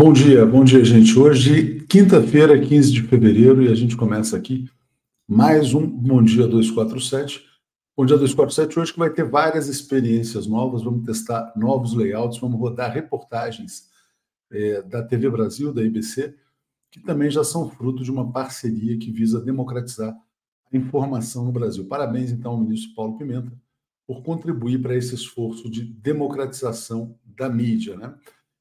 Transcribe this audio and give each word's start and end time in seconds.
Bom 0.00 0.12
dia, 0.12 0.46
bom 0.46 0.62
dia, 0.62 0.84
gente. 0.84 1.18
Hoje, 1.18 1.80
quinta-feira, 1.88 2.56
15 2.56 2.92
de 2.92 3.02
fevereiro, 3.02 3.64
e 3.64 3.68
a 3.68 3.74
gente 3.74 3.96
começa 3.96 4.36
aqui 4.36 4.70
mais 5.26 5.74
um 5.74 5.84
Bom 5.84 6.22
Dia 6.22 6.46
247. 6.46 7.44
Bom 7.96 8.06
Dia 8.06 8.16
247 8.16 8.78
hoje 8.78 8.92
que 8.92 8.98
vai 9.00 9.10
ter 9.10 9.24
várias 9.24 9.66
experiências 9.66 10.46
novas, 10.46 10.84
vamos 10.84 11.04
testar 11.04 11.52
novos 11.56 11.94
layouts, 11.94 12.38
vamos 12.38 12.60
rodar 12.60 12.92
reportagens 12.92 13.88
é, 14.52 14.82
da 14.82 15.02
TV 15.02 15.28
Brasil, 15.30 15.72
da 15.72 15.82
IBC, 15.82 16.32
que 16.92 17.00
também 17.00 17.28
já 17.28 17.42
são 17.42 17.68
fruto 17.68 18.04
de 18.04 18.12
uma 18.12 18.30
parceria 18.30 18.96
que 18.96 19.10
visa 19.10 19.40
democratizar 19.40 20.16
a 20.72 20.76
informação 20.76 21.44
no 21.44 21.50
Brasil. 21.50 21.84
Parabéns, 21.86 22.30
então, 22.30 22.52
ao 22.52 22.60
ministro 22.60 22.94
Paulo 22.94 23.18
Pimenta 23.18 23.50
por 24.06 24.22
contribuir 24.22 24.80
para 24.80 24.94
esse 24.94 25.16
esforço 25.16 25.68
de 25.68 25.82
democratização 25.82 27.18
da 27.26 27.48
mídia, 27.48 27.96
né? 27.96 28.14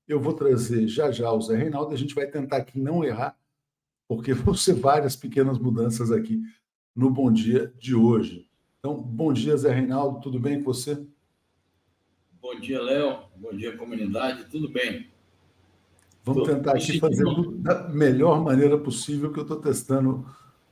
Eu 0.07 0.19
vou 0.19 0.33
trazer 0.33 0.87
já 0.87 1.11
já 1.11 1.31
o 1.31 1.41
Zé 1.41 1.57
Reinaldo, 1.57 1.93
a 1.93 1.97
gente 1.97 2.15
vai 2.15 2.25
tentar 2.27 2.57
aqui 2.57 2.79
não 2.79 3.03
errar, 3.03 3.37
porque 4.07 4.31
vão 4.33 4.53
ser 4.53 4.73
várias 4.73 5.15
pequenas 5.15 5.59
mudanças 5.59 6.11
aqui 6.11 6.41
no 6.95 7.09
Bom 7.09 7.31
Dia 7.31 7.73
de 7.77 7.93
hoje. 7.93 8.47
Então, 8.79 8.95
bom 8.95 9.33
dia, 9.33 9.57
Zé 9.57 9.73
Reinaldo, 9.73 10.21
tudo 10.21 10.39
bem 10.39 10.59
com 10.59 10.73
você? 10.73 11.05
Bom 12.39 12.57
dia, 12.59 12.81
Léo. 12.81 13.23
Bom 13.35 13.51
dia, 13.51 13.75
comunidade. 13.75 14.45
Tudo 14.45 14.69
bem? 14.69 15.07
Vamos 16.23 16.43
tô, 16.43 16.55
tentar 16.55 16.73
aqui 16.73 16.99
fazer 16.99 17.25
da 17.57 17.89
melhor 17.89 18.41
maneira 18.41 18.77
possível, 18.77 19.33
que 19.33 19.39
eu 19.39 19.43
estou 19.43 19.57
testando 19.57 20.25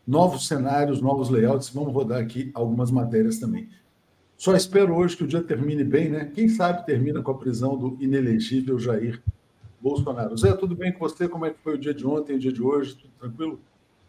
novos 0.05 0.47
cenários, 0.47 1.01
novos 1.01 1.29
layouts. 1.29 1.69
Vamos 1.69 1.93
rodar 1.93 2.21
aqui 2.21 2.51
algumas 2.53 2.91
matérias 2.91 3.39
também. 3.39 3.69
Só 4.37 4.55
espero 4.55 4.95
hoje 4.95 5.15
que 5.15 5.23
o 5.23 5.27
dia 5.27 5.41
termine 5.41 5.83
bem, 5.83 6.09
né? 6.09 6.25
Quem 6.25 6.49
sabe 6.49 6.85
termina 6.85 7.21
com 7.21 7.31
a 7.31 7.37
prisão 7.37 7.77
do 7.77 7.97
inelegível 8.01 8.77
Jair 8.77 9.21
Bolsonaro. 9.79 10.35
Zé, 10.35 10.53
tudo 10.53 10.75
bem 10.75 10.91
com 10.91 10.99
você? 10.99 11.27
Como 11.27 11.45
é 11.45 11.51
que 11.51 11.59
foi 11.59 11.75
o 11.75 11.77
dia 11.77 11.93
de 11.93 12.05
ontem, 12.05 12.35
o 12.35 12.39
dia 12.39 12.51
de 12.51 12.61
hoje? 12.61 12.95
Tudo 12.95 13.13
tranquilo? 13.19 13.61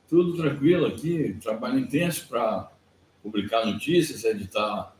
Tudo 0.08 0.36
tranquilo 0.36 0.86
aqui. 0.86 1.36
Trabalho 1.40 1.78
intenso 1.78 2.26
para 2.28 2.72
publicar 3.22 3.64
notícias, 3.66 4.24
editar 4.24 4.96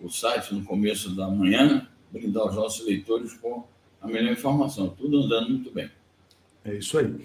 o 0.00 0.08
site 0.08 0.54
no 0.54 0.64
começo 0.64 1.14
da 1.14 1.28
manhã, 1.28 1.86
brindar 2.10 2.46
os 2.46 2.54
nossos 2.54 2.86
leitores 2.86 3.34
com 3.34 3.66
a 4.00 4.06
melhor 4.06 4.32
informação. 4.32 4.88
Tudo 4.88 5.18
andando 5.18 5.50
muito 5.50 5.70
bem. 5.70 5.90
É 6.64 6.74
isso 6.74 6.98
aí. 6.98 7.22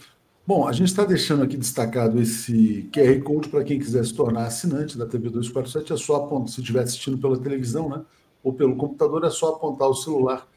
Bom, 0.47 0.67
a 0.67 0.71
gente 0.71 0.89
está 0.89 1.03
deixando 1.03 1.41
aqui 1.41 1.57
destacado 1.57 2.21
esse 2.21 2.87
QR 2.93 3.19
Code 3.23 3.49
para 3.49 3.63
quem 3.63 3.79
quiser 3.79 4.05
se 4.05 4.13
tornar 4.13 4.45
assinante 4.45 4.95
da 4.95 5.07
TV 5.07 5.31
247. 5.31 5.91
É 5.91 5.97
só 5.97 6.17
apontar, 6.17 6.49
se 6.49 6.61
estiver 6.61 6.83
assistindo 6.83 7.17
pela 7.17 7.35
televisão, 7.35 7.89
né? 7.89 8.05
Ou 8.43 8.53
pelo 8.53 8.75
computador, 8.75 9.25
é 9.25 9.31
só 9.31 9.55
apontar 9.55 9.89
o 9.89 9.95
celular. 9.95 10.47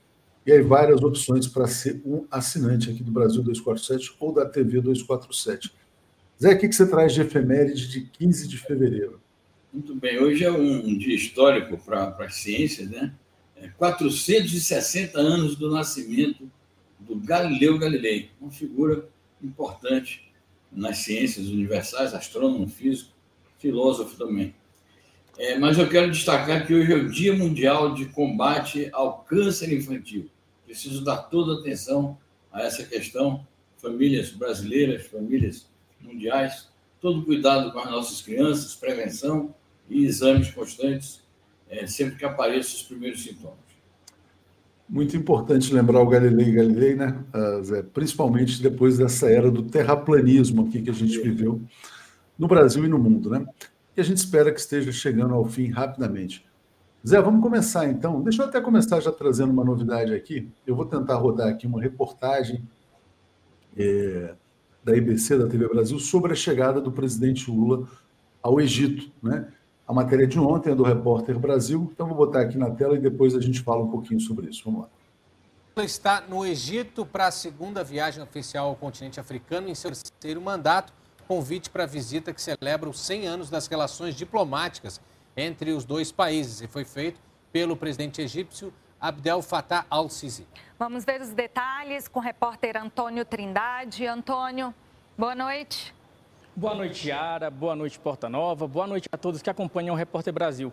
E 0.44 0.52
aí, 0.52 0.60
várias 0.60 1.02
opções 1.02 1.46
para 1.46 1.66
ser 1.66 2.02
um 2.04 2.26
assinante 2.30 2.90
aqui 2.90 3.02
do 3.02 3.10
Brasil 3.10 3.42
247 3.42 4.14
ou 4.20 4.30
da 4.30 4.44
TV 4.44 4.82
247. 4.82 5.72
Zé, 6.40 6.52
o 6.52 6.58
que 6.58 6.70
você 6.70 6.86
traz 6.86 7.14
de 7.14 7.22
efeméride 7.22 7.88
de 7.88 8.02
15 8.02 8.46
de 8.46 8.58
fevereiro? 8.58 9.18
Muito 9.72 9.94
bem, 9.94 10.18
hoje 10.18 10.44
é 10.44 10.52
um 10.52 10.98
dia 10.98 11.16
histórico 11.16 11.78
para 11.78 12.14
as 12.18 12.34
ciências, 12.34 12.90
né? 12.90 13.14
É 13.56 13.68
460 13.68 15.18
anos 15.18 15.56
do 15.56 15.70
nascimento 15.70 16.46
do 17.00 17.16
Galileu 17.16 17.78
Galilei, 17.78 18.30
uma 18.38 18.50
figura 18.50 19.08
importante 19.42 20.32
nas 20.70 20.98
ciências 20.98 21.48
universais, 21.48 22.14
astrônomo, 22.14 22.68
físico, 22.68 23.12
filósofo 23.58 24.16
também. 24.16 24.54
É, 25.38 25.56
mas 25.58 25.78
eu 25.78 25.88
quero 25.88 26.10
destacar 26.10 26.66
que 26.66 26.74
hoje 26.74 26.92
é 26.92 26.96
o 26.96 27.08
Dia 27.08 27.32
Mundial 27.32 27.94
de 27.94 28.06
Combate 28.06 28.88
ao 28.92 29.20
Câncer 29.20 29.72
Infantil. 29.72 30.28
Preciso 30.64 31.04
dar 31.04 31.16
toda 31.16 31.60
atenção 31.60 32.18
a 32.52 32.62
essa 32.62 32.84
questão. 32.84 33.46
Famílias 33.76 34.30
brasileiras, 34.30 35.06
famílias 35.06 35.68
mundiais, 36.00 36.68
todo 37.00 37.24
cuidado 37.24 37.72
com 37.72 37.78
as 37.78 37.90
nossas 37.90 38.20
crianças, 38.20 38.74
prevenção 38.74 39.54
e 39.88 40.04
exames 40.04 40.50
constantes, 40.50 41.22
é, 41.68 41.86
sempre 41.86 42.16
que 42.16 42.24
apareçam 42.24 42.74
os 42.74 42.82
primeiros 42.82 43.22
sintomas. 43.22 43.67
Muito 44.88 45.16
importante 45.16 45.72
lembrar 45.72 46.00
o 46.00 46.08
Galilei 46.08 46.50
Galilei, 46.50 46.94
né, 46.94 47.22
ah, 47.32 47.60
Zé? 47.62 47.82
principalmente 47.82 48.62
depois 48.62 48.96
dessa 48.96 49.28
era 49.28 49.50
do 49.50 49.62
terraplanismo 49.62 50.66
aqui 50.66 50.80
que 50.80 50.90
a 50.90 50.94
gente 50.94 51.20
viveu 51.20 51.60
no 52.38 52.48
Brasil 52.48 52.84
e 52.84 52.88
no 52.88 52.98
mundo, 52.98 53.28
né? 53.28 53.46
E 53.96 54.00
a 54.00 54.04
gente 54.04 54.18
espera 54.18 54.52
que 54.52 54.60
esteja 54.60 54.90
chegando 54.92 55.34
ao 55.34 55.44
fim 55.44 55.68
rapidamente. 55.70 56.46
Zé, 57.06 57.20
vamos 57.20 57.42
começar 57.42 57.88
então. 57.88 58.22
Deixa 58.22 58.42
eu 58.42 58.46
até 58.46 58.60
começar 58.60 59.00
já 59.00 59.12
trazendo 59.12 59.52
uma 59.52 59.64
novidade 59.64 60.14
aqui. 60.14 60.48
Eu 60.66 60.74
vou 60.74 60.86
tentar 60.86 61.16
rodar 61.16 61.48
aqui 61.48 61.66
uma 61.66 61.80
reportagem 61.80 62.62
é, 63.76 64.34
da 64.84 64.96
IBC, 64.96 65.38
da 65.38 65.46
TV 65.46 65.68
Brasil, 65.68 65.98
sobre 65.98 66.32
a 66.32 66.36
chegada 66.36 66.80
do 66.80 66.90
presidente 66.90 67.50
Lula 67.50 67.86
ao 68.42 68.60
Egito, 68.60 69.10
né? 69.22 69.48
A 69.88 69.92
matéria 69.94 70.26
de 70.26 70.38
ontem 70.38 70.72
é 70.72 70.74
do 70.74 70.82
Repórter 70.82 71.38
Brasil, 71.38 71.88
então 71.90 72.06
vou 72.06 72.14
botar 72.14 72.42
aqui 72.42 72.58
na 72.58 72.70
tela 72.70 72.94
e 72.94 73.00
depois 73.00 73.34
a 73.34 73.40
gente 73.40 73.62
fala 73.62 73.82
um 73.82 73.88
pouquinho 73.88 74.20
sobre 74.20 74.50
isso. 74.50 74.62
Vamos 74.66 74.82
lá. 74.82 74.88
Lula 75.74 75.86
está 75.86 76.20
no 76.20 76.44
Egito 76.44 77.06
para 77.06 77.28
a 77.28 77.30
segunda 77.30 77.82
viagem 77.82 78.22
oficial 78.22 78.68
ao 78.68 78.76
continente 78.76 79.18
africano 79.18 79.66
em 79.66 79.74
seu 79.74 79.90
terceiro 79.90 80.42
mandato, 80.42 80.92
convite 81.26 81.70
para 81.70 81.84
a 81.84 81.86
visita 81.86 82.34
que 82.34 82.42
celebra 82.42 82.90
os 82.90 83.00
100 83.00 83.26
anos 83.26 83.48
das 83.48 83.66
relações 83.66 84.14
diplomáticas 84.14 85.00
entre 85.34 85.72
os 85.72 85.86
dois 85.86 86.12
países 86.12 86.60
e 86.60 86.66
foi 86.66 86.84
feito 86.84 87.18
pelo 87.50 87.74
presidente 87.74 88.20
egípcio 88.20 88.70
Abdel 89.00 89.40
Fattah 89.40 89.86
al-Sisi. 89.88 90.46
Vamos 90.78 91.02
ver 91.02 91.22
os 91.22 91.30
detalhes 91.30 92.08
com 92.08 92.20
o 92.20 92.22
repórter 92.22 92.76
Antônio 92.76 93.24
Trindade. 93.24 94.06
Antônio, 94.06 94.74
boa 95.16 95.34
noite. 95.34 95.94
Boa 96.58 96.74
noite, 96.74 97.08
Yara. 97.08 97.52
Boa 97.52 97.76
noite, 97.76 98.00
Porta 98.00 98.28
Nova. 98.28 98.66
Boa 98.66 98.84
noite 98.84 99.08
a 99.12 99.16
todos 99.16 99.40
que 99.40 99.48
acompanham 99.48 99.94
o 99.94 99.96
Repórter 99.96 100.34
Brasil. 100.34 100.72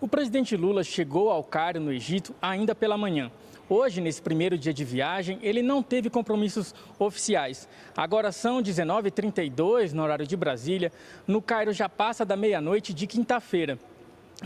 O 0.00 0.06
presidente 0.06 0.56
Lula 0.56 0.84
chegou 0.84 1.28
ao 1.28 1.42
Cairo, 1.42 1.80
no 1.80 1.92
Egito, 1.92 2.32
ainda 2.40 2.72
pela 2.72 2.96
manhã. 2.96 3.32
Hoje, 3.68 4.00
nesse 4.00 4.22
primeiro 4.22 4.56
dia 4.56 4.72
de 4.72 4.84
viagem, 4.84 5.40
ele 5.42 5.60
não 5.60 5.82
teve 5.82 6.08
compromissos 6.08 6.72
oficiais. 7.00 7.68
Agora 7.96 8.30
são 8.30 8.62
19h32 8.62 9.90
no 9.90 10.04
horário 10.04 10.24
de 10.24 10.36
Brasília. 10.36 10.92
No 11.26 11.42
Cairo 11.42 11.72
já 11.72 11.88
passa 11.88 12.24
da 12.24 12.36
meia-noite 12.36 12.94
de 12.94 13.04
quinta-feira. 13.04 13.76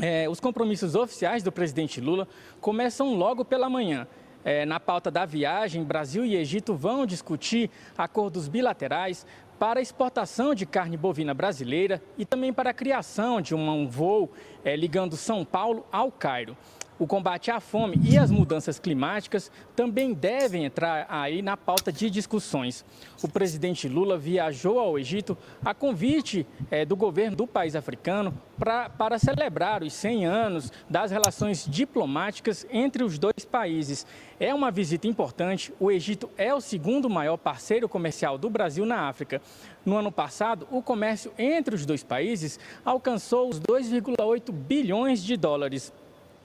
É, 0.00 0.26
os 0.26 0.40
compromissos 0.40 0.94
oficiais 0.94 1.42
do 1.42 1.52
presidente 1.52 2.00
Lula 2.00 2.26
começam 2.62 3.14
logo 3.14 3.44
pela 3.44 3.68
manhã. 3.68 4.08
É, 4.44 4.64
na 4.64 4.80
pauta 4.80 5.10
da 5.10 5.26
viagem, 5.26 5.84
Brasil 5.84 6.24
e 6.24 6.34
Egito 6.34 6.74
vão 6.74 7.04
discutir 7.04 7.70
acordos 7.98 8.48
bilaterais 8.48 9.26
para 9.58 9.80
a 9.80 9.82
exportação 9.82 10.54
de 10.54 10.64
carne 10.64 10.96
bovina 10.96 11.34
brasileira 11.34 12.02
e 12.16 12.24
também 12.24 12.52
para 12.52 12.70
a 12.70 12.74
criação 12.74 13.40
de 13.40 13.54
um 13.54 13.88
voo 13.88 14.30
é, 14.64 14.76
ligando 14.76 15.16
São 15.16 15.44
Paulo 15.44 15.84
ao 15.90 16.12
Cairo. 16.12 16.56
O 16.98 17.06
combate 17.06 17.48
à 17.52 17.60
fome 17.60 18.00
e 18.02 18.18
as 18.18 18.28
mudanças 18.28 18.80
climáticas 18.80 19.52
também 19.76 20.12
devem 20.12 20.64
entrar 20.64 21.06
aí 21.08 21.42
na 21.42 21.56
pauta 21.56 21.92
de 21.92 22.10
discussões. 22.10 22.84
O 23.22 23.28
presidente 23.28 23.88
Lula 23.88 24.18
viajou 24.18 24.80
ao 24.80 24.98
Egito 24.98 25.38
a 25.64 25.72
convite 25.72 26.44
é, 26.72 26.84
do 26.84 26.96
governo 26.96 27.36
do 27.36 27.46
país 27.46 27.76
africano 27.76 28.34
pra, 28.58 28.90
para 28.90 29.16
celebrar 29.16 29.84
os 29.84 29.92
100 29.92 30.26
anos 30.26 30.72
das 30.90 31.12
relações 31.12 31.64
diplomáticas 31.70 32.66
entre 32.68 33.04
os 33.04 33.16
dois 33.16 33.44
países. 33.48 34.04
É 34.40 34.52
uma 34.52 34.72
visita 34.72 35.06
importante. 35.06 35.72
O 35.78 35.92
Egito 35.92 36.28
é 36.36 36.52
o 36.52 36.60
segundo 36.60 37.08
maior 37.08 37.36
parceiro 37.36 37.88
comercial 37.88 38.36
do 38.36 38.50
Brasil 38.50 38.84
na 38.84 39.08
África. 39.08 39.40
No 39.86 39.96
ano 39.96 40.10
passado, 40.10 40.66
o 40.68 40.82
comércio 40.82 41.32
entre 41.38 41.76
os 41.76 41.86
dois 41.86 42.02
países 42.02 42.58
alcançou 42.84 43.48
os 43.48 43.60
2,8 43.60 44.50
bilhões 44.50 45.22
de 45.22 45.36
dólares. 45.36 45.92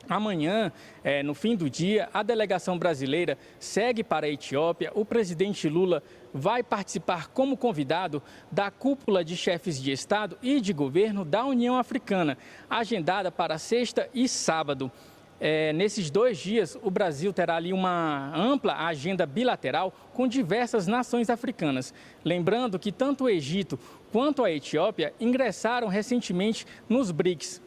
Amanhã, 0.10 0.72
é, 1.04 1.24
no 1.24 1.34
fim 1.34 1.56
do 1.56 1.70
dia, 1.70 2.10
a 2.14 2.22
delegação 2.24 2.78
brasileira 2.78 3.38
segue 3.58 4.04
para 4.04 4.26
a 4.26 4.30
Etiópia. 4.30 4.92
O 4.94 5.06
presidente 5.06 5.70
Lula 5.70 6.04
vai 6.34 6.62
participar 6.62 7.30
como 7.30 7.56
convidado 7.56 8.22
da 8.52 8.70
cúpula 8.70 9.24
de 9.24 9.38
chefes 9.38 9.82
de 9.82 9.92
Estado 9.92 10.38
e 10.42 10.60
de 10.60 10.74
governo 10.74 11.24
da 11.24 11.46
União 11.46 11.78
Africana, 11.78 12.38
agendada 12.70 13.32
para 13.32 13.58
sexta 13.58 14.10
e 14.14 14.28
sábado. 14.28 14.92
É, 15.40 15.74
nesses 15.74 16.10
dois 16.10 16.38
dias, 16.38 16.78
o 16.82 16.92
Brasil 16.92 17.34
terá 17.34 17.56
ali 17.56 17.74
uma 17.74 18.32
ampla 18.36 18.86
agenda 18.86 19.26
bilateral 19.26 19.94
com 20.14 20.28
diversas 20.28 20.86
nações 20.86 21.30
africanas. 21.30 21.94
Lembrando 22.24 22.80
que 22.80 22.92
tanto 22.92 23.26
o 23.26 23.30
Egito 23.30 23.80
quanto 24.12 24.44
a 24.44 24.52
Etiópia 24.52 25.14
ingressaram 25.20 25.88
recentemente 25.88 26.66
nos 26.88 27.12
BRICS. 27.12 27.62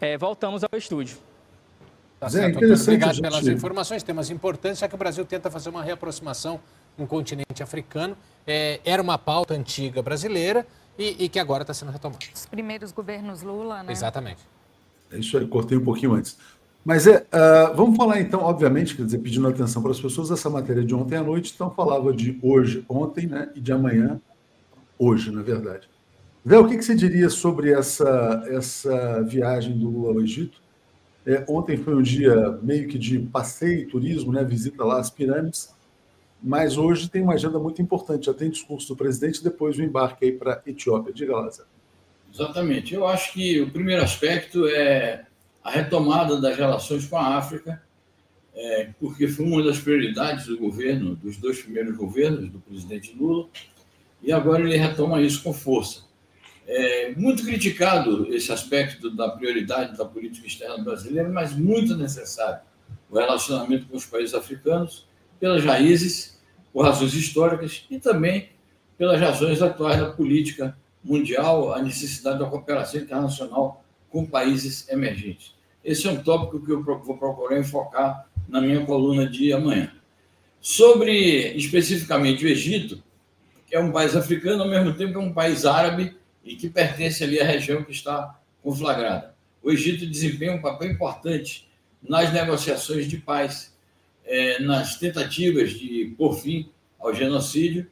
É, 0.00 0.16
voltamos 0.16 0.62
ao 0.62 0.78
estúdio. 0.78 1.16
Tá 2.22 2.30
certo, 2.30 2.58
Obrigado 2.58 3.14
gente... 3.14 3.20
pelas 3.20 3.48
informações, 3.48 4.00
temas 4.04 4.30
importantes, 4.30 4.78
já 4.78 4.86
que 4.86 4.94
o 4.94 4.98
Brasil 4.98 5.24
tenta 5.24 5.50
fazer 5.50 5.70
uma 5.70 5.82
reaproximação 5.82 6.60
no 6.96 7.04
continente 7.04 7.64
africano. 7.64 8.16
É, 8.46 8.78
era 8.84 9.02
uma 9.02 9.18
pauta 9.18 9.54
antiga 9.54 10.00
brasileira 10.00 10.64
e, 10.96 11.24
e 11.24 11.28
que 11.28 11.40
agora 11.40 11.64
está 11.64 11.74
sendo 11.74 11.90
retomada. 11.90 12.24
Os 12.32 12.46
primeiros 12.46 12.92
governos 12.92 13.42
Lula, 13.42 13.82
né? 13.82 13.90
Exatamente. 13.90 14.38
É 15.10 15.18
isso 15.18 15.36
aí, 15.36 15.44
cortei 15.48 15.76
um 15.76 15.82
pouquinho 15.84 16.12
antes. 16.12 16.38
Mas 16.84 17.08
é, 17.08 17.26
uh, 17.26 17.74
vamos 17.74 17.96
falar 17.96 18.20
então, 18.20 18.40
obviamente, 18.42 18.94
quer 18.94 19.04
dizer, 19.04 19.18
pedindo 19.18 19.48
atenção 19.48 19.82
para 19.82 19.90
as 19.90 20.00
pessoas, 20.00 20.30
essa 20.30 20.48
matéria 20.48 20.84
de 20.84 20.94
ontem 20.94 21.16
à 21.16 21.24
noite, 21.24 21.50
então 21.52 21.72
falava 21.72 22.12
de 22.12 22.38
hoje, 22.40 22.84
ontem, 22.88 23.26
né, 23.26 23.50
e 23.56 23.60
de 23.60 23.72
amanhã, 23.72 24.20
hoje, 24.96 25.32
na 25.32 25.42
verdade. 25.42 25.88
Vé, 26.44 26.56
o 26.56 26.68
que, 26.68 26.76
que 26.76 26.84
você 26.84 26.94
diria 26.94 27.28
sobre 27.28 27.72
essa, 27.72 28.44
essa 28.46 29.22
viagem 29.22 29.76
do 29.76 29.90
Lula 29.90 30.12
ao 30.12 30.20
Egito? 30.20 30.61
É, 31.24 31.44
ontem 31.48 31.76
foi 31.76 31.94
um 31.94 32.02
dia 32.02 32.58
meio 32.62 32.88
que 32.88 32.98
de 32.98 33.18
passeio, 33.18 33.88
turismo, 33.88 34.32
né, 34.32 34.42
visita 34.44 34.84
lá 34.84 34.98
às 34.98 35.10
pirâmides, 35.10 35.72
mas 36.42 36.76
hoje 36.76 37.08
tem 37.08 37.22
uma 37.22 37.34
agenda 37.34 37.58
muito 37.58 37.80
importante, 37.80 38.26
já 38.26 38.34
tem 38.34 38.50
discurso 38.50 38.88
do 38.88 38.96
presidente, 38.96 39.44
depois 39.44 39.78
o 39.78 39.82
embarque 39.82 40.24
aí 40.24 40.32
para 40.32 40.54
a 40.54 40.62
Etiópia. 40.68 41.12
Diga 41.12 41.48
Zé. 41.50 41.62
Exatamente. 42.34 42.94
Eu 42.94 43.06
acho 43.06 43.32
que 43.32 43.60
o 43.60 43.70
primeiro 43.70 44.02
aspecto 44.02 44.66
é 44.66 45.24
a 45.62 45.70
retomada 45.70 46.40
das 46.40 46.56
relações 46.56 47.06
com 47.06 47.16
a 47.16 47.36
África, 47.36 47.80
é, 48.54 48.90
porque 48.98 49.28
foi 49.28 49.46
uma 49.46 49.62
das 49.62 49.78
prioridades 49.78 50.46
do 50.46 50.58
governo, 50.58 51.14
dos 51.14 51.36
dois 51.36 51.62
primeiros 51.62 51.96
governos, 51.96 52.50
do 52.50 52.58
presidente 52.58 53.14
Lula, 53.14 53.48
e 54.22 54.32
agora 54.32 54.62
ele 54.62 54.76
retoma 54.76 55.20
isso 55.20 55.42
com 55.42 55.52
força. 55.52 56.02
É 56.66 57.12
muito 57.16 57.44
criticado 57.44 58.32
esse 58.32 58.52
aspecto 58.52 59.10
da 59.10 59.28
prioridade 59.28 59.96
da 59.96 60.04
política 60.04 60.46
externa 60.46 60.78
brasileira, 60.78 61.28
mas 61.28 61.52
muito 61.52 61.96
necessário 61.96 62.60
o 63.10 63.18
relacionamento 63.18 63.86
com 63.86 63.96
os 63.96 64.06
países 64.06 64.34
africanos, 64.34 65.06
pelas 65.38 65.64
raízes, 65.64 66.40
por 66.72 66.84
razões 66.84 67.12
históricas 67.12 67.84
e 67.90 67.98
também 67.98 68.48
pelas 68.96 69.20
razões 69.20 69.60
atuais 69.60 70.00
da 70.00 70.10
política 70.10 70.76
mundial, 71.04 71.74
a 71.74 71.82
necessidade 71.82 72.38
da 72.38 72.46
cooperação 72.46 73.00
internacional 73.00 73.84
com 74.08 74.24
países 74.24 74.88
emergentes. 74.88 75.54
Esse 75.84 76.06
é 76.06 76.10
um 76.10 76.22
tópico 76.22 76.64
que 76.64 76.70
eu 76.70 76.82
vou 76.82 77.18
procurar 77.18 77.58
enfocar 77.58 78.28
na 78.48 78.60
minha 78.60 78.84
coluna 78.86 79.28
de 79.28 79.52
amanhã. 79.52 79.92
Sobre 80.60 81.56
especificamente 81.56 82.44
o 82.44 82.48
Egito, 82.48 83.02
que 83.66 83.74
é 83.74 83.80
um 83.80 83.90
país 83.90 84.14
africano, 84.14 84.62
ao 84.62 84.68
mesmo 84.68 84.94
tempo 84.94 85.18
é 85.18 85.20
um 85.20 85.32
país 85.32 85.66
árabe 85.66 86.16
e 86.44 86.56
que 86.56 86.68
pertence 86.68 87.22
ali 87.22 87.40
à 87.40 87.44
região 87.44 87.84
que 87.84 87.92
está 87.92 88.38
conflagrada. 88.62 89.34
O 89.62 89.70
Egito 89.70 90.06
desempenha 90.06 90.52
um 90.52 90.60
papel 90.60 90.90
importante 90.90 91.68
nas 92.02 92.32
negociações 92.32 93.08
de 93.08 93.16
paz, 93.18 93.76
é, 94.24 94.60
nas 94.60 94.98
tentativas 94.98 95.70
de 95.70 96.14
pôr 96.16 96.34
fim 96.34 96.70
ao 96.98 97.14
genocídio, 97.14 97.90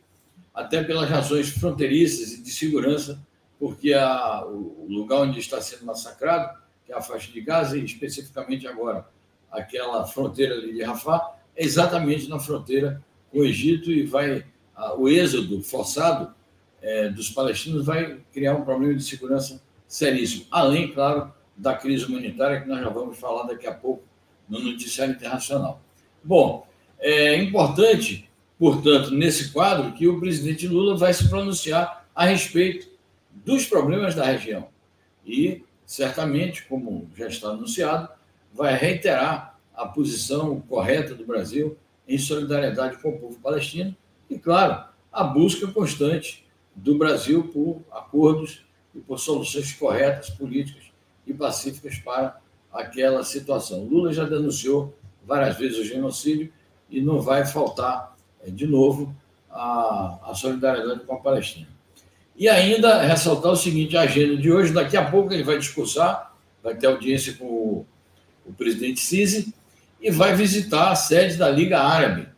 até 0.55 0.83
pelas 0.83 1.09
razões 1.09 1.49
fronteiriças 1.49 2.33
e 2.33 2.43
de 2.43 2.51
segurança 2.51 3.21
porque 3.61 3.93
a, 3.93 4.43
o 4.47 4.87
lugar 4.89 5.21
onde 5.21 5.39
está 5.39 5.61
sendo 5.61 5.85
massacrado, 5.85 6.59
que 6.87 6.93
é 6.93 6.97
a 6.97 7.03
faixa 7.03 7.31
de 7.31 7.43
Gaza, 7.43 7.77
e 7.77 7.85
especificamente 7.85 8.67
agora 8.67 9.07
aquela 9.53 10.07
fronteira 10.07 10.55
ali 10.55 10.73
de 10.73 10.83
Rafah, 10.83 11.37
é 11.55 11.63
exatamente 11.63 12.27
na 12.27 12.41
fronteira 12.41 13.05
com 13.31 13.41
o 13.41 13.45
Egito 13.45 13.93
e 13.93 14.07
vai 14.07 14.47
a, 14.75 14.95
o 14.95 15.07
êxodo 15.09 15.63
forçado 15.63 16.35
é, 16.83 17.09
dos 17.09 17.31
palestinos 17.31 17.85
vai 17.85 18.19
criar 18.33 18.55
um 18.55 18.65
problema 18.65 18.95
de 18.95 19.03
segurança 19.03 19.61
seríssimo, 19.87 20.47
além, 20.51 20.93
claro, 20.93 21.33
da 21.57 21.75
crise 21.75 22.05
humanitária 22.07 22.61
que 22.61 22.69
nós 22.69 22.81
já 22.81 22.89
vamos 22.89 23.19
falar 23.19 23.45
daqui 23.45 23.67
a 23.67 23.75
pouco 23.75 24.03
no 24.49 24.61
noticiário 24.61 25.15
internacional. 25.15 25.83
Bom, 26.23 26.67
é 26.99 27.37
importante, 27.37 28.29
portanto, 28.59 29.11
nesse 29.11 29.53
quadro, 29.53 29.93
que 29.93 30.09
o 30.09 30.19
presidente 30.19 30.67
Lula 30.67 30.97
vai 30.97 31.13
se 31.13 31.29
pronunciar 31.29 32.07
a 32.15 32.25
respeito 32.25 32.89
dos 33.45 33.67
problemas 33.67 34.15
da 34.15 34.25
região. 34.25 34.69
E, 35.25 35.63
certamente, 35.85 36.65
como 36.65 37.11
já 37.17 37.27
está 37.27 37.49
anunciado, 37.49 38.09
vai 38.53 38.75
reiterar 38.75 39.59
a 39.75 39.87
posição 39.87 40.61
correta 40.61 41.15
do 41.15 41.25
Brasil 41.25 41.77
em 42.07 42.19
solidariedade 42.19 42.99
com 42.99 43.11
o 43.11 43.19
povo 43.19 43.39
palestino 43.41 43.97
e, 44.29 44.39
claro, 44.39 44.85
a 45.13 45.25
busca 45.25 45.67
constante 45.69 46.45
do 46.75 46.97
Brasil 46.97 47.45
por 47.49 47.83
acordos 47.91 48.65
e 48.95 49.01
por 49.01 49.19
soluções 49.19 49.73
corretas, 49.73 50.31
políticas 50.31 50.85
e 51.27 51.35
pacíficas 51.35 51.97
para 51.99 52.41
aquela 52.73 53.25
situação. 53.25 53.85
Lula 53.85 54.13
já 54.13 54.25
denunciou 54.25 54.95
várias 55.25 55.57
vezes 55.57 55.79
o 55.79 55.85
genocídio 55.85 56.53
e 56.91 57.01
não 57.01 57.21
vai 57.21 57.47
faltar, 57.47 58.17
eh, 58.45 58.51
de 58.51 58.67
novo, 58.67 59.15
a, 59.51 60.19
a 60.31 60.35
solidariedade 60.35 61.05
com 61.05 61.15
a 61.15 61.21
Palestina. 61.21 61.69
E 62.37 62.49
ainda 62.49 63.03
ressaltar 63.03 63.53
o 63.53 63.57
seguinte: 63.57 63.97
a 63.97 64.03
agenda 64.03 64.37
de 64.37 64.51
hoje, 64.51 64.73
daqui 64.73 64.97
a 64.97 65.11
pouco 65.11 65.33
ele 65.33 65.43
vai 65.43 65.59
discursar, 65.59 66.35
vai 66.63 66.75
ter 66.75 66.87
audiência 66.87 67.35
com 67.35 67.45
o, 67.45 67.87
o 68.47 68.53
presidente 68.53 69.01
Sisi 69.01 69.55
e 70.01 70.11
vai 70.11 70.35
visitar 70.35 70.91
a 70.91 70.95
sede 70.95 71.37
da 71.37 71.51
Liga 71.51 71.81
Árabe, 71.81 72.29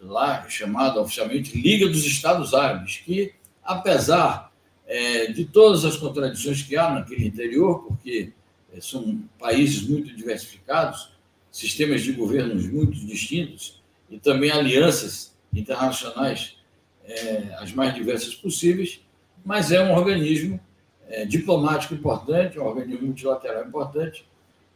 lá 0.00 0.48
chamada 0.48 1.00
oficialmente 1.00 1.58
Liga 1.58 1.88
dos 1.88 2.04
Estados 2.04 2.54
Árabes, 2.54 3.02
que, 3.04 3.34
apesar 3.66 4.52
é, 4.86 5.26
de 5.26 5.44
todas 5.44 5.84
as 5.84 5.96
contradições 5.96 6.62
que 6.62 6.76
há 6.76 6.90
naquele 6.90 7.26
interior, 7.26 7.84
porque 7.84 8.32
é, 8.72 8.80
são 8.80 9.20
países 9.38 9.86
muito 9.86 10.14
diversificados, 10.14 11.10
sistemas 11.50 12.02
de 12.02 12.12
governos 12.12 12.66
muito 12.68 12.94
distintos 13.06 13.82
e 14.10 14.18
também 14.18 14.50
alianças 14.50 15.34
internacionais 15.52 16.56
é, 17.04 17.54
as 17.58 17.72
mais 17.72 17.94
diversas 17.94 18.34
possíveis, 18.34 19.00
mas 19.44 19.72
é 19.72 19.80
um 19.80 19.94
organismo 19.94 20.60
é, 21.08 21.24
diplomático 21.24 21.94
importante, 21.94 22.58
um 22.58 22.64
organismo 22.64 23.06
multilateral 23.06 23.66
importante, 23.66 24.26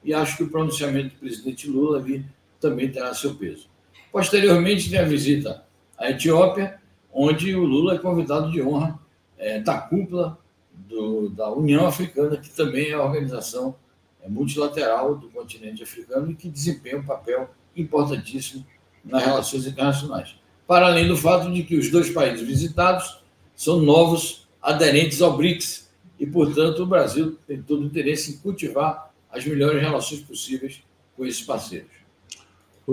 e 0.02 0.14
acho 0.14 0.36
que 0.36 0.44
o 0.44 0.50
pronunciamento 0.50 1.14
do 1.14 1.20
presidente 1.20 1.68
Lula 1.68 1.98
ali 1.98 2.24
também 2.60 2.90
terá 2.90 3.12
seu 3.14 3.34
peso. 3.34 3.68
Posteriormente, 4.10 4.88
tem 4.88 4.98
a 4.98 5.04
visita 5.04 5.64
à 5.98 6.10
Etiópia, 6.10 6.79
onde 7.12 7.54
o 7.54 7.64
Lula 7.64 7.94
é 7.94 7.98
convidado 7.98 8.50
de 8.50 8.62
honra 8.62 8.98
é, 9.38 9.60
da 9.60 9.78
cúpula 9.78 10.38
do, 10.72 11.28
da 11.30 11.50
União 11.50 11.86
Africana, 11.86 12.36
que 12.36 12.50
também 12.50 12.90
é 12.90 12.94
a 12.94 13.02
organização 13.02 13.74
é, 14.22 14.28
multilateral 14.28 15.16
do 15.16 15.28
continente 15.28 15.82
africano 15.82 16.30
e 16.30 16.34
que 16.34 16.48
desempenha 16.48 16.98
um 16.98 17.04
papel 17.04 17.50
importantíssimo 17.76 18.64
nas 19.04 19.24
relações 19.24 19.66
internacionais. 19.66 20.36
Para 20.66 20.86
além 20.86 21.08
do 21.08 21.16
fato 21.16 21.50
de 21.52 21.62
que 21.62 21.76
os 21.76 21.90
dois 21.90 22.10
países 22.10 22.46
visitados 22.46 23.22
são 23.56 23.80
novos 23.80 24.48
aderentes 24.62 25.20
ao 25.20 25.36
BRICS. 25.36 25.90
E, 26.18 26.26
portanto, 26.26 26.82
o 26.82 26.86
Brasil 26.86 27.38
tem 27.46 27.62
todo 27.62 27.82
o 27.82 27.86
interesse 27.86 28.32
em 28.32 28.36
cultivar 28.38 29.10
as 29.30 29.44
melhores 29.44 29.80
relações 29.80 30.20
possíveis 30.20 30.82
com 31.16 31.24
esses 31.24 31.42
parceiros. 31.42 31.90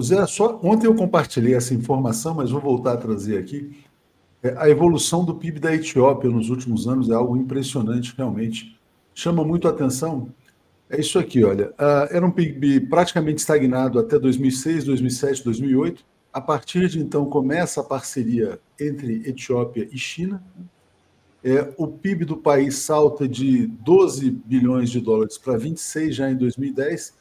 Zé, 0.02 0.26
só 0.28 0.60
ontem 0.64 0.86
eu 0.86 0.96
compartilhei 0.96 1.56
essa 1.56 1.74
informação, 1.74 2.36
mas 2.36 2.52
vou 2.52 2.62
voltar 2.62 2.94
a 2.94 2.98
trazer 2.98 3.38
aqui. 3.38 3.76
É, 4.44 4.54
a 4.58 4.70
evolução 4.70 5.26
do 5.26 5.36
PIB 5.36 5.60
da 5.60 5.74
Etiópia 5.74 6.30
nos 6.30 6.50
últimos 6.50 6.88
anos 6.88 7.10
é 7.10 7.14
algo 7.14 7.36
impressionante, 7.36 8.14
realmente. 8.16 8.78
Chama 9.14 9.44
muito 9.44 9.68
a 9.68 9.72
atenção. 9.72 10.30
É 10.90 11.00
isso 11.00 11.18
aqui, 11.20 11.44
olha. 11.44 11.70
Uh, 11.72 12.08
era 12.12 12.26
um 12.26 12.32
PIB 12.32 12.82
praticamente 12.82 13.40
estagnado 13.40 14.00
até 14.00 14.18
2006, 14.18 14.86
2007, 14.86 15.44
2008. 15.44 16.06
A 16.32 16.40
partir 16.40 16.88
de 16.88 17.00
então 17.00 17.26
começa 17.26 17.82
a 17.82 17.84
parceria 17.84 18.60
entre 18.80 19.28
Etiópia 19.28 19.88
e 19.92 19.98
China. 19.98 20.44
É, 21.44 21.74
o 21.78 21.88
PIB 21.88 22.26
do 22.26 22.38
país 22.38 22.78
salta 22.80 23.28
de 23.28 23.68
12 23.68 24.32
bilhões 24.46 24.90
de 24.90 25.00
dólares 25.00 25.38
para 25.38 25.58
26 25.58 26.16
já 26.16 26.30
em 26.30 26.36
2010 26.36 27.14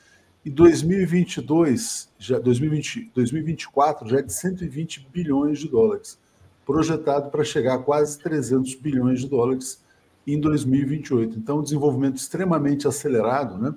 e 0.44 0.50
2022, 0.50 2.08
já 2.18 2.38
2020, 2.38 3.10
2024 3.14 4.08
já 4.08 4.18
é 4.18 4.22
de 4.22 4.32
120 4.32 5.08
bilhões 5.12 5.58
de 5.58 5.68
dólares, 5.68 6.18
projetado 6.66 7.30
para 7.30 7.44
chegar 7.44 7.76
a 7.76 7.78
quase 7.78 8.18
300 8.18 8.74
bilhões 8.74 9.20
de 9.20 9.28
dólares 9.28 9.80
em 10.26 10.38
2028. 10.40 11.38
Então, 11.38 11.60
um 11.60 11.62
desenvolvimento 11.62 12.16
extremamente 12.16 12.88
acelerado, 12.88 13.56
né? 13.56 13.72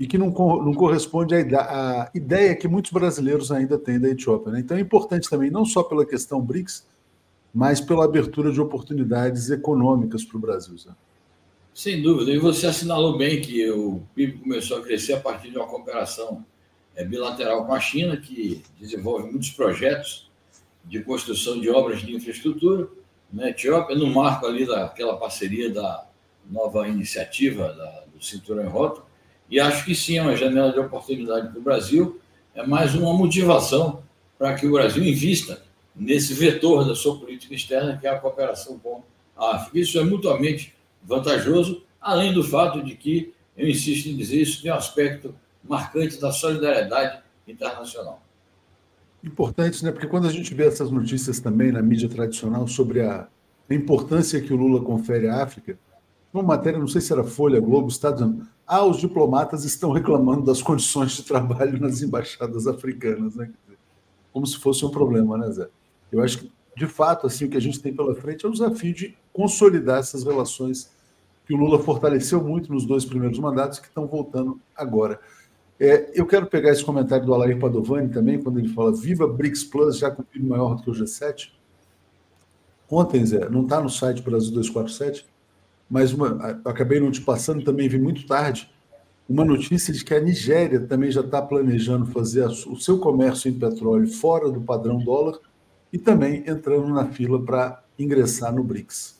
E 0.00 0.06
que 0.06 0.16
não, 0.16 0.28
não 0.28 0.74
corresponde 0.74 1.34
à, 1.34 2.10
ideia 2.14 2.56
que 2.56 2.66
muitos 2.66 2.90
brasileiros 2.90 3.52
ainda 3.52 3.78
têm 3.78 4.00
da 4.00 4.08
Etiópia. 4.08 4.52
Né? 4.52 4.60
Então, 4.60 4.76
é 4.76 4.80
importante 4.80 5.28
também, 5.28 5.50
não 5.50 5.64
só 5.64 5.82
pela 5.82 6.04
questão 6.04 6.40
BRICS, 6.40 6.86
mas 7.52 7.80
pela 7.80 8.04
abertura 8.04 8.52
de 8.52 8.60
oportunidades 8.60 9.50
econômicas 9.50 10.24
para 10.24 10.36
o 10.36 10.40
Brasil. 10.40 10.76
Zé. 10.76 10.90
Sem 11.72 12.02
dúvida. 12.02 12.30
E 12.30 12.38
você 12.38 12.66
assinalou 12.66 13.16
bem 13.16 13.40
que 13.40 13.70
o 13.70 14.02
PIB 14.14 14.38
começou 14.38 14.78
a 14.78 14.82
crescer 14.82 15.14
a 15.14 15.20
partir 15.20 15.50
de 15.50 15.56
uma 15.56 15.66
cooperação 15.66 16.44
é, 16.94 17.02
bilateral 17.04 17.64
com 17.64 17.72
a 17.72 17.80
China, 17.80 18.18
que 18.18 18.62
desenvolve 18.78 19.30
muitos 19.30 19.50
projetos 19.50 20.25
de 20.86 21.02
construção 21.02 21.60
de 21.60 21.68
obras 21.68 22.00
de 22.00 22.14
infraestrutura 22.14 22.88
na 23.32 23.44
né? 23.44 23.50
Etiópia, 23.50 23.96
no 23.96 24.06
marco 24.06 24.46
ali 24.46 24.64
daquela 24.64 25.16
parceria 25.16 25.70
da 25.70 26.06
nova 26.48 26.86
iniciativa 26.88 27.72
da, 27.72 28.04
do 28.14 28.24
Cinturão 28.24 28.64
em 28.64 28.68
Rota. 28.68 29.02
E 29.50 29.60
acho 29.60 29.84
que 29.84 29.94
sim, 29.94 30.18
é 30.18 30.22
uma 30.22 30.36
janela 30.36 30.72
de 30.72 30.78
oportunidade 30.78 31.48
para 31.48 31.58
o 31.58 31.62
Brasil, 31.62 32.20
é 32.54 32.66
mais 32.66 32.94
uma 32.94 33.12
motivação 33.12 34.02
para 34.38 34.54
que 34.54 34.66
o 34.66 34.72
Brasil 34.72 35.04
invista 35.04 35.62
nesse 35.94 36.34
vetor 36.34 36.86
da 36.86 36.94
sua 36.94 37.18
política 37.18 37.54
externa, 37.54 37.96
que 37.96 38.06
é 38.06 38.10
a 38.10 38.18
cooperação 38.18 38.78
com 38.78 39.02
a 39.36 39.56
África. 39.56 39.78
Isso 39.78 39.98
é 39.98 40.04
mutuamente 40.04 40.74
vantajoso, 41.02 41.82
além 42.00 42.32
do 42.32 42.42
fato 42.42 42.82
de 42.82 42.94
que, 42.94 43.32
eu 43.56 43.68
insisto 43.68 44.08
em 44.08 44.16
dizer, 44.16 44.40
isso 44.42 44.62
tem 44.62 44.70
um 44.70 44.74
aspecto 44.74 45.34
marcante 45.64 46.20
da 46.20 46.32
solidariedade 46.32 47.22
internacional. 47.46 48.25
Importante, 49.22 49.84
né? 49.84 49.90
Porque 49.90 50.06
quando 50.06 50.26
a 50.26 50.32
gente 50.32 50.54
vê 50.54 50.66
essas 50.66 50.90
notícias 50.90 51.40
também 51.40 51.72
na 51.72 51.82
mídia 51.82 52.08
tradicional 52.08 52.66
sobre 52.68 53.00
a, 53.00 53.28
a 53.68 53.74
importância 53.74 54.40
que 54.40 54.52
o 54.52 54.56
Lula 54.56 54.82
confere 54.82 55.28
à 55.28 55.42
África, 55.42 55.78
uma 56.32 56.42
matéria, 56.42 56.78
não 56.78 56.86
sei 56.86 57.00
se 57.00 57.12
era 57.12 57.24
Folha, 57.24 57.60
Globo, 57.60 57.88
Estados 57.88 58.20
Unidos, 58.20 58.46
ah, 58.66 58.84
os 58.84 58.98
diplomatas 58.98 59.64
estão 59.64 59.92
reclamando 59.92 60.44
das 60.44 60.60
condições 60.60 61.12
de 61.12 61.22
trabalho 61.22 61.80
nas 61.80 62.02
embaixadas 62.02 62.66
africanas, 62.66 63.34
né? 63.34 63.50
Como 64.32 64.46
se 64.46 64.58
fosse 64.58 64.84
um 64.84 64.90
problema, 64.90 65.38
né, 65.38 65.50
Zé? 65.50 65.68
Eu 66.12 66.22
acho 66.22 66.38
que, 66.38 66.52
de 66.76 66.86
fato, 66.86 67.26
assim, 67.26 67.46
o 67.46 67.48
que 67.48 67.56
a 67.56 67.60
gente 67.60 67.80
tem 67.80 67.94
pela 67.94 68.14
frente 68.14 68.44
é 68.44 68.48
o 68.48 68.52
desafio 68.52 68.92
de 68.92 69.16
consolidar 69.32 70.00
essas 70.00 70.24
relações 70.24 70.90
que 71.46 71.54
o 71.54 71.56
Lula 71.56 71.78
fortaleceu 71.78 72.42
muito 72.42 72.72
nos 72.72 72.84
dois 72.84 73.04
primeiros 73.04 73.38
mandatos 73.38 73.78
que 73.78 73.86
estão 73.86 74.06
voltando 74.06 74.60
agora. 74.76 75.20
É, 75.78 76.10
eu 76.14 76.26
quero 76.26 76.46
pegar 76.46 76.70
esse 76.70 76.84
comentário 76.84 77.26
do 77.26 77.34
Alair 77.34 77.58
Padovani 77.58 78.08
também, 78.08 78.42
quando 78.42 78.58
ele 78.58 78.68
fala 78.68 78.94
Viva 78.94 79.28
BRICS 79.28 79.64
Plus, 79.64 79.98
já 79.98 80.10
com 80.10 80.22
PIB 80.22 80.46
maior 80.46 80.76
do 80.76 80.82
que 80.82 80.90
o 80.90 80.94
G7. 80.94 81.50
Ontem, 82.90 83.24
Zé, 83.26 83.48
não 83.50 83.62
está 83.62 83.80
no 83.80 83.90
site 83.90 84.22
Brasil 84.22 84.52
247, 84.52 85.26
mas 85.90 86.12
uma, 86.12 86.60
acabei 86.64 86.98
não 86.98 87.10
te 87.10 87.20
passando, 87.20 87.64
também 87.64 87.88
vi 87.88 87.98
muito 87.98 88.26
tarde, 88.26 88.70
uma 89.28 89.44
notícia 89.44 89.92
de 89.92 90.04
que 90.04 90.14
a 90.14 90.20
Nigéria 90.20 90.80
também 90.80 91.10
já 91.10 91.20
está 91.20 91.42
planejando 91.42 92.06
fazer 92.06 92.44
a, 92.44 92.48
o 92.48 92.76
seu 92.76 92.98
comércio 92.98 93.50
em 93.50 93.54
petróleo 93.54 94.08
fora 94.08 94.50
do 94.50 94.60
padrão 94.60 94.98
dólar 94.98 95.38
e 95.92 95.98
também 95.98 96.44
entrando 96.46 96.88
na 96.88 97.06
fila 97.06 97.42
para 97.44 97.82
ingressar 97.98 98.54
no 98.54 98.62
BRICS. 98.62 99.16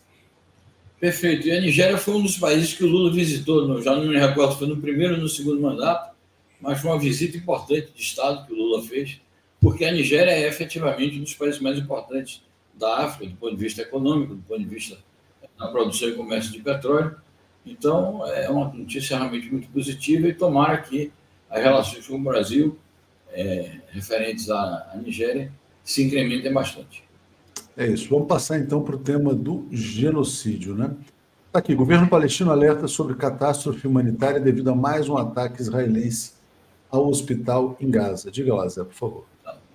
Perfeito. 1.00 1.48
E 1.48 1.52
a 1.52 1.60
Nigéria 1.60 1.98
foi 1.98 2.14
um 2.14 2.22
dos 2.22 2.38
países 2.38 2.72
que 2.72 2.84
o 2.84 2.86
Lula 2.86 3.12
visitou, 3.12 3.82
já 3.82 3.94
não 3.94 4.06
me 4.06 4.18
recordo 4.18 4.56
foi 4.56 4.66
no 4.66 4.76
primeiro 4.78 5.14
ou 5.14 5.20
no 5.20 5.28
segundo 5.28 5.60
mandato, 5.60 6.15
mas 6.60 6.80
foi 6.80 6.90
uma 6.90 6.98
visita 6.98 7.36
importante 7.36 7.92
de 7.94 8.00
Estado 8.00 8.46
que 8.46 8.52
o 8.52 8.56
Lula 8.56 8.82
fez, 8.82 9.20
porque 9.60 9.84
a 9.84 9.92
Nigéria 9.92 10.30
é 10.30 10.46
efetivamente 10.46 11.18
um 11.18 11.22
dos 11.22 11.34
países 11.34 11.60
mais 11.60 11.78
importantes 11.78 12.42
da 12.74 13.04
África, 13.04 13.30
do 13.30 13.36
ponto 13.36 13.56
de 13.56 13.62
vista 13.62 13.82
econômico, 13.82 14.34
do 14.34 14.42
ponto 14.42 14.60
de 14.60 14.66
vista 14.66 14.98
da 15.58 15.68
produção 15.68 16.08
e 16.08 16.14
comércio 16.14 16.52
de 16.52 16.60
petróleo. 16.60 17.16
Então, 17.64 18.24
é 18.26 18.48
uma 18.48 18.68
notícia 18.68 19.16
realmente 19.16 19.50
muito 19.50 19.68
positiva 19.68 20.28
e 20.28 20.34
tomara 20.34 20.78
que 20.78 21.10
as 21.50 21.62
relações 21.62 22.06
com 22.06 22.16
o 22.16 22.22
Brasil, 22.22 22.78
é, 23.32 23.80
referentes 23.90 24.50
à, 24.50 24.90
à 24.92 24.96
Nigéria, 24.96 25.52
se 25.82 26.04
incrementem 26.04 26.52
bastante. 26.52 27.04
É 27.76 27.86
isso. 27.86 28.08
Vamos 28.08 28.28
passar 28.28 28.58
então 28.58 28.82
para 28.82 28.96
o 28.96 28.98
tema 28.98 29.34
do 29.34 29.66
genocídio, 29.70 30.74
né? 30.74 30.90
Tá 31.52 31.58
aqui, 31.58 31.74
governo 31.74 32.08
palestino 32.08 32.50
alerta 32.50 32.86
sobre 32.86 33.14
catástrofe 33.14 33.86
humanitária 33.86 34.40
devido 34.40 34.70
a 34.70 34.74
mais 34.74 35.08
um 35.08 35.16
ataque 35.16 35.60
israelense 35.60 36.35
ao 36.96 37.08
hospital 37.08 37.76
em 37.80 37.90
Gaza. 37.90 38.30
Diga 38.30 38.54
lá, 38.54 38.68
Zé, 38.68 38.84
por 38.84 38.94
favor. 38.94 39.24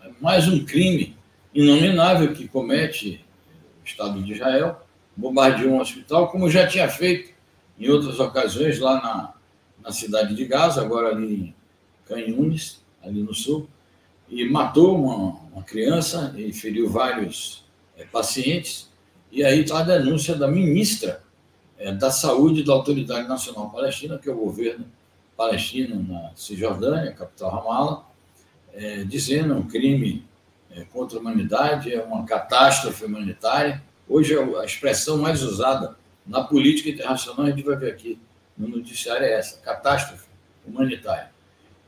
É 0.03 0.09
mais 0.19 0.47
um 0.47 0.63
crime 0.65 1.15
inominável 1.53 2.33
que 2.33 2.47
comete 2.47 3.23
o 3.81 3.85
Estado 3.85 4.21
de 4.21 4.33
Israel, 4.33 4.81
bombardeou 5.15 5.73
um 5.73 5.81
hospital, 5.81 6.29
como 6.29 6.49
já 6.49 6.67
tinha 6.67 6.87
feito 6.89 7.31
em 7.79 7.89
outras 7.89 8.19
ocasiões 8.19 8.79
lá 8.79 8.95
na, 9.01 9.33
na 9.83 9.91
cidade 9.91 10.35
de 10.35 10.45
Gaza, 10.45 10.81
agora 10.81 11.09
ali 11.09 11.33
em 11.33 11.55
Canhunes, 12.05 12.81
ali 13.03 13.21
no 13.23 13.33
sul, 13.33 13.67
e 14.29 14.47
matou 14.49 14.95
uma, 14.95 15.39
uma 15.51 15.63
criança 15.63 16.33
e 16.37 16.53
feriu 16.53 16.89
vários 16.89 17.65
é, 17.97 18.05
pacientes. 18.05 18.89
E 19.31 19.43
aí 19.43 19.61
está 19.61 19.79
a 19.79 19.83
denúncia 19.83 20.35
da 20.35 20.47
ministra 20.47 21.23
é, 21.77 21.91
da 21.91 22.11
Saúde 22.11 22.63
da 22.63 22.73
Autoridade 22.73 23.27
Nacional 23.27 23.69
Palestina, 23.69 24.17
que 24.17 24.29
é 24.29 24.31
o 24.31 24.37
governo 24.37 24.85
palestino 25.35 26.03
na 26.07 26.31
Cisjordânia, 26.35 27.11
capital 27.11 27.51
Ramallah, 27.51 28.05
é, 28.73 29.03
dizendo 29.03 29.55
um 29.55 29.67
crime 29.67 30.25
é, 30.71 30.83
contra 30.85 31.17
a 31.17 31.21
humanidade, 31.21 31.93
é 31.93 32.01
uma 32.01 32.25
catástrofe 32.25 33.05
humanitária. 33.05 33.81
Hoje 34.07 34.35
a 34.37 34.65
expressão 34.65 35.17
mais 35.17 35.41
usada 35.41 35.95
na 36.25 36.43
política 36.43 36.89
internacional, 36.89 37.45
a 37.45 37.49
gente 37.49 37.63
vai 37.63 37.75
ver 37.75 37.91
aqui 37.91 38.19
no 38.57 38.67
noticiário, 38.67 39.25
é 39.25 39.33
essa: 39.33 39.59
catástrofe 39.61 40.27
humanitária. 40.65 41.31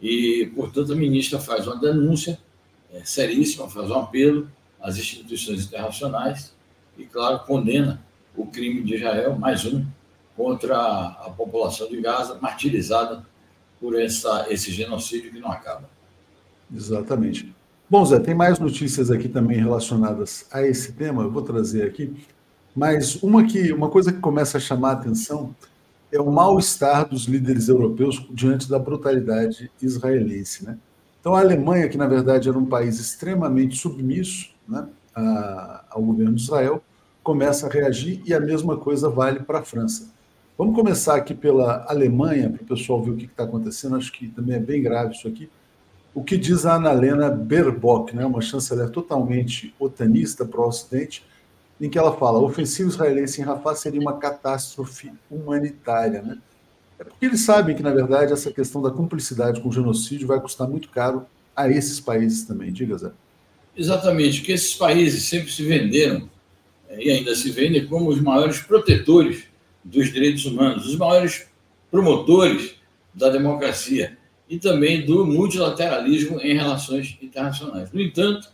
E, 0.01 0.51
portanto, 0.55 0.91
a 0.91 0.95
ministra 0.95 1.39
faz 1.39 1.67
uma 1.67 1.77
denúncia 1.77 2.39
é, 2.91 3.03
seríssima, 3.05 3.69
faz 3.69 3.89
um 3.89 3.99
apelo 3.99 4.49
às 4.81 4.97
instituições 4.97 5.65
internacionais 5.65 6.53
e, 6.97 7.05
claro, 7.05 7.39
condena 7.39 8.03
o 8.35 8.45
crime 8.45 8.83
de 8.83 8.95
Israel, 8.95 9.37
mais 9.37 9.63
um, 9.65 9.85
contra 10.35 10.75
a 10.75 11.29
população 11.29 11.87
de 11.87 12.01
Gaza, 12.01 12.37
martirizada 12.41 13.25
por 13.83 13.99
essa, 13.99 14.45
esse 14.49 14.71
genocídio 14.71 15.29
que 15.29 15.41
não 15.41 15.51
acaba. 15.51 15.89
Exatamente. 16.73 17.53
Bom, 17.89 18.05
Zé, 18.05 18.17
tem 18.17 18.33
mais 18.33 18.57
notícias 18.57 19.11
aqui 19.11 19.27
também 19.27 19.57
relacionadas 19.57 20.45
a 20.49 20.63
esse 20.63 20.93
tema, 20.93 21.23
eu 21.23 21.29
vou 21.29 21.41
trazer 21.41 21.83
aqui. 21.83 22.15
Mas 22.73 23.21
uma, 23.21 23.43
que, 23.43 23.73
uma 23.73 23.89
coisa 23.89 24.13
que 24.13 24.19
começa 24.19 24.57
a 24.57 24.61
chamar 24.61 24.91
a 24.91 24.93
atenção 24.93 25.53
é 26.13 26.19
o 26.19 26.31
mal-estar 26.31 27.09
dos 27.09 27.25
líderes 27.25 27.67
europeus 27.67 28.25
diante 28.31 28.69
da 28.69 28.79
brutalidade 28.79 29.69
israelense. 29.81 30.65
Né? 30.65 30.77
Então, 31.19 31.35
a 31.35 31.41
Alemanha, 31.41 31.89
que 31.89 31.97
na 31.97 32.07
verdade 32.07 32.47
era 32.47 32.57
um 32.57 32.65
país 32.65 33.01
extremamente 33.01 33.77
submisso 33.77 34.51
né, 34.65 34.87
a, 35.13 35.83
ao 35.89 36.01
governo 36.01 36.35
de 36.35 36.41
Israel, 36.41 36.81
começa 37.21 37.67
a 37.67 37.69
reagir 37.69 38.21
e 38.25 38.33
a 38.33 38.39
mesma 38.39 38.77
coisa 38.77 39.09
vale 39.09 39.41
para 39.41 39.59
a 39.59 39.63
França. 39.63 40.12
Vamos 40.55 40.75
começar 40.75 41.15
aqui 41.15 41.33
pela 41.33 41.83
Alemanha, 41.87 42.47
para 42.47 42.61
o 42.61 42.65
pessoal 42.65 43.01
ver 43.01 43.11
o 43.11 43.17
que 43.17 43.25
está 43.25 43.43
acontecendo. 43.43 43.95
Acho 43.95 44.11
que 44.11 44.27
também 44.27 44.55
é 44.55 44.59
bem 44.59 44.83
grave 44.83 45.15
isso 45.15 45.27
aqui. 45.27 45.49
O 46.13 46.23
que 46.23 46.37
diz 46.37 46.63
a 46.63 46.75
Annalena 46.75 47.31
Baerbock, 47.31 48.15
né, 48.15 48.23
uma 48.23 48.39
chanceler 48.39 48.89
totalmente 48.91 49.73
otanista 49.79 50.45
para 50.45 50.61
o 50.61 50.67
Ocidente, 50.67 51.25
em 51.81 51.89
que 51.89 51.97
ela 51.97 52.15
fala: 52.15 52.37
a 52.37 52.41
ofensiva 52.41 52.87
israelense 52.87 53.41
em 53.41 53.43
Rafah 53.43 53.73
seria 53.73 53.99
uma 53.99 54.17
catástrofe 54.17 55.11
humanitária. 55.29 56.21
Né? 56.21 56.37
É 56.99 57.03
porque 57.03 57.25
eles 57.25 57.41
sabem 57.41 57.75
que, 57.75 57.81
na 57.81 57.91
verdade, 57.91 58.31
essa 58.31 58.51
questão 58.51 58.79
da 58.79 58.91
cumplicidade 58.91 59.59
com 59.59 59.69
o 59.69 59.73
genocídio 59.73 60.27
vai 60.27 60.39
custar 60.39 60.69
muito 60.69 60.87
caro 60.89 61.25
a 61.55 61.67
esses 61.67 61.99
países 61.99 62.45
também. 62.45 62.71
Diga, 62.71 62.95
Zé. 62.95 63.11
Exatamente, 63.75 64.43
que 64.43 64.51
esses 64.51 64.75
países 64.75 65.23
sempre 65.23 65.51
se 65.51 65.63
venderam 65.63 66.29
é, 66.87 67.03
e 67.03 67.09
ainda 67.09 67.35
se 67.35 67.49
vendem 67.49 67.87
como 67.87 68.07
os 68.07 68.21
maiores 68.21 68.59
protetores 68.59 69.51
dos 69.83 70.11
direitos 70.11 70.45
humanos, 70.45 70.85
os 70.87 70.95
maiores 70.95 71.47
promotores 71.91 72.75
da 73.13 73.29
democracia 73.29 74.17
e 74.49 74.57
também 74.57 75.05
do 75.05 75.25
multilateralismo 75.25 76.39
em 76.39 76.55
relações 76.55 77.17
internacionais. 77.21 77.91
No 77.91 78.01
entanto, 78.01 78.51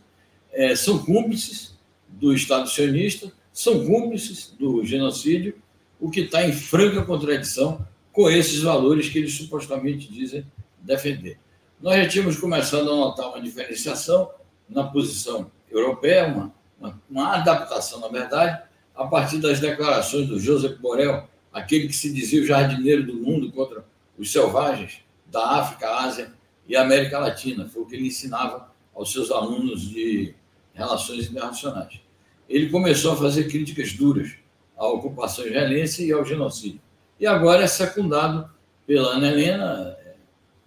é, 0.52 0.74
são 0.74 0.98
cúmplices 0.98 1.78
do 2.08 2.34
Estado 2.34 2.68
sionista, 2.68 3.32
são 3.52 3.84
cúmplices 3.86 4.54
do 4.58 4.84
genocídio, 4.84 5.54
o 6.00 6.10
que 6.10 6.20
está 6.20 6.46
em 6.46 6.52
franca 6.52 7.02
contradição 7.02 7.86
com 8.12 8.28
esses 8.28 8.60
valores 8.60 9.08
que 9.08 9.18
eles 9.18 9.34
supostamente 9.34 10.10
dizem 10.10 10.44
defender. 10.80 11.38
Nós 11.80 11.96
já 11.96 12.08
tínhamos 12.08 12.38
começado 12.38 12.90
a 12.90 12.96
notar 12.96 13.28
uma 13.28 13.40
diferenciação 13.40 14.30
na 14.68 14.84
posição 14.84 15.50
europeia, 15.70 16.26
uma, 16.26 16.54
uma, 16.78 17.02
uma 17.10 17.36
adaptação, 17.36 18.00
na 18.00 18.08
verdade, 18.08 18.62
a 19.00 19.06
partir 19.06 19.38
das 19.38 19.58
declarações 19.60 20.28
do 20.28 20.38
Joseph 20.38 20.78
Borrell, 20.78 21.26
aquele 21.50 21.88
que 21.88 21.96
se 21.96 22.12
dizia 22.12 22.42
o 22.42 22.44
jardineiro 22.44 23.02
do 23.06 23.14
mundo 23.14 23.50
contra 23.50 23.82
os 24.18 24.30
selvagens 24.30 24.98
da 25.24 25.58
África, 25.58 25.88
Ásia 25.88 26.30
e 26.68 26.76
América 26.76 27.18
Latina. 27.18 27.66
Foi 27.66 27.80
o 27.80 27.86
que 27.86 27.96
ele 27.96 28.08
ensinava 28.08 28.70
aos 28.94 29.10
seus 29.10 29.30
alunos 29.30 29.88
de 29.88 30.34
relações 30.74 31.30
internacionais. 31.30 31.98
Ele 32.46 32.68
começou 32.68 33.12
a 33.12 33.16
fazer 33.16 33.44
críticas 33.48 33.94
duras 33.94 34.34
à 34.76 34.86
ocupação 34.86 35.46
israelense 35.46 36.06
e 36.06 36.12
ao 36.12 36.22
genocídio. 36.22 36.82
E 37.18 37.26
agora 37.26 37.64
é 37.64 37.66
secundado 37.66 38.50
pela 38.86 39.14
Ana 39.14 39.28
Helena, 39.28 39.96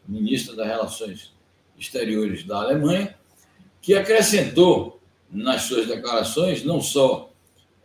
ministra 0.07 0.55
das 0.55 0.65
Relações 0.65 1.35
Exteriores 1.77 2.43
da 2.45 2.63
Alemanha, 2.63 3.15
que 3.79 3.93
acrescentou 3.93 4.99
nas 5.29 5.61
suas 5.63 5.85
declarações 5.85 6.63
não 6.63 6.81
só 6.81 7.29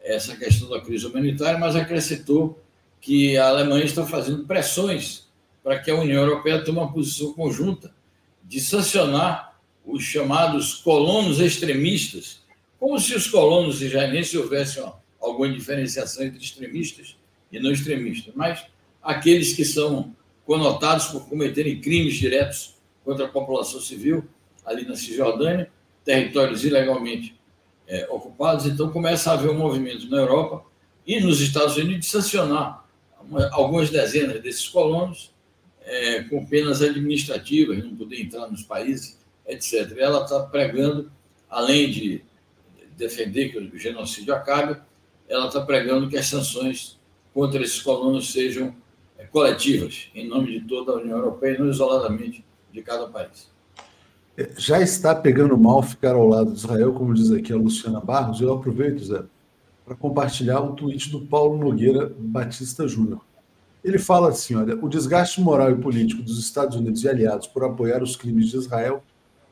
essa 0.08 0.34
questão 0.36 0.68
da 0.70 0.80
crise 0.80 1.06
humanitária, 1.06 1.58
mas 1.58 1.76
acrescentou 1.76 2.58
que 3.00 3.36
a 3.36 3.48
Alemanha 3.48 3.84
está 3.84 4.04
fazendo 4.04 4.44
pressões 4.44 5.28
para 5.62 5.78
que 5.78 5.90
a 5.90 5.94
União 5.94 6.22
Europeia 6.22 6.64
tome 6.64 6.78
uma 6.78 6.92
posição 6.92 7.34
conjunta 7.34 7.94
de 8.42 8.60
sancionar 8.60 9.60
os 9.84 10.02
chamados 10.02 10.74
colonos 10.74 11.40
extremistas, 11.40 12.40
como 12.78 12.98
se 12.98 13.14
os 13.14 13.26
colonos 13.28 13.82
israelenses 13.82 14.34
houvessem 14.34 14.84
alguma 15.20 15.50
diferenciação 15.50 16.24
entre 16.24 16.42
extremistas 16.42 17.16
e 17.52 17.60
não 17.60 17.70
extremistas, 17.70 18.32
mas 18.34 18.64
aqueles 19.02 19.52
que 19.52 19.64
são 19.64 20.14
conotados 20.46 21.06
por 21.06 21.28
cometerem 21.28 21.80
crimes 21.80 22.14
diretos 22.14 22.74
contra 23.04 23.26
a 23.26 23.28
população 23.28 23.80
civil 23.80 24.24
ali 24.64 24.86
na 24.86 24.96
Cisjordânia, 24.96 25.70
territórios 26.04 26.64
ilegalmente 26.64 27.37
é, 27.88 28.06
ocupados. 28.10 28.66
Então, 28.66 28.90
começa 28.90 29.30
a 29.30 29.34
haver 29.34 29.50
um 29.50 29.58
movimento 29.58 30.08
na 30.08 30.18
Europa 30.18 30.64
e 31.06 31.20
nos 31.20 31.40
Estados 31.40 31.76
Unidos 31.76 32.06
de 32.06 32.12
sancionar 32.12 32.86
uma, 33.20 33.48
algumas 33.50 33.90
dezenas 33.90 34.40
desses 34.42 34.68
colonos 34.68 35.32
é, 35.80 36.22
com 36.24 36.44
penas 36.44 36.82
administrativas, 36.82 37.82
não 37.82 37.96
poder 37.96 38.20
entrar 38.20 38.46
nos 38.48 38.62
países, 38.62 39.18
etc. 39.46 39.96
Ela 39.96 40.22
está 40.22 40.40
pregando, 40.40 41.10
além 41.48 41.90
de 41.90 42.22
defender 42.96 43.48
que 43.50 43.58
o 43.58 43.78
genocídio 43.78 44.34
acabe, 44.34 44.78
ela 45.28 45.46
está 45.46 45.60
pregando 45.62 46.08
que 46.08 46.16
as 46.16 46.26
sanções 46.26 46.98
contra 47.32 47.62
esses 47.62 47.80
colonos 47.80 48.32
sejam 48.32 48.74
é, 49.16 49.24
coletivas, 49.24 50.10
em 50.14 50.28
nome 50.28 50.60
de 50.60 50.66
toda 50.66 50.92
a 50.92 50.96
União 50.96 51.16
Europeia, 51.16 51.58
não 51.58 51.70
isoladamente 51.70 52.44
de 52.70 52.82
cada 52.82 53.08
país. 53.08 53.50
Já 54.56 54.80
está 54.80 55.14
pegando 55.14 55.58
mal 55.58 55.82
ficar 55.82 56.14
ao 56.14 56.28
lado 56.28 56.52
de 56.52 56.58
Israel, 56.58 56.92
como 56.92 57.12
diz 57.12 57.32
aqui 57.32 57.52
a 57.52 57.56
Luciana 57.56 58.00
Barros, 58.00 58.40
e 58.40 58.44
eu 58.44 58.54
aproveito, 58.54 59.04
Zé, 59.04 59.22
para 59.84 59.96
compartilhar 59.96 60.60
o 60.60 60.74
tweet 60.74 61.10
do 61.10 61.22
Paulo 61.22 61.58
Nogueira 61.58 62.14
Batista 62.16 62.86
Júnior. 62.86 63.20
Ele 63.82 63.98
fala 63.98 64.28
assim: 64.28 64.54
olha, 64.54 64.76
o 64.76 64.88
desgaste 64.88 65.40
moral 65.40 65.72
e 65.72 65.76
político 65.76 66.22
dos 66.22 66.38
Estados 66.38 66.76
Unidos 66.76 67.02
e 67.02 67.08
aliados 67.08 67.48
por 67.48 67.64
apoiar 67.64 68.00
os 68.00 68.14
crimes 68.14 68.48
de 68.50 68.56
Israel 68.58 69.02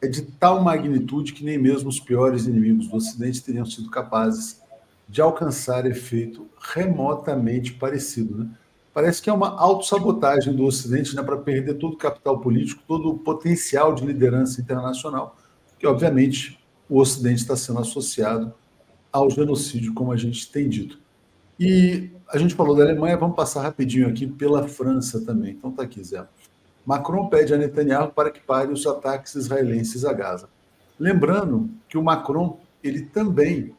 é 0.00 0.06
de 0.06 0.22
tal 0.22 0.62
magnitude 0.62 1.32
que 1.32 1.44
nem 1.44 1.58
mesmo 1.58 1.88
os 1.88 1.98
piores 1.98 2.46
inimigos 2.46 2.86
do 2.86 2.96
Ocidente 2.96 3.42
teriam 3.42 3.66
sido 3.66 3.90
capazes 3.90 4.60
de 5.08 5.20
alcançar 5.20 5.84
efeito 5.86 6.46
remotamente 6.60 7.72
parecido. 7.72 8.38
Né? 8.38 8.50
Parece 8.96 9.20
que 9.20 9.28
é 9.28 9.32
uma 9.32 9.50
autossabotagem 9.60 10.56
do 10.56 10.64
Ocidente 10.64 11.14
né, 11.14 11.22
para 11.22 11.36
perder 11.36 11.74
todo 11.74 11.92
o 11.92 11.98
capital 11.98 12.40
político, 12.40 12.82
todo 12.88 13.10
o 13.10 13.18
potencial 13.18 13.94
de 13.94 14.06
liderança 14.06 14.58
internacional, 14.58 15.36
que 15.78 15.86
obviamente 15.86 16.58
o 16.88 16.98
Ocidente 16.98 17.42
está 17.42 17.54
sendo 17.54 17.78
associado 17.80 18.54
ao 19.12 19.28
genocídio, 19.28 19.92
como 19.92 20.12
a 20.12 20.16
gente 20.16 20.50
tem 20.50 20.66
dito. 20.66 20.98
E 21.60 22.08
a 22.26 22.38
gente 22.38 22.54
falou 22.54 22.74
da 22.74 22.84
Alemanha, 22.84 23.18
vamos 23.18 23.36
passar 23.36 23.60
rapidinho 23.60 24.08
aqui 24.08 24.26
pela 24.26 24.66
França 24.66 25.20
também. 25.20 25.50
Então 25.50 25.70
tá 25.70 25.82
aqui, 25.82 26.02
Zé. 26.02 26.26
Macron 26.86 27.28
pede 27.28 27.52
a 27.52 27.58
Netanyahu 27.58 28.12
para 28.12 28.30
que 28.30 28.40
pare 28.40 28.72
os 28.72 28.86
ataques 28.86 29.34
israelenses 29.34 30.06
a 30.06 30.12
Gaza. 30.14 30.48
Lembrando 30.98 31.68
que 31.86 31.98
o 31.98 32.02
Macron, 32.02 32.58
ele 32.82 33.02
também 33.02 33.74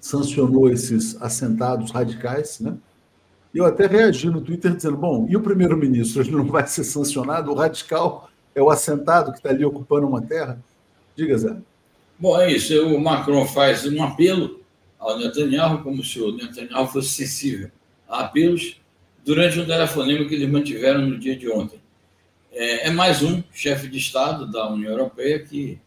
sancionou 0.00 0.70
esses 0.70 1.20
assentados 1.20 1.90
radicais, 1.90 2.60
né? 2.60 2.78
Eu 3.56 3.64
até 3.64 3.86
reagi 3.86 4.28
no 4.28 4.42
Twitter 4.42 4.76
dizendo, 4.76 4.98
bom, 4.98 5.26
e 5.30 5.34
o 5.34 5.40
primeiro-ministro, 5.40 6.20
ele 6.20 6.32
não 6.32 6.44
vai 6.44 6.66
ser 6.66 6.84
sancionado? 6.84 7.50
O 7.50 7.54
radical 7.54 8.30
é 8.54 8.60
o 8.60 8.68
assentado 8.68 9.32
que 9.32 9.38
está 9.38 9.48
ali 9.48 9.64
ocupando 9.64 10.06
uma 10.06 10.20
terra? 10.20 10.62
Diga, 11.16 11.38
Zé. 11.38 11.56
Bom, 12.18 12.38
é 12.38 12.52
isso. 12.52 12.86
O 12.86 13.00
Macron 13.00 13.46
faz 13.46 13.86
um 13.86 14.02
apelo 14.02 14.60
ao 14.98 15.18
Netanyahu, 15.18 15.82
como 15.82 16.04
se 16.04 16.20
o 16.20 16.32
Netanyahu 16.32 16.86
fosse 16.88 17.08
sensível 17.08 17.70
a 18.06 18.24
apelos, 18.24 18.78
durante 19.24 19.58
um 19.58 19.64
telefonema 19.64 20.28
que 20.28 20.34
eles 20.34 20.50
mantiveram 20.50 21.00
no 21.00 21.18
dia 21.18 21.34
de 21.34 21.50
ontem. 21.50 21.80
É, 22.52 22.88
é 22.88 22.90
mais 22.90 23.22
um 23.22 23.42
chefe 23.54 23.88
de 23.88 23.96
Estado 23.96 24.46
da 24.52 24.70
União 24.70 24.92
Europeia 24.92 25.38
que 25.38 25.80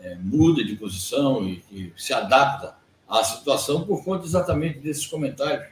é, 0.00 0.16
muda 0.16 0.64
de 0.64 0.74
posição 0.74 1.48
e 1.48 1.58
que 1.58 1.92
se 1.96 2.12
adapta 2.12 2.74
à 3.08 3.22
situação 3.22 3.84
por 3.84 4.02
conta 4.02 4.26
exatamente 4.26 4.80
desses 4.80 5.06
comentários 5.06 5.71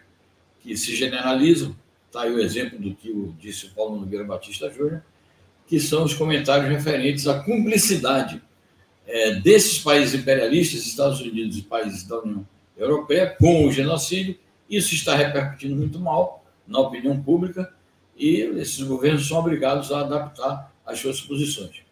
que 0.62 0.76
se 0.76 0.94
generalizam. 0.94 1.74
Está 2.06 2.22
aí 2.22 2.32
o 2.32 2.40
exemplo 2.40 2.78
do 2.78 2.94
que 2.94 3.12
disse 3.38 3.66
o 3.66 3.70
Paulo 3.70 4.00
Nogueira 4.00 4.24
Batista 4.24 4.70
Júnior, 4.70 5.02
que 5.66 5.78
são 5.78 6.04
os 6.04 6.14
comentários 6.14 6.68
referentes 6.68 7.28
à 7.28 7.38
cumplicidade 7.40 8.42
é, 9.06 9.34
desses 9.34 9.78
países 9.78 10.14
imperialistas, 10.14 10.86
Estados 10.86 11.20
Unidos 11.20 11.56
e 11.58 11.62
países 11.62 12.04
da 12.04 12.20
União 12.20 12.46
Europeia 12.76 13.36
com 13.38 13.66
o 13.66 13.72
genocídio. 13.72 14.36
Isso 14.68 14.94
está 14.94 15.14
repercutindo 15.14 15.76
muito 15.76 15.98
mal 15.98 16.44
na 16.66 16.78
opinião 16.80 17.20
pública 17.20 17.72
e 18.16 18.40
esses 18.58 18.80
governos 18.82 19.26
são 19.26 19.38
obrigados 19.38 19.90
a 19.90 20.00
adaptar 20.00 20.72
as 20.84 20.98
suas 20.98 21.20
posições. 21.20 21.82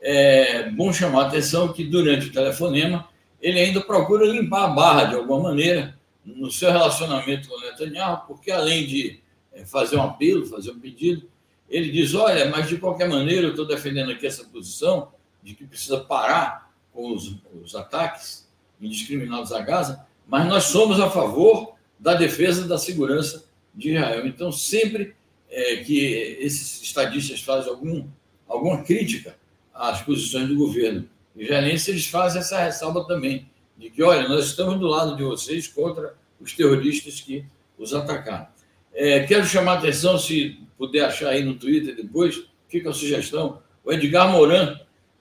É 0.00 0.70
bom 0.70 0.92
chamar 0.92 1.24
a 1.24 1.28
atenção 1.28 1.72
que 1.72 1.84
durante 1.84 2.26
o 2.26 2.32
telefonema 2.32 3.08
ele 3.40 3.58
ainda 3.58 3.80
procura 3.80 4.26
limpar 4.26 4.64
a 4.64 4.68
barra 4.68 5.04
de 5.04 5.14
alguma 5.14 5.50
maneira 5.50 5.98
no 6.24 6.50
seu 6.50 6.70
relacionamento 6.70 7.48
com 7.48 7.60
Netanyahu, 7.60 8.26
porque 8.26 8.50
além 8.50 8.86
de 8.86 9.20
é, 9.52 9.64
fazer 9.64 9.96
um 9.96 10.02
apelo, 10.02 10.46
fazer 10.46 10.70
um 10.70 10.78
pedido, 10.78 11.28
ele 11.68 11.90
diz: 11.90 12.14
olha, 12.14 12.48
mas 12.50 12.68
de 12.68 12.76
qualquer 12.76 13.08
maneira 13.08 13.46
eu 13.46 13.50
estou 13.50 13.66
defendendo 13.66 14.12
aqui 14.12 14.26
essa 14.26 14.44
posição 14.44 15.12
de 15.42 15.54
que 15.54 15.66
precisa 15.66 16.00
parar 16.00 16.72
com 16.92 17.12
os, 17.12 17.36
os 17.62 17.74
ataques 17.74 18.48
indiscriminados 18.80 19.52
a 19.52 19.60
Gaza, 19.60 20.06
mas 20.26 20.46
nós 20.46 20.64
somos 20.64 21.00
a 21.00 21.10
favor 21.10 21.74
da 21.98 22.14
defesa 22.14 22.66
da 22.66 22.78
segurança 22.78 23.44
de 23.74 23.90
Israel. 23.90 24.26
Então, 24.26 24.52
sempre 24.52 25.14
é, 25.48 25.76
que 25.76 26.04
esses 26.40 26.82
estadistas 26.82 27.40
fazem 27.40 27.70
algum, 27.70 28.06
alguma 28.48 28.82
crítica 28.82 29.36
às 29.72 30.02
posições 30.02 30.48
do 30.48 30.56
governo 30.56 31.08
israelense, 31.36 31.90
eles 31.90 32.06
fazem 32.06 32.40
essa 32.40 32.60
ressalva 32.60 33.06
também, 33.06 33.48
de 33.76 33.90
que, 33.90 34.02
olha, 34.02 34.28
nós 34.28 34.46
estamos 34.46 34.78
do 34.78 34.86
lado 34.86 35.16
de 35.16 35.22
vocês 35.22 35.66
contra 35.66 36.14
os 36.40 36.52
terroristas 36.52 37.20
que 37.20 37.44
os 37.78 37.94
atacaram. 37.94 38.46
É, 38.94 39.20
quero 39.20 39.46
chamar 39.46 39.72
a 39.72 39.78
atenção, 39.78 40.18
se 40.18 40.58
puder 40.76 41.04
achar 41.04 41.30
aí 41.30 41.42
no 41.42 41.54
Twitter 41.54 41.94
depois, 41.96 42.44
fica 42.68 42.90
a 42.90 42.92
sugestão, 42.92 43.62
o 43.84 43.92
Edgar 43.92 44.30
Morin, 44.30 44.76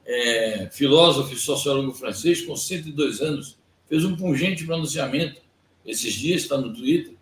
é, 0.05 0.69
filósofo 0.71 1.33
e 1.33 1.37
sociólogo 1.37 1.93
francês, 1.93 2.41
com 2.41 2.55
102 2.55 3.21
anos, 3.21 3.57
fez 3.87 4.03
um 4.03 4.15
pungente 4.15 4.65
pronunciamento 4.65 5.41
esses 5.85 6.13
dias, 6.13 6.41
está 6.41 6.57
no 6.57 6.73
Twitter, 6.73 7.13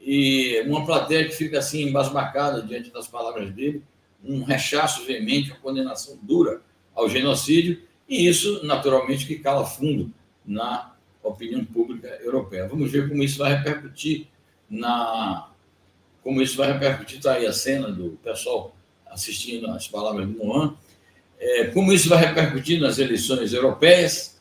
e 0.00 0.62
uma 0.66 0.84
plateia 0.84 1.26
que 1.26 1.34
fica 1.34 1.58
assim 1.58 1.82
embasbacada 1.88 2.62
diante 2.62 2.90
das 2.90 3.06
palavras 3.06 3.50
dele, 3.52 3.82
um 4.22 4.42
rechaço 4.42 5.04
veemente, 5.04 5.50
uma 5.50 5.60
condenação 5.60 6.18
dura 6.22 6.60
ao 6.94 7.08
genocídio, 7.08 7.82
e 8.08 8.26
isso, 8.26 8.64
naturalmente, 8.64 9.26
que 9.26 9.38
cala 9.38 9.64
fundo 9.64 10.12
na 10.44 10.94
opinião 11.22 11.64
pública 11.64 12.08
europeia. 12.22 12.68
Vamos 12.68 12.90
ver 12.90 13.08
como 13.08 13.22
isso 13.22 13.38
vai 13.38 13.54
repercutir 13.54 14.26
na. 14.68 15.50
Como 16.22 16.40
isso 16.40 16.56
vai 16.56 16.72
repercutir, 16.72 17.18
está 17.18 17.34
aí 17.34 17.46
a 17.46 17.52
cena 17.52 17.90
do 17.90 18.18
pessoal 18.22 18.74
assistindo 19.06 19.70
as 19.70 19.86
palavras 19.86 20.26
do 20.26 20.36
Mohan, 20.36 20.74
é, 21.38 21.66
como 21.66 21.92
isso 21.92 22.08
vai 22.08 22.24
repercutir 22.24 22.80
nas 22.80 22.98
eleições 22.98 23.52
europeias, 23.52 24.40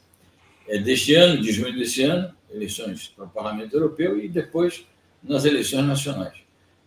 é, 0.68 0.80
deste 0.80 1.14
ano, 1.14 1.42
de 1.42 1.52
junho 1.52 1.78
deste 1.78 2.04
ano, 2.04 2.34
eleições 2.52 3.08
para 3.10 3.26
o 3.26 3.30
Parlamento 3.30 3.74
Europeu 3.74 4.20
e 4.20 4.28
depois 4.28 4.86
nas 5.22 5.46
eleições 5.46 5.86
nacionais. 5.86 6.38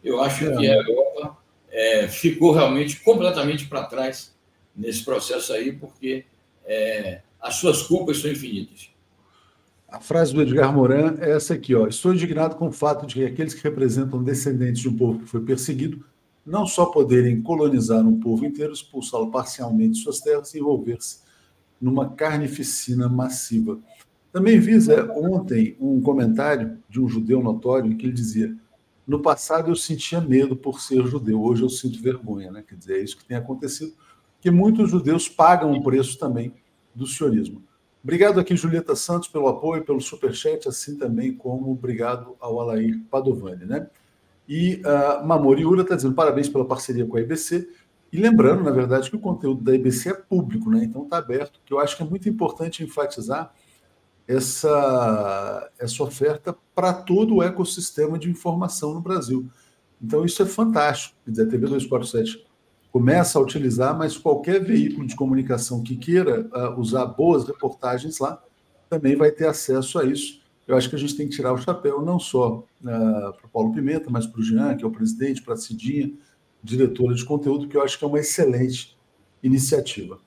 Eu 0.02 0.20
acho 0.20 0.46
é. 0.46 0.56
que 0.56 0.68
a 0.68 0.74
Europa 0.74 1.38
é, 1.70 2.08
ficou 2.08 2.52
realmente 2.52 2.96
completamente 3.00 3.66
para 3.66 3.84
trás 3.84 4.34
nesse 4.74 5.04
processo 5.04 5.52
aí, 5.52 5.72
porque 5.72 6.24
é, 6.64 7.20
as 7.40 7.56
suas 7.56 7.82
culpas 7.82 8.18
são 8.18 8.30
infinitas. 8.30 8.90
A 9.96 10.00
frase 10.00 10.34
do 10.34 10.42
Edgar 10.42 10.74
Morin 10.74 11.16
é 11.20 11.30
essa 11.30 11.54
aqui: 11.54 11.74
ó. 11.74 11.86
Estou 11.86 12.12
indignado 12.12 12.54
com 12.56 12.68
o 12.68 12.72
fato 12.72 13.06
de 13.06 13.14
que 13.14 13.24
aqueles 13.24 13.54
que 13.54 13.62
representam 13.62 14.22
descendentes 14.22 14.82
de 14.82 14.90
um 14.90 14.96
povo 14.96 15.20
que 15.20 15.26
foi 15.26 15.40
perseguido 15.40 16.04
não 16.44 16.66
só 16.66 16.84
poderem 16.84 17.40
colonizar 17.40 18.06
um 18.06 18.20
povo 18.20 18.44
inteiro, 18.44 18.74
expulsá-lo 18.74 19.30
parcialmente 19.30 19.94
de 19.94 20.02
suas 20.02 20.20
terras 20.20 20.52
e 20.52 20.58
envolver-se 20.58 21.20
numa 21.80 22.10
carnificina 22.10 23.08
massiva. 23.08 23.80
Também 24.30 24.60
vi 24.60 24.78
Zé, 24.78 25.02
ontem 25.02 25.78
um 25.80 25.98
comentário 26.02 26.76
de 26.90 27.00
um 27.00 27.08
judeu 27.08 27.42
notório 27.42 27.90
em 27.90 27.96
que 27.96 28.04
ele 28.04 28.12
dizia: 28.12 28.54
no 29.06 29.22
passado 29.22 29.70
eu 29.70 29.76
sentia 29.76 30.20
medo 30.20 30.54
por 30.54 30.78
ser 30.78 31.06
judeu, 31.06 31.42
hoje 31.42 31.62
eu 31.62 31.70
sinto 31.70 32.02
vergonha, 32.02 32.50
né? 32.50 32.62
Quer 32.68 32.74
dizer, 32.74 32.98
é 32.98 33.02
isso 33.02 33.16
que 33.16 33.24
tem 33.24 33.38
acontecido, 33.38 33.94
que 34.42 34.50
muitos 34.50 34.90
judeus 34.90 35.26
pagam 35.26 35.72
o 35.72 35.82
preço 35.82 36.18
também 36.18 36.52
do 36.94 37.06
sionismo. 37.06 37.62
Obrigado 38.06 38.38
aqui, 38.38 38.54
Julieta 38.54 38.94
Santos, 38.94 39.26
pelo 39.26 39.48
apoio, 39.48 39.84
pelo 39.84 40.00
superchat, 40.00 40.68
assim 40.68 40.96
também 40.96 41.34
como 41.34 41.72
obrigado 41.72 42.36
ao 42.38 42.60
Alair 42.60 43.02
Padovani, 43.10 43.64
né? 43.64 43.88
E 44.48 44.80
uh, 44.84 45.26
Mamori 45.26 45.66
Ura 45.66 45.82
está 45.82 45.96
dizendo 45.96 46.14
parabéns 46.14 46.48
pela 46.48 46.64
parceria 46.64 47.04
com 47.04 47.16
a 47.16 47.20
IBC. 47.20 47.68
E 48.12 48.16
lembrando, 48.16 48.62
na 48.62 48.70
verdade, 48.70 49.10
que 49.10 49.16
o 49.16 49.18
conteúdo 49.18 49.64
da 49.64 49.74
IBC 49.74 50.10
é 50.10 50.14
público, 50.14 50.70
né? 50.70 50.84
então 50.84 51.02
está 51.02 51.18
aberto, 51.18 51.60
que 51.66 51.72
eu 51.72 51.80
acho 51.80 51.96
que 51.96 52.02
é 52.04 52.06
muito 52.06 52.28
importante 52.28 52.84
enfatizar 52.84 53.52
essa, 54.28 55.68
essa 55.76 56.00
oferta 56.04 56.56
para 56.76 56.92
todo 56.92 57.34
o 57.34 57.42
ecossistema 57.42 58.16
de 58.16 58.30
informação 58.30 58.94
no 58.94 59.00
Brasil. 59.00 59.50
Então, 60.00 60.24
isso 60.24 60.40
é 60.40 60.46
fantástico. 60.46 61.16
Quer 61.24 61.30
dizer, 61.32 61.42
a 61.42 61.50
TV 61.50 61.66
247 61.66 62.45
começa 62.92 63.38
a 63.38 63.42
utilizar, 63.42 63.96
mas 63.96 64.16
qualquer 64.16 64.64
veículo 64.64 65.06
de 65.06 65.14
comunicação 65.14 65.82
que 65.82 65.96
queira 65.96 66.48
uh, 66.52 66.80
usar 66.80 67.06
boas 67.06 67.46
reportagens 67.46 68.18
lá 68.18 68.42
também 68.88 69.16
vai 69.16 69.30
ter 69.30 69.46
acesso 69.46 69.98
a 69.98 70.04
isso. 70.04 70.40
Eu 70.66 70.76
acho 70.76 70.88
que 70.88 70.96
a 70.96 70.98
gente 70.98 71.16
tem 71.16 71.28
que 71.28 71.36
tirar 71.36 71.52
o 71.52 71.58
chapéu 71.58 72.02
não 72.02 72.18
só 72.18 72.58
uh, 72.58 72.64
para 72.82 73.46
o 73.46 73.48
Paulo 73.52 73.72
Pimenta, 73.72 74.10
mas 74.10 74.26
para 74.26 74.40
o 74.40 74.42
Jean, 74.42 74.76
que 74.76 74.84
é 74.84 74.86
o 74.86 74.90
presidente, 74.90 75.42
para 75.42 75.54
a 75.54 75.56
Cidinha, 75.56 76.12
diretora 76.62 77.14
de 77.14 77.24
conteúdo, 77.24 77.68
que 77.68 77.76
eu 77.76 77.82
acho 77.82 77.98
que 77.98 78.04
é 78.04 78.08
uma 78.08 78.18
excelente 78.18 78.96
iniciativa. 79.42 80.18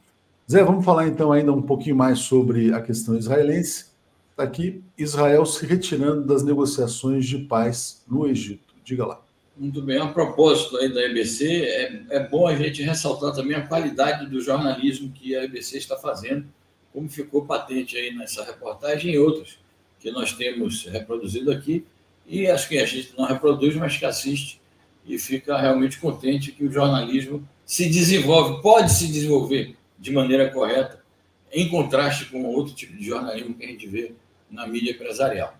Zé, 0.49 0.63
vamos 0.63 0.83
falar 0.83 1.07
então 1.07 1.31
ainda 1.31 1.51
um 1.51 1.61
pouquinho 1.61 1.95
mais 1.95 2.19
sobre 2.19 2.73
a 2.73 2.81
questão 2.81 3.15
israelense. 3.15 3.87
Está 4.31 4.43
aqui 4.43 4.81
Israel 4.97 5.45
se 5.45 5.65
retirando 5.65 6.25
das 6.25 6.43
negociações 6.43 7.25
de 7.25 7.39
paz 7.39 8.03
no 8.07 8.25
Egito. 8.25 8.73
Diga 8.83 9.05
lá. 9.05 9.28
Muito 9.59 9.81
bem. 9.81 9.97
A 9.97 10.07
propósito 10.07 10.77
aí 10.77 10.87
da 10.87 11.03
EBC, 11.03 11.63
é, 11.65 12.01
é 12.11 12.19
bom 12.21 12.47
a 12.47 12.55
gente 12.55 12.81
ressaltar 12.81 13.33
também 13.33 13.57
a 13.57 13.67
qualidade 13.67 14.25
do 14.25 14.39
jornalismo 14.39 15.11
que 15.11 15.35
a 15.35 15.43
EBC 15.43 15.79
está 15.79 15.97
fazendo, 15.97 16.47
como 16.93 17.09
ficou 17.09 17.45
patente 17.45 17.97
aí 17.97 18.15
nessa 18.15 18.41
reportagem 18.45 19.13
e 19.13 19.19
outras 19.19 19.59
que 19.99 20.11
nós 20.11 20.31
temos 20.31 20.85
reproduzido 20.85 21.51
aqui, 21.51 21.85
e 22.25 22.47
acho 22.47 22.69
que 22.69 22.77
a 22.79 22.85
gente 22.85 23.13
não 23.17 23.25
reproduz, 23.25 23.75
mas 23.75 23.97
que 23.97 24.05
assiste 24.05 24.61
e 25.05 25.19
fica 25.19 25.57
realmente 25.57 25.99
contente 25.99 26.53
que 26.53 26.63
o 26.63 26.71
jornalismo 26.71 27.45
se 27.65 27.89
desenvolve, 27.89 28.61
pode 28.61 28.93
se 28.93 29.07
desenvolver 29.07 29.75
de 29.97 30.11
maneira 30.13 30.49
correta, 30.49 31.03
em 31.51 31.67
contraste 31.67 32.27
com 32.27 32.45
outro 32.45 32.73
tipo 32.73 32.95
de 32.95 33.03
jornalismo 33.03 33.53
que 33.55 33.65
a 33.65 33.67
gente 33.67 33.85
vê 33.87 34.13
na 34.49 34.65
mídia 34.65 34.91
empresarial. 34.91 35.53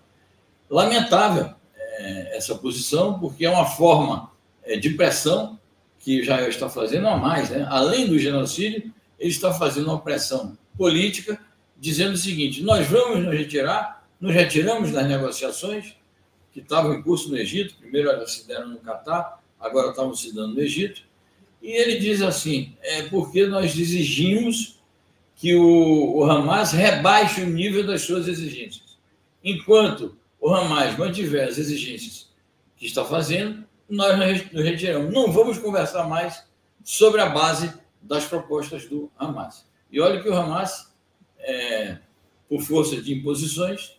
Lamentável 0.70 1.59
é, 2.00 2.36
essa 2.36 2.54
posição, 2.54 3.18
porque 3.18 3.44
é 3.44 3.50
uma 3.50 3.66
forma 3.66 4.30
é, 4.62 4.76
de 4.76 4.90
pressão 4.90 5.58
que 5.98 6.20
Israel 6.20 6.48
está 6.48 6.68
fazendo 6.68 7.06
a 7.06 7.16
mais. 7.16 7.50
Né? 7.50 7.66
Além 7.68 8.06
do 8.06 8.18
genocídio, 8.18 8.92
ele 9.18 9.30
está 9.30 9.52
fazendo 9.52 9.88
uma 9.88 10.00
pressão 10.00 10.56
política, 10.76 11.38
dizendo 11.78 12.14
o 12.14 12.16
seguinte: 12.16 12.62
nós 12.62 12.86
vamos 12.86 13.24
nos 13.24 13.34
retirar, 13.34 14.06
nos 14.18 14.32
retiramos 14.32 14.90
das 14.90 15.06
negociações 15.06 15.94
que 16.52 16.60
estavam 16.60 16.94
em 16.94 17.02
curso 17.02 17.28
no 17.28 17.36
Egito, 17.36 17.76
primeiro 17.78 18.08
elas 18.08 18.32
se 18.32 18.48
deram 18.48 18.68
no 18.68 18.78
Catar, 18.78 19.40
agora 19.60 19.90
estavam 19.90 20.14
se 20.14 20.34
dando 20.34 20.54
no 20.54 20.60
Egito, 20.60 21.02
e 21.62 21.70
ele 21.70 21.98
diz 21.98 22.22
assim: 22.22 22.74
é 22.82 23.02
porque 23.02 23.46
nós 23.46 23.76
exigimos 23.78 24.80
que 25.36 25.54
o, 25.54 26.18
o 26.18 26.24
Hamas 26.24 26.72
rebaixe 26.72 27.42
o 27.42 27.46
nível 27.46 27.86
das 27.86 28.02
suas 28.02 28.26
exigências. 28.26 28.98
Enquanto 29.42 30.16
o 30.40 30.54
Hamas 30.54 30.96
mantiver 30.96 31.46
as 31.46 31.58
exigências 31.58 32.30
que 32.76 32.86
está 32.86 33.04
fazendo, 33.04 33.64
nós 33.88 34.18
nos 34.18 34.64
retiramos. 34.64 35.12
Não 35.12 35.30
vamos 35.30 35.58
conversar 35.58 36.08
mais 36.08 36.44
sobre 36.82 37.20
a 37.20 37.28
base 37.28 37.72
das 38.00 38.24
propostas 38.24 38.86
do 38.86 39.10
Hamas. 39.18 39.66
E 39.92 40.00
olha 40.00 40.22
que 40.22 40.28
o 40.28 40.34
Hamas, 40.34 40.92
é, 41.38 41.98
por 42.48 42.62
força 42.62 43.00
de 43.02 43.12
imposições, 43.12 43.98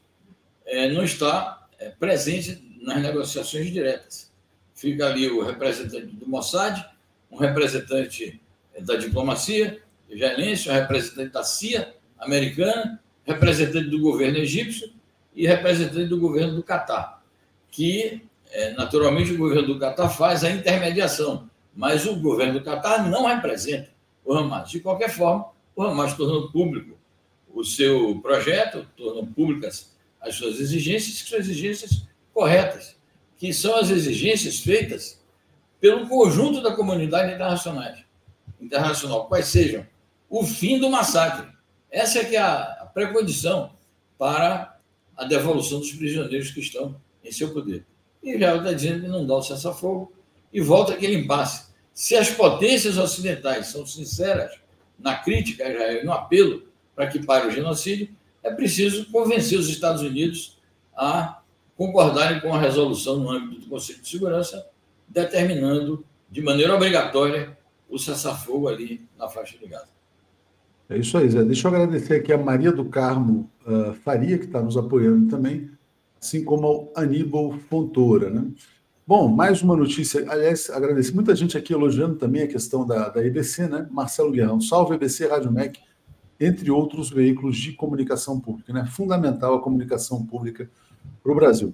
é, 0.65 0.89
não 0.89 1.03
está 1.03 1.67
é, 1.77 1.89
presente 1.89 2.79
nas 2.81 3.01
negociações 3.01 3.71
diretas. 3.71 4.31
Fica 4.73 5.05
ali 5.05 5.29
o 5.29 5.43
representante 5.43 6.07
do 6.07 6.27
Mossad, 6.27 6.83
um 7.29 7.37
representante 7.37 8.41
da 8.79 8.95
diplomacia 8.95 9.81
israelense, 10.09 10.69
um 10.69 10.73
representante 10.73 11.31
da 11.31 11.43
CIA 11.43 11.93
americana, 12.17 12.99
representante 13.23 13.89
do 13.89 13.99
governo 13.99 14.39
egípcio 14.39 14.91
e 15.35 15.47
representante 15.47 16.07
do 16.07 16.19
governo 16.19 16.55
do 16.55 16.63
Catar, 16.63 17.23
que, 17.69 18.21
é, 18.51 18.71
naturalmente, 18.73 19.33
o 19.33 19.37
governo 19.37 19.73
do 19.73 19.79
Catar 19.79 20.09
faz 20.09 20.43
a 20.43 20.51
intermediação, 20.51 21.49
mas 21.73 22.05
o 22.05 22.15
governo 22.17 22.53
do 22.53 22.63
Catar 22.63 23.09
não 23.09 23.25
representa 23.25 23.89
o 24.25 24.33
Hamas. 24.33 24.69
De 24.69 24.79
qualquer 24.79 25.09
forma, 25.09 25.47
o 25.75 25.83
Hamas 25.83 26.15
tornou 26.15 26.51
público 26.51 26.97
o 27.53 27.63
seu 27.63 28.19
projeto, 28.21 28.87
tornou 28.95 29.25
públicas 29.25 29.91
as 30.19 30.35
suas 30.35 30.59
exigências, 30.59 31.21
que 31.21 31.29
são 31.29 31.39
exigências 31.39 32.07
corretas, 32.33 32.95
que 33.37 33.53
são 33.53 33.75
as 33.75 33.89
exigências 33.89 34.59
feitas 34.59 35.19
pelo 35.79 36.07
conjunto 36.07 36.61
da 36.61 36.75
comunidade 36.75 37.33
internacional, 37.33 37.91
internacional 38.59 39.25
quais 39.25 39.47
sejam 39.47 39.85
o 40.29 40.45
fim 40.45 40.79
do 40.79 40.89
massacre. 40.89 41.47
Essa 41.89 42.19
é 42.19 42.25
que 42.25 42.35
é 42.35 42.41
a 42.41 42.89
precondição 42.93 43.71
para 44.17 44.70
a 45.21 45.25
devolução 45.25 45.79
dos 45.79 45.91
prisioneiros 45.91 46.49
que 46.49 46.59
estão 46.59 46.99
em 47.23 47.31
seu 47.31 47.53
poder. 47.53 47.85
E 48.23 48.33
Israel 48.33 48.57
está 48.57 48.73
dizendo 48.73 49.01
que 49.01 49.07
não 49.07 49.23
dá 49.23 49.35
o 49.35 49.43
cessar-fogo 49.43 50.11
e 50.51 50.59
volta 50.59 50.93
aquele 50.93 51.15
impasse. 51.15 51.69
Se 51.93 52.15
as 52.15 52.31
potências 52.31 52.97
ocidentais 52.97 53.67
são 53.67 53.85
sinceras 53.85 54.59
na 54.97 55.19
crítica 55.19 55.63
a 55.63 55.69
Israel 55.69 56.01
e 56.01 56.03
no 56.03 56.11
apelo 56.11 56.63
para 56.95 57.05
que 57.05 57.23
pare 57.23 57.47
o 57.47 57.51
genocídio, 57.51 58.09
é 58.41 58.51
preciso 58.51 59.11
convencer 59.11 59.59
os 59.59 59.69
Estados 59.69 60.01
Unidos 60.01 60.57
a 60.97 61.39
concordarem 61.77 62.39
com 62.39 62.51
a 62.51 62.59
resolução 62.59 63.17
no 63.17 63.29
âmbito 63.29 63.61
do 63.61 63.67
Conselho 63.67 64.01
de 64.01 64.09
Segurança, 64.09 64.67
determinando 65.07 66.03
de 66.31 66.41
maneira 66.41 66.73
obrigatória 66.73 67.55
o 67.87 67.99
cessar-fogo 67.99 68.67
ali 68.67 69.07
na 69.19 69.29
faixa 69.29 69.55
de 69.55 69.67
Gaza. 69.67 70.00
É 70.91 70.97
isso 70.97 71.17
aí, 71.17 71.29
Zé. 71.29 71.41
Deixa 71.45 71.69
eu 71.69 71.73
agradecer 71.73 72.15
aqui 72.15 72.33
a 72.33 72.37
Maria 72.37 72.69
do 72.69 72.83
Carmo 72.83 73.49
uh, 73.65 73.93
Faria, 74.03 74.37
que 74.37 74.43
está 74.43 74.61
nos 74.61 74.75
apoiando 74.75 75.29
também, 75.29 75.71
assim 76.21 76.43
como 76.43 76.67
ao 76.67 76.91
Aníbal 76.93 77.53
Fontoura. 77.69 78.29
Né? 78.29 78.45
Bom, 79.07 79.29
mais 79.29 79.61
uma 79.61 79.73
notícia. 79.73 80.29
Aliás, 80.29 80.69
agradecer 80.69 81.13
muita 81.15 81.33
gente 81.33 81.57
aqui 81.57 81.71
elogiando 81.71 82.15
também 82.15 82.43
a 82.43 82.47
questão 82.47 82.85
da, 82.85 83.07
da 83.07 83.25
EBC, 83.25 83.69
né? 83.69 83.87
Marcelo 83.89 84.33
Guerrão, 84.33 84.59
salve 84.59 84.95
EBC, 84.95 85.27
Rádio 85.27 85.49
MEC, 85.49 85.79
entre 86.37 86.69
outros 86.69 87.09
veículos 87.09 87.55
de 87.55 87.71
comunicação 87.71 88.37
pública. 88.37 88.73
Né? 88.73 88.85
Fundamental 88.85 89.55
a 89.55 89.61
comunicação 89.61 90.25
pública 90.25 90.69
para 91.23 91.31
o 91.31 91.35
Brasil. 91.35 91.73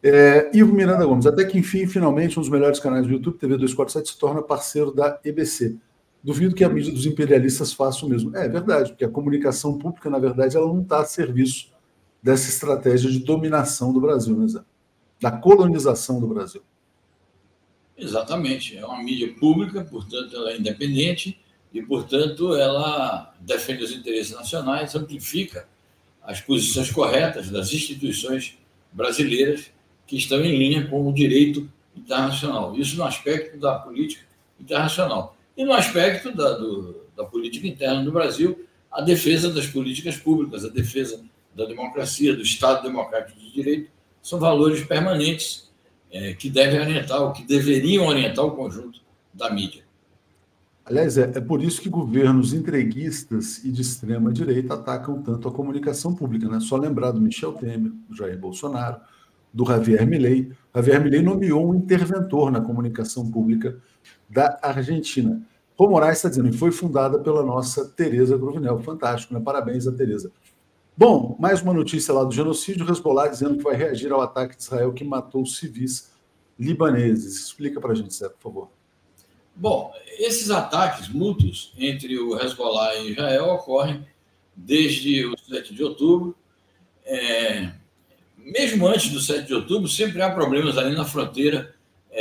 É, 0.00 0.56
Ivo 0.56 0.72
Miranda 0.72 1.04
Gomes, 1.04 1.26
até 1.26 1.44
que 1.44 1.58
enfim, 1.58 1.84
finalmente, 1.88 2.38
um 2.38 2.42
dos 2.42 2.50
melhores 2.50 2.78
canais 2.78 3.08
do 3.08 3.12
YouTube, 3.12 3.38
TV 3.38 3.54
247, 3.54 4.10
se 4.12 4.18
torna 4.20 4.40
parceiro 4.40 4.94
da 4.94 5.18
EBC. 5.24 5.76
Duvido 6.22 6.54
que 6.54 6.62
a 6.62 6.68
mídia 6.68 6.92
dos 6.92 7.04
imperialistas 7.04 7.72
faça 7.72 8.06
o 8.06 8.08
mesmo. 8.08 8.36
É 8.36 8.48
verdade, 8.48 8.90
porque 8.90 9.04
a 9.04 9.08
comunicação 9.08 9.76
pública, 9.76 10.08
na 10.08 10.18
verdade, 10.18 10.56
ela 10.56 10.68
não 10.68 10.82
está 10.82 11.00
a 11.00 11.04
serviço 11.04 11.72
dessa 12.22 12.48
estratégia 12.48 13.10
de 13.10 13.18
dominação 13.18 13.92
do 13.92 14.00
Brasil, 14.00 14.36
né, 14.36 14.46
Zé? 14.46 14.60
Da 15.20 15.32
colonização 15.32 16.20
do 16.20 16.28
Brasil. 16.28 16.62
Exatamente. 17.96 18.76
É 18.76 18.86
uma 18.86 19.02
mídia 19.02 19.34
pública, 19.34 19.84
portanto, 19.84 20.34
ela 20.34 20.52
é 20.52 20.58
independente 20.58 21.40
e, 21.72 21.82
portanto, 21.82 22.54
ela 22.54 23.34
defende 23.40 23.82
os 23.82 23.92
interesses 23.92 24.32
nacionais, 24.32 24.94
amplifica 24.94 25.66
as 26.22 26.40
posições 26.40 26.90
corretas 26.90 27.50
das 27.50 27.72
instituições 27.72 28.56
brasileiras 28.92 29.70
que 30.06 30.16
estão 30.16 30.40
em 30.40 30.56
linha 30.56 30.86
com 30.88 31.08
o 31.08 31.12
direito 31.12 31.68
internacional. 31.96 32.76
Isso 32.76 32.96
no 32.96 33.04
aspecto 33.04 33.58
da 33.58 33.74
política 33.78 34.24
internacional. 34.60 35.36
E 35.56 35.64
no 35.64 35.72
aspecto 35.72 36.34
da, 36.34 36.56
do, 36.56 37.06
da 37.16 37.24
política 37.24 37.66
interna 37.66 38.02
do 38.02 38.12
Brasil, 38.12 38.66
a 38.90 39.00
defesa 39.00 39.52
das 39.52 39.66
políticas 39.66 40.16
públicas, 40.16 40.64
a 40.64 40.68
defesa 40.68 41.22
da 41.54 41.64
democracia, 41.64 42.34
do 42.34 42.42
Estado 42.42 42.82
democrático 42.82 43.38
de 43.38 43.52
direito, 43.52 43.90
são 44.22 44.38
valores 44.38 44.84
permanentes 44.84 45.70
é, 46.10 46.34
que 46.34 46.48
devem 46.48 46.80
orientar, 46.80 47.22
ou 47.22 47.32
que 47.32 47.44
deveriam 47.44 48.06
orientar 48.06 48.44
o 48.44 48.52
conjunto 48.52 49.00
da 49.32 49.50
mídia. 49.50 49.82
Aliás, 50.84 51.16
é, 51.16 51.22
é 51.22 51.40
por 51.40 51.62
isso 51.62 51.80
que 51.80 51.88
governos 51.88 52.52
entreguistas 52.52 53.64
e 53.64 53.70
de 53.70 53.82
extrema 53.82 54.32
direita 54.32 54.74
atacam 54.74 55.22
tanto 55.22 55.48
a 55.48 55.52
comunicação 55.52 56.14
pública. 56.14 56.48
Né? 56.48 56.60
Só 56.60 56.76
lembrar 56.76 57.12
do 57.12 57.20
Michel 57.20 57.52
Temer, 57.52 57.92
do 58.08 58.16
Jair 58.16 58.38
Bolsonaro, 58.38 59.00
do 59.52 59.64
Javier 59.64 60.06
Milei. 60.06 60.50
Javier 60.74 61.00
Milei 61.02 61.22
nomeou 61.22 61.70
um 61.70 61.74
interventor 61.74 62.50
na 62.50 62.60
comunicação 62.60 63.30
pública 63.30 63.78
da 64.32 64.58
Argentina. 64.62 65.42
Rô 65.76 65.90
Moraes 65.90 66.18
está 66.18 66.28
dizendo, 66.30 66.52
foi 66.56 66.72
fundada 66.72 67.18
pela 67.18 67.42
nossa 67.42 67.86
Tereza 67.90 68.36
Gruvinel. 68.36 68.78
Fantástico, 68.80 69.34
né? 69.34 69.40
Parabéns 69.40 69.86
a 69.86 69.92
Tereza. 69.92 70.32
Bom, 70.96 71.36
mais 71.38 71.60
uma 71.60 71.74
notícia 71.74 72.14
lá 72.14 72.24
do 72.24 72.32
genocídio, 72.32 72.90
Hezbollah 72.90 73.28
dizendo 73.28 73.58
que 73.58 73.64
vai 73.64 73.76
reagir 73.76 74.10
ao 74.10 74.22
ataque 74.22 74.56
de 74.56 74.62
Israel 74.62 74.92
que 74.92 75.04
matou 75.04 75.44
civis 75.44 76.12
libaneses. 76.58 77.46
Explica 77.46 77.80
para 77.80 77.92
a 77.92 77.94
gente, 77.94 78.14
Zé, 78.14 78.28
por 78.28 78.40
favor. 78.40 78.70
Bom, 79.54 79.92
esses 80.18 80.50
ataques 80.50 81.08
mútuos 81.08 81.74
entre 81.76 82.18
o 82.18 82.38
Hezbollah 82.40 82.96
e 82.96 83.12
Israel 83.12 83.50
ocorrem 83.50 84.06
desde 84.56 85.26
o 85.26 85.34
7 85.38 85.74
de 85.74 85.84
outubro. 85.84 86.34
É, 87.04 87.70
mesmo 88.38 88.86
antes 88.86 89.10
do 89.10 89.20
7 89.20 89.46
de 89.46 89.54
outubro, 89.54 89.88
sempre 89.88 90.22
há 90.22 90.30
problemas 90.30 90.78
ali 90.78 90.94
na 90.94 91.04
fronteira 91.04 91.74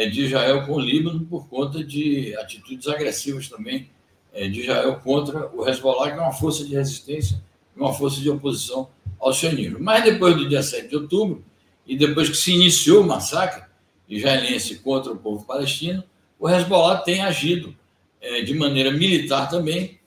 de 0.10 0.26
Israel 0.26 0.66
com 0.66 0.74
o 0.74 0.80
Líbano 0.80 1.26
por 1.26 1.48
conta 1.48 1.84
de 1.84 2.36
atitudes 2.38 2.88
agressivas 2.88 3.50
também 3.50 3.90
é, 4.34 4.48
de 4.48 4.62
Israel 4.62 5.00
contra 5.04 5.50
o 5.54 5.68
Hezbollah, 5.68 6.12
que 6.12 6.18
é 6.18 6.22
uma 6.22 6.32
força 6.32 6.64
de 6.64 6.74
resistência, 6.74 7.42
uma 7.76 7.94
força 7.94 8.22
de 8.22 8.30
oposição 8.30 8.90
ao 9.20 9.34
sionismo. 9.34 9.78
Mas 9.80 10.04
depois 10.04 10.36
do 10.36 10.48
dia 10.48 10.64
7 10.64 10.88
de 10.88 10.96
outubro, 10.96 11.44
e 11.86 11.98
depois 11.98 12.30
que 12.30 12.38
se 12.38 12.54
iniciou 12.54 13.04
o 13.04 13.08
massacre 13.08 13.64
israelense 14.08 14.76
contra 14.80 15.12
o 15.12 15.18
povo 15.18 15.46
palestino, 15.46 16.04
o 16.40 16.50
Hezbollah 16.50 17.00
tem 17.00 17.22
agido 17.22 17.76
é, 18.20 18.42
de 18.42 18.54
maneira 18.54 18.92
militar 18.92 19.50
também, 19.50 20.00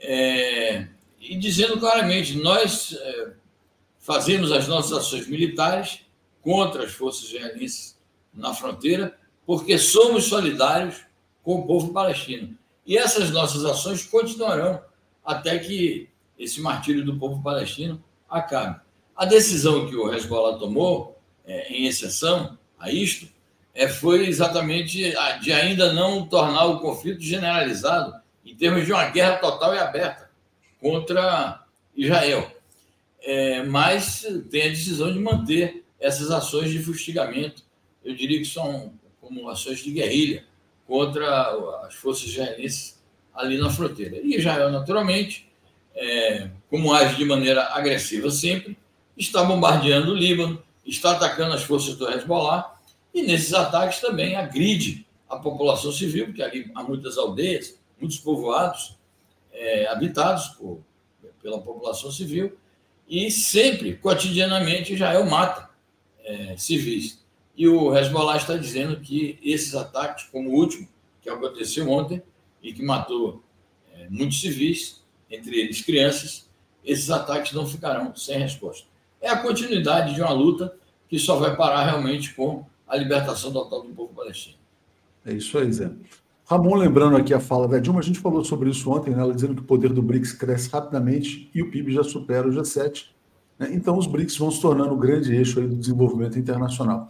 é, 0.00 0.86
e 1.20 1.36
dizendo 1.36 1.78
claramente: 1.78 2.36
nós 2.36 2.96
é, 2.98 3.32
fazemos 4.00 4.50
as 4.50 4.66
nossas 4.66 4.92
ações 4.92 5.28
militares 5.28 6.00
contra 6.40 6.84
as 6.84 6.92
forças 6.92 7.28
israelenses 7.28 7.96
na 8.32 8.54
fronteira, 8.54 9.16
porque 9.46 9.78
somos 9.78 10.24
solidários 10.24 11.02
com 11.42 11.56
o 11.56 11.66
povo 11.66 11.92
palestino. 11.92 12.56
E 12.86 12.96
essas 12.96 13.30
nossas 13.30 13.64
ações 13.64 14.04
continuarão 14.04 14.82
até 15.24 15.58
que 15.58 16.08
esse 16.38 16.60
martírio 16.60 17.04
do 17.04 17.18
povo 17.18 17.42
palestino 17.42 18.02
acabe. 18.28 18.80
A 19.14 19.24
decisão 19.24 19.86
que 19.86 19.94
o 19.94 20.12
Hezbollah 20.12 20.58
tomou, 20.58 21.20
é, 21.44 21.72
em 21.72 21.86
exceção 21.86 22.58
a 22.78 22.90
isto, 22.90 23.28
é, 23.74 23.88
foi 23.88 24.26
exatamente 24.26 25.14
de 25.40 25.52
ainda 25.52 25.92
não 25.92 26.26
tornar 26.26 26.66
o 26.66 26.80
conflito 26.80 27.20
generalizado 27.20 28.14
em 28.44 28.54
termos 28.54 28.84
de 28.84 28.92
uma 28.92 29.08
guerra 29.08 29.36
total 29.36 29.74
e 29.74 29.78
aberta 29.78 30.30
contra 30.80 31.64
Israel. 31.96 32.50
É, 33.22 33.62
mas 33.62 34.26
tem 34.50 34.64
a 34.64 34.68
decisão 34.68 35.12
de 35.12 35.18
manter 35.18 35.84
essas 36.00 36.30
ações 36.30 36.70
de 36.70 36.82
fustigamento, 36.82 37.62
eu 38.04 38.14
diria 38.14 38.38
que 38.38 38.44
são 38.44 38.92
como 39.20 39.48
ações 39.48 39.80
de 39.80 39.92
guerrilha 39.92 40.44
contra 40.86 41.50
as 41.86 41.94
forças 41.94 42.28
israelenses 42.28 43.02
ali 43.34 43.58
na 43.58 43.70
fronteira. 43.70 44.18
E 44.18 44.36
Israel, 44.36 44.70
naturalmente, 44.70 45.50
é, 45.94 46.50
como 46.68 46.92
age 46.92 47.16
de 47.16 47.24
maneira 47.24 47.62
agressiva 47.74 48.30
sempre, 48.30 48.76
está 49.16 49.44
bombardeando 49.44 50.12
o 50.12 50.14
Líbano, 50.14 50.62
está 50.84 51.12
atacando 51.12 51.54
as 51.54 51.62
forças 51.62 51.96
do 51.96 52.10
Hezbollah 52.10 52.74
e 53.14 53.22
nesses 53.22 53.52
ataques 53.54 54.00
também 54.00 54.36
agride 54.36 55.06
a 55.28 55.36
população 55.36 55.92
civil, 55.92 56.26
porque 56.26 56.42
ali 56.42 56.70
há 56.74 56.82
muitas 56.82 57.16
aldeias, 57.16 57.78
muitos 57.98 58.18
povoados 58.18 58.96
é, 59.52 59.86
habitados 59.86 60.48
por, 60.48 60.82
pela 61.42 61.60
população 61.60 62.10
civil 62.10 62.56
e 63.08 63.30
sempre, 63.30 63.96
cotidianamente, 63.96 64.94
Israel 64.94 65.24
mata 65.26 65.70
é, 66.24 66.56
civis. 66.56 67.21
E 67.56 67.68
o 67.68 67.94
Hezbollah 67.96 68.36
está 68.36 68.56
dizendo 68.56 68.98
que 69.00 69.38
esses 69.42 69.74
ataques, 69.74 70.24
como 70.24 70.50
o 70.50 70.54
último, 70.54 70.88
que 71.20 71.28
aconteceu 71.28 71.88
ontem 71.88 72.22
e 72.62 72.72
que 72.72 72.82
matou 72.82 73.42
é, 73.94 74.08
muitos 74.08 74.40
civis, 74.40 75.02
entre 75.30 75.60
eles 75.60 75.80
crianças, 75.80 76.48
esses 76.84 77.10
ataques 77.10 77.52
não 77.52 77.66
ficarão 77.66 78.14
sem 78.14 78.38
resposta. 78.38 78.86
É 79.20 79.28
a 79.28 79.38
continuidade 79.38 80.14
de 80.14 80.20
uma 80.20 80.32
luta 80.32 80.74
que 81.08 81.18
só 81.18 81.36
vai 81.36 81.56
parar 81.56 81.84
realmente 81.84 82.34
com 82.34 82.64
a 82.88 82.96
libertação 82.96 83.52
total 83.52 83.82
do 83.82 83.90
povo 83.90 84.12
palestino. 84.12 84.56
É 85.24 85.32
isso 85.32 85.56
aí, 85.58 85.72
Zé. 85.72 85.90
Ramon, 86.44 86.74
lembrando 86.74 87.16
aqui 87.16 87.32
a 87.32 87.40
fala 87.40 87.68
da 87.68 87.78
Dilma, 87.78 88.00
a 88.00 88.02
gente 88.02 88.18
falou 88.18 88.44
sobre 88.44 88.68
isso 88.68 88.90
ontem, 88.90 89.14
né, 89.14 89.22
ela 89.22 89.34
dizendo 89.34 89.54
que 89.54 89.62
o 89.62 89.64
poder 89.64 89.92
do 89.92 90.02
BRICS 90.02 90.32
cresce 90.32 90.68
rapidamente 90.68 91.48
e 91.54 91.62
o 91.62 91.70
PIB 91.70 91.92
já 91.92 92.02
supera 92.02 92.46
o 92.46 92.50
G7. 92.50 93.06
Né, 93.58 93.70
então, 93.72 93.96
os 93.96 94.06
BRICS 94.06 94.36
vão 94.36 94.50
se 94.50 94.60
tornando 94.60 94.92
o 94.92 94.98
grande 94.98 95.34
eixo 95.34 95.60
do 95.60 95.76
desenvolvimento 95.76 96.38
internacional. 96.38 97.08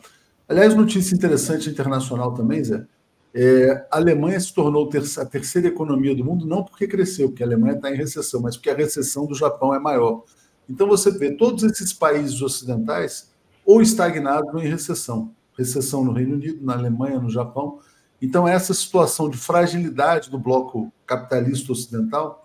Aliás, 0.53 0.75
notícia 0.75 1.15
interessante 1.15 1.71
internacional 1.71 2.35
também, 2.35 2.63
Zé. 2.63 2.85
É, 3.33 3.87
a 3.91 3.97
Alemanha 3.97 4.39
se 4.39 4.53
tornou 4.53 4.87
a 4.87 5.25
terceira 5.25 5.69
economia 5.69 6.15
do 6.15 6.23
mundo, 6.23 6.45
não 6.45 6.63
porque 6.63 6.87
cresceu, 6.87 7.31
porque 7.31 7.43
a 7.43 7.47
Alemanha 7.47 7.77
está 7.77 7.91
em 7.91 7.97
recessão, 7.97 8.43
mas 8.43 8.55
porque 8.55 8.69
a 8.69 8.77
recessão 8.77 9.25
do 9.25 9.35
Japão 9.35 9.75
é 9.75 9.79
maior. 9.79 10.25
Então, 10.69 10.87
você 10.87 11.11
vê 11.11 11.35
todos 11.35 11.65
esses 11.65 11.95
países 11.95 12.43
ocidentais 12.43 13.33
ou 13.65 13.81
estagnados 13.81 14.53
ou 14.53 14.61
em 14.61 14.69
recessão. 14.69 15.35
Recessão 15.57 16.05
no 16.05 16.13
Reino 16.13 16.35
Unido, 16.35 16.63
na 16.63 16.75
Alemanha, 16.75 17.19
no 17.19 17.31
Japão. 17.31 17.79
Então, 18.21 18.47
essa 18.47 18.75
situação 18.75 19.31
de 19.31 19.39
fragilidade 19.39 20.31
do 20.31 20.39
bloco 20.39 20.93
capitalista 21.07 21.73
ocidental, 21.73 22.45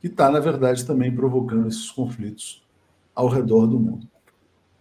que 0.00 0.08
está, 0.08 0.28
na 0.32 0.40
verdade, 0.40 0.84
também 0.84 1.14
provocando 1.14 1.68
esses 1.68 1.92
conflitos 1.92 2.66
ao 3.14 3.28
redor 3.28 3.68
do 3.68 3.78
mundo. 3.78 4.08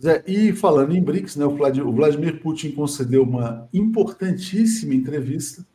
Zé, 0.02 0.24
e 0.28 0.52
falando 0.52 0.96
em 0.96 1.02
BRICS, 1.02 1.38
né, 1.38 1.46
o 1.46 1.92
Vladimir 1.92 2.42
Putin 2.42 2.72
concedeu 2.72 3.24
uma 3.24 3.68
importantíssima 3.74 4.94
entrevista, 4.94 5.66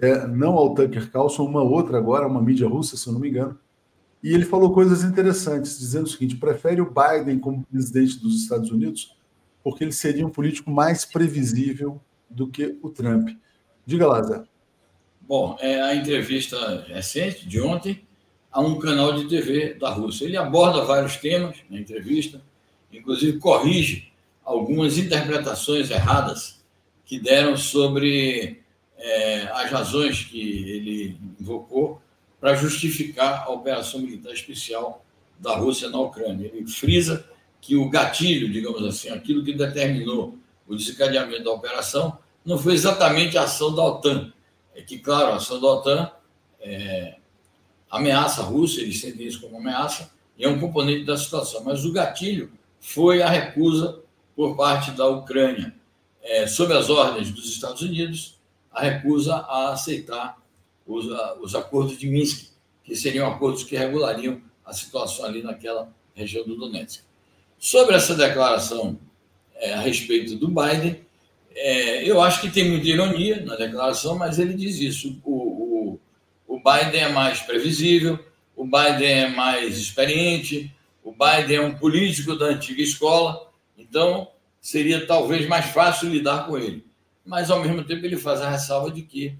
é, 0.00 0.26
não 0.26 0.52
ao 0.54 0.74
Tucker 0.74 1.10
Carlson, 1.10 1.44
uma 1.44 1.62
outra 1.62 1.98
agora, 1.98 2.26
uma 2.26 2.40
mídia 2.40 2.68
russa, 2.68 2.96
se 2.96 3.06
eu 3.06 3.12
não 3.12 3.20
me 3.20 3.28
engano, 3.28 3.58
e 4.22 4.32
ele 4.32 4.44
falou 4.44 4.72
coisas 4.72 5.02
interessantes, 5.02 5.78
dizendo 5.78 6.06
o 6.06 6.08
seguinte: 6.08 6.36
prefere 6.36 6.80
o 6.80 6.92
Biden 6.92 7.38
como 7.38 7.64
presidente 7.64 8.18
dos 8.18 8.42
Estados 8.42 8.70
Unidos 8.70 9.16
porque 9.62 9.84
ele 9.84 9.92
seria 9.92 10.26
um 10.26 10.30
político 10.30 10.70
mais 10.70 11.04
previsível 11.04 12.00
do 12.28 12.48
que 12.48 12.78
o 12.82 12.88
Trump. 12.88 13.28
Diga 13.84 14.06
lá, 14.06 14.22
Zé. 14.22 14.42
Bom, 15.20 15.58
é 15.60 15.80
a 15.82 15.94
entrevista 15.94 16.86
recente, 16.88 17.46
de 17.46 17.60
ontem, 17.60 18.02
a 18.50 18.60
um 18.60 18.78
canal 18.78 19.12
de 19.12 19.28
TV 19.28 19.74
da 19.74 19.90
Rússia. 19.90 20.24
Ele 20.24 20.38
aborda 20.38 20.84
vários 20.84 21.16
temas 21.16 21.58
na 21.68 21.78
entrevista, 21.78 22.40
inclusive 22.92 23.38
corrige 23.38 24.12
algumas 24.44 24.96
interpretações 24.96 25.90
erradas 25.90 26.64
que 27.04 27.18
deram 27.18 27.56
sobre 27.56 28.62
é, 28.96 29.42
as 29.52 29.70
razões 29.70 30.24
que 30.24 30.40
ele 30.40 31.18
invocou 31.40 32.00
para 32.40 32.54
justificar 32.54 33.44
a 33.46 33.50
operação 33.50 34.00
militar 34.00 34.32
especial 34.32 35.04
da 35.38 35.56
Rússia 35.56 35.88
na 35.88 36.00
Ucrânia. 36.00 36.50
Ele 36.52 36.66
frisa 36.66 37.28
que 37.60 37.76
o 37.76 37.88
gatilho, 37.88 38.50
digamos 38.50 38.84
assim, 38.84 39.10
aquilo 39.10 39.44
que 39.44 39.52
determinou 39.52 40.38
o 40.66 40.76
desencadeamento 40.76 41.44
da 41.44 41.50
operação, 41.50 42.18
não 42.44 42.58
foi 42.58 42.74
exatamente 42.74 43.36
a 43.36 43.42
ação 43.42 43.74
da 43.74 43.82
OTAN. 43.82 44.32
É 44.74 44.82
que, 44.82 44.98
claro, 44.98 45.32
a 45.32 45.36
ação 45.36 45.60
da 45.60 45.66
OTAN 45.66 46.10
é, 46.60 47.16
ameaça 47.90 48.42
a 48.42 48.44
Rússia, 48.44 48.82
eles 48.82 49.00
sentem 49.00 49.26
isso 49.26 49.40
como 49.40 49.58
ameaça, 49.58 50.10
e 50.36 50.44
é 50.44 50.48
um 50.48 50.60
componente 50.60 51.04
da 51.04 51.16
situação. 51.16 51.64
Mas 51.64 51.84
o 51.84 51.92
gatilho 51.92 52.52
foi 52.80 53.22
a 53.22 53.28
recusa 53.28 54.00
por 54.34 54.56
parte 54.56 54.92
da 54.92 55.06
Ucrânia, 55.06 55.74
é, 56.22 56.46
sob 56.46 56.72
as 56.72 56.88
ordens 56.88 57.30
dos 57.30 57.48
Estados 57.48 57.82
Unidos, 57.82 58.38
a 58.70 58.82
recusa 58.82 59.34
a 59.34 59.72
aceitar 59.72 60.38
os, 60.86 61.06
os 61.40 61.54
acordos 61.54 61.98
de 61.98 62.08
Minsk, 62.08 62.50
que 62.84 62.94
seriam 62.96 63.26
acordos 63.26 63.64
que 63.64 63.76
regulariam 63.76 64.40
a 64.64 64.72
situação 64.72 65.24
ali 65.24 65.42
naquela 65.42 65.92
região 66.14 66.44
do 66.44 66.56
Donetsk. 66.56 67.02
Sobre 67.58 67.96
essa 67.96 68.14
declaração 68.14 68.98
é, 69.56 69.74
a 69.74 69.80
respeito 69.80 70.36
do 70.36 70.48
Biden, 70.48 71.00
é, 71.54 72.08
eu 72.08 72.20
acho 72.20 72.40
que 72.40 72.50
tem 72.50 72.70
muita 72.70 72.86
ironia 72.86 73.44
na 73.44 73.56
declaração, 73.56 74.16
mas 74.16 74.38
ele 74.38 74.54
diz 74.54 74.78
isso. 74.78 75.20
O, 75.24 75.32
o, 75.34 76.00
o 76.46 76.56
Biden 76.58 77.00
é 77.00 77.08
mais 77.08 77.40
previsível, 77.40 78.18
o 78.54 78.64
Biden 78.64 79.10
é 79.10 79.28
mais 79.28 79.76
experiente, 79.76 80.72
o 81.08 81.12
Biden 81.12 81.56
é 81.56 81.60
um 81.62 81.74
político 81.74 82.36
da 82.36 82.46
antiga 82.46 82.82
escola, 82.82 83.50
então 83.78 84.30
seria 84.60 85.06
talvez 85.06 85.48
mais 85.48 85.64
fácil 85.66 86.10
lidar 86.10 86.46
com 86.46 86.58
ele. 86.58 86.84
Mas, 87.24 87.50
ao 87.50 87.62
mesmo 87.62 87.82
tempo, 87.82 88.04
ele 88.04 88.18
faz 88.18 88.42
a 88.42 88.50
ressalva 88.50 88.90
de 88.90 89.00
que 89.00 89.34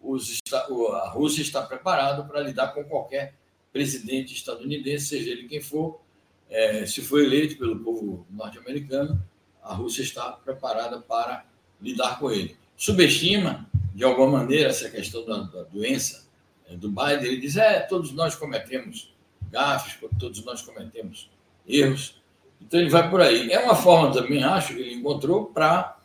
os, 0.00 0.38
a 0.54 1.10
Rússia 1.10 1.42
está 1.42 1.60
preparada 1.60 2.22
para 2.24 2.40
lidar 2.40 2.68
com 2.68 2.82
qualquer 2.84 3.34
presidente 3.70 4.32
estadunidense, 4.32 5.04
seja 5.04 5.32
ele 5.32 5.46
quem 5.46 5.60
for. 5.60 6.00
É, 6.48 6.86
se 6.86 7.02
for 7.02 7.22
eleito 7.22 7.58
pelo 7.58 7.78
povo 7.78 8.26
norte-americano, 8.30 9.22
a 9.62 9.74
Rússia 9.74 10.02
está 10.02 10.32
preparada 10.32 10.98
para 10.98 11.44
lidar 11.78 12.18
com 12.18 12.30
ele. 12.30 12.56
Subestima, 12.74 13.68
de 13.94 14.02
alguma 14.02 14.38
maneira, 14.38 14.70
essa 14.70 14.88
questão 14.88 15.26
da, 15.26 15.42
da 15.42 15.62
doença 15.64 16.26
é, 16.66 16.74
do 16.74 16.88
Biden. 16.88 17.32
Ele 17.32 17.36
diz: 17.36 17.58
é, 17.58 17.80
todos 17.80 18.12
nós 18.12 18.34
cometemos 18.34 19.11
gafes, 19.52 19.98
todos 20.18 20.42
nós 20.44 20.62
cometemos 20.62 21.30
erros. 21.68 22.20
Então 22.60 22.80
ele 22.80 22.88
vai 22.88 23.08
por 23.10 23.20
aí. 23.20 23.52
É 23.52 23.60
uma 23.60 23.76
forma 23.76 24.12
também, 24.12 24.42
acho, 24.42 24.74
que 24.74 24.80
ele 24.80 24.94
encontrou 24.94 25.46
para 25.46 25.98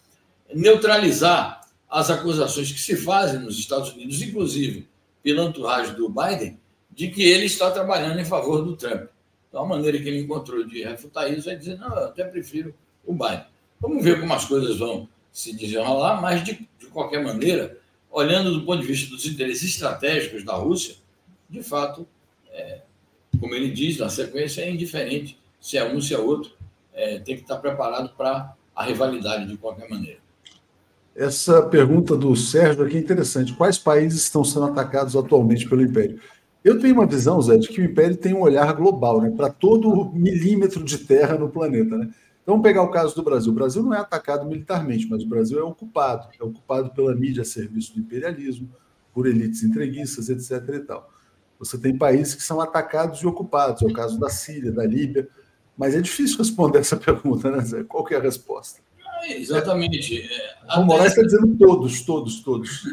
neutralizar 0.53 1.61
as 1.89 2.09
acusações 2.09 2.71
que 2.71 2.79
se 2.79 2.97
fazem 2.97 3.39
nos 3.39 3.57
Estados 3.57 3.93
Unidos, 3.93 4.21
inclusive 4.21 4.87
pela 5.23 5.43
entourage 5.43 5.93
do 5.93 6.09
Biden, 6.09 6.59
de 6.91 7.09
que 7.09 7.23
ele 7.23 7.45
está 7.45 7.71
trabalhando 7.71 8.19
em 8.19 8.25
favor 8.25 8.63
do 8.63 8.75
Trump. 8.75 9.09
Então, 9.47 9.63
a 9.63 9.65
maneira 9.65 9.97
que 9.97 10.07
ele 10.07 10.19
encontrou 10.19 10.65
de 10.65 10.83
refutar 10.83 11.31
isso 11.31 11.49
é 11.49 11.55
dizer: 11.55 11.77
não, 11.77 11.87
eu 11.87 12.05
até 12.05 12.25
prefiro 12.25 12.73
o 13.05 13.13
Biden. 13.13 13.45
Vamos 13.79 14.03
ver 14.03 14.19
como 14.19 14.33
as 14.33 14.45
coisas 14.45 14.77
vão 14.77 15.07
se 15.31 15.55
desenrolar, 15.55 16.21
mas, 16.21 16.43
de, 16.43 16.67
de 16.79 16.87
qualquer 16.87 17.23
maneira, 17.23 17.79
olhando 18.09 18.51
do 18.51 18.65
ponto 18.65 18.81
de 18.81 18.87
vista 18.87 19.09
dos 19.09 19.25
interesses 19.25 19.71
estratégicos 19.71 20.43
da 20.43 20.53
Rússia, 20.53 20.95
de 21.49 21.61
fato, 21.61 22.07
é, 22.51 22.81
como 23.47 23.55
ele 23.55 23.71
diz 23.71 23.97
na 23.97 24.09
sequência, 24.09 24.61
é 24.61 24.69
indiferente 24.69 25.39
se 25.61 25.77
é 25.77 25.89
um, 25.89 26.01
se 26.01 26.13
é 26.13 26.19
outro, 26.19 26.51
é, 26.93 27.17
tem 27.19 27.35
que 27.35 27.43
estar 27.43 27.55
preparado 27.57 28.09
para 28.17 28.53
a 28.75 28.83
rivalidade 28.83 29.47
de 29.47 29.55
qualquer 29.55 29.89
maneira. 29.89 30.19
Essa 31.15 31.63
pergunta 31.63 32.15
do 32.17 32.35
Sérgio 32.35 32.85
aqui 32.85 32.97
é 32.97 32.99
interessante. 32.99 33.53
Quais 33.53 33.77
países 33.77 34.23
estão 34.23 34.43
sendo 34.43 34.65
atacados 34.65 35.15
atualmente 35.15 35.67
pelo 35.67 35.81
Império? 35.81 36.19
Eu 36.63 36.77
tenho 36.77 36.93
uma 36.93 37.07
visão, 37.07 37.41
Zé, 37.41 37.57
de 37.57 37.69
que 37.69 37.79
o 37.79 37.85
Império 37.85 38.17
tem 38.17 38.33
um 38.33 38.41
olhar 38.41 38.73
global, 38.73 39.21
né, 39.21 39.31
para 39.31 39.49
todo 39.49 40.11
milímetro 40.13 40.83
de 40.83 40.97
terra 40.97 41.37
no 41.37 41.49
planeta. 41.49 41.97
Né? 41.97 42.09
Então, 42.43 42.55
vamos 42.55 42.63
pegar 42.63 42.83
o 42.83 42.91
caso 42.91 43.15
do 43.15 43.23
Brasil. 43.23 43.51
O 43.51 43.55
Brasil 43.55 43.81
não 43.81 43.93
é 43.93 43.99
atacado 43.99 44.45
militarmente, 44.45 45.07
mas 45.09 45.23
o 45.23 45.27
Brasil 45.27 45.57
é 45.57 45.63
ocupado. 45.63 46.27
É 46.39 46.43
ocupado 46.43 46.89
pela 46.91 47.15
mídia 47.15 47.43
a 47.43 47.45
serviço 47.45 47.93
do 47.93 48.01
imperialismo, 48.01 48.69
por 49.13 49.25
elites 49.25 49.63
entreguistas, 49.63 50.29
etc. 50.29 50.75
E 50.75 50.79
tal. 50.81 51.09
Você 51.59 51.77
tem 51.77 51.97
países 51.97 52.35
que 52.35 52.43
são 52.43 52.61
atacados 52.61 53.21
e 53.21 53.27
ocupados, 53.27 53.81
é 53.81 53.85
o 53.85 53.93
caso 53.93 54.19
da 54.19 54.29
Síria, 54.29 54.71
da 54.71 54.85
Líbia, 54.85 55.27
mas 55.77 55.95
é 55.95 56.01
difícil 56.01 56.37
responder 56.37 56.79
essa 56.79 56.97
pergunta, 56.97 57.49
né, 57.49 57.63
Zé? 57.63 57.83
Qual 57.83 58.03
que 58.03 58.13
é 58.13 58.17
a 58.17 58.21
resposta? 58.21 58.79
É, 59.23 59.37
exatamente. 59.37 60.21
É, 60.21 60.79
o 60.79 60.83
Moraes 60.83 61.11
está 61.11 61.23
dizendo 61.23 61.55
todos, 61.57 62.01
todos, 62.01 62.39
todos. 62.41 62.83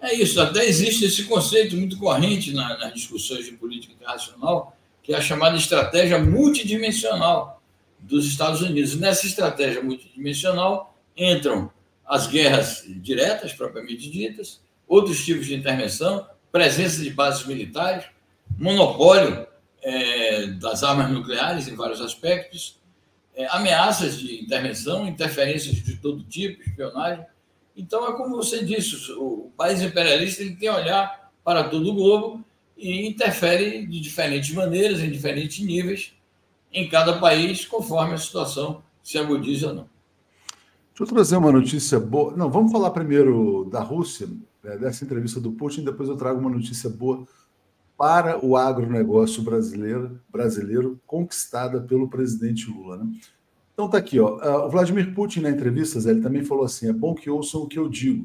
É 0.00 0.14
isso, 0.14 0.40
até 0.40 0.64
existe 0.64 1.04
esse 1.04 1.24
conceito 1.24 1.76
muito 1.76 1.98
corrente 1.98 2.52
na, 2.54 2.78
nas 2.78 2.94
discussões 2.94 3.44
de 3.44 3.52
política 3.52 3.92
internacional, 3.92 4.76
que 5.02 5.12
é 5.12 5.16
a 5.16 5.20
chamada 5.20 5.56
estratégia 5.56 6.18
multidimensional 6.18 7.60
dos 7.98 8.26
Estados 8.26 8.62
Unidos. 8.62 8.96
Nessa 8.96 9.26
estratégia 9.26 9.82
multidimensional 9.82 10.96
entram 11.16 11.70
as 12.06 12.26
guerras 12.26 12.84
diretas, 12.88 13.52
propriamente 13.52 14.10
ditas, 14.10 14.60
outros 14.88 15.24
tipos 15.24 15.46
de 15.46 15.54
intervenção, 15.54 16.26
presença 16.50 17.02
de 17.02 17.10
bases 17.10 17.46
militares, 17.46 18.04
monopólio 18.58 19.46
é, 19.82 20.46
das 20.48 20.82
armas 20.82 21.10
nucleares 21.10 21.68
em 21.68 21.74
vários 21.74 22.00
aspectos, 22.00 22.78
é, 23.34 23.46
ameaças 23.46 24.18
de 24.18 24.42
intervenção, 24.42 25.06
interferências 25.06 25.76
de 25.76 25.96
todo 25.96 26.22
tipo, 26.24 26.62
espionagem. 26.62 27.24
Então, 27.76 28.06
é 28.08 28.16
como 28.16 28.36
você 28.36 28.64
disse, 28.64 29.12
o 29.12 29.50
país 29.56 29.80
imperialista 29.80 30.42
ele 30.42 30.56
tem 30.56 30.68
olhar 30.68 31.30
para 31.42 31.64
todo 31.64 31.90
o 31.90 31.94
globo 31.94 32.44
e 32.76 33.06
interfere 33.06 33.86
de 33.86 34.00
diferentes 34.00 34.52
maneiras, 34.52 35.00
em 35.00 35.10
diferentes 35.10 35.64
níveis, 35.64 36.12
em 36.72 36.88
cada 36.88 37.18
país, 37.18 37.64
conforme 37.64 38.14
a 38.14 38.18
situação 38.18 38.82
se 39.02 39.18
agudize 39.18 39.64
ou 39.64 39.74
não. 39.74 39.88
Deixa 40.90 41.02
eu 41.02 41.06
trazer 41.06 41.36
uma 41.36 41.52
notícia 41.52 41.98
boa. 41.98 42.36
Não, 42.36 42.50
vamos 42.50 42.70
falar 42.70 42.90
primeiro 42.90 43.68
da 43.70 43.80
Rússia, 43.80 44.28
né, 44.62 44.76
dessa 44.76 45.04
entrevista 45.04 45.40
do 45.40 45.52
Putin, 45.52 45.84
depois 45.84 46.08
eu 46.08 46.16
trago 46.16 46.40
uma 46.40 46.50
notícia 46.50 46.88
boa 46.88 47.26
para 48.00 48.42
o 48.42 48.56
agronegócio 48.56 49.42
brasileiro, 49.42 50.18
brasileiro 50.30 50.98
conquistada 51.06 51.80
pelo 51.82 52.08
presidente 52.08 52.70
Lula. 52.70 52.96
Né? 52.96 53.12
Então 53.74 53.90
tá 53.90 53.98
aqui, 53.98 54.18
ó. 54.18 54.38
Ah, 54.40 54.66
o 54.66 54.70
Vladimir 54.70 55.14
Putin, 55.14 55.40
na 55.40 55.50
entrevista, 55.50 55.98
ele 56.10 56.22
também 56.22 56.42
falou 56.42 56.64
assim: 56.64 56.88
é 56.88 56.92
bom 56.92 57.14
que 57.14 57.28
ouçam 57.28 57.62
o 57.62 57.66
que 57.66 57.78
eu 57.78 57.88
digo 57.88 58.24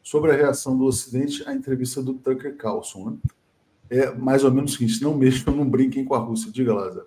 sobre 0.00 0.30
a 0.30 0.34
reação 0.34 0.78
do 0.78 0.84
Ocidente 0.84 1.42
à 1.44 1.52
entrevista 1.52 2.00
do 2.00 2.14
Tucker 2.14 2.56
Carlson. 2.56 3.10
Né? 3.10 3.16
É 3.90 4.10
mais 4.12 4.44
ou 4.44 4.52
menos 4.52 4.72
o 4.72 4.76
seguinte: 4.76 5.02
não 5.02 5.16
mexam, 5.16 5.56
não 5.56 5.68
brinquem 5.68 6.04
com 6.04 6.14
a 6.14 6.18
Rússia. 6.18 6.52
Diga 6.52 6.72
lá, 6.72 6.88
Zé. 6.90 7.02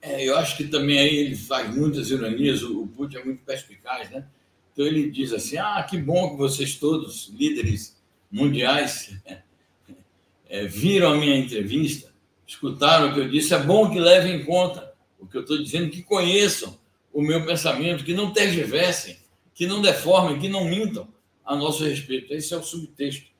É, 0.00 0.26
eu 0.26 0.38
acho 0.38 0.56
que 0.56 0.64
também 0.64 0.98
aí 0.98 1.14
ele 1.14 1.36
faz 1.36 1.74
muitas 1.76 2.08
ironias, 2.08 2.62
o 2.62 2.86
Putin 2.86 3.18
é 3.18 3.24
muito 3.24 3.44
perspicaz, 3.44 4.10
né? 4.10 4.26
Então 4.72 4.86
ele 4.86 5.10
diz 5.10 5.30
assim: 5.34 5.58
ah, 5.58 5.86
que 5.88 5.98
bom 5.98 6.30
que 6.30 6.36
vocês 6.38 6.76
todos, 6.76 7.30
líderes 7.36 7.99
mundiais, 8.30 9.16
é, 10.48 10.66
viram 10.66 11.12
a 11.12 11.16
minha 11.16 11.36
entrevista, 11.36 12.12
escutaram 12.46 13.10
o 13.10 13.14
que 13.14 13.20
eu 13.20 13.28
disse, 13.28 13.54
é 13.54 13.58
bom 13.58 13.90
que 13.90 13.98
levem 13.98 14.36
em 14.36 14.44
conta 14.44 14.92
o 15.18 15.26
que 15.26 15.36
eu 15.36 15.42
estou 15.42 15.62
dizendo, 15.62 15.90
que 15.90 16.02
conheçam 16.02 16.78
o 17.12 17.20
meu 17.20 17.44
pensamento, 17.44 18.04
que 18.04 18.14
não 18.14 18.32
tergiversem, 18.32 19.18
que 19.54 19.66
não 19.66 19.82
deformem, 19.82 20.38
que 20.38 20.48
não 20.48 20.64
mintam 20.64 21.08
a 21.44 21.54
nosso 21.54 21.84
respeito. 21.84 22.32
Esse 22.32 22.54
é 22.54 22.56
o 22.56 22.62
subtexto 22.62 23.30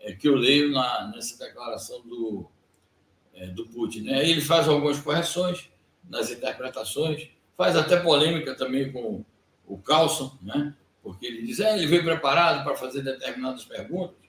é, 0.00 0.12
que 0.12 0.28
eu 0.28 0.34
leio 0.34 0.70
na, 0.70 1.10
nessa 1.14 1.42
declaração 1.42 2.00
do, 2.02 2.46
é, 3.34 3.46
do 3.46 3.66
Putin. 3.66 4.02
Né? 4.02 4.28
Ele 4.28 4.40
faz 4.40 4.68
algumas 4.68 4.98
correções 4.98 5.70
nas 6.08 6.30
interpretações, 6.30 7.28
faz 7.56 7.76
até 7.76 7.98
polêmica 7.98 8.54
também 8.54 8.90
com 8.90 9.24
o 9.66 9.78
Carlson, 9.78 10.36
né? 10.42 10.74
porque 11.02 11.26
ele 11.26 11.42
diz, 11.42 11.60
é, 11.60 11.76
ele 11.76 11.86
veio 11.86 12.04
preparado 12.04 12.64
para 12.64 12.76
fazer 12.76 13.02
determinadas 13.02 13.64
perguntas, 13.64 14.19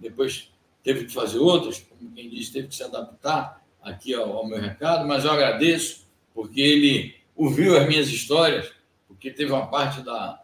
depois 0.00 0.50
teve 0.82 1.04
que 1.04 1.12
fazer 1.12 1.38
outras, 1.38 1.78
como 1.80 2.10
quem 2.12 2.28
disse, 2.28 2.52
teve 2.52 2.68
que 2.68 2.74
se 2.74 2.82
adaptar 2.82 3.62
aqui 3.82 4.14
ao, 4.14 4.32
ao, 4.32 4.48
meu 4.48 4.58
recado, 4.58 5.06
mas 5.06 5.24
eu 5.24 5.30
agradeço 5.30 6.06
porque 6.34 6.60
ele 6.60 7.14
ouviu 7.36 7.76
as 7.78 7.86
minhas 7.86 8.08
histórias, 8.08 8.72
porque 9.06 9.30
teve 9.30 9.52
uma 9.52 9.66
parte 9.66 10.00
da, 10.02 10.42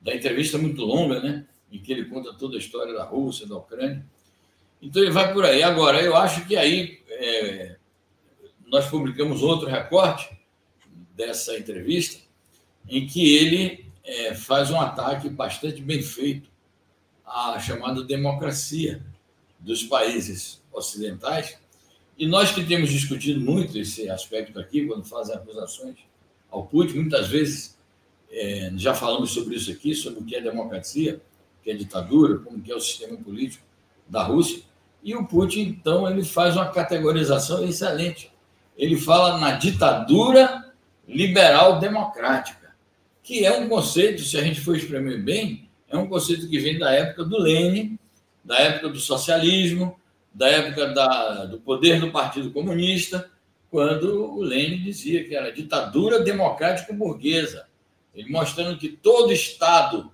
da 0.00 0.14
entrevista 0.14 0.58
muito 0.58 0.84
longa, 0.84 1.20
né? 1.20 1.46
Em 1.70 1.78
que 1.78 1.92
ele 1.92 2.06
conta 2.06 2.34
toda 2.34 2.56
a 2.56 2.58
história 2.58 2.94
da 2.94 3.04
Rússia, 3.04 3.46
da 3.46 3.56
Ucrânia. 3.56 4.04
Então 4.80 5.02
ele 5.02 5.10
vai 5.10 5.32
por 5.32 5.44
aí. 5.44 5.62
Agora, 5.62 6.00
eu 6.00 6.16
acho 6.16 6.46
que 6.46 6.56
aí 6.56 7.00
é, 7.08 7.76
nós 8.66 8.88
publicamos 8.88 9.42
outro 9.42 9.68
recorte 9.68 10.30
dessa 11.14 11.58
entrevista, 11.58 12.22
em 12.88 13.06
que 13.06 13.36
ele 13.36 13.86
é, 14.04 14.34
faz 14.34 14.70
um 14.70 14.80
ataque 14.80 15.28
bastante 15.28 15.82
bem 15.82 16.02
feito 16.02 16.48
à 17.28 17.58
chamada 17.58 18.02
democracia 18.02 19.02
dos 19.58 19.82
países 19.82 20.62
ocidentais. 20.72 21.58
E 22.16 22.26
nós 22.26 22.50
que 22.50 22.64
temos 22.64 22.90
discutido 22.90 23.40
muito 23.40 23.78
esse 23.78 24.08
aspecto 24.08 24.58
aqui, 24.58 24.86
quando 24.86 25.04
fazem 25.04 25.34
acusações 25.34 25.96
ao 26.50 26.66
Putin, 26.66 26.94
muitas 26.94 27.28
vezes 27.28 27.78
é, 28.30 28.72
já 28.76 28.94
falamos 28.94 29.30
sobre 29.30 29.56
isso 29.56 29.70
aqui, 29.70 29.94
sobre 29.94 30.20
o 30.20 30.24
que 30.24 30.34
é 30.34 30.40
democracia, 30.40 31.20
o 31.60 31.64
que 31.64 31.70
é 31.70 31.74
ditadura, 31.74 32.38
como 32.38 32.60
que 32.60 32.72
é 32.72 32.74
o 32.74 32.80
sistema 32.80 33.16
político 33.16 33.64
da 34.08 34.22
Rússia. 34.22 34.62
E 35.02 35.14
o 35.14 35.26
Putin, 35.26 35.60
então, 35.60 36.10
ele 36.10 36.24
faz 36.24 36.56
uma 36.56 36.68
categorização 36.70 37.64
excelente. 37.64 38.32
Ele 38.76 38.96
fala 38.96 39.38
na 39.38 39.52
ditadura 39.52 40.72
liberal 41.06 41.78
democrática, 41.78 42.74
que 43.22 43.44
é 43.44 43.58
um 43.58 43.68
conceito, 43.68 44.22
se 44.22 44.36
a 44.36 44.42
gente 44.42 44.60
for 44.60 44.76
espremer 44.76 45.22
bem, 45.22 45.67
é 45.88 45.96
um 45.96 46.08
conceito 46.08 46.48
que 46.48 46.58
vem 46.58 46.78
da 46.78 46.92
época 46.92 47.24
do 47.24 47.38
Lenin, 47.38 47.98
da 48.44 48.58
época 48.58 48.88
do 48.88 48.98
socialismo, 48.98 49.98
da 50.32 50.48
época 50.48 50.88
da, 50.88 51.46
do 51.46 51.58
poder 51.58 52.00
do 52.00 52.10
Partido 52.10 52.50
Comunista, 52.50 53.30
quando 53.70 54.32
o 54.34 54.40
Lenin 54.40 54.82
dizia 54.82 55.24
que 55.24 55.34
era 55.34 55.52
ditadura 55.52 56.20
democrática 56.20 56.92
burguesa, 56.92 57.66
ele 58.14 58.30
mostrando 58.30 58.78
que 58.78 58.88
todo 58.88 59.32
Estado 59.32 60.10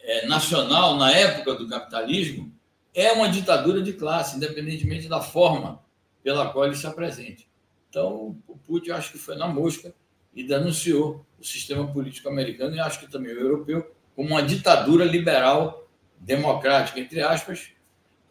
é, 0.00 0.26
nacional, 0.26 0.96
na 0.96 1.10
época 1.12 1.54
do 1.54 1.68
capitalismo, 1.68 2.52
é 2.94 3.12
uma 3.12 3.28
ditadura 3.28 3.82
de 3.82 3.92
classe, 3.92 4.36
independentemente 4.36 5.08
da 5.08 5.20
forma 5.20 5.82
pela 6.22 6.50
qual 6.50 6.66
ele 6.66 6.76
se 6.76 6.86
apresente. 6.86 7.48
Então, 7.88 8.36
o 8.46 8.56
Putin, 8.66 8.90
acho 8.90 9.12
que 9.12 9.18
foi 9.18 9.36
na 9.36 9.46
mosca 9.46 9.94
e 10.34 10.44
denunciou 10.44 11.24
o 11.38 11.44
sistema 11.44 11.86
político 11.86 12.28
americano 12.28 12.76
e 12.76 12.80
acho 12.80 13.00
que 13.00 13.10
também 13.10 13.32
o 13.32 13.40
europeu 13.40 13.94
como 14.18 14.30
uma 14.30 14.42
ditadura 14.42 15.04
liberal 15.04 15.88
democrática, 16.18 16.98
entre 16.98 17.22
aspas, 17.22 17.68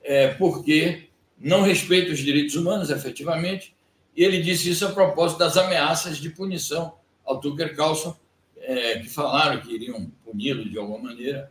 é, 0.03 0.27
porque 0.27 1.07
não 1.39 1.61
respeita 1.61 2.11
os 2.11 2.19
direitos 2.19 2.55
humanos, 2.57 2.89
efetivamente, 2.89 3.73
e 4.13 4.21
ele 4.21 4.41
disse 4.41 4.69
isso 4.69 4.85
a 4.85 4.91
propósito 4.91 5.38
das 5.38 5.55
ameaças 5.55 6.17
de 6.17 6.29
punição 6.29 6.95
ao 7.23 7.39
Tucker 7.39 7.73
Carlson, 7.73 8.13
é, 8.57 8.99
que 8.99 9.07
falaram 9.07 9.61
que 9.61 9.73
iriam 9.73 10.11
puni-lo 10.25 10.69
de 10.69 10.77
alguma 10.77 10.99
maneira. 10.99 11.49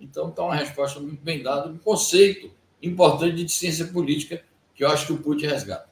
Então, 0.00 0.30
está 0.30 0.42
uma 0.42 0.54
resposta 0.54 0.98
muito 0.98 1.22
bem 1.22 1.42
dada, 1.42 1.68
um 1.68 1.76
conceito 1.76 2.50
importante 2.82 3.44
de 3.44 3.52
ciência 3.52 3.84
política 3.88 4.42
que 4.74 4.82
eu 4.82 4.88
acho 4.88 5.08
que 5.08 5.12
o 5.12 5.18
Putin 5.18 5.44
resgata. 5.44 5.90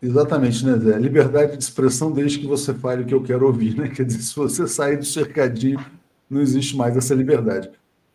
Exatamente, 0.00 0.64
né, 0.64 0.78
Zé? 0.78 0.96
Liberdade 0.96 1.56
de 1.56 1.64
expressão 1.64 2.12
desde 2.12 2.38
que 2.38 2.46
você 2.46 2.72
fale 2.72 3.02
o 3.02 3.04
que 3.04 3.14
eu 3.14 3.22
quero 3.24 3.44
ouvir, 3.44 3.76
né? 3.76 3.88
Quer 3.88 4.04
dizer, 4.04 4.22
se 4.22 4.36
você 4.36 4.68
sair 4.68 4.96
do 4.96 5.04
cercadinho, 5.04 5.84
não 6.32 6.40
existe 6.40 6.76
mais 6.76 6.96
essa 6.96 7.14
liberdade. 7.14 7.70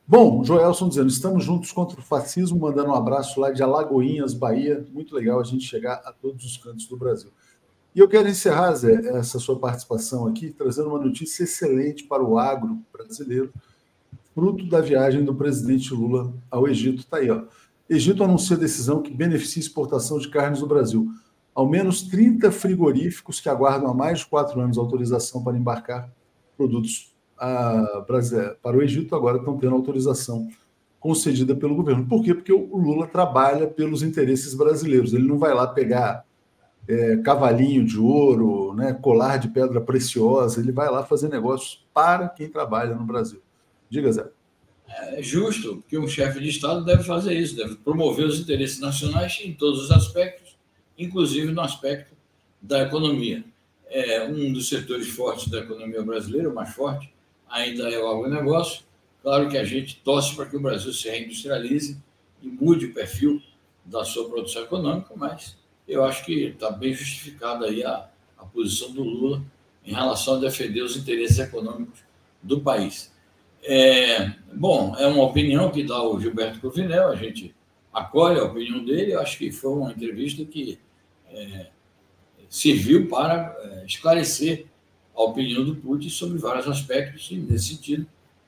Bom, 0.07 0.43
Joelson 0.43 0.89
dizendo, 0.89 1.09
estamos 1.09 1.43
juntos 1.43 1.71
contra 1.71 1.99
o 1.99 2.03
fascismo, 2.03 2.57
mandando 2.57 2.89
um 2.89 2.95
abraço 2.95 3.39
lá 3.39 3.51
de 3.51 3.61
Alagoinhas, 3.61 4.33
Bahia. 4.33 4.85
Muito 4.93 5.13
legal 5.13 5.39
a 5.39 5.43
gente 5.43 5.65
chegar 5.65 6.01
a 6.05 6.11
todos 6.13 6.45
os 6.45 6.57
cantos 6.57 6.87
do 6.87 6.97
Brasil. 6.97 7.29
E 7.93 7.99
eu 7.99 8.07
quero 8.07 8.27
encerrar, 8.29 8.73
Zé, 8.73 8.93
essa 9.17 9.37
sua 9.37 9.59
participação 9.59 10.25
aqui, 10.27 10.49
trazendo 10.51 10.89
uma 10.89 10.99
notícia 10.99 11.43
excelente 11.43 12.05
para 12.05 12.23
o 12.23 12.37
agro 12.37 12.79
brasileiro, 12.91 13.51
fruto 14.33 14.65
da 14.67 14.79
viagem 14.79 15.25
do 15.25 15.35
presidente 15.35 15.93
Lula 15.93 16.33
ao 16.49 16.67
Egito. 16.67 16.99
Está 16.99 17.17
aí, 17.17 17.29
ó. 17.29 17.43
Egito 17.89 18.23
anuncia 18.23 18.55
decisão 18.55 19.01
que 19.01 19.11
beneficia 19.11 19.61
exportação 19.61 20.19
de 20.19 20.29
carnes 20.29 20.61
no 20.61 20.67
Brasil. 20.67 21.07
Ao 21.53 21.67
menos 21.67 22.03
30 22.03 22.51
frigoríficos 22.51 23.39
que 23.39 23.49
aguardam 23.49 23.89
há 23.89 23.93
mais 23.93 24.19
de 24.19 24.27
quatro 24.27 24.59
anos 24.61 24.77
autorização 24.77 25.43
para 25.43 25.57
embarcar 25.57 26.09
produtos 26.55 27.16
a, 27.37 28.05
para 28.61 28.77
o 28.77 28.81
Egito 28.81 29.15
agora 29.15 29.37
estão 29.37 29.57
tendo 29.57 29.75
autorização 29.75 30.49
concedida 30.99 31.55
pelo 31.55 31.75
governo. 31.75 32.05
Por 32.05 32.23
quê? 32.23 32.33
Porque 32.33 32.51
o 32.51 32.77
Lula 32.77 33.07
trabalha 33.07 33.67
pelos 33.67 34.01
interesses 34.01 34.53
brasileiros. 34.53 35.13
Ele 35.13 35.27
não 35.27 35.37
vai 35.37 35.53
lá 35.53 35.67
pegar 35.67 36.25
é, 36.87 37.17
cavalinho 37.17 37.85
de 37.85 37.99
ouro, 37.99 38.73
né, 38.73 38.93
colar 38.93 39.37
de 39.37 39.49
pedra 39.49 39.79
preciosa. 39.79 40.59
Ele 40.59 40.71
vai 40.71 40.89
lá 40.89 41.03
fazer 41.03 41.29
negócios 41.29 41.85
para 41.93 42.29
quem 42.29 42.49
trabalha 42.49 42.95
no 42.95 43.05
Brasil. 43.05 43.41
Diga, 43.89 44.11
Zé. 44.11 44.27
É 44.87 45.21
justo 45.21 45.83
que 45.87 45.97
um 45.97 46.07
chefe 46.07 46.39
de 46.39 46.49
Estado 46.49 46.83
deve 46.83 47.03
fazer 47.03 47.33
isso, 47.33 47.55
deve 47.55 47.75
promover 47.75 48.25
os 48.25 48.39
interesses 48.39 48.79
nacionais 48.79 49.39
em 49.43 49.53
todos 49.53 49.83
os 49.83 49.91
aspectos, 49.91 50.57
inclusive 50.97 51.51
no 51.51 51.61
aspecto 51.61 52.15
da 52.61 52.83
economia. 52.83 53.43
É 53.89 54.23
um 54.23 54.51
dos 54.51 54.69
setores 54.69 55.09
fortes 55.09 55.49
da 55.49 55.59
economia 55.59 56.01
brasileira, 56.01 56.49
o 56.49 56.55
mais 56.55 56.73
forte, 56.73 57.13
ainda 57.49 57.89
é 57.89 57.99
o 57.99 58.07
agronegócio. 58.07 58.83
Claro 59.21 59.49
que 59.49 59.57
a 59.57 59.63
gente 59.63 59.97
torce 60.03 60.35
para 60.35 60.45
que 60.45 60.55
o 60.55 60.59
Brasil 60.59 60.93
se 60.93 61.09
reindustrialize 61.09 62.01
e 62.41 62.47
mude 62.47 62.85
o 62.85 62.93
perfil 62.93 63.41
da 63.83 64.03
sua 64.03 64.29
produção 64.29 64.63
econômica, 64.63 65.13
mas 65.15 65.57
eu 65.87 66.03
acho 66.03 66.25
que 66.25 66.45
está 66.45 66.69
bem 66.69 66.93
justificada 66.93 67.65
aí 67.65 67.83
a, 67.83 68.09
a 68.37 68.45
posição 68.45 68.91
do 68.91 69.03
Lula 69.03 69.41
em 69.85 69.93
relação 69.93 70.35
a 70.35 70.39
defender 70.39 70.81
os 70.81 70.97
interesses 70.97 71.39
econômicos 71.39 72.01
do 72.43 72.59
país. 72.59 73.11
É, 73.63 74.33
bom, 74.53 74.95
é 74.97 75.07
uma 75.07 75.23
opinião 75.23 75.71
que 75.71 75.83
dá 75.83 76.01
o 76.01 76.19
Gilberto 76.19 76.59
Cruvinel, 76.59 77.09
a 77.09 77.15
gente 77.15 77.55
acolhe 77.93 78.39
a 78.39 78.43
opinião 78.43 78.83
dele, 78.83 79.13
eu 79.13 79.19
acho 79.19 79.37
que 79.37 79.51
foi 79.51 79.71
uma 79.71 79.91
entrevista 79.91 80.45
que 80.45 80.79
é, 81.29 81.67
serviu 82.49 83.07
para 83.07 83.55
é, 83.59 83.85
esclarecer 83.85 84.67
a 85.17 85.23
opinião 85.23 85.65
do 85.65 85.75
Putin 85.75 86.09
sobre 86.09 86.37
vários 86.37 86.67
aspectos, 86.67 87.27
e 87.31 87.35
nesse 87.35 87.69
sentido, 87.69 88.05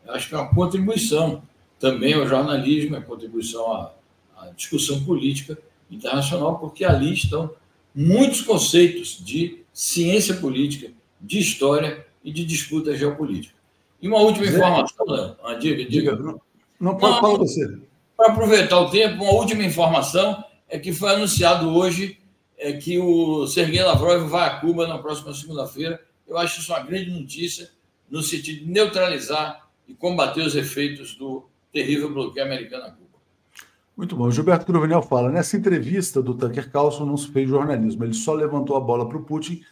acho 0.08 0.30
que 0.30 0.36
é 0.36 0.38
uma 0.38 0.54
contribuição 0.54 1.42
também 1.80 2.14
ao 2.14 2.28
jornalismo, 2.28 2.96
a 2.96 3.02
contribuição 3.02 3.72
à, 3.74 3.94
à 4.38 4.50
discussão 4.52 5.04
política 5.04 5.58
internacional, 5.90 6.60
porque 6.60 6.86
ali 6.86 7.14
estão 7.14 7.52
muitos 7.96 8.42
conceitos 8.42 9.18
de 9.20 9.64
ciência 9.74 10.36
política, 10.36 10.92
de 11.20 11.40
história 11.40 12.06
e 12.24 12.32
de 12.32 12.46
disputa 12.46 12.96
geopolítica. 12.96 13.56
E 14.02 14.08
uma 14.08 14.20
última 14.20 14.46
informação, 14.46 15.06
Léo. 15.08 15.36
Ah, 15.44 15.56
diga, 15.56 15.84
diga. 15.86 16.16
Não, 16.16 16.40
não 16.80 17.00
falar 17.00 17.38
você. 17.38 17.78
Para 18.16 18.32
aproveitar 18.32 18.80
o 18.80 18.90
tempo, 18.90 19.24
uma 19.24 19.34
última 19.34 19.64
informação 19.64 20.44
é 20.70 20.78
que 20.78 20.94
foi 20.94 21.10
anunciado 21.14 21.70
hoje 21.70 22.18
é, 22.58 22.74
que 22.74 23.00
o 23.00 23.48
Sergei 23.48 23.82
Lavrov 23.82 24.30
vai 24.30 24.48
a 24.48 24.60
Cuba 24.60 24.88
na 24.88 24.98
próxima 24.98 25.34
segunda-feira. 25.34 26.00
Eu 26.30 26.38
acho 26.38 26.62
isso 26.62 26.72
uma 26.72 26.82
grande 26.82 27.10
notícia, 27.10 27.72
no 28.10 28.22
sentido 28.22 28.60
de 28.60 28.72
neutralizar 28.72 29.68
e 29.88 29.96
combater 29.96 30.42
os 30.42 30.56
efeitos 30.56 31.16
do 31.16 31.46
terrível 31.74 32.14
bloqueio 32.14 32.46
americano 32.46 32.86
a 32.86 32.92
Cuba. 32.92 33.10
Muito 33.98 34.16
bom. 34.16 34.30
Gilberto 34.30 34.66
Cruvinel 34.66 35.02
fala: 35.02 35.32
nessa 35.32 35.58
entrevista 35.58 36.22
do 36.22 36.36
Tucker 36.36 36.72
Carlson 36.72 37.06
não 37.06 37.18
se 37.18 37.30
fez 37.30 37.50
jornalismo, 37.50 38.04
ele 38.04 38.14
só 38.14 38.34
levantou 38.34 38.78
a 38.78 38.80
bola 38.80 39.10
para 39.10 39.18
o 39.18 39.24
Putin, 39.24 39.64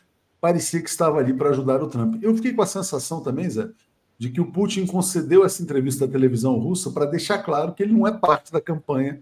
parecia 0.42 0.82
que 0.82 0.90
estava 0.90 1.20
ali 1.20 1.32
para 1.32 1.52
ajudar 1.52 1.82
o 1.84 1.88
Trump. 1.88 2.22
Eu 2.24 2.36
fiquei 2.36 2.54
com 2.54 2.64
a 2.64 2.66
sensação 2.66 3.22
também, 3.22 3.48
Zé, 3.50 3.70
de 4.18 4.30
que 4.32 4.42
o 4.42 4.52
Putin 4.52 4.88
concedeu 4.88 5.46
essa 5.46 5.62
entrevista 5.62 6.06
à 6.06 6.08
televisão 6.08 6.58
russa 6.58 6.92
para 6.92 7.06
deixar 7.06 7.38
claro 7.38 7.74
que 7.74 7.84
ele 7.84 7.94
não 7.94 8.08
é 8.08 8.12
parte 8.12 8.52
da 8.52 8.60
campanha 8.60 9.22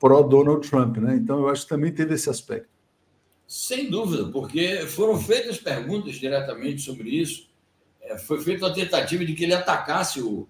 pró-Donald 0.00 0.68
Trump, 0.68 0.96
né? 0.96 1.14
Então 1.14 1.38
eu 1.38 1.48
acho 1.48 1.62
que 1.62 1.68
também 1.68 1.92
teve 1.92 2.14
esse 2.14 2.28
aspecto. 2.28 2.73
Sem 3.46 3.90
dúvida, 3.90 4.30
porque 4.30 4.86
foram 4.86 5.20
feitas 5.20 5.58
perguntas 5.58 6.16
diretamente 6.16 6.82
sobre 6.82 7.10
isso. 7.10 7.48
É, 8.00 8.18
foi 8.18 8.40
feita 8.42 8.66
a 8.66 8.72
tentativa 8.72 9.24
de 9.24 9.34
que 9.34 9.44
ele 9.44 9.54
atacasse 9.54 10.20
o, 10.20 10.48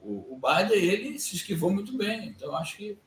o, 0.00 0.34
o 0.34 0.40
Biden 0.40 0.78
e 0.78 0.88
ele 0.88 1.18
se 1.18 1.36
esquivou 1.36 1.70
muito 1.70 1.96
bem. 1.96 2.26
Então, 2.26 2.54
acho 2.56 2.76
que 2.76 2.98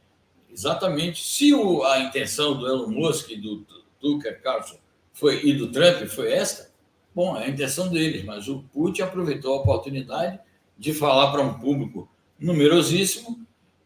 exatamente 0.49 1.23
se 1.23 1.53
o, 1.53 1.83
a 1.83 1.99
intenção 1.99 2.57
do 2.57 2.67
Elon 2.67 2.87
Musk 2.87 3.29
e 3.31 3.37
do 3.37 3.65
Tucker 3.99 4.41
Carlson 4.41 4.77
foi, 5.13 5.45
e 5.45 5.53
do 5.53 5.71
Trump 5.71 6.07
foi 6.07 6.31
esta, 6.31 6.71
bom, 7.13 7.37
é 7.37 7.45
a 7.45 7.49
intenção 7.49 7.89
deles, 7.89 8.23
mas 8.23 8.47
o 8.47 8.63
Putin 8.71 9.01
aproveitou 9.01 9.53
a 9.53 9.61
oportunidade 9.61 10.39
de 10.77 10.93
falar 10.93 11.31
para 11.31 11.41
um 11.41 11.55
público 11.59 12.09
numerosíssimo 12.39 13.45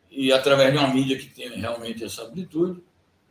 e 0.10 0.32
através 0.32 0.74
de 0.74 0.78
uma 0.78 0.94
mídia 0.94 1.18
que 1.18 1.28
tem 1.28 1.50
realmente 1.58 2.04
essa 2.04 2.24
amplitude, 2.24 2.84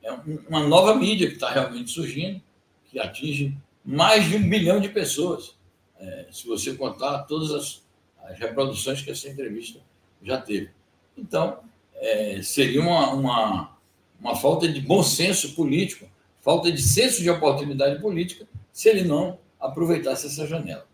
é 0.02 0.12
uma 0.48 0.66
nova 0.66 0.94
mídia 0.94 1.28
que 1.28 1.34
está 1.34 1.50
realmente 1.50 1.90
surgindo, 1.90 2.40
que 2.86 2.98
atinge 2.98 3.56
mais 3.84 4.28
de 4.28 4.36
um 4.36 4.48
bilhão 4.48 4.80
de 4.80 4.88
pessoas, 4.88 5.54
é, 5.98 6.26
se 6.30 6.46
você 6.46 6.74
contar 6.74 7.24
todas 7.24 7.50
as, 7.52 7.82
as, 8.24 8.38
reproduções 8.38 9.02
que 9.02 9.10
essa 9.10 9.28
entrevista 9.28 9.80
já 10.22 10.40
teve. 10.40 10.70
Então, 11.16 11.60
é, 11.94 12.40
seria 12.42 12.80
uma, 12.80 13.12
uma, 13.12 13.76
uma 14.20 14.36
falta 14.36 14.66
de 14.68 14.80
bom 14.80 15.02
senso 15.02 15.54
político, 15.54 16.06
falta 16.40 16.72
de 16.72 16.80
senso 16.80 17.22
de 17.22 17.28
oportunidade 17.28 18.00
política, 18.00 18.46
se 18.72 18.88
ele 18.88 19.04
não 19.04 19.38
aproveitasse 19.58 20.26
essa 20.26 20.46
janela. 20.46 20.86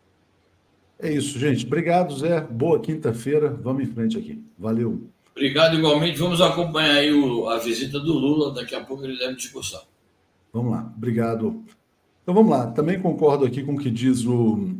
É 0.99 1.13
isso, 1.13 1.39
gente. 1.39 1.67
Obrigado, 1.67 2.17
Zé. 2.17 2.41
Boa 2.41 2.81
quinta-feira. 2.81 3.51
Vamos 3.51 3.83
em 3.83 3.93
frente 3.93 4.17
aqui. 4.17 4.43
Valeu. 4.59 5.09
Obrigado 5.37 5.76
igualmente. 5.76 6.18
Vamos 6.18 6.41
acompanhar 6.41 6.97
aí 6.97 7.12
o, 7.12 7.47
a 7.47 7.59
visita 7.59 8.01
do 8.01 8.14
Lula. 8.14 8.55
Daqui 8.55 8.74
a 8.74 8.82
pouco 8.82 9.05
ele 9.05 9.18
deve 9.18 9.37
discursar. 9.37 9.82
Vamos 10.51 10.72
lá. 10.72 10.91
Obrigado. 10.97 11.62
Então 12.22 12.34
vamos 12.34 12.51
lá. 12.51 12.70
Também 12.70 12.99
concordo 12.99 13.45
aqui 13.45 13.62
com 13.62 13.74
o 13.74 13.78
que 13.78 13.91
diz 13.91 14.24
o, 14.24 14.74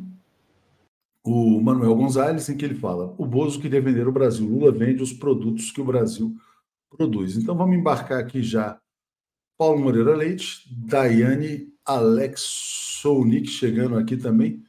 o 1.22 1.61
Manuel 1.61 1.94
Gonzalez, 1.94 2.48
em 2.48 2.57
que 2.57 2.64
ele 2.64 2.74
fala: 2.74 3.14
o 3.18 3.26
Bozo 3.26 3.61
queria 3.61 3.82
vender 3.82 4.09
o 4.09 4.12
Brasil. 4.12 4.48
Lula 4.48 4.72
vende 4.72 5.02
os 5.02 5.12
produtos 5.12 5.70
que 5.70 5.80
o 5.82 5.84
Brasil 5.84 6.34
produz. 6.88 7.36
Então 7.36 7.54
vamos 7.54 7.76
embarcar 7.76 8.18
aqui 8.18 8.42
já. 8.42 8.78
Paulo 9.59 9.78
Moreira 9.78 10.16
Leite, 10.16 10.66
Daiane, 10.70 11.68
Alex 11.84 12.40
Sounik 13.02 13.46
chegando 13.46 13.96
aqui 13.96 14.16
também. 14.16 14.62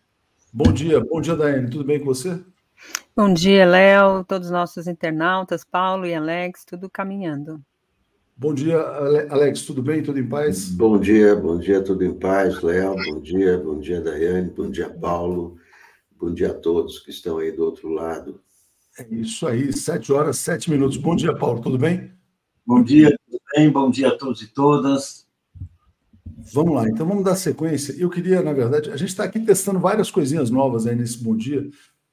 Bom 0.52 0.74
dia, 0.74 1.00
bom 1.00 1.22
dia, 1.22 1.36
Daiane. 1.36 1.70
Tudo 1.70 1.86
bem 1.86 2.00
com 2.00 2.06
você? 2.06 2.44
Bom 3.18 3.34
dia, 3.34 3.66
Léo, 3.66 4.24
todos 4.24 4.46
os 4.46 4.54
nossos 4.54 4.86
internautas, 4.86 5.64
Paulo 5.64 6.06
e 6.06 6.14
Alex, 6.14 6.64
tudo 6.64 6.88
caminhando. 6.88 7.60
Bom 8.38 8.54
dia, 8.54 8.80
Alex, 8.80 9.64
tudo 9.64 9.82
bem? 9.82 10.04
Tudo 10.04 10.20
em 10.20 10.30
paz? 10.30 10.70
Bom 10.70 11.00
dia, 11.00 11.36
bom 11.36 11.58
dia, 11.58 11.84
tudo 11.84 12.06
em 12.06 12.14
paz, 12.14 12.62
Léo, 12.62 12.94
bom 12.94 13.20
dia, 13.20 13.58
bom 13.58 13.80
dia, 13.80 14.02
Daiane, 14.02 14.52
bom 14.52 14.70
dia, 14.70 14.88
Paulo, 14.88 15.58
bom 16.16 16.32
dia 16.32 16.52
a 16.52 16.54
todos 16.54 17.00
que 17.00 17.10
estão 17.10 17.40
aí 17.40 17.52
do 17.52 17.64
outro 17.64 17.90
lado. 17.90 18.40
É 19.00 19.08
isso 19.10 19.48
aí, 19.48 19.74
sete 19.74 20.14
horas, 20.14 20.38
sete 20.38 20.70
minutos. 20.70 20.98
Bom 20.98 21.16
dia, 21.16 21.36
Paulo, 21.36 21.60
tudo 21.60 21.80
bem? 21.80 22.12
Bom 22.64 22.84
dia, 22.84 23.10
tudo 23.26 23.42
bem? 23.56 23.68
Bom 23.72 23.90
dia 23.90 24.10
a 24.10 24.16
todos 24.16 24.44
e 24.44 24.48
todas. 24.48 25.26
Vamos 26.54 26.76
lá, 26.76 26.88
então 26.88 27.08
vamos 27.08 27.24
dar 27.24 27.36
sequência. 27.36 27.96
Eu 27.98 28.12
queria, 28.12 28.44
na 28.44 28.54
verdade, 28.54 28.92
a 28.92 28.96
gente 28.96 29.10
está 29.10 29.24
aqui 29.24 29.40
testando 29.40 29.80
várias 29.80 30.12
coisinhas 30.12 30.52
novas 30.52 30.86
aí 30.86 30.96
nesse 30.96 31.18
Bom 31.24 31.36
Dia 31.36 31.68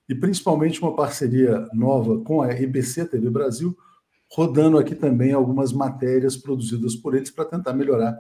e 0.09 0.15
principalmente 0.15 0.81
uma 0.81 0.95
parceria 0.95 1.69
nova 1.73 2.19
com 2.21 2.43
a 2.43 2.53
EBC 2.53 3.07
TV 3.07 3.31
Brasil, 3.31 3.77
rodando 4.31 4.79
aqui 4.79 4.95
também 4.95 5.33
algumas 5.33 5.73
matérias 5.73 6.37
produzidas 6.37 6.95
por 6.95 7.15
eles 7.15 7.31
para 7.31 7.45
tentar 7.45 7.73
melhorar 7.73 8.19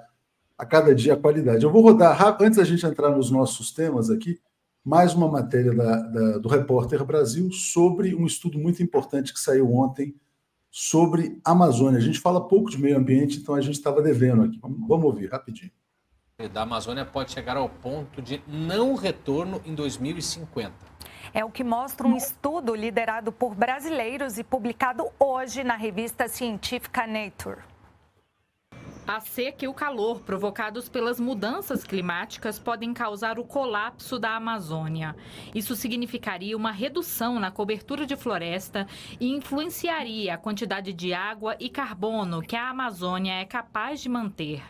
a 0.56 0.64
cada 0.64 0.94
dia 0.94 1.14
a 1.14 1.16
qualidade. 1.16 1.64
Eu 1.64 1.70
vou 1.70 1.82
rodar, 1.82 2.36
antes 2.40 2.58
da 2.58 2.64
gente 2.64 2.86
entrar 2.86 3.10
nos 3.10 3.30
nossos 3.30 3.72
temas 3.72 4.10
aqui, 4.10 4.40
mais 4.84 5.14
uma 5.14 5.28
matéria 5.28 5.74
da, 5.74 5.96
da, 6.02 6.38
do 6.38 6.48
Repórter 6.48 7.04
Brasil 7.04 7.50
sobre 7.50 8.14
um 8.14 8.26
estudo 8.26 8.58
muito 8.58 8.82
importante 8.82 9.32
que 9.32 9.40
saiu 9.40 9.72
ontem 9.74 10.14
sobre 10.70 11.40
Amazônia. 11.44 11.98
A 11.98 12.02
gente 12.02 12.20
fala 12.20 12.46
pouco 12.46 12.70
de 12.70 12.78
meio 12.78 12.98
ambiente, 12.98 13.38
então 13.38 13.54
a 13.54 13.60
gente 13.60 13.74
estava 13.74 14.02
devendo 14.02 14.42
aqui. 14.42 14.58
Vamos 14.60 15.04
ouvir 15.04 15.30
rapidinho. 15.30 15.70
Da 16.52 16.62
Amazônia 16.62 17.04
pode 17.04 17.30
chegar 17.30 17.56
ao 17.56 17.68
ponto 17.68 18.20
de 18.20 18.42
não 18.46 18.94
retorno 18.94 19.60
em 19.64 19.74
2050. 19.74 20.93
É 21.36 21.44
o 21.44 21.50
que 21.50 21.64
mostra 21.64 22.06
um 22.06 22.16
estudo 22.16 22.76
liderado 22.76 23.32
por 23.32 23.56
brasileiros 23.56 24.38
e 24.38 24.44
publicado 24.44 25.10
hoje 25.18 25.64
na 25.64 25.74
revista 25.74 26.28
científica 26.28 27.08
Nature. 27.08 27.58
A 29.04 29.20
seca 29.20 29.64
e 29.64 29.68
o 29.68 29.74
calor 29.74 30.20
provocados 30.20 30.88
pelas 30.88 31.18
mudanças 31.18 31.82
climáticas 31.82 32.58
podem 32.58 32.94
causar 32.94 33.38
o 33.38 33.44
colapso 33.44 34.16
da 34.16 34.36
Amazônia. 34.36 35.14
Isso 35.52 35.74
significaria 35.74 36.56
uma 36.56 36.70
redução 36.70 37.40
na 37.40 37.50
cobertura 37.50 38.06
de 38.06 38.16
floresta 38.16 38.86
e 39.20 39.28
influenciaria 39.34 40.34
a 40.34 40.38
quantidade 40.38 40.92
de 40.92 41.12
água 41.12 41.56
e 41.58 41.68
carbono 41.68 42.40
que 42.40 42.54
a 42.54 42.70
Amazônia 42.70 43.34
é 43.34 43.44
capaz 43.44 44.00
de 44.00 44.08
manter. 44.08 44.62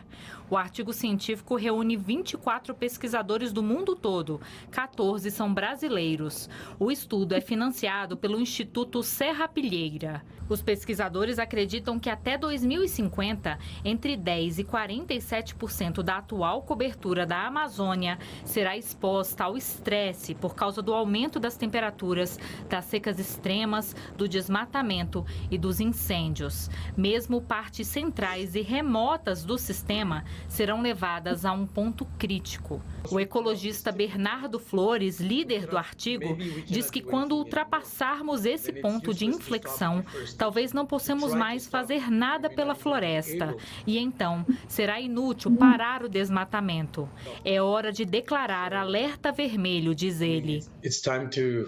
O 0.47 0.55
artigo 0.55 0.93
científico 0.93 1.55
reúne 1.55 1.97
24 1.97 2.75
pesquisadores 2.75 3.51
do 3.51 3.63
mundo 3.63 3.95
todo, 3.95 4.39
14 4.69 5.31
são 5.31 5.51
brasileiros. 5.51 6.47
O 6.79 6.91
estudo 6.91 7.33
é 7.33 7.41
financiado 7.41 8.15
pelo 8.15 8.39
Instituto 8.39 9.01
Serra 9.01 9.47
Pilheira. 9.47 10.23
Os 10.47 10.61
pesquisadores 10.61 11.39
acreditam 11.39 11.99
que 11.99 12.11
até 12.11 12.37
2050, 12.37 13.57
entre 13.83 14.15
10 14.15 14.59
e 14.59 14.63
47% 14.63 16.03
da 16.03 16.17
atual 16.17 16.61
cobertura 16.61 17.25
da 17.25 17.47
Amazônia 17.47 18.19
será 18.43 18.77
exposta 18.77 19.45
ao 19.45 19.57
estresse 19.57 20.35
por 20.35 20.53
causa 20.53 20.83
do 20.83 20.93
aumento 20.93 21.39
das 21.39 21.57
temperaturas, 21.57 22.39
das 22.69 22.85
secas 22.85 23.17
extremas, 23.17 23.95
do 24.15 24.29
desmatamento 24.29 25.25
e 25.49 25.57
dos 25.57 25.79
incêndios. 25.79 26.69
Mesmo 26.95 27.41
partes 27.41 27.87
centrais 27.87 28.53
e 28.53 28.61
remotas 28.61 29.43
do 29.43 29.57
sistema 29.57 30.23
serão 30.47 30.81
levadas 30.81 31.45
a 31.45 31.51
um 31.51 31.65
ponto 31.65 32.05
crítico. 32.17 32.81
O 33.11 33.19
ecologista 33.19 33.91
Bernardo 33.91 34.59
Flores, 34.59 35.19
líder 35.19 35.67
do 35.67 35.77
artigo, 35.77 36.35
diz 36.65 36.89
que 36.89 37.01
quando 37.01 37.35
ultrapassarmos 37.35 38.45
esse 38.45 38.73
ponto 38.73 39.13
de 39.13 39.25
inflexão, 39.25 40.03
talvez 40.37 40.73
não 40.73 40.85
possamos 40.85 41.33
mais 41.33 41.67
fazer 41.67 42.09
nada 42.09 42.49
pela 42.49 42.73
floresta 42.75 43.55
e 43.85 43.97
então 43.97 44.45
será 44.67 44.99
inútil 44.99 45.55
parar 45.55 46.03
o 46.03 46.09
desmatamento. 46.09 47.09
É 47.43 47.61
hora 47.61 47.91
de 47.91 48.05
declarar 48.05 48.73
alerta 48.73 49.31
vermelho, 49.31 49.93
diz 49.93 50.21
ele. 50.21 50.63
It's 50.83 51.01
time 51.01 51.29
to 51.29 51.67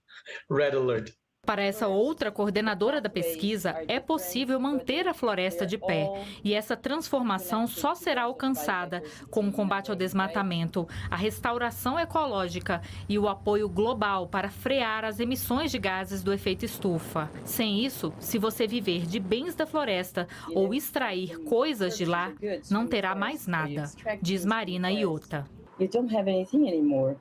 red 0.50 0.76
alert. 0.76 1.19
Para 1.50 1.64
essa 1.64 1.88
outra 1.88 2.32
coordenadora 2.32 3.02
da 3.02 3.10
pesquisa, 3.10 3.76
é 3.88 4.00
possível 4.00 4.60
manter 4.60 5.08
a 5.08 5.16
floresta 5.16 5.66
de 5.66 5.80
pé. 5.80 6.08
E 6.44 6.54
essa 6.54 6.78
transformação 6.78 7.66
só 7.66 7.96
será 7.96 8.22
alcançada 8.22 9.02
com 9.32 9.48
o 9.48 9.52
combate 9.52 9.90
ao 9.90 9.96
desmatamento, 9.96 10.88
a 11.10 11.16
restauração 11.16 11.98
ecológica 11.98 12.84
e 13.10 13.18
o 13.18 13.28
apoio 13.28 13.68
global 13.68 14.28
para 14.28 14.52
frear 14.52 15.04
as 15.04 15.20
emissões 15.20 15.72
de 15.72 15.80
gases 15.80 16.22
do 16.22 16.32
efeito 16.32 16.66
estufa. 16.66 17.32
Sem 17.44 17.84
isso, 17.84 18.14
se 18.20 18.38
você 18.38 18.68
viver 18.68 19.08
de 19.08 19.20
bens 19.20 19.56
da 19.56 19.66
floresta 19.66 20.28
ou 20.54 20.72
extrair 20.72 21.40
coisas 21.46 21.98
de 21.98 22.06
lá, 22.06 22.32
não 22.70 22.86
terá 22.86 23.16
mais 23.16 23.48
nada, 23.48 23.86
diz 24.22 24.46
Marina 24.46 24.92
Iota. 24.92 25.48
You 25.80 25.90
don't 25.90 26.16
have 26.16 26.30
anything 26.30 26.68
anymore. 26.68 27.18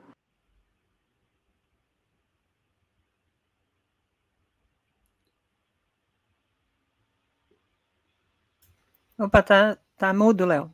Opa, 9.19 9.43
tá, 9.43 9.77
tá 9.97 10.13
mudo, 10.13 10.45
Léo. 10.45 10.71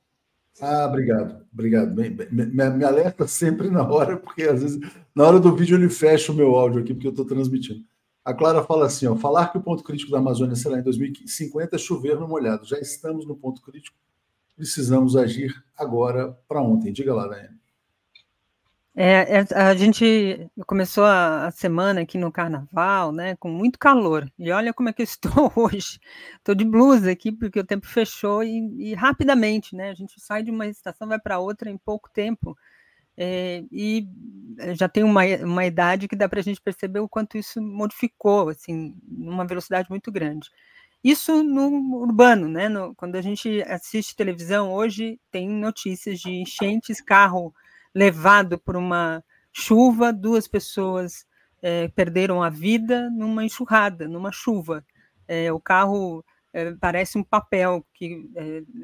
Ah, 0.61 0.85
obrigado, 0.85 1.45
obrigado. 1.51 1.95
Me, 1.95 2.09
me, 2.09 2.69
me, 2.69 2.83
alerta 2.85 3.27
sempre 3.27 3.69
na 3.69 3.83
hora, 3.83 4.17
porque 4.17 4.43
às 4.43 4.61
vezes, 4.61 4.79
na 5.15 5.25
hora 5.25 5.39
do 5.39 5.55
vídeo, 5.55 5.75
ele 5.75 5.89
fecha 5.89 6.31
o 6.31 6.35
meu 6.35 6.55
áudio 6.55 6.81
aqui, 6.81 6.93
porque 6.93 7.07
eu 7.07 7.11
estou 7.11 7.25
transmitindo. 7.25 7.83
A 8.23 8.33
Clara 8.33 8.63
fala 8.63 8.85
assim: 8.85 9.07
ó, 9.07 9.15
falar 9.15 9.51
que 9.51 9.57
o 9.57 9.61
ponto 9.61 9.83
crítico 9.83 10.11
da 10.11 10.19
Amazônia 10.19 10.55
será 10.55 10.79
em 10.79 10.83
2050 10.83 11.75
é 11.75 11.79
chover 11.79 12.19
no 12.19 12.27
molhado. 12.27 12.65
Já 12.65 12.79
estamos 12.79 13.27
no 13.27 13.35
ponto 13.35 13.61
crítico, 13.61 13.97
precisamos 14.55 15.15
agir 15.15 15.53
agora 15.77 16.37
para 16.47 16.61
ontem. 16.61 16.93
Diga 16.93 17.13
lá, 17.13 17.27
Daiane. 17.27 17.54
É, 18.97 19.39
é, 19.39 19.59
a 19.59 19.75
gente 19.75 20.49
começou 20.65 21.03
a, 21.03 21.51
semana 21.51 22.01
aqui 22.01 22.17
no 22.17 22.31
carnaval, 22.31 23.11
né, 23.11 23.35
com 23.35 23.49
muito 23.49 23.77
calor. 23.77 24.31
E 24.39 24.49
olha 24.51 24.73
como 24.73 24.87
é 24.87 24.93
que 24.93 25.01
eu 25.01 25.03
estou 25.05 25.51
hoje. 25.55 25.99
Estou 26.37 26.55
de 26.55 26.63
blusa 26.63 27.11
aqui 27.11 27.31
porque 27.31 27.59
o 27.59 27.65
tempo 27.65 27.85
fechou 27.85 28.41
e, 28.43 28.91
e 28.91 28.93
rapidamente, 28.93 29.75
né? 29.75 29.89
A 29.89 29.93
gente 29.93 30.19
sai 30.21 30.43
de 30.43 30.51
uma 30.51 30.65
estação 30.67 31.07
vai 31.09 31.19
para 31.19 31.39
outra 31.39 31.69
em 31.69 31.77
pouco 31.77 32.09
tempo. 32.09 32.57
É, 33.17 33.63
e 33.71 34.07
já 34.75 34.87
tem 34.89 35.03
uma, 35.03 35.23
uma 35.43 35.65
idade 35.65 36.07
que 36.07 36.15
dá 36.15 36.27
para 36.29 36.39
a 36.39 36.43
gente 36.43 36.61
perceber 36.61 36.99
o 36.99 37.09
quanto 37.09 37.37
isso 37.37 37.61
modificou, 37.61 38.49
assim, 38.49 38.95
numa 39.07 39.45
velocidade 39.45 39.89
muito 39.89 40.11
grande. 40.11 40.49
Isso 41.03 41.43
no 41.43 41.67
urbano, 42.01 42.47
né? 42.47 42.69
No, 42.69 42.95
quando 42.95 43.15
a 43.15 43.21
gente 43.21 43.61
assiste 43.63 44.15
televisão 44.15 44.73
hoje, 44.73 45.19
tem 45.31 45.49
notícias 45.49 46.19
de 46.19 46.31
enchentes, 46.31 47.01
carro 47.01 47.53
levado 47.95 48.59
por 48.59 48.75
uma 48.75 49.23
chuva, 49.53 50.11
duas 50.11 50.47
pessoas 50.47 51.25
é, 51.61 51.87
perderam 51.87 52.43
a 52.43 52.49
vida 52.49 53.09
numa 53.09 53.45
enxurrada, 53.45 54.07
numa 54.07 54.31
chuva. 54.31 54.85
É, 55.25 55.51
o 55.51 55.59
carro 55.59 56.23
é, 56.53 56.73
parece 56.73 57.17
um 57.17 57.23
papel 57.23 57.85
que 57.93 58.29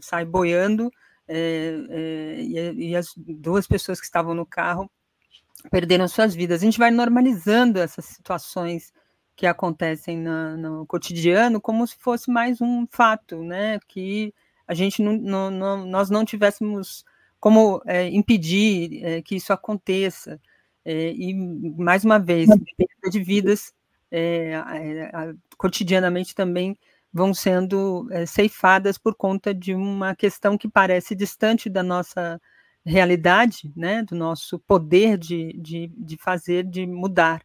sai 0.01 0.24
boiando 0.26 0.89
e, 1.28 2.89
e, 2.89 2.95
as 2.95 3.14
duas 3.16 3.68
pessoas 3.68 3.99
que 3.99 4.05
estavam 4.05 4.34
no 4.34 4.45
carro 4.45 4.89
perderam 5.70 6.07
suas 6.07 6.34
vidas. 6.34 6.62
A 6.62 6.66
gente 6.66 6.80
vai 6.80 6.91
normalizando 6.91 7.80
essas 7.80 8.05
situações 8.05 8.91
que 9.36 9.45
acontecem 9.45 10.18
na, 10.18 10.57
no 10.57 10.86
cotidiano 10.86 11.62
como 11.62 11.86
se 11.86 11.95
fosse 11.97 12.30
mais 12.32 12.62
um 12.62 12.86
fato, 12.89 13.43
né? 13.43 13.80
Que 13.88 14.34
a 14.68 14.74
gente 14.74 15.01
não, 15.01 15.14
não, 15.14 15.51
não 15.51 15.86
nós 15.86 16.09
não 16.09 16.26
tivéssemos 16.26 17.05
como 17.41 17.81
é, 17.85 18.07
impedir 18.07 19.03
é, 19.03 19.21
que 19.21 19.35
isso 19.35 19.51
aconteça. 19.51 20.39
É, 20.85 21.11
e, 21.11 21.33
mais 21.77 22.05
uma 22.05 22.19
vez, 22.19 22.47
perda 22.47 23.09
de 23.11 23.21
vidas 23.21 23.73
cotidianamente 25.57 26.35
também 26.35 26.77
vão 27.13 27.33
sendo 27.33 28.09
ceifadas 28.27 28.97
por 28.97 29.15
conta 29.15 29.53
de 29.53 29.73
uma 29.73 30.13
questão 30.13 30.57
que 30.57 30.67
parece 30.67 31.15
distante 31.15 31.69
da 31.69 31.81
nossa 31.81 32.39
realidade, 32.85 33.71
né, 33.75 34.03
do 34.03 34.15
nosso 34.15 34.59
poder 34.59 35.17
de, 35.17 35.53
de, 35.53 35.87
de 35.97 36.17
fazer, 36.17 36.65
de 36.65 36.85
mudar. 36.85 37.41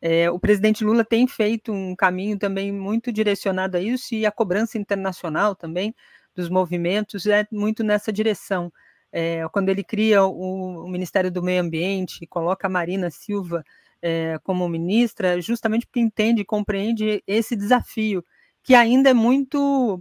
É, 0.00 0.30
o 0.30 0.38
presidente 0.38 0.84
Lula 0.84 1.04
tem 1.04 1.26
feito 1.26 1.72
um 1.72 1.94
caminho 1.94 2.38
também 2.38 2.72
muito 2.72 3.12
direcionado 3.12 3.76
a 3.76 3.80
isso, 3.80 4.14
e 4.14 4.26
a 4.26 4.32
cobrança 4.32 4.78
internacional 4.78 5.54
também 5.54 5.94
dos 6.34 6.48
movimentos 6.48 7.26
é 7.26 7.46
muito 7.50 7.84
nessa 7.84 8.12
direção 8.12 8.72
é, 9.12 9.46
quando 9.52 9.68
ele 9.68 9.82
cria 9.82 10.24
o, 10.24 10.84
o, 10.84 10.88
Ministério 10.88 11.30
do 11.30 11.42
Meio 11.42 11.62
Ambiente, 11.62 12.26
coloca 12.26 12.66
a 12.66 12.70
Marina 12.70 13.10
Silva 13.10 13.64
é, 14.02 14.38
como 14.42 14.68
ministra, 14.68 15.40
justamente 15.40 15.86
porque 15.86 16.00
entende 16.00 16.42
e 16.42 16.44
compreende 16.44 17.22
esse 17.26 17.56
desafio, 17.56 18.24
que 18.62 18.74
ainda 18.74 19.10
é 19.10 19.14
muito. 19.14 19.98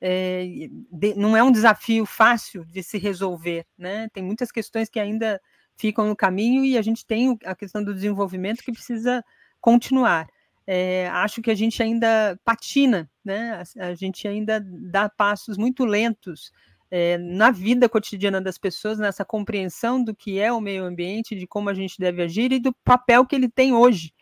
É, 0.00 0.44
de, 0.92 1.14
não 1.14 1.36
é 1.36 1.42
um 1.42 1.50
desafio 1.50 2.06
fácil 2.06 2.64
de 2.66 2.82
se 2.82 2.98
resolver, 2.98 3.66
né? 3.76 4.08
Tem 4.12 4.22
muitas 4.22 4.52
questões 4.52 4.88
que 4.88 5.00
ainda 5.00 5.40
ficam 5.76 6.06
no 6.06 6.16
caminho 6.16 6.64
e 6.64 6.76
a 6.76 6.82
gente 6.82 7.04
tem 7.06 7.36
a 7.44 7.54
questão 7.54 7.82
do 7.82 7.94
desenvolvimento 7.94 8.62
que 8.62 8.72
precisa 8.72 9.24
continuar. 9.60 10.28
É, 10.66 11.08
acho 11.08 11.40
que 11.40 11.50
a 11.50 11.54
gente 11.54 11.82
ainda 11.82 12.38
patina, 12.44 13.10
né? 13.24 13.62
A, 13.78 13.86
a 13.86 13.94
gente 13.94 14.28
ainda 14.28 14.60
dá 14.60 15.08
passos 15.08 15.56
muito 15.56 15.84
lentos 15.84 16.52
é, 16.90 17.18
na 17.18 17.50
vida 17.50 17.88
cotidiana 17.88 18.40
das 18.40 18.58
pessoas, 18.58 18.98
nessa 18.98 19.24
compreensão 19.24 20.02
do 20.02 20.14
que 20.14 20.38
é 20.38 20.52
o 20.52 20.60
meio 20.60 20.84
ambiente, 20.84 21.36
de 21.36 21.46
como 21.46 21.68
a 21.68 21.74
gente 21.74 21.98
deve 21.98 22.22
agir 22.22 22.52
e 22.52 22.58
do 22.58 22.72
papel 22.84 23.26
que 23.26 23.36
ele 23.36 23.48
tem 23.48 23.72
hoje 23.72 24.12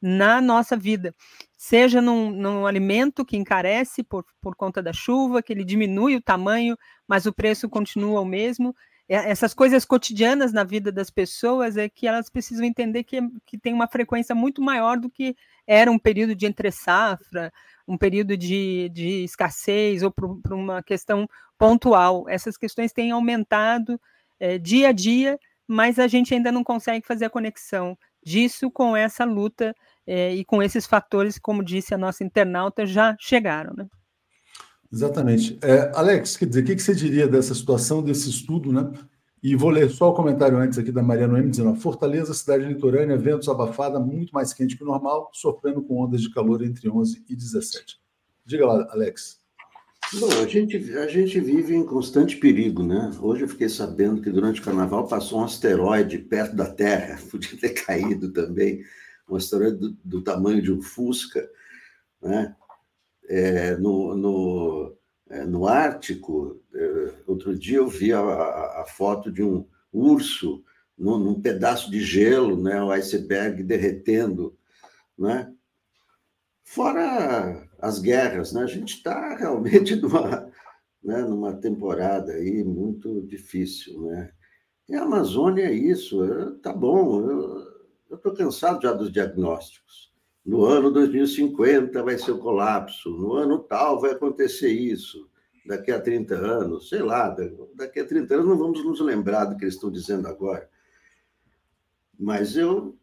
na 0.00 0.40
nossa 0.40 0.76
vida, 0.76 1.14
seja 1.56 2.00
num, 2.00 2.30
num 2.30 2.66
alimento 2.66 3.24
que 3.24 3.36
encarece 3.36 4.02
por, 4.02 4.24
por 4.40 4.56
conta 4.56 4.82
da 4.82 4.92
chuva, 4.92 5.40
que 5.40 5.52
ele 5.52 5.64
diminui 5.64 6.16
o 6.16 6.20
tamanho, 6.20 6.76
mas 7.06 7.24
o 7.24 7.32
preço 7.32 7.68
continua 7.68 8.20
o 8.20 8.24
mesmo. 8.24 8.74
Essas 9.08 9.52
coisas 9.54 9.84
cotidianas 9.84 10.52
na 10.52 10.64
vida 10.64 10.90
das 10.90 11.10
pessoas 11.10 11.76
é 11.76 11.88
que 11.88 12.06
elas 12.08 12.30
precisam 12.30 12.64
entender 12.64 13.04
que, 13.04 13.20
que 13.44 13.58
tem 13.58 13.72
uma 13.72 13.86
frequência 13.86 14.34
muito 14.34 14.62
maior 14.62 14.98
do 14.98 15.10
que 15.10 15.36
era 15.66 15.90
um 15.90 15.98
período 15.98 16.34
de 16.34 16.46
entre 16.46 16.72
safra, 16.72 17.52
um 17.86 17.96
período 17.96 18.36
de, 18.36 18.88
de 18.92 19.24
escassez 19.24 20.02
ou 20.02 20.10
por, 20.10 20.40
uma 20.52 20.82
questão 20.82 21.28
pontual. 21.58 22.28
Essas 22.28 22.56
questões 22.56 22.92
têm 22.92 23.10
aumentado 23.10 24.00
é, 24.38 24.58
dia 24.58 24.88
a 24.88 24.92
dia, 24.92 25.38
mas 25.66 25.98
a 25.98 26.06
gente 26.06 26.34
ainda 26.34 26.52
não 26.52 26.64
consegue 26.64 27.06
fazer 27.06 27.26
a 27.26 27.30
conexão 27.30 27.96
disso 28.24 28.70
com 28.70 28.96
essa 28.96 29.24
luta 29.24 29.74
é, 30.06 30.34
e 30.34 30.44
com 30.44 30.62
esses 30.62 30.86
fatores, 30.86 31.38
como 31.38 31.64
disse 31.64 31.94
a 31.94 31.98
nossa 31.98 32.24
internauta, 32.24 32.86
já 32.86 33.16
chegaram. 33.18 33.74
Né? 33.76 33.86
Exatamente. 34.92 35.58
É, 35.62 35.90
Alex, 35.94 36.36
quer 36.36 36.46
dizer, 36.46 36.62
o 36.62 36.64
que, 36.64 36.76
que 36.76 36.82
você 36.82 36.94
diria 36.94 37.26
dessa 37.26 37.54
situação, 37.54 38.02
desse 38.02 38.28
estudo, 38.28 38.72
né? 38.72 38.90
E 39.42 39.56
vou 39.56 39.70
ler 39.70 39.90
só 39.90 40.10
o 40.10 40.14
comentário 40.14 40.56
antes 40.56 40.78
aqui 40.78 40.92
da 40.92 41.02
Maria 41.02 41.26
Noemi, 41.26 41.50
dizendo: 41.50 41.74
Fortaleza, 41.74 42.32
cidade 42.32 42.64
litorânea, 42.64 43.16
ventos 43.16 43.48
abafada, 43.48 43.98
muito 43.98 44.32
mais 44.32 44.52
quente 44.52 44.76
que 44.76 44.84
o 44.84 44.86
normal, 44.86 45.30
sofrendo 45.32 45.82
com 45.82 46.00
ondas 46.00 46.22
de 46.22 46.30
calor 46.30 46.62
entre 46.62 46.88
11 46.88 47.24
e 47.28 47.34
17. 47.34 48.00
Diga 48.46 48.66
lá, 48.66 48.86
Alex. 48.92 49.42
Bom, 50.14 50.30
a 50.42 50.46
gente, 50.46 50.76
a 50.96 51.08
gente 51.08 51.40
vive 51.40 51.74
em 51.74 51.84
constante 51.84 52.36
perigo, 52.36 52.82
né? 52.84 53.10
Hoje 53.20 53.42
eu 53.42 53.48
fiquei 53.48 53.68
sabendo 53.68 54.20
que 54.20 54.30
durante 54.30 54.60
o 54.60 54.64
carnaval 54.64 55.08
passou 55.08 55.40
um 55.40 55.44
asteroide 55.44 56.18
perto 56.18 56.54
da 56.54 56.70
Terra, 56.70 57.18
podia 57.30 57.58
ter 57.58 57.70
caído 57.70 58.30
também, 58.30 58.84
um 59.28 59.34
asteroide 59.34 59.78
do, 59.78 59.96
do 60.04 60.22
tamanho 60.22 60.62
de 60.62 60.70
um 60.70 60.80
Fusca, 60.82 61.48
né? 62.20 62.54
É, 63.28 63.76
no, 63.78 64.14
no, 64.14 64.96
no 65.46 65.66
Ártico, 65.66 66.62
é, 66.74 67.14
outro 67.26 67.58
dia 67.58 67.78
eu 67.78 67.88
vi 67.88 68.12
a, 68.12 68.20
a, 68.20 68.84
foto 68.86 69.32
de 69.32 69.42
um 69.42 69.66
urso 69.92 70.62
num, 70.96 71.18
num, 71.18 71.40
pedaço 71.40 71.90
de 71.90 72.00
gelo, 72.00 72.62
né, 72.62 72.82
o 72.82 72.90
iceberg 72.90 73.62
derretendo, 73.62 74.56
né? 75.18 75.52
Fora 76.62 77.66
as 77.78 77.98
guerras, 77.98 78.52
né? 78.52 78.62
A 78.62 78.66
gente 78.66 78.96
está 78.96 79.34
realmente 79.36 79.96
numa, 80.00 80.50
né, 81.02 81.22
numa 81.22 81.54
temporada 81.54 82.32
aí 82.32 82.62
muito 82.62 83.22
difícil, 83.22 84.02
né? 84.02 84.30
E 84.88 84.94
a 84.94 85.02
Amazônia 85.02 85.64
é 85.64 85.72
isso, 85.72 86.22
é, 86.24 86.50
tá 86.62 86.72
bom, 86.72 87.20
eu 88.10 88.16
estou 88.16 88.34
cansado 88.34 88.82
já 88.82 88.92
dos 88.92 89.10
diagnósticos 89.10 90.11
no 90.44 90.64
ano 90.64 90.90
2050 90.90 92.02
vai 92.02 92.18
ser 92.18 92.32
o 92.32 92.38
colapso, 92.38 93.10
no 93.10 93.34
ano 93.34 93.58
tal 93.60 94.00
vai 94.00 94.12
acontecer 94.12 94.72
isso, 94.72 95.30
daqui 95.64 95.92
a 95.92 96.00
30 96.00 96.34
anos, 96.34 96.88
sei 96.88 97.02
lá, 97.02 97.28
daqui 97.74 98.00
a 98.00 98.06
30 98.06 98.34
anos 98.34 98.46
não 98.46 98.58
vamos 98.58 98.84
nos 98.84 99.00
lembrar 99.00 99.44
do 99.44 99.56
que 99.56 99.64
eles 99.64 99.74
estão 99.74 99.90
dizendo 99.90 100.26
agora. 100.26 100.68
Mas 102.18 102.56
eu 102.56 102.96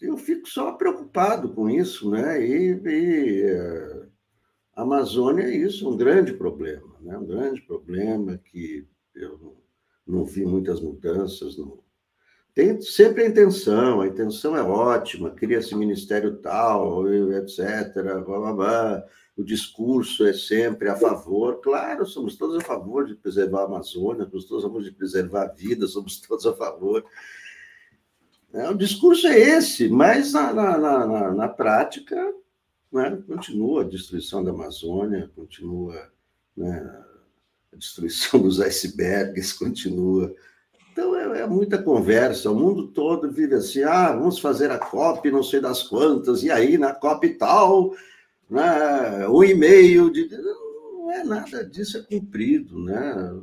eu 0.00 0.16
fico 0.18 0.48
só 0.48 0.72
preocupado 0.72 1.52
com 1.54 1.70
isso, 1.70 2.10
né? 2.10 2.44
E, 2.44 2.74
e 2.84 3.42
eh, 3.44 4.06
a 4.74 4.82
Amazônia 4.82 5.44
é 5.44 5.56
isso, 5.56 5.88
um 5.88 5.96
grande 5.96 6.34
problema, 6.34 6.94
né? 7.00 7.16
Um 7.16 7.24
grande 7.24 7.62
problema 7.62 8.36
que 8.36 8.86
eu 9.14 9.56
não 10.06 10.24
vi 10.24 10.44
muitas 10.44 10.80
mudanças 10.80 11.56
no, 11.56 11.83
tem 12.54 12.80
sempre 12.80 13.24
a 13.24 13.28
intenção, 13.28 14.00
a 14.00 14.06
intenção 14.06 14.56
é 14.56 14.62
ótima, 14.62 15.30
cria-se 15.30 15.74
ministério 15.74 16.36
tal, 16.36 17.04
etc. 17.08 17.92
Blá, 18.24 18.38
blá, 18.38 18.52
blá. 18.52 19.04
O 19.36 19.42
discurso 19.42 20.24
é 20.24 20.32
sempre 20.32 20.88
a 20.88 20.94
favor. 20.94 21.60
Claro, 21.60 22.06
somos 22.06 22.36
todos 22.36 22.56
a 22.56 22.60
favor 22.60 23.06
de 23.06 23.16
preservar 23.16 23.62
a 23.62 23.64
Amazônia, 23.64 24.28
somos 24.30 24.44
todos 24.44 24.64
a 24.64 24.68
favor 24.68 24.82
de 24.84 24.92
preservar 24.92 25.42
a 25.42 25.52
vida, 25.52 25.88
somos 25.88 26.20
todos 26.20 26.46
a 26.46 26.54
favor. 26.54 27.04
É, 28.52 28.70
o 28.70 28.74
discurso 28.74 29.26
é 29.26 29.36
esse, 29.36 29.88
mas 29.88 30.32
na, 30.32 30.52
na, 30.52 30.78
na, 30.78 31.34
na 31.34 31.48
prática 31.48 32.16
né, 32.92 33.20
continua 33.26 33.82
a 33.82 33.88
destruição 33.88 34.44
da 34.44 34.52
Amazônia, 34.52 35.28
continua 35.34 36.08
né, 36.56 37.04
a 37.72 37.76
destruição 37.76 38.40
dos 38.40 38.60
icebergs, 38.60 39.52
continua 39.52 40.32
então 40.94 41.16
é, 41.16 41.40
é, 41.40 41.46
muita 41.48 41.76
conversa, 41.82 42.52
o 42.52 42.54
mundo 42.54 42.86
todo 42.86 43.28
vive 43.28 43.56
assim, 43.56 43.82
ah, 43.82 44.12
vamos 44.12 44.38
fazer 44.38 44.70
a 44.70 44.78
COP, 44.78 45.28
não 45.28 45.42
sei 45.42 45.60
das 45.60 45.82
quantas, 45.82 46.44
e 46.44 46.52
aí 46.52 46.78
na 46.78 46.94
COP 46.94 47.30
tal, 47.30 47.92
né, 48.48 49.26
um 49.28 49.42
e-mail 49.42 50.08
de. 50.08 50.28
Não 50.28 51.10
é 51.10 51.24
nada 51.24 51.64
disso 51.64 51.98
é 51.98 52.02
cumprido, 52.02 52.78
né? 52.78 53.40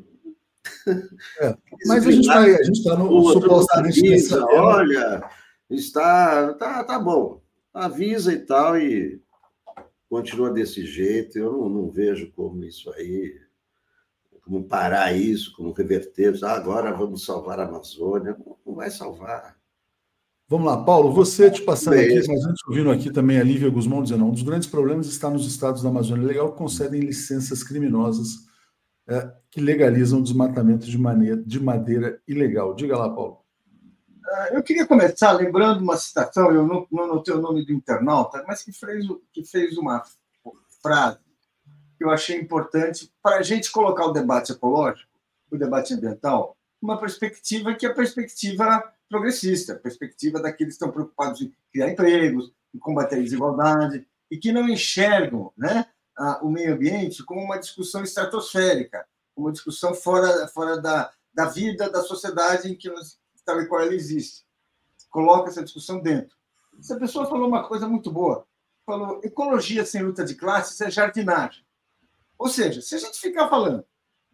É, 1.41 1.53
mas 1.85 2.07
a 2.07 2.11
gente 2.11 2.25
vai, 2.25 2.55
a 2.55 2.63
gente 2.63 2.77
está 2.77 2.95
no 2.95 3.33
supostamente 3.33 3.99
avisa, 3.99 4.45
olha, 4.45 5.29
está, 5.69 6.53
tá, 6.53 6.85
tá 6.85 6.97
bom, 6.99 7.41
avisa 7.73 8.31
e 8.31 8.39
tal 8.39 8.77
e 8.77 9.21
continua 10.09 10.51
desse 10.51 10.85
jeito. 10.85 11.37
Eu 11.37 11.51
não, 11.51 11.67
não 11.67 11.89
vejo 11.89 12.31
como 12.33 12.63
isso 12.63 12.89
aí, 12.93 13.37
como 14.43 14.63
parar 14.63 15.13
isso, 15.13 15.53
como 15.55 15.71
reverter. 15.71 16.37
Ah, 16.43 16.53
agora 16.53 16.91
vamos 16.91 17.25
salvar 17.25 17.59
a 17.59 17.65
Amazônia. 17.65 18.35
Não, 18.37 18.57
não 18.65 18.75
vai 18.75 18.89
salvar. 18.89 19.55
Vamos 20.51 20.67
lá, 20.67 20.83
Paulo, 20.83 21.13
você 21.13 21.49
te 21.49 21.61
passando 21.61 21.95
é 21.95 22.01
aqui, 22.01 22.27
mas 22.27 22.43
antes 22.43 22.61
ouvindo 22.67 22.91
aqui 22.91 23.09
também 23.09 23.39
a 23.39 23.43
Lívia 23.43 23.69
Guzmão 23.69 24.03
dizendo, 24.03 24.25
um 24.25 24.31
dos 24.31 24.43
grandes 24.43 24.67
problemas 24.67 25.07
está 25.07 25.29
nos 25.29 25.47
estados 25.47 25.81
da 25.81 25.87
Amazônia 25.87 26.27
Legal 26.27 26.51
que 26.51 26.57
concedem 26.57 26.99
licenças 26.99 27.63
criminosas 27.63 28.51
é, 29.07 29.31
que 29.49 29.61
legalizam 29.61 30.19
o 30.19 30.23
desmatamento 30.23 30.85
de, 30.85 30.97
maneira, 30.97 31.37
de 31.37 31.57
madeira 31.57 32.21
ilegal. 32.27 32.75
Diga 32.75 32.97
lá, 32.97 33.09
Paulo. 33.09 33.39
Ah, 34.25 34.49
eu 34.51 34.61
queria 34.61 34.85
começar 34.85 35.31
lembrando 35.31 35.81
uma 35.81 35.95
citação, 35.95 36.51
eu 36.51 36.67
não, 36.67 36.85
não 36.91 37.07
notei 37.07 37.33
o 37.33 37.41
nome 37.41 37.65
do 37.65 37.71
internauta, 37.71 38.43
mas 38.45 38.61
que 38.61 38.73
fez, 38.73 39.05
que 39.31 39.45
fez 39.45 39.77
uma 39.77 40.03
frase 40.81 41.30
que 42.01 42.05
eu 42.05 42.09
achei 42.09 42.35
importante 42.35 43.13
para 43.21 43.37
a 43.37 43.41
gente 43.43 43.71
colocar 43.71 44.07
o 44.07 44.11
debate 44.11 44.53
ecológico, 44.53 45.07
o 45.51 45.55
debate 45.57 45.93
ambiental, 45.93 46.57
uma 46.81 46.99
perspectiva 46.99 47.75
que 47.75 47.85
é 47.85 47.89
a 47.89 47.93
perspectiva 47.93 48.91
progressista, 49.07 49.75
perspectiva 49.75 50.41
daqueles 50.41 50.73
que 50.73 50.83
estão 50.83 50.91
preocupados 50.91 51.41
em 51.41 51.53
criar 51.71 51.91
empregos, 51.91 52.51
em 52.73 52.79
combater 52.79 53.17
a 53.17 53.21
desigualdade, 53.21 54.07
e 54.31 54.37
que 54.37 54.51
não 54.51 54.67
enxergam 54.67 55.53
né, 55.55 55.85
a, 56.17 56.43
o 56.43 56.49
meio 56.49 56.73
ambiente 56.73 57.23
como 57.23 57.39
uma 57.39 57.59
discussão 57.59 58.01
estratosférica, 58.03 59.05
uma 59.35 59.51
discussão 59.51 59.93
fora, 59.93 60.47
fora 60.47 60.81
da, 60.81 61.11
da 61.31 61.45
vida, 61.45 61.87
da 61.87 62.01
sociedade 62.01 62.67
em 62.67 62.75
que 62.75 62.89
nós, 62.89 63.19
tal 63.45 63.61
e 63.61 63.67
qual 63.67 63.79
ela 63.79 63.93
existe. 63.93 64.43
Coloca 65.11 65.51
essa 65.51 65.63
discussão 65.63 65.99
dentro. 65.99 66.35
Essa 66.79 66.97
pessoa 66.97 67.29
falou 67.29 67.47
uma 67.47 67.67
coisa 67.67 67.87
muito 67.87 68.09
boa. 68.09 68.47
Falou: 68.87 69.21
ecologia 69.23 69.85
sem 69.85 70.01
luta 70.01 70.25
de 70.25 70.33
classes 70.33 70.81
é 70.81 70.89
jardinagem. 70.89 71.63
Ou 72.41 72.47
seja, 72.47 72.81
se 72.81 72.95
a 72.95 72.97
gente 72.97 73.19
ficar 73.19 73.47
falando 73.47 73.85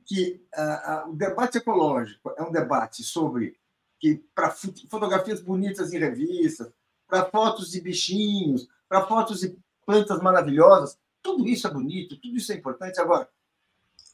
que 0.05 0.41
uh, 0.57 1.09
uh, 1.09 1.11
o 1.11 1.15
debate 1.17 1.57
ecológico 1.57 2.33
é 2.37 2.41
um 2.41 2.53
debate 2.53 3.03
sobre 3.03 3.59
que 3.99 4.23
para 4.33 4.49
fotografias 4.89 5.41
bonitas 5.41 5.91
em 5.91 5.99
revistas, 5.99 6.71
para 7.05 7.25
fotos 7.25 7.69
de 7.69 7.81
bichinhos, 7.81 8.69
para 8.87 9.05
fotos 9.05 9.41
de 9.41 9.59
plantas 9.85 10.21
maravilhosas, 10.21 10.97
tudo 11.21 11.45
isso 11.49 11.67
é 11.67 11.69
bonito, 11.69 12.15
tudo 12.15 12.37
isso 12.37 12.49
é 12.53 12.55
importante. 12.55 12.97
Agora, 13.01 13.27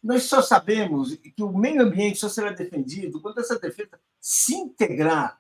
nós 0.04 0.24
só 0.24 0.42
sabemos 0.42 1.16
que 1.16 1.44
o 1.44 1.56
meio 1.56 1.84
ambiente 1.84 2.18
só 2.18 2.30
será 2.30 2.52
defendido 2.52 3.22
quando 3.22 3.42
essa 3.42 3.60
defesa 3.60 4.00
se 4.20 4.56
integrar, 4.56 5.40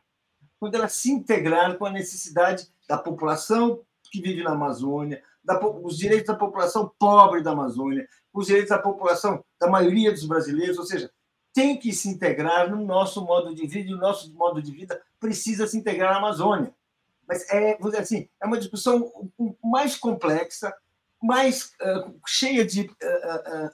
quando 0.60 0.76
ela 0.76 0.88
se 0.88 1.10
integrar 1.10 1.76
com 1.80 1.88
a 1.88 1.91
necessidade 1.91 2.72
da 2.88 2.99
população 2.99 3.84
que 4.12 4.22
vive 4.22 4.43
na 4.43 4.51
Amazônia, 4.51 5.24
da, 5.44 5.60
os 5.66 5.98
direitos 5.98 6.28
da 6.28 6.36
população 6.36 6.91
pobre 6.98 7.41
da 7.41 7.52
Amazônia, 7.52 8.08
os 8.34 8.48
direitos 8.48 8.70
da 8.70 8.80
população 8.80 9.44
da 9.60 9.70
maioria 9.70 10.12
dos 10.12 10.26
brasileiros, 10.26 10.78
ou 10.78 10.86
seja, 10.86 11.12
tem 11.54 11.78
que 11.78 11.94
se 11.94 12.10
integrar 12.10 12.70
no 12.70 12.84
nosso 12.84 13.24
modo 13.24 13.54
de 13.54 13.68
vida, 13.68 13.89
e 13.89 13.94
o 13.94 14.00
nosso 14.00 14.34
modo 14.34 14.62
de 14.62 14.72
vida 14.72 15.02
precisa 15.20 15.68
se 15.68 15.78
integrar 15.78 16.12
na 16.12 16.18
Amazônia. 16.18 16.74
Mas 17.28 17.48
é, 17.50 17.78
vou 17.78 17.89
dizer 17.89 18.02
assim, 18.02 18.28
é 18.41 18.46
uma 18.46 18.58
discussão 18.58 19.12
mais 19.64 19.96
complexa, 19.96 20.74
mais 21.22 21.72
uh, 21.82 22.20
cheia 22.28 22.66
de. 22.66 22.82
Uh, 22.82 22.88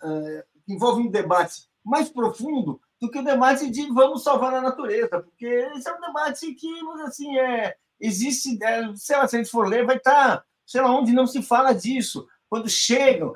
uh, 0.08 0.44
envolve 0.68 1.02
um 1.02 1.10
debate 1.10 1.68
mais 1.84 2.10
profundo 2.10 2.80
do 3.02 3.10
que 3.10 3.20
o 3.20 3.24
debate 3.24 3.70
de 3.70 3.88
vamos 3.88 4.24
salvar 4.24 4.54
a 4.54 4.62
natureza, 4.62 5.22
porque 5.22 5.46
esse 5.46 5.90
é 5.90 5.94
um 5.94 6.02
debate 6.02 6.54
que, 6.54 6.70
assim, 7.04 7.40
é, 7.40 7.76
existe, 8.00 8.62
é, 8.64 8.94
sei 8.96 9.18
lá, 9.18 9.28
se 9.28 9.36
a 9.36 9.40
gente 9.40 9.50
for 9.50 9.68
ler, 9.68 9.86
vai 9.86 9.98
estar, 9.98 10.38
tá, 10.38 10.44
sei 10.70 10.82
lá, 10.82 10.96
onde 10.96 11.12
não 11.12 11.26
se 11.26 11.42
fala 11.42 11.74
disso. 11.74 12.28
Quando 12.48 12.70
chegam, 12.70 13.34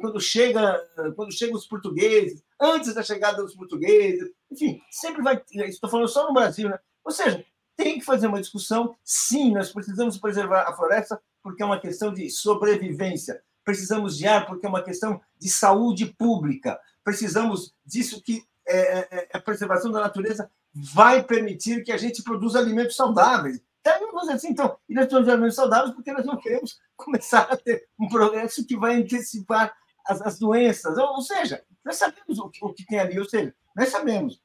quando 0.00 0.20
chega, 0.20 0.80
quando 1.16 1.32
chegam 1.32 1.56
os 1.56 1.66
portugueses, 1.66 2.42
antes 2.60 2.94
da 2.94 3.02
chegada 3.02 3.42
dos 3.42 3.54
portugueses, 3.54 4.30
enfim, 4.50 4.80
sempre 4.88 5.22
vai. 5.22 5.42
Estou 5.52 5.90
falando 5.90 6.08
só 6.08 6.26
no 6.26 6.34
Brasil, 6.34 6.68
né? 6.68 6.78
Ou 7.04 7.10
seja, 7.10 7.44
tem 7.76 7.98
que 7.98 8.04
fazer 8.04 8.28
uma 8.28 8.40
discussão. 8.40 8.96
Sim, 9.04 9.54
nós 9.54 9.72
precisamos 9.72 10.18
preservar 10.18 10.62
a 10.62 10.72
floresta 10.72 11.20
porque 11.42 11.62
é 11.62 11.66
uma 11.66 11.80
questão 11.80 12.12
de 12.12 12.30
sobrevivência. 12.30 13.42
Precisamos 13.64 14.16
de 14.16 14.26
ar 14.28 14.46
porque 14.46 14.66
é 14.66 14.68
uma 14.68 14.82
questão 14.82 15.20
de 15.36 15.48
saúde 15.48 16.06
pública. 16.16 16.78
Precisamos 17.02 17.74
disso 17.84 18.22
que 18.22 18.44
é, 18.68 19.08
é 19.10 19.28
a 19.32 19.40
preservação 19.40 19.90
da 19.90 20.00
natureza 20.00 20.48
vai 20.72 21.22
permitir 21.24 21.82
que 21.82 21.90
a 21.90 21.96
gente 21.96 22.22
produza 22.22 22.58
alimentos 22.58 22.94
saudáveis. 22.94 23.60
Então, 23.86 24.12
vamos 24.12 24.28
assim, 24.28 24.48
então, 24.48 24.76
e 24.88 24.94
nós 24.94 25.12
alimentos 25.12 25.54
saudáveis 25.54 25.94
porque 25.94 26.12
nós 26.12 26.26
não 26.26 26.36
queremos 26.36 26.80
começar 26.96 27.42
a 27.42 27.56
ter 27.56 27.88
um 27.98 28.08
progresso 28.08 28.66
que 28.66 28.76
vai 28.76 28.96
antecipar 28.96 29.72
as, 30.04 30.20
as 30.22 30.38
doenças. 30.38 30.98
Ou, 30.98 31.06
ou 31.14 31.20
seja, 31.20 31.62
nós 31.84 31.96
sabemos 31.96 32.38
o 32.38 32.50
que, 32.50 32.64
o 32.64 32.72
que 32.72 32.84
tem 32.84 32.98
ali, 32.98 33.18
ou 33.18 33.24
seja, 33.24 33.54
nós 33.76 33.88
sabemos. 33.88 34.42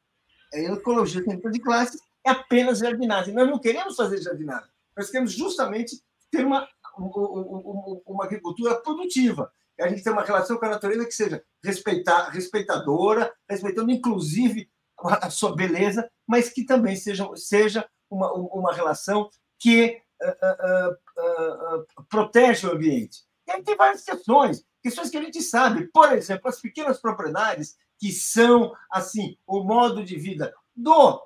A 0.54 0.60
ecologia 0.60 1.24
tem 1.24 1.40
de 1.40 1.60
classe 1.60 2.00
é 2.24 2.30
apenas 2.30 2.80
jardinagem. 2.80 3.34
Nós 3.34 3.50
não 3.50 3.58
queremos 3.58 3.96
fazer 3.96 4.22
jardinagem. 4.22 4.70
Nós 4.96 5.10
queremos 5.10 5.32
justamente 5.32 6.00
ter 6.30 6.46
uma, 6.46 6.68
uma, 6.98 8.02
uma 8.06 8.26
agricultura 8.26 8.76
produtiva. 8.76 9.52
A 9.80 9.88
gente 9.88 10.04
tem 10.04 10.14
uma 10.14 10.24
relação 10.24 10.58
com 10.58 10.66
a 10.66 10.70
natureza 10.70 11.06
que 11.06 11.14
seja 11.14 11.44
respeitar, 11.64 12.30
respeitadora, 12.30 13.34
respeitando 13.50 13.90
inclusive 13.92 14.70
a 15.00 15.32
sua 15.32 15.56
beleza, 15.56 16.08
mas 16.28 16.50
que 16.50 16.64
também 16.64 16.96
seja, 16.96 17.28
seja 17.36 17.90
uma, 18.12 18.32
uma 18.34 18.74
relação 18.74 19.30
que 19.58 20.02
uh, 20.22 20.92
uh, 20.92 22.06
protege 22.10 22.68
o 22.68 22.74
ambiente. 22.74 23.22
E 23.48 23.52
aí 23.52 23.64
tem 23.64 23.76
várias 23.76 24.04
questões 24.04 24.64
questões 24.82 25.10
que 25.10 25.18
a 25.18 25.22
gente 25.22 25.42
sabe. 25.42 25.88
Por 25.88 26.12
exemplo, 26.12 26.50
as 26.50 26.60
pequenas 26.60 27.00
propriedades, 27.00 27.78
que 28.00 28.12
são, 28.12 28.76
assim, 28.90 29.38
o 29.46 29.64
modo 29.64 30.04
de 30.04 30.18
vida 30.18 30.54
do 30.76 31.22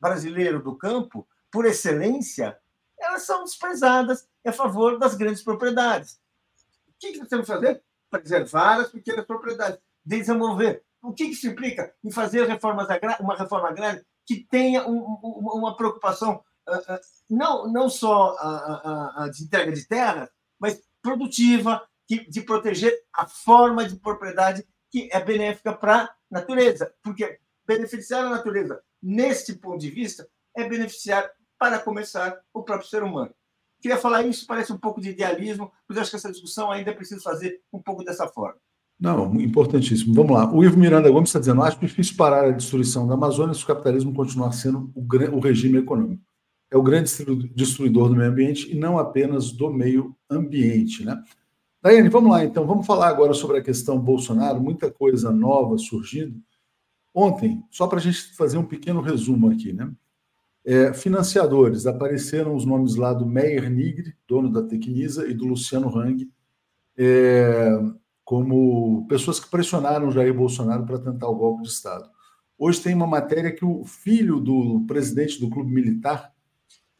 brasileiro 0.00 0.62
do 0.62 0.76
campo, 0.76 1.26
por 1.50 1.66
excelência, 1.66 2.58
elas 2.98 3.22
são 3.22 3.44
desprezadas 3.44 4.28
a 4.46 4.52
favor 4.52 4.98
das 4.98 5.14
grandes 5.14 5.42
propriedades. 5.42 6.20
O 6.88 6.92
que 6.98 7.18
nós 7.18 7.28
temos 7.28 7.46
que 7.46 7.52
fazer? 7.52 7.82
Preservar 8.08 8.80
as 8.80 8.90
pequenas 8.90 9.26
propriedades, 9.26 9.80
desenvolver. 10.04 10.84
O 11.02 11.12
que 11.12 11.24
isso 11.24 11.48
implica? 11.48 11.94
Em 12.04 12.10
fazer 12.10 12.46
reformas 12.46 12.86
uma 13.18 13.36
reforma 13.36 13.68
agrária 13.68 14.04
que 14.30 14.46
tenha 14.48 14.86
um, 14.86 15.02
uma 15.02 15.76
preocupação 15.76 16.40
uh, 16.68 16.94
uh, 16.94 17.00
não, 17.28 17.66
não 17.66 17.90
só 17.90 18.36
de 19.34 19.42
entrega 19.42 19.72
de 19.72 19.88
terra, 19.88 20.30
mas 20.56 20.80
produtiva, 21.02 21.84
de 22.06 22.40
proteger 22.42 22.92
a 23.12 23.26
forma 23.26 23.88
de 23.88 23.96
propriedade 23.96 24.64
que 24.88 25.08
é 25.10 25.20
benéfica 25.20 25.72
para 25.72 26.02
a 26.02 26.14
natureza, 26.30 26.94
porque 27.02 27.40
beneficiar 27.66 28.24
a 28.24 28.30
natureza, 28.30 28.80
neste 29.02 29.52
ponto 29.54 29.78
de 29.78 29.90
vista, 29.90 30.28
é 30.56 30.68
beneficiar, 30.68 31.28
para 31.58 31.80
começar, 31.80 32.40
o 32.54 32.62
próprio 32.62 32.88
ser 32.88 33.02
humano. 33.02 33.34
Queria 33.80 33.98
falar 33.98 34.22
isso, 34.22 34.46
parece 34.46 34.72
um 34.72 34.78
pouco 34.78 35.00
de 35.00 35.10
idealismo, 35.10 35.72
mas 35.88 35.98
acho 35.98 36.10
que 36.10 36.16
essa 36.16 36.30
discussão 36.30 36.70
ainda 36.70 36.90
é 36.90 36.94
preciso 36.94 37.22
fazer 37.22 37.60
um 37.72 37.82
pouco 37.82 38.04
dessa 38.04 38.28
forma. 38.28 38.60
Não, 39.00 39.34
importantíssimo. 39.40 40.14
Vamos 40.14 40.32
lá. 40.32 40.52
O 40.52 40.62
Ivo 40.62 40.78
Miranda 40.78 41.10
Gomes 41.10 41.30
está 41.30 41.38
dizendo: 41.38 41.62
acho 41.62 41.80
difícil 41.80 42.16
parar 42.16 42.44
a 42.44 42.50
destruição 42.50 43.06
da 43.08 43.14
Amazônia 43.14 43.54
se 43.54 43.64
o 43.64 43.66
capitalismo 43.66 44.12
continuar 44.12 44.52
sendo 44.52 44.92
o, 44.94 45.02
o 45.36 45.40
regime 45.40 45.78
econômico. 45.78 46.22
É 46.70 46.76
o 46.76 46.82
grande 46.82 47.10
destruidor 47.54 48.08
do 48.08 48.14
meio 48.14 48.30
ambiente 48.30 48.70
e 48.70 48.78
não 48.78 48.98
apenas 48.98 49.50
do 49.50 49.70
meio 49.70 50.14
ambiente. 50.28 51.04
Né? 51.04 51.20
Daiane, 51.82 52.10
vamos 52.10 52.30
lá 52.30 52.44
então, 52.44 52.66
vamos 52.66 52.86
falar 52.86 53.08
agora 53.08 53.32
sobre 53.32 53.58
a 53.58 53.62
questão 53.62 53.98
Bolsonaro, 53.98 54.60
muita 54.60 54.90
coisa 54.90 55.32
nova 55.32 55.78
surgindo. 55.78 56.38
Ontem, 57.12 57.60
só 57.70 57.88
para 57.88 57.98
a 57.98 58.02
gente 58.02 58.36
fazer 58.36 58.58
um 58.58 58.64
pequeno 58.64 59.00
resumo 59.00 59.50
aqui, 59.50 59.72
né? 59.72 59.90
É, 60.62 60.92
financiadores, 60.92 61.86
apareceram 61.86 62.54
os 62.54 62.66
nomes 62.66 62.94
lá 62.94 63.14
do 63.14 63.26
Meyer 63.26 63.68
Nigri, 63.70 64.14
dono 64.28 64.52
da 64.52 64.62
Tecnisa, 64.62 65.26
e 65.26 65.32
do 65.32 65.46
Luciano 65.46 65.88
Hang, 65.98 66.30
é, 66.98 67.80
como 68.30 69.08
pessoas 69.08 69.40
que 69.40 69.50
pressionaram 69.50 70.12
Jair 70.12 70.32
Bolsonaro 70.32 70.86
para 70.86 71.00
tentar 71.00 71.26
o 71.26 71.34
golpe 71.34 71.64
de 71.64 71.68
Estado. 71.68 72.08
Hoje 72.56 72.80
tem 72.80 72.94
uma 72.94 73.04
matéria 73.04 73.50
que 73.50 73.64
o 73.64 73.84
filho 73.84 74.38
do 74.38 74.84
presidente 74.86 75.40
do 75.40 75.50
Clube 75.50 75.74
Militar, 75.74 76.32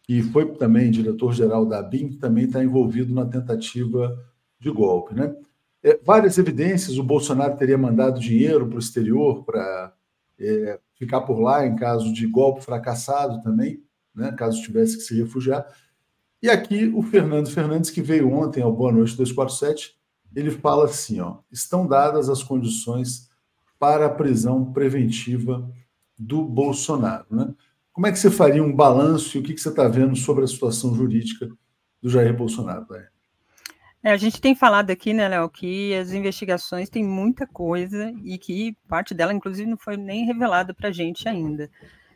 que 0.02 0.24
foi 0.24 0.52
também 0.54 0.90
diretor-geral 0.90 1.64
da 1.64 1.78
ABIN, 1.78 2.18
também 2.18 2.46
está 2.46 2.64
envolvido 2.64 3.14
na 3.14 3.24
tentativa 3.24 4.18
de 4.58 4.72
golpe. 4.72 5.14
Né? 5.14 5.32
É, 5.84 6.00
várias 6.02 6.36
evidências, 6.36 6.98
o 6.98 7.04
Bolsonaro 7.04 7.56
teria 7.56 7.78
mandado 7.78 8.18
dinheiro 8.18 8.66
para 8.66 8.74
o 8.74 8.80
exterior 8.80 9.44
para 9.44 9.94
é, 10.36 10.80
ficar 10.98 11.20
por 11.20 11.38
lá 11.38 11.64
em 11.64 11.76
caso 11.76 12.12
de 12.12 12.26
golpe 12.26 12.64
fracassado 12.64 13.40
também, 13.40 13.80
né? 14.12 14.32
caso 14.32 14.60
tivesse 14.60 14.96
que 14.96 15.04
se 15.04 15.16
refugiar. 15.16 15.64
E 16.42 16.50
aqui 16.50 16.92
o 16.92 17.02
Fernando 17.02 17.48
Fernandes, 17.48 17.88
que 17.88 18.02
veio 18.02 18.32
ontem 18.32 18.64
ao 18.64 18.72
Boa 18.72 18.90
Noite 18.90 19.16
247, 19.16 19.99
ele 20.34 20.50
fala 20.50 20.84
assim: 20.84 21.20
ó, 21.20 21.38
estão 21.50 21.86
dadas 21.86 22.28
as 22.28 22.42
condições 22.42 23.28
para 23.78 24.06
a 24.06 24.10
prisão 24.10 24.72
preventiva 24.72 25.68
do 26.18 26.44
Bolsonaro. 26.44 27.26
Né? 27.30 27.54
Como 27.92 28.06
é 28.06 28.12
que 28.12 28.18
você 28.18 28.30
faria 28.30 28.62
um 28.62 28.74
balanço 28.74 29.36
e 29.36 29.40
o 29.40 29.42
que, 29.42 29.54
que 29.54 29.60
você 29.60 29.70
está 29.70 29.88
vendo 29.88 30.14
sobre 30.14 30.44
a 30.44 30.46
situação 30.46 30.94
jurídica 30.94 31.48
do 32.02 32.10
Jair 32.10 32.36
Bolsonaro? 32.36 32.86
Né? 32.90 33.06
É, 34.02 34.12
a 34.12 34.16
gente 34.16 34.40
tem 34.40 34.54
falado 34.54 34.90
aqui, 34.90 35.12
né, 35.12 35.28
Léo, 35.28 35.48
que 35.48 35.94
as 35.94 36.12
investigações 36.12 36.88
têm 36.88 37.04
muita 37.04 37.46
coisa 37.46 38.12
e 38.24 38.38
que 38.38 38.76
parte 38.88 39.12
dela, 39.12 39.32
inclusive, 39.32 39.68
não 39.68 39.76
foi 39.76 39.96
nem 39.96 40.24
revelada 40.24 40.72
para 40.72 40.88
a 40.88 40.92
gente 40.92 41.28
ainda. 41.28 41.70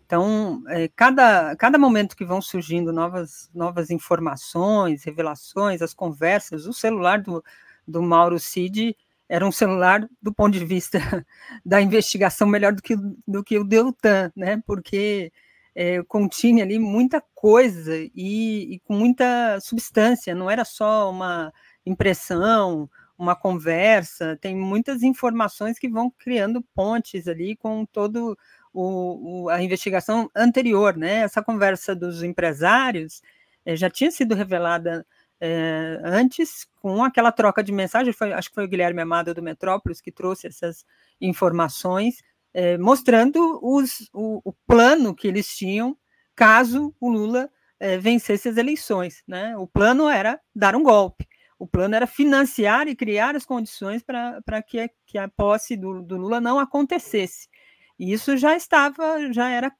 Então, 0.06 0.62
é, 0.68 0.88
cada, 0.88 1.56
cada 1.56 1.78
momento 1.78 2.16
que 2.16 2.24
vão 2.24 2.40
surgindo 2.40 2.92
novas, 2.92 3.50
novas 3.54 3.90
informações, 3.90 5.02
revelações, 5.02 5.82
as 5.82 5.94
conversas, 5.94 6.66
o 6.66 6.72
celular 6.72 7.20
do, 7.20 7.42
do 7.86 8.02
Mauro 8.02 8.38
Cid 8.38 8.96
era 9.28 9.46
um 9.46 9.52
celular 9.52 10.08
do 10.20 10.32
ponto 10.32 10.58
de 10.58 10.64
vista 10.64 10.98
da 11.64 11.80
investigação 11.80 12.46
melhor 12.46 12.72
do 12.72 12.82
que, 12.82 12.96
do 13.26 13.42
que 13.42 13.58
o 13.58 13.64
Deltan, 13.64 14.30
né? 14.36 14.62
Porque 14.66 15.32
é, 15.74 16.02
continha 16.04 16.64
ali 16.64 16.78
muita 16.78 17.22
coisa 17.34 17.96
e, 18.14 18.74
e, 18.74 18.80
com 18.80 18.94
muita 18.94 19.58
substância, 19.60 20.34
não 20.34 20.50
era 20.50 20.64
só 20.64 21.10
uma 21.10 21.52
impressão, 21.84 22.88
uma 23.18 23.34
conversa, 23.34 24.38
tem 24.40 24.56
muitas 24.56 25.02
informações 25.02 25.78
que 25.78 25.88
vão 25.88 26.10
criando 26.10 26.62
pontes 26.74 27.26
ali 27.28 27.56
com 27.56 27.84
todo 27.86 28.36
o, 28.72 29.44
o, 29.44 29.48
a 29.48 29.62
investigação 29.62 30.30
anterior, 30.34 30.96
né? 30.96 31.20
Essa 31.20 31.42
conversa 31.42 31.94
dos 31.94 32.22
empresários 32.22 33.22
é, 33.64 33.76
já 33.76 33.88
tinha 33.88 34.10
sido 34.10 34.34
revelada 34.34 35.06
é, 35.46 36.00
antes, 36.02 36.66
com 36.80 37.04
aquela 37.04 37.30
troca 37.30 37.62
de 37.62 37.70
mensagem, 37.70 38.14
foi, 38.14 38.32
acho 38.32 38.48
que 38.48 38.54
foi 38.54 38.64
o 38.64 38.68
Guilherme 38.68 39.02
Amado 39.02 39.34
do 39.34 39.42
Metrópolis 39.42 40.00
que 40.00 40.10
trouxe 40.10 40.46
essas 40.46 40.86
informações, 41.20 42.22
é, 42.54 42.78
mostrando 42.78 43.60
os, 43.62 44.08
o, 44.14 44.40
o, 44.42 44.54
plano 44.66 45.14
que 45.14 45.28
eles 45.28 45.54
tinham 45.54 45.94
caso 46.34 46.94
o 46.98 47.10
Lula 47.10 47.50
é, 47.78 47.98
vencesse 47.98 48.48
as 48.48 48.56
eleições. 48.56 49.22
Né? 49.28 49.54
O 49.58 49.66
plano 49.66 50.08
era 50.08 50.40
dar 50.56 50.74
um 50.74 50.82
golpe, 50.82 51.28
o 51.58 51.66
plano 51.66 51.94
era 51.94 52.06
financiar 52.06 52.88
e 52.88 52.96
criar 52.96 53.36
as 53.36 53.44
condições 53.44 54.02
para 54.02 54.62
que, 54.62 54.88
que 55.04 55.18
a 55.18 55.28
posse 55.28 55.76
do, 55.76 56.00
do 56.00 56.16
Lula 56.16 56.40
não 56.40 56.58
acontecesse. 56.58 57.50
E 57.98 58.14
isso 58.14 58.34
já 58.38 58.56
estava, 58.56 59.30
já 59.30 59.50
era 59.50 59.70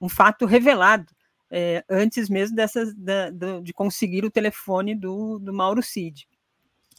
um 0.00 0.08
fato 0.08 0.46
revelado 0.46 1.15
é, 1.50 1.84
antes 1.88 2.28
mesmo 2.28 2.56
dessas, 2.56 2.94
da, 2.94 3.30
da, 3.30 3.60
de 3.60 3.72
conseguir 3.72 4.24
o 4.24 4.30
telefone 4.30 4.94
do, 4.94 5.38
do 5.38 5.52
Mauro 5.52 5.82
Cid. 5.82 6.28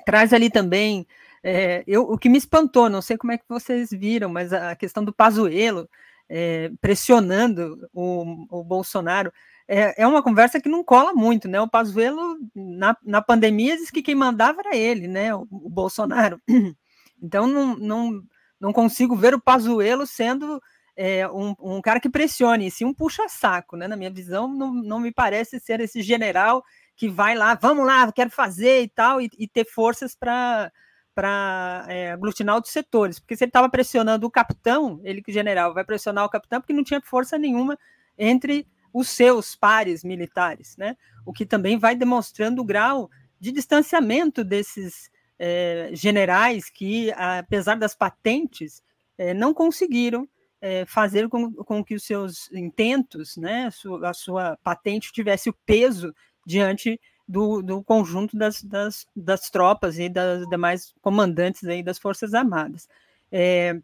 Traz 0.05 0.33
ali 0.33 0.49
também, 0.49 1.05
é, 1.43 1.83
eu, 1.87 2.03
o 2.03 2.17
que 2.17 2.29
me 2.29 2.37
espantou, 2.37 2.89
não 2.89 3.01
sei 3.01 3.17
como 3.17 3.33
é 3.33 3.37
que 3.37 3.45
vocês 3.47 3.89
viram, 3.91 4.29
mas 4.29 4.53
a 4.53 4.75
questão 4.75 5.03
do 5.03 5.13
Pazuello 5.13 5.89
é, 6.29 6.71
pressionando 6.81 7.89
o, 7.93 8.59
o 8.59 8.63
Bolsonaro, 8.63 9.31
é, 9.67 10.01
é 10.01 10.07
uma 10.07 10.23
conversa 10.23 10.61
que 10.61 10.69
não 10.69 10.83
cola 10.83 11.13
muito, 11.13 11.47
né? 11.47 11.59
O 11.59 11.69
Pazuello, 11.69 12.37
na, 12.55 12.95
na 13.03 13.21
pandemia, 13.21 13.75
disse 13.75 13.91
que 13.91 14.01
quem 14.01 14.15
mandava 14.15 14.61
era 14.61 14.75
ele, 14.75 15.07
né? 15.07 15.33
O, 15.35 15.47
o 15.51 15.69
Bolsonaro. 15.69 16.41
Então, 17.19 17.47
não, 17.47 17.75
não, 17.75 18.23
não 18.59 18.71
consigo 18.71 19.15
ver 19.15 19.33
o 19.33 19.41
Pazuello 19.41 20.05
sendo 20.05 20.61
é, 20.97 21.29
um, 21.29 21.55
um, 21.61 21.79
cara 21.79 21.99
que 21.99 22.09
pressione, 22.09 22.71
sim 22.71 22.83
um 22.83 22.93
puxa-saco, 22.93 23.77
né? 23.77 23.87
Na 23.87 23.95
minha 23.95 24.09
visão, 24.09 24.47
não, 24.47 24.73
não 24.73 24.99
me 24.99 25.11
parece 25.11 25.59
ser 25.59 25.79
esse 25.79 26.01
general 26.01 26.63
que 26.95 27.07
vai 27.07 27.35
lá, 27.35 27.53
vamos 27.53 27.85
lá, 27.85 28.11
quero 28.11 28.31
fazer 28.31 28.81
e 28.81 28.87
tal, 28.89 29.21
e, 29.21 29.29
e 29.37 29.47
ter 29.47 29.65
forças 29.65 30.15
para 30.15 30.71
para 31.13 31.83
é, 31.87 32.11
aglutinar 32.11 32.53
outros 32.53 32.71
setores, 32.71 33.19
porque 33.19 33.35
se 33.35 33.43
ele 33.43 33.49
estava 33.49 33.67
pressionando 33.67 34.27
o 34.27 34.29
capitão, 34.29 35.01
ele 35.03 35.19
que 35.19 35.31
general 35.31 35.73
vai 35.73 35.83
pressionar 35.83 36.23
o 36.23 36.29
capitão 36.29 36.61
porque 36.61 36.73
não 36.73 36.83
tinha 36.83 37.01
força 37.01 37.39
nenhuma 37.39 37.75
entre 38.15 38.67
os 38.93 39.09
seus 39.09 39.55
pares 39.55 40.03
militares, 40.03 40.77
né? 40.77 40.95
O 41.25 41.33
que 41.33 41.43
também 41.43 41.79
vai 41.79 41.95
demonstrando 41.95 42.61
o 42.61 42.65
grau 42.65 43.09
de 43.39 43.51
distanciamento 43.51 44.43
desses 44.43 45.09
é, 45.39 45.89
generais 45.93 46.69
que, 46.69 47.11
apesar 47.13 47.77
das 47.77 47.95
patentes, 47.95 48.83
é, 49.17 49.33
não 49.33 49.55
conseguiram 49.55 50.29
é, 50.67 50.85
fazer 50.85 51.29
com, 51.29 51.53
com, 51.53 51.83
que 51.83 51.95
os 51.95 52.03
seus 52.03 52.51
intentos, 52.51 53.37
né, 53.37 53.69
a 54.03 54.13
sua 54.13 54.57
patente 54.61 55.13
tivesse 55.13 55.49
o 55.49 55.55
peso 55.65 56.13
diante 56.45 56.99
do, 57.25 57.61
do 57.61 57.81
conjunto 57.81 58.37
das, 58.37 58.61
das, 58.61 59.05
das, 59.15 59.49
tropas 59.49 59.97
e 59.97 60.09
das 60.09 60.45
demais 60.49 60.93
comandantes 61.01 61.63
aí 61.63 61.81
das 61.81 61.97
Forças 61.97 62.33
Armadas. 62.33 62.87
É, 63.31 63.79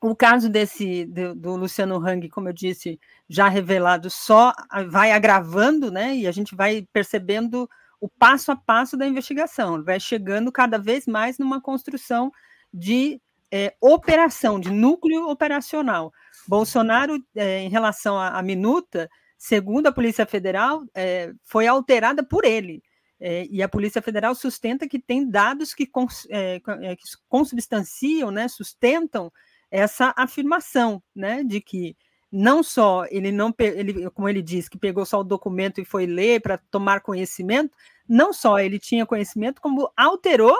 o 0.00 0.16
caso 0.16 0.48
desse 0.48 1.04
do, 1.04 1.34
do, 1.34 1.56
Luciano 1.56 1.96
Hang, 1.96 2.28
como 2.30 2.48
eu 2.48 2.52
disse, 2.54 2.98
já 3.28 3.48
revelado, 3.48 4.08
só 4.08 4.54
vai 4.88 5.12
agravando, 5.12 5.90
né? 5.90 6.16
E 6.16 6.26
a 6.26 6.32
gente 6.32 6.54
vai 6.54 6.86
percebendo 6.92 7.68
o 8.00 8.08
passo 8.08 8.52
a 8.52 8.56
passo 8.56 8.96
da 8.96 9.06
investigação, 9.06 9.82
vai 9.82 10.00
chegando 10.00 10.50
cada 10.50 10.78
vez 10.78 11.06
mais 11.06 11.38
numa 11.38 11.60
construção 11.60 12.30
de 12.72 13.20
é, 13.52 13.74
operação, 13.80 14.58
de 14.58 14.70
núcleo 14.70 15.28
operacional. 15.28 16.12
Bolsonaro, 16.46 17.22
é, 17.34 17.60
em 17.60 17.68
relação 17.68 18.16
à, 18.18 18.38
à, 18.38 18.42
minuta, 18.42 19.08
segundo 19.36 19.86
a 19.86 19.92
Polícia 19.92 20.26
Federal, 20.26 20.84
é, 20.94 21.32
foi 21.44 21.66
alterada 21.66 22.24
por 22.24 22.44
ele. 22.44 22.82
É, 23.18 23.46
e 23.50 23.62
a 23.62 23.68
Polícia 23.68 24.02
Federal 24.02 24.34
sustenta 24.34 24.86
que 24.86 24.98
tem 24.98 25.28
dados 25.28 25.72
que, 25.72 25.86
cons, 25.86 26.26
é, 26.30 26.60
é, 26.82 26.96
que 26.96 27.04
consubstanciam, 27.28 28.30
né, 28.30 28.46
sustentam 28.46 29.32
essa 29.70 30.12
afirmação, 30.16 31.02
né, 31.14 31.42
de 31.42 31.60
que 31.60 31.96
não 32.30 32.62
só 32.62 33.06
ele 33.10 33.32
não, 33.32 33.54
ele, 33.58 34.10
como 34.10 34.28
ele 34.28 34.42
diz, 34.42 34.68
que 34.68 34.76
pegou 34.76 35.06
só 35.06 35.20
o 35.20 35.24
documento 35.24 35.80
e 35.80 35.84
foi 35.84 36.06
ler 36.06 36.40
para 36.40 36.58
tomar 36.70 37.00
conhecimento, 37.00 37.74
não 38.06 38.32
só 38.32 38.58
ele 38.58 38.78
tinha 38.78 39.06
conhecimento, 39.06 39.62
como 39.62 39.90
alterou 39.96 40.56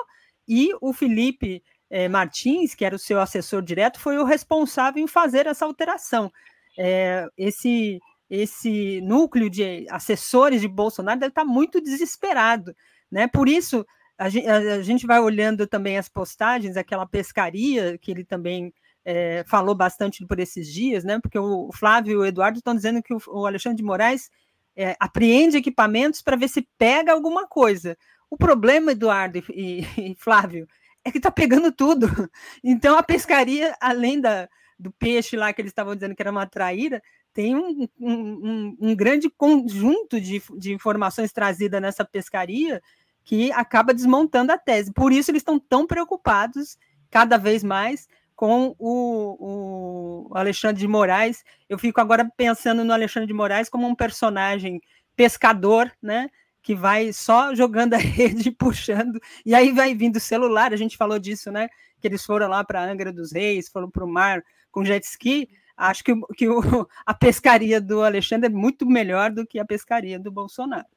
e 0.49 0.71
o 0.81 0.93
Felipe 0.93 1.63
é, 1.91 2.09
Martins, 2.09 2.75
que 2.75 2.85
era 2.85 2.97
o 2.97 2.99
seu 2.99 3.21
assessor 3.21 3.63
direto, 3.63 4.01
foi 4.01 4.19
o 4.19 4.25
responsável 4.25 5.03
em 5.03 5.07
fazer 5.07 5.47
essa 5.47 5.65
alteração. 5.65 6.31
É, 6.79 7.27
esse, 7.37 8.01
esse 8.29 9.01
núcleo 9.03 9.49
de 9.49 9.87
assessores 9.91 10.61
de 10.61 10.69
Bolsonaro 10.69 11.21
deve 11.21 11.31
estar 11.31 11.45
muito 11.45 11.81
desesperado. 11.81 12.75
Né? 13.11 13.27
Por 13.27 13.49
isso, 13.49 13.87
a 14.19 14.29
gente, 14.29 14.49
a 14.49 14.83
gente 14.83 15.07
vai 15.07 15.21
olhando 15.21 15.67
também 15.67 15.97
as 15.97 16.09
postagens, 16.09 16.77
aquela 16.77 17.07
pescaria 17.07 17.97
que 17.99 18.11
ele 18.11 18.25
também 18.25 18.73
é, 19.05 19.45
falou 19.47 19.75
bastante 19.75 20.27
por 20.27 20.41
esses 20.41 20.73
dias, 20.73 21.05
né? 21.05 21.21
porque 21.21 21.39
o 21.39 21.71
Flávio 21.73 22.13
e 22.13 22.17
o 22.17 22.25
Eduardo 22.25 22.59
estão 22.59 22.75
dizendo 22.75 23.03
que 23.03 23.15
o, 23.15 23.21
o 23.29 23.47
Alexandre 23.47 23.77
de 23.77 23.85
Moraes 23.85 24.31
é, 24.75 24.97
apreende 24.99 25.57
equipamentos 25.57 26.21
para 26.21 26.37
ver 26.37 26.49
se 26.49 26.69
pega 26.77 27.13
alguma 27.13 27.47
coisa. 27.47 27.97
O 28.29 28.37
problema, 28.37 28.93
Eduardo 28.93 29.39
e, 29.51 29.87
e 29.97 30.15
Flávio, 30.19 30.67
é 31.07 31.13
que 31.13 31.19
está 31.19 31.31
pegando 31.31 31.71
tudo. 31.71 32.07
Então 32.63 32.99
a 32.99 33.03
pescaria, 33.03 33.77
além 33.81 34.21
da, 34.21 34.49
do 34.79 34.91
peixe 34.91 35.37
lá 35.37 35.53
que 35.53 35.61
eles 35.61 35.71
estavam 35.71 35.95
dizendo 35.95 36.15
que 36.15 36.23
era 36.23 36.31
uma 36.31 36.47
traíra, 36.47 37.01
tem 37.33 37.55
um, 37.55 37.89
um, 38.01 38.77
um 38.81 38.97
grande 38.97 39.31
conjunto 39.31 40.21
de, 40.21 40.43
de 40.59 40.73
informações 40.73 41.33
trazidas 41.33 41.81
nessa 41.81 42.05
pescaria 42.05 42.83
que 43.23 43.53
acaba 43.53 43.95
desmontando 43.95 44.53
a 44.53 44.59
tese. 44.59 44.93
Por 44.93 45.13
isso 45.13 45.31
eles 45.31 45.41
estão 45.41 45.59
tão 45.59 45.87
preocupados 45.87 46.77
cada 47.11 47.37
vez 47.37 47.63
mais 47.63 48.09
com 48.35 48.75
o, 48.79 50.29
o, 50.29 50.37
Alexandre 50.37 50.81
de 50.81 50.89
Moraes. 50.89 51.45
Eu 51.69 51.79
fico 51.79 52.01
agora 52.01 52.29
pensando 52.37 52.85
no 52.85 52.93
Alexandre 52.93 53.27
de 53.27 53.33
Moraes 53.33 53.69
como 53.69 53.87
um 53.87 53.95
personagem 53.95 54.81
pescador, 55.15 55.91
né? 56.03 56.29
Que 56.67 56.75
vai 56.75 57.13
só 57.13 57.55
jogando 57.55 57.95
a 57.95 57.97
rede, 58.03 58.51
puxando, 58.51 59.21
e 59.45 59.55
aí 59.55 59.71
vai 59.71 59.95
vindo 59.95 60.17
o 60.17 60.21
celular, 60.21 60.73
a 60.73 60.77
gente 60.77 60.97
falou 60.97 61.17
disso, 61.17 61.53
né? 61.53 61.69
Que 62.01 62.09
eles 62.09 62.27
foram 62.27 62.49
lá 62.49 62.65
para 62.65 62.85
Angra 62.85 63.13
dos 63.13 63.31
Reis, 63.31 63.69
foram 63.69 63.89
para 63.89 64.05
o 64.05 64.09
mar 64.09 64.43
com 64.73 64.85
jet 64.85 65.05
ski. 65.05 65.49
Acho 65.77 66.03
que, 66.03 66.13
que 66.37 66.49
o, 66.49 66.59
a 67.07 67.15
pescaria 67.15 67.81
do 67.81 68.03
Alexandre 68.03 68.47
é 68.47 68.53
muito 68.53 68.85
melhor 68.85 69.31
do 69.31 69.47
que 69.47 69.61
a 69.61 69.65
pescaria 69.65 70.19
do 70.19 70.29
Bolsonaro. 70.29 70.89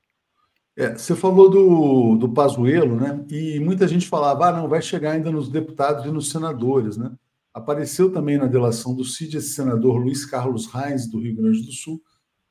É, 0.76 0.98
você 0.98 1.16
falou 1.16 1.48
do, 1.52 2.16
do 2.16 2.34
Pazuello, 2.34 3.00
né? 3.00 3.24
E 3.30 3.60
muita 3.60 3.88
gente 3.88 4.08
falava, 4.08 4.48
ah, 4.48 4.52
não, 4.52 4.68
vai 4.68 4.82
chegar 4.82 5.12
ainda 5.12 5.32
nos 5.32 5.50
deputados 5.50 6.04
e 6.04 6.10
nos 6.10 6.32
senadores, 6.32 6.98
né? 6.98 7.12
Apareceu 7.54 8.12
também 8.12 8.40
na 8.40 8.48
delação 8.48 8.96
do 8.96 9.04
CID 9.04 9.38
esse 9.38 9.50
senador 9.50 9.98
Luiz 9.98 10.26
Carlos 10.26 10.66
Reis, 10.66 11.08
do 11.08 11.20
Rio 11.20 11.36
Grande 11.36 11.62
do 11.62 11.72
Sul, 11.72 12.02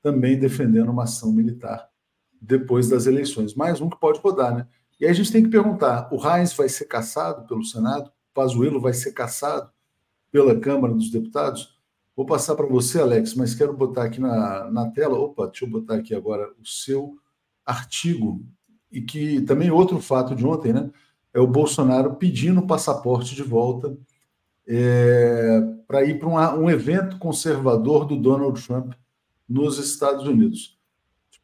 também 0.01 0.39
defendendo 0.39 0.93
uma 0.93 1.03
ação 1.03 1.33
militar 1.33 1.89
depois 2.41 2.89
das 2.89 3.07
eleições. 3.07 3.55
Mais 3.55 3.80
um 3.80 3.89
que 3.89 3.99
pode 3.99 4.20
rodar, 4.20 4.55
né? 4.55 4.66
E 5.01 5.05
aí 5.05 5.11
a 5.11 5.14
gente 5.14 5.32
tem 5.32 5.43
que 5.43 5.51
perguntar: 5.51 6.09
o 6.12 6.16
Reis 6.16 6.53
vai 6.53 6.68
ser 6.68 6.86
caçado 6.86 7.47
pelo 7.47 7.64
Senado? 7.64 8.09
O 8.09 8.34
Pazuello 8.34 8.80
vai 8.80 8.93
ser 8.93 9.12
caçado 9.12 9.70
pela 10.30 10.59
Câmara 10.59 10.95
dos 10.95 11.11
Deputados? 11.11 11.76
Vou 12.16 12.26
passar 12.26 12.57
para 12.57 12.66
você, 12.66 13.01
Alex, 13.01 13.34
mas 13.34 13.55
quero 13.55 13.72
botar 13.72 14.05
aqui 14.05 14.20
na, 14.20 14.70
na 14.70 14.91
tela. 14.91 15.18
Opa, 15.18 15.47
deixa 15.47 15.64
eu 15.64 15.70
botar 15.70 15.95
aqui 15.95 16.14
agora 16.14 16.51
o 16.61 16.66
seu 16.66 17.16
artigo. 17.64 18.45
E 18.91 19.01
que 19.01 19.41
também 19.43 19.70
outro 19.70 20.01
fato 20.01 20.34
de 20.34 20.45
ontem, 20.45 20.72
né? 20.72 20.91
é 21.32 21.41
o 21.41 21.47
Bolsonaro 21.47 22.16
pedindo 22.16 22.61
o 22.61 22.66
passaporte 22.66 23.34
de 23.34 23.43
volta 23.43 23.97
é, 24.66 25.61
para 25.86 26.05
ir 26.05 26.18
para 26.18 26.28
um, 26.28 26.64
um 26.64 26.70
evento 26.70 27.18
conservador 27.18 28.05
do 28.05 28.16
Donald 28.16 28.61
Trump 28.66 28.93
nos 29.49 29.78
Estados 29.78 30.26
Unidos. 30.26 30.78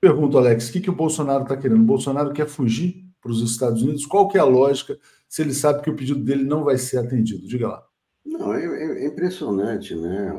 Pergunto, 0.05 0.37
Alex, 0.37 0.69
o 0.69 0.73
que, 0.73 0.83
que 0.83 0.91
o 0.91 0.95
Bolsonaro 0.95 1.45
está 1.45 1.57
querendo? 1.57 1.81
O 1.81 1.87
Bolsonaro 1.87 2.31
quer 2.35 2.47
fugir 2.47 3.07
para 3.23 3.33
os 3.33 3.41
Estados 3.41 3.81
Unidos? 3.81 4.05
Qual 4.05 4.29
que 4.29 4.37
é 4.37 4.41
a 4.43 4.45
lógica 4.45 4.99
se 5.27 5.41
ele 5.41 5.55
sabe 5.55 5.81
que 5.81 5.89
o 5.89 5.97
pedido 5.97 6.23
dele 6.23 6.45
não 6.45 6.63
vai 6.63 6.77
ser 6.77 6.99
atendido? 6.99 7.49
Diga 7.49 7.69
lá. 7.69 7.87
Não, 8.23 8.53
é, 8.53 9.03
é 9.03 9.07
impressionante, 9.07 9.95
né? 9.95 10.31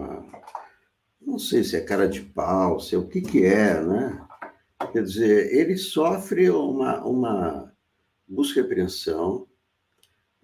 Não 1.19 1.39
sei 1.39 1.63
se 1.63 1.75
é 1.75 1.81
cara 1.81 2.07
de 2.07 2.21
pau, 2.21 2.79
se 2.79 2.93
é 2.93 2.97
o 2.99 3.07
que, 3.07 3.21
que 3.21 3.43
é, 3.43 3.81
né? 3.81 4.23
Quer 4.91 5.01
dizer, 5.01 5.51
ele 5.51 5.77
sofre 5.77 6.47
uma, 6.51 7.03
uma 7.03 7.73
busca 8.27 8.59
e 8.59 8.63
apreensão, 8.63 9.47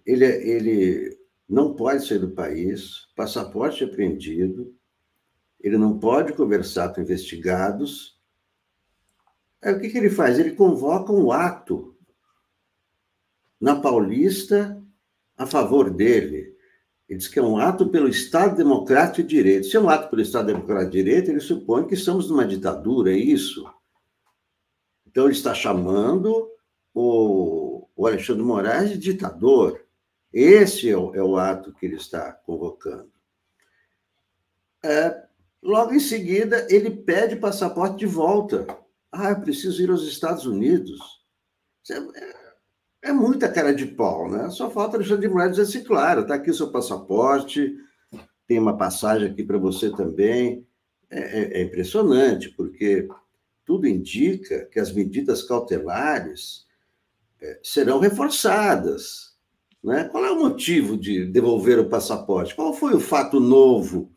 ele, 0.04 0.24
ele 0.24 1.16
não 1.48 1.74
pode 1.74 2.04
sair 2.08 2.18
do 2.18 2.32
país, 2.32 3.06
passaporte 3.14 3.84
apreendido, 3.84 4.74
ele 5.60 5.78
não 5.78 5.96
pode 5.96 6.32
conversar 6.32 6.92
com 6.92 7.00
investigados. 7.00 8.11
Aí 9.62 9.72
o 9.72 9.80
que, 9.80 9.88
que 9.88 9.98
ele 9.98 10.10
faz? 10.10 10.38
Ele 10.38 10.52
convoca 10.52 11.12
um 11.12 11.30
ato 11.30 11.96
na 13.60 13.76
Paulista 13.80 14.82
a 15.36 15.46
favor 15.46 15.88
dele. 15.88 16.56
Ele 17.08 17.18
diz 17.18 17.28
que 17.28 17.38
é 17.38 17.42
um 17.42 17.56
ato 17.56 17.88
pelo 17.88 18.08
Estado 18.08 18.56
Democrático 18.56 19.22
de 19.22 19.36
Direito. 19.36 19.66
Se 19.66 19.76
é 19.76 19.80
um 19.80 19.88
ato 19.88 20.10
pelo 20.10 20.22
Estado 20.22 20.46
Democrático 20.46 20.90
de 20.90 21.02
Direito, 21.04 21.30
ele 21.30 21.40
supõe 21.40 21.86
que 21.86 21.94
estamos 21.94 22.28
numa 22.28 22.44
ditadura, 22.44 23.12
é 23.12 23.16
isso? 23.16 23.64
Então, 25.06 25.24
ele 25.24 25.34
está 25.34 25.54
chamando 25.54 26.50
o, 26.92 27.86
o 27.94 28.06
Alexandre 28.06 28.42
Moraes 28.42 28.90
de 28.90 28.98
ditador. 28.98 29.80
Esse 30.32 30.90
é 30.90 30.96
o, 30.96 31.14
é 31.14 31.22
o 31.22 31.36
ato 31.36 31.72
que 31.72 31.86
ele 31.86 31.96
está 31.96 32.32
convocando. 32.32 33.12
É, 34.82 35.22
logo 35.62 35.92
em 35.92 36.00
seguida, 36.00 36.66
ele 36.68 36.90
pede 36.90 37.36
passaporte 37.36 37.98
de 37.98 38.06
volta. 38.06 38.66
Ah, 39.12 39.30
eu 39.30 39.40
preciso 39.40 39.82
ir 39.82 39.90
aos 39.90 40.04
Estados 40.04 40.46
Unidos. 40.46 40.98
É, 41.90 43.10
é 43.10 43.12
muita 43.12 43.52
cara 43.52 43.74
de 43.74 43.86
pau, 43.86 44.30
né? 44.30 44.48
Só 44.48 44.70
falta 44.70 44.96
Alexandre 44.96 45.28
de 45.28 45.32
Moraes 45.32 45.56
dizer 45.56 45.62
assim, 45.62 45.84
claro, 45.84 46.22
está 46.22 46.36
aqui 46.36 46.50
o 46.50 46.54
seu 46.54 46.72
passaporte, 46.72 47.76
tem 48.46 48.58
uma 48.58 48.76
passagem 48.76 49.30
aqui 49.30 49.44
para 49.44 49.58
você 49.58 49.90
também. 49.90 50.66
É, 51.10 51.18
é, 51.18 51.60
é 51.60 51.62
impressionante, 51.62 52.48
porque 52.50 53.06
tudo 53.66 53.86
indica 53.86 54.64
que 54.66 54.80
as 54.80 54.90
medidas 54.90 55.42
cautelares 55.42 56.66
é, 57.40 57.60
serão 57.62 57.98
reforçadas. 57.98 59.36
Né? 59.84 60.04
Qual 60.04 60.24
é 60.24 60.30
o 60.30 60.38
motivo 60.38 60.96
de 60.96 61.26
devolver 61.26 61.78
o 61.78 61.88
passaporte? 61.88 62.54
Qual 62.54 62.72
foi 62.72 62.94
o 62.94 63.00
fato 63.00 63.40
novo 63.40 64.10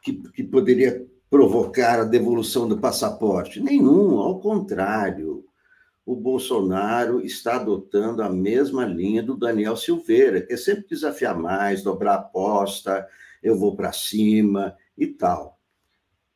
que, 0.00 0.14
que 0.30 0.44
poderia 0.44 1.05
provocar 1.30 2.00
a 2.00 2.04
devolução 2.04 2.68
do 2.68 2.78
passaporte? 2.78 3.60
Nenhum, 3.60 4.18
ao 4.18 4.40
contrário. 4.40 5.44
O 6.04 6.14
Bolsonaro 6.14 7.20
está 7.20 7.56
adotando 7.56 8.22
a 8.22 8.28
mesma 8.28 8.84
linha 8.84 9.22
do 9.22 9.36
Daniel 9.36 9.76
Silveira, 9.76 10.40
que 10.40 10.52
é 10.52 10.56
sempre 10.56 10.86
desafiar 10.88 11.36
mais, 11.36 11.82
dobrar 11.82 12.12
a 12.12 12.16
aposta, 12.16 13.06
eu 13.42 13.58
vou 13.58 13.74
para 13.74 13.92
cima 13.92 14.76
e 14.96 15.06
tal. 15.06 15.58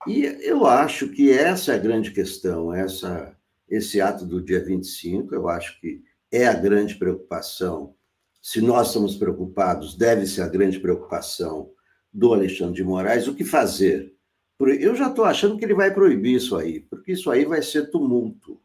E 0.08 0.24
eu 0.24 0.66
acho 0.66 1.08
que 1.08 1.30
essa 1.30 1.72
é 1.72 1.76
a 1.76 1.78
grande 1.78 2.10
questão, 2.10 2.74
essa, 2.74 3.36
esse 3.68 4.00
ato 4.00 4.26
do 4.26 4.42
dia 4.42 4.64
25, 4.64 5.34
eu 5.34 5.48
acho 5.48 5.80
que 5.80 6.02
é 6.32 6.48
a 6.48 6.54
grande 6.54 6.96
preocupação 6.96 7.94
se 8.40 8.60
nós 8.60 8.88
estamos 8.88 9.16
preocupados, 9.16 9.94
deve 9.94 10.26
ser 10.26 10.42
a 10.42 10.48
grande 10.48 10.80
preocupação 10.80 11.70
do 12.12 12.32
Alexandre 12.32 12.76
de 12.76 12.84
Moraes, 12.84 13.28
o 13.28 13.34
que 13.34 13.44
fazer? 13.44 14.14
Eu 14.60 14.94
já 14.94 15.08
estou 15.08 15.24
achando 15.24 15.56
que 15.56 15.64
ele 15.64 15.74
vai 15.74 15.92
proibir 15.92 16.36
isso 16.36 16.56
aí, 16.56 16.80
porque 16.80 17.12
isso 17.12 17.30
aí 17.30 17.44
vai 17.44 17.62
ser 17.62 17.90
tumulto. 17.90 18.60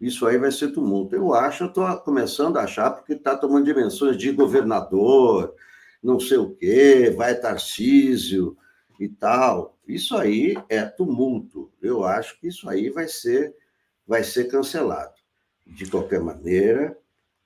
Isso 0.00 0.26
aí 0.26 0.36
vai 0.36 0.50
ser 0.50 0.72
tumulto. 0.72 1.14
Eu 1.14 1.32
acho, 1.32 1.64
eu 1.64 1.68
estou 1.68 1.96
começando 1.98 2.56
a 2.56 2.64
achar, 2.64 2.90
porque 2.90 3.12
está 3.12 3.36
tomando 3.36 3.64
dimensões 3.64 4.16
de 4.16 4.32
governador, 4.32 5.54
não 6.02 6.20
sei 6.20 6.38
o 6.38 6.54
quê, 6.54 7.14
vai 7.16 7.34
Tarcísio 7.34 8.56
e 8.98 9.08
tal. 9.08 9.78
Isso 9.86 10.16
aí 10.16 10.56
é 10.68 10.84
tumulto. 10.84 11.72
Eu 11.80 12.04
acho 12.04 12.38
que 12.40 12.48
isso 12.48 12.68
aí 12.68 12.90
vai 12.90 13.08
ser, 13.08 13.54
vai 14.06 14.22
ser 14.24 14.44
cancelado. 14.44 15.14
De 15.66 15.88
qualquer 15.90 16.20
maneira, 16.20 16.96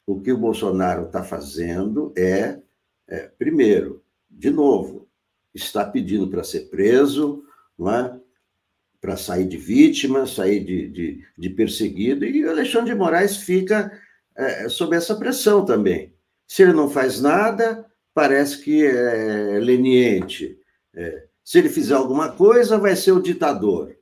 o 0.06 0.20
que 0.20 0.32
o 0.32 0.38
Bolsonaro 0.38 1.06
está 1.06 1.22
fazendo 1.22 2.12
é, 2.16 2.58
é, 3.06 3.28
primeiro, 3.38 4.02
de 4.28 4.50
novo, 4.50 5.08
está 5.54 5.84
pedindo 5.84 6.28
para 6.28 6.44
ser 6.44 6.68
preso, 6.68 7.44
é? 7.89 8.18
para 9.01 9.16
sair 9.16 9.47
de 9.47 9.57
vítima, 9.57 10.26
sair 10.26 10.62
de, 10.62 10.89
de, 10.89 11.24
de, 11.39 11.51
perseguido, 11.51 12.24
e 12.24 12.45
o 12.45 12.51
Alexandre 12.51 12.93
de 12.93 12.99
Moraes 12.99 13.39
fica 13.39 13.91
é, 14.37 14.68
sob 14.68 14.95
essa 14.95 15.16
pressão 15.16 15.64
também. 15.64 16.14
Se 16.47 16.62
ele 16.62 16.72
não 16.72 16.91
faz 16.91 17.20
nada, 17.20 17.87
parece 18.12 18.62
que 18.62 18.85
é 18.85 19.59
leniente. 19.59 20.59
É, 20.95 21.26
se 21.43 21.59
ele 21.59 21.68
fizer 21.68 21.95
alguma 21.95 22.33
coisa, 22.33 22.76
vai 22.76 22.95
ser 22.95 23.12
o 23.12 23.22
ditador. 23.22 23.97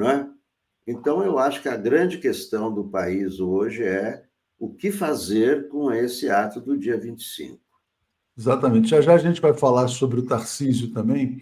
É? 0.00 0.26
Então, 0.86 1.22
eu 1.22 1.38
acho 1.38 1.60
que 1.60 1.68
a 1.68 1.76
grande 1.76 2.18
questão 2.18 2.72
do 2.72 2.84
país 2.84 3.38
hoje 3.40 3.84
é 3.84 4.24
o 4.58 4.72
que 4.72 4.90
fazer 4.90 5.68
com 5.68 5.92
esse 5.92 6.30
ato 6.30 6.60
do 6.60 6.78
dia 6.78 6.98
25. 6.98 7.60
Exatamente. 8.36 8.88
Já 8.88 9.00
já 9.00 9.14
a 9.14 9.18
gente 9.18 9.40
vai 9.40 9.54
falar 9.54 9.88
sobre 9.88 10.20
o 10.20 10.26
Tarcísio 10.26 10.92
também. 10.92 11.40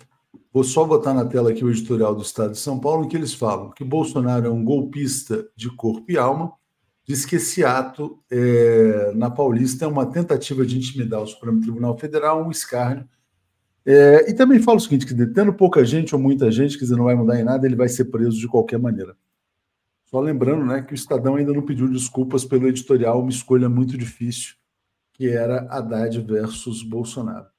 Vou 0.52 0.62
só 0.62 0.84
botar 0.84 1.14
na 1.14 1.24
tela 1.24 1.50
aqui 1.50 1.64
o 1.64 1.70
editorial 1.70 2.14
do 2.14 2.20
Estado 2.20 2.52
de 2.52 2.58
São 2.58 2.78
Paulo, 2.78 3.04
em 3.04 3.08
que 3.08 3.16
eles 3.16 3.32
falam 3.32 3.70
que 3.70 3.82
Bolsonaro 3.82 4.46
é 4.46 4.50
um 4.50 4.62
golpista 4.62 5.48
de 5.56 5.74
corpo 5.74 6.12
e 6.12 6.18
alma, 6.18 6.52
diz 7.06 7.24
que 7.24 7.36
esse 7.36 7.64
ato 7.64 8.22
é, 8.30 9.12
na 9.14 9.30
Paulista 9.30 9.86
é 9.86 9.88
uma 9.88 10.04
tentativa 10.04 10.66
de 10.66 10.76
intimidar 10.76 11.22
o 11.22 11.26
Supremo 11.26 11.60
Tribunal 11.60 11.96
Federal, 11.96 12.46
um 12.46 12.50
escárnio. 12.50 13.08
É, 13.84 14.30
e 14.30 14.34
também 14.34 14.60
fala 14.60 14.76
o 14.76 14.80
seguinte, 14.80 15.06
que 15.06 15.26
tendo 15.26 15.54
pouca 15.54 15.84
gente 15.86 16.14
ou 16.14 16.20
muita 16.20 16.50
gente, 16.50 16.78
que 16.78 16.84
não 16.90 17.04
vai 17.04 17.14
mudar 17.14 17.40
em 17.40 17.44
nada, 17.44 17.66
ele 17.66 17.74
vai 17.74 17.88
ser 17.88 18.04
preso 18.06 18.38
de 18.38 18.46
qualquer 18.46 18.78
maneira. 18.78 19.16
Só 20.04 20.20
lembrando 20.20 20.66
né, 20.66 20.82
que 20.82 20.92
o 20.92 20.94
Estadão 20.94 21.36
ainda 21.36 21.54
não 21.54 21.62
pediu 21.62 21.88
desculpas 21.88 22.44
pelo 22.44 22.68
editorial, 22.68 23.20
uma 23.20 23.30
escolha 23.30 23.70
muito 23.70 23.96
difícil, 23.96 24.54
que 25.14 25.30
era 25.30 25.66
Haddad 25.70 26.20
versus 26.20 26.82
Bolsonaro. 26.82 27.51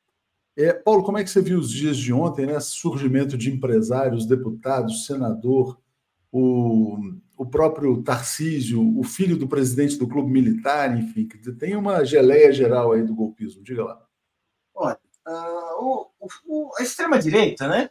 É, 0.56 0.72
Paulo, 0.72 1.04
como 1.04 1.18
é 1.18 1.24
que 1.24 1.30
você 1.30 1.42
viu 1.42 1.58
os 1.58 1.72
dias 1.72 1.98
de 1.98 2.14
ontem, 2.14 2.46
né? 2.46 2.60
Surgimento 2.60 3.38
de 3.38 3.52
empresários, 3.52 4.28
deputados, 4.28 5.06
senador, 5.06 5.80
o, 6.32 6.98
o 7.38 7.46
próprio 7.46 8.04
Tarcísio, 8.04 8.98
o 8.98 9.04
filho 9.04 9.36
do 9.36 9.48
presidente 9.48 9.98
do 9.98 10.08
clube 10.08 10.32
militar, 10.32 10.96
enfim, 10.98 11.28
tem 11.58 11.76
uma 11.76 12.04
geleia 12.06 12.52
geral 12.52 12.92
aí 12.92 13.04
do 13.04 13.16
golpismo. 13.16 13.64
Diga 13.64 13.84
lá. 13.84 14.08
Olha, 14.76 15.00
uh, 15.28 15.84
o, 15.84 16.28
o, 16.46 16.72
a 16.78 16.84
extrema-direita, 16.84 17.68
né? 17.68 17.90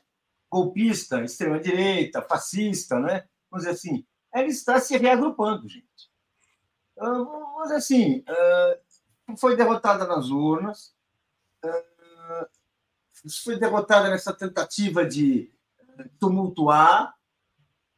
Golpista, 0.48 1.24
extrema-direita, 1.24 2.22
fascista, 2.22 2.98
né? 3.00 3.24
Vamos 3.50 3.64
dizer 3.66 3.70
assim, 3.70 4.06
ela 4.32 4.46
está 4.46 4.78
se 4.80 4.96
reagrupando, 4.96 5.68
gente. 5.68 6.10
Uh, 6.96 7.24
vamos 7.24 7.62
dizer 7.64 7.76
assim, 7.76 8.24
uh, 8.28 9.36
foi 9.36 9.56
derrotada 9.56 10.06
nas 10.06 10.30
urnas, 10.30 10.94
foi 13.44 13.58
derrotada 13.58 14.10
nessa 14.10 14.32
tentativa 14.32 15.04
de 15.04 15.52
tumultuar, 16.18 17.14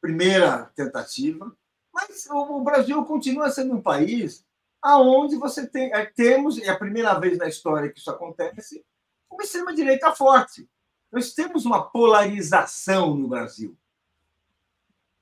primeira 0.00 0.70
tentativa, 0.74 1.56
mas 1.92 2.26
o, 2.30 2.60
Brasil 2.62 3.02
continua 3.04 3.50
sendo 3.50 3.74
um 3.74 3.80
país 3.80 4.44
aonde 4.82 5.36
você 5.36 5.66
tem, 5.66 5.92
é, 5.94 6.04
temos, 6.04 6.58
é 6.58 6.68
a 6.68 6.78
primeira 6.78 7.18
vez 7.18 7.38
na 7.38 7.48
história 7.48 7.90
que 7.90 7.98
isso 7.98 8.10
acontece, 8.10 8.84
uma 9.30 9.42
extrema-direita 9.42 10.14
forte. 10.14 10.68
Nós 11.10 11.32
temos 11.32 11.64
uma 11.64 11.82
polarização 11.82 13.14
no 13.14 13.28
Brasil. 13.28 13.76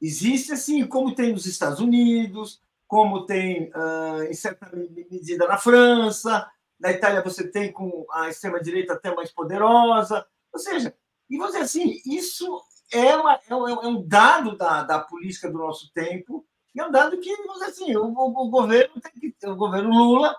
Existe, 0.00 0.52
assim, 0.52 0.84
como 0.86 1.14
tem 1.14 1.32
nos 1.32 1.46
Estados 1.46 1.78
Unidos, 1.78 2.60
como 2.88 3.24
tem, 3.24 3.70
uh, 3.70 4.24
em 4.28 4.34
certa 4.34 4.68
medida, 4.74 5.46
na 5.46 5.58
França, 5.58 6.50
na 6.82 6.90
Itália 6.90 7.22
você 7.22 7.46
tem 7.46 7.70
com 7.70 8.04
a 8.10 8.28
extrema-direita 8.28 8.94
até 8.94 9.14
mais 9.14 9.30
poderosa. 9.30 10.26
Ou 10.52 10.58
seja, 10.58 10.92
e 11.30 11.38
você 11.38 11.58
assim, 11.58 12.02
isso 12.04 12.60
é, 12.92 13.14
uma, 13.16 13.38
é, 13.48 13.54
um, 13.54 13.68
é 13.68 13.86
um 13.86 14.06
dado 14.06 14.56
da, 14.56 14.82
da 14.82 14.98
política 14.98 15.48
do 15.48 15.58
nosso 15.58 15.92
tempo, 15.92 16.44
e 16.74 16.80
é 16.80 16.86
um 16.86 16.90
dado 16.90 17.18
que, 17.20 17.34
vamos 17.36 17.62
assim, 17.62 17.94
o, 17.96 18.04
o, 18.04 18.50
governo 18.50 19.00
tem 19.00 19.12
que, 19.12 19.46
o 19.46 19.54
governo 19.54 19.90
Lula, 19.90 20.36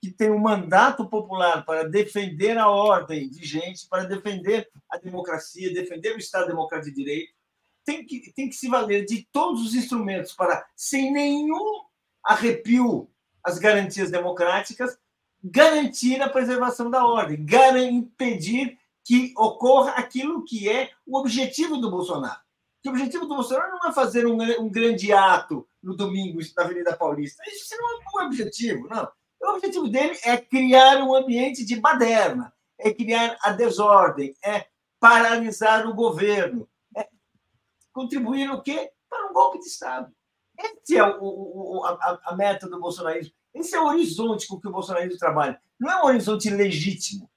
que 0.00 0.10
tem 0.10 0.30
um 0.30 0.38
mandato 0.38 1.08
popular 1.08 1.64
para 1.64 1.88
defender 1.88 2.58
a 2.58 2.68
ordem 2.68 3.30
vigente, 3.30 3.88
para 3.88 4.04
defender 4.04 4.68
a 4.90 4.98
democracia, 4.98 5.72
defender 5.72 6.14
o 6.14 6.18
Estado 6.18 6.48
Democrático 6.48 6.94
de 6.94 7.02
Direito, 7.02 7.32
tem 7.84 8.04
que, 8.04 8.30
tem 8.32 8.48
que 8.48 8.54
se 8.54 8.68
valer 8.68 9.06
de 9.06 9.26
todos 9.32 9.64
os 9.64 9.74
instrumentos 9.74 10.34
para, 10.34 10.66
sem 10.76 11.10
nenhum 11.10 11.82
arrepio 12.22 13.10
as 13.42 13.58
garantias 13.58 14.10
democráticas, 14.10 14.98
garantir 15.42 16.20
a 16.20 16.28
preservação 16.28 16.90
da 16.90 17.06
ordem, 17.06 17.46
impedir 17.88 18.78
que 19.04 19.32
ocorra 19.36 19.92
aquilo 19.92 20.44
que 20.44 20.68
é 20.68 20.90
o 21.06 21.18
objetivo 21.18 21.78
do 21.78 21.90
Bolsonaro. 21.90 22.40
Que 22.82 22.88
o 22.88 22.92
objetivo 22.92 23.26
do 23.26 23.34
Bolsonaro 23.34 23.70
não 23.70 23.90
é 23.90 23.92
fazer 23.92 24.26
um, 24.26 24.40
um 24.60 24.68
grande 24.68 25.12
ato 25.12 25.66
no 25.82 25.96
domingo 25.96 26.40
na 26.56 26.64
Avenida 26.64 26.96
Paulista. 26.96 27.42
Isso 27.46 27.74
não 27.76 28.22
é 28.22 28.24
o 28.24 28.26
objetivo, 28.26 28.86
não. 28.88 29.08
O 29.40 29.54
objetivo 29.54 29.88
dele 29.88 30.18
é 30.24 30.36
criar 30.36 31.02
um 31.02 31.14
ambiente 31.14 31.64
de 31.64 31.80
baderna, 31.80 32.52
é 32.78 32.92
criar 32.92 33.38
a 33.40 33.52
desordem, 33.52 34.34
é 34.44 34.66
paralisar 35.00 35.86
o 35.88 35.94
governo, 35.94 36.68
é 36.96 37.08
contribuir 37.92 38.50
o 38.50 38.60
quê? 38.60 38.90
Para 39.08 39.30
um 39.30 39.32
golpe 39.32 39.58
de 39.58 39.66
Estado. 39.66 40.12
Esse 40.58 40.96
é 40.96 41.04
o, 41.04 41.18
o, 41.20 41.84
a, 41.84 42.20
a, 42.24 42.36
meta 42.36 42.68
do 42.68 42.80
bolsonarismo. 42.80 43.32
Esse 43.54 43.74
é 43.74 43.80
o 43.80 43.86
horizonte 43.86 44.46
com 44.46 44.60
que 44.60 44.68
o 44.68 44.72
bolsonarismo 44.72 45.18
trabalha. 45.18 45.60
Não 45.78 45.90
é 45.90 46.02
um 46.02 46.06
horizonte 46.06 46.50
legítimo 46.50 47.30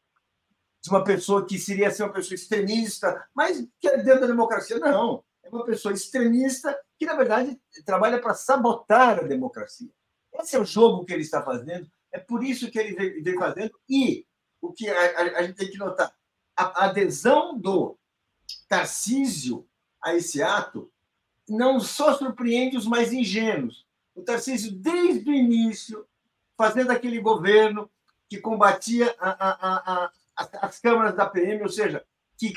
de 0.82 0.90
uma 0.90 1.04
pessoa 1.04 1.46
que 1.46 1.60
seria 1.60 1.92
ser 1.92 2.04
uma 2.04 2.14
pessoa 2.14 2.36
extremista, 2.36 3.28
mas 3.34 3.68
que 3.80 3.88
é 3.88 3.98
dentro 3.98 4.22
da 4.22 4.28
democracia. 4.28 4.80
Não. 4.80 5.24
É 5.44 5.50
uma 5.50 5.66
pessoa 5.66 5.94
extremista 5.94 6.78
que, 6.98 7.06
na 7.06 7.16
verdade, 7.16 7.60
trabalha 7.86 8.20
para 8.20 8.34
sabotar 8.34 9.20
a 9.20 9.24
democracia. 9.28 9.90
Esse 10.34 10.56
é 10.56 10.60
o 10.60 10.66
jogo 10.66 11.06
que 11.06 11.14
ele 11.14 11.24
está 11.24 11.42
fazendo, 11.44 11.90
é 12.12 12.20
por 12.20 12.44
isso 12.44 12.70
que 12.70 12.80
ele 12.80 13.22
vem, 13.22 13.36
fazendo. 13.38 13.72
E 13.90 14.26
o 14.62 14.72
que 14.72 14.90
a, 14.90 15.38
a, 15.38 15.44
gente 15.44 15.56
tem 15.56 15.70
que 15.70 15.78
notar: 15.78 16.14
a 16.56 16.86
adesão 16.86 17.58
do 17.58 17.98
Tarcísio 18.68 19.68
a 20.02 20.16
esse 20.16 20.42
ato 20.42 20.92
não 21.48 21.80
só 21.80 22.14
surpreende 22.14 22.78
os 22.78 22.86
mais 22.86 23.12
ingênuos. 23.12 23.86
O 24.16 24.22
Tarcísio, 24.22 24.72
desde 24.72 25.30
o 25.30 25.34
início, 25.34 26.06
fazendo 26.58 26.92
aquele 26.92 27.20
governo 27.20 27.90
que 28.30 28.40
combatia 28.40 29.16
a, 29.20 30.12
as 30.62 30.80
câmaras 30.80 31.16
da 31.16 31.26
PM, 31.26 31.64
ou 31.64 31.70
seja, 31.70 32.06
que 32.38 32.54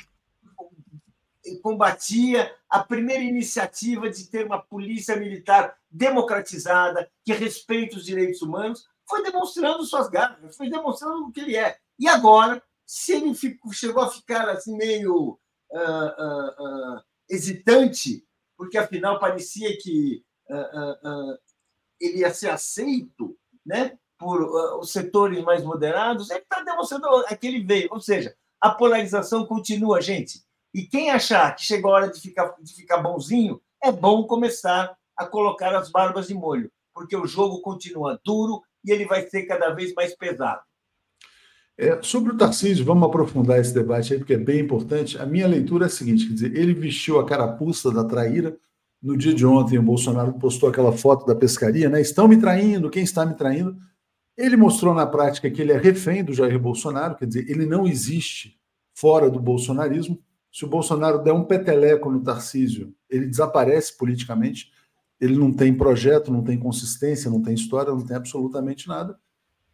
combatia 1.62 2.54
a 2.68 2.82
primeira 2.82 3.22
iniciativa 3.22 4.08
de 4.08 4.26
ter 4.26 4.46
uma 4.46 4.60
polícia 4.60 5.16
militar 5.16 5.76
democratizada, 5.90 7.10
que 7.24 7.32
respeita 7.32 7.96
os 7.96 8.04
direitos 8.04 8.40
humanos, 8.40 8.88
foi 9.06 9.22
demonstrando 9.22 9.84
suas 9.84 10.08
garras, 10.08 10.56
foi 10.56 10.70
demonstrando 10.70 11.26
o 11.26 11.32
que 11.32 11.40
ele 11.40 11.56
é. 11.56 11.78
E 11.98 12.08
agora, 12.08 12.62
se 12.86 13.12
ele 13.12 13.34
ficou, 13.34 13.72
chegou 13.72 14.02
a 14.02 14.10
ficar 14.10 14.48
assim 14.48 14.76
meio 14.76 15.38
uh, 15.70 15.78
uh, 15.78 16.96
uh, 16.96 17.02
hesitante, 17.28 18.26
porque 18.56 18.78
afinal 18.78 19.18
parecia 19.18 19.76
que 19.78 20.24
ele 22.00 22.18
ia 22.18 22.32
ser 22.32 22.50
aceito 22.50 23.36
né, 23.64 23.98
por 24.18 24.42
os 24.78 24.92
setores 24.92 25.42
mais 25.42 25.62
moderados, 25.62 26.30
ele 26.30 26.40
está 26.40 26.62
demonstrando 26.62 27.06
aquele 27.26 27.62
veio. 27.64 27.88
Ou 27.90 28.00
seja, 28.00 28.34
a 28.60 28.70
polarização 28.70 29.46
continua, 29.46 30.00
gente. 30.00 30.42
E 30.72 30.82
quem 30.82 31.10
achar 31.10 31.54
que 31.54 31.62
chegou 31.62 31.92
a 31.92 31.94
hora 31.94 32.10
de 32.10 32.20
ficar, 32.20 32.54
de 32.60 32.74
ficar 32.74 32.98
bonzinho, 32.98 33.60
é 33.82 33.92
bom 33.92 34.26
começar 34.26 34.96
a 35.16 35.26
colocar 35.26 35.74
as 35.74 35.90
barbas 35.90 36.26
de 36.28 36.34
molho, 36.34 36.70
porque 36.92 37.16
o 37.16 37.26
jogo 37.26 37.60
continua 37.60 38.20
duro 38.24 38.62
e 38.84 38.90
ele 38.90 39.04
vai 39.04 39.26
ser 39.28 39.44
cada 39.44 39.70
vez 39.70 39.94
mais 39.94 40.16
pesado. 40.16 40.62
É, 41.76 42.00
sobre 42.02 42.32
o 42.32 42.36
Tarcísio, 42.36 42.84
vamos 42.84 43.08
aprofundar 43.08 43.58
esse 43.58 43.74
debate 43.74 44.12
aí, 44.12 44.18
porque 44.18 44.34
é 44.34 44.38
bem 44.38 44.60
importante. 44.60 45.18
A 45.18 45.26
minha 45.26 45.46
leitura 45.46 45.86
é 45.86 45.88
a 45.88 45.90
seguinte: 45.90 46.26
quer 46.26 46.34
dizer, 46.34 46.56
ele 46.56 46.72
vestiu 46.72 47.18
a 47.18 47.26
carapuça 47.26 47.90
da 47.90 48.04
traíra. 48.04 48.56
No 49.04 49.18
dia 49.18 49.34
de 49.34 49.44
ontem, 49.44 49.78
o 49.78 49.82
Bolsonaro 49.82 50.32
postou 50.32 50.66
aquela 50.66 50.90
foto 50.90 51.26
da 51.26 51.34
pescaria, 51.34 51.90
né? 51.90 52.00
Estão 52.00 52.26
me 52.26 52.38
traindo, 52.38 52.88
quem 52.88 53.02
está 53.02 53.26
me 53.26 53.34
traindo? 53.34 53.76
Ele 54.34 54.56
mostrou 54.56 54.94
na 54.94 55.06
prática 55.06 55.50
que 55.50 55.60
ele 55.60 55.72
é 55.72 55.76
refém 55.76 56.24
do 56.24 56.32
Jair 56.32 56.58
Bolsonaro, 56.58 57.14
quer 57.14 57.26
dizer, 57.26 57.46
ele 57.50 57.66
não 57.66 57.86
existe 57.86 58.58
fora 58.94 59.28
do 59.28 59.38
bolsonarismo. 59.38 60.18
Se 60.50 60.64
o 60.64 60.68
Bolsonaro 60.68 61.22
der 61.22 61.34
um 61.34 61.44
peteleco 61.44 62.10
no 62.10 62.22
Tarcísio, 62.22 62.94
ele 63.10 63.26
desaparece 63.26 63.94
politicamente. 63.94 64.72
Ele 65.20 65.36
não 65.36 65.52
tem 65.52 65.76
projeto, 65.76 66.32
não 66.32 66.42
tem 66.42 66.58
consistência, 66.58 67.30
não 67.30 67.42
tem 67.42 67.52
história, 67.52 67.92
não 67.92 68.06
tem 68.06 68.16
absolutamente 68.16 68.88
nada. 68.88 69.18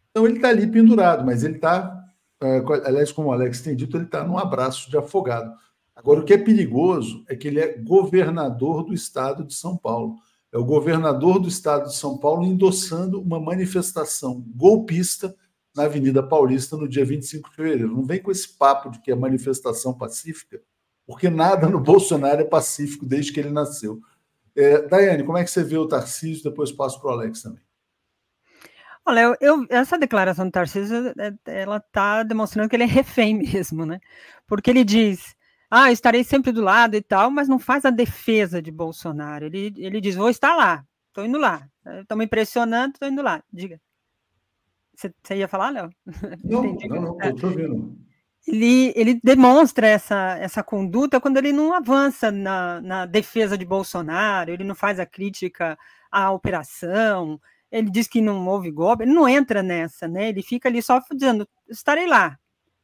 Então 0.09 0.25
ele 0.25 0.35
está 0.35 0.49
ali 0.49 0.67
pendurado, 0.67 1.25
mas 1.25 1.45
ele 1.45 1.55
está, 1.55 2.03
é, 2.41 2.61
aliás, 2.85 3.13
como 3.13 3.29
o 3.29 3.31
Alex 3.31 3.61
tem 3.61 3.77
dito, 3.77 3.95
ele 3.95 4.03
está 4.03 4.25
num 4.25 4.37
abraço 4.37 4.89
de 4.89 4.97
afogado. 4.97 5.53
Agora, 6.01 6.21
o 6.21 6.25
que 6.25 6.33
é 6.33 6.37
perigoso 6.37 7.23
é 7.29 7.35
que 7.35 7.47
ele 7.47 7.59
é 7.59 7.77
governador 7.77 8.83
do 8.83 8.91
estado 8.91 9.43
de 9.43 9.53
São 9.53 9.77
Paulo. 9.77 10.15
É 10.51 10.57
o 10.57 10.65
governador 10.65 11.39
do 11.39 11.47
estado 11.47 11.89
de 11.89 11.95
São 11.95 12.17
Paulo 12.17 12.43
endossando 12.43 13.21
uma 13.21 13.39
manifestação 13.39 14.43
golpista 14.55 15.33
na 15.75 15.83
Avenida 15.83 16.23
Paulista 16.23 16.75
no 16.75 16.89
dia 16.89 17.05
25 17.05 17.51
de 17.51 17.55
fevereiro. 17.55 17.95
Não 17.95 18.03
vem 18.03 18.19
com 18.19 18.31
esse 18.31 18.49
papo 18.57 18.89
de 18.89 18.99
que 18.99 19.11
é 19.11 19.15
manifestação 19.15 19.93
pacífica, 19.93 20.59
porque 21.05 21.29
nada 21.29 21.69
no 21.69 21.79
Bolsonaro 21.79 22.41
é 22.41 22.45
pacífico 22.45 23.05
desde 23.05 23.31
que 23.31 23.39
ele 23.39 23.51
nasceu. 23.51 24.01
É, 24.55 24.81
Daiane, 24.81 25.23
como 25.23 25.37
é 25.37 25.43
que 25.43 25.51
você 25.51 25.63
vê 25.63 25.77
o 25.77 25.87
Tarcísio? 25.87 26.43
Depois 26.43 26.71
passo 26.71 26.99
para 26.99 27.11
o 27.11 27.13
Alex 27.13 27.43
também. 27.43 27.61
Olha, 29.05 29.37
eu, 29.39 29.67
essa 29.69 29.99
declaração 29.99 30.45
do 30.45 30.51
Tarcísio, 30.51 31.13
é, 31.17 31.33
ela 31.45 31.77
está 31.77 32.23
demonstrando 32.23 32.67
que 32.67 32.75
ele 32.75 32.83
é 32.83 32.87
refém 32.87 33.35
mesmo, 33.37 33.85
né? 33.85 33.99
Porque 34.47 34.69
ele 34.71 34.83
diz, 34.83 35.35
ah, 35.71 35.89
estarei 35.89 36.21
sempre 36.21 36.51
do 36.51 36.61
lado 36.61 36.95
e 36.95 37.01
tal, 37.01 37.31
mas 37.31 37.47
não 37.47 37.57
faz 37.57 37.85
a 37.85 37.89
defesa 37.89 38.61
de 38.61 38.69
Bolsonaro. 38.69 39.45
Ele, 39.45 39.73
ele 39.77 40.01
diz, 40.01 40.15
vou 40.15 40.29
estar 40.29 40.53
lá, 40.53 40.83
estou 41.07 41.25
indo 41.25 41.37
lá. 41.37 41.65
Estão 42.01 42.17
me 42.17 42.25
impressionando, 42.25 42.93
estou 42.93 43.07
indo 43.07 43.21
lá. 43.21 43.41
Diga. 43.51 43.79
Você, 44.93 45.35
ia 45.35 45.47
falar, 45.47 45.69
Léo? 45.69 45.89
Não, 46.43 46.63
não, 46.63 47.01
não, 47.01 47.17
estou 47.21 47.49
ouvindo. 47.49 47.97
Ele, 48.45 48.91
ele 48.95 49.19
demonstra 49.23 49.87
essa, 49.87 50.37
essa 50.39 50.63
conduta 50.63 51.21
quando 51.21 51.37
ele 51.37 51.53
não 51.53 51.73
avança 51.73 52.31
na, 52.31 52.81
na 52.81 53.05
defesa 53.05 53.55
de 53.55 53.63
Bolsonaro, 53.63 54.51
ele 54.51 54.63
não 54.63 54.73
faz 54.73 54.99
a 54.99 55.05
crítica 55.05 55.77
à 56.11 56.31
operação, 56.31 57.39
ele 57.71 57.89
diz 57.91 58.07
que 58.07 58.19
não 58.19 58.47
houve 58.47 58.71
golpe, 58.71 59.03
ele 59.03 59.13
não 59.13 59.29
entra 59.29 59.61
nessa, 59.61 60.07
né? 60.07 60.29
Ele 60.29 60.41
fica 60.41 60.67
ali 60.67 60.81
só 60.81 60.99
dizendo, 61.13 61.47
estarei 61.69 62.07
lá, 62.07 62.37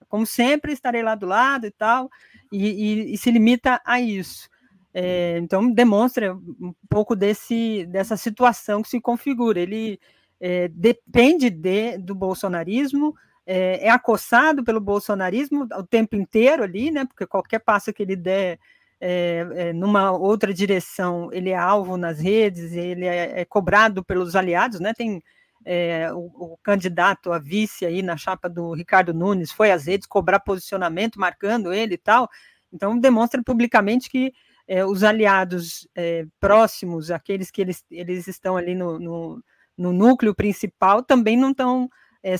como 0.08 0.26
sempre, 0.26 0.74
estarei 0.74 1.04
lá 1.04 1.16
do 1.16 1.26
lado 1.26 1.66
e 1.66 1.72
tal, 1.72 2.10
e, 2.52 2.68
e, 2.68 3.14
e 3.14 3.18
se 3.18 3.32
limita 3.32 3.82
a 3.86 4.00
isso. 4.00 4.50
É, 4.94 5.38
então, 5.38 5.72
demonstra 5.72 6.34
um 6.34 6.74
pouco 6.90 7.16
desse, 7.16 7.86
dessa 7.86 8.18
situação 8.18 8.82
que 8.82 8.90
se 8.90 9.00
configura. 9.00 9.60
Ele 9.60 10.00
é, 10.40 10.68
depende 10.70 11.50
de, 11.50 11.98
do 11.98 12.16
bolsonarismo, 12.16 13.16
é, 13.46 13.86
é 13.88 13.90
acossado 13.90 14.64
pelo 14.64 14.82
bolsonarismo 14.82 15.68
o 15.78 15.84
tempo 15.84 16.16
inteiro 16.16 16.64
ali, 16.64 16.92
né? 16.92 17.06
Porque 17.06 17.26
qualquer 17.26 17.60
passo 17.60 17.94
que 17.94 18.04
ele 18.04 18.16
der 18.16 18.60
é, 19.00 19.48
é, 19.56 19.74
numa 19.74 20.12
outra 20.12 20.54
direção, 20.54 21.30
ele 21.32 21.52
é 21.52 21.56
alvo 21.56 21.98
nas 21.98 22.20
redes, 22.20 22.74
ele 22.74 23.06
é, 23.06 23.42
é 23.42 23.46
cobrado 23.46 24.04
pelos 24.04 24.36
aliados, 24.36 24.80
né? 24.80 24.94
Tem 24.94 25.22
é, 25.70 26.10
o, 26.14 26.54
o, 26.54 26.58
candidato 26.64 27.34
a 27.34 27.40
vice 27.40 27.86
aí 27.86 28.02
na 28.02 28.16
chapa 28.16 28.48
do 28.48 28.74
Ricardo 28.74 29.14
Nunes 29.14 29.52
foi 29.52 29.70
às 29.70 29.86
redes 29.86 30.08
cobrar 30.08 30.40
posicionamento, 30.40 31.20
marcando 31.20 31.74
ele 31.74 31.96
e 31.96 31.98
tal. 31.98 32.30
Então 32.72 32.98
demonstra 32.98 33.44
publicamente 33.44 34.10
que 34.10 34.34
é, 34.66 34.86
os 34.86 35.04
aliados 35.04 35.86
é, 35.94 36.26
próximos, 36.40 37.12
aqueles 37.12 37.52
que 37.52 37.62
eles, 37.62 37.84
eles 37.92 38.28
estão 38.28 38.56
ali 38.56 38.74
no, 38.74 38.98
no, 38.98 39.44
no 39.78 39.92
núcleo 39.92 40.34
principal, 40.34 41.04
também 41.04 41.36
não 41.36 41.52
estão 41.52 41.90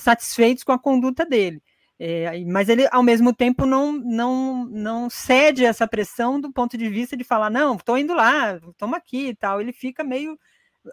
satisfeitos 0.00 0.64
com 0.64 0.72
a 0.72 0.78
conduta 0.78 1.24
dele. 1.24 1.62
É, 1.98 2.44
mas 2.44 2.68
ele, 2.68 2.86
ao 2.92 3.02
mesmo 3.02 3.34
tempo, 3.34 3.66
não, 3.66 3.92
não, 3.92 4.66
não 4.66 5.10
cede 5.10 5.64
essa 5.64 5.86
pressão 5.88 6.40
do 6.40 6.52
ponto 6.52 6.76
de 6.78 6.88
vista 6.88 7.16
de 7.16 7.24
falar, 7.24 7.50
não, 7.50 7.74
estou 7.74 7.98
indo 7.98 8.14
lá, 8.14 8.56
estamos 8.56 8.96
aqui 8.96 9.28
e 9.28 9.34
tal. 9.34 9.60
Ele 9.60 9.72
fica 9.72 10.04
meio 10.04 10.38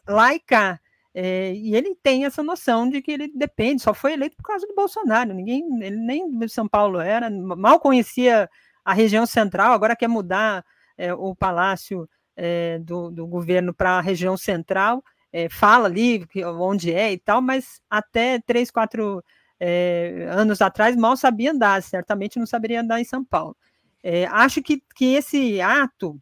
laica. 0.08 0.80
É, 1.18 1.54
e 1.54 1.74
ele 1.74 1.96
tem 1.96 2.26
essa 2.26 2.44
noção 2.44 2.90
de 2.90 3.02
que 3.02 3.10
ele 3.10 3.32
depende, 3.34 3.82
só 3.82 3.94
foi 3.94 4.12
eleito 4.12 4.36
por 4.36 4.44
causa 4.44 4.68
do 4.68 4.76
Bolsonaro. 4.76 5.34
Ninguém, 5.34 5.64
ele 5.82 5.96
nem 5.96 6.30
de 6.38 6.50
São 6.50 6.68
Paulo 6.68 7.00
era, 7.00 7.30
mal 7.30 7.80
conhecia 7.80 8.50
a 8.84 8.94
região 8.94 9.26
central, 9.26 9.72
agora 9.72 9.96
quer 9.96 10.10
mudar 10.10 10.66
é, 10.98 11.14
o 11.14 11.34
palácio 11.34 12.08
é, 12.36 12.80
do, 12.80 13.10
do 13.10 13.26
governo 13.26 13.74
para 13.74 13.92
a 13.92 14.02
região 14.02 14.36
central. 14.36 15.02
É, 15.32 15.48
fala 15.48 15.88
ali 15.88 16.26
onde 16.60 16.94
é 16.94 17.14
e 17.14 17.18
tal, 17.18 17.42
mas 17.42 17.82
até 17.90 18.40
três, 18.40 18.70
quatro 18.70 19.24
é, 19.58 20.28
anos 20.30 20.62
atrás 20.62 20.98
mal 20.98 21.16
sabia 21.16 21.52
andar, 21.52 21.82
certamente 21.82 22.40
não 22.40 22.46
saberia 22.46 22.82
andar 22.82 23.00
em 23.00 23.06
São 23.06 23.24
Paulo. 23.24 23.56
É, 24.04 24.26
acho 24.26 24.62
que, 24.62 24.84
que 24.94 25.14
esse 25.14 25.62
ato 25.62 26.22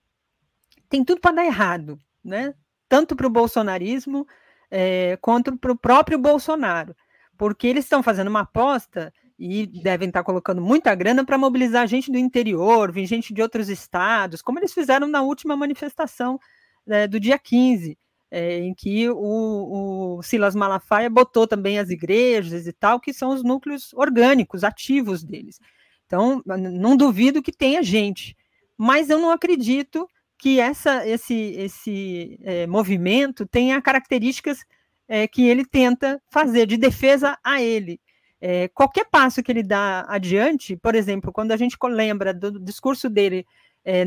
tem 0.87 1.03
tudo 1.03 1.19
para 1.19 1.35
dar 1.35 1.45
errado, 1.45 1.99
né? 2.23 2.53
tanto 2.93 3.15
para 3.15 3.25
o 3.25 3.29
bolsonarismo 3.29 4.27
é, 4.75 5.19
para 5.61 5.71
o 5.71 5.77
próprio 5.77 6.17
Bolsonaro, 6.17 6.95
porque 7.37 7.67
eles 7.67 7.85
estão 7.85 8.01
fazendo 8.01 8.29
uma 8.29 8.39
aposta 8.39 9.13
e 9.37 9.67
devem 9.67 10.07
estar 10.07 10.23
colocando 10.23 10.61
muita 10.61 10.95
grana 10.95 11.23
para 11.23 11.37
mobilizar 11.37 11.87
gente 11.87 12.11
do 12.11 12.17
interior, 12.17 12.91
vir 12.91 13.05
gente 13.05 13.33
de 13.33 13.41
outros 13.41 13.69
estados, 13.69 14.41
como 14.41 14.57
eles 14.57 14.73
fizeram 14.73 15.07
na 15.07 15.21
última 15.21 15.55
manifestação 15.55 16.39
é, 16.87 17.07
do 17.07 17.19
dia 17.19 17.37
15. 17.37 17.97
é, 18.31 18.57
em 18.57 18.73
que 18.73 19.07
o, 19.11 20.17
o, 20.17 20.23
Silas 20.23 20.55
Malafaia 20.55 21.07
botou 21.07 21.45
também 21.47 21.77
as 21.77 21.91
igrejas 21.91 22.65
e 22.65 22.73
tal, 22.73 22.99
que 22.99 23.13
são 23.13 23.29
os 23.29 23.43
núcleos 23.43 23.93
orgânicos, 23.93 24.63
ativos 24.63 25.23
deles. 25.23 25.59
Então, 26.07 26.41
não 26.45 26.97
duvido 26.97 27.43
que 27.43 27.51
tenha 27.51 27.83
gente, 27.83 28.35
mas 28.75 29.11
eu 29.11 29.19
não 29.19 29.29
acredito 29.29 30.09
que 30.43 30.59
essa, 30.59 31.07
esse, 31.07 31.33
esse 31.33 32.37
é, 32.43 32.67
movimento 32.67 33.45
tenha 33.45 33.81
características 33.81 34.65
é, 35.07 35.25
que 35.25 35.47
ele 35.47 35.63
tenta 35.63 36.21
fazer 36.29 36.65
de 36.67 36.75
defesa 36.75 37.37
a 37.41 37.61
ele. 37.61 37.97
É, 38.41 38.67
qualquer 38.67 39.05
passo 39.05 39.41
que 39.41 39.49
ele 39.49 39.63
dá 39.63 40.05
adiante, 40.05 40.75
por 40.75 40.95
exemplo, 40.95 41.31
quando 41.31 41.53
a 41.53 41.55
gente 41.55 41.77
lembra 41.81 42.33
do 42.33 42.59
discurso 42.59 43.09
dele 43.09 43.45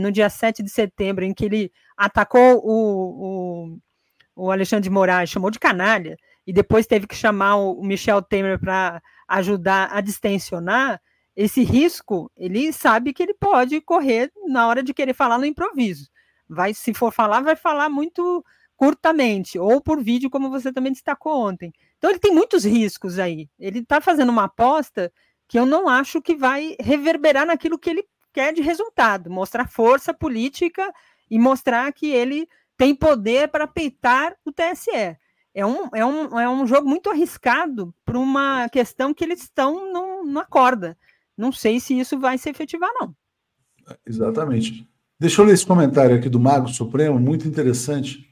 no 0.01 0.11
dia 0.11 0.31
7 0.31 0.63
de 0.63 0.71
setembro, 0.71 1.23
em 1.23 1.35
que 1.35 1.45
ele 1.45 1.71
atacou 1.99 2.63
o, 2.65 3.75
o 3.75 3.79
o 4.35 4.51
Alexandre 4.51 4.85
de 4.85 4.91
Moraes 4.91 5.31
chamou 5.31 5.51
de 5.51 5.59
canalha, 5.59 6.19
e 6.47 6.53
depois 6.53 6.87
teve 6.87 7.07
que 7.07 7.17
chamar 7.17 7.57
o 7.57 7.83
Michel 7.83 8.21
Temer 8.21 8.59
para 8.59 9.03
ajudar 9.27 9.89
a 9.91 10.03
distensionar, 10.03 11.01
esse 11.35 11.63
risco, 11.63 12.31
ele 12.37 12.73
sabe 12.73 13.15
que 13.15 13.23
ele 13.23 13.35
pode 13.35 13.81
correr 13.81 14.31
na 14.47 14.69
hora 14.69 14.83
de 14.83 14.93
querer 14.93 15.15
falar 15.15 15.39
no 15.39 15.47
improviso. 15.47 16.11
Vai, 16.49 16.75
se 16.75 16.95
for 16.95 17.13
falar, 17.13 17.41
vai 17.41 17.57
falar 17.57 17.89
muito 17.89 18.45
curtamente, 18.77 19.59
ou 19.59 19.81
por 19.81 20.03
vídeo, 20.03 20.31
como 20.31 20.51
você 20.51 20.73
também 20.73 20.93
destacou 20.93 21.49
ontem. 21.49 21.73
Então 21.97 22.11
ele 22.11 22.19
tem 22.19 22.33
muitos 22.33 22.65
riscos 22.65 23.19
aí. 23.19 23.49
Ele 23.59 23.79
está 23.81 24.01
fazendo 24.01 24.29
uma 24.29 24.45
aposta 24.45 25.11
que 25.49 25.59
eu 25.59 25.65
não 25.65 25.89
acho 25.89 26.21
que 26.21 26.35
vai 26.35 26.77
reverberar 26.79 27.47
naquilo 27.47 27.79
que 27.79 27.89
ele 27.89 28.05
quer 28.33 28.53
de 28.53 28.61
resultado, 28.61 29.31
mostrar 29.31 29.67
força 29.67 30.13
política 30.13 30.93
e 31.31 31.39
mostrar 31.39 31.91
que 31.93 32.11
ele 32.11 32.47
tem 32.77 32.95
poder 32.95 33.49
para 33.49 33.67
peitar 33.67 34.37
o 34.45 34.53
TSE. 34.53 35.17
É 35.55 35.65
um, 35.65 35.89
é 35.95 36.05
um, 36.05 36.39
é 36.39 36.49
um 36.49 36.67
jogo 36.67 36.87
muito 36.87 37.09
arriscado 37.09 37.95
para 38.05 38.19
uma 38.19 38.69
questão 38.69 39.15
que 39.15 39.25
eles 39.25 39.41
estão 39.41 39.91
no, 39.91 40.23
numa 40.23 40.45
corda. 40.45 40.99
Não 41.35 41.51
sei 41.51 41.81
se 41.81 41.99
isso 41.99 42.19
vai 42.19 42.37
se 42.37 42.51
efetivar, 42.51 42.91
não. 43.01 43.17
Exatamente. 44.05 44.87
Deixa 45.19 45.41
eu 45.41 45.47
ler 45.47 45.55
esse 45.55 45.65
comentário 45.65 46.15
aqui 46.15 46.29
do 46.29 46.39
Mago 46.39 46.69
Supremo, 46.69 47.19
muito 47.19 47.49
interessante. 47.49 48.27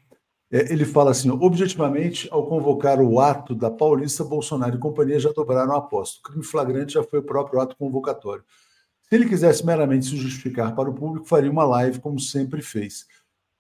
É, 0.53 0.71
ele 0.71 0.85
fala 0.85 1.13
assim: 1.13 1.31
objetivamente, 1.31 2.29
ao 2.31 2.47
convocar 2.47 3.01
o 3.01 3.19
ato 3.19 3.55
da 3.55 3.71
Paulista, 3.71 4.23
Bolsonaro 4.23 4.77
e 4.77 4.79
companhia 4.79 5.19
já 5.19 5.33
dobraram 5.33 5.73
a 5.73 5.79
aposta. 5.79 6.21
O 6.21 6.23
crime 6.23 6.45
flagrante 6.45 6.93
já 6.93 7.03
foi 7.03 7.21
o 7.21 7.23
próprio 7.23 7.59
ato 7.59 7.75
convocatório. 7.77 8.45
Se 9.09 9.15
ele 9.15 9.27
quisesse 9.27 9.65
meramente 9.65 10.07
se 10.07 10.17
justificar 10.17 10.75
para 10.75 10.91
o 10.91 10.95
público, 10.95 11.27
faria 11.27 11.51
uma 11.51 11.65
live, 11.65 12.01
como 12.01 12.21
sempre 12.21 12.61
fez. 12.61 13.07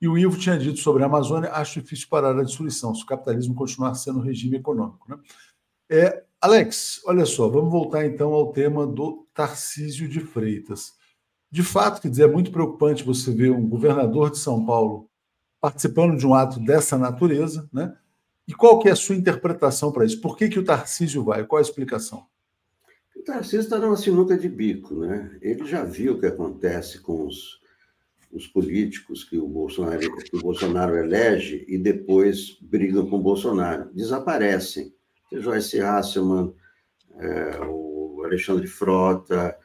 E 0.02 0.06
o 0.06 0.18
Ivo 0.18 0.38
tinha 0.38 0.59
dito 0.59 0.78
sobre 0.80 1.02
a 1.02 1.06
Amazônia: 1.06 1.51
acho 1.52 1.80
difícil 1.80 2.09
parar 2.10 2.38
a 2.38 2.42
destruição, 2.42 2.94
se 2.94 3.02
o 3.05 3.06
capitalismo 3.06 3.55
continuar 3.55 3.94
sendo 3.94 4.18
um 4.18 4.22
regime 4.22 4.59
econômico. 4.59 5.10
Né? 5.10 5.16
É, 5.90 6.24
Alex, 6.42 7.01
olha 7.06 7.24
só, 7.24 7.48
vamos 7.48 7.72
voltar 7.72 8.05
então 8.05 8.34
ao 8.34 8.52
tema 8.52 8.86
do 8.86 9.26
Tarcísio 9.32 10.06
de 10.06 10.20
Freitas. 10.20 10.92
De 11.55 11.62
fato, 11.62 12.02
quer 12.02 12.09
dizer, 12.09 12.24
é 12.24 12.32
muito 12.32 12.51
preocupante 12.51 13.05
você 13.05 13.31
ver 13.31 13.52
um 13.52 13.64
governador 13.64 14.28
de 14.28 14.39
São 14.39 14.66
Paulo 14.66 15.09
participando 15.60 16.18
de 16.18 16.26
um 16.26 16.35
ato 16.35 16.59
dessa 16.59 16.98
natureza, 16.98 17.70
né? 17.72 17.97
E 18.48 18.52
qual 18.52 18.81
que 18.81 18.89
é 18.89 18.90
a 18.90 18.97
sua 18.97 19.14
interpretação 19.14 19.93
para 19.93 20.05
isso? 20.05 20.20
Por 20.20 20.36
que, 20.36 20.48
que 20.48 20.59
o 20.59 20.64
Tarcísio 20.64 21.22
vai? 21.22 21.44
Qual 21.44 21.60
a 21.60 21.62
explicação? 21.62 22.26
O 23.14 23.22
Tarcísio 23.22 23.60
está 23.60 23.78
numa 23.78 23.97
sinuca 23.97 24.36
de 24.36 24.48
bico, 24.48 24.97
né? 24.97 25.39
Ele 25.40 25.64
já 25.64 25.85
viu 25.85 26.14
o 26.14 26.18
que 26.18 26.26
acontece 26.26 26.98
com 26.98 27.24
os 27.24 27.62
os 28.32 28.48
políticos 28.48 29.22
que 29.22 29.39
o 29.39 29.47
Bolsonaro, 29.47 30.01
que 30.01 30.36
o 30.36 30.40
Bolsonaro 30.40 30.97
elege 30.97 31.64
e 31.68 31.78
depois 31.78 32.59
brigam 32.60 33.09
com 33.09 33.18
o 33.18 33.22
Bolsonaro. 33.22 33.89
Desaparecem. 33.94 34.93
O 35.32 35.39
Joyce 35.39 35.81
Hasselman, 35.81 36.52
é, 37.16 37.60
o 37.64 38.22
Alexandre 38.24 38.66
Frota, 38.66 39.56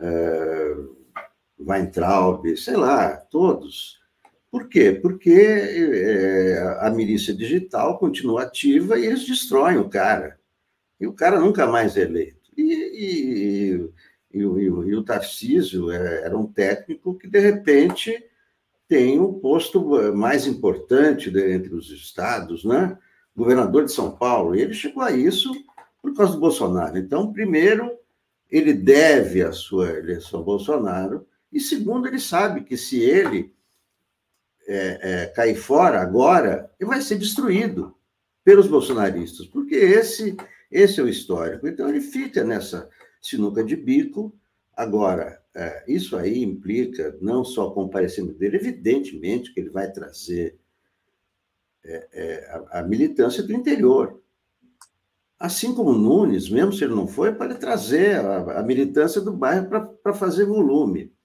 é, 0.00 0.76
Weintraub, 1.58 2.56
sei 2.56 2.76
lá, 2.76 3.16
todos. 3.16 3.98
Por 4.50 4.68
quê? 4.68 4.92
Porque 4.92 5.30
é, 5.30 6.78
a 6.80 6.90
milícia 6.90 7.34
digital 7.34 7.98
continua 7.98 8.42
ativa 8.42 8.98
e 8.98 9.06
eles 9.06 9.26
destroem 9.26 9.78
o 9.78 9.88
cara. 9.88 10.38
E 11.00 11.06
o 11.06 11.12
cara 11.12 11.40
nunca 11.40 11.66
mais 11.66 11.96
é 11.96 12.02
eleito. 12.02 12.50
E, 12.56 12.62
e, 12.62 13.90
e, 14.32 14.44
o, 14.44 14.84
e 14.84 14.94
o 14.94 15.02
Tarcísio 15.02 15.90
é, 15.90 16.22
era 16.22 16.36
um 16.36 16.46
técnico 16.46 17.14
que, 17.14 17.28
de 17.28 17.38
repente, 17.38 18.24
tem 18.88 19.18
o 19.18 19.28
um 19.28 19.40
posto 19.40 20.00
eh, 20.00 20.12
mais 20.12 20.46
importante 20.46 21.28
entre 21.28 21.74
os 21.74 21.90
estados, 21.90 22.64
né? 22.64 22.96
governador 23.36 23.84
de 23.84 23.92
São 23.92 24.12
Paulo, 24.12 24.54
e 24.54 24.62
ele 24.62 24.72
chegou 24.72 25.02
a 25.02 25.12
isso 25.12 25.52
por 26.00 26.14
causa 26.14 26.32
do 26.32 26.40
Bolsonaro. 26.40 26.96
Então, 26.96 27.32
primeiro, 27.32 27.90
ele 28.50 28.72
deve 28.72 29.42
a 29.42 29.52
sua 29.52 29.90
eleição 29.90 30.40
ao 30.40 30.44
Bolsonaro, 30.44 31.26
e 31.56 31.60
segundo, 31.60 32.06
ele 32.06 32.20
sabe 32.20 32.64
que 32.64 32.76
se 32.76 33.00
ele 33.00 33.50
é, 34.68 34.98
é, 35.22 35.26
cair 35.28 35.56
fora 35.56 36.02
agora, 36.02 36.70
ele 36.78 36.90
vai 36.90 37.00
ser 37.00 37.16
destruído 37.16 37.96
pelos 38.44 38.66
bolsonaristas, 38.66 39.46
porque 39.46 39.74
esse, 39.74 40.36
esse 40.70 41.00
é 41.00 41.02
o 41.02 41.08
histórico. 41.08 41.66
Então, 41.66 41.88
ele 41.88 42.02
fica 42.02 42.44
nessa 42.44 42.90
sinuca 43.22 43.64
de 43.64 43.74
bico. 43.74 44.38
Agora, 44.76 45.42
é, 45.54 45.82
isso 45.88 46.14
aí 46.14 46.42
implica 46.42 47.16
não 47.22 47.42
só 47.42 47.68
o 47.68 47.72
comparecimento 47.72 48.38
dele, 48.38 48.56
evidentemente 48.56 49.54
que 49.54 49.60
ele 49.60 49.70
vai 49.70 49.90
trazer 49.90 50.58
é, 51.82 52.08
é, 52.12 52.50
a, 52.50 52.80
a, 52.80 52.82
militância 52.82 53.42
do 53.42 53.54
interior. 53.54 54.20
Assim 55.38 55.74
como 55.74 55.94
Nunes, 55.94 56.50
mesmo 56.50 56.74
se 56.74 56.84
ele 56.84 56.94
não 56.94 57.06
foi, 57.06 57.32
pode 57.32 57.54
trazer 57.58 58.16
a, 58.20 58.60
a 58.60 58.62
militância 58.62 59.22
do 59.22 59.32
bairro 59.32 59.70
para 60.02 60.12
fazer 60.12 60.44
volume. 60.44 61.15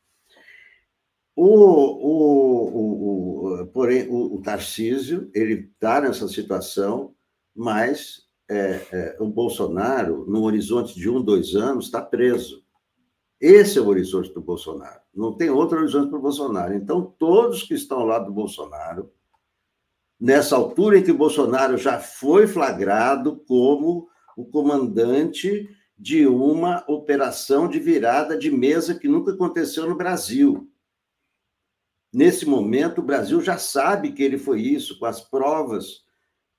O, 1.43 1.47
o, 1.47 2.77
o, 2.77 3.61
o 3.63 3.67
porém, 3.69 4.07
o, 4.07 4.35
o, 4.35 4.41
Tarcísio, 4.43 5.31
ele 5.33 5.71
está 5.73 5.99
nessa 5.99 6.27
situação, 6.27 7.15
mas 7.55 8.27
é, 8.47 8.79
é, 8.91 9.17
o 9.19 9.25
Bolsonaro, 9.25 10.23
no 10.29 10.43
horizonte 10.43 10.93
de 10.93 11.09
um, 11.09 11.19
dois 11.19 11.55
anos, 11.55 11.85
está 11.85 11.99
preso. 11.99 12.63
Esse 13.39 13.79
é 13.79 13.81
o 13.81 13.87
horizonte 13.87 14.31
do 14.31 14.39
Bolsonaro. 14.39 15.01
Não 15.11 15.35
tem 15.35 15.49
outro 15.49 15.79
horizonte 15.79 16.11
para 16.11 16.19
o 16.19 16.21
Bolsonaro. 16.21 16.75
Então, 16.75 17.11
todos 17.17 17.63
que 17.63 17.73
estão 17.73 18.01
ao 18.01 18.05
lado 18.05 18.25
do 18.25 18.33
Bolsonaro, 18.33 19.11
nessa 20.19 20.55
altura 20.55 20.99
em 20.99 21.03
que 21.03 21.09
o 21.09 21.17
Bolsonaro 21.17 21.75
já 21.75 21.99
foi 21.99 22.45
flagrado 22.45 23.37
como 23.47 24.07
o 24.37 24.45
comandante 24.45 25.67
de 25.97 26.27
uma 26.27 26.83
operação 26.87 27.67
de 27.67 27.79
virada 27.79 28.37
de 28.37 28.51
mesa 28.51 28.93
que 28.93 29.07
nunca 29.07 29.31
aconteceu 29.31 29.89
no 29.89 29.97
Brasil. 29.97 30.70
Nesse 32.13 32.45
momento, 32.45 32.99
o 32.99 33.05
Brasil 33.05 33.39
já 33.41 33.57
sabe 33.57 34.11
que 34.11 34.21
ele 34.21 34.37
foi 34.37 34.61
isso, 34.61 34.99
com 34.99 35.05
as 35.05 35.21
provas 35.21 36.03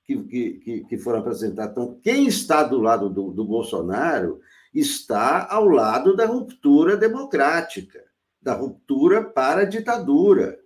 que, 0.03 0.17
que, 0.23 0.85
que 0.89 0.97
foram 0.97 1.19
apresentadas. 1.19 1.71
Então, 1.71 1.99
quem 2.01 2.27
está 2.27 2.63
do 2.63 2.79
lado 2.79 3.09
do, 3.09 3.31
do 3.31 3.45
Bolsonaro 3.45 4.41
está 4.73 5.47
ao 5.47 5.67
lado 5.67 6.15
da 6.15 6.25
ruptura 6.25 6.97
democrática, 6.97 8.03
da 8.41 8.53
ruptura 8.53 9.23
para 9.23 9.61
a 9.61 9.65
ditadura. 9.65 10.59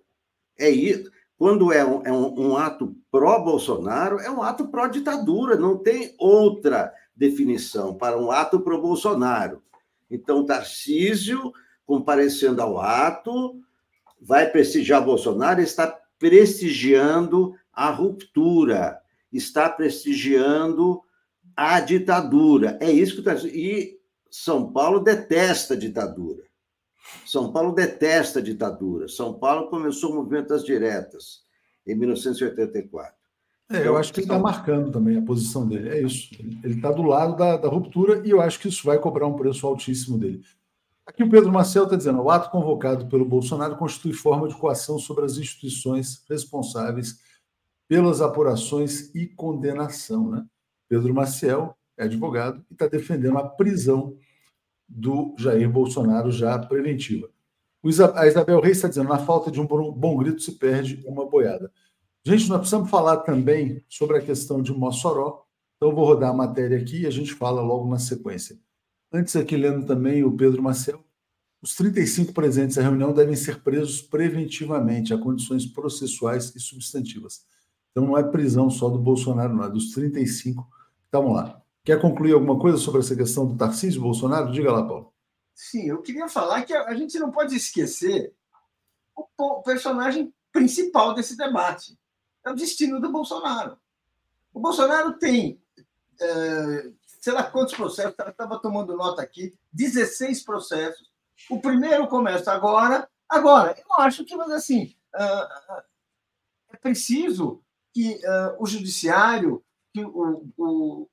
É 0.58 0.70
isso. 0.70 1.10
Quando 1.36 1.72
é 1.72 1.84
um, 1.84 2.04
é 2.04 2.10
um, 2.10 2.48
um 2.48 2.56
ato 2.56 2.96
pró-Bolsonaro, 3.12 4.18
é 4.18 4.30
um 4.30 4.42
ato 4.42 4.68
pró-ditadura, 4.68 5.56
não 5.56 5.76
tem 5.76 6.14
outra 6.18 6.92
definição 7.14 7.94
para 7.94 8.18
um 8.18 8.30
ato 8.30 8.58
pró-Bolsonaro. 8.60 9.62
Então, 10.10 10.44
Tarcísio, 10.44 11.52
comparecendo 11.86 12.60
ao 12.60 12.80
ato, 12.80 13.60
vai 14.20 14.50
prestigiar 14.50 15.04
Bolsonaro, 15.04 15.60
está 15.60 15.86
prestigiando 16.18 17.54
a 17.72 17.90
ruptura, 17.90 18.98
está 19.32 19.68
prestigiando 19.68 21.00
a 21.56 21.80
ditadura. 21.80 22.78
É 22.80 22.90
isso 22.90 23.14
que 23.14 23.28
está. 23.28 23.34
E 23.48 23.98
São 24.30 24.72
Paulo 24.72 25.00
detesta 25.00 25.74
a 25.74 25.76
ditadura. 25.76 26.42
São 27.24 27.52
Paulo 27.52 27.72
detesta 27.72 28.38
a 28.38 28.42
ditadura. 28.42 29.08
São 29.08 29.34
Paulo 29.34 29.68
começou 29.68 30.12
o 30.12 30.16
movimento 30.16 30.48
das 30.48 30.64
diretas 30.64 31.42
em 31.86 31.94
1984. 31.94 33.16
É, 33.70 33.86
eu 33.86 33.96
acho 33.98 34.12
que 34.12 34.20
ele 34.20 34.26
está 34.26 34.38
marcando 34.38 34.90
também 34.90 35.18
a 35.18 35.22
posição 35.22 35.66
dele. 35.66 35.90
É 35.90 36.00
isso. 36.00 36.30
Ele 36.64 36.76
está 36.76 36.90
do 36.90 37.02
lado 37.02 37.36
da, 37.36 37.56
da, 37.56 37.68
ruptura 37.68 38.26
e 38.26 38.30
eu 38.30 38.40
acho 38.40 38.58
que 38.58 38.68
isso 38.68 38.84
vai 38.84 38.98
cobrar 38.98 39.26
um 39.26 39.36
preço 39.36 39.66
altíssimo 39.66 40.18
dele. 40.18 40.42
Aqui 41.08 41.24
o 41.24 41.30
Pedro 41.30 41.50
Marcel 41.50 41.84
está 41.84 41.96
dizendo: 41.96 42.20
o 42.20 42.28
ato 42.28 42.50
convocado 42.50 43.08
pelo 43.08 43.24
Bolsonaro 43.24 43.78
constitui 43.78 44.12
forma 44.12 44.46
de 44.46 44.54
coação 44.54 44.98
sobre 44.98 45.24
as 45.24 45.38
instituições 45.38 46.22
responsáveis 46.28 47.18
pelas 47.88 48.20
apurações 48.20 49.14
e 49.14 49.26
condenação. 49.26 50.30
Né? 50.30 50.44
Pedro 50.86 51.14
Maciel 51.14 51.74
é 51.96 52.04
advogado 52.04 52.62
e 52.70 52.74
está 52.74 52.86
defendendo 52.86 53.38
a 53.38 53.48
prisão 53.48 54.18
do 54.86 55.34
Jair 55.38 55.70
Bolsonaro 55.70 56.30
já 56.30 56.58
preventiva. 56.58 57.30
A 58.14 58.26
Isabel 58.26 58.60
Reis 58.60 58.76
está 58.76 58.88
dizendo: 58.88 59.08
na 59.08 59.18
falta 59.18 59.50
de 59.50 59.58
um 59.58 59.66
bom 59.66 60.16
grito 60.18 60.42
se 60.42 60.58
perde 60.58 61.02
uma 61.06 61.24
boiada. 61.24 61.72
Gente, 62.22 62.50
nós 62.50 62.58
precisamos 62.58 62.90
falar 62.90 63.18
também 63.18 63.82
sobre 63.88 64.18
a 64.18 64.22
questão 64.22 64.60
de 64.60 64.74
Mossoró. 64.74 65.42
Então, 65.76 65.94
vou 65.94 66.04
rodar 66.04 66.28
a 66.28 66.34
matéria 66.34 66.76
aqui 66.76 67.02
e 67.02 67.06
a 67.06 67.10
gente 67.10 67.32
fala 67.32 67.62
logo 67.62 67.88
na 67.88 67.98
sequência. 67.98 68.58
Antes 69.12 69.34
aqui, 69.36 69.56
lendo 69.56 69.86
também 69.86 70.22
o 70.22 70.36
Pedro 70.36 70.62
Marcel. 70.62 71.02
Os 71.60 71.74
35 71.74 72.32
presentes 72.32 72.78
à 72.78 72.82
reunião 72.82 73.12
devem 73.12 73.34
ser 73.34 73.62
presos 73.62 74.00
preventivamente 74.00 75.12
a 75.12 75.18
condições 75.18 75.66
processuais 75.66 76.54
e 76.54 76.60
substantivas. 76.60 77.44
Então, 77.90 78.06
não 78.06 78.16
é 78.16 78.22
prisão 78.22 78.70
só 78.70 78.88
do 78.88 78.98
Bolsonaro, 78.98 79.54
não, 79.54 79.64
é 79.64 79.70
dos 79.70 79.90
35. 79.92 80.64
Então, 81.08 81.22
vamos 81.22 81.36
lá. 81.36 81.60
Quer 81.82 82.00
concluir 82.00 82.32
alguma 82.32 82.58
coisa 82.58 82.76
sobre 82.76 83.00
essa 83.00 83.16
questão 83.16 83.46
do 83.46 83.56
Tarcísio 83.56 84.00
Bolsonaro? 84.00 84.52
Diga 84.52 84.70
lá, 84.70 84.86
Paulo. 84.86 85.12
Sim, 85.54 85.88
eu 85.88 86.00
queria 86.00 86.28
falar 86.28 86.62
que 86.62 86.72
a 86.72 86.94
gente 86.94 87.18
não 87.18 87.32
pode 87.32 87.56
esquecer 87.56 88.32
o 89.16 89.62
personagem 89.62 90.32
principal 90.52 91.14
desse 91.14 91.36
debate. 91.36 91.98
É 92.44 92.50
o 92.50 92.54
destino 92.54 93.00
do 93.00 93.10
Bolsonaro. 93.10 93.76
O 94.52 94.60
Bolsonaro 94.60 95.14
tem, 95.14 95.60
é, 96.20 96.90
sei 97.28 97.34
lá 97.34 97.42
quantos 97.42 97.74
processos, 97.74 98.14
estava 98.18 98.58
tomando 98.58 98.96
nota 98.96 99.20
aqui, 99.20 99.54
16 99.70 100.44
processos. 100.44 101.10
O 101.50 101.60
primeiro 101.60 102.08
começa 102.08 102.50
agora. 102.50 103.06
Agora, 103.28 103.76
eu 103.78 104.02
acho 104.02 104.24
que, 104.24 104.34
mas 104.34 104.50
assim, 104.50 104.96
é 106.72 106.76
preciso 106.78 107.62
que 107.92 108.18
o 108.58 108.64
judiciário, 108.64 109.62
que 109.92 110.02
o, 110.02 110.50
o, 110.56 111.10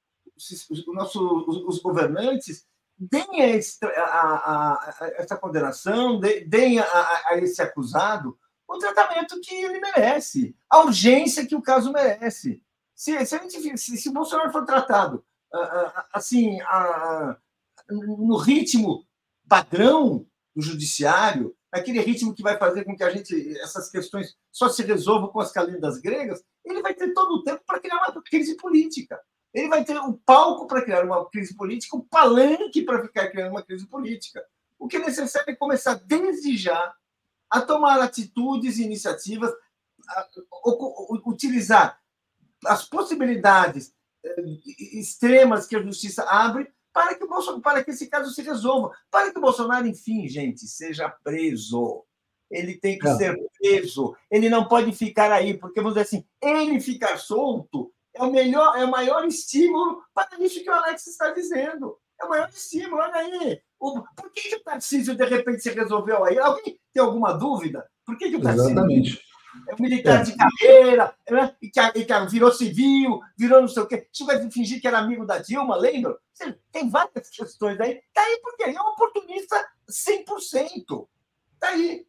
o 0.88 0.94
nosso, 0.94 1.66
os 1.68 1.80
governantes 1.80 2.66
deem 2.98 3.44
a, 3.44 3.90
a, 3.90 4.74
a, 4.74 5.08
essa 5.18 5.36
condenação, 5.36 6.18
deem 6.48 6.80
a, 6.80 6.86
a, 7.26 7.38
esse 7.40 7.62
acusado 7.62 8.40
o 8.66 8.78
tratamento 8.78 9.40
que 9.42 9.54
ele 9.54 9.80
merece, 9.82 10.56
a 10.70 10.80
urgência 10.80 11.46
que 11.46 11.56
o 11.56 11.62
caso 11.62 11.92
merece. 11.92 12.64
Se, 12.96 13.26
se, 13.26 13.38
gente, 13.62 13.78
se, 13.78 13.98
se 13.98 14.10
Bolsonaro 14.14 14.52
for 14.52 14.66
tratado 14.66 15.26
assim, 16.14 16.60
no 17.90 18.38
ritmo 18.38 19.06
padrão 19.48 20.26
do 20.56 20.62
judiciário, 20.62 21.56
aquele 21.72 22.00
ritmo 22.00 22.34
que 22.34 22.42
vai 22.42 22.58
fazer 22.58 22.84
com 22.84 22.96
que 22.96 23.04
a 23.04 23.10
gente 23.10 23.58
essas 23.60 23.90
questões 23.90 24.36
só 24.52 24.70
se 24.70 24.84
resolvam 24.84 25.30
com 25.30 25.40
as 25.40 25.52
calendas 25.52 26.00
gregas, 26.00 26.44
ele 26.64 26.82
vai 26.82 26.94
ter 26.94 27.14
todo 27.14 27.36
o 27.36 27.44
tempo 27.44 27.62
para 27.66 27.80
criar 27.80 27.98
uma 27.98 28.24
crise 28.24 28.56
política. 28.56 29.20
Ele 29.54 29.70
vai 29.70 29.86
ter 29.86 29.98
um 30.00 30.14
palco 30.14 30.68
para 30.68 30.82
criar 30.82 31.06
uma 31.06 31.30
crise 31.30 31.56
política, 31.56 31.96
um 31.96 32.02
palanque 32.02 32.82
para 32.82 33.02
ficar 33.02 33.30
criando 33.30 33.52
uma 33.52 33.64
crise 33.64 33.88
política. 33.88 34.44
O 34.78 34.88
que 34.88 34.98
é 34.98 35.00
necessário 35.00 35.50
é 35.50 35.56
começar 35.56 35.96
desde 35.96 36.58
já 36.58 36.94
a 37.50 37.62
tomar 37.62 38.02
atitudes 38.02 38.78
e 38.78 38.84
iniciativas, 38.84 39.52
a, 40.10 40.28
utilizar 41.26 42.02
as 42.66 42.84
possibilidades 42.84 43.95
extremas 44.94 45.68
que 45.68 45.76
a 45.76 45.82
justiça 45.82 46.24
abre 46.24 46.68
para 46.94 47.16
que, 47.16 47.24
o 47.24 47.28
Bolsonaro, 47.28 47.62
para 47.62 47.84
que 47.84 47.92
esse 47.92 48.08
caso 48.08 48.34
se 48.34 48.42
resolva, 48.42 48.92
para 49.12 49.32
que 49.32 49.38
o 49.38 49.42
Bolsonaro, 49.42 49.86
enfim, 49.86 50.28
gente, 50.30 50.66
seja 50.66 51.10
preso. 51.10 52.06
Ele 52.50 52.78
tem 52.78 52.98
que 52.98 53.08
é. 53.08 53.16
ser 53.16 53.38
preso. 53.60 54.16
Ele 54.32 54.50
não 54.50 54.68
pode 54.68 54.94
ficar 54.94 55.32
aí, 55.32 55.58
porque 55.58 55.82
vamos 55.82 55.96
dizer 55.96 56.06
assim, 56.06 56.26
ele 56.42 56.80
ficar 56.80 57.18
solto 57.18 57.92
é 58.14 58.24
o 58.24 58.32
melhor, 58.32 58.78
é 58.78 58.86
o 58.86 58.92
maior 58.92 59.26
estímulo 59.26 60.02
para 60.14 60.30
isso 60.40 60.64
que 60.64 60.70
o 60.70 60.74
Alex 60.74 61.06
está 61.06 61.32
dizendo. 61.32 61.98
É 62.20 62.26
o 62.26 62.30
maior 62.30 62.48
estímulo, 62.48 63.02
olha 63.02 63.16
aí. 63.16 63.62
O, 63.78 64.02
por 64.16 64.32
que, 64.32 64.50
que 64.50 64.56
o 64.56 64.64
Tarcísio, 64.64 65.16
de 65.16 65.26
repente, 65.26 65.62
se 65.62 65.72
resolveu 65.72 66.24
aí? 66.24 66.40
Alguém 66.40 66.80
tem 66.94 67.04
alguma 67.04 67.34
dúvida? 67.34 67.86
Por 68.06 68.18
que, 68.18 68.30
que 68.30 68.38
o 68.38 68.42
Tarcísio 68.42 68.72
Exatamente. 68.72 69.22
É 69.68 69.82
militar 69.82 70.22
é. 70.22 70.24
de 70.24 70.36
carreira, 70.36 71.16
né? 71.30 71.56
e, 71.62 71.70
que, 71.70 71.80
e 71.80 72.06
que 72.06 72.26
virou 72.30 72.52
civil, 72.52 73.20
virou 73.38 73.62
não 73.62 73.68
sei 73.68 73.84
o 73.84 73.88
quê? 73.88 74.08
Chegou 74.12 74.36
a 74.36 74.52
fingir 74.52 74.82
que 74.82 74.88
era 74.88 75.00
amigo 75.00 75.26
da 75.26 75.38
Dilma, 75.40 75.76
lembra? 75.76 76.18
Tem 76.72 76.90
várias 76.90 77.30
questões 77.30 77.80
aí. 77.80 78.02
Está 78.08 78.22
aí 78.22 78.40
porque 78.42 78.64
ele 78.64 78.78
é 78.78 78.82
um 78.82 78.94
oportunista 78.94 79.56
100%. 79.90 81.08
Está 81.54 81.70
aí. 81.70 82.06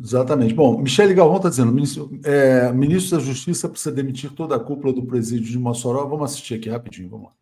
Exatamente. 0.00 0.54
Bom, 0.54 0.78
Michele 0.78 1.14
Galvão 1.14 1.36
está 1.36 1.48
dizendo: 1.48 1.72
ministro, 1.72 2.10
é, 2.24 2.72
ministro 2.72 3.18
da 3.18 3.24
Justiça 3.24 3.68
precisa 3.68 3.94
demitir 3.94 4.32
toda 4.32 4.56
a 4.56 4.60
cúpula 4.60 4.92
do 4.92 5.04
presídio 5.04 5.50
de 5.50 5.58
Mossoró. 5.58 6.06
Vamos 6.06 6.30
assistir 6.30 6.54
aqui 6.54 6.68
rapidinho, 6.68 7.10
vamos 7.10 7.26
lá. 7.26 7.41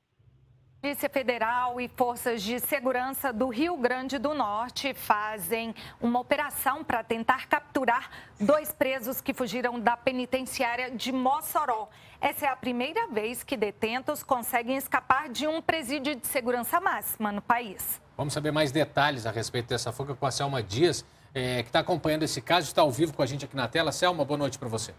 Polícia 0.81 1.11
Federal 1.11 1.78
e 1.78 1.89
forças 1.89 2.43
de 2.43 2.59
segurança 2.59 3.35
do 3.35 3.48
Rio 3.51 3.77
Grande 3.77 4.16
do 4.16 4.32
Norte 4.32 4.94
fazem 4.94 5.74
uma 6.01 6.19
operação 6.19 6.82
para 6.82 7.05
tentar 7.05 7.47
capturar 7.48 8.11
dois 8.40 8.73
presos 8.73 9.20
que 9.20 9.35
fugiram 9.35 9.78
da 9.78 9.94
penitenciária 9.94 10.90
de 10.90 11.12
Mossoró. 11.12 11.90
Essa 12.19 12.47
é 12.47 12.48
a 12.48 12.57
primeira 12.57 13.07
vez 13.09 13.43
que 13.43 13.59
detentos 13.59 14.23
conseguem 14.23 14.78
escapar 14.78 15.28
de 15.28 15.47
um 15.47 15.61
presídio 15.61 16.16
de 16.16 16.27
segurança 16.27 16.81
máxima 16.81 17.31
no 17.31 17.43
país. 17.43 18.01
Vamos 18.16 18.32
saber 18.32 18.51
mais 18.51 18.73
detalhes 18.73 19.27
a 19.27 19.31
respeito 19.31 19.69
dessa 19.69 19.93
fuga 19.93 20.15
com 20.15 20.24
a 20.24 20.31
Selma 20.31 20.62
Dias 20.62 21.05
é, 21.35 21.62
que 21.62 21.69
está 21.69 21.81
acompanhando 21.81 22.23
esse 22.23 22.40
caso, 22.40 22.66
está 22.66 22.81
ao 22.81 22.90
vivo 22.90 23.12
com 23.12 23.23
a 23.23 23.27
gente 23.27 23.44
aqui 23.44 23.55
na 23.55 23.69
tela. 23.69 23.93
Selma, 23.93 24.24
boa 24.24 24.39
noite 24.39 24.59
para 24.59 24.69
você. 24.69 24.94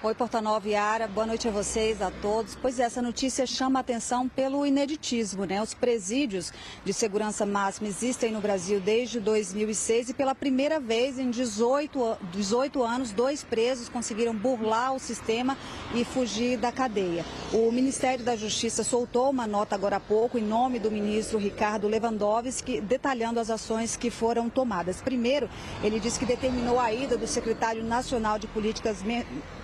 Oi, 0.00 0.14
Porta-Nova 0.14 0.78
Ara, 0.78 1.08
boa 1.08 1.26
noite 1.26 1.48
a 1.48 1.50
vocês, 1.50 2.00
a 2.00 2.08
todos. 2.08 2.54
Pois 2.54 2.78
é, 2.78 2.84
essa 2.84 3.02
notícia 3.02 3.44
chama 3.44 3.80
a 3.80 3.82
atenção 3.82 4.28
pelo 4.28 4.64
ineditismo, 4.64 5.44
né? 5.44 5.60
Os 5.60 5.74
presídios 5.74 6.52
de 6.84 6.92
segurança 6.92 7.44
máxima 7.44 7.88
existem 7.88 8.30
no 8.30 8.40
Brasil 8.40 8.78
desde 8.78 9.18
2006 9.18 10.10
e 10.10 10.14
pela 10.14 10.36
primeira 10.36 10.78
vez 10.78 11.18
em 11.18 11.32
18, 11.32 12.16
18 12.30 12.80
anos, 12.80 13.10
dois 13.10 13.42
presos 13.42 13.88
conseguiram 13.88 14.32
burlar 14.32 14.94
o 14.94 15.00
sistema 15.00 15.58
e 15.92 16.04
fugir 16.04 16.58
da 16.58 16.70
cadeia. 16.70 17.24
O 17.52 17.72
Ministério 17.72 18.24
da 18.24 18.36
Justiça 18.36 18.84
soltou 18.84 19.28
uma 19.30 19.48
nota 19.48 19.74
agora 19.74 19.96
há 19.96 20.00
pouco 20.00 20.38
em 20.38 20.44
nome 20.44 20.78
do 20.78 20.92
ministro 20.92 21.40
Ricardo 21.40 21.88
Lewandowski, 21.88 22.80
detalhando 22.80 23.40
as 23.40 23.50
ações 23.50 23.96
que 23.96 24.10
foram 24.10 24.48
tomadas. 24.48 25.02
Primeiro, 25.02 25.50
ele 25.82 25.98
disse 25.98 26.20
que 26.20 26.24
determinou 26.24 26.78
a 26.78 26.92
ida 26.92 27.16
do 27.16 27.26
secretário 27.26 27.82
nacional 27.82 28.38
de 28.38 28.46
políticas 28.46 29.02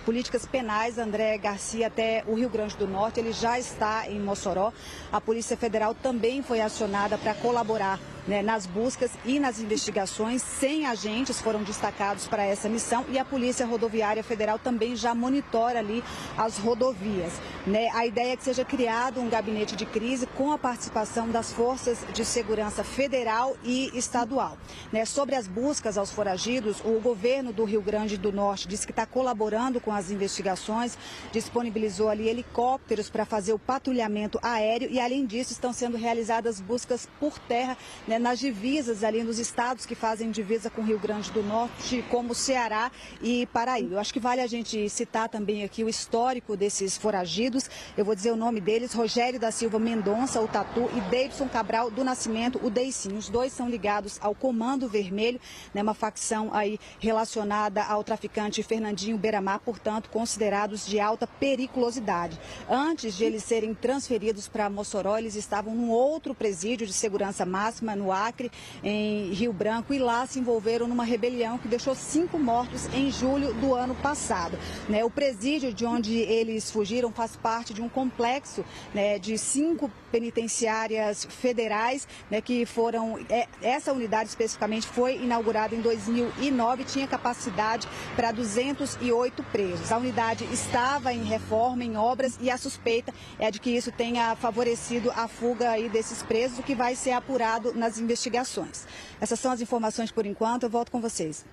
políticas 0.05 0.45
penais, 0.45 0.99
André 0.99 1.37
Garcia, 1.37 1.87
até 1.87 2.23
o 2.27 2.35
Rio 2.35 2.47
Grande 2.47 2.77
do 2.77 2.87
Norte. 2.87 3.19
Ele 3.19 3.33
já 3.33 3.57
está 3.57 4.07
em 4.07 4.19
Mossoró. 4.19 4.71
A 5.11 5.19
Polícia 5.19 5.57
Federal 5.57 5.95
também 5.95 6.43
foi 6.43 6.61
acionada 6.61 7.17
para 7.17 7.33
colaborar 7.33 7.99
né, 8.27 8.41
nas 8.41 8.65
buscas 8.65 9.11
e 9.23 9.39
nas 9.39 9.59
investigações. 9.59 10.41
100 10.41 10.87
agentes 10.87 11.41
foram 11.41 11.63
destacados 11.63 12.27
para 12.27 12.43
essa 12.43 12.67
missão 12.67 13.05
e 13.09 13.19
a 13.19 13.25
Polícia 13.25 13.65
Rodoviária 13.65 14.23
Federal 14.23 14.57
também 14.57 14.95
já 14.95 15.13
monitora 15.13 15.79
ali 15.79 16.03
as 16.37 16.57
rodovias. 16.57 17.33
Né? 17.65 17.89
A 17.93 18.05
ideia 18.05 18.33
é 18.33 18.37
que 18.37 18.43
seja 18.43 18.65
criado 18.65 19.19
um 19.19 19.29
gabinete 19.29 19.75
de 19.75 19.85
crise 19.85 20.27
com 20.27 20.51
a 20.51 20.57
participação 20.57 21.29
das 21.29 21.51
forças 21.51 21.99
de 22.13 22.23
segurança 22.25 22.83
federal 22.83 23.55
e 23.63 23.91
estadual. 23.97 24.57
Né? 24.91 25.05
Sobre 25.05 25.35
as 25.35 25.47
buscas 25.47 25.97
aos 25.97 26.11
foragidos, 26.11 26.77
o 26.83 26.99
governo 26.99 27.51
do 27.51 27.63
Rio 27.63 27.81
Grande 27.81 28.17
do 28.17 28.31
Norte 28.31 28.67
disse 28.67 28.85
que 28.85 28.91
está 28.91 29.05
colaborando 29.05 29.79
com 29.79 29.91
as 29.91 30.11
investigações, 30.11 30.97
disponibilizou 31.31 32.09
ali 32.09 32.27
helicópteros 32.27 33.09
para 33.09 33.25
fazer 33.25 33.53
o 33.53 33.59
patrulhamento 33.59 34.39
aéreo 34.41 34.89
e, 34.89 34.99
além 34.99 35.25
disso, 35.25 35.51
estão 35.51 35.73
sendo 35.73 35.97
realizadas 35.97 36.59
buscas 36.59 37.07
por 37.19 37.37
terra 37.39 37.77
né, 38.07 38.14
né, 38.15 38.19
nas 38.19 38.39
divisas 38.39 39.03
ali 39.03 39.23
nos 39.23 39.39
estados 39.39 39.85
que 39.85 39.93
fazem 39.93 40.31
divisa 40.31 40.69
com 40.69 40.81
Rio 40.81 40.97
Grande 40.97 41.31
do 41.31 41.43
Norte, 41.43 42.03
como 42.09 42.33
Ceará 42.33 42.89
e 43.21 43.45
Paraíba. 43.47 43.95
Eu 43.95 43.99
acho 43.99 44.13
que 44.13 44.19
vale 44.19 44.41
a 44.41 44.47
gente 44.47 44.89
citar 44.89 45.27
também 45.27 45.63
aqui 45.63 45.83
o 45.83 45.89
histórico 45.89 46.55
desses 46.55 46.97
foragidos. 46.97 47.69
Eu 47.97 48.05
vou 48.05 48.15
dizer 48.15 48.31
o 48.31 48.35
nome 48.35 48.61
deles: 48.61 48.93
Rogério 48.93 49.39
da 49.39 49.51
Silva 49.51 49.79
Mendonça, 49.79 50.41
o 50.41 50.47
Tatu, 50.47 50.89
e 50.95 51.01
Davidson 51.11 51.49
Cabral 51.49 51.91
do 51.91 52.03
Nascimento, 52.03 52.59
o 52.63 52.69
Deicinho. 52.69 53.17
Os 53.17 53.27
dois 53.27 53.51
são 53.51 53.69
ligados 53.69 54.17
ao 54.21 54.33
Comando 54.33 54.87
Vermelho, 54.87 55.39
né, 55.73 55.81
uma 55.81 55.93
facção 55.93 56.53
aí 56.53 56.79
relacionada 56.99 57.83
ao 57.83 58.03
traficante 58.03 58.63
Fernandinho 58.63 59.17
Beramar, 59.17 59.59
portanto, 59.59 60.09
considerados 60.09 60.85
de 60.85 60.99
alta 60.99 61.27
periculosidade. 61.27 62.39
Antes 62.69 63.15
de 63.15 63.25
eles 63.25 63.43
serem 63.43 63.73
transferidos 63.73 64.47
para 64.47 64.69
Mossoró, 64.69 65.17
eles 65.17 65.35
estavam 65.35 65.75
num 65.75 65.89
outro 65.89 66.33
presídio 66.33 66.87
de 66.87 66.93
segurança 66.93 67.45
máxima, 67.45 67.95
no 67.95 68.04
no 68.05 68.11
Acre, 68.11 68.51
em 68.83 69.31
Rio 69.33 69.51
Branco, 69.51 69.93
e 69.93 69.97
lá 69.97 70.27
se 70.27 70.39
envolveram 70.39 70.87
numa 70.87 71.03
rebelião 71.03 71.57
que 71.57 71.67
deixou 71.67 71.95
cinco 71.95 72.37
mortos 72.37 72.87
em 72.93 73.11
julho 73.11 73.53
do 73.55 73.73
ano 73.73 73.95
passado. 73.95 74.57
Né, 74.87 75.03
o 75.03 75.09
presídio 75.09 75.73
de 75.73 75.85
onde 75.85 76.13
eles 76.19 76.69
fugiram 76.69 77.11
faz 77.11 77.35
parte 77.35 77.73
de 77.73 77.81
um 77.81 77.89
complexo 77.89 78.63
né, 78.93 79.17
de 79.17 79.37
cinco 79.37 79.91
penitenciárias 80.11 81.25
federais, 81.25 82.07
né, 82.29 82.41
que 82.41 82.65
foram. 82.65 83.19
É, 83.29 83.47
essa 83.61 83.91
unidade 83.91 84.29
especificamente 84.29 84.85
foi 84.85 85.15
inaugurada 85.15 85.73
em 85.75 85.81
2009 85.81 86.83
tinha 86.83 87.07
capacidade 87.07 87.87
para 88.15 88.31
208 88.31 89.43
presos. 89.43 89.91
A 89.91 89.97
unidade 89.97 90.45
estava 90.51 91.11
em 91.11 91.23
reforma, 91.23 91.83
em 91.83 91.97
obras, 91.97 92.37
e 92.39 92.51
a 92.51 92.57
suspeita 92.57 93.13
é 93.39 93.49
de 93.49 93.59
que 93.59 93.71
isso 93.71 93.91
tenha 93.91 94.35
favorecido 94.35 95.11
a 95.15 95.27
fuga 95.27 95.71
aí 95.71 95.89
desses 95.89 96.21
presos, 96.21 96.59
o 96.59 96.63
que 96.63 96.75
vai 96.75 96.95
ser 96.95 97.11
apurado 97.11 97.73
nas 97.73 97.94
investigações. 97.99 98.85
Essas 99.19 99.39
são 99.39 99.51
as 99.51 99.61
informações 99.61 100.11
por 100.11 100.25
enquanto. 100.25 100.63
Eu 100.63 100.69
volto 100.69 100.91
com 100.91 101.01
vocês. 101.01 101.45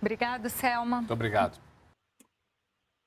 Obrigado, 0.00 0.48
Selma. 0.50 0.98
Muito 0.98 1.12
obrigado. 1.12 1.58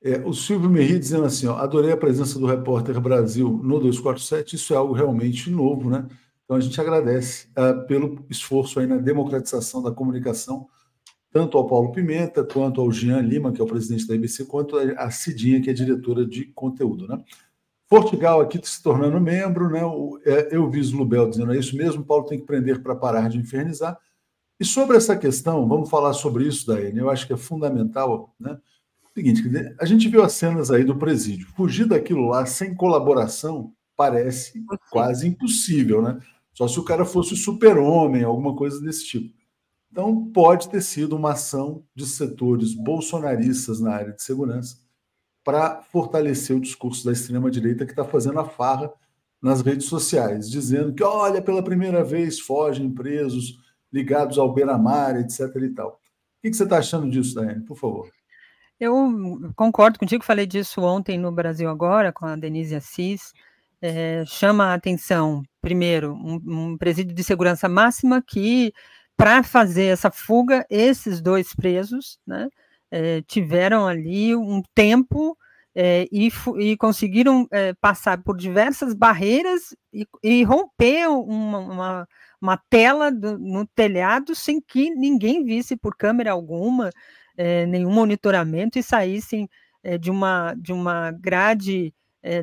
É, 0.04 0.20
o 0.20 0.34
Silvio 0.34 0.70
Merri 0.70 1.00
dizendo 1.00 1.26
assim: 1.26 1.48
ó, 1.48 1.58
adorei 1.58 1.92
a 1.92 1.98
presença 1.98 2.38
do 2.38 2.46
repórter 2.46 3.00
Brasil 3.02 3.50
no 3.64 3.80
247, 3.80 4.56
isso 4.56 4.74
é 4.74 4.78
algo 4.78 4.94
realmente 4.94 5.50
novo, 5.50 5.90
né? 5.90 6.06
Então 6.44 6.56
a 6.56 6.60
gente 6.60 6.80
agradece 6.80 7.48
uh, 7.58 7.86
pelo 7.88 8.24
esforço 8.30 8.80
aí 8.80 8.86
na 8.86 8.98
democratização 8.98 9.82
da 9.82 9.92
comunicação, 9.92 10.68
tanto 11.32 11.58
ao 11.58 11.66
Paulo 11.66 11.92
Pimenta, 11.92 12.44
quanto 12.44 12.80
ao 12.80 12.92
Jean 12.92 13.20
Lima, 13.22 13.52
que 13.52 13.60
é 13.60 13.64
o 13.64 13.68
presidente 13.68 14.08
da 14.08 14.14
IBC, 14.14 14.46
quanto 14.46 14.78
a 14.78 15.10
Cidinha, 15.10 15.60
que 15.60 15.72
é 15.72 15.74
diretora 15.74 16.24
de 16.24 16.46
conteúdo, 16.54 17.08
né? 17.08 17.24
Portugal 17.88 18.42
aqui 18.42 18.60
se 18.64 18.82
tornando 18.82 19.20
membro, 19.22 19.70
né? 19.70 19.82
É, 20.26 20.56
eu 20.56 20.70
vi 20.70 20.82
Lubel 20.82 21.30
dizendo 21.30 21.54
é 21.54 21.58
isso 21.58 21.76
mesmo, 21.76 22.04
Paulo 22.04 22.26
tem 22.26 22.40
que 22.40 22.46
prender 22.46 22.82
para 22.82 22.96
parar 22.96 23.30
de 23.30 23.38
infernizar. 23.38 23.98
E 24.60 24.66
sobre 24.66 24.98
essa 24.98 25.16
questão, 25.16 25.68
vamos 25.68 25.90
falar 25.90 26.14
sobre 26.14 26.48
isso, 26.48 26.66
Daiane, 26.66 27.00
eu 27.00 27.10
acho 27.10 27.28
que 27.28 27.34
é 27.34 27.38
fundamental, 27.38 28.34
né? 28.40 28.58
Seguinte, 29.14 29.44
a 29.80 29.86
gente 29.86 30.10
viu 30.10 30.24
as 30.24 30.34
cenas 30.34 30.72
aí 30.72 30.84
do 30.84 30.98
presídio. 30.98 31.48
Fugir 31.56 31.86
daquilo 31.88 32.28
lá 32.28 32.46
sem 32.46 32.76
colaboração 32.76 33.72
parece 33.96 34.62
quase 34.92 35.26
impossível, 35.26 36.02
né? 36.02 36.20
Só 36.54 36.68
se 36.68 36.78
o 36.80 36.84
cara 36.84 37.06
fosse 37.06 37.34
o 37.34 37.38
super-homem, 37.38 38.24
alguma 38.24 38.56
coisa 38.56 38.82
desse 38.82 39.06
tipo. 39.06 39.34
Então, 39.90 40.30
pode 40.34 40.70
ter 40.70 40.82
sido 40.82 41.16
uma 41.16 41.32
ação 41.32 41.84
de 41.96 42.06
setores 42.06 42.74
bolsonaristas 42.74 43.80
na 43.80 43.94
área 43.94 44.12
de 44.12 44.22
segurança 44.22 44.85
para 45.46 45.84
fortalecer 45.92 46.58
o 46.58 46.60
discurso 46.60 47.06
da 47.06 47.12
extrema-direita 47.12 47.86
que 47.86 47.92
está 47.92 48.04
fazendo 48.04 48.40
a 48.40 48.46
farra 48.46 48.92
nas 49.40 49.62
redes 49.62 49.86
sociais, 49.86 50.50
dizendo 50.50 50.92
que, 50.92 51.04
olha, 51.04 51.40
pela 51.40 51.64
primeira 51.64 52.04
vez 52.04 52.40
fogem 52.40 52.90
presos 52.90 53.60
ligados 53.94 54.40
ao 54.40 54.52
Beira-Mar, 54.52 55.16
etc. 55.18 55.56
e 55.58 55.70
tal. 55.70 55.90
O 55.90 55.98
que 56.42 56.52
você 56.52 56.64
está 56.64 56.80
achando 56.80 57.08
disso, 57.08 57.36
Daiane? 57.36 57.64
Por 57.64 57.78
favor. 57.78 58.10
Eu 58.80 59.52
concordo 59.56 60.00
contigo, 60.00 60.24
falei 60.24 60.48
disso 60.48 60.82
ontem 60.82 61.18
no 61.18 61.32
Brasil 61.32 61.70
Agora, 61.70 62.12
com 62.12 62.26
a 62.26 62.36
Denise 62.36 62.76
Assis. 62.76 63.32
É, 63.80 64.24
chama 64.26 64.66
a 64.66 64.74
atenção, 64.74 65.44
primeiro, 65.62 66.14
um, 66.16 66.72
um 66.72 66.78
presídio 66.78 67.14
de 67.14 67.24
segurança 67.24 67.70
máxima 67.70 68.20
que, 68.20 68.74
para 69.16 69.44
fazer 69.44 69.86
essa 69.86 70.10
fuga, 70.10 70.66
esses 70.72 71.22
dois 71.22 71.54
presos 71.54 72.18
né, 72.26 72.50
é, 72.92 73.22
tiveram 73.24 73.88
ali 73.88 74.36
um 74.36 74.62
tempo 74.74 75.38
é, 75.76 76.08
e, 76.12 76.32
e, 76.60 76.78
conseguiram 76.78 77.48
é, 77.52 77.74
passar 77.74 78.24
por 78.24 78.38
diversas 78.38 78.94
barreiras 78.94 79.76
e, 79.94 80.08
e 80.24 80.44
romper 80.44 81.08
uma, 81.08 81.58
uma, 81.60 82.08
uma 82.42 82.58
tela 82.70 83.12
do, 83.12 83.38
no 83.38 83.68
telhado 83.68 84.34
sem 84.34 84.62
que 84.62 84.90
ninguém 84.92 85.44
visse 85.44 85.76
por 85.76 85.98
câmera 85.98 86.32
alguma, 86.32 86.90
é, 87.36 87.66
nenhum 87.66 87.92
monitoramento 87.92 88.80
e 88.80 88.84
saíssem 88.84 89.50
de, 90.00 90.10
uma, 90.10 90.56
de 90.56 90.74
uma 90.74 91.12
grade 91.12 91.94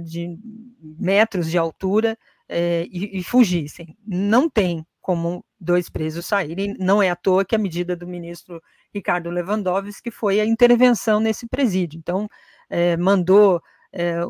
de 0.05 0.39
metros 0.81 1.51
de 1.51 1.59
altura 1.59 2.16
e, 2.48 3.19
e 3.19 3.24
fugissem. 3.24 3.97
Não 4.06 4.48
tem 4.48 4.86
como 5.01 5.44
dois 5.60 5.90
presos 5.90 6.24
saírem. 6.24 6.77
Não 6.78 7.02
é 7.02 7.10
à 7.10 7.16
toa 7.16 7.44
que 7.44 7.56
a 7.56 7.59
medida 7.59 7.97
do 7.97 8.06
ministro 8.06 8.62
Ricardo 8.94 9.31
Lewandowski 9.31 10.10
foi 10.10 10.40
a 10.40 10.44
intervenção 10.44 11.20
nesse 11.20 11.47
presídio. 11.47 11.98
Então, 11.98 12.28
mandou 12.98 13.60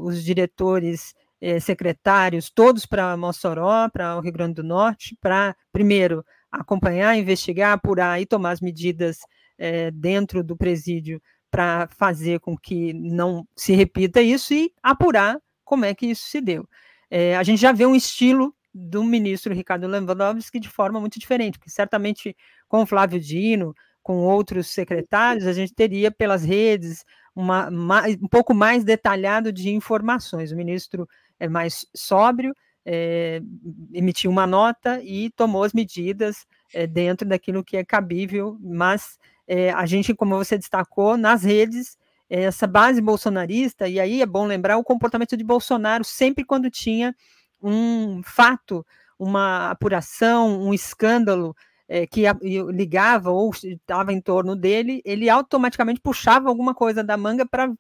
os 0.00 0.24
diretores, 0.24 1.14
secretários, 1.60 2.50
todos 2.50 2.86
para 2.86 3.16
Mossoró, 3.16 3.88
para 3.88 4.16
o 4.16 4.20
Rio 4.20 4.32
Grande 4.32 4.54
do 4.54 4.62
Norte, 4.62 5.16
para, 5.20 5.56
primeiro, 5.72 6.24
acompanhar, 6.52 7.16
investigar, 7.16 7.72
apurar 7.72 8.20
e 8.20 8.26
tomar 8.26 8.50
as 8.50 8.60
medidas 8.60 9.18
é, 9.58 9.90
dentro 9.90 10.44
do 10.44 10.56
presídio 10.56 11.20
para 11.50 11.86
fazer 11.88 12.40
com 12.40 12.56
que 12.56 12.92
não 12.92 13.46
se 13.56 13.72
repita 13.72 14.20
isso 14.20 14.52
e 14.52 14.72
apurar 14.82 15.40
como 15.64 15.84
é 15.84 15.94
que 15.94 16.06
isso 16.06 16.24
se 16.26 16.40
deu. 16.40 16.68
É, 17.10 17.36
a 17.36 17.42
gente 17.42 17.60
já 17.60 17.72
vê 17.72 17.86
um 17.86 17.94
estilo 17.94 18.54
do 18.74 19.02
ministro 19.04 19.54
Ricardo 19.54 19.86
Lewandowski 19.86 20.58
de 20.58 20.68
forma 20.68 20.98
muito 21.00 21.18
diferente, 21.18 21.58
porque 21.58 21.70
certamente 21.70 22.36
com 22.68 22.86
Flávio 22.86 23.20
Dino, 23.20 23.74
com 24.02 24.18
outros 24.18 24.68
secretários, 24.68 25.46
a 25.46 25.52
gente 25.52 25.72
teria 25.72 26.10
pelas 26.10 26.44
redes 26.44 27.04
uma, 27.34 27.68
um 27.68 28.28
pouco 28.28 28.52
mais 28.52 28.84
detalhado 28.84 29.52
de 29.52 29.70
informações. 29.70 30.52
O 30.52 30.56
ministro 30.56 31.08
é 31.38 31.48
mais 31.48 31.86
sóbrio, 31.94 32.54
é, 32.84 33.40
emitiu 33.92 34.30
uma 34.30 34.46
nota 34.46 35.00
e 35.02 35.30
tomou 35.30 35.62
as 35.62 35.72
medidas 35.72 36.46
é, 36.74 36.86
dentro 36.86 37.28
daquilo 37.28 37.64
que 37.64 37.76
é 37.76 37.84
cabível, 37.84 38.58
mas 38.60 39.18
é, 39.46 39.70
a 39.70 39.86
gente, 39.86 40.14
como 40.14 40.36
você 40.36 40.58
destacou, 40.58 41.16
nas 41.16 41.44
redes, 41.44 41.96
essa 42.28 42.66
base 42.66 43.00
bolsonarista, 43.00 43.86
e 43.88 44.00
aí 44.00 44.22
é 44.22 44.26
bom 44.26 44.46
lembrar 44.46 44.78
o 44.78 44.84
comportamento 44.84 45.36
de 45.36 45.44
Bolsonaro 45.44 46.02
sempre 46.02 46.44
quando 46.44 46.70
tinha 46.70 47.14
um 47.62 48.22
fato, 48.24 48.84
uma 49.18 49.70
apuração, 49.70 50.60
um 50.62 50.72
escândalo 50.72 51.54
é, 51.92 52.06
que 52.06 52.22
ligava 52.70 53.30
ou 53.30 53.50
estava 53.62 54.14
em 54.14 54.20
torno 54.20 54.56
dele, 54.56 55.02
ele 55.04 55.28
automaticamente 55.28 56.00
puxava 56.00 56.48
alguma 56.48 56.74
coisa 56.74 57.04
da 57.04 57.18
manga 57.18 57.44
para 57.44 57.70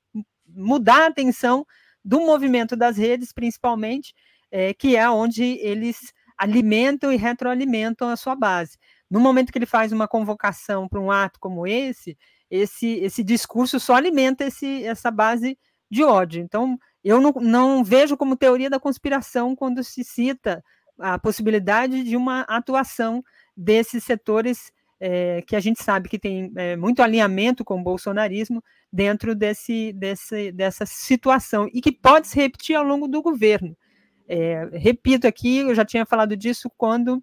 mudar 0.46 1.04
a 1.04 1.06
atenção 1.06 1.66
do 2.04 2.20
movimento 2.20 2.76
das 2.76 2.98
redes, 2.98 3.32
principalmente, 3.32 4.14
é, 4.50 4.74
que 4.74 4.96
é 4.96 5.08
onde 5.08 5.42
eles 5.42 6.12
alimentam 6.36 7.10
e 7.10 7.16
retroalimentam 7.16 8.10
a 8.10 8.16
sua 8.16 8.36
base. 8.36 8.76
No 9.10 9.18
momento 9.18 9.50
que 9.50 9.56
ele 9.56 9.64
faz 9.64 9.92
uma 9.92 10.06
convocação 10.06 10.86
para 10.86 11.00
um 11.00 11.10
ato 11.10 11.40
como 11.40 11.66
esse, 11.66 12.14
esse, 12.50 12.96
esse 12.96 13.24
discurso 13.24 13.80
só 13.80 13.94
alimenta 13.94 14.44
esse, 14.44 14.84
essa 14.84 15.10
base 15.10 15.58
de 15.90 16.04
ódio. 16.04 16.42
Então, 16.42 16.78
eu 17.02 17.18
não, 17.18 17.32
não 17.40 17.82
vejo 17.82 18.14
como 18.18 18.36
teoria 18.36 18.68
da 18.68 18.78
conspiração 18.78 19.56
quando 19.56 19.82
se 19.82 20.04
cita 20.04 20.62
a 20.98 21.18
possibilidade 21.18 22.04
de 22.04 22.14
uma 22.14 22.42
atuação 22.42 23.24
desses 23.56 24.04
setores 24.04 24.72
é, 25.00 25.42
que 25.42 25.56
a 25.56 25.60
gente 25.60 25.82
sabe 25.82 26.08
que 26.08 26.18
tem 26.18 26.52
é, 26.54 26.76
muito 26.76 27.02
alinhamento 27.02 27.64
com 27.64 27.80
o 27.80 27.82
bolsonarismo 27.82 28.62
dentro 28.92 29.34
desse, 29.34 29.92
desse, 29.92 30.52
dessa 30.52 30.86
situação 30.86 31.68
e 31.72 31.80
que 31.80 31.90
pode 31.90 32.28
se 32.28 32.36
repetir 32.36 32.76
ao 32.76 32.84
longo 32.84 33.08
do 33.08 33.20
governo. 33.20 33.76
É, 34.28 34.68
repito 34.72 35.26
aqui, 35.26 35.58
eu 35.58 35.74
já 35.74 35.84
tinha 35.84 36.06
falado 36.06 36.36
disso 36.36 36.70
quando 36.76 37.22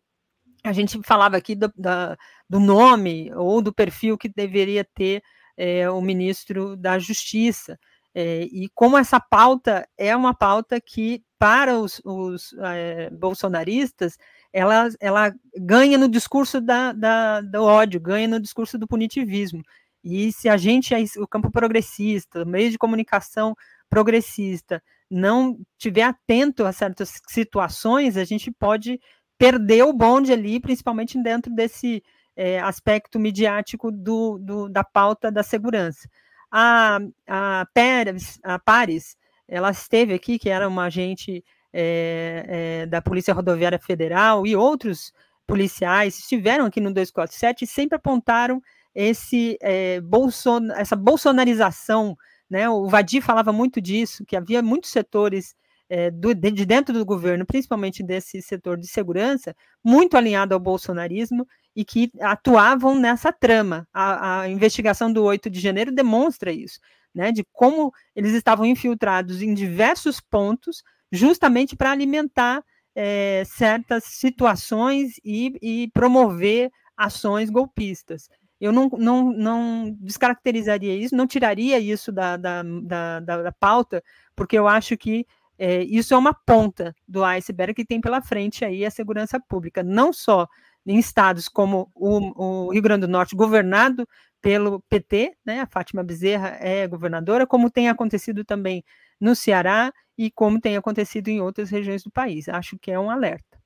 a 0.63 0.73
gente 0.73 0.99
falava 1.03 1.37
aqui 1.37 1.55
do, 1.55 1.71
da, 1.75 2.17
do 2.49 2.59
nome 2.59 3.33
ou 3.33 3.61
do 3.61 3.73
perfil 3.73 4.17
que 4.17 4.27
deveria 4.27 4.83
ter 4.83 5.23
é, 5.55 5.89
o 5.89 6.01
ministro 6.01 6.75
da 6.75 6.99
Justiça. 6.99 7.79
É, 8.13 8.41
e 8.51 8.67
como 8.75 8.97
essa 8.97 9.19
pauta 9.19 9.87
é 9.97 10.15
uma 10.15 10.33
pauta 10.33 10.81
que, 10.81 11.23
para 11.37 11.79
os, 11.79 12.01
os 12.03 12.53
é, 12.59 13.09
bolsonaristas, 13.11 14.17
ela, 14.51 14.89
ela 14.99 15.33
ganha 15.55 15.97
no 15.97 16.07
discurso 16.07 16.59
da, 16.59 16.91
da, 16.91 17.41
do 17.41 17.63
ódio, 17.63 17.99
ganha 17.99 18.27
no 18.27 18.39
discurso 18.39 18.77
do 18.77 18.87
punitivismo. 18.87 19.61
E 20.03 20.31
se 20.31 20.47
a 20.47 20.57
gente, 20.57 20.93
o 21.17 21.27
campo 21.27 21.51
progressista, 21.51 22.43
o 22.43 22.47
meio 22.47 22.71
de 22.71 22.77
comunicação 22.77 23.55
progressista, 23.89 24.81
não 25.09 25.59
tiver 25.77 26.03
atento 26.03 26.65
a 26.65 26.71
certas 26.71 27.19
situações, 27.27 28.15
a 28.15 28.23
gente 28.23 28.51
pode 28.51 28.99
perdeu 29.39 29.87
o 29.87 29.93
bonde 29.93 30.33
ali, 30.33 30.59
principalmente 30.59 31.21
dentro 31.23 31.53
desse 31.55 32.03
é, 32.35 32.59
aspecto 32.59 33.17
midiático 33.17 33.89
do, 33.89 34.37
do, 34.37 34.67
da 34.67 34.83
pauta 34.83 35.31
da 35.31 35.41
segurança. 35.41 36.09
A, 36.51 36.99
a, 37.25 37.65
Pérez, 37.73 38.37
a 38.43 38.59
Paris, 38.59 39.15
ela 39.47 39.71
esteve 39.71 40.13
aqui, 40.13 40.37
que 40.37 40.49
era 40.49 40.67
uma 40.67 40.83
agente 40.83 41.43
é, 41.73 42.45
é, 42.81 42.85
da 42.85 43.01
Polícia 43.01 43.33
Rodoviária 43.33 43.79
Federal 43.79 44.45
e 44.45 44.55
outros 44.55 45.13
policiais 45.45 46.19
estiveram 46.19 46.65
aqui 46.65 46.79
no 46.79 46.89
247 46.89 47.63
e 47.63 47.67
sempre 47.67 47.95
apontaram 47.95 48.61
esse 48.93 49.57
é, 49.61 49.99
bolson, 50.01 50.71
essa 50.75 50.95
bolsonarização, 50.95 52.17
né? 52.49 52.69
O 52.69 52.87
Vadir 52.87 53.21
falava 53.21 53.51
muito 53.51 53.79
disso, 53.79 54.25
que 54.25 54.35
havia 54.35 54.61
muitos 54.61 54.89
setores 54.89 55.55
é, 55.89 56.11
do, 56.11 56.33
de 56.35 56.65
dentro 56.65 56.93
do 56.93 57.05
governo, 57.05 57.45
principalmente 57.45 58.03
desse 58.03 58.41
setor 58.41 58.77
de 58.77 58.87
segurança, 58.87 59.55
muito 59.83 60.15
alinhado 60.15 60.53
ao 60.53 60.59
bolsonarismo 60.59 61.47
e 61.75 61.83
que 61.83 62.11
atuavam 62.21 62.97
nessa 62.97 63.31
trama. 63.31 63.87
A, 63.91 64.41
a 64.41 64.49
investigação 64.49 65.11
do 65.11 65.23
8 65.23 65.49
de 65.49 65.59
janeiro 65.59 65.91
demonstra 65.91 66.51
isso, 66.51 66.79
né, 67.13 67.31
de 67.31 67.43
como 67.51 67.91
eles 68.15 68.33
estavam 68.33 68.65
infiltrados 68.65 69.41
em 69.41 69.53
diversos 69.53 70.19
pontos, 70.19 70.83
justamente 71.11 71.75
para 71.75 71.91
alimentar 71.91 72.63
é, 72.95 73.43
certas 73.45 74.03
situações 74.05 75.19
e, 75.23 75.57
e 75.61 75.91
promover 75.93 76.71
ações 76.97 77.49
golpistas 77.49 78.29
eu 78.59 78.73
não, 78.73 78.89
não, 78.89 79.31
não 79.31 79.97
descaracterizaria 80.01 80.93
isso, 80.95 81.15
não 81.15 81.25
tiraria 81.25 81.79
isso 81.79 82.11
da, 82.11 82.35
da, 82.35 82.61
da, 82.61 83.19
da, 83.19 83.51
pauta, 83.53 84.03
porque 84.35 84.57
eu 84.57 84.67
acho 84.67 84.97
que 84.97 85.25
é, 85.57 85.83
isso 85.83 86.13
é 86.13 86.17
uma 86.17 86.33
ponta 86.33 86.93
do 87.07 87.23
iceberg 87.23 87.73
que 87.73 87.85
tem 87.85 88.01
pela 88.01 88.21
frente 88.21 88.65
aí 88.65 88.85
a 88.85 88.91
segurança 88.91 89.39
pública, 89.39 89.81
não 89.81 90.11
só 90.11 90.47
em 90.85 90.97
estados 90.97 91.47
como 91.47 91.89
o, 91.95 92.67
o 92.67 92.71
Rio 92.71 92.81
Grande 92.81 93.05
do 93.05 93.11
Norte, 93.11 93.35
governado 93.35 94.07
pelo 94.41 94.81
PT, 94.89 95.35
né? 95.45 95.61
A 95.61 95.67
Fátima 95.67 96.03
Bezerra 96.03 96.57
é 96.59 96.87
governadora, 96.87 97.45
como 97.45 97.69
tem 97.69 97.89
acontecido 97.89 98.43
também 98.45 98.83
no 99.19 99.35
Ceará 99.35 99.91
e 100.17 100.29
como 100.31 100.59
tem 100.59 100.75
acontecido 100.75 101.29
em 101.29 101.41
outras 101.41 101.69
regiões 101.69 102.03
do 102.03 102.11
país. 102.11 102.47
Acho 102.49 102.77
que 102.79 102.91
é 102.91 102.99
um 102.99 103.09
alerta. 103.09 103.59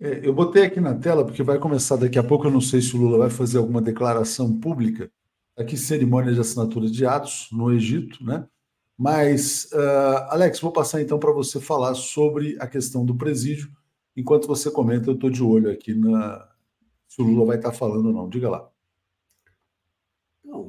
É, 0.00 0.26
eu 0.26 0.32
botei 0.32 0.64
aqui 0.64 0.80
na 0.80 0.94
tela, 0.94 1.24
porque 1.24 1.42
vai 1.42 1.58
começar 1.58 1.96
daqui 1.96 2.18
a 2.18 2.22
pouco, 2.24 2.46
eu 2.46 2.50
não 2.50 2.60
sei 2.60 2.80
se 2.80 2.96
o 2.96 2.98
Lula 2.98 3.18
vai 3.18 3.30
fazer 3.30 3.58
alguma 3.58 3.80
declaração 3.80 4.58
pública, 4.58 5.10
aqui 5.56 5.76
cerimônia 5.76 6.32
de 6.32 6.40
assinatura 6.40 6.88
de 6.88 7.06
atos 7.06 7.48
no 7.52 7.72
Egito, 7.72 8.24
né? 8.24 8.46
Mas, 8.98 9.68
uh, 9.72 10.30
Alex, 10.30 10.60
vou 10.60 10.72
passar 10.72 11.00
então 11.00 11.18
para 11.18 11.32
você 11.32 11.60
falar 11.60 11.94
sobre 11.94 12.56
a 12.60 12.66
questão 12.66 13.04
do 13.04 13.14
presídio. 13.14 13.70
Enquanto 14.16 14.46
você 14.46 14.70
comenta, 14.70 15.08
eu 15.10 15.14
estou 15.14 15.30
de 15.30 15.42
olho 15.42 15.70
aqui 15.70 15.94
na 15.94 16.48
se 17.08 17.20
o 17.20 17.24
Lula 17.24 17.44
vai 17.44 17.56
estar 17.56 17.72
falando 17.72 18.06
ou 18.06 18.12
não. 18.12 18.28
Diga 18.28 18.48
lá. 18.48 18.71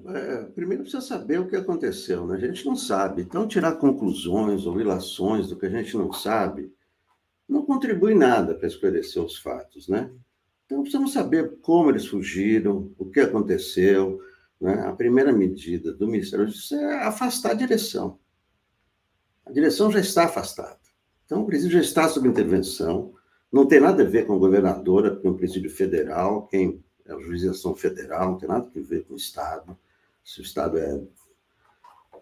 É, 0.08 0.44
primeiro 0.46 0.84
precisa 0.84 1.02
saber 1.02 1.40
o 1.40 1.48
que 1.48 1.56
aconteceu, 1.56 2.26
né? 2.26 2.36
A 2.36 2.40
gente 2.40 2.66
não 2.66 2.76
sabe. 2.76 3.22
Então, 3.22 3.48
tirar 3.48 3.74
conclusões 3.74 4.66
ou 4.66 4.80
ilações 4.80 5.50
do 5.50 5.58
que 5.58 5.66
a 5.66 5.70
gente 5.70 5.98
não 5.98 6.14
sabe 6.14 6.72
não 7.48 7.66
contribui 7.66 8.16
nada 8.16 8.56
para 8.56 8.68
esclarecer 8.68 9.22
os 9.22 9.38
fatos, 9.38 9.88
né? 9.88 10.10
Então, 10.66 10.82
precisamos 10.82 11.12
saber 11.12 11.60
como 11.62 11.90
eles 11.90 12.08
fugiram, 12.08 12.92
o 12.98 13.06
que 13.06 13.20
aconteceu. 13.20 14.20
Né? 14.60 14.74
A 14.88 14.94
primeira 14.94 15.32
medida 15.32 15.94
do 15.94 16.08
Ministério 16.08 16.46
da 16.46 16.52
Justiça 16.52 16.76
é 16.78 17.04
afastar 17.04 17.52
a 17.52 17.56
direção. 17.56 18.18
A 19.46 19.52
direção 19.52 19.92
já 19.92 20.00
está 20.00 20.24
afastada. 20.24 20.80
Então, 21.26 21.42
o 21.42 21.46
presídio 21.46 21.78
já 21.78 21.82
está 21.82 22.08
sob 22.08 22.28
intervenção. 22.28 23.14
Não 23.52 23.68
tem 23.68 23.82
nada 23.82 24.04
a 24.04 24.06
ver 24.06 24.26
com 24.26 24.34
a 24.34 24.40
governadora, 24.40 25.12
porque 25.12 25.28
é 25.28 25.30
um 25.30 25.38
presídio 25.38 25.70
federal. 25.70 26.48
Quem 26.48 26.84
é 27.06 27.14
a 27.14 27.20
jurisdição 27.20 27.76
federal, 27.76 28.32
não 28.32 28.38
tem 28.38 28.48
nada 28.48 28.68
a 28.68 28.80
ver 28.82 29.04
com 29.06 29.14
o 29.14 29.18
Estado. 29.18 29.78
Se 30.24 30.40
o 30.40 30.44
Estado 30.44 30.78
é 30.78 31.02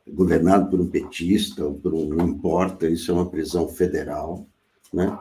governado 0.08 0.70
por 0.70 0.80
um 0.80 0.90
petista 0.90 1.66
ou 1.66 1.76
por 1.76 1.94
um. 1.94 2.08
não 2.08 2.28
importa, 2.28 2.88
isso 2.88 3.12
é 3.12 3.14
uma 3.14 3.30
prisão 3.30 3.68
federal. 3.68 4.48
Né? 4.92 5.18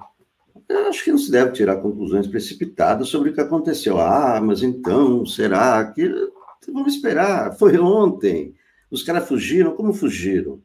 Eu 0.68 0.88
acho 0.88 1.04
que 1.04 1.10
não 1.10 1.18
se 1.18 1.30
deve 1.30 1.52
tirar 1.52 1.76
conclusões 1.76 2.26
precipitadas 2.26 3.08
sobre 3.08 3.30
o 3.30 3.34
que 3.34 3.40
aconteceu. 3.40 3.98
Ah, 4.00 4.40
mas 4.40 4.62
então, 4.62 5.26
será 5.26 5.92
que. 5.92 6.08
Vamos 6.72 6.94
esperar. 6.94 7.56
Foi 7.56 7.78
ontem. 7.78 8.54
Os 8.90 9.02
caras 9.02 9.26
fugiram. 9.26 9.74
Como 9.74 9.92
fugiram? 9.92 10.62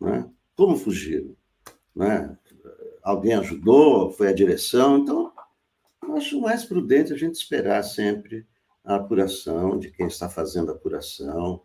Né? 0.00 0.28
Como 0.56 0.76
fugiram? 0.76 1.34
Né? 1.94 2.36
Alguém 3.02 3.34
ajudou? 3.34 4.10
Foi 4.10 4.28
a 4.28 4.32
direção? 4.32 4.98
Então, 4.98 5.32
eu 6.02 6.16
acho 6.16 6.40
mais 6.40 6.64
prudente 6.64 7.12
a 7.12 7.16
gente 7.16 7.34
esperar 7.34 7.82
sempre 7.82 8.46
a 8.84 8.96
apuração 8.96 9.78
de 9.78 9.90
quem 9.90 10.06
está 10.06 10.28
fazendo 10.28 10.70
a 10.70 10.74
apuração. 10.74 11.62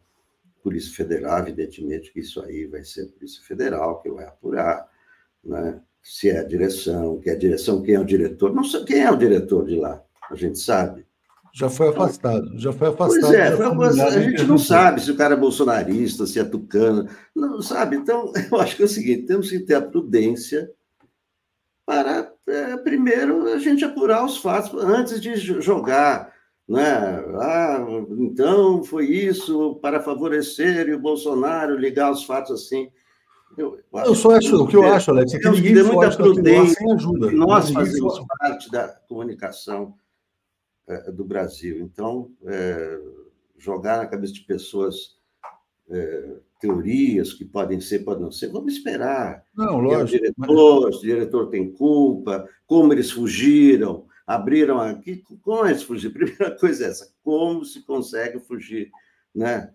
Polícia 0.61 0.95
Federal, 0.95 1.39
evidentemente 1.39 2.11
que 2.11 2.19
isso 2.19 2.41
aí 2.41 2.65
vai 2.65 2.83
ser 2.83 3.03
a 3.03 3.07
Polícia 3.07 3.43
Federal 3.43 4.01
que 4.01 4.09
vai 4.09 4.25
apurar, 4.25 4.89
né? 5.43 5.79
se 6.01 6.29
é 6.29 6.39
a 6.39 6.43
direção, 6.43 7.19
que 7.19 7.31
é 7.31 7.33
a 7.33 7.37
direção, 7.37 7.81
quem 7.81 7.95
é 7.95 7.99
o 7.99 8.05
diretor. 8.05 8.53
Não 8.53 8.63
sei 8.63 8.83
quem 8.83 9.01
é 9.01 9.11
o 9.11 9.17
diretor 9.17 9.65
de 9.65 9.75
lá, 9.75 10.03
a 10.29 10.35
gente 10.35 10.59
sabe. 10.59 11.05
Já 11.51 11.69
foi 11.69 11.89
afastado, 11.89 12.59
já 12.59 12.71
foi 12.73 12.89
afastado. 12.89 13.21
Pois 13.21 13.33
é, 13.33 13.55
foi 13.55 13.65
a 13.65 14.19
gente 14.19 14.43
não 14.43 14.57
sabe 14.57 15.01
se 15.01 15.09
o 15.09 15.15
cara 15.15 15.35
é 15.35 15.37
bolsonarista, 15.37 16.27
se 16.27 16.37
é 16.37 16.43
tucano, 16.43 17.07
não 17.33 17.61
sabe. 17.61 17.95
Então, 17.95 18.31
eu 18.51 18.59
acho 18.59 18.75
que 18.75 18.81
é 18.83 18.85
o 18.85 18.89
seguinte: 18.89 19.25
temos 19.25 19.49
que 19.49 19.59
ter 19.59 19.75
a 19.75 19.81
prudência 19.81 20.69
para, 21.85 22.33
é, 22.47 22.77
primeiro, 22.77 23.47
a 23.53 23.59
gente 23.59 23.85
apurar 23.85 24.25
os 24.25 24.37
fatos 24.37 24.73
antes 24.83 25.21
de 25.21 25.35
jogar. 25.61 26.33
Né? 26.67 26.83
Ah, 27.39 27.85
então 28.17 28.83
foi 28.83 29.05
isso 29.05 29.75
para 29.75 30.01
favorecer 30.01 30.93
o 30.95 30.99
Bolsonaro 30.99 31.77
ligar 31.77 32.11
os 32.11 32.23
fatos 32.23 32.51
assim. 32.51 32.89
Eu, 33.55 33.79
eu, 33.93 33.99
eu 33.99 34.15
só 34.15 34.31
acho, 34.31 34.63
o 34.63 34.67
que 34.67 34.75
eu 34.75 34.83
acho, 34.83 35.11
Alex, 35.11 35.33
é 35.33 35.39
que 35.39 35.49
ninguém 35.49 35.83
muita 35.83 36.17
prudência 36.17 36.75
sem 36.75 36.91
ajuda. 36.91 37.31
Nós 37.31 37.69
fazemos 37.69 38.19
parte 38.39 38.69
da 38.71 38.87
comunicação 39.07 39.93
é, 40.87 41.11
do 41.11 41.23
Brasil. 41.23 41.79
Então, 41.79 42.31
é, 42.45 42.99
jogar 43.57 43.99
na 43.99 44.07
cabeça 44.07 44.33
de 44.33 44.41
pessoas 44.41 45.15
é, 45.89 46.37
teorias 46.59 47.33
que 47.33 47.45
podem 47.45 47.79
ser, 47.81 47.99
podem 47.99 48.23
não 48.23 48.31
ser, 48.31 48.47
vamos 48.51 48.73
esperar. 48.73 49.43
Não, 49.55 49.79
lógico. 49.79 50.03
O 50.03 50.19
diretor, 50.19 50.85
mas... 50.85 50.95
o 50.95 51.01
diretor 51.01 51.49
tem 51.49 51.71
culpa, 51.71 52.47
como 52.65 52.93
eles 52.93 53.11
fugiram, 53.11 54.05
abriram 54.25 54.79
aqui, 54.79 55.23
como 55.41 55.65
eles 55.65 55.83
fugiram? 55.83 56.13
Primeira 56.15 56.57
coisa 56.57 56.85
é 56.85 56.89
essa, 56.89 57.13
como 57.23 57.63
se 57.65 57.83
consegue 57.83 58.39
fugir, 58.39 58.91
né? 59.33 59.71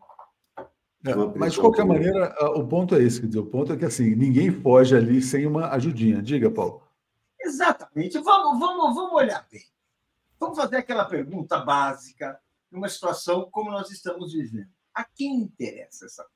É, 1.05 1.15
mas, 1.35 1.55
de 1.55 1.61
qualquer 1.61 1.85
maneira, 1.85 2.35
o 2.57 2.66
ponto 2.66 2.94
é 2.94 3.02
esse, 3.02 3.20
quer 3.20 3.28
dizer, 3.28 3.39
o 3.39 3.47
ponto 3.47 3.73
é 3.73 3.77
que 3.77 3.86
assim, 3.86 4.15
ninguém 4.15 4.51
foge 4.51 4.94
ali 4.94 5.23
sem 5.23 5.47
uma 5.47 5.70
ajudinha. 5.70 6.20
Diga, 6.20 6.51
Paulo. 6.51 6.82
Exatamente. 7.40 8.19
Vamos, 8.19 8.61
vamos, 8.61 8.94
vamos 8.94 9.12
olhar 9.15 9.47
bem. 9.51 9.62
Vamos 10.39 10.59
fazer 10.59 10.77
aquela 10.77 11.07
pergunta 11.07 11.59
básica 11.59 12.39
numa 12.70 12.89
situação 12.89 13.48
como 13.51 13.70
nós 13.70 13.90
estamos 13.90 14.32
vivendo. 14.32 14.69
A 14.94 15.05
quem 15.05 15.36
interessa 15.36 16.05
essa 16.05 16.23
A 16.23 16.27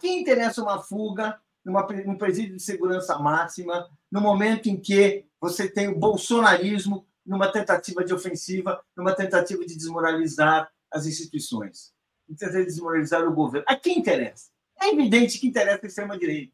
quem 0.00 0.20
interessa 0.20 0.62
uma 0.62 0.82
fuga 0.82 1.38
numa, 1.64 1.86
num 2.04 2.16
presídio 2.16 2.56
de 2.56 2.62
segurança 2.62 3.18
máxima, 3.18 3.88
no 4.10 4.20
momento 4.20 4.68
em 4.68 4.76
que 4.76 5.26
você 5.40 5.68
tem 5.68 5.88
o 5.88 5.98
bolsonarismo 5.98 7.06
numa 7.24 7.50
tentativa 7.50 8.04
de 8.04 8.14
ofensiva, 8.14 8.80
numa 8.96 9.14
tentativa 9.14 9.64
de 9.66 9.76
desmoralizar 9.76 10.70
as 10.92 11.06
instituições? 11.06 11.96
tentar 12.34 12.64
desmoralizar 12.64 13.26
o 13.26 13.32
governo. 13.32 13.66
A 13.68 13.76
quem 13.76 13.98
interessa? 13.98 14.50
É 14.80 14.88
evidente 14.90 15.38
que 15.38 15.46
interessa 15.46 15.80
a 15.84 15.86
extrema-direita. 15.86 16.52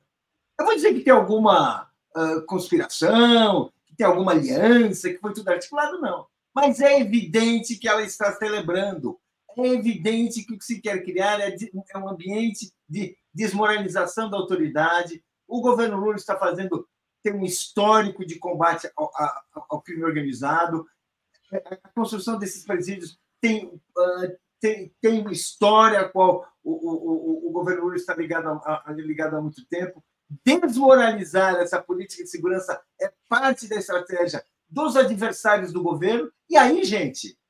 Eu 0.59 0.67
vou 0.67 0.75
dizer 0.75 0.93
que 0.93 1.01
tem 1.01 1.13
alguma 1.13 1.89
uh, 2.17 2.43
conspiração, 2.47 3.73
que 3.87 3.97
tem 3.97 4.07
alguma 4.07 4.33
aliança, 4.33 5.09
que 5.11 5.19
foi 5.19 5.33
tudo 5.33 5.49
articulado, 5.49 6.01
não. 6.01 6.27
Mas 6.55 6.81
é 6.81 7.01
evidente 7.01 7.77
que 7.77 7.89
ela 7.89 8.03
está 8.03 8.33
celebrando. 8.33 9.19
É 9.57 9.67
evidente 9.67 10.45
que 10.45 10.55
o 10.55 10.59
que 10.59 10.65
se 10.65 10.81
quer 10.81 11.03
criar 11.05 11.41
é, 11.41 11.55
é 11.91 11.99
um 11.99 12.09
ambiente 12.09 12.73
de 12.89 13.17
desmoralização 13.35 14.31
da 14.31 14.37
autoridade. 14.37 15.23
O 15.47 15.61
governo 15.61 15.97
Lula 15.97 16.17
está 16.17 16.37
fazendo 16.37 16.87
tem 17.23 17.35
um 17.35 17.45
histórico 17.45 18.27
de 18.27 18.37
combate 18.37 18.91
ao, 18.97 19.13
ao, 19.69 19.81
crime 19.81 20.03
organizado. 20.03 20.85
A 21.53 21.89
construção 21.95 22.37
desses 22.37 22.65
presídios 22.65 23.17
tem 23.41 23.67
uh, 23.67 24.37
tem, 24.63 24.95
tem 25.01 25.31
história 25.33 26.01
a 26.01 26.09
qual 26.09 26.47
o, 26.63 26.73
o, 26.73 27.49
o, 27.49 27.51
governo 27.51 27.83
Lula 27.83 27.97
está 27.97 28.15
ligado 28.15 28.49
a, 28.49 28.83
a, 28.87 28.93
ligado 28.93 29.37
há 29.37 29.41
muito 29.41 29.67
tempo. 29.67 30.03
Desmoralizar 30.45 31.57
essa 31.57 31.83
política 31.83 32.23
de 32.23 32.31
segurança 32.31 32.81
é 33.01 33.13
parte 33.29 33.69
da 33.69 33.77
estratégia 33.77 34.45
dos 34.69 34.97
adversários 34.97 35.73
do 35.73 35.83
governo. 35.83 36.31
E 36.49 36.57
aí, 36.57 36.85
gente, 36.85 37.37
é, 37.37 37.42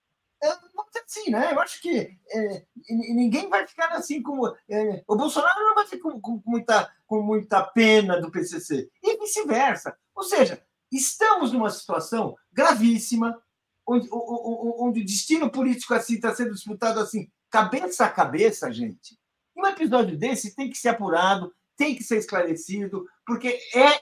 vamos 0.75 0.91
dizer 0.93 1.05
assim, 1.07 1.31
né? 1.31 1.53
Eu 1.53 1.61
acho 1.61 1.81
que 1.81 2.19
é, 2.31 2.67
ninguém 2.89 3.49
vai 3.49 3.67
ficar 3.67 3.89
assim 3.93 4.23
como. 4.23 4.49
É, 4.69 5.05
o 5.07 5.17
Bolsonaro 5.17 5.61
não 5.61 5.75
vai 5.75 5.87
ficar 5.87 6.03
com, 6.03 6.21
com, 6.21 6.43
muita, 6.45 6.93
com 7.07 7.23
muita 7.23 7.63
pena 7.63 8.21
do 8.21 8.31
PCC, 8.31 8.91
e 9.03 9.17
vice-versa. 9.19 9.97
Ou 10.15 10.25
seja, 10.25 10.63
estamos 10.91 11.53
numa 11.53 11.71
situação 11.71 12.37
gravíssima, 12.53 13.41
onde, 13.87 14.09
onde 14.11 15.01
o 15.01 15.05
destino 15.05 15.51
político 15.51 15.95
assim 15.95 16.15
está 16.15 16.35
sendo 16.35 16.55
disputado 16.55 17.01
assim, 17.01 17.31
cabeça 17.51 18.05
a 18.05 18.11
cabeça, 18.11 18.73
gente. 18.73 19.19
Um 19.57 19.67
episódio 19.67 20.17
desse 20.17 20.55
tem 20.55 20.71
que 20.71 20.79
ser 20.79 20.91
apurado, 20.91 21.55
tem 21.77 21.95
que 21.95 22.03
ser 22.03 22.19
esclarecido, 22.19 23.07
porque 23.27 23.61
é, 23.75 23.95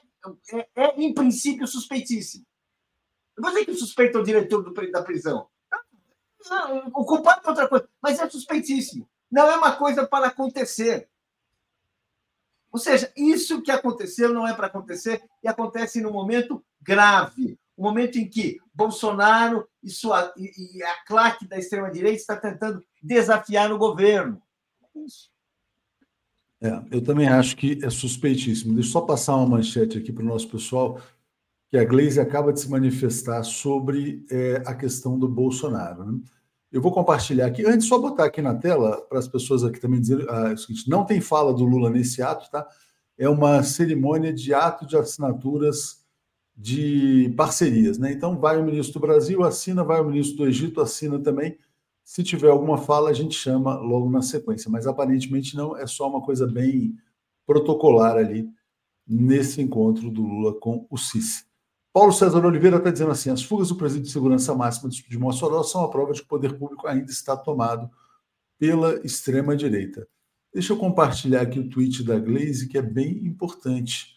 é, 0.53 0.67
é 0.75 1.01
em 1.01 1.13
princípio, 1.13 1.67
suspeitíssimo. 1.67 2.45
Dizer 3.37 3.65
que 3.65 3.71
o 3.71 3.77
suspeito 3.77 4.17
é 4.17 4.21
o 4.21 4.23
diretor 4.23 4.61
do, 4.61 4.91
da 4.91 5.01
prisão. 5.01 5.47
Não, 6.49 6.87
o 6.87 7.05
culpado 7.05 7.41
é 7.45 7.49
outra 7.49 7.67
coisa, 7.67 7.87
mas 8.01 8.19
é 8.19 8.29
suspeitíssimo. 8.29 9.07
Não 9.29 9.49
é 9.49 9.55
uma 9.55 9.75
coisa 9.75 10.05
para 10.05 10.27
acontecer. 10.27 11.07
Ou 12.71 12.79
seja, 12.79 13.11
isso 13.15 13.61
que 13.61 13.71
aconteceu 13.71 14.33
não 14.33 14.47
é 14.47 14.53
para 14.53 14.67
acontecer 14.67 15.21
e 15.43 15.47
acontece 15.47 16.01
num 16.01 16.11
momento 16.11 16.63
grave 16.81 17.59
o 17.81 17.83
momento 17.83 18.19
em 18.19 18.29
que 18.29 18.59
Bolsonaro 18.71 19.67
e, 19.81 19.89
sua, 19.89 20.31
e, 20.37 20.77
e 20.77 20.83
a 20.83 21.03
claque 21.03 21.47
da 21.47 21.57
extrema-direita 21.57 22.17
está 22.17 22.37
tentando 22.37 22.83
desafiar 23.01 23.71
o 23.71 23.77
governo. 23.79 24.39
É 24.95 24.99
isso. 24.99 25.31
É, 26.61 26.79
eu 26.91 27.03
também 27.03 27.27
acho 27.27 27.57
que 27.57 27.83
é 27.83 27.89
suspeitíssimo. 27.89 28.75
Deixa 28.75 28.89
eu 28.89 28.91
só 28.91 29.01
passar 29.01 29.35
uma 29.35 29.47
manchete 29.47 29.97
aqui 29.97 30.11
para 30.11 30.21
o 30.21 30.27
nosso 30.27 30.47
pessoal, 30.47 31.01
que 31.71 31.77
a 31.77 31.85
Glaze 31.85 32.19
acaba 32.19 32.51
de 32.51 32.59
se 32.59 32.69
manifestar 32.69 33.43
sobre 33.43 34.25
é, 34.29 34.61
a 34.65 34.75
questão 34.75 35.17
do 35.17 35.25
Bolsonaro. 35.25 36.03
Né? 36.03 36.19
Eu 36.69 36.81
vou 36.81 36.91
compartilhar 36.91 37.45
aqui, 37.45 37.65
antes 37.65 37.87
só 37.87 37.97
botar 37.97 38.25
aqui 38.25 38.41
na 38.41 38.53
tela, 38.53 39.01
para 39.07 39.17
as 39.17 39.27
pessoas 39.27 39.63
aqui 39.63 39.79
também 39.79 40.01
dizerem 40.01 40.25
ah, 40.29 40.49
é 40.49 40.53
o 40.53 40.57
seguinte, 40.57 40.89
não 40.89 41.05
tem 41.05 41.21
fala 41.21 41.53
do 41.53 41.63
Lula 41.63 41.89
nesse 41.89 42.21
ato, 42.21 42.51
tá? 42.51 42.67
É 43.17 43.29
uma 43.29 43.63
cerimônia 43.63 44.33
de 44.33 44.53
ato 44.53 44.85
de 44.85 44.97
assinaturas 44.97 46.03
de 46.53 47.33
parcerias. 47.37 47.97
Né? 47.97 48.11
Então, 48.11 48.37
vai 48.37 48.59
o 48.59 48.65
ministro 48.65 48.99
do 48.99 49.07
Brasil, 49.07 49.41
assina, 49.41 49.81
vai 49.81 50.01
o 50.01 50.05
ministro 50.05 50.37
do 50.37 50.47
Egito, 50.47 50.81
assina 50.81 51.19
também. 51.19 51.57
Se 52.03 52.21
tiver 52.21 52.49
alguma 52.49 52.77
fala, 52.77 53.09
a 53.09 53.13
gente 53.13 53.35
chama 53.35 53.77
logo 53.77 54.09
na 54.09 54.21
sequência, 54.21 54.69
mas 54.69 54.87
aparentemente 54.87 55.55
não, 55.55 55.77
é 55.77 55.87
só 55.87 56.09
uma 56.09 56.21
coisa 56.21 56.45
bem 56.45 56.97
protocolar 57.45 58.17
ali 58.17 58.49
nesse 59.07 59.61
encontro 59.61 60.09
do 60.09 60.21
Lula 60.21 60.53
com 60.59 60.85
o 60.89 60.97
Sisi. 60.97 61.50
Paulo 61.93 62.13
César 62.13 62.45
Oliveira 62.45 62.77
está 62.77 62.89
dizendo 62.89 63.11
assim: 63.11 63.29
as 63.29 63.43
fugas 63.43 63.69
do 63.69 63.75
presídio 63.75 64.05
de 64.05 64.11
segurança 64.11 64.55
máxima 64.55 64.89
de 64.89 65.17
Mossoró 65.17 65.61
são 65.63 65.83
a 65.83 65.89
prova 65.89 66.13
de 66.13 66.19
que 66.21 66.25
o 66.25 66.29
poder 66.29 66.57
público 66.57 66.87
ainda 66.87 67.11
está 67.11 67.35
tomado 67.35 67.89
pela 68.57 68.95
extrema-direita. 69.05 70.07
Deixa 70.53 70.73
eu 70.73 70.77
compartilhar 70.77 71.41
aqui 71.41 71.59
o 71.59 71.69
tweet 71.69 72.03
da 72.03 72.19
Glaze, 72.19 72.67
que 72.67 72.77
é 72.77 72.81
bem 72.81 73.25
importante. 73.25 74.15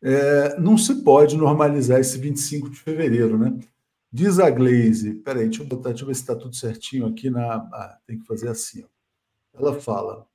É, 0.00 0.58
não 0.58 0.76
se 0.76 1.02
pode 1.02 1.36
normalizar 1.36 2.00
esse 2.00 2.18
25 2.18 2.70
de 2.70 2.76
fevereiro, 2.76 3.38
né? 3.38 3.56
Diz 4.10 4.38
a 4.38 4.50
Glaze, 4.50 5.14
peraí, 5.14 5.48
deixa 5.48 5.62
eu 5.62 5.66
botar, 5.66 5.90
deixa 5.90 6.04
eu 6.04 6.08
ver 6.08 6.14
se 6.14 6.20
está 6.22 6.34
tudo 6.34 6.54
certinho 6.54 7.06
aqui 7.06 7.30
na. 7.30 7.54
Ah, 7.54 7.98
tem 8.06 8.18
que 8.18 8.26
fazer 8.26 8.48
assim. 8.48 8.84
Ó. 8.84 9.58
Ela 9.58 9.80
fala: 9.80 10.26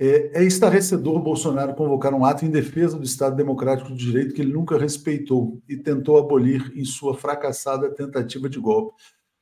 é, 0.00 0.40
é 0.40 0.44
estarrecedor 0.44 1.20
Bolsonaro 1.20 1.74
convocar 1.74 2.14
um 2.14 2.24
ato 2.24 2.46
em 2.46 2.50
defesa 2.50 2.96
do 2.96 3.04
Estado 3.04 3.36
Democrático 3.36 3.92
de 3.92 3.98
Direito 3.98 4.34
que 4.34 4.40
ele 4.40 4.54
nunca 4.54 4.78
respeitou 4.78 5.60
e 5.68 5.76
tentou 5.76 6.16
abolir 6.16 6.72
em 6.74 6.86
sua 6.86 7.14
fracassada 7.14 7.90
tentativa 7.90 8.48
de 8.48 8.58
golpe. 8.58 8.94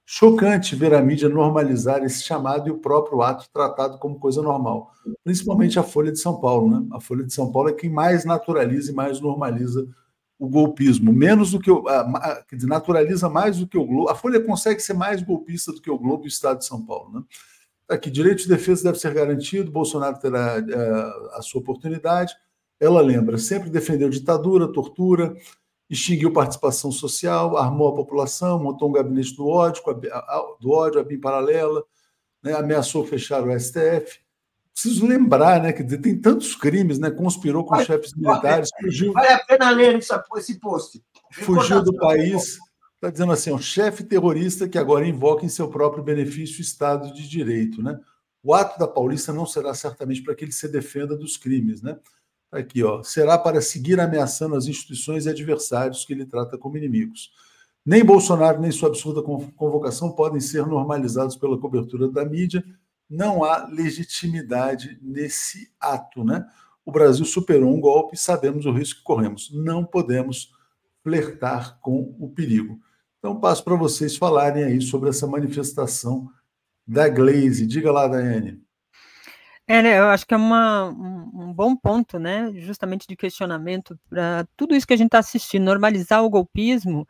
Chocante 0.04 0.74
ver 0.74 0.94
a 0.94 1.02
mídia 1.02 1.28
normalizar 1.28 2.02
esse 2.02 2.24
chamado 2.24 2.66
e 2.66 2.72
o 2.72 2.78
próprio 2.78 3.22
ato 3.22 3.48
tratado 3.52 3.98
como 3.98 4.18
coisa 4.18 4.42
normal, 4.42 4.90
principalmente 5.22 5.78
a 5.78 5.82
Folha 5.84 6.10
de 6.10 6.18
São 6.18 6.40
Paulo. 6.40 6.68
Né? 6.68 6.88
A 6.92 7.00
Folha 7.00 7.24
de 7.24 7.32
São 7.32 7.52
Paulo 7.52 7.68
é 7.68 7.74
quem 7.74 7.90
mais 7.90 8.24
naturaliza 8.24 8.90
e 8.90 8.94
mais 8.94 9.20
normaliza 9.20 9.86
o 10.38 10.48
golpismo, 10.48 11.12
menos 11.12 11.52
do 11.52 11.60
que 11.60 11.70
o. 11.70 11.84
dizer, 12.50 12.66
naturaliza 12.66 13.28
mais 13.28 13.58
do 13.58 13.66
que 13.66 13.76
o 13.76 13.84
Globo. 13.84 14.08
A 14.08 14.14
Folha 14.14 14.40
consegue 14.40 14.80
ser 14.80 14.94
mais 14.94 15.22
golpista 15.22 15.72
do 15.72 15.80
que 15.80 15.90
o 15.90 15.98
Globo 15.98 16.24
e 16.24 16.26
o 16.26 16.28
Estado 16.28 16.58
de 16.58 16.64
São 16.64 16.84
Paulo. 16.84 17.12
Né? 17.12 17.22
Tá 17.88 17.94
aqui, 17.94 18.10
direito 18.10 18.42
de 18.42 18.48
defesa 18.48 18.84
deve 18.84 18.98
ser 18.98 19.14
garantido, 19.14 19.72
Bolsonaro 19.72 20.18
terá 20.18 20.60
uh, 20.60 21.36
a 21.38 21.40
sua 21.40 21.62
oportunidade. 21.62 22.34
Ela 22.78 23.00
lembra, 23.00 23.38
sempre 23.38 23.70
defendeu 23.70 24.10
ditadura, 24.10 24.70
tortura, 24.70 25.34
extinguiu 25.88 26.30
participação 26.30 26.92
social, 26.92 27.56
armou 27.56 27.88
a 27.88 27.94
população, 27.94 28.62
montou 28.62 28.90
um 28.90 28.92
gabinete 28.92 29.34
do 29.34 29.48
ódio, 29.48 29.82
do 30.60 30.70
ódio, 30.70 31.00
a 31.00 31.02
BIM 31.02 31.18
paralela, 31.18 31.82
né, 32.42 32.52
ameaçou 32.52 33.06
fechar 33.06 33.42
o 33.42 33.58
STF. 33.58 34.20
Preciso 34.74 35.06
lembrar, 35.06 35.62
né, 35.62 35.72
que 35.72 35.82
tem 35.82 36.20
tantos 36.20 36.54
crimes, 36.54 36.98
né, 36.98 37.10
conspirou 37.10 37.64
com 37.64 37.74
vale, 37.74 37.86
chefes 37.86 38.12
militares, 38.14 38.68
vale, 38.70 38.84
fugiu. 38.84 39.12
Vale 39.14 39.28
a 39.28 39.44
pena 39.44 39.70
ler 39.70 39.96
esse 39.96 40.60
post. 40.60 41.02
Fugiu 41.32 41.82
do 41.82 41.96
país, 41.96 42.58
está 42.98 43.10
dizendo 43.10 43.32
assim, 43.32 43.52
um 43.52 43.58
chefe 43.58 44.02
terrorista 44.02 44.68
que 44.68 44.76
agora 44.76 45.06
invoca 45.06 45.44
em 45.44 45.48
seu 45.48 45.68
próprio 45.68 46.02
benefício 46.02 46.58
o 46.58 46.62
Estado 46.62 47.12
de 47.14 47.28
Direito, 47.28 47.80
né? 47.80 47.98
O 48.42 48.52
ato 48.52 48.78
da 48.78 48.88
Paulista 48.88 49.32
não 49.32 49.46
será 49.46 49.72
certamente 49.72 50.22
para 50.22 50.34
que 50.34 50.44
ele 50.44 50.52
se 50.52 50.68
defenda 50.68 51.16
dos 51.16 51.36
crimes, 51.36 51.80
né? 51.80 51.96
Aqui, 52.50 52.82
ó, 52.82 53.02
será 53.02 53.38
para 53.38 53.60
seguir 53.60 54.00
ameaçando 54.00 54.56
as 54.56 54.66
instituições 54.66 55.26
e 55.26 55.28
adversários 55.28 56.04
que 56.04 56.12
ele 56.12 56.26
trata 56.26 56.58
como 56.58 56.76
inimigos. 56.76 57.30
Nem 57.86 58.04
Bolsonaro 58.04 58.60
nem 58.60 58.70
sua 58.72 58.88
absurda 58.88 59.22
convocação 59.22 60.12
podem 60.12 60.40
ser 60.40 60.66
normalizados 60.66 61.36
pela 61.36 61.58
cobertura 61.58 62.08
da 62.08 62.24
mídia. 62.24 62.64
Não 63.08 63.44
há 63.44 63.66
legitimidade 63.66 64.98
nesse 65.00 65.70
ato, 65.78 66.24
né? 66.24 66.44
O 66.84 66.90
Brasil 66.90 67.24
superou 67.24 67.72
um 67.72 67.80
golpe, 67.80 68.16
sabemos 68.16 68.66
o 68.66 68.72
risco 68.72 68.98
que 68.98 69.04
corremos. 69.04 69.50
Não 69.52 69.84
podemos 69.84 70.52
flertar 71.02 71.78
com 71.80 72.14
o 72.18 72.30
perigo. 72.30 72.80
Então, 73.28 73.38
passo 73.38 73.62
para 73.62 73.76
vocês 73.76 74.16
falarem 74.16 74.64
aí 74.64 74.80
sobre 74.80 75.10
essa 75.10 75.26
manifestação 75.26 76.30
da 76.86 77.10
Glaze. 77.10 77.66
Diga 77.66 77.92
lá, 77.92 78.08
Daiane. 78.08 78.58
É, 79.66 79.82
né, 79.82 79.98
eu 79.98 80.06
acho 80.06 80.26
que 80.26 80.32
é 80.32 80.36
uma, 80.38 80.88
um, 80.88 81.42
um, 81.42 81.52
bom 81.52 81.76
ponto, 81.76 82.18
né? 82.18 82.50
Justamente 82.54 83.06
de 83.06 83.14
questionamento 83.14 83.98
para 84.08 84.46
tudo 84.56 84.74
isso 84.74 84.86
que 84.86 84.94
a 84.94 84.96
gente 84.96 85.08
está 85.08 85.18
assistindo. 85.18 85.62
Normalizar 85.62 86.24
o 86.24 86.30
golpismo 86.30 87.06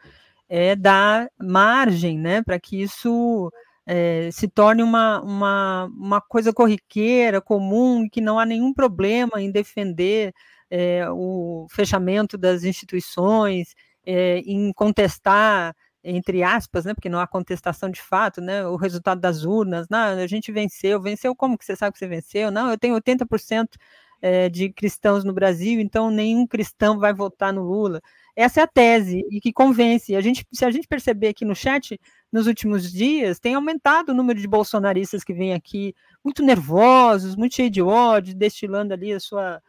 é 0.49 0.74
dar 0.74 1.31
margem, 1.40 2.19
né? 2.19 2.43
Para 2.43 2.59
que 2.59 2.82
isso 2.82 3.53
é, 3.86 4.28
se 4.32 4.49
torne 4.49 4.82
uma, 4.82 5.20
uma, 5.23 5.85
uma 5.85 6.20
coisa 6.20 6.53
corriqueira, 6.53 7.40
comum, 7.40 8.09
que 8.11 8.20
não 8.20 8.40
há 8.40 8.45
nenhum 8.45 8.74
problema 8.74 9.40
em 9.40 9.53
defender 9.53 10.35
é, 10.69 11.09
o 11.12 11.69
fechamento 11.70 12.36
das 12.36 12.65
instituições, 12.65 13.73
é, 14.05 14.39
em 14.39 14.73
contestar 14.73 15.77
entre 16.02 16.42
aspas, 16.42 16.84
né, 16.84 16.94
porque 16.94 17.08
não 17.08 17.20
há 17.20 17.26
contestação 17.26 17.90
de 17.90 18.00
fato, 18.00 18.40
né, 18.40 18.66
o 18.66 18.76
resultado 18.76 19.20
das 19.20 19.44
urnas, 19.44 19.88
não, 19.88 20.18
a 20.18 20.26
gente 20.26 20.52
venceu, 20.52 21.00
venceu 21.00 21.34
como 21.34 21.58
que 21.58 21.64
você 21.64 21.76
sabe 21.76 21.92
que 21.92 21.98
você 21.98 22.08
venceu? 22.08 22.50
Não, 22.50 22.70
eu 22.70 22.78
tenho 22.78 22.94
80% 22.94 23.76
é, 24.20 24.48
de 24.48 24.70
cristãos 24.70 25.24
no 25.24 25.32
Brasil, 25.32 25.80
então 25.80 26.10
nenhum 26.10 26.46
cristão 26.46 26.98
vai 26.98 27.14
votar 27.14 27.52
no 27.52 27.62
Lula. 27.62 28.00
Essa 28.34 28.60
é 28.60 28.64
a 28.64 28.66
tese 28.66 29.24
e 29.30 29.40
que 29.40 29.52
convence. 29.52 30.14
A 30.14 30.20
gente, 30.20 30.46
se 30.52 30.64
a 30.64 30.70
gente 30.70 30.88
perceber 30.88 31.28
aqui 31.28 31.44
no 31.44 31.54
chat, 31.54 32.00
nos 32.32 32.46
últimos 32.46 32.92
dias, 32.92 33.38
tem 33.38 33.54
aumentado 33.54 34.10
o 34.10 34.14
número 34.14 34.40
de 34.40 34.46
bolsonaristas 34.46 35.24
que 35.24 35.34
vêm 35.34 35.54
aqui 35.54 35.94
muito 36.24 36.42
nervosos, 36.42 37.36
muito 37.36 37.54
cheios 37.54 37.72
de 37.72 37.82
ódio, 37.82 38.34
destilando 38.34 38.92
ali 38.92 39.12
a 39.12 39.20
sua, 39.20 39.62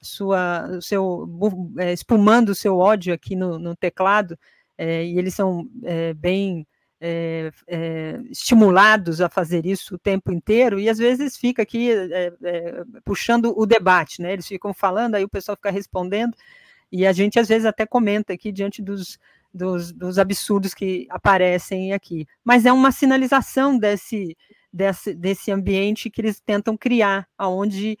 sua, 0.00 0.66
o 0.78 0.82
seu, 0.82 1.28
é, 1.78 1.92
espumando 1.92 2.50
o 2.50 2.54
seu 2.54 2.78
ódio 2.78 3.12
aqui 3.12 3.34
no, 3.34 3.58
no 3.58 3.76
teclado 3.76 4.38
é, 4.76 5.04
e 5.04 5.18
eles 5.18 5.34
são 5.34 5.68
é, 5.82 6.12
bem 6.14 6.66
é, 7.00 7.50
estimulados 8.30 9.20
a 9.20 9.28
fazer 9.28 9.66
isso 9.66 9.94
o 9.94 9.98
tempo 9.98 10.32
inteiro, 10.32 10.78
e 10.80 10.88
às 10.88 10.98
vezes 10.98 11.36
fica 11.36 11.62
aqui 11.62 11.90
puxando 13.04 13.52
o 13.56 13.66
debate, 13.66 14.22
né? 14.22 14.32
Eles 14.32 14.46
ficam 14.46 14.72
falando, 14.72 15.14
aí 15.14 15.24
o 15.24 15.28
pessoal 15.28 15.56
fica 15.56 15.70
respondendo, 15.70 16.34
e 16.90 17.06
a 17.06 17.12
gente 17.12 17.38
às 17.38 17.48
vezes 17.48 17.66
até 17.66 17.84
comenta 17.84 18.32
aqui 18.32 18.50
diante 18.50 18.80
dos, 18.80 19.18
dos, 19.52 19.92
dos 19.92 20.18
absurdos 20.18 20.72
que 20.72 21.06
aparecem 21.10 21.92
aqui. 21.92 22.26
Mas 22.42 22.64
é 22.64 22.72
uma 22.72 22.90
sinalização 22.90 23.76
desse, 23.78 24.36
desse, 24.72 25.14
desse 25.14 25.52
ambiente 25.52 26.08
que 26.08 26.22
eles 26.22 26.40
tentam 26.40 26.76
criar, 26.76 27.28
onde 27.38 27.98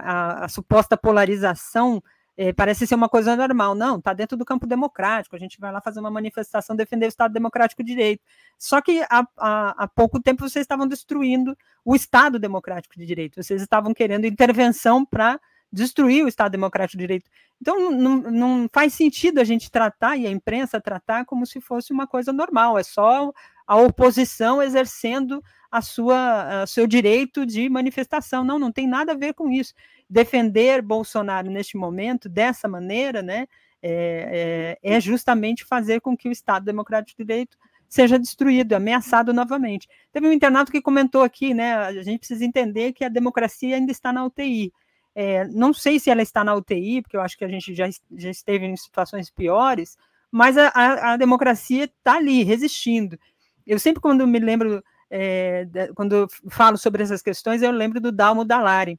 a, 0.00 0.44
a, 0.44 0.48
suposta 0.48 0.96
polarização 0.96 2.02
é, 2.42 2.52
parece 2.52 2.86
ser 2.86 2.96
uma 2.96 3.08
coisa 3.08 3.36
normal. 3.36 3.74
Não, 3.74 3.98
está 3.98 4.12
dentro 4.12 4.36
do 4.36 4.44
campo 4.44 4.66
democrático. 4.66 5.36
A 5.36 5.38
gente 5.38 5.60
vai 5.60 5.70
lá 5.70 5.80
fazer 5.80 6.00
uma 6.00 6.10
manifestação 6.10 6.74
defender 6.74 7.06
o 7.06 7.08
Estado 7.08 7.32
Democrático 7.32 7.84
de 7.84 7.92
Direito. 7.92 8.22
Só 8.58 8.80
que 8.80 9.00
há, 9.08 9.24
há, 9.38 9.84
há 9.84 9.88
pouco 9.88 10.20
tempo 10.20 10.48
vocês 10.48 10.64
estavam 10.64 10.88
destruindo 10.88 11.56
o 11.84 11.94
Estado 11.94 12.40
Democrático 12.40 12.98
de 12.98 13.06
Direito. 13.06 13.40
Vocês 13.40 13.62
estavam 13.62 13.94
querendo 13.94 14.26
intervenção 14.26 15.04
para 15.04 15.40
destruir 15.72 16.24
o 16.24 16.28
Estado 16.28 16.50
Democrático 16.50 16.98
de 16.98 17.04
Direito. 17.04 17.30
Então, 17.60 17.92
não, 17.92 18.16
não 18.18 18.68
faz 18.72 18.92
sentido 18.92 19.38
a 19.38 19.44
gente 19.44 19.70
tratar, 19.70 20.16
e 20.16 20.26
a 20.26 20.30
imprensa 20.30 20.80
tratar, 20.80 21.24
como 21.24 21.46
se 21.46 21.60
fosse 21.60 21.92
uma 21.92 22.08
coisa 22.08 22.32
normal. 22.32 22.76
É 22.76 22.82
só 22.82 23.32
a 23.66 23.76
oposição 23.76 24.60
exercendo 24.60 25.42
a 25.70 25.80
sua, 25.80 26.62
a 26.62 26.66
seu 26.66 26.86
direito 26.86 27.46
de 27.46 27.68
manifestação. 27.68 28.42
Não, 28.42 28.58
não 28.58 28.72
tem 28.72 28.86
nada 28.86 29.12
a 29.12 29.16
ver 29.16 29.32
com 29.32 29.48
isso 29.48 29.72
defender 30.12 30.82
Bolsonaro 30.82 31.50
neste 31.50 31.76
momento 31.76 32.28
dessa 32.28 32.68
maneira, 32.68 33.22
né, 33.22 33.48
é, 33.82 34.78
é, 34.82 34.94
é, 34.94 35.00
justamente 35.00 35.64
fazer 35.64 36.00
com 36.00 36.16
que 36.16 36.28
o 36.28 36.32
Estado 36.32 36.64
Democrático 36.64 37.16
de 37.16 37.26
Direito 37.26 37.56
seja 37.88 38.18
destruído, 38.18 38.74
ameaçado 38.74 39.32
novamente. 39.32 39.88
Teve 40.12 40.28
um 40.28 40.32
internauta 40.32 40.70
que 40.70 40.82
comentou 40.82 41.22
aqui, 41.22 41.54
né, 41.54 41.74
a 41.74 42.02
gente 42.02 42.18
precisa 42.18 42.44
entender 42.44 42.92
que 42.92 43.04
a 43.04 43.08
democracia 43.08 43.76
ainda 43.76 43.90
está 43.90 44.12
na 44.12 44.24
UTI. 44.24 44.72
É, 45.14 45.46
não 45.48 45.72
sei 45.72 45.98
se 45.98 46.10
ela 46.10 46.22
está 46.22 46.44
na 46.44 46.54
UTI, 46.54 47.02
porque 47.02 47.16
eu 47.16 47.20
acho 47.22 47.36
que 47.36 47.44
a 47.44 47.48
gente 47.48 47.74
já, 47.74 47.88
já 48.16 48.30
esteve 48.30 48.66
em 48.66 48.76
situações 48.76 49.30
piores, 49.30 49.96
mas 50.30 50.56
a, 50.58 50.68
a, 50.68 51.12
a 51.12 51.16
democracia 51.16 51.84
está 51.84 52.16
ali, 52.16 52.42
resistindo. 52.42 53.18
Eu 53.66 53.78
sempre, 53.78 54.00
quando 54.00 54.26
me 54.26 54.38
lembro, 54.38 54.82
é, 55.10 55.66
quando 55.94 56.26
falo 56.48 56.76
sobre 56.76 57.02
essas 57.02 57.22
questões, 57.22 57.62
eu 57.62 57.70
lembro 57.70 58.00
do 58.00 58.12
Dalmo 58.12 58.44
Dallari, 58.44 58.98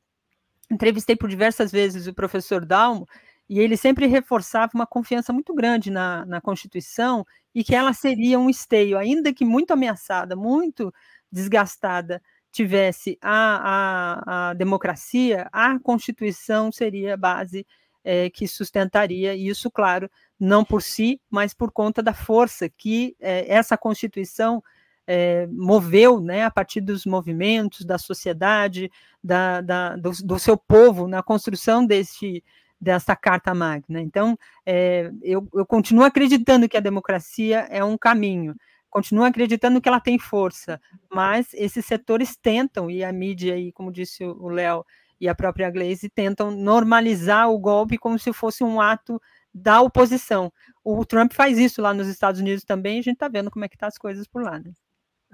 entrevistei 0.74 1.16
por 1.16 1.30
diversas 1.30 1.72
vezes 1.72 2.08
o 2.08 2.14
professor 2.14 2.66
Dalmo, 2.66 3.08
e 3.50 3.60
ele 3.60 3.78
sempre 3.78 4.08
reforçava 4.08 4.72
uma 4.74 4.88
confiança 4.88 5.34
muito 5.34 5.54
grande 5.54 5.92
na, 5.92 6.26
na 6.26 6.42
Constituição 6.42 7.26
e 7.54 7.64
que 7.64 7.76
ela 7.76 7.94
seria 7.94 8.40
um 8.40 8.50
esteio, 8.50 8.98
ainda 8.98 9.34
que 9.34 9.46
muito 9.46 9.72
ameaçada, 9.72 10.36
muito 10.36 10.94
desgastada, 11.32 12.22
tivesse 12.52 13.18
a, 13.22 14.20
a, 14.30 14.50
a 14.50 14.54
democracia, 14.54 15.50
a 15.52 15.80
Constituição 15.80 16.72
seria 16.72 17.16
a 17.16 17.18
base 17.18 17.66
é, 18.04 18.30
que 18.30 18.48
sustentaria 18.48 19.36
isso, 19.36 19.72
claro, 19.72 20.10
não 20.40 20.64
por 20.64 20.82
si, 20.82 21.20
mas 21.30 21.54
por 21.54 21.72
conta 21.72 22.04
da 22.04 22.14
força 22.14 22.70
que 22.70 23.16
é, 23.20 23.52
essa 23.52 23.78
Constituição 23.78 24.64
é, 25.08 25.48
moveu 25.48 26.20
né, 26.20 26.44
a 26.44 26.52
partir 26.52 26.82
dos 26.82 27.06
movimentos, 27.06 27.86
da 27.86 27.98
sociedade, 27.98 28.92
da, 29.24 29.62
da 29.62 29.96
do, 29.96 30.12
do, 30.24 30.40
seu 30.40 30.58
povo, 30.58 31.08
na 31.08 31.22
construção 31.22 31.86
desse, 31.86 32.44
dessa 32.80 33.16
Carta 33.16 33.54
Magna. 33.54 34.02
Então, 34.02 34.38
é, 34.66 35.12
eu, 35.22 35.48
eu 35.54 35.66
continuo 35.66 36.04
acreditando 36.04 36.68
que 36.68 36.78
a 36.78 36.82
democracia 36.82 37.68
é 37.70 37.84
um 37.84 37.98
caminho, 37.98 38.56
continuo 38.90 39.26
acreditando 39.26 39.82
que 39.82 39.88
ela 39.88 40.00
tem 40.00 40.20
força, 40.20 40.80
mas 41.12 41.54
esses 41.54 41.86
setores 41.86 42.36
tentam, 42.36 42.92
e 42.92 43.04
a 43.04 43.12
mídia, 43.12 43.56
aí, 43.56 43.72
como 43.72 43.92
disse 43.92 44.24
o 44.24 44.50
Léo 44.50 44.86
e 45.20 45.28
a 45.28 45.36
própria 45.36 45.70
Gleisi, 45.70 46.10
tentam 46.10 46.52
normalizar 46.52 47.50
o 47.50 47.58
golpe 47.58 47.98
como 47.98 48.20
se 48.20 48.32
fosse 48.32 48.64
um 48.64 48.80
ato 48.80 49.22
da 49.54 49.82
oposição. 49.82 50.52
O 50.84 51.06
Trump 51.06 51.32
faz 51.34 51.58
isso 51.58 51.82
lá 51.82 51.94
nos 51.94 52.08
Estados 52.08 52.42
Unidos 52.42 52.64
também, 52.64 53.00
a 53.00 53.02
gente 53.02 53.16
está 53.16 53.28
vendo 53.28 53.50
como 53.50 53.64
é 53.64 53.68
que 53.68 53.76
estão 53.76 53.88
tá 53.88 53.94
as 53.94 53.98
coisas 53.98 54.28
por 54.28 54.44
lá. 54.44 54.60
Né? 54.60 54.72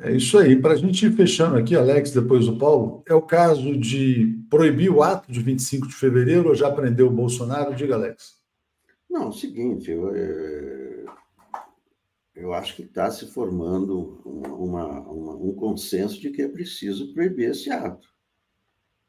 É 0.01 0.13
isso 0.13 0.37
aí. 0.37 0.55
Para 0.55 0.73
a 0.73 0.77
gente 0.77 1.05
ir 1.05 1.11
fechando 1.11 1.57
aqui, 1.57 1.75
Alex, 1.75 2.11
depois 2.11 2.47
o 2.47 2.57
Paulo, 2.57 3.03
é 3.05 3.13
o 3.13 3.21
caso 3.21 3.77
de 3.77 4.41
proibir 4.49 4.89
o 4.89 5.03
ato 5.03 5.29
de 5.29 5.41
25 5.41 5.87
de 5.87 5.93
fevereiro 5.93 6.47
ou 6.47 6.55
já 6.55 6.71
prendeu 6.71 7.07
o 7.07 7.13
Bolsonaro? 7.13 7.75
Diga, 7.75 7.95
Alex. 7.95 8.39
Não, 9.09 9.23
é 9.23 9.27
o 9.27 9.33
seguinte, 9.33 9.91
eu, 9.91 10.15
é, 10.15 11.05
eu 12.35 12.53
acho 12.53 12.75
que 12.75 12.83
está 12.83 13.11
se 13.11 13.27
formando 13.27 14.21
uma, 14.23 15.01
uma, 15.01 15.35
um 15.35 15.53
consenso 15.53 16.21
de 16.21 16.29
que 16.29 16.43
é 16.43 16.47
preciso 16.47 17.13
proibir 17.13 17.49
esse 17.49 17.69
ato. 17.69 18.07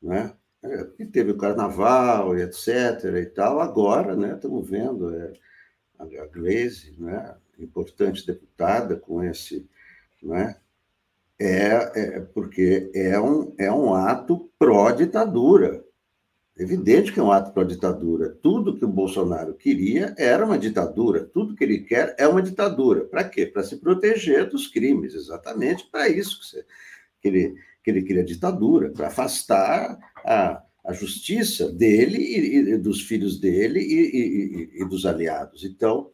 Né? 0.03 0.35
É, 0.62 0.85
teve 1.12 1.31
o 1.31 1.39
carnaval 1.39 2.37
e 2.37 2.43
etc. 2.43 3.05
e 3.23 3.27
tal. 3.27 3.61
Agora, 3.61 4.17
né, 4.17 4.35
estamos 4.35 4.69
vendo 4.69 5.15
é, 5.15 5.33
a 5.99 6.27
Gleisi, 6.27 6.97
né, 6.99 7.37
importante 7.59 8.27
deputada 8.27 8.97
com 8.97 9.23
esse. 9.23 9.69
Né, 10.21 10.57
é, 11.41 11.93
é 11.95 12.21
porque 12.21 12.91
é 12.95 13.19
um, 13.19 13.55
é 13.59 13.73
um 13.73 13.95
ato 13.95 14.51
pró-ditadura. 14.59 15.83
Evidente 16.55 17.11
que 17.11 17.19
é 17.19 17.23
um 17.23 17.33
ato 17.33 17.53
pró-ditadura. 17.53 18.37
Tudo 18.43 18.77
que 18.77 18.85
o 18.85 18.89
Bolsonaro 18.89 19.55
queria 19.55 20.15
era 20.19 20.45
uma 20.45 20.59
ditadura. 20.59 21.25
Tudo 21.25 21.57
que 21.57 21.65
ele 21.65 21.79
quer 21.79 22.15
é 22.19 22.29
uma 22.29 22.43
ditadura. 22.43 23.07
Para 23.07 23.25
quê? 23.25 23.47
Para 23.47 23.62
se 23.62 23.77
proteger 23.77 24.51
dos 24.51 24.67
crimes. 24.67 25.15
Exatamente 25.15 25.89
para 25.91 26.11
isso 26.11 26.41
que, 26.41 26.47
você, 26.47 26.67
que, 27.23 27.29
ele, 27.29 27.55
que 27.83 27.91
ele 27.91 28.03
queria 28.03 28.23
ditadura 28.23 28.91
para 28.91 29.07
afastar 29.07 29.99
a, 30.19 30.62
a 30.85 30.93
justiça 30.93 31.73
dele 31.73 32.19
e, 32.19 32.73
e 32.75 32.77
dos 32.77 33.01
filhos 33.01 33.41
dele 33.41 33.81
e, 33.81 34.75
e, 34.77 34.83
e, 34.83 34.85
dos 34.85 35.07
aliados. 35.07 35.65
Então, 35.65 36.11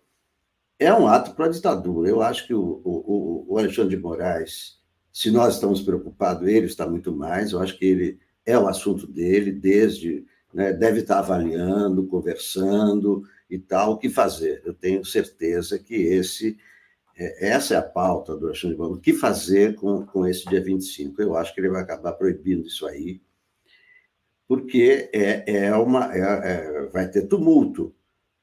é 0.78 0.94
um 0.94 1.08
ato 1.08 1.34
pró-ditadura. 1.34 2.08
Eu 2.08 2.22
acho 2.22 2.46
que 2.46 2.54
o, 2.54 2.80
o, 2.84 3.46
o 3.48 3.58
Alexandre 3.58 3.96
de 3.96 4.02
Moraes 4.02 4.76
se 5.16 5.30
nós 5.30 5.54
estamos 5.54 5.80
preocupados, 5.80 6.46
ele 6.46 6.66
está 6.66 6.86
muito 6.86 7.10
mais. 7.10 7.52
Eu 7.52 7.62
acho 7.62 7.78
que 7.78 7.86
ele 7.86 8.20
é 8.44 8.58
o 8.58 8.68
assunto 8.68 9.06
dele, 9.06 9.50
desde 9.50 10.26
né, 10.52 10.74
deve 10.74 11.00
estar 11.00 11.20
avaliando, 11.20 12.06
conversando 12.06 13.22
e 13.48 13.58
tal, 13.58 13.92
o 13.92 13.96
que 13.96 14.10
fazer. 14.10 14.60
Eu 14.62 14.74
tenho 14.74 15.02
certeza 15.06 15.78
que 15.78 15.94
esse 15.94 16.58
é, 17.16 17.48
essa 17.48 17.72
é 17.72 17.76
a 17.78 17.82
pauta 17.82 18.36
do 18.36 18.48
Alexandre 18.48 18.76
Moraes. 18.76 18.98
O 18.98 19.00
que 19.00 19.14
fazer 19.14 19.74
com, 19.76 20.04
com 20.04 20.26
esse 20.26 20.44
dia 20.44 20.62
25? 20.62 21.22
Eu 21.22 21.34
acho 21.34 21.54
que 21.54 21.62
ele 21.62 21.70
vai 21.70 21.80
acabar 21.80 22.12
proibindo 22.12 22.66
isso 22.66 22.86
aí, 22.86 23.22
porque 24.46 25.08
é, 25.14 25.64
é 25.64 25.76
uma, 25.76 26.14
é, 26.14 26.20
é, 26.20 26.86
vai 26.88 27.08
ter 27.08 27.22
tumulto. 27.22 27.94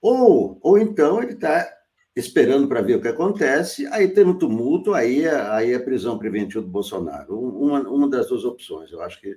Ou, 0.01 0.57
ou 0.59 0.79
então 0.79 1.21
ele 1.21 1.33
está 1.33 1.71
esperando 2.15 2.67
para 2.67 2.81
ver 2.81 2.97
o 2.97 3.01
que 3.01 3.07
acontece, 3.07 3.87
aí 3.87 4.07
tem 4.07 4.25
um 4.25 4.37
tumulto, 4.37 4.93
aí 4.93 5.23
é, 5.23 5.35
aí 5.51 5.73
é 5.73 5.79
prisão 5.79 6.17
preventiva 6.17 6.61
do 6.61 6.69
Bolsonaro. 6.69 7.39
Uma, 7.39 7.81
uma 7.81 8.09
das 8.09 8.27
duas 8.27 8.45
opções. 8.45 8.91
Eu 8.91 9.01
acho 9.01 9.19
que, 9.19 9.35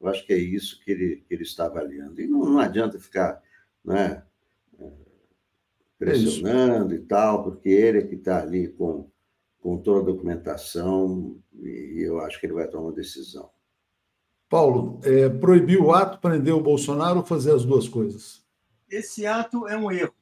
eu 0.00 0.08
acho 0.08 0.26
que 0.26 0.32
é 0.32 0.38
isso 0.38 0.80
que 0.82 0.90
ele, 0.90 1.24
que 1.28 1.34
ele 1.34 1.42
está 1.42 1.66
avaliando. 1.66 2.20
E 2.20 2.26
não, 2.26 2.44
não 2.46 2.58
adianta 2.58 2.98
ficar 2.98 3.42
né, 3.84 4.22
é, 4.80 4.90
pressionando 5.98 6.94
é 6.94 6.96
e 6.96 7.00
tal, 7.00 7.44
porque 7.44 7.68
ele 7.68 7.98
é 7.98 8.06
que 8.06 8.14
está 8.14 8.40
ali 8.40 8.68
com, 8.68 9.10
com 9.60 9.76
toda 9.76 10.00
a 10.00 10.12
documentação 10.12 11.38
e 11.62 12.02
eu 12.02 12.20
acho 12.20 12.40
que 12.40 12.46
ele 12.46 12.54
vai 12.54 12.66
tomar 12.66 12.84
uma 12.84 12.92
decisão. 12.92 13.50
Paulo, 14.48 15.00
é, 15.04 15.28
proibir 15.28 15.78
o 15.78 15.92
ato, 15.92 16.20
prender 16.20 16.54
o 16.54 16.60
Bolsonaro 16.60 17.18
ou 17.18 17.24
fazer 17.24 17.52
as 17.52 17.64
duas 17.64 17.88
coisas? 17.88 18.44
Esse 18.88 19.26
ato 19.26 19.66
é 19.66 19.76
um 19.76 19.90
erro 19.90 20.14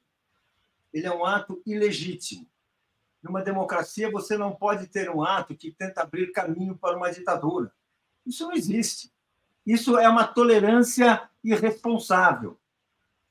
ele 0.93 1.07
é 1.07 1.13
um 1.13 1.25
ato 1.25 1.63
ilegítimo. 1.65 2.47
Numa 3.23 3.43
democracia, 3.43 4.11
você 4.11 4.37
não 4.37 4.53
pode 4.53 4.89
ter 4.89 5.09
um 5.09 5.23
ato 5.23 5.55
que 5.55 5.71
tenta 5.71 6.03
abrir 6.03 6.33
caminho 6.33 6.77
para 6.77 6.97
uma 6.97 7.11
ditadura. 7.11 7.73
Isso 8.27 8.45
não 8.45 8.53
existe. 8.53 9.13
Isso 9.65 9.97
é 9.97 10.09
uma 10.09 10.27
tolerância 10.27 11.29
irresponsável. 11.43 12.59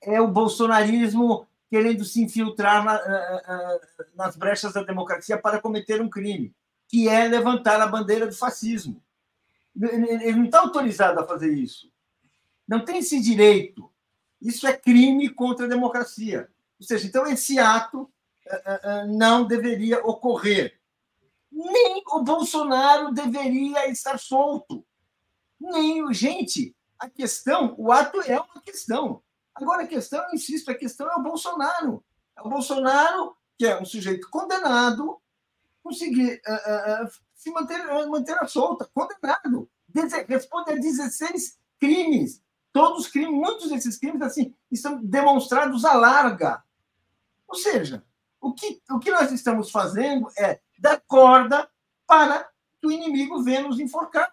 É 0.02 0.20
o 0.22 0.28
bolsonarismo 0.28 1.46
querendo 1.70 2.04
se 2.04 2.22
infiltrar 2.22 2.84
na, 2.84 2.96
eh, 2.96 3.44
eh, 3.48 4.06
nas 4.16 4.36
brechas 4.36 4.74
da 4.74 4.84
democracia 4.84 5.38
para 5.38 5.62
cometer 5.62 6.02
um 6.02 6.10
crime, 6.10 6.54
que 6.88 7.08
é 7.08 7.28
levantar 7.28 7.80
a 7.80 7.88
bandeira 7.88 8.28
do 8.28 8.36
fascismo. 8.36 9.02
Ele 9.74 10.34
não 10.34 10.46
está 10.46 10.60
autorizado 10.60 11.20
a 11.20 11.28
fazer 11.28 11.54
isso. 11.54 11.90
Não 12.68 12.84
tem 12.84 12.98
esse 12.98 13.22
direito. 13.22 13.90
Isso 14.42 14.68
é 14.68 14.74
crime 14.76 15.30
contra 15.30 15.66
a 15.66 15.70
democracia. 15.70 16.50
Ou 16.82 16.88
seja, 16.88 17.06
então 17.06 17.28
esse 17.28 17.60
ato 17.60 18.02
uh, 18.02 18.08
uh, 18.08 19.16
não 19.16 19.46
deveria 19.46 20.04
ocorrer. 20.04 20.80
Nem 21.52 22.02
o 22.08 22.24
Bolsonaro 22.24 23.14
deveria 23.14 23.88
estar 23.88 24.18
solto. 24.18 24.84
Nem, 25.60 26.12
gente, 26.12 26.76
a 26.98 27.08
questão, 27.08 27.76
o 27.78 27.92
ato 27.92 28.20
é 28.22 28.40
uma 28.40 28.60
questão. 28.64 29.22
Agora, 29.54 29.84
a 29.84 29.88
questão, 29.88 30.24
eu 30.24 30.34
insisto, 30.34 30.72
a 30.72 30.76
questão 30.76 31.08
é 31.08 31.16
o 31.18 31.22
Bolsonaro. 31.22 32.04
É 32.36 32.42
o 32.42 32.50
Bolsonaro, 32.50 33.36
que 33.60 33.68
é 33.68 33.80
um 33.80 33.86
sujeito 33.86 34.28
condenado, 34.32 35.22
conseguir 35.84 36.42
uh, 36.48 37.06
uh, 37.06 37.12
se 37.36 37.52
manter, 37.52 37.86
manter 38.08 38.40
a 38.40 38.48
solta, 38.48 38.90
condenado. 38.92 39.70
Responde 40.28 40.72
a 40.72 40.76
16 40.76 41.60
crimes. 41.80 42.42
Todos 42.74 43.06
os 43.06 43.08
crimes, 43.08 43.36
muitos 43.36 43.70
desses 43.70 44.00
crimes, 44.00 44.24
assim, 44.24 44.56
estão 44.72 45.00
demonstrados 45.04 45.86
à 45.86 45.94
larga. 45.94 46.64
Ou 47.52 47.56
seja, 47.58 48.02
o 48.40 48.54
que, 48.54 48.82
o 48.90 48.98
que 48.98 49.12
nós 49.12 49.30
estamos 49.30 49.70
fazendo 49.70 50.30
é 50.40 50.62
dar 50.80 51.02
corda 51.06 51.70
para 52.08 52.50
que 52.80 52.88
o 52.88 52.92
inimigo 52.92 53.44
venha 53.44 53.62
nos 53.62 53.78
enforcar. 53.78 54.32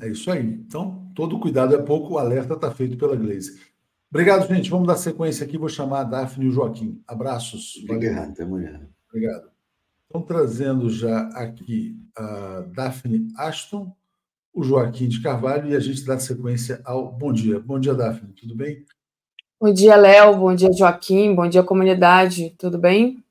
É 0.00 0.08
isso 0.08 0.30
aí. 0.30 0.46
Então, 0.46 1.10
todo 1.16 1.40
cuidado 1.40 1.74
é 1.74 1.82
pouco, 1.82 2.14
o 2.14 2.18
alerta 2.18 2.54
está 2.54 2.70
feito 2.70 2.96
pela 2.96 3.16
Glaze. 3.16 3.60
Obrigado, 4.08 4.46
gente. 4.46 4.70
Vamos 4.70 4.86
dar 4.86 4.96
sequência 4.96 5.44
aqui. 5.44 5.58
Vou 5.58 5.68
chamar 5.68 6.00
a 6.02 6.04
Daphne 6.04 6.44
e 6.44 6.48
o 6.48 6.52
Joaquim. 6.52 7.02
Abraços. 7.08 7.74
Obrigado, 7.82 8.30
até 8.30 8.44
amanhã. 8.44 8.88
Obrigado. 9.08 9.50
Estão 10.04 10.22
trazendo 10.22 10.88
já 10.88 11.26
aqui 11.30 12.00
a 12.16 12.60
Daphne 12.72 13.32
Ashton, 13.36 13.94
o 14.54 14.62
Joaquim 14.62 15.08
de 15.08 15.20
Carvalho, 15.20 15.70
e 15.70 15.74
a 15.74 15.80
gente 15.80 16.04
dá 16.04 16.18
sequência 16.20 16.80
ao 16.84 17.10
Bom 17.12 17.32
Dia. 17.32 17.58
Bom 17.58 17.80
dia, 17.80 17.94
Daphne. 17.94 18.32
Tudo 18.32 18.54
bem? 18.54 18.86
Bom 19.58 19.72
dia, 19.72 19.96
Léo. 19.96 20.36
Bom 20.36 20.54
dia, 20.54 20.70
Joaquim. 20.70 21.34
Bom 21.34 21.48
dia, 21.48 21.62
comunidade. 21.62 22.54
Tudo 22.58 22.76
bem? 22.76 23.24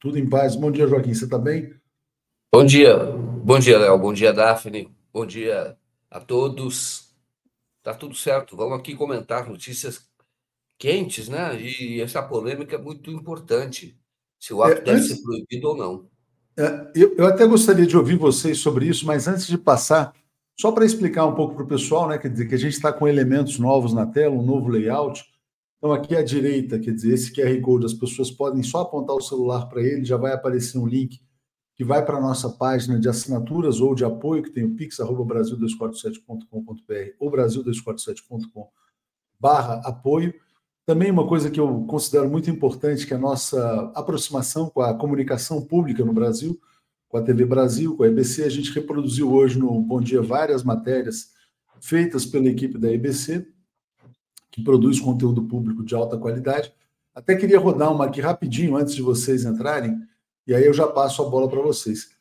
Tudo 0.00 0.18
em 0.18 0.26
paz. 0.26 0.56
Bom 0.56 0.70
dia, 0.70 0.88
Joaquim. 0.88 1.12
Você 1.12 1.24
está 1.24 1.36
bem? 1.36 1.74
Bom 2.50 2.64
dia. 2.64 2.96
Bom 2.96 3.58
dia, 3.58 3.78
Léo. 3.78 3.98
Bom 3.98 4.14
dia, 4.14 4.32
Daphne. 4.32 4.88
Bom 5.12 5.26
dia 5.26 5.76
a 6.10 6.20
todos. 6.20 7.10
Tá 7.82 7.92
tudo 7.92 8.14
certo. 8.14 8.56
Vamos 8.56 8.78
aqui 8.78 8.96
comentar 8.96 9.46
notícias 9.46 10.08
quentes, 10.78 11.28
né? 11.28 11.60
E 11.60 12.00
essa 12.00 12.22
polêmica 12.22 12.76
é 12.76 12.78
muito 12.78 13.10
importante. 13.10 13.94
Se 14.40 14.54
o 14.54 14.62
ato 14.62 14.78
é, 14.78 14.80
deve 14.80 14.98
antes... 14.98 15.08
ser 15.08 15.22
proibido 15.22 15.68
ou 15.68 15.76
não. 15.76 16.06
É, 16.56 16.90
eu, 16.94 17.14
eu 17.18 17.26
até 17.26 17.46
gostaria 17.46 17.86
de 17.86 17.94
ouvir 17.94 18.16
vocês 18.16 18.58
sobre 18.58 18.86
isso, 18.86 19.04
mas 19.04 19.28
antes 19.28 19.46
de 19.46 19.58
passar, 19.58 20.14
só 20.58 20.72
para 20.72 20.86
explicar 20.86 21.26
um 21.26 21.34
pouco 21.34 21.54
para 21.54 21.64
o 21.64 21.68
pessoal, 21.68 22.08
né? 22.08 22.16
Quer 22.16 22.30
dizer, 22.30 22.48
que 22.48 22.54
a 22.54 22.58
gente 22.58 22.72
está 22.72 22.90
com 22.90 23.06
elementos 23.06 23.58
novos 23.58 23.92
na 23.92 24.06
tela, 24.06 24.34
um 24.34 24.42
novo 24.42 24.68
layout. 24.68 25.24
Então, 25.78 25.92
aqui 25.92 26.16
à 26.16 26.22
direita, 26.22 26.78
quer 26.78 26.92
dizer, 26.92 27.14
esse 27.14 27.32
QR 27.32 27.58
Code, 27.60 27.86
as 27.86 27.94
pessoas 27.94 28.30
podem 28.30 28.62
só 28.62 28.80
apontar 28.80 29.16
o 29.16 29.22
celular 29.22 29.66
para 29.66 29.80
ele, 29.80 30.04
já 30.04 30.16
vai 30.16 30.32
aparecer 30.32 30.76
um 30.76 30.86
link 30.86 31.20
que 31.76 31.84
vai 31.84 32.04
para 32.04 32.18
a 32.18 32.20
nossa 32.20 32.50
página 32.50 32.98
de 32.98 33.08
assinaturas 33.08 33.80
ou 33.80 33.94
de 33.94 34.04
apoio, 34.04 34.42
que 34.42 34.50
tem 34.50 34.64
o 34.64 34.74
pix.brasil247.com.br 34.74 37.14
ou 37.20 37.30
brasil247.com 37.30 38.68
barra 39.38 39.80
apoio. 39.84 40.34
Também 40.84 41.10
uma 41.10 41.28
coisa 41.28 41.48
que 41.48 41.60
eu 41.60 41.84
considero 41.84 42.28
muito 42.28 42.50
importante, 42.50 43.06
que 43.06 43.14
é 43.14 43.16
a 43.16 43.20
nossa 43.20 43.92
aproximação 43.94 44.68
com 44.68 44.80
a 44.80 44.92
comunicação 44.92 45.64
pública 45.64 46.04
no 46.04 46.12
Brasil, 46.12 46.60
com 47.08 47.16
a 47.16 47.22
TV 47.22 47.44
Brasil, 47.44 47.96
com 47.96 48.02
a 48.02 48.08
EBC. 48.08 48.42
A 48.42 48.48
gente 48.48 48.72
reproduziu 48.72 49.32
hoje 49.32 49.56
no 49.56 49.80
Bom 49.80 50.00
Dia 50.00 50.20
várias 50.20 50.64
matérias 50.64 51.28
feitas 51.80 52.26
pela 52.26 52.48
equipe 52.48 52.76
da 52.76 52.92
EBC, 52.92 53.46
que 54.50 54.62
produz 54.62 55.00
conteúdo 55.00 55.42
público 55.42 55.84
de 55.84 55.94
alta 55.94 56.16
qualidade. 56.16 56.72
Até 57.14 57.36
queria 57.36 57.58
rodar 57.58 57.92
uma 57.92 58.06
aqui 58.06 58.20
rapidinho 58.20 58.76
antes 58.76 58.94
de 58.94 59.02
vocês 59.02 59.44
entrarem, 59.44 60.00
e 60.46 60.54
aí 60.54 60.64
eu 60.64 60.72
já 60.72 60.86
passo 60.86 61.22
a 61.22 61.28
bola 61.28 61.48
para 61.48 61.60
vocês. 61.60 62.16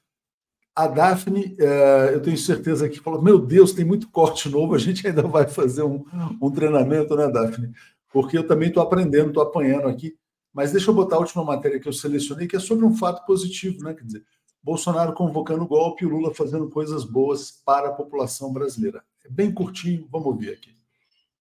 A 0.75 0.87
Daphne, 0.87 1.55
eh, 1.59 2.11
eu 2.13 2.21
tenho 2.21 2.37
certeza 2.37 2.87
que 2.89 2.99
falou: 2.99 3.21
Meu 3.21 3.39
Deus, 3.39 3.73
tem 3.73 3.85
muito 3.85 4.09
corte 4.09 4.49
novo, 4.49 4.75
a 4.75 4.77
gente 4.77 5.07
ainda 5.07 5.23
vai 5.23 5.47
fazer 5.47 5.83
um, 5.83 6.05
um 6.41 6.51
treinamento, 6.51 7.15
né, 7.15 7.27
Daphne? 7.27 7.73
porque 8.11 8.37
eu 8.37 8.47
também 8.47 8.69
estou 8.69 8.81
aprendendo, 8.81 9.27
estou 9.27 9.43
apanhando 9.43 9.87
aqui. 9.87 10.17
Mas 10.53 10.71
deixa 10.71 10.89
eu 10.89 10.95
botar 10.95 11.17
a 11.17 11.19
última 11.19 11.43
matéria 11.43 11.79
que 11.79 11.87
eu 11.87 11.93
selecionei, 11.93 12.47
que 12.47 12.55
é 12.55 12.59
sobre 12.59 12.85
um 12.85 12.95
fato 12.95 13.25
positivo, 13.25 13.83
né? 13.83 13.93
Quer 13.93 14.05
dizer, 14.05 14.23
Bolsonaro 14.63 15.13
convocando 15.13 15.67
golpe 15.67 16.03
e 16.03 16.07
Lula 16.07 16.33
fazendo 16.33 16.69
coisas 16.69 17.03
boas 17.03 17.51
para 17.63 17.89
a 17.89 17.93
população 17.93 18.51
brasileira. 18.51 19.03
É 19.23 19.29
bem 19.29 19.53
curtinho, 19.53 20.07
vamos 20.11 20.27
ouvir 20.27 20.51
aqui. 20.51 20.76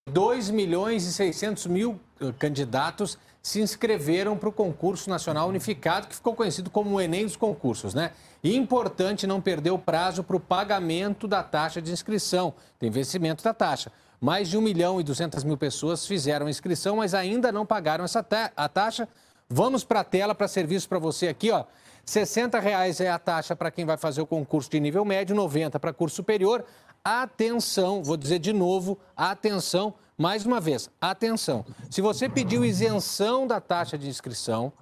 2 0.08 0.50
milhões 0.50 1.04
e 1.04 1.12
600 1.12 1.66
mil 1.66 1.98
eh, 2.20 2.32
candidatos 2.38 3.18
se 3.42 3.60
inscreveram 3.60 4.36
para 4.36 4.48
o 4.48 4.52
concurso 4.52 5.10
nacional 5.10 5.48
unificado, 5.48 6.06
que 6.06 6.14
ficou 6.14 6.32
conhecido 6.32 6.70
como 6.70 6.94
o 6.94 7.00
Enem 7.00 7.24
dos 7.24 7.34
concursos, 7.34 7.92
né? 7.92 8.12
Importante 8.42 9.26
não 9.26 9.40
perder 9.40 9.72
o 9.72 9.78
prazo 9.78 10.22
para 10.22 10.36
o 10.36 10.40
pagamento 10.40 11.26
da 11.26 11.42
taxa 11.42 11.82
de 11.82 11.90
inscrição, 11.90 12.54
tem 12.78 12.88
vencimento 12.88 13.42
da 13.42 13.52
taxa. 13.52 13.90
Mais 14.20 14.48
de 14.48 14.56
1 14.56 14.60
milhão 14.60 15.00
e 15.00 15.02
200 15.02 15.42
mil 15.42 15.56
pessoas 15.56 16.06
fizeram 16.06 16.48
inscrição, 16.48 16.98
mas 16.98 17.12
ainda 17.12 17.50
não 17.50 17.66
pagaram 17.66 18.04
essa 18.04 18.22
ta 18.22 18.52
a 18.56 18.68
taxa. 18.68 19.08
Vamos 19.48 19.82
para 19.82 20.00
a 20.00 20.04
tela 20.04 20.36
para 20.36 20.46
serviço 20.46 20.88
para 20.88 21.00
você 21.00 21.26
aqui, 21.26 21.50
ó. 21.50 21.64
60 22.04 22.60
reais 22.60 23.00
é 23.00 23.10
a 23.10 23.18
taxa 23.18 23.56
para 23.56 23.68
quem 23.68 23.84
vai 23.84 23.96
fazer 23.96 24.20
o 24.20 24.26
concurso 24.26 24.70
de 24.70 24.78
nível 24.78 25.04
médio, 25.04 25.34
90 25.34 25.80
para 25.80 25.92
curso 25.92 26.14
superior. 26.14 26.64
Atenção, 27.08 28.02
vou 28.02 28.16
dizer 28.16 28.40
de 28.40 28.52
novo, 28.52 28.98
atenção, 29.16 29.94
mais 30.18 30.44
uma 30.44 30.60
vez, 30.60 30.90
atenção. 31.00 31.64
Se 31.88 32.00
você 32.00 32.28
pediu 32.28 32.64
isenção 32.64 33.46
da 33.46 33.60
taxa 33.60 33.96
de 33.96 34.08
inscrição, 34.08 34.72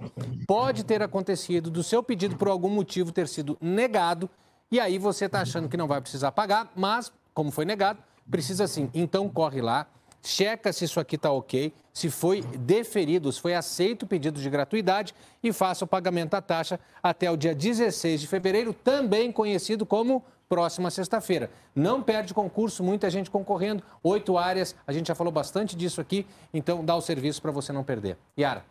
pode 0.46 0.84
ter 0.84 1.02
acontecido 1.02 1.70
do 1.70 1.82
seu 1.82 2.02
pedido 2.02 2.34
por 2.34 2.48
algum 2.48 2.70
motivo 2.70 3.12
ter 3.12 3.28
sido 3.28 3.58
negado 3.60 4.30
e 4.70 4.80
aí 4.80 4.96
você 4.96 5.26
está 5.26 5.42
achando 5.42 5.68
que 5.68 5.76
não 5.76 5.86
vai 5.86 6.00
precisar 6.00 6.32
pagar, 6.32 6.72
mas 6.74 7.12
como 7.34 7.50
foi 7.50 7.66
negado, 7.66 7.98
precisa 8.30 8.66
sim. 8.66 8.88
Então 8.94 9.28
corre 9.28 9.60
lá, 9.60 9.86
checa 10.22 10.72
se 10.72 10.86
isso 10.86 10.98
aqui 10.98 11.16
está 11.16 11.30
ok, 11.30 11.74
se 11.92 12.08
foi 12.08 12.40
deferido, 12.40 13.30
se 13.30 13.38
foi 13.38 13.54
aceito 13.54 14.04
o 14.04 14.06
pedido 14.06 14.40
de 14.40 14.48
gratuidade 14.48 15.14
e 15.42 15.52
faça 15.52 15.84
o 15.84 15.88
pagamento 15.88 16.30
da 16.30 16.40
taxa 16.40 16.80
até 17.02 17.30
o 17.30 17.36
dia 17.36 17.54
16 17.54 18.22
de 18.22 18.26
fevereiro, 18.26 18.72
também 18.72 19.30
conhecido 19.30 19.84
como 19.84 20.24
próxima 20.48 20.90
sexta-feira. 20.90 21.50
Não 21.74 22.02
perde 22.02 22.34
concurso, 22.34 22.82
muita 22.82 23.10
gente 23.10 23.30
concorrendo, 23.30 23.82
oito 24.02 24.36
áreas, 24.36 24.74
a 24.86 24.92
gente 24.92 25.08
já 25.08 25.14
falou 25.14 25.32
bastante 25.32 25.76
disso 25.76 26.00
aqui, 26.00 26.26
então 26.52 26.84
dá 26.84 26.94
o 26.94 27.00
serviço 27.00 27.40
para 27.42 27.50
você 27.50 27.72
não 27.72 27.84
perder. 27.84 28.16
Yara. 28.38 28.64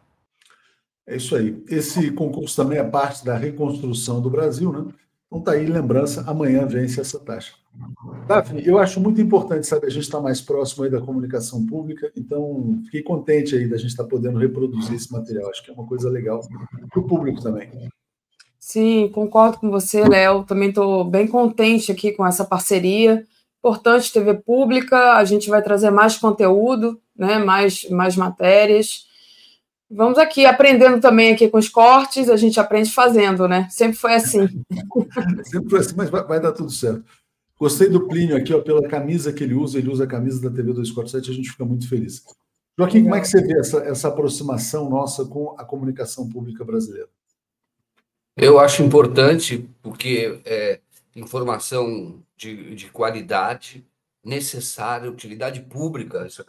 É 1.06 1.18
isso 1.18 1.36
aí. 1.36 1.64
Esse 1.68 2.12
concurso 2.12 2.56
também 2.56 2.80
é 2.80 2.84
parte 2.84 3.26
da 3.26 3.36
reconstrução 3.36 4.22
do 4.22 4.30
Brasil, 4.30 4.72
né? 4.72 4.94
Então 5.28 5.41
tá 5.41 5.54
aí 5.54 5.66
lembrança, 5.66 6.24
amanhã 6.28 6.66
vence 6.66 7.02
essa 7.02 7.20
taxa. 7.20 7.54
Daphne, 8.28 8.66
eu 8.66 8.78
acho 8.78 9.00
muito 9.00 9.20
importante, 9.20 9.66
sabe, 9.66 9.88
a 9.88 9.90
gente 9.90 10.04
estar 10.04 10.20
tá 10.20 10.24
mais 10.24 10.40
próximo 10.40 10.84
aí 10.84 10.91
da 10.91 11.02
comunicação 11.02 11.66
pública, 11.66 12.12
então 12.16 12.80
fiquei 12.86 13.02
contente 13.02 13.56
aí 13.56 13.68
da 13.68 13.78
gente 13.78 13.90
estar 13.90 14.04
tá 14.04 14.10
podendo 14.10 14.38
reproduzir 14.38 14.94
esse 14.94 15.12
material. 15.12 15.50
Acho 15.50 15.64
que 15.64 15.72
é 15.72 15.74
uma 15.74 15.88
coisa 15.88 16.08
legal 16.08 16.40
para 16.90 17.00
o 17.00 17.08
público 17.08 17.41
também. 17.41 17.70
Sim, 18.65 19.10
concordo 19.10 19.57
com 19.57 19.69
você, 19.69 20.07
Léo. 20.07 20.45
Também 20.45 20.69
estou 20.69 21.03
bem 21.03 21.27
contente 21.27 21.91
aqui 21.91 22.14
com 22.14 22.26
essa 22.26 22.45
parceria. 22.45 23.27
Importante 23.60 24.11
TV 24.11 24.35
pública, 24.35 25.18
a 25.18 25.26
gente 25.26 25.49
vai 25.49 25.61
trazer 25.61 25.91
mais 25.91 26.18
conteúdo, 26.18 26.98
né? 27.14 27.40
mais, 27.40 27.84
mais 27.90 28.15
matérias. 28.15 29.06
Vamos 29.91 30.18
aqui 30.18 30.45
aprendendo 30.45 31.02
também 31.02 31.34
aqui 31.34 31.49
com 31.49 31.57
os 31.57 31.68
cortes, 31.68 32.30
a 32.30 32.38
gente 32.38 32.57
aprende 32.57 32.90
fazendo, 32.90 33.49
né? 33.49 33.68
Sempre 33.69 33.98
foi 33.98 34.14
assim. 34.14 34.48
Sempre 35.44 35.69
foi 35.69 35.80
assim, 35.80 35.95
mas 35.98 36.10
vai, 36.10 36.23
vai, 36.23 36.40
dar 36.40 36.53
tudo 36.53 36.72
certo. 36.72 37.03
Gostei 37.60 37.90
do 37.90 38.07
Plínio 38.07 38.38
aqui, 38.38 38.53
ó, 38.53 38.61
pela 38.61 38.88
camisa 38.88 39.34
que 39.34 39.44
ele 39.44 39.56
usa, 39.56 39.77
ele 39.77 39.90
usa 39.90 40.06
a 40.06 40.07
camisa 40.07 40.41
da 40.41 40.49
TV 40.49 40.72
247, 40.72 41.30
a 41.30 41.34
gente 41.34 41.52
fica 41.52 41.65
muito 41.65 41.88
feliz. 41.90 42.23
Joaquim, 42.80 43.03
como 43.03 43.15
é 43.15 43.19
que 43.19 43.27
você 43.27 43.41
vê 43.41 43.60
essa, 43.60 43.80
essa 43.80 44.07
aproximação 44.07 44.90
nossa 44.90 45.26
com 45.26 45.53
a 45.60 45.65
comunicação 45.65 46.30
pública 46.30 46.64
brasileira? 46.64 47.10
Eu 48.35 48.60
acho 48.60 48.81
importante 48.81 49.69
porque 49.81 50.41
é, 50.45 50.80
informação 51.15 52.23
de, 52.35 52.76
de 52.76 52.89
qualidade 52.89 53.85
necessária, 54.23 55.11
utilidade 55.11 55.61
pública. 55.61 56.26
Isso, 56.26 56.43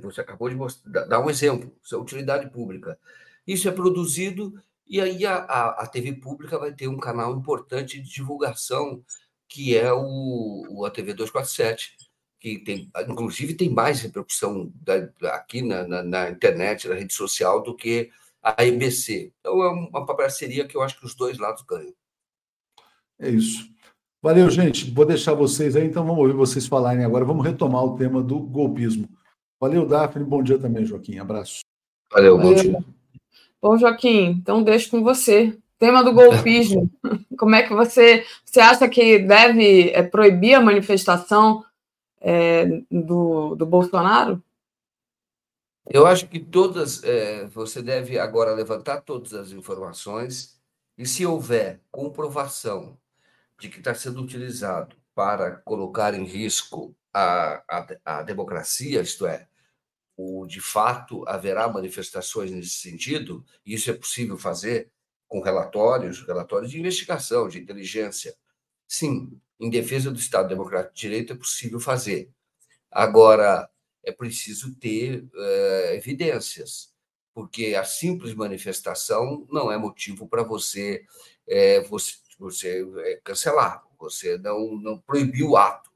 você 0.00 0.20
acabou 0.20 0.48
de 0.48 0.54
mostrar, 0.54 1.04
dar 1.04 1.20
um 1.20 1.30
exemplo, 1.30 1.72
isso 1.82 1.94
é 1.94 1.98
utilidade 1.98 2.48
pública. 2.50 2.98
Isso 3.46 3.68
é 3.68 3.72
produzido 3.72 4.54
e 4.86 5.00
aí 5.00 5.24
a, 5.24 5.36
a, 5.36 5.86
TV 5.86 6.12
pública 6.14 6.58
vai 6.58 6.72
ter 6.72 6.88
um 6.88 6.98
canal 6.98 7.34
importante 7.34 8.00
de 8.00 8.12
divulgação, 8.12 9.02
que 9.48 9.76
é 9.76 9.92
o 9.92 10.84
a 10.86 10.90
TV 10.90 11.14
247, 11.14 11.96
que 12.38 12.58
tem, 12.58 12.90
inclusive 13.08 13.54
tem 13.54 13.70
mais 13.70 14.00
repercussão 14.00 14.70
da, 14.74 15.08
aqui 15.34 15.62
na, 15.62 15.86
na, 15.88 16.02
na 16.02 16.30
internet, 16.30 16.86
na 16.86 16.94
rede 16.94 17.14
social, 17.14 17.62
do 17.62 17.74
que 17.74 18.10
a 18.44 18.62
EBC. 18.62 19.32
Então, 19.40 19.62
é 19.62 19.70
uma 19.70 20.04
parceria 20.14 20.68
que 20.68 20.76
eu 20.76 20.82
acho 20.82 21.00
que 21.00 21.06
os 21.06 21.14
dois 21.14 21.38
lados 21.38 21.62
ganham. 21.62 21.94
É 23.18 23.30
isso. 23.30 23.66
Valeu, 24.22 24.50
gente. 24.50 24.90
Vou 24.90 25.06
deixar 25.06 25.32
vocês 25.32 25.74
aí, 25.74 25.86
então 25.86 26.04
vamos 26.04 26.20
ouvir 26.20 26.34
vocês 26.34 26.66
falarem 26.66 27.04
agora. 27.04 27.24
Vamos 27.24 27.44
retomar 27.44 27.82
o 27.84 27.96
tema 27.96 28.22
do 28.22 28.38
golpismo. 28.38 29.08
Valeu, 29.58 29.86
Daphne. 29.86 30.24
Bom 30.24 30.42
dia 30.42 30.58
também, 30.58 30.84
Joaquim. 30.84 31.18
Abraço. 31.18 31.60
Valeu, 32.12 32.38
bom 32.38 32.52
dia. 32.54 32.84
Bom, 33.62 33.78
Joaquim, 33.78 34.26
então 34.26 34.62
deixo 34.62 34.90
com 34.90 35.02
você. 35.02 35.56
Tema 35.78 36.04
do 36.04 36.12
golpismo. 36.12 36.90
Como 37.38 37.54
é 37.54 37.62
que 37.62 37.72
você, 37.72 38.24
você 38.44 38.60
acha 38.60 38.88
que 38.88 39.18
deve 39.18 39.90
é, 39.90 40.02
proibir 40.02 40.54
a 40.54 40.60
manifestação 40.60 41.64
é, 42.20 42.66
do, 42.90 43.54
do 43.54 43.64
Bolsonaro? 43.64 44.42
Eu 45.90 46.06
acho 46.06 46.28
que 46.28 46.40
todas, 46.40 47.02
é, 47.04 47.46
você 47.48 47.82
deve 47.82 48.18
agora 48.18 48.54
levantar 48.54 49.02
todas 49.02 49.34
as 49.34 49.50
informações 49.50 50.58
e, 50.96 51.06
se 51.06 51.26
houver 51.26 51.80
comprovação 51.90 52.98
de 53.60 53.68
que 53.68 53.78
está 53.78 53.94
sendo 53.94 54.22
utilizado 54.22 54.96
para 55.14 55.56
colocar 55.58 56.14
em 56.14 56.24
risco 56.24 56.96
a, 57.12 57.62
a, 57.68 57.96
a 58.04 58.22
democracia, 58.22 59.02
isto 59.02 59.26
é, 59.26 59.46
o, 60.16 60.46
de 60.46 60.60
fato 60.60 61.26
haverá 61.28 61.68
manifestações 61.68 62.50
nesse 62.50 62.70
sentido, 62.70 63.44
e 63.64 63.74
isso 63.74 63.90
é 63.90 63.94
possível 63.94 64.38
fazer 64.38 64.90
com 65.28 65.40
relatórios, 65.40 66.26
relatórios 66.26 66.70
de 66.70 66.78
investigação, 66.78 67.48
de 67.48 67.58
inteligência. 67.60 68.34
Sim, 68.86 69.40
em 69.60 69.70
defesa 69.70 70.10
do 70.10 70.18
Estado 70.18 70.48
Democrático 70.48 70.94
de 70.94 71.00
Direito 71.00 71.32
é 71.32 71.36
possível 71.36 71.80
fazer. 71.80 72.30
Agora, 72.90 73.68
é 74.04 74.12
preciso 74.12 74.74
ter 74.76 75.26
é, 75.34 75.96
evidências, 75.96 76.92
porque 77.34 77.74
a 77.74 77.84
simples 77.84 78.34
manifestação 78.34 79.46
não 79.50 79.70
é 79.70 79.76
motivo 79.76 80.28
para 80.28 80.42
você, 80.42 81.04
é, 81.46 81.80
você, 81.82 82.14
você 82.38 82.86
é, 82.98 83.20
cancelar, 83.24 83.82
você 83.98 84.38
não, 84.38 84.76
não 84.76 84.98
proibir 84.98 85.44
o 85.44 85.56
ato, 85.56 85.90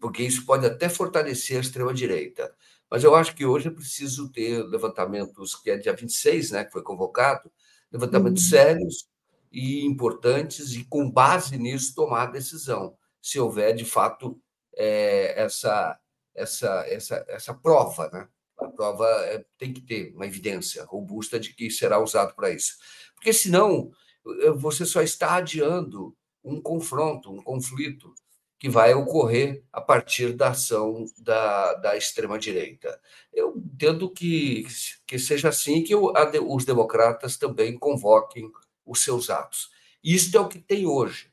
porque 0.00 0.22
isso 0.22 0.44
pode 0.46 0.66
até 0.66 0.88
fortalecer 0.88 1.58
a 1.58 1.60
extrema-direita. 1.60 2.54
Mas 2.90 3.04
eu 3.04 3.14
acho 3.14 3.34
que 3.34 3.44
hoje 3.44 3.68
é 3.68 3.70
preciso 3.70 4.30
ter 4.32 4.62
levantamentos, 4.64 5.54
que 5.54 5.70
é 5.70 5.76
dia 5.76 5.94
26, 5.94 6.52
né, 6.52 6.64
que 6.64 6.72
foi 6.72 6.82
convocado, 6.82 7.50
levantamentos 7.92 8.44
uhum. 8.44 8.50
sérios 8.50 9.08
e 9.52 9.84
importantes, 9.84 10.72
e 10.74 10.84
com 10.84 11.10
base 11.10 11.58
nisso 11.58 11.94
tomar 11.94 12.22
a 12.22 12.30
decisão, 12.30 12.96
se 13.20 13.38
houver 13.38 13.74
de 13.74 13.84
fato 13.84 14.40
é, 14.74 15.42
essa 15.42 15.98
essa, 16.38 16.84
essa, 16.88 17.24
essa 17.28 17.54
prova, 17.54 18.08
né? 18.12 18.28
A 18.58 18.68
prova 18.68 19.06
é, 19.26 19.44
tem 19.56 19.72
que 19.72 19.80
ter 19.80 20.12
uma 20.14 20.26
evidência 20.26 20.84
robusta 20.84 21.38
de 21.38 21.54
que 21.54 21.70
será 21.70 22.00
usado 22.00 22.34
para 22.34 22.50
isso. 22.50 22.76
Porque 23.14 23.32
senão 23.32 23.90
eh, 24.42 24.50
você 24.50 24.84
só 24.84 25.00
está 25.00 25.36
adiando 25.36 26.16
um 26.42 26.60
confronto, 26.60 27.30
um 27.30 27.42
conflito 27.42 28.12
que 28.58 28.68
vai 28.68 28.92
ocorrer 28.94 29.62
a 29.72 29.80
partir 29.80 30.32
da 30.32 30.50
ação 30.50 31.06
da, 31.16 31.74
da 31.74 31.96
extrema-direita. 31.96 33.00
Eu 33.32 33.56
entendo 33.56 34.10
que, 34.10 34.66
que 35.06 35.18
seja 35.18 35.50
assim 35.50 35.84
que 35.84 35.94
o, 35.94 36.10
a, 36.16 36.28
os 36.42 36.64
democratas 36.64 37.36
também 37.36 37.78
convoquem 37.78 38.50
os 38.84 39.00
seus 39.00 39.30
atos. 39.30 39.70
Isto 40.02 40.36
é 40.36 40.40
o 40.40 40.48
que 40.48 40.58
tem 40.58 40.86
hoje, 40.86 41.30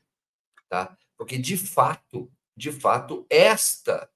tá? 0.68 0.96
Porque, 1.16 1.38
de 1.38 1.56
fato, 1.56 2.30
de 2.56 2.70
fato, 2.70 3.26
esta 3.28 4.08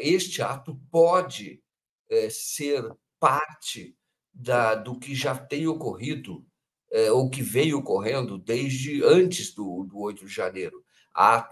este 0.00 0.42
ato 0.42 0.80
pode 0.90 1.62
é, 2.08 2.28
ser 2.30 2.84
parte 3.18 3.94
da, 4.32 4.74
do 4.74 4.98
que 4.98 5.14
já 5.14 5.36
tem 5.36 5.66
ocorrido, 5.66 6.44
ou 7.12 7.30
que 7.30 7.40
veio 7.40 7.78
ocorrendo 7.78 8.36
desde 8.36 9.04
antes 9.04 9.54
do, 9.54 9.84
do 9.84 10.00
8 10.00 10.26
de 10.26 10.32
janeiro. 10.32 10.82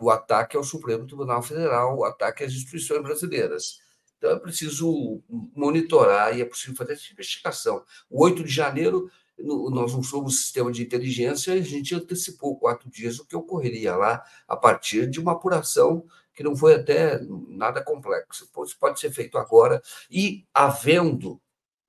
o 0.00 0.10
ataque 0.10 0.56
ao 0.56 0.64
Supremo 0.64 1.06
Tribunal 1.06 1.42
Federal, 1.44 1.96
o 1.96 2.04
ataque 2.04 2.42
às 2.42 2.52
instituições 2.52 3.02
brasileiras. 3.02 3.78
Então 4.16 4.32
é 4.32 4.38
preciso 4.38 5.22
monitorar 5.54 6.36
e 6.36 6.42
é 6.42 6.44
possível 6.44 6.74
fazer 6.74 6.94
essa 6.94 7.12
investigação. 7.12 7.84
O 8.10 8.24
8 8.24 8.42
de 8.42 8.50
janeiro 8.50 9.08
nós 9.38 9.92
não 9.92 10.02
somos 10.02 10.40
sistema 10.40 10.72
de 10.72 10.82
inteligência, 10.82 11.54
a 11.54 11.60
gente 11.60 11.94
antecipou 11.94 12.58
quatro 12.58 12.90
dias 12.90 13.20
o 13.20 13.24
que 13.24 13.36
ocorreria 13.36 13.94
lá 13.94 14.24
a 14.48 14.56
partir 14.56 15.08
de 15.08 15.20
uma 15.20 15.32
apuração 15.32 16.04
que 16.38 16.44
não 16.44 16.54
foi 16.54 16.76
até 16.76 17.20
nada 17.48 17.82
complexo. 17.82 18.48
Isso 18.64 18.78
pode 18.78 19.00
ser 19.00 19.10
feito 19.10 19.36
agora 19.36 19.82
e 20.08 20.46
havendo 20.54 21.40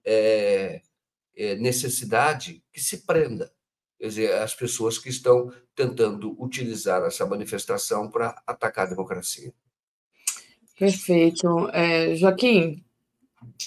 é, 0.03 0.81
é, 1.37 1.53
necessidade 1.57 2.63
que 2.73 2.81
se 2.81 3.05
prenda. 3.05 3.53
Quer 3.99 4.07
dizer, 4.07 4.33
as 4.33 4.55
pessoas 4.55 4.97
que 4.97 5.07
estão 5.07 5.53
tentando 5.75 6.35
utilizar 6.41 7.03
essa 7.03 7.27
manifestação 7.27 8.09
para 8.09 8.41
atacar 8.47 8.87
a 8.87 8.89
democracia. 8.89 9.53
Perfeito. 10.79 11.69
É, 11.71 12.15
Joaquim, 12.15 12.83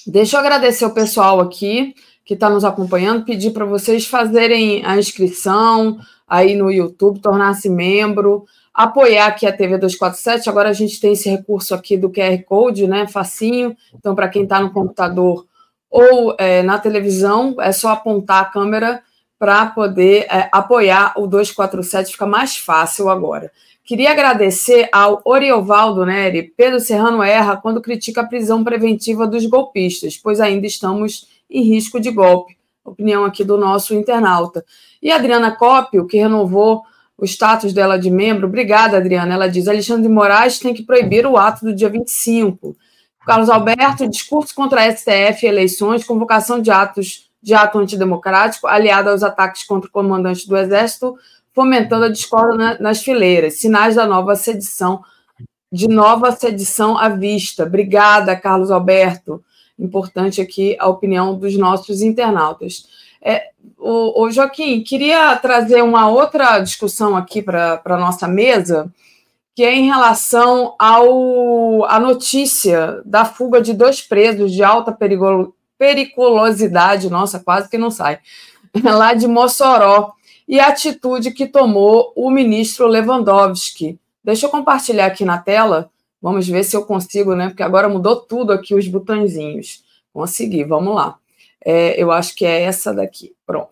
deixa 0.05 0.37
eu 0.37 0.41
agradecer 0.41 0.85
o 0.85 0.93
pessoal 0.93 1.39
aqui 1.39 1.95
que 2.25 2.35
está 2.35 2.51
nos 2.51 2.65
acompanhando, 2.65 3.25
pedir 3.25 3.53
para 3.53 3.65
vocês 3.65 4.05
fazerem 4.05 4.85
a 4.85 4.99
inscrição 4.99 6.01
aí 6.27 6.57
no 6.57 6.73
YouTube, 6.73 7.21
tornar-se 7.21 7.71
membro, 7.71 8.47
apoiar 8.75 9.27
aqui 9.27 9.47
a 9.47 9.53
TV 9.53 9.79
247. 9.79 10.49
Agora 10.49 10.71
a 10.71 10.73
gente 10.73 11.01
tem 11.01 11.13
esse 11.13 11.29
recurso 11.29 11.75
aqui 11.75 11.97
do 11.97 12.11
QR 12.11 12.43
Code, 12.45 12.87
né? 12.87 13.07
Facinho. 13.07 13.77
Então, 13.95 14.15
para 14.15 14.29
quem 14.29 14.45
está 14.45 14.61
no 14.61 14.71
computador 14.71 15.47
ou 15.91 16.35
é, 16.39 16.63
na 16.63 16.79
televisão, 16.79 17.57
é 17.61 17.71
só 17.71 17.91
apontar 17.91 18.43
a 18.43 18.47
câmera 18.47 19.03
para 19.39 19.67
poder 19.67 20.27
é, 20.31 20.49
apoiar 20.53 21.15
o 21.17 21.27
247, 21.27 22.13
fica 22.13 22.25
mais 22.25 22.57
fácil 22.57 23.11
agora. 23.11 23.51
Queria 23.85 24.13
agradecer 24.13 24.89
ao 24.93 25.21
Oriovaldo 25.25 26.07
Neri. 26.07 26.55
Pedro 26.57 26.79
Serrano 26.79 27.23
erra 27.23 27.57
quando 27.57 27.81
critica 27.81 28.21
a 28.21 28.27
prisão 28.27 28.63
preventiva 28.63 29.27
dos 29.27 29.45
golpistas, 29.45 30.17
pois 30.17 30.41
ainda 30.41 30.67
estamos 30.67 31.27
em 31.51 31.63
risco 31.63 31.99
de 31.99 32.13
golpe. 32.13 32.57
Opinião 32.85 33.25
aqui 33.25 33.43
do 33.43 33.59
nosso 33.59 33.95
internauta. 33.95 34.65
E 35.03 35.11
Adriana 35.11 35.51
Cópio, 35.51 36.07
que 36.07 36.19
renovou 36.19 36.85
o 37.23 37.25
status 37.25 37.73
dela 37.73 37.97
de 37.97 38.11
membro. 38.11 38.49
Obrigada, 38.49 38.97
Adriana. 38.97 39.35
Ela 39.35 39.49
diz: 39.49 39.69
Alexandre 39.69 40.03
de 40.03 40.09
Moraes 40.09 40.59
tem 40.59 40.75
que 40.75 40.83
proibir 40.83 41.25
o 41.25 41.37
ato 41.37 41.65
do 41.65 41.73
dia 41.73 41.89
25. 41.89 42.77
Carlos 43.25 43.49
Alberto, 43.49 44.09
discurso 44.09 44.53
contra 44.53 44.83
a 44.83 44.91
STF 44.91 45.47
e 45.47 45.49
eleições, 45.49 46.03
convocação 46.03 46.61
de 46.61 46.73
atos 46.73 47.31
de 47.41 47.55
ato 47.55 47.79
antidemocrático, 47.79 48.67
aliado 48.67 49.09
aos 49.09 49.23
ataques 49.23 49.63
contra 49.63 49.89
o 49.89 49.93
comandante 49.93 50.49
do 50.49 50.57
Exército, 50.57 51.17
fomentando 51.55 52.07
a 52.07 52.09
discórdia 52.09 52.77
nas 52.81 53.03
fileiras. 53.03 53.55
Sinais 53.55 53.95
da 53.95 54.05
nova 54.05 54.35
sedição, 54.35 55.03
de 55.71 55.87
nova 55.87 56.33
sedição 56.33 56.99
à 56.99 57.09
vista. 57.09 57.63
Obrigada, 57.63 58.35
Carlos 58.35 58.73
Alberto 58.73 59.43
importante 59.79 60.41
aqui 60.41 60.77
a 60.79 60.89
opinião 60.89 61.37
dos 61.37 61.57
nossos 61.57 62.03
internautas. 62.03 62.87
É, 63.23 63.51
o, 63.79 64.25
o, 64.25 64.31
Joaquim, 64.31 64.83
queria 64.83 65.37
trazer 65.37 65.83
uma 65.83 66.09
outra 66.09 66.59
discussão 66.59 67.17
aqui 67.17 67.41
para 67.41 67.81
a 67.85 67.97
nossa 67.97 68.27
mesa, 68.27 68.93
que 69.55 69.63
é 69.63 69.73
em 69.75 69.87
relação 69.87 70.75
ao, 70.79 71.85
à 71.85 72.01
notícia 72.01 73.01
da 73.05 73.25
fuga 73.25 73.61
de 73.61 73.73
dois 73.73 74.03
presos 74.03 74.53
de 74.53 74.65
alta 74.65 74.97
periculosidade, 75.79 77.09
nossa, 77.11 77.39
quase 77.39 77.69
que 77.69 77.79
não 77.79 77.91
sai, 77.91 78.19
lá 78.83 79.15
de 79.15 79.29
Mossoró, 79.29 80.13
e 80.49 80.59
a 80.59 80.69
atitude 80.69 81.31
que 81.31 81.47
tomou 81.47 82.13
o 82.17 82.31
ministro 82.31 82.87
Lewandowski. 82.89 83.99
Deixa 84.25 84.47
eu 84.47 84.51
compartilhar 84.51 85.07
aqui 85.07 85.25
na 85.25 85.39
tela 85.39 85.91
Vamos 86.23 86.47
ver 86.47 86.63
se 86.63 86.77
eu 86.77 86.87
consigo, 86.87 87.35
né? 87.35 87.49
Porque 87.49 87.65
agora 87.65 87.89
mudou 87.89 88.15
tudo 88.15 88.53
aqui 88.53 88.77
os 88.77 88.87
botõezinhos. 88.87 89.83
Consegui, 90.13 90.63
vamos 90.63 90.95
lá. 90.95 91.19
É, 91.65 92.01
eu 92.01 92.11
acho 92.11 92.35
que 92.35 92.45
é 92.45 92.63
essa 92.63 92.93
daqui. 92.93 93.33
Pronto. 93.47 93.71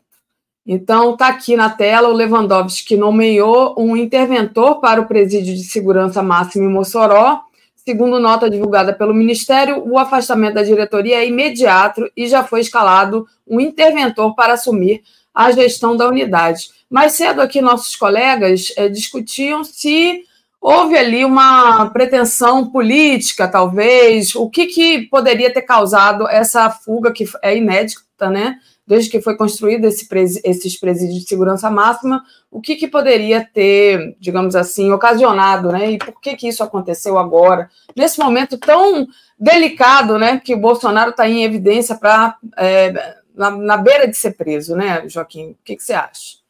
Então, 0.66 1.14
está 1.14 1.28
aqui 1.28 1.56
na 1.56 1.70
tela 1.70 2.08
o 2.08 2.12
Lewandowski 2.12 2.96
nomeou 2.96 3.74
um 3.78 3.96
interventor 3.96 4.80
para 4.80 5.00
o 5.00 5.06
presídio 5.06 5.54
de 5.54 5.64
segurança 5.64 6.22
máxima 6.22 6.64
em 6.64 6.68
Mossoró. 6.68 7.40
Segundo 7.74 8.20
nota 8.20 8.48
divulgada 8.48 8.92
pelo 8.92 9.14
Ministério, 9.14 9.82
o 9.84 9.98
afastamento 9.98 10.54
da 10.54 10.62
diretoria 10.62 11.16
é 11.16 11.26
imediato 11.26 12.08
e 12.16 12.28
já 12.28 12.44
foi 12.44 12.60
escalado 12.60 13.26
um 13.48 13.58
interventor 13.58 14.34
para 14.34 14.52
assumir 14.52 15.02
a 15.34 15.50
gestão 15.50 15.96
da 15.96 16.06
unidade. 16.06 16.68
Mais 16.90 17.12
cedo 17.12 17.40
aqui, 17.40 17.60
nossos 17.60 17.96
colegas 17.96 18.72
é, 18.76 18.88
discutiam 18.88 19.64
se 19.64 20.24
houve 20.60 20.96
ali 20.96 21.24
uma 21.24 21.88
pretensão 21.90 22.70
política, 22.70 23.48
talvez. 23.48 24.34
O 24.34 24.50
que, 24.50 24.66
que 24.66 25.06
poderia 25.06 25.52
ter 25.52 25.62
causado 25.62 26.28
essa 26.28 26.68
fuga, 26.68 27.12
que 27.12 27.24
é 27.42 27.56
inédita, 27.56 28.28
né? 28.28 28.58
Desde 28.86 29.08
que 29.08 29.20
foi 29.20 29.36
construído 29.36 29.84
esse 29.84 30.06
esses 30.44 30.76
presídios 30.78 31.20
de 31.20 31.28
segurança 31.28 31.70
máxima, 31.70 32.22
o 32.50 32.60
que, 32.60 32.74
que 32.74 32.88
poderia 32.88 33.48
ter, 33.54 34.16
digamos 34.18 34.56
assim, 34.56 34.90
ocasionado, 34.92 35.70
né? 35.72 35.92
E 35.92 35.98
por 35.98 36.20
que, 36.20 36.36
que 36.36 36.48
isso 36.48 36.62
aconteceu 36.62 37.18
agora, 37.18 37.70
nesse 37.96 38.18
momento 38.18 38.58
tão 38.58 39.06
delicado, 39.38 40.18
né? 40.18 40.38
Que 40.38 40.54
o 40.54 40.60
Bolsonaro 40.60 41.10
está 41.10 41.26
em 41.28 41.44
evidência 41.44 41.94
para 41.94 42.36
é, 42.58 43.16
na, 43.34 43.50
na, 43.50 43.76
beira 43.76 44.06
de 44.06 44.16
ser 44.16 44.32
preso, 44.32 44.76
né, 44.76 45.08
Joaquim? 45.08 45.52
O 45.52 45.56
que, 45.64 45.76
que 45.76 45.82
você 45.82 45.94
acha? 45.94 46.40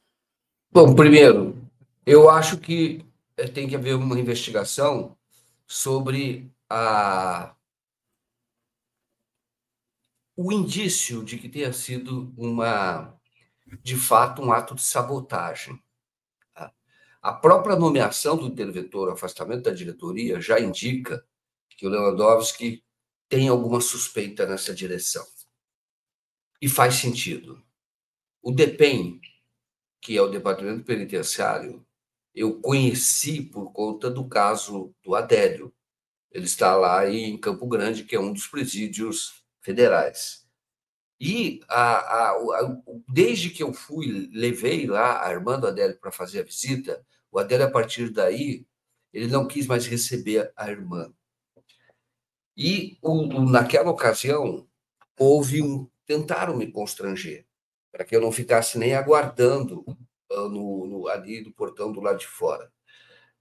Bom, 0.72 0.94
primeiro, 0.94 1.56
eu 2.06 2.30
acho 2.30 2.56
que 2.56 3.04
tem 3.48 3.68
que 3.68 3.76
haver 3.76 3.94
uma 3.94 4.18
investigação 4.18 5.16
sobre 5.66 6.52
a 6.68 7.54
o 10.36 10.52
indício 10.52 11.22
de 11.22 11.36
que 11.36 11.48
tenha 11.48 11.72
sido 11.72 12.32
uma 12.36 13.14
de 13.82 13.96
fato 13.96 14.42
um 14.42 14.52
ato 14.52 14.74
de 14.74 14.82
sabotagem. 14.82 15.78
Tá? 16.54 16.72
A 17.22 17.32
própria 17.32 17.76
nomeação 17.76 18.36
do 18.36 18.46
interventor, 18.46 19.08
o 19.08 19.12
afastamento 19.12 19.64
da 19.64 19.70
diretoria, 19.70 20.40
já 20.40 20.58
indica 20.58 21.24
que 21.68 21.86
o 21.86 21.90
Lewandowski 21.90 22.82
tem 23.28 23.48
alguma 23.48 23.80
suspeita 23.80 24.46
nessa 24.46 24.74
direção. 24.74 25.26
E 26.60 26.68
faz 26.68 26.94
sentido. 26.94 27.62
O 28.42 28.50
DEPEN, 28.50 29.20
que 30.00 30.16
é 30.16 30.22
o 30.22 30.28
Departamento 30.28 30.84
Penitenciário, 30.84 31.86
eu 32.34 32.60
conheci 32.60 33.42
por 33.42 33.72
conta 33.72 34.10
do 34.10 34.28
caso 34.28 34.94
do 35.02 35.14
Adélio. 35.14 35.72
Ele 36.30 36.44
está 36.44 36.76
lá 36.76 37.08
em 37.08 37.36
Campo 37.38 37.66
Grande, 37.66 38.04
que 38.04 38.14
é 38.14 38.20
um 38.20 38.32
dos 38.32 38.46
presídios 38.46 39.44
federais. 39.60 40.46
E 41.20 41.60
a, 41.68 41.96
a, 41.96 42.30
a, 42.30 42.82
desde 43.08 43.50
que 43.50 43.62
eu 43.62 43.74
fui, 43.74 44.30
levei 44.32 44.86
lá 44.86 45.18
Armando 45.18 45.66
Adélio 45.66 45.98
para 45.98 46.10
fazer 46.10 46.40
a 46.40 46.44
visita, 46.44 47.04
o 47.30 47.38
Adélio, 47.38 47.66
a 47.66 47.70
partir 47.70 48.10
daí, 48.10 48.66
ele 49.12 49.26
não 49.26 49.46
quis 49.46 49.66
mais 49.66 49.86
receber 49.86 50.52
a 50.56 50.70
irmã. 50.70 51.12
E 52.56 52.98
o, 53.02 53.50
naquela 53.50 53.90
ocasião, 53.90 54.68
houve 55.18 55.62
um. 55.62 55.88
Tentaram 56.06 56.56
me 56.56 56.66
constranger, 56.72 57.46
para 57.92 58.04
que 58.04 58.16
eu 58.16 58.20
não 58.20 58.32
ficasse 58.32 58.76
nem 58.76 58.94
aguardando 58.94 59.84
no, 60.30 60.86
no, 60.86 61.08
ali 61.08 61.42
do 61.42 61.52
portão 61.52 61.92
do 61.92 62.00
lado 62.00 62.18
de 62.18 62.26
fora. 62.26 62.70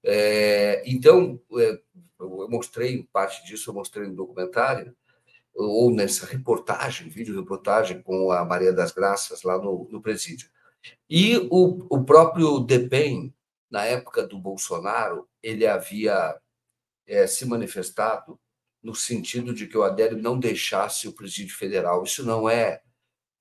É, 0.02 0.82
então, 0.86 1.40
é, 1.58 1.80
eu 2.18 2.48
mostrei 2.48 3.06
parte 3.12 3.44
disso, 3.44 3.70
eu 3.70 3.74
mostrei 3.74 4.06
no 4.06 4.16
documentário, 4.16 4.96
ou 5.54 5.90
nessa 5.90 6.26
reportagem, 6.26 7.08
vídeo 7.08 7.34
reportagem 7.34 8.02
com 8.02 8.30
a 8.30 8.44
Maria 8.44 8.72
das 8.72 8.92
Graças 8.92 9.42
lá 9.42 9.58
no, 9.58 9.88
no 9.90 10.00
presídio. 10.00 10.48
E 11.08 11.36
o, 11.50 11.86
o 11.90 12.04
próprio 12.04 12.60
DEPEN, 12.60 13.34
na 13.70 13.84
época 13.84 14.26
do 14.26 14.38
Bolsonaro, 14.38 15.28
ele 15.42 15.66
havia 15.66 16.38
é, 17.06 17.26
se 17.26 17.44
manifestado 17.44 18.38
no 18.82 18.94
sentido 18.94 19.52
de 19.52 19.66
que 19.66 19.76
o 19.76 19.82
Adélio 19.82 20.16
não 20.16 20.38
deixasse 20.38 21.06
o 21.06 21.12
presídio 21.12 21.54
federal. 21.54 22.02
Isso 22.04 22.24
não 22.24 22.48
é 22.48 22.80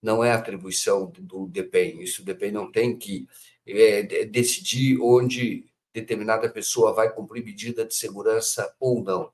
não 0.01 0.23
é 0.23 0.31
atribuição 0.31 1.11
do 1.17 1.47
DEPEN. 1.47 2.01
Isso 2.01 2.21
o 2.21 2.25
DEPEN 2.25 2.51
não 2.51 2.71
tem 2.71 2.97
que 2.97 3.27
é, 3.65 4.25
decidir 4.25 4.99
onde 5.01 5.65
determinada 5.93 6.49
pessoa 6.49 6.93
vai 6.93 7.13
cumprir 7.13 7.43
medida 7.43 7.85
de 7.85 7.93
segurança 7.93 8.73
ou 8.79 9.03
não. 9.03 9.31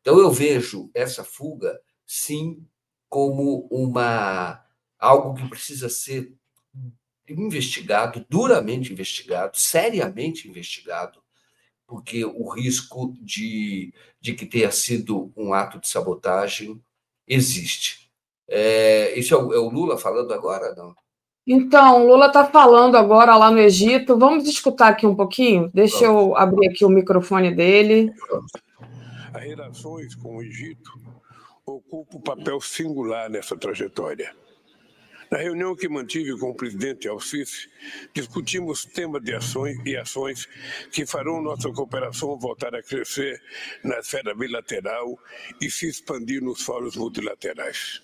Então 0.00 0.18
eu 0.18 0.30
vejo 0.30 0.90
essa 0.94 1.22
fuga 1.22 1.80
sim 2.06 2.64
como 3.08 3.68
uma 3.70 4.64
algo 4.98 5.34
que 5.34 5.48
precisa 5.48 5.88
ser 5.88 6.32
investigado, 7.28 8.24
duramente 8.28 8.92
investigado, 8.92 9.56
seriamente 9.56 10.48
investigado, 10.48 11.22
porque 11.86 12.24
o 12.24 12.48
risco 12.48 13.14
de, 13.20 13.92
de 14.20 14.34
que 14.34 14.46
tenha 14.46 14.70
sido 14.70 15.32
um 15.36 15.52
ato 15.52 15.80
de 15.80 15.88
sabotagem 15.88 16.82
existe. 17.26 18.09
É, 18.50 19.16
isso 19.16 19.32
é 19.32 19.38
o, 19.38 19.54
é 19.54 19.58
o 19.58 19.70
Lula 19.70 19.96
falando 19.96 20.34
agora, 20.34 20.74
não? 20.74 20.92
Então, 21.46 22.06
Lula 22.06 22.26
está 22.26 22.44
falando 22.44 22.96
agora 22.96 23.36
lá 23.36 23.50
no 23.50 23.58
Egito. 23.58 24.18
Vamos 24.18 24.46
escutar 24.48 24.88
aqui 24.88 25.06
um 25.06 25.14
pouquinho? 25.14 25.70
Deixa 25.72 26.04
eu 26.04 26.36
abrir 26.36 26.68
aqui 26.68 26.84
o 26.84 26.88
microfone 26.88 27.54
dele. 27.54 28.12
As 29.32 29.42
relações 29.42 30.14
com 30.16 30.36
o 30.36 30.42
Egito 30.42 30.90
ocupam 31.64 32.18
um 32.18 32.20
papel 32.20 32.60
singular 32.60 33.30
nessa 33.30 33.56
trajetória. 33.56 34.34
Na 35.30 35.38
reunião 35.38 35.76
que 35.76 35.88
mantive 35.88 36.36
com 36.36 36.50
o 36.50 36.54
presidente 36.54 37.06
Alcice, 37.06 37.68
discutimos 38.12 38.84
temas 38.84 39.22
de 39.22 39.32
ações 39.32 39.78
e 39.86 39.96
ações 39.96 40.48
que 40.90 41.06
farão 41.06 41.40
nossa 41.40 41.70
cooperação 41.70 42.36
voltar 42.36 42.74
a 42.74 42.82
crescer 42.82 43.40
na 43.84 44.00
esfera 44.00 44.34
bilateral 44.34 45.16
e 45.60 45.70
se 45.70 45.88
expandir 45.88 46.42
nos 46.42 46.62
fóruns 46.62 46.96
multilaterais. 46.96 48.02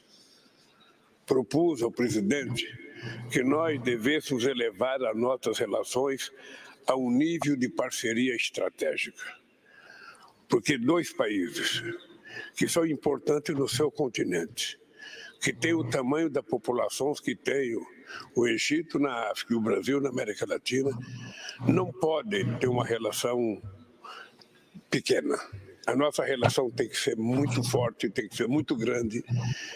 Propus 1.27 1.83
ao 1.83 1.91
presidente 1.91 2.67
que 3.31 3.43
nós 3.43 3.81
devêssemos 3.83 4.45
elevar 4.45 5.03
as 5.05 5.17
nossas 5.17 5.59
relações 5.59 6.33
a 6.87 6.97
um 6.97 7.11
nível 7.11 7.57
de 7.57 7.69
parceria 7.69 8.35
estratégica. 8.35 9.37
Porque 10.49 10.79
dois 10.79 11.13
países 11.13 11.83
que 12.55 12.69
são 12.69 12.87
importantes 12.87 13.55
no 13.55 13.69
seu 13.69 13.91
continente, 13.91 14.79
que 15.41 15.53
tem 15.53 15.75
o 15.75 15.89
tamanho 15.89 16.31
da 16.31 16.43
população 16.43 17.13
que 17.15 17.35
tem 17.35 17.77
o 18.35 18.47
Egito 18.47 18.99
na 18.99 19.31
África 19.31 19.53
e 19.53 19.57
o 19.57 19.61
Brasil 19.61 20.01
na 20.01 20.11
América 20.11 20.47
Latina, 20.47 20.91
não 21.67 21.93
podem 21.93 22.57
ter 22.59 22.69
uma 22.69 22.85
relação 22.85 23.61
pequena. 24.89 25.37
A 25.87 25.95
nossa 25.95 26.25
relação 26.25 26.69
tem 26.69 26.89
que 26.89 26.97
ser 26.97 27.17
muito 27.17 27.63
forte, 27.63 28.11
tem 28.11 28.29
que 28.29 28.37
ser 28.37 28.49
muito 28.49 28.75
grande, 28.75 29.25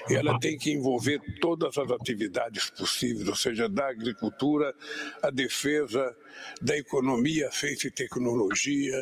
e 0.09 0.15
ela 0.15 0.39
tem 0.41 0.59
que 0.59 0.73
envolver 0.73 1.20
todas 1.41 1.78
as 1.78 1.91
atividades 1.91 2.69
possíveis, 2.70 3.28
ou 3.28 3.37
seja, 3.37 3.69
da 3.69 3.89
agricultura, 3.89 4.74
a 5.23 5.31
defesa, 5.31 6.16
da 6.61 6.77
economia, 6.77 7.51
ciência 7.53 7.87
e 7.87 7.93
tecnologia, 7.93 9.01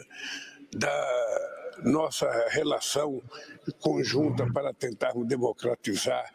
da 0.77 1.49
nossa 1.83 2.29
relação 2.51 3.23
conjunta 3.81 4.51
para 4.53 4.75
tentarmos 4.75 5.27
democratizar 5.27 6.31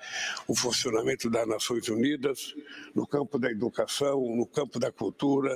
o 0.47 0.55
funcionamento 0.55 1.29
das 1.29 1.47
Nações 1.47 1.87
Unidas 1.89 2.55
no 2.95 3.05
campo 3.05 3.37
da 3.37 3.51
educação, 3.51 4.19
no 4.35 4.47
campo 4.47 4.79
da 4.79 4.91
cultura. 4.91 5.55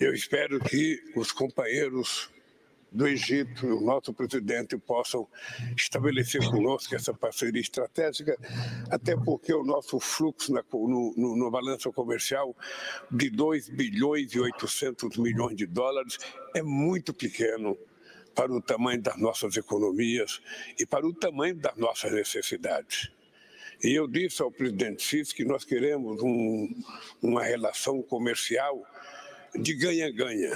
Eu 0.00 0.14
espero 0.14 0.58
que 0.60 1.00
os 1.14 1.32
companheiros 1.32 2.30
do 2.90 3.06
Egito 3.06 3.66
e 3.66 3.70
o 3.70 3.80
nosso 3.80 4.12
presidente 4.12 4.76
possam 4.78 5.28
estabelecer 5.76 6.42
conosco 6.48 6.94
essa 6.94 7.12
parceria 7.12 7.60
estratégica, 7.60 8.36
até 8.90 9.16
porque 9.16 9.52
o 9.52 9.62
nosso 9.62 10.00
fluxo 10.00 10.52
na, 10.52 10.64
no, 10.72 11.14
no, 11.16 11.36
no 11.36 11.50
balanço 11.50 11.92
comercial 11.92 12.56
de 13.10 13.30
2 13.30 13.68
bilhões 13.68 14.32
e 14.32 14.40
800 14.40 15.16
milhões 15.18 15.56
de 15.56 15.66
dólares 15.66 16.18
é 16.54 16.62
muito 16.62 17.12
pequeno 17.12 17.76
para 18.34 18.52
o 18.52 18.62
tamanho 18.62 19.02
das 19.02 19.18
nossas 19.18 19.56
economias 19.56 20.40
e 20.78 20.86
para 20.86 21.06
o 21.06 21.12
tamanho 21.12 21.56
das 21.56 21.76
nossas 21.76 22.12
necessidades. 22.12 23.10
E 23.82 23.92
eu 23.92 24.08
disse 24.08 24.42
ao 24.42 24.50
presidente 24.50 25.02
Cis 25.02 25.32
que 25.32 25.44
nós 25.44 25.64
queremos 25.64 26.20
um, 26.22 26.68
uma 27.22 27.42
relação 27.42 28.02
comercial 28.02 28.84
de 29.54 29.74
ganha-ganha, 29.74 30.52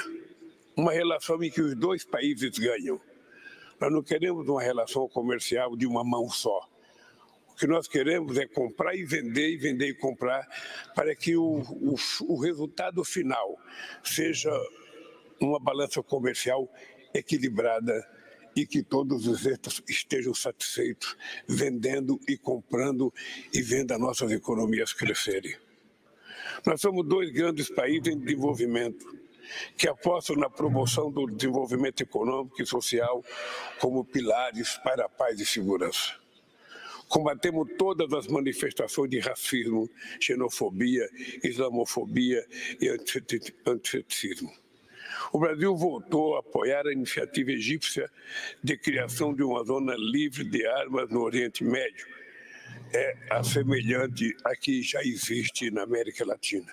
uma 0.77 0.93
relação 0.93 1.43
em 1.43 1.51
que 1.51 1.61
os 1.61 1.75
dois 1.75 2.05
países 2.05 2.51
ganham. 2.59 3.01
Nós 3.81 3.93
não 3.93 4.03
queremos 4.03 4.49
uma 4.49 4.63
relação 4.63 5.09
comercial 5.09 5.77
de 5.77 5.87
uma 5.87 6.05
mão 6.05 6.29
só. 6.29 6.69
O 7.49 7.55
que 7.55 7.67
nós 7.67 7.87
queremos 7.87 8.39
é 8.39 8.47
comprar 8.47 8.95
e 8.95 9.05
vender, 9.05 9.51
e 9.51 9.57
vender 9.57 9.89
e 9.89 9.95
comprar, 9.95 10.47
para 10.95 11.15
que 11.15 11.37
o, 11.37 11.61
o, 11.61 11.95
o 12.29 12.41
resultado 12.41 13.05
final 13.05 13.59
seja 14.03 14.51
uma 15.41 15.59
balança 15.59 16.03
comercial 16.03 16.69
equilibrada 17.13 18.09
e 18.55 18.67
que 18.67 18.83
todos 18.83 19.27
os 19.27 19.45
estejam 19.89 20.35
satisfeitos, 20.35 21.17
vendendo 21.47 22.21
e 22.29 22.37
comprando 22.37 23.13
e 23.53 23.63
vendo 23.63 23.93
as 23.93 24.01
nossas 24.01 24.31
economias 24.31 24.93
crescerem. 24.93 25.57
Nós 26.67 26.81
somos 26.81 27.07
dois 27.07 27.31
grandes 27.31 27.71
países 27.71 28.15
em 28.15 28.19
desenvolvimento 28.19 29.05
que 29.77 29.89
apostam 29.89 30.37
na 30.37 30.49
promoção 30.49 31.11
do 31.11 31.27
desenvolvimento 31.27 32.03
econômico 32.03 32.63
e 32.63 32.67
social 32.67 33.25
como 33.81 34.05
pilares 34.05 34.77
para 34.79 35.07
a 35.07 35.09
paz 35.09 35.41
e 35.41 35.47
segurança. 35.47 36.15
Combatemos 37.09 37.69
todas 37.77 38.13
as 38.13 38.27
manifestações 38.27 39.11
de 39.11 39.19
racismo, 39.19 39.89
xenofobia, 40.19 41.09
islamofobia 41.43 42.47
e 42.81 42.89
antissemitismo 42.89 44.51
o 45.33 45.39
Brasil 45.39 45.77
voltou 45.77 46.37
a 46.37 46.41
apoiar 46.41 46.87
a 46.87 46.93
iniciativa 46.93 47.53
egípcia 47.53 48.11
de 48.63 48.77
criação 48.77 49.35
de 49.35 49.43
uma 49.43 49.65
zona 49.65 49.95
livre 49.97 50.45
de 50.45 50.67
armas 50.67 51.11
no 51.11 51.23
Oriente 51.23 51.65
Médio. 51.65 52.07
É 52.95 53.17
a 53.31 54.55
que 54.57 54.83
já 54.83 55.01
existe 55.03 55.71
na 55.71 55.83
América 55.83 56.25
Latina. 56.27 56.73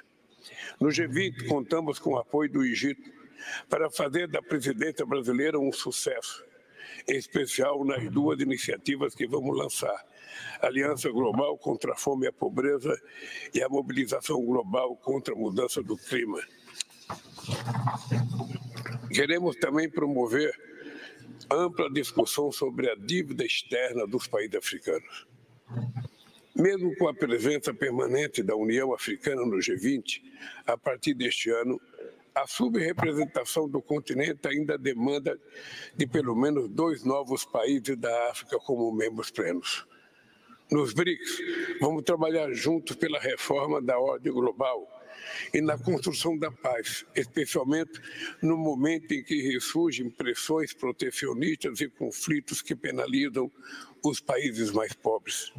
No 0.79 0.89
G20, 0.89 1.47
contamos 1.47 1.99
com 1.99 2.11
o 2.11 2.17
apoio 2.17 2.51
do 2.51 2.63
Egito 2.63 3.11
para 3.69 3.89
fazer 3.89 4.27
da 4.27 4.41
presidência 4.41 5.05
brasileira 5.05 5.59
um 5.59 5.71
sucesso, 5.71 6.43
em 7.07 7.17
especial 7.17 7.83
nas 7.85 8.09
duas 8.11 8.39
iniciativas 8.39 9.15
que 9.15 9.27
vamos 9.27 9.57
lançar. 9.57 10.05
Aliança 10.61 11.09
Global 11.09 11.57
contra 11.57 11.93
a 11.93 11.95
Fome 11.95 12.25
e 12.25 12.29
a 12.29 12.33
Pobreza 12.33 12.99
e 13.53 13.61
a 13.61 13.69
Mobilização 13.69 14.43
Global 14.43 14.95
contra 14.97 15.33
a 15.33 15.37
Mudança 15.37 15.81
do 15.81 15.97
Clima. 15.97 16.39
Queremos 19.13 19.55
também 19.55 19.89
promover 19.89 20.53
ampla 21.51 21.89
discussão 21.89 22.51
sobre 22.51 22.89
a 22.89 22.95
dívida 22.95 23.43
externa 23.43 24.05
dos 24.05 24.27
países 24.27 24.55
africanos. 24.55 25.27
Mesmo 26.59 26.93
com 26.97 27.07
a 27.07 27.13
presença 27.13 27.73
permanente 27.73 28.43
da 28.43 28.53
União 28.53 28.93
Africana 28.93 29.45
no 29.45 29.59
G20, 29.59 30.21
a 30.67 30.77
partir 30.77 31.13
deste 31.13 31.49
ano, 31.49 31.79
a 32.35 32.45
subrepresentação 32.45 33.69
do 33.69 33.81
continente 33.81 34.45
ainda 34.45 34.77
demanda 34.77 35.39
de 35.95 36.05
pelo 36.05 36.35
menos 36.35 36.67
dois 36.67 37.05
novos 37.05 37.45
países 37.45 37.95
da 37.95 38.29
África 38.29 38.57
como 38.59 38.91
membros 38.91 39.31
plenos. 39.31 39.87
Nos 40.69 40.91
BRICS, 40.93 41.39
vamos 41.79 42.03
trabalhar 42.03 42.51
juntos 42.51 42.93
pela 42.97 43.19
reforma 43.19 43.81
da 43.81 43.97
ordem 43.97 44.33
global 44.33 44.85
e 45.53 45.61
na 45.61 45.77
construção 45.77 46.37
da 46.37 46.51
paz, 46.51 47.05
especialmente 47.15 47.99
no 48.41 48.57
momento 48.57 49.13
em 49.13 49.23
que 49.23 49.41
ressurgem 49.41 50.09
pressões 50.09 50.73
protecionistas 50.73 51.81
e 51.81 51.89
conflitos 51.89 52.61
que 52.61 52.75
penalizam 52.75 53.51
os 54.03 54.19
países 54.19 54.71
mais 54.71 54.93
pobres. 54.93 55.51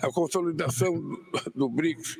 A 0.00 0.10
consolidação 0.10 0.94
do 1.54 1.68
BRICS 1.68 2.16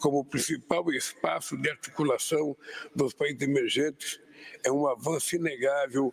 como 0.00 0.24
principal 0.24 0.92
espaço 0.92 1.56
de 1.56 1.70
articulação 1.70 2.56
dos 2.94 3.12
países 3.12 3.42
emergentes 3.42 4.20
é 4.64 4.70
um 4.70 4.86
avanço 4.86 5.36
inegável 5.36 6.12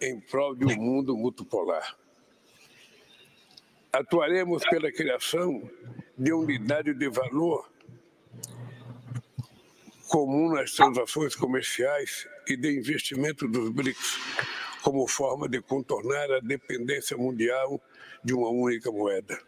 em 0.00 0.20
prol 0.20 0.54
de 0.54 0.64
um 0.66 0.76
mundo 0.76 1.16
multipolar. 1.16 1.96
Atuaremos 3.92 4.64
pela 4.64 4.90
criação 4.90 5.70
de 6.16 6.32
unidade 6.32 6.94
de 6.94 7.08
valor 7.08 7.70
comum 10.08 10.52
nas 10.52 10.72
transações 10.72 11.34
comerciais 11.34 12.28
e 12.46 12.56
de 12.56 12.70
investimento 12.76 13.48
dos 13.48 13.70
BRICS, 13.70 14.18
como 14.82 15.06
forma 15.06 15.48
de 15.48 15.62
contornar 15.62 16.30
a 16.32 16.40
dependência 16.40 17.16
mundial 17.16 17.80
de 18.24 18.34
uma 18.34 18.48
única 18.48 18.90
moeda. 18.90 19.38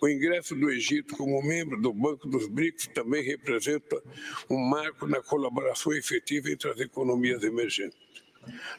O 0.00 0.08
ingresso 0.08 0.54
do 0.54 0.70
Egito 0.70 1.16
como 1.16 1.42
membro 1.42 1.80
do 1.80 1.92
Banco 1.92 2.28
dos 2.28 2.46
BRICS 2.46 2.88
também 2.94 3.22
representa 3.24 4.00
um 4.48 4.58
marco 4.58 5.06
na 5.08 5.20
colaboração 5.20 5.92
efetiva 5.92 6.50
entre 6.50 6.70
as 6.70 6.78
economias 6.78 7.42
emergentes. 7.42 7.98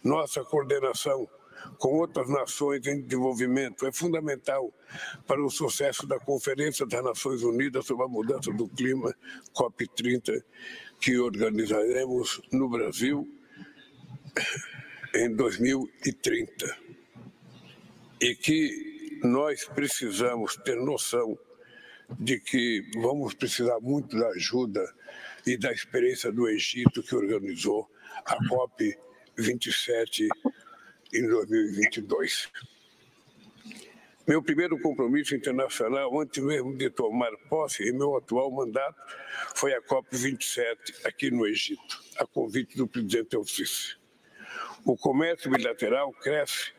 Nossa 0.01 0.43
coordenação 0.45 1.27
com 1.77 1.97
outras 1.97 2.29
nações 2.29 2.87
em 2.87 3.01
desenvolvimento 3.01 3.85
é 3.85 3.91
fundamental 3.91 4.73
para 5.27 5.43
o 5.43 5.49
sucesso 5.49 6.07
da 6.07 6.17
Conferência 6.17 6.85
das 6.85 7.03
Nações 7.03 7.43
Unidas 7.43 7.85
sobre 7.85 8.05
a 8.05 8.07
Mudança 8.07 8.51
do 8.53 8.67
Clima, 8.69 9.13
COP30, 9.53 10.41
que 11.01 11.17
organizaremos 11.17 12.41
no 12.51 12.69
Brasil 12.69 13.27
em 15.13 15.35
2030. 15.35 16.77
E 18.21 18.35
que 18.35 18.88
nós 19.23 19.65
precisamos 19.65 20.55
ter 20.57 20.75
noção 20.75 21.37
de 22.19 22.39
que 22.39 22.89
vamos 22.95 23.33
precisar 23.33 23.79
muito 23.79 24.17
da 24.17 24.29
ajuda 24.29 24.83
e 25.45 25.57
da 25.57 25.71
experiência 25.71 26.31
do 26.31 26.47
Egito, 26.47 27.03
que 27.03 27.15
organizou 27.15 27.89
a 28.25 28.35
COP 28.47 28.97
27 29.37 30.27
em 31.13 31.27
2022. 31.27 32.49
Meu 34.27 34.43
primeiro 34.43 34.79
compromisso 34.79 35.35
internacional, 35.35 36.19
antes 36.19 36.43
mesmo 36.43 36.75
de 36.77 36.89
tomar 36.89 37.31
posse 37.49 37.83
em 37.83 37.91
meu 37.91 38.15
atual 38.15 38.51
mandato, 38.51 39.01
foi 39.55 39.73
a 39.73 39.81
COP27, 39.81 41.03
aqui 41.03 41.31
no 41.31 41.47
Egito, 41.47 41.99
a 42.17 42.25
convite 42.27 42.77
do 42.77 42.87
presidente 42.87 43.35
El 43.35 43.43
Sisi. 43.43 43.97
O 44.85 44.95
comércio 44.95 45.49
bilateral 45.49 46.11
cresce 46.13 46.73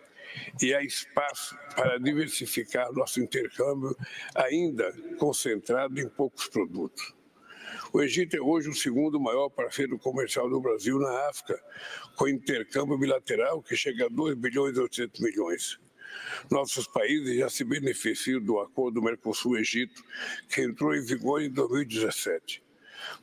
e 0.60 0.74
há 0.74 0.82
espaço 0.82 1.56
para 1.74 1.98
diversificar 1.98 2.92
nosso 2.92 3.20
intercâmbio, 3.20 3.96
ainda 4.34 4.92
concentrado 5.18 6.00
em 6.00 6.08
poucos 6.08 6.48
produtos. 6.48 7.14
O 7.92 8.00
Egito 8.00 8.36
é 8.36 8.40
hoje 8.40 8.68
o 8.68 8.74
segundo 8.74 9.20
maior 9.20 9.48
parceiro 9.48 9.98
comercial 9.98 10.48
do 10.48 10.60
Brasil 10.60 10.98
na 10.98 11.28
África, 11.28 11.60
com 12.16 12.28
intercâmbio 12.28 12.98
bilateral 12.98 13.62
que 13.62 13.76
chega 13.76 14.06
a 14.06 14.08
2 14.08 14.36
bilhões 14.36 14.76
e 14.76 14.80
800 14.80 15.20
milhões. 15.20 15.80
Nossos 16.50 16.86
países 16.86 17.36
já 17.36 17.48
se 17.48 17.64
beneficiam 17.64 18.40
do 18.40 18.58
acordo 18.60 19.02
Mercosul-Egito, 19.02 20.02
que 20.48 20.62
entrou 20.62 20.94
em 20.94 21.04
vigor 21.04 21.42
em 21.42 21.50
2017. 21.50 22.62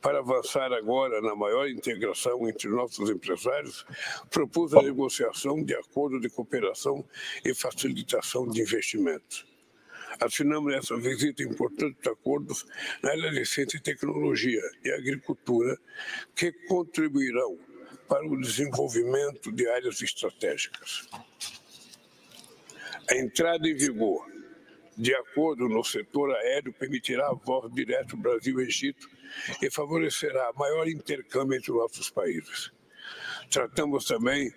Para 0.00 0.18
avançar 0.18 0.72
agora 0.72 1.20
na 1.20 1.34
maior 1.34 1.68
integração 1.68 2.48
entre 2.48 2.68
nossos 2.68 3.10
empresários, 3.10 3.84
propus 4.30 4.74
a 4.74 4.82
negociação 4.82 5.62
de 5.62 5.74
acordo 5.74 6.20
de 6.20 6.28
cooperação 6.28 7.04
e 7.44 7.54
facilitação 7.54 8.48
de 8.48 8.60
investimentos. 8.60 9.46
Assinamos 10.20 10.72
nessa 10.72 10.96
visita 10.96 11.42
importantes 11.42 12.06
acordos 12.06 12.66
na 13.02 13.10
área 13.10 13.30
de 13.30 13.44
ciência 13.44 13.76
e 13.76 13.80
tecnologia 13.80 14.62
e 14.84 14.90
agricultura, 14.90 15.78
que 16.34 16.50
contribuirão 16.66 17.58
para 18.08 18.26
o 18.26 18.40
desenvolvimento 18.40 19.52
de 19.52 19.68
áreas 19.68 20.00
estratégicas. 20.00 21.08
A 23.10 23.16
entrada 23.16 23.68
em 23.68 23.76
vigor 23.76 24.26
de 24.98 25.14
acordo 25.14 25.68
no 25.68 25.84
setor 25.84 26.34
aéreo 26.34 26.72
permitirá 26.72 27.32
voz 27.32 27.72
direto 27.72 28.16
Brasil-Egito 28.16 29.08
e 29.62 29.70
favorecerá 29.70 30.52
maior 30.56 30.88
intercâmbio 30.88 31.56
entre 31.56 31.72
nossos 31.72 32.10
países. 32.10 32.72
Tratamos 33.48 34.06
também 34.06 34.52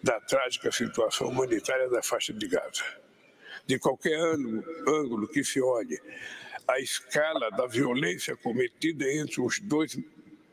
da 0.00 0.20
trágica 0.20 0.70
situação 0.70 1.28
humanitária 1.28 1.88
da 1.90 2.00
faixa 2.00 2.32
de 2.32 2.46
Gaza. 2.46 2.84
De 3.66 3.78
qualquer 3.78 4.18
ângulo, 4.18 4.64
ângulo 4.86 5.28
que 5.28 5.42
se 5.42 5.60
olhe, 5.60 6.00
a 6.68 6.78
escala 6.78 7.50
da 7.50 7.66
violência 7.66 8.36
cometida 8.36 9.04
entre 9.12 9.40
os 9.40 9.58
dois 9.58 9.98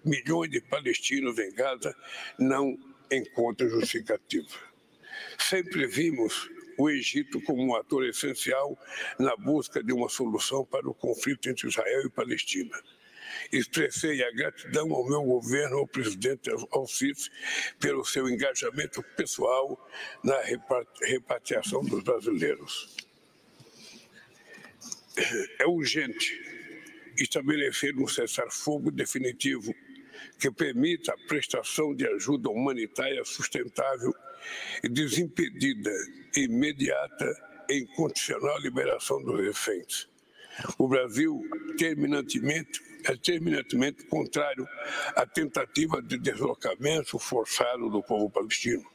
milhões 0.03 0.49
de 0.49 0.60
palestinos 0.60 1.38
em 1.38 1.53
Gaza 1.53 1.95
não 2.39 2.76
encontra 3.11 3.69
justificativa. 3.69 4.57
Sempre 5.38 5.85
vimos 5.85 6.49
o 6.80 6.89
Egito 6.89 7.41
como 7.41 7.61
um 7.61 7.76
ator 7.76 8.06
essencial 8.06 8.80
na 9.19 9.35
busca 9.35 9.84
de 9.84 9.91
uma 9.91 10.07
solução 10.07 10.65
para 10.65 10.89
o 10.89 10.93
conflito 10.93 11.49
entre 11.49 11.68
Israel 11.68 12.06
e 12.06 12.10
Palestina. 12.10 12.81
Expressei 13.51 14.23
a 14.23 14.31
gratidão 14.31 14.91
ao 14.93 15.07
meu 15.07 15.22
governo, 15.22 15.80
ao 15.80 15.88
presidente 15.88 16.49
Al-Sisi, 16.72 17.30
pelo 17.80 18.06
seu 18.06 18.30
engajamento 18.30 19.03
pessoal 19.18 19.77
na 20.23 20.39
repatriação 21.01 21.84
dos 21.84 22.01
brasileiros. 22.01 22.95
É 25.60 25.68
urgente 25.68 26.39
estabelecer 27.18 27.93
um 27.97 28.07
cessar-fogo 28.07 28.89
definitivo 28.89 29.76
que 30.39 30.49
permita 30.49 31.11
a 31.11 31.27
prestação 31.27 31.93
de 31.93 32.07
ajuda 32.07 32.49
humanitária 32.49 33.23
sustentável 33.26 34.14
desimpedida, 34.83 35.91
imediata 36.35 37.25
e 37.69 37.79
incondicional 37.79 38.59
liberação 38.59 39.21
dos 39.23 39.39
reféns. 39.39 40.07
O 40.77 40.87
Brasil 40.87 41.41
terminantemente, 41.77 42.81
é 43.05 43.15
terminantemente 43.15 44.03
contrário 44.07 44.67
à 45.15 45.25
tentativa 45.25 46.01
de 46.01 46.17
deslocamento 46.17 47.17
forçado 47.17 47.89
do 47.89 48.03
povo 48.03 48.29
palestino. 48.29 48.85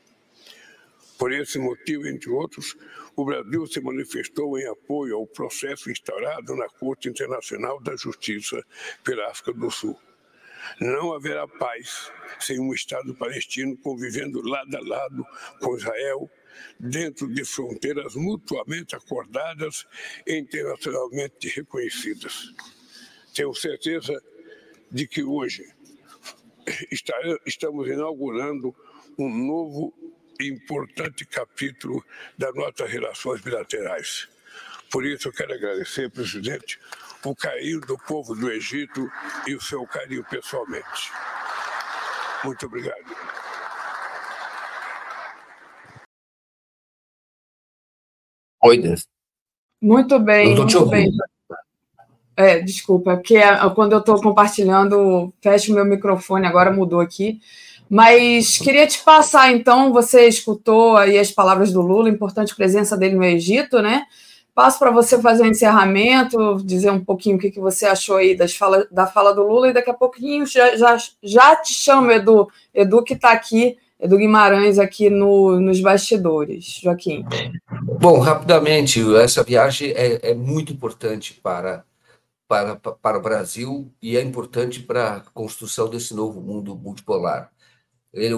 Por 1.18 1.32
esse 1.32 1.58
motivo, 1.58 2.06
entre 2.08 2.28
outros, 2.28 2.76
o 3.16 3.24
Brasil 3.24 3.66
se 3.66 3.80
manifestou 3.80 4.58
em 4.58 4.66
apoio 4.66 5.16
ao 5.16 5.26
processo 5.26 5.90
instaurado 5.90 6.56
na 6.56 6.68
Corte 6.68 7.08
Internacional 7.08 7.80
da 7.80 7.96
Justiça 7.96 8.62
pela 9.02 9.30
África 9.30 9.52
do 9.52 9.70
Sul. 9.70 9.98
Não 10.80 11.12
haverá 11.12 11.46
paz 11.46 12.10
sem 12.40 12.58
um 12.58 12.72
Estado 12.72 13.14
palestino 13.14 13.76
convivendo 13.78 14.40
lado 14.46 14.76
a 14.76 14.80
lado 14.80 15.26
com 15.60 15.76
Israel, 15.76 16.30
dentro 16.78 17.26
de 17.32 17.44
fronteiras 17.44 18.14
mutuamente 18.14 18.94
acordadas 18.94 19.86
e 20.26 20.36
internacionalmente 20.36 21.48
reconhecidas. 21.48 22.52
Tenho 23.34 23.54
certeza 23.54 24.22
de 24.90 25.06
que 25.06 25.22
hoje 25.22 25.68
estamos 27.44 27.88
inaugurando 27.88 28.74
um 29.18 29.28
novo 29.28 29.92
e 30.40 30.48
importante 30.48 31.24
capítulo 31.24 32.04
das 32.36 32.54
nossas 32.54 32.90
relações 32.90 33.40
bilaterais. 33.40 34.28
Por 34.90 35.04
isso, 35.04 35.28
eu 35.28 35.32
quero 35.32 35.52
agradecer, 35.52 36.10
presidente, 36.10 36.78
o 37.32 37.36
carinho 37.36 37.80
do 37.80 37.96
povo 37.98 38.34
do 38.34 38.50
Egito 38.50 39.10
e 39.46 39.54
o 39.54 39.60
seu 39.60 39.86
carinho 39.86 40.24
pessoalmente. 40.24 41.12
Muito 42.44 42.66
obrigado. 42.66 43.04
Oi, 48.62 48.78
Deus. 48.78 49.06
Muito 49.80 50.18
bem, 50.18 50.56
muito 50.56 50.86
bem. 50.86 51.10
É, 52.36 52.60
desculpa, 52.60 53.12
é 53.12 53.16
porque 53.16 53.36
é, 53.36 53.56
quando 53.74 53.92
eu 53.92 53.98
estou 53.98 54.20
compartilhando, 54.20 55.32
fecho 55.40 55.74
meu 55.74 55.84
microfone, 55.84 56.46
agora 56.46 56.72
mudou 56.72 57.00
aqui. 57.00 57.40
Mas 57.88 58.58
queria 58.58 58.86
te 58.86 59.02
passar, 59.04 59.52
então, 59.52 59.92
você 59.92 60.26
escutou 60.26 60.96
aí 60.96 61.18
as 61.18 61.30
palavras 61.30 61.72
do 61.72 61.80
Lula, 61.80 62.08
importante 62.08 62.56
presença 62.56 62.96
dele 62.96 63.14
no 63.14 63.24
Egito, 63.24 63.80
né? 63.80 64.04
Passo 64.54 64.78
para 64.78 64.92
você 64.92 65.20
fazer 65.20 65.42
o 65.42 65.46
um 65.46 65.50
encerramento, 65.50 66.62
dizer 66.64 66.90
um 66.90 67.04
pouquinho 67.04 67.36
o 67.36 67.38
que, 67.40 67.50
que 67.50 67.58
você 67.58 67.86
achou 67.86 68.16
aí 68.16 68.36
das 68.36 68.54
fala, 68.54 68.86
da 68.88 69.04
fala 69.04 69.34
do 69.34 69.42
Lula, 69.42 69.68
e 69.68 69.72
daqui 69.72 69.90
a 69.90 69.94
pouquinho 69.94 70.46
já, 70.46 70.76
já, 70.76 70.96
já 71.20 71.56
te 71.56 71.74
chamo, 71.74 72.12
Edu. 72.12 72.48
Edu 72.72 73.02
que 73.02 73.14
está 73.14 73.32
aqui, 73.32 73.76
Edu 73.98 74.16
Guimarães, 74.16 74.78
aqui 74.78 75.10
no, 75.10 75.58
nos 75.58 75.80
bastidores. 75.80 76.78
Joaquim. 76.80 77.24
Bom, 77.82 78.20
rapidamente, 78.20 79.00
essa 79.16 79.42
viagem 79.42 79.90
é, 79.90 80.30
é 80.30 80.34
muito 80.34 80.72
importante 80.72 81.34
para, 81.42 81.84
para, 82.46 82.76
para 82.76 83.18
o 83.18 83.22
Brasil 83.22 83.92
e 84.00 84.16
é 84.16 84.22
importante 84.22 84.80
para 84.80 85.16
a 85.16 85.20
construção 85.20 85.90
desse 85.90 86.14
novo 86.14 86.40
mundo 86.40 86.76
multipolar. 86.76 87.50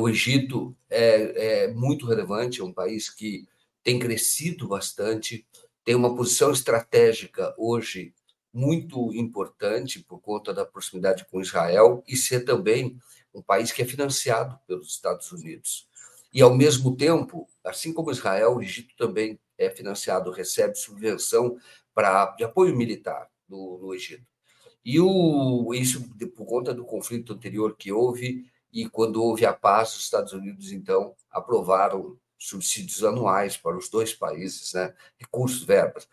O 0.00 0.08
Egito 0.08 0.74
é, 0.88 1.64
é 1.64 1.68
muito 1.74 2.06
relevante, 2.06 2.62
é 2.62 2.64
um 2.64 2.72
país 2.72 3.10
que 3.10 3.46
tem 3.84 3.98
crescido 3.98 4.66
bastante, 4.66 5.46
tem 5.86 5.94
uma 5.94 6.16
posição 6.16 6.50
estratégica 6.50 7.54
hoje 7.56 8.12
muito 8.52 9.14
importante 9.14 10.02
por 10.02 10.20
conta 10.20 10.52
da 10.52 10.66
proximidade 10.66 11.24
com 11.30 11.40
Israel 11.40 12.02
e 12.08 12.16
ser 12.16 12.40
também 12.40 12.98
um 13.32 13.40
país 13.40 13.70
que 13.70 13.82
é 13.82 13.84
financiado 13.84 14.58
pelos 14.66 14.88
Estados 14.88 15.30
Unidos. 15.30 15.88
E, 16.34 16.42
ao 16.42 16.52
mesmo 16.52 16.96
tempo, 16.96 17.48
assim 17.62 17.92
como 17.92 18.10
Israel, 18.10 18.56
o 18.56 18.62
Egito 18.62 18.96
também 18.96 19.38
é 19.56 19.70
financiado, 19.70 20.32
recebe 20.32 20.74
subvenção 20.74 21.56
para, 21.94 22.34
de 22.34 22.42
apoio 22.42 22.74
militar 22.74 23.30
no, 23.48 23.78
no 23.78 23.94
Egito. 23.94 24.26
E 24.84 24.98
o, 24.98 25.72
isso 25.72 26.02
por 26.34 26.46
conta 26.46 26.74
do 26.74 26.84
conflito 26.84 27.32
anterior 27.32 27.76
que 27.76 27.92
houve, 27.92 28.44
e 28.72 28.88
quando 28.88 29.22
houve 29.22 29.46
a 29.46 29.52
paz, 29.52 29.94
os 29.94 30.02
Estados 30.02 30.32
Unidos, 30.32 30.72
então, 30.72 31.14
aprovaram 31.30 32.18
subsídios 32.38 33.02
anuais 33.02 33.56
para 33.56 33.76
os 33.76 33.88
dois 33.88 34.12
países, 34.12 34.72
né? 34.74 34.94
recursos, 35.18 35.62
verbas. 35.62 36.08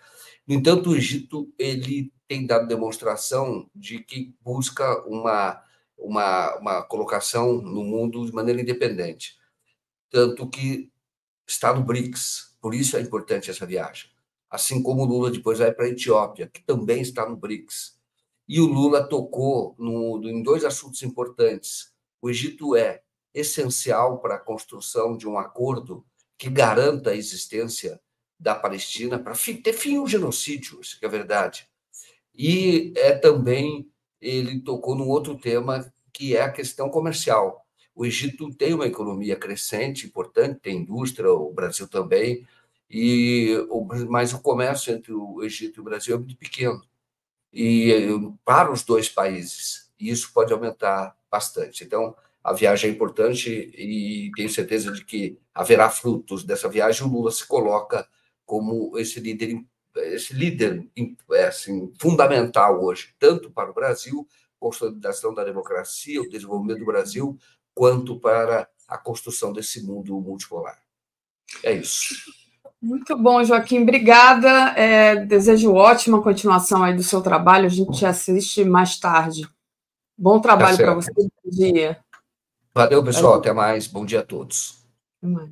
No 0.48 0.56
entanto, 0.56 0.90
o 0.90 0.96
Egito 0.96 1.54
ele 1.58 2.12
tem 2.28 2.46
dado 2.46 2.68
demonstração 2.68 3.70
de 3.76 4.00
que 4.00 4.36
busca 4.42 5.06
uma, 5.08 5.62
uma, 5.98 6.58
uma 6.58 6.82
colocação 6.84 7.62
no 7.62 7.84
mundo 7.84 8.26
de 8.26 8.34
maneira 8.34 8.62
independente, 8.62 9.38
tanto 10.10 10.50
que 10.50 10.92
está 11.48 11.74
no 11.74 11.84
BRICS, 11.84 12.56
por 12.62 12.74
isso 12.74 12.96
é 12.98 13.02
importante 13.02 13.50
essa 13.50 13.66
viagem. 13.66 14.10
Assim 14.50 14.82
como 14.82 15.02
o 15.02 15.06
Lula 15.06 15.32
depois 15.32 15.60
vai 15.60 15.72
para 15.72 15.86
a 15.86 15.90
Etiópia, 15.90 16.48
que 16.48 16.64
também 16.64 17.02
está 17.02 17.28
no 17.28 17.36
BRICS. 17.36 17.98
E 18.48 18.62
o 18.62 18.66
Lula 18.66 19.08
tocou 19.08 19.76
no, 19.80 20.22
em 20.24 20.44
dois 20.44 20.64
assuntos 20.64 21.02
importantes. 21.02 21.92
O 22.22 22.30
Egito 22.30 22.76
é 22.76 23.02
essencial 23.34 24.20
para 24.20 24.36
a 24.36 24.40
construção 24.40 25.18
de 25.18 25.28
um 25.28 25.38
acordo 25.38 26.06
que 26.44 26.50
garanta 26.50 27.12
a 27.12 27.16
existência 27.16 28.02
da 28.38 28.54
Palestina 28.54 29.18
para 29.18 29.34
ter 29.64 29.72
fim 29.72 29.96
ao 29.96 30.06
genocídio, 30.06 30.82
isso 30.82 31.00
que 31.00 31.06
é 31.06 31.08
verdade. 31.08 31.70
E 32.36 32.92
é 32.98 33.14
também 33.14 33.90
ele 34.20 34.60
tocou 34.60 34.94
num 34.94 35.08
outro 35.08 35.38
tema 35.38 35.90
que 36.12 36.36
é 36.36 36.42
a 36.42 36.52
questão 36.52 36.90
comercial. 36.90 37.66
O 37.96 38.06
Egito 38.06 38.54
tem 38.56 38.74
uma 38.74 38.88
economia 38.88 39.38
crescente, 39.38 40.06
importante, 40.06 40.60
tem 40.60 40.80
indústria, 40.80 41.32
o 41.32 41.54
Brasil 41.54 41.88
também, 41.88 42.46
e 42.90 43.56
mas 44.10 44.34
o 44.34 44.42
comércio 44.42 44.94
entre 44.94 45.14
o 45.14 45.42
Egito 45.44 45.80
e 45.80 45.82
o 45.82 45.86
Brasil 45.86 46.14
é 46.14 46.20
muito 46.20 46.36
pequeno. 46.36 46.84
E 47.54 47.90
para 48.44 48.70
os 48.70 48.84
dois 48.84 49.08
países, 49.08 49.90
isso 49.98 50.34
pode 50.34 50.52
aumentar 50.52 51.16
bastante. 51.32 51.86
Então, 51.86 52.14
a 52.44 52.52
viagem 52.52 52.90
é 52.90 52.94
importante 52.94 53.50
e 53.50 54.30
tenho 54.36 54.50
certeza 54.50 54.92
de 54.92 55.06
que 55.06 55.40
haverá 55.54 55.90
frutos 55.90 56.44
dessa 56.44 56.68
viagem. 56.68 57.08
O 57.08 57.10
Lula 57.10 57.32
se 57.32 57.48
coloca 57.48 58.06
como 58.46 58.98
esse 58.98 59.20
líder, 59.22 59.64
esse 59.96 60.34
líder 60.34 60.86
é, 61.32 61.46
assim, 61.46 61.92
fundamental 62.00 62.84
hoje, 62.84 63.16
tanto 63.18 63.50
para 63.50 63.72
o 63.72 63.74
Brasil, 63.74 64.28
consolidação 64.60 65.34
da 65.34 65.44
democracia, 65.44 66.22
o 66.22 66.30
desenvolvimento 66.30 66.80
do 66.80 66.86
Brasil, 66.86 67.38
quanto 67.74 68.20
para 68.20 68.68
a 68.88 68.98
construção 68.98 69.54
desse 69.54 69.82
mundo 69.82 70.20
multipolar. 70.20 70.78
É 71.64 71.72
isso. 71.72 72.16
Muito 72.82 73.18
bom, 73.18 73.42
Joaquim, 73.46 73.84
obrigada. 73.84 74.50
É, 74.76 75.16
desejo 75.26 75.74
ótima 75.74 76.22
continuação 76.22 76.84
aí 76.84 76.94
do 76.94 77.04
seu 77.04 77.22
trabalho. 77.22 77.68
A 77.68 77.70
gente 77.70 77.98
te 77.98 78.06
assiste 78.06 78.66
mais 78.66 79.00
tarde. 79.00 79.48
Bom 80.18 80.42
trabalho 80.42 80.78
tá 80.78 80.84
para 80.84 80.94
você. 80.96 81.12
Bom 81.14 81.30
dia. 81.46 82.04
Valeu, 82.74 83.04
pessoal. 83.04 83.36
Até 83.36 83.54
mais. 83.54 83.86
Bom 83.86 84.06
dia 84.06 84.22
a 84.22 84.24
todos. 84.24 84.84
Até 85.18 85.32
mais. 85.32 85.52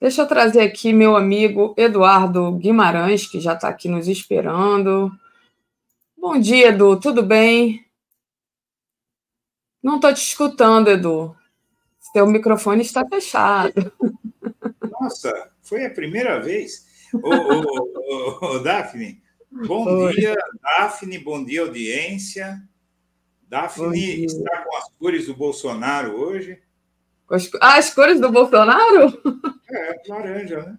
Deixa 0.00 0.22
eu 0.22 0.26
trazer 0.26 0.62
aqui 0.62 0.92
meu 0.92 1.14
amigo 1.14 1.74
Eduardo 1.78 2.50
Guimarães, 2.52 3.24
que 3.24 3.38
já 3.38 3.52
está 3.54 3.68
aqui 3.68 3.88
nos 3.88 4.08
esperando. 4.08 5.12
Bom 6.18 6.40
dia, 6.40 6.68
Edu. 6.68 6.98
Tudo 6.98 7.22
bem? 7.22 7.86
Não 9.80 9.96
estou 9.96 10.12
te 10.12 10.22
escutando, 10.22 10.88
Edu. 10.88 11.36
Seu 12.12 12.26
microfone 12.26 12.82
está 12.82 13.06
fechado. 13.06 13.92
Nossa, 15.00 15.50
foi 15.62 15.86
a 15.86 15.90
primeira 15.90 16.40
vez. 16.40 16.86
Ô, 17.14 17.28
ô, 17.28 18.40
ô, 18.40 18.56
ô 18.56 18.58
Daphne, 18.58 19.22
bom 19.66 19.84
Oi. 19.84 20.14
dia, 20.14 20.36
Daphne, 20.62 21.18
bom 21.18 21.44
dia, 21.44 21.62
audiência. 21.62 22.60
Daphne 23.52 24.24
está 24.24 24.62
com 24.62 24.76
as 24.78 24.84
cores 24.98 25.26
do 25.26 25.34
Bolsonaro 25.34 26.16
hoje. 26.18 26.58
As, 27.30 27.50
ah, 27.60 27.76
as 27.76 27.92
cores 27.92 28.18
do 28.18 28.32
Bolsonaro? 28.32 29.20
É, 29.70 30.00
laranja, 30.08 30.62
né? 30.62 30.78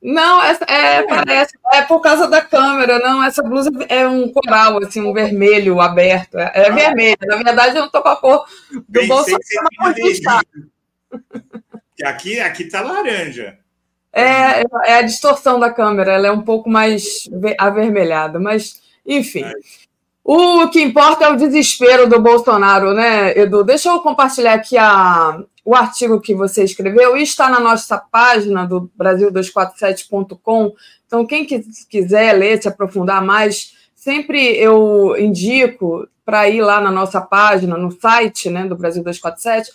Não, 0.00 0.40
essa, 0.42 0.64
é, 0.68 0.96
é, 0.98 1.02
parece, 1.06 1.58
é 1.72 1.82
por 1.82 2.00
causa 2.00 2.28
da 2.28 2.40
câmera, 2.40 3.00
não. 3.00 3.24
Essa 3.24 3.42
blusa 3.42 3.70
é 3.88 4.06
um 4.06 4.32
coral, 4.32 4.78
assim, 4.78 5.00
um 5.00 5.12
vermelho 5.12 5.80
aberto. 5.80 6.38
É, 6.38 6.52
é 6.54 6.68
ah. 6.68 6.72
vermelho. 6.72 7.16
Na 7.22 7.36
verdade, 7.36 7.76
eu 7.76 7.80
não 7.80 7.86
estou 7.86 8.02
com 8.02 8.08
a 8.08 8.16
cor 8.16 8.46
do 8.70 9.00
Pensei 9.00 9.08
Bolsonaro. 9.08 10.46
Que 11.96 12.04
aqui, 12.04 12.38
aqui 12.38 12.64
tá 12.68 12.82
laranja. 12.82 13.58
É, 14.12 14.62
é 14.84 14.94
a 14.98 15.02
distorção 15.02 15.58
da 15.58 15.72
câmera, 15.72 16.12
ela 16.12 16.28
é 16.28 16.32
um 16.32 16.42
pouco 16.42 16.70
mais 16.70 17.28
avermelhada, 17.58 18.38
mas, 18.38 18.80
enfim. 19.04 19.42
É. 19.42 19.52
O 20.24 20.68
que 20.68 20.80
importa 20.80 21.24
é 21.24 21.28
o 21.30 21.36
desespero 21.36 22.08
do 22.08 22.20
Bolsonaro, 22.20 22.94
né, 22.94 23.36
Edu? 23.36 23.64
Deixa 23.64 23.88
eu 23.88 23.98
compartilhar 24.00 24.54
aqui 24.54 24.78
a, 24.78 25.42
o 25.64 25.74
artigo 25.74 26.20
que 26.20 26.32
você 26.32 26.62
escreveu 26.62 27.16
e 27.16 27.22
está 27.24 27.48
na 27.48 27.58
nossa 27.58 27.98
página 27.98 28.64
do 28.64 28.88
Brasil247.com. 28.96 30.72
Então, 31.06 31.26
quem 31.26 31.44
quiser 31.44 32.34
ler, 32.34 32.62
se 32.62 32.68
aprofundar 32.68 33.24
mais, 33.24 33.72
sempre 33.96 34.56
eu 34.56 35.16
indico 35.18 36.06
para 36.24 36.48
ir 36.48 36.60
lá 36.60 36.80
na 36.80 36.92
nossa 36.92 37.20
página, 37.20 37.76
no 37.76 37.90
site 37.90 38.48
né, 38.48 38.64
do 38.64 38.76
Brasil 38.76 39.02
247. 39.02 39.72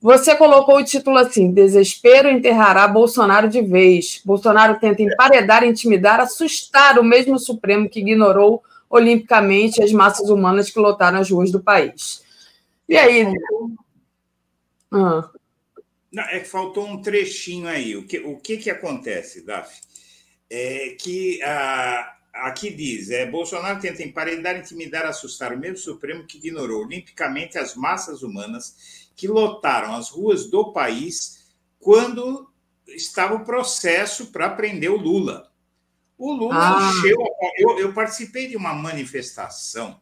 Você 0.00 0.36
colocou 0.36 0.76
o 0.76 0.84
título 0.84 1.18
assim: 1.18 1.50
Desespero 1.50 2.30
enterrará 2.30 2.86
Bolsonaro 2.86 3.48
de 3.48 3.60
vez. 3.60 4.22
Bolsonaro 4.24 4.78
tenta 4.78 5.02
emparedar, 5.02 5.64
intimidar, 5.64 6.20
assustar 6.20 7.00
o 7.00 7.04
mesmo 7.04 7.36
Supremo 7.36 7.88
que 7.88 7.98
ignorou 7.98 8.62
olimpicamente 8.88 9.82
as 9.82 9.92
massas 9.92 10.28
humanas 10.30 10.70
que 10.70 10.78
lotaram 10.78 11.18
as 11.18 11.30
ruas 11.30 11.50
do 11.50 11.62
país. 11.62 12.22
E 12.88 12.96
aí? 12.96 13.26
Ah. 14.90 15.30
Não, 16.10 16.22
é 16.24 16.40
que 16.40 16.48
faltou 16.48 16.86
um 16.86 17.02
trechinho 17.02 17.68
aí. 17.68 17.96
O 17.96 18.06
que, 18.06 18.18
o 18.18 18.36
que, 18.36 18.56
que 18.56 18.70
acontece, 18.70 19.44
Daf? 19.44 19.80
É 20.50 20.96
que 20.98 21.42
a, 21.42 22.16
aqui 22.32 22.70
diz: 22.70 23.10
é, 23.10 23.26
Bolsonaro 23.26 23.80
tenta 23.80 24.02
emparedar, 24.02 24.56
intimidar, 24.56 25.04
assustar 25.04 25.52
o 25.52 25.58
mesmo 25.58 25.76
Supremo 25.76 26.26
que 26.26 26.38
ignorou 26.38 26.84
olimpicamente 26.84 27.58
as 27.58 27.74
massas 27.74 28.22
humanas 28.22 29.10
que 29.14 29.28
lotaram 29.28 29.94
as 29.94 30.10
ruas 30.10 30.48
do 30.48 30.72
país 30.72 31.52
quando 31.78 32.48
estava 32.86 33.34
o 33.34 33.44
processo 33.44 34.32
para 34.32 34.50
prender 34.50 34.90
o 34.90 34.96
Lula. 34.96 35.47
O 36.18 36.32
Lula 36.32 36.56
ah. 36.58 36.90
encheu. 36.90 37.16
Eu, 37.56 37.78
eu 37.78 37.94
participei 37.94 38.48
de 38.48 38.56
uma 38.56 38.74
manifestação 38.74 40.00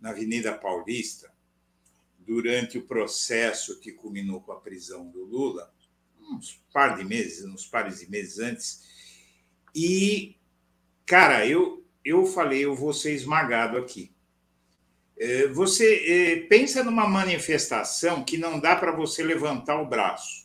na 0.00 0.10
Avenida 0.10 0.56
Paulista 0.56 1.30
durante 2.18 2.78
o 2.78 2.86
processo 2.86 3.78
que 3.78 3.92
culminou 3.92 4.40
com 4.40 4.52
a 4.52 4.60
prisão 4.60 5.06
do 5.10 5.24
Lula, 5.24 5.72
uns 6.18 6.62
par 6.72 6.96
de 6.96 7.04
meses, 7.04 7.44
uns 7.44 7.66
pares 7.66 8.00
de 8.00 8.10
meses 8.10 8.38
antes. 8.38 8.82
E, 9.74 10.36
cara, 11.04 11.46
eu, 11.46 11.84
eu 12.04 12.24
falei, 12.24 12.64
eu 12.64 12.74
vou 12.74 12.92
ser 12.92 13.12
esmagado 13.12 13.76
aqui. 13.76 14.12
É, 15.18 15.48
você 15.48 15.96
é, 16.06 16.36
pensa 16.46 16.82
numa 16.82 17.06
manifestação 17.06 18.24
que 18.24 18.38
não 18.38 18.58
dá 18.58 18.74
para 18.74 18.92
você 18.92 19.22
levantar 19.22 19.80
o 19.80 19.86
braço. 19.86 20.39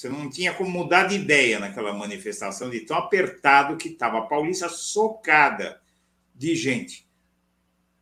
Você 0.00 0.08
não 0.08 0.30
tinha 0.30 0.54
como 0.54 0.70
mudar 0.70 1.08
de 1.08 1.16
ideia 1.16 1.60
naquela 1.60 1.92
manifestação, 1.92 2.70
de 2.70 2.80
tão 2.80 2.96
apertado 2.96 3.76
que 3.76 3.90
estava 3.90 4.20
a 4.20 4.22
Paulista 4.22 4.66
socada 4.66 5.78
de 6.34 6.56
gente. 6.56 7.06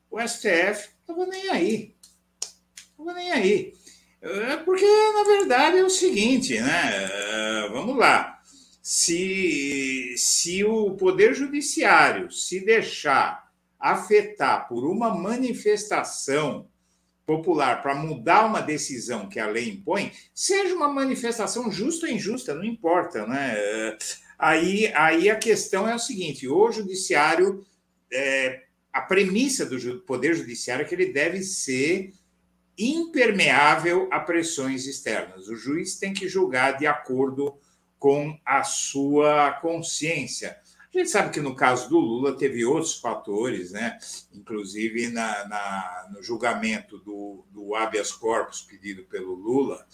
O 0.09 0.21
STF 0.21 0.91
estava 1.01 1.27
nem 1.27 1.51
aí. 1.51 1.97
Estava 2.93 3.13
nem 3.15 3.33
aí. 3.33 3.75
É, 4.23 4.59
porque, 4.59 4.87
na 4.87 5.25
verdade, 5.25 5.79
é 5.79 5.83
o 5.83 5.91
seguinte, 5.91 6.61
né? 6.61 7.09
É, 7.65 7.69
vamos 7.71 7.97
lá. 7.97 8.41
Se, 8.81 10.15
se 10.17 10.63
o 10.63 10.93
Poder 10.93 11.35
Judiciário 11.35 12.31
se 12.31 12.65
deixar 12.65 13.51
afetar 13.77 14.69
por 14.69 14.85
uma 14.85 15.13
manifestação 15.13 16.69
popular 17.29 17.83
para 17.83 17.95
mudar 17.95 18.47
uma 18.47 18.63
decisão 18.63 19.29
que 19.29 19.39
a 19.39 19.47
lei 19.47 19.69
impõe, 19.69 20.11
seja 20.35 20.75
uma 20.75 20.89
manifestação 20.89 21.71
justa 21.71 22.07
ou 22.07 22.13
injusta, 22.13 22.55
não 22.55 22.65
importa, 22.65 23.27
né? 23.27 23.55
Aí, 24.39 24.91
aí 24.95 25.29
a 25.29 25.37
questão 25.37 25.87
é 25.87 25.95
o 25.95 25.99
seguinte: 25.99 26.49
o 26.49 26.73
judiciário, 26.73 27.67
é, 28.11 28.63
a 28.91 29.03
premissa 29.03 29.67
do 29.67 30.01
poder 30.01 30.35
judiciário 30.35 30.87
é 30.87 30.89
que 30.89 30.95
ele 30.95 31.13
deve 31.13 31.43
ser 31.43 32.15
impermeável 32.79 34.09
a 34.11 34.21
pressões 34.21 34.87
externas. 34.87 35.49
O 35.49 35.57
juiz 35.57 35.99
tem 35.99 36.15
que 36.15 36.29
julgar 36.29 36.79
de 36.79 36.87
acordo 36.87 37.59
com 37.99 38.39
a 38.43 38.65
sua 38.65 39.53
consciência. 39.61 40.57
A 40.95 40.99
gente 40.99 41.11
sabe 41.11 41.31
que 41.31 41.41
no 41.41 41.55
caso 41.55 41.89
do 41.91 41.99
Lula 41.99 42.37
teve 42.37 42.65
outros 42.65 42.99
fatores, 42.99 43.73
né? 43.73 43.99
inclusive 44.33 45.09
na, 45.09 45.47
na 45.47 46.09
no 46.13 46.23
julgamento 46.23 46.99
do, 46.99 47.45
do 47.51 47.75
habeas 47.75 48.11
corpus 48.11 48.63
pedido 48.63 49.05
pelo 49.05 49.35
Lula, 49.35 49.87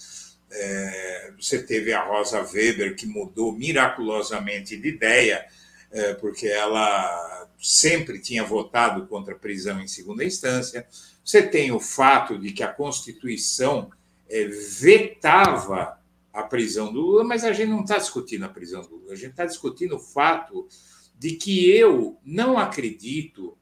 é, 0.51 1.33
você 1.37 1.61
teve 1.61 1.93
a 1.93 2.05
Rosa 2.05 2.41
Weber, 2.43 2.95
que 2.95 3.07
mudou 3.07 3.53
miraculosamente 3.53 4.77
de 4.77 4.89
ideia, 4.89 5.45
é, 5.91 6.15
porque 6.15 6.47
ela 6.47 7.49
sempre 7.61 8.21
tinha 8.21 8.45
votado 8.45 9.07
contra 9.07 9.35
a 9.35 9.39
prisão 9.39 9.81
em 9.81 9.89
segunda 9.89 10.25
instância. 10.25 10.87
Você 11.25 11.43
tem 11.43 11.73
o 11.73 11.81
fato 11.81 12.39
de 12.39 12.53
que 12.53 12.63
a 12.63 12.73
Constituição 12.73 13.91
é, 14.29 14.45
vetava 14.45 15.99
a 16.35 16.43
prisão 16.43 16.93
do 16.93 17.01
Lula, 17.01 17.23
mas 17.23 17.45
a 17.45 17.53
gente 17.53 17.71
não 17.71 17.83
está 17.83 17.97
discutindo 17.97 18.45
a 18.45 18.49
prisão 18.49 18.83
do 18.83 18.97
Lula, 18.97 19.13
a 19.13 19.17
gente 19.17 19.31
está 19.31 19.47
discutindo 19.47 19.95
o 19.95 20.01
fato 20.01 20.67
de 21.17 21.37
que 21.37 21.71
eu 21.71 22.19
não 22.25 22.59
acredito 22.59 23.57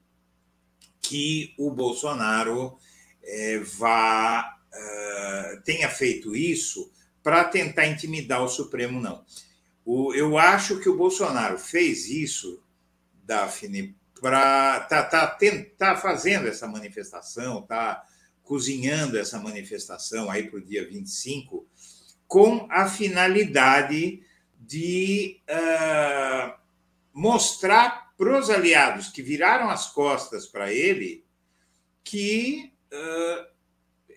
que 1.03 1.55
o 1.59 1.71
Bolsonaro 1.71 2.79
é, 3.23 3.59
vá 3.59 4.59
uh, 4.73 5.63
tenha 5.63 5.91
feito 5.91 6.35
isso 6.35 6.91
para 7.23 7.45
tentar 7.45 7.87
intimidar 7.87 8.43
o 8.43 8.49
Supremo, 8.49 8.99
não. 8.99 9.23
O, 9.85 10.15
eu 10.15 10.39
acho 10.39 10.81
que 10.81 10.89
o 10.89 10.97
Bolsonaro 10.97 11.59
fez 11.59 12.09
isso, 12.09 12.63
Daphne, 13.23 13.95
para 14.19 14.81
tá, 14.81 15.03
tá, 15.03 15.39
tá 15.77 15.97
fazendo 15.97 16.49
essa 16.49 16.67
manifestação, 16.67 17.61
tá 17.63 18.03
cozinhando 18.43 19.19
essa 19.19 19.39
manifestação 19.39 20.31
aí 20.31 20.49
para 20.49 20.59
o 20.59 20.65
dia 20.65 20.89
25, 20.89 21.67
com 22.33 22.67
a 22.71 22.89
finalidade 22.89 24.23
de 24.59 25.39
uh, 25.51 26.55
mostrar 27.13 28.11
para 28.17 28.39
os 28.39 28.49
aliados 28.49 29.09
que 29.09 29.21
viraram 29.21 29.69
as 29.69 29.91
costas 29.93 30.47
para 30.47 30.73
ele 30.73 31.27
que 32.03 32.73
uh, 32.91 33.47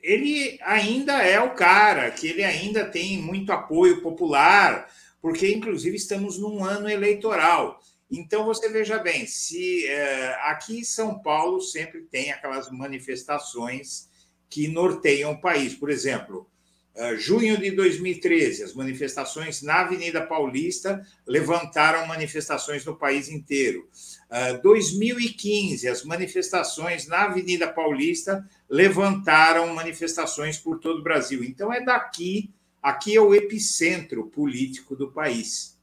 ele 0.02 0.58
ainda 0.62 1.22
é 1.24 1.42
o 1.42 1.56
cara, 1.56 2.10
que 2.10 2.28
ele 2.28 2.42
ainda 2.42 2.86
tem 2.86 3.22
muito 3.22 3.52
apoio 3.52 4.02
popular, 4.02 4.90
porque, 5.22 5.54
inclusive, 5.54 5.98
estamos 5.98 6.40
num 6.40 6.64
ano 6.64 6.90
eleitoral. 6.90 7.82
Então, 8.10 8.46
você 8.46 8.70
veja 8.70 8.98
bem, 8.98 9.28
se 9.28 9.88
uh, 9.90 10.52
aqui 10.52 10.80
em 10.80 10.86
São 10.86 11.20
Paulo 11.20 11.60
sempre 11.60 12.04
tem 12.04 12.32
aquelas 12.32 12.72
manifestações 12.72 14.08
que 14.50 14.70
norteiam 14.70 15.34
o 15.34 15.42
país. 15.42 15.76
Por 15.76 15.90
exemplo, 15.90 16.50
junho 17.18 17.58
de 17.58 17.72
2013, 17.72 18.64
as 18.64 18.74
manifestações 18.74 19.62
na 19.62 19.82
Avenida 19.82 20.26
Paulista 20.26 21.06
levantaram 21.28 22.08
manifestações 22.08 22.86
no 22.86 22.96
país 22.96 23.30
inteiro. 23.30 23.90
Uh, 24.30 24.62
2015, 24.62 25.88
as 25.88 26.04
manifestações 26.04 27.08
na 27.08 27.24
Avenida 27.24 27.68
Paulista 27.68 28.48
levantaram 28.70 29.74
manifestações 29.74 30.58
por 30.58 30.80
todo 30.80 31.00
o 31.00 31.04
Brasil. 31.04 31.44
Então, 31.44 31.72
é 31.72 31.84
daqui, 31.84 32.50
aqui 32.82 33.16
é 33.16 33.22
o 33.22 33.36
epicentro 33.36 34.28
político 34.28 34.96
do 34.96 35.12
país. 35.12 35.78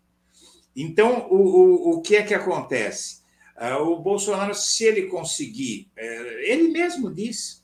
Então, 0.74 1.28
o, 1.30 1.36
o, 1.36 1.90
o 1.98 2.02
que 2.02 2.16
é 2.16 2.22
que 2.22 2.34
acontece? 2.34 3.22
Uh, 3.56 3.82
o 3.82 4.00
Bolsonaro, 4.00 4.54
se 4.54 4.84
ele 4.84 5.02
conseguir, 5.02 5.88
uh, 5.96 6.38
ele 6.40 6.68
mesmo 6.68 7.12
disse, 7.12 7.61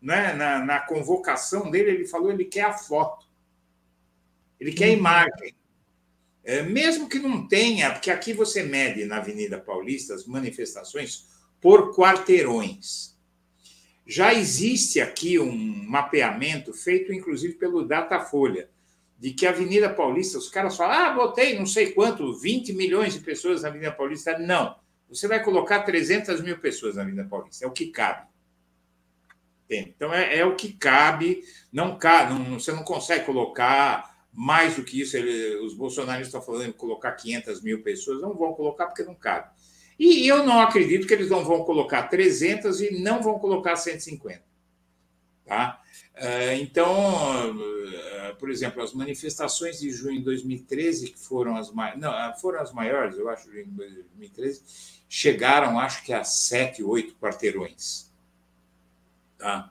né, 0.00 0.32
na, 0.34 0.64
na 0.64 0.80
convocação 0.80 1.70
dele, 1.70 1.90
ele 1.90 2.06
falou 2.06 2.30
ele 2.30 2.44
quer 2.44 2.64
a 2.64 2.72
foto, 2.72 3.26
ele 4.58 4.72
quer 4.72 4.86
a 4.86 4.88
uhum. 4.88 4.98
imagem. 4.98 5.56
É, 6.44 6.62
mesmo 6.62 7.08
que 7.08 7.18
não 7.18 7.48
tenha, 7.48 7.90
porque 7.90 8.10
aqui 8.10 8.32
você 8.32 8.62
mede 8.62 9.04
na 9.04 9.16
Avenida 9.16 9.58
Paulista 9.58 10.14
as 10.14 10.26
manifestações 10.26 11.26
por 11.60 11.94
quarteirões. 11.96 13.16
Já 14.06 14.32
existe 14.32 15.00
aqui 15.00 15.40
um 15.40 15.52
mapeamento 15.88 16.72
feito, 16.72 17.12
inclusive, 17.12 17.54
pelo 17.54 17.84
Datafolha, 17.84 18.70
de 19.18 19.32
que 19.32 19.44
a 19.44 19.50
Avenida 19.50 19.92
Paulista, 19.92 20.38
os 20.38 20.48
caras 20.48 20.76
falam, 20.76 20.96
ah, 20.96 21.12
botei 21.14 21.58
não 21.58 21.66
sei 21.66 21.90
quanto, 21.90 22.38
20 22.38 22.72
milhões 22.74 23.14
de 23.14 23.20
pessoas 23.20 23.62
na 23.62 23.68
Avenida 23.68 23.90
Paulista. 23.90 24.38
Não, 24.38 24.76
você 25.08 25.26
vai 25.26 25.42
colocar 25.42 25.82
300 25.82 26.40
mil 26.40 26.58
pessoas 26.58 26.94
na 26.94 27.02
Avenida 27.02 27.24
Paulista, 27.24 27.64
é 27.64 27.68
o 27.68 27.72
que 27.72 27.86
cabe. 27.86 28.28
Então, 29.68 30.14
é, 30.14 30.38
é 30.38 30.44
o 30.44 30.54
que 30.54 30.72
cabe, 30.72 31.42
não 31.72 31.98
não, 32.30 32.60
você 32.60 32.72
não 32.72 32.84
consegue 32.84 33.24
colocar 33.24 34.16
mais 34.32 34.76
do 34.76 34.84
que 34.84 35.00
isso. 35.00 35.16
Ele, 35.16 35.56
os 35.56 35.74
bolsonaristas 35.74 36.28
estão 36.28 36.42
falando 36.42 36.66
de 36.66 36.72
colocar 36.74 37.12
500 37.12 37.62
mil 37.62 37.82
pessoas, 37.82 38.20
não 38.20 38.34
vão 38.34 38.52
colocar 38.52 38.86
porque 38.86 39.02
não 39.02 39.14
cabe. 39.14 39.50
E 39.98 40.28
eu 40.28 40.44
não 40.44 40.60
acredito 40.60 41.06
que 41.06 41.14
eles 41.14 41.30
não 41.30 41.42
vão 41.42 41.64
colocar 41.64 42.04
300 42.04 42.80
e 42.82 43.00
não 43.00 43.22
vão 43.22 43.38
colocar 43.38 43.76
150. 43.76 44.44
Tá? 45.44 45.80
Eh, 46.14 46.56
então, 46.56 47.56
eh, 47.88 48.34
por 48.38 48.50
exemplo, 48.50 48.82
as 48.82 48.92
manifestações 48.92 49.80
de 49.80 49.90
junho 49.90 50.18
de 50.18 50.24
2013, 50.24 51.10
que 51.10 51.18
foram 51.18 51.56
as, 51.56 51.72
não, 51.96 52.36
foram 52.38 52.60
as 52.60 52.72
maiores, 52.72 53.16
eu 53.16 53.28
acho, 53.28 53.48
em 53.56 53.70
2013, 53.70 54.62
chegaram, 55.08 55.78
acho 55.78 56.04
que 56.04 56.12
a 56.12 56.24
sete, 56.24 56.82
oito 56.82 57.14
quarteirões 57.14 58.05
tá? 59.38 59.70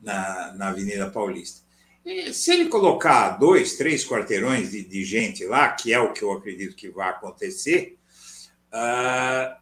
na, 0.00 0.52
na 0.54 0.68
Avenida 0.68 1.10
Paulista. 1.10 1.66
E 2.04 2.32
se 2.32 2.52
ele 2.52 2.68
colocar 2.68 3.30
dois, 3.30 3.76
três 3.76 4.06
quarteirões 4.06 4.70
de, 4.70 4.84
de, 4.84 5.04
gente 5.04 5.44
lá, 5.44 5.68
que 5.70 5.92
é 5.92 5.98
o 5.98 6.12
que 6.12 6.22
eu 6.22 6.30
acredito 6.32 6.76
que 6.76 6.88
vai 6.88 7.10
acontecer, 7.10 7.98
uh, 8.72 9.56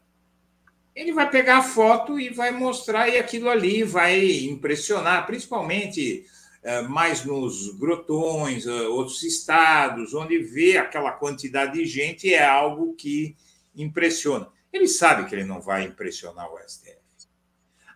ele 0.94 1.12
vai 1.12 1.30
pegar 1.30 1.58
a 1.58 1.62
foto 1.62 2.20
e 2.20 2.28
vai 2.28 2.50
mostrar, 2.50 3.08
e 3.08 3.16
aquilo 3.16 3.48
ali 3.48 3.82
vai 3.82 4.42
impressionar, 4.44 5.26
principalmente 5.26 6.26
uh, 6.62 6.86
mais 6.86 7.24
nos 7.24 7.78
grotões, 7.78 8.66
uh, 8.66 8.92
outros 8.92 9.22
estados, 9.22 10.12
onde 10.12 10.36
vê 10.38 10.76
aquela 10.76 11.12
quantidade 11.12 11.72
de 11.72 11.86
gente, 11.86 12.32
é 12.32 12.44
algo 12.44 12.94
que 12.94 13.34
impressiona. 13.74 14.48
Ele 14.70 14.86
sabe 14.86 15.26
que 15.26 15.34
ele 15.34 15.44
não 15.44 15.62
vai 15.62 15.84
impressionar 15.84 16.52
o 16.52 16.58
STF. 16.58 17.03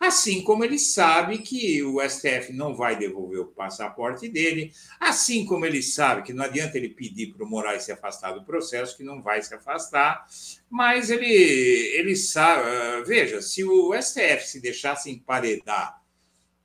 Assim 0.00 0.42
como 0.42 0.64
ele 0.64 0.78
sabe 0.78 1.38
que 1.38 1.82
o 1.82 2.00
STF 2.00 2.52
não 2.52 2.74
vai 2.74 2.96
devolver 2.96 3.40
o 3.40 3.46
passaporte 3.46 4.28
dele, 4.28 4.72
assim 5.00 5.44
como 5.44 5.66
ele 5.66 5.82
sabe 5.82 6.22
que 6.22 6.32
não 6.32 6.44
adianta 6.44 6.76
ele 6.76 6.90
pedir 6.90 7.32
para 7.32 7.44
o 7.44 7.48
Moraes 7.48 7.82
se 7.82 7.90
afastar 7.90 8.32
do 8.32 8.44
processo, 8.44 8.96
que 8.96 9.02
não 9.02 9.20
vai 9.20 9.42
se 9.42 9.52
afastar, 9.54 10.24
mas 10.70 11.10
ele, 11.10 11.26
ele 11.26 12.14
sabe. 12.14 12.62
Ah, 12.62 13.02
veja, 13.04 13.42
se 13.42 13.64
o 13.64 13.92
STF 14.00 14.46
se 14.46 14.60
deixasse 14.60 15.10
emparedar 15.10 16.00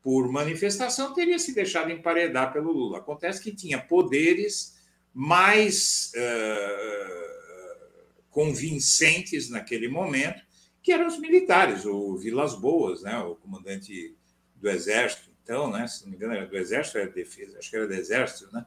por 0.04 0.30
manifestação, 0.30 1.14
teria 1.14 1.40
se 1.40 1.56
deixado 1.56 1.90
emparedar 1.90 2.52
pelo 2.54 2.72
Lula. 2.72 3.00
Acontece 3.00 3.42
que 3.42 3.56
tinha 3.56 3.80
poderes 3.80 4.74
mais 5.14 6.12
uh, 6.16 7.24
convincentes 8.30 9.50
naquele 9.50 9.88
momento 9.88 10.43
que 10.84 10.92
eram 10.92 11.08
os 11.08 11.18
militares, 11.18 11.86
o 11.86 12.18
Vilas 12.18 12.54
Boas, 12.54 13.02
né, 13.02 13.18
o 13.20 13.36
comandante 13.36 14.14
do 14.58 14.70
Exército, 14.70 15.32
então, 15.42 15.72
né, 15.72 15.88
se 15.88 16.04
não 16.04 16.12
me 16.12 16.18
engano, 16.18 16.34
era 16.34 16.46
do 16.46 16.58
Exército 16.58 16.98
era 16.98 17.10
defesa? 17.10 17.58
Acho 17.58 17.70
que 17.70 17.76
era 17.76 17.88
do 17.88 17.94
Exército, 17.94 18.54
né? 18.54 18.66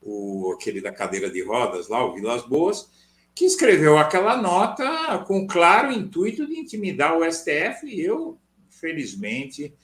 O, 0.00 0.52
aquele 0.54 0.80
da 0.80 0.92
cadeira 0.92 1.30
de 1.30 1.42
rodas 1.42 1.88
lá, 1.88 2.04
o 2.04 2.14
Vilas 2.14 2.46
Boas, 2.46 2.90
que 3.34 3.44
escreveu 3.44 3.98
aquela 3.98 4.36
nota 4.36 5.18
com 5.26 5.46
claro 5.46 5.90
intuito 5.90 6.46
de 6.46 6.58
intimidar 6.58 7.16
o 7.16 7.30
STF, 7.30 7.86
e 7.86 8.00
eu, 8.00 8.38
felizmente, 8.70 9.74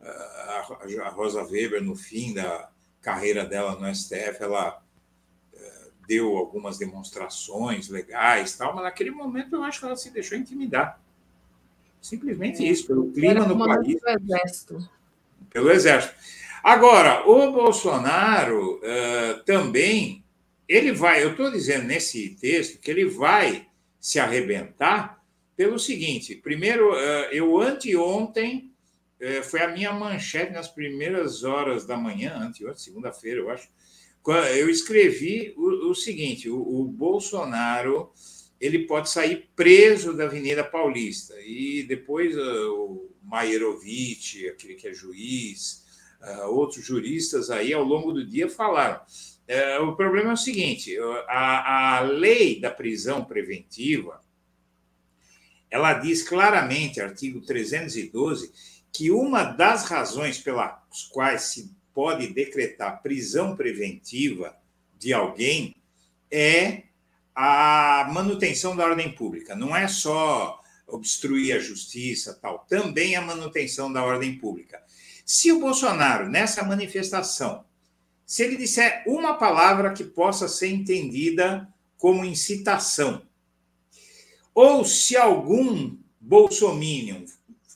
a 0.00 1.08
Rosa 1.10 1.42
Weber, 1.42 1.82
no 1.82 1.96
fim 1.96 2.32
da 2.32 2.70
carreira 3.00 3.44
dela 3.44 3.78
no 3.78 3.94
STF, 3.94 4.42
ela 4.42 4.82
eh, 5.52 5.90
deu 6.06 6.36
algumas 6.36 6.78
demonstrações 6.78 7.88
legais, 7.88 8.56
tal, 8.56 8.74
mas 8.74 8.84
naquele 8.84 9.10
momento 9.10 9.56
eu 9.56 9.62
acho 9.62 9.80
que 9.80 9.86
ela 9.86 9.96
se 9.96 10.10
deixou 10.10 10.38
intimidar. 10.38 11.00
Simplesmente 12.00 12.66
isso, 12.66 12.86
pelo 12.86 13.12
clima 13.12 13.46
no 13.46 13.58
país. 13.58 14.00
Pelo 14.00 14.18
exército. 14.18 14.90
Pelo 15.50 15.70
exército. 15.70 16.14
Agora, 16.62 17.28
o 17.28 17.52
Bolsonaro 17.52 18.76
uh, 18.76 19.44
também, 19.44 20.24
ele 20.68 20.92
vai, 20.92 21.22
eu 21.22 21.30
estou 21.30 21.50
dizendo 21.50 21.84
nesse 21.84 22.36
texto 22.40 22.78
que 22.78 22.90
ele 22.90 23.06
vai 23.06 23.66
se 23.98 24.18
arrebentar 24.18 25.22
pelo 25.56 25.78
seguinte: 25.78 26.34
primeiro, 26.34 26.92
uh, 26.92 27.28
eu 27.32 27.58
anteontem, 27.58 28.72
uh, 29.20 29.42
foi 29.42 29.60
a 29.62 29.68
minha 29.68 29.92
manchete 29.92 30.52
nas 30.52 30.68
primeiras 30.68 31.44
horas 31.44 31.86
da 31.86 31.96
manhã, 31.96 32.36
anteontem, 32.36 32.78
segunda-feira, 32.78 33.40
eu 33.40 33.50
acho, 33.50 33.68
eu 34.54 34.68
escrevi 34.68 35.54
o, 35.56 35.90
o 35.90 35.94
seguinte: 35.94 36.48
o, 36.48 36.60
o 36.60 36.84
Bolsonaro 36.84 38.10
ele 38.60 38.80
pode 38.80 39.08
sair 39.08 39.48
preso 39.56 40.12
da 40.14 40.24
Avenida 40.24 40.62
Paulista. 40.62 41.34
E 41.40 41.82
depois 41.84 42.36
uh, 42.36 42.74
o 42.74 43.10
Maierovitch, 43.22 44.44
aquele 44.50 44.74
que 44.74 44.88
é 44.88 44.92
juiz, 44.92 45.84
uh, 46.20 46.48
outros 46.48 46.84
juristas 46.84 47.50
aí 47.50 47.72
ao 47.72 47.82
longo 47.82 48.12
do 48.12 48.26
dia 48.26 48.48
falaram. 48.48 49.00
Uh, 49.48 49.84
o 49.84 49.96
problema 49.96 50.30
é 50.30 50.34
o 50.34 50.36
seguinte: 50.36 50.94
a, 51.26 51.98
a 51.98 52.00
lei 52.00 52.60
da 52.60 52.70
prisão 52.70 53.24
preventiva 53.24 54.20
ela 55.70 55.94
diz 55.94 56.22
claramente, 56.22 57.00
artigo 57.00 57.40
312, 57.40 58.52
que 58.92 59.10
uma 59.10 59.44
das 59.44 59.84
razões 59.84 60.38
pelas 60.38 60.74
quais 61.12 61.42
se 61.42 61.70
pode 61.94 62.26
decretar 62.26 63.00
prisão 63.02 63.56
preventiva 63.56 64.56
de 64.98 65.12
alguém 65.12 65.76
é 66.30 66.89
a 67.42 68.06
manutenção 68.12 68.76
da 68.76 68.84
ordem 68.84 69.14
pública. 69.14 69.56
Não 69.56 69.74
é 69.74 69.88
só 69.88 70.60
obstruir 70.86 71.56
a 71.56 71.58
justiça, 71.58 72.34
tal, 72.34 72.66
também 72.68 73.16
a 73.16 73.22
manutenção 73.22 73.90
da 73.90 74.04
ordem 74.04 74.36
pública. 74.36 74.82
Se 75.24 75.50
o 75.50 75.58
Bolsonaro, 75.58 76.28
nessa 76.28 76.62
manifestação, 76.62 77.64
se 78.26 78.42
ele 78.42 78.58
disser 78.58 79.02
uma 79.06 79.38
palavra 79.38 79.94
que 79.94 80.04
possa 80.04 80.48
ser 80.48 80.68
entendida 80.68 81.66
como 81.96 82.26
incitação, 82.26 83.26
ou 84.54 84.84
se 84.84 85.16
algum 85.16 85.96
bolsominion 86.20 87.24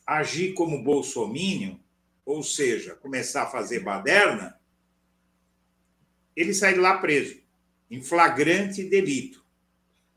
agir 0.06 0.52
como 0.52 0.84
bolsominion, 0.84 1.76
ou 2.26 2.42
seja, 2.42 2.94
começar 2.96 3.44
a 3.44 3.50
fazer 3.50 3.80
baderna, 3.80 4.60
ele 6.36 6.52
sai 6.52 6.74
de 6.74 6.80
lá 6.80 6.98
preso, 6.98 7.40
em 7.90 8.02
flagrante 8.02 8.84
delito. 8.84 9.43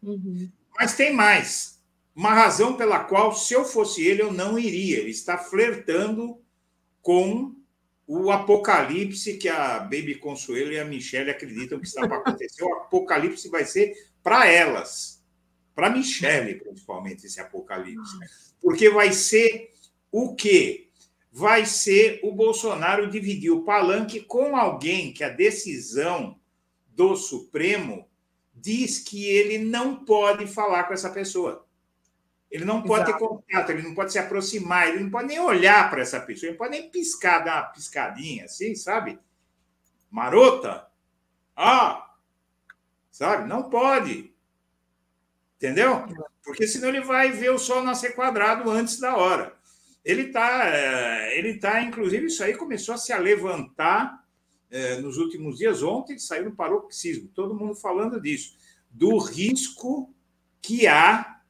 Uhum. 0.07 0.49
Mas 0.79 0.95
tem 0.95 1.13
mais. 1.13 1.81
Uma 2.15 2.33
razão 2.33 2.75
pela 2.75 3.03
qual, 3.03 3.35
se 3.35 3.53
eu 3.53 3.63
fosse 3.63 4.05
ele, 4.05 4.21
eu 4.21 4.31
não 4.31 4.57
iria. 4.57 4.99
Ele 4.99 5.11
está 5.11 5.37
flertando 5.37 6.41
com 7.01 7.53
o 8.07 8.31
apocalipse 8.31 9.37
que 9.37 9.49
a 9.49 9.79
Baby 9.79 10.15
Consuelo 10.15 10.71
e 10.71 10.79
a 10.79 10.85
Michelle 10.85 11.29
acreditam 11.29 11.79
que 11.79 11.87
está 11.87 12.07
para 12.07 12.17
acontecer. 12.17 12.63
O 12.63 12.73
apocalipse 12.73 13.49
vai 13.49 13.65
ser 13.65 13.93
para 14.23 14.47
elas, 14.47 15.23
para 15.75 15.89
Michelle, 15.89 16.55
principalmente, 16.55 17.25
esse 17.25 17.39
apocalipse. 17.39 18.17
Porque 18.61 18.89
vai 18.89 19.11
ser 19.11 19.71
o 20.11 20.35
quê? 20.35 20.87
Vai 21.31 21.65
ser 21.65 22.19
o 22.23 22.31
Bolsonaro 22.31 23.11
dividir 23.11 23.51
o 23.51 23.63
palanque 23.63 24.21
com 24.21 24.55
alguém 24.55 25.13
que 25.13 25.23
a 25.23 25.29
decisão 25.29 26.39
do 26.87 27.15
Supremo 27.15 28.06
diz 28.67 28.99
que 28.99 29.25
ele 29.25 29.59
não 29.59 29.95
pode 30.03 30.45
falar 30.45 30.83
com 30.83 30.93
essa 30.93 31.09
pessoa. 31.09 31.65
Ele 32.51 32.65
não 32.65 32.81
pode 32.81 33.09
Exato. 33.09 33.17
ter 33.17 33.25
contato, 33.25 33.69
ele 33.69 33.81
não 33.81 33.95
pode 33.95 34.11
se 34.11 34.19
aproximar, 34.19 34.89
ele 34.89 35.03
não 35.05 35.09
pode 35.09 35.27
nem 35.27 35.39
olhar 35.39 35.89
para 35.89 36.01
essa 36.01 36.19
pessoa, 36.19 36.49
ele 36.49 36.57
não 36.57 36.65
pode 36.65 36.71
nem 36.71 36.89
piscar, 36.89 37.39
dar 37.39 37.61
uma 37.61 37.69
piscadinha 37.69 38.43
assim, 38.43 38.75
sabe? 38.75 39.17
Marota. 40.11 40.85
Ah, 41.55 42.13
sabe? 43.09 43.47
Não 43.47 43.69
pode. 43.69 44.33
Entendeu? 45.55 46.05
Porque 46.43 46.67
senão 46.67 46.89
ele 46.89 47.01
vai 47.01 47.31
ver 47.31 47.51
o 47.51 47.57
sol 47.57 47.81
nascer 47.81 48.15
quadrado 48.15 48.69
antes 48.69 48.99
da 48.99 49.15
hora. 49.15 49.55
Ele 50.03 50.23
está, 50.23 50.67
eh, 50.67 51.37
ele 51.37 51.57
tá, 51.57 51.81
inclusive, 51.81 52.27
isso 52.27 52.43
aí 52.43 52.55
começou 52.55 52.95
a 52.95 52.97
se 52.97 53.17
levantar 53.17 54.26
eh, 54.69 54.99
nos 54.99 55.17
últimos 55.17 55.57
dias. 55.57 55.81
Ontem 55.81 56.19
saiu 56.19 56.45
no 56.45 56.55
paroxismo, 56.55 57.29
todo 57.33 57.55
mundo 57.55 57.73
falando 57.73 58.19
disso, 58.19 58.55
do 58.89 59.17
risco 59.17 60.13
que 60.61 60.85
há 60.87 61.41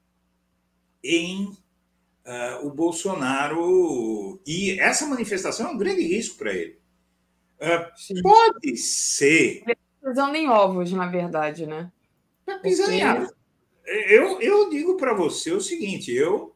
em 1.04 1.46
uh, 1.46 2.68
o 2.68 2.70
Bolsonaro. 2.70 4.40
E 4.46 4.80
essa 4.80 5.08
manifestação 5.08 5.70
é 5.70 5.72
um 5.72 5.78
grande 5.78 6.04
risco 6.04 6.38
para 6.38 6.54
ele. 6.54 6.80
Uh, 7.60 8.22
pode 8.22 8.78
ser. 8.78 9.64
Ele 9.64 9.72
está 9.72 10.10
pisando 10.10 10.36
em 10.36 10.48
ovos, 10.48 10.92
na 10.92 11.08
verdade, 11.08 11.66
né? 11.66 11.92
Está 12.42 12.60
pisando 12.60 12.92
em 12.92 13.10
ovos. 13.10 13.34
Eu, 13.86 14.42
eu 14.42 14.70
digo 14.70 14.98
para 14.98 15.14
você 15.14 15.52
o 15.52 15.62
seguinte: 15.62 16.14
eu 16.14 16.56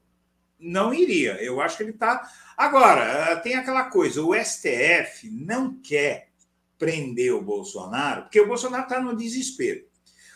não 0.59 0.93
iria. 0.93 1.41
Eu 1.41 1.59
acho 1.59 1.77
que 1.77 1.83
ele 1.83 1.91
está. 1.91 2.29
Agora, 2.55 3.35
tem 3.37 3.55
aquela 3.55 3.85
coisa: 3.85 4.21
o 4.21 4.35
STF 4.35 5.29
não 5.31 5.79
quer 5.81 6.30
prender 6.81 7.31
o 7.31 7.43
Bolsonaro, 7.43 8.23
porque 8.23 8.41
o 8.41 8.47
Bolsonaro 8.47 8.83
está 8.83 8.99
no 8.99 9.15
desespero. 9.15 9.85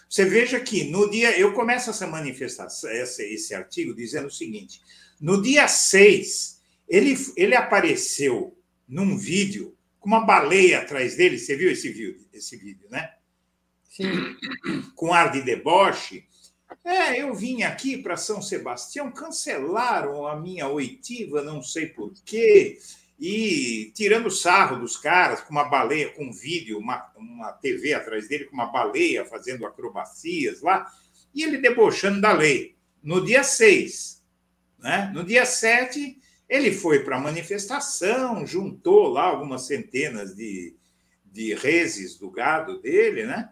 Você 0.08 0.26
veja 0.26 0.60
que 0.60 0.84
no 0.84 1.10
dia. 1.10 1.36
Eu 1.36 1.54
começo 1.54 1.90
essa 1.90 2.06
manifestação, 2.06 2.92
esse, 2.92 3.24
esse 3.34 3.56
artigo, 3.56 3.96
dizendo 3.96 4.28
o 4.28 4.32
seguinte: 4.32 4.80
no 5.20 5.42
dia 5.42 5.68
6, 5.68 6.62
ele, 6.88 7.18
ele 7.36 7.56
apareceu 7.56 8.56
num 8.88 9.18
vídeo 9.18 9.76
com 10.00 10.08
uma 10.08 10.24
baleia 10.24 10.82
atrás 10.82 11.16
dele. 11.18 11.40
Você 11.40 11.56
viu 11.56 11.72
esse 11.72 11.90
vídeo, 11.90 12.24
esse 12.32 12.56
vídeo 12.56 12.88
né? 12.92 13.12
Sim. 13.90 14.36
Com 14.94 15.12
ar 15.12 15.32
de 15.32 15.42
deboche. 15.42 16.28
É, 16.84 17.20
eu 17.20 17.34
vim 17.34 17.64
aqui 17.64 17.98
para 17.98 18.18
São 18.18 18.40
Sebastião, 18.40 19.12
cancelaram 19.12 20.28
a 20.28 20.40
minha 20.40 20.68
oitiva, 20.68 21.42
não 21.42 21.64
sei 21.64 21.88
por 21.88 22.14
quê, 22.24 22.78
e 23.20 23.92
tirando 23.96 24.30
sarro 24.30 24.80
dos 24.80 24.98
caras 24.98 25.42
com 25.42 25.52
uma 25.52 25.64
baleia, 25.64 26.12
com 26.12 26.26
um 26.26 26.32
vídeo, 26.32 26.78
uma, 26.78 27.12
uma 27.16 27.52
TV 27.54 27.94
atrás 27.94 28.28
dele, 28.28 28.46
com 28.46 28.54
uma 28.54 28.72
baleia 28.72 29.26
fazendo 29.26 29.66
acrobacias 29.66 30.62
lá, 30.62 30.86
e 31.34 31.44
ele 31.44 31.58
debochando 31.58 32.20
da 32.20 32.34
lei. 32.34 32.76
No 33.02 33.24
dia 33.24 33.44
6, 33.44 34.24
né? 34.80 35.12
no 35.14 35.24
dia 35.24 35.46
7, 35.46 36.18
ele 36.50 36.72
foi 36.72 37.04
para 37.04 37.18
a 37.18 37.22
manifestação, 37.22 38.46
juntou 38.46 39.08
lá 39.08 39.24
algumas 39.24 39.66
centenas 39.66 40.36
de, 40.36 40.76
de 41.26 41.54
reses 41.54 42.18
do 42.18 42.30
gado 42.30 42.82
dele, 42.82 43.26
né? 43.26 43.50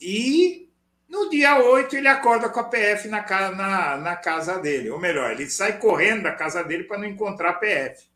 e 0.00 0.68
no 1.12 1.28
dia 1.28 1.58
8, 1.58 1.94
ele 1.94 2.08
acorda 2.08 2.48
com 2.48 2.58
a 2.58 2.64
PF 2.64 3.06
na, 3.06 3.20
na, 3.50 3.96
na 3.98 4.16
casa 4.16 4.58
dele. 4.58 4.88
Ou 4.88 4.98
melhor, 4.98 5.30
ele 5.30 5.48
sai 5.50 5.78
correndo 5.78 6.22
da 6.22 6.32
casa 6.32 6.64
dele 6.64 6.84
para 6.84 6.96
não 6.96 7.04
encontrar 7.04 7.50
a 7.50 7.54
PF, 7.54 8.06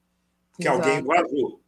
que 0.56 0.68
Exato. 0.68 0.88
alguém 0.88 1.02
vazou. 1.02 1.60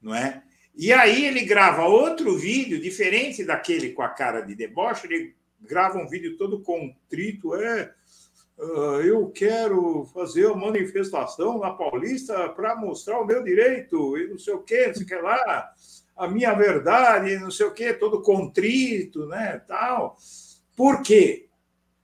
Não 0.00 0.14
é? 0.14 0.42
E 0.76 0.92
aí 0.92 1.26
ele 1.26 1.44
grava 1.44 1.86
outro 1.86 2.38
vídeo, 2.38 2.80
diferente 2.80 3.44
daquele 3.44 3.90
com 3.92 4.02
a 4.02 4.08
cara 4.08 4.42
de 4.42 4.54
deboche, 4.54 5.08
ele 5.08 5.34
grava 5.60 5.98
um 5.98 6.08
vídeo 6.08 6.36
todo 6.36 6.62
contrito. 6.62 7.54
É, 7.56 7.92
uh, 8.58 9.00
eu 9.00 9.28
quero 9.28 10.08
fazer 10.14 10.46
uma 10.46 10.66
manifestação 10.66 11.58
na 11.58 11.72
Paulista 11.72 12.48
para 12.50 12.76
mostrar 12.76 13.20
o 13.20 13.26
meu 13.26 13.42
direito, 13.42 14.16
e 14.16 14.28
não 14.28 14.38
sei 14.38 14.54
o 14.54 14.62
quê, 14.62 14.86
não 14.86 14.94
sei 14.94 15.02
o 15.02 15.06
que 15.06 15.16
lá, 15.16 15.72
a 16.16 16.28
minha 16.28 16.54
verdade, 16.54 17.38
não 17.38 17.50
sei 17.50 17.66
o 17.66 17.74
quê, 17.74 17.92
todo 17.92 18.22
contrito, 18.22 19.26
né, 19.26 19.60
tal. 19.66 20.16
Por 20.76 21.02
quê? 21.02 21.48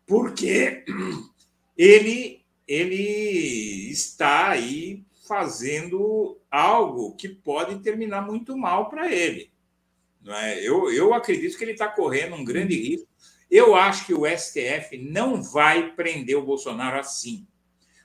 Porque 0.05 0.85
ele, 1.79 2.45
ele 2.67 3.91
está 3.91 4.49
aí 4.49 5.05
fazendo 5.27 6.39
algo 6.51 7.15
que 7.17 7.29
pode 7.29 7.81
terminar 7.81 8.23
muito 8.23 8.57
mal 8.57 8.89
para 8.89 9.13
ele. 9.13 9.53
Não 10.21 10.35
é? 10.35 10.59
eu, 10.61 10.91
eu 10.91 11.13
acredito 11.13 11.57
que 11.57 11.65
ele 11.65 11.73
está 11.73 11.89
correndo 11.89 12.35
um 12.35 12.45
grande 12.45 12.75
risco. 12.75 13.09
Eu 13.51 13.75
acho 13.75 14.07
que 14.07 14.15
o 14.15 14.27
STF 14.27 14.99
não 14.99 15.43
vai 15.43 15.93
prender 15.95 16.37
o 16.37 16.45
Bolsonaro 16.45 16.99
assim. 16.99 17.47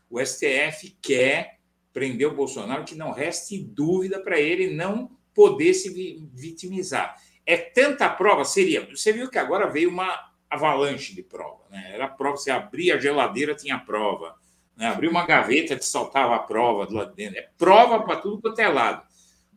O 0.10 0.24
STF 0.24 0.98
quer 1.02 1.60
prender 1.94 2.28
o 2.28 2.36
Bolsonaro 2.36 2.84
que 2.84 2.96
não 2.96 3.12
reste 3.12 3.58
dúvida 3.58 4.22
para 4.22 4.40
ele 4.40 4.74
não 4.74 5.12
poder 5.34 5.74
se 5.74 5.90
vitimizar. 6.34 7.16
É 7.46 7.58
tanta 7.58 8.10
prova, 8.10 8.44
seria. 8.44 8.86
Você 8.90 9.12
viu 9.12 9.30
que 9.30 9.38
agora 9.38 9.70
veio 9.70 9.90
uma 9.90 10.30
avalanche 10.50 11.16
de 11.16 11.24
prova. 11.24 11.64
Né? 11.70 11.92
Era 11.94 12.08
prova, 12.08 12.38
você 12.38 12.52
abria 12.52 12.96
a 12.96 13.00
geladeira, 13.00 13.56
tinha 13.56 13.80
prova. 13.80 14.36
Né? 14.80 14.98
Uma 15.10 15.26
gaveta, 15.26 15.76
te 15.76 15.86
saltava 15.86 16.36
a 16.36 16.40
prova 16.40 16.88
do 16.88 16.94
lado 16.94 17.10
de 17.10 17.18
dentro. 17.18 17.38
É 17.38 17.50
prova 17.58 18.02
para 18.02 18.16
tudo 18.16 18.42
quanto 18.42 18.60
é 18.60 18.68
lado. 18.70 19.06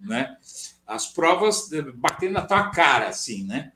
Né? 0.01 0.37
As 0.85 1.07
provas 1.07 1.71
batendo 1.95 2.33
na 2.33 2.43
tua 2.43 2.71
cara, 2.71 3.09
assim, 3.09 3.47
né? 3.47 3.73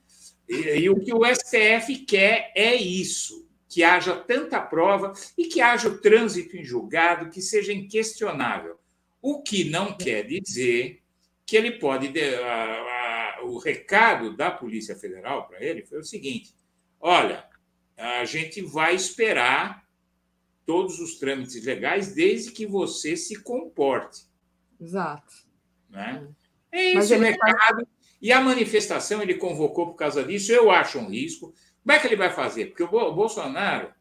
E, 0.47 0.55
e, 0.55 0.89
o 0.89 0.99
que 0.99 1.13
o 1.13 1.23
STF 1.25 2.05
quer 2.05 2.51
é 2.53 2.75
isso, 2.75 3.47
que 3.69 3.83
haja 3.83 4.15
tanta 4.15 4.61
prova 4.61 5.13
e 5.37 5.45
que 5.45 5.61
haja 5.61 5.87
o 5.87 5.97
trânsito 5.99 6.57
em 6.57 6.63
julgado 6.63 7.29
que 7.29 7.41
seja 7.41 7.71
inquestionável. 7.71 8.77
O 9.21 9.41
que 9.41 9.69
não 9.69 9.93
quer 9.97 10.23
dizer 10.23 11.01
que 11.45 11.55
ele 11.55 11.79
pode. 11.79 12.11
A, 12.19 13.39
a, 13.39 13.43
o 13.43 13.57
recado 13.57 14.35
da 14.35 14.51
Polícia 14.51 14.95
Federal 14.95 15.47
para 15.47 15.63
ele 15.63 15.85
foi 15.85 15.99
o 15.99 16.03
seguinte: 16.03 16.53
Olha, 16.99 17.45
a 17.97 18.23
gente 18.23 18.61
vai 18.61 18.95
esperar 18.95 19.86
todos 20.67 20.99
os 20.99 21.15
trâmites 21.15 21.63
legais 21.63 22.13
desde 22.13 22.51
que 22.51 22.67
você 22.67 23.15
se 23.15 23.41
comporte. 23.41 24.27
Exato. 24.79 25.33
Né? 25.89 26.27
É 26.69 26.93
esse 26.93 27.15
o 27.15 27.19
recado. 27.19 27.87
E 28.21 28.33
a 28.33 28.41
manifestação 28.41 29.21
ele 29.21 29.35
convocou 29.35 29.87
por 29.87 29.95
causa 29.95 30.23
disso, 30.23 30.51
eu 30.51 30.69
acho 30.69 30.99
um 30.99 31.09
risco. 31.09 31.53
Como 31.81 31.95
é 31.95 31.99
que 31.99 32.07
ele 32.07 32.17
vai 32.17 32.29
fazer? 32.29 32.65
Porque 32.65 32.83
o 32.83 33.13
Bolsonaro. 33.13 33.93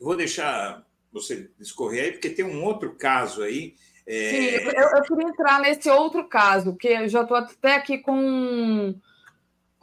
Eu 0.00 0.06
vou 0.06 0.16
deixar 0.16 0.84
você 1.12 1.50
discorrer 1.58 2.04
aí, 2.04 2.12
porque 2.12 2.30
tem 2.30 2.44
um 2.44 2.64
outro 2.64 2.94
caso 2.94 3.42
aí. 3.42 3.74
É... 4.06 4.30
Sim, 4.30 4.68
eu, 4.68 4.88
eu, 4.96 5.02
queria 5.02 5.28
entrar 5.28 5.60
nesse 5.60 5.90
outro 5.90 6.26
caso, 6.26 6.72
porque 6.72 6.88
eu 6.88 7.08
já 7.08 7.22
estou 7.22 7.36
até 7.36 7.74
aqui 7.74 7.98
com 7.98 8.98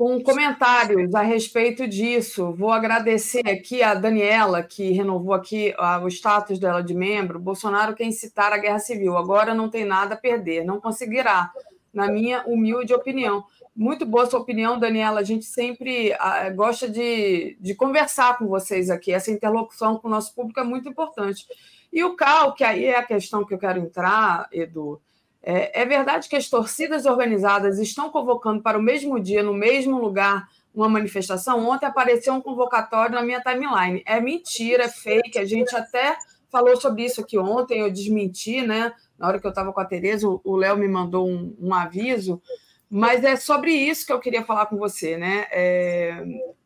com 0.01 0.19
comentários 0.19 1.13
a 1.13 1.21
respeito 1.21 1.87
disso. 1.87 2.51
Vou 2.53 2.71
agradecer 2.71 3.47
aqui 3.47 3.83
a 3.83 3.93
Daniela, 3.93 4.63
que 4.63 4.89
renovou 4.89 5.31
aqui 5.31 5.75
o 6.01 6.07
status 6.07 6.57
dela 6.57 6.81
de 6.81 6.95
membro. 6.95 7.37
Bolsonaro 7.39 7.93
quer 7.93 8.05
incitar 8.05 8.51
a 8.51 8.57
guerra 8.57 8.79
civil. 8.79 9.15
Agora 9.15 9.53
não 9.53 9.69
tem 9.69 9.85
nada 9.85 10.15
a 10.15 10.17
perder. 10.17 10.65
Não 10.65 10.81
conseguirá, 10.81 11.51
na 11.93 12.11
minha 12.11 12.43
humilde 12.47 12.95
opinião. 12.95 13.43
Muito 13.75 14.03
boa 14.03 14.25
sua 14.25 14.39
opinião, 14.39 14.79
Daniela. 14.79 15.19
A 15.19 15.23
gente 15.23 15.45
sempre 15.45 16.17
gosta 16.55 16.89
de, 16.89 17.55
de 17.61 17.75
conversar 17.75 18.39
com 18.39 18.47
vocês 18.47 18.89
aqui. 18.89 19.13
Essa 19.13 19.29
interlocução 19.29 19.99
com 19.99 20.07
o 20.07 20.11
nosso 20.11 20.33
público 20.33 20.59
é 20.59 20.63
muito 20.63 20.89
importante. 20.89 21.45
E 21.93 22.03
o 22.03 22.15
CAL, 22.15 22.55
que 22.55 22.63
aí 22.63 22.85
é 22.85 22.97
a 22.97 23.05
questão 23.05 23.45
que 23.45 23.53
eu 23.53 23.59
quero 23.59 23.79
entrar, 23.79 24.49
Edu, 24.51 24.99
é, 25.43 25.81
é 25.81 25.85
verdade 25.85 26.29
que 26.29 26.35
as 26.35 26.49
torcidas 26.49 27.05
organizadas 27.05 27.79
estão 27.79 28.09
convocando 28.09 28.61
para 28.61 28.77
o 28.77 28.81
mesmo 28.81 29.19
dia, 29.19 29.41
no 29.41 29.53
mesmo 29.53 29.99
lugar, 29.99 30.47
uma 30.73 30.87
manifestação? 30.87 31.67
Ontem 31.67 31.85
apareceu 31.85 32.33
um 32.33 32.41
convocatório 32.41 33.15
na 33.15 33.23
minha 33.23 33.41
timeline. 33.41 34.03
É 34.05 34.19
mentira, 34.19 34.83
é 34.83 34.89
fake. 34.89 35.39
A 35.39 35.45
gente 35.45 35.75
até 35.75 36.15
falou 36.51 36.79
sobre 36.79 37.05
isso 37.05 37.21
aqui 37.21 37.37
ontem, 37.37 37.79
eu 37.79 37.91
desmenti, 37.91 38.61
né? 38.61 38.93
Na 39.17 39.27
hora 39.27 39.39
que 39.39 39.47
eu 39.47 39.49
estava 39.49 39.73
com 39.73 39.79
a 39.79 39.85
Tereza, 39.85 40.27
o 40.27 40.55
Léo 40.55 40.77
me 40.77 40.87
mandou 40.87 41.27
um, 41.27 41.55
um, 41.59 41.73
aviso. 41.73 42.41
Mas 42.89 43.23
é 43.23 43.35
sobre 43.35 43.71
isso 43.71 44.05
que 44.05 44.13
eu 44.13 44.19
queria 44.19 44.43
falar 44.43 44.67
com 44.67 44.77
você, 44.77 45.17
né? 45.17 45.47
É, 45.49 46.23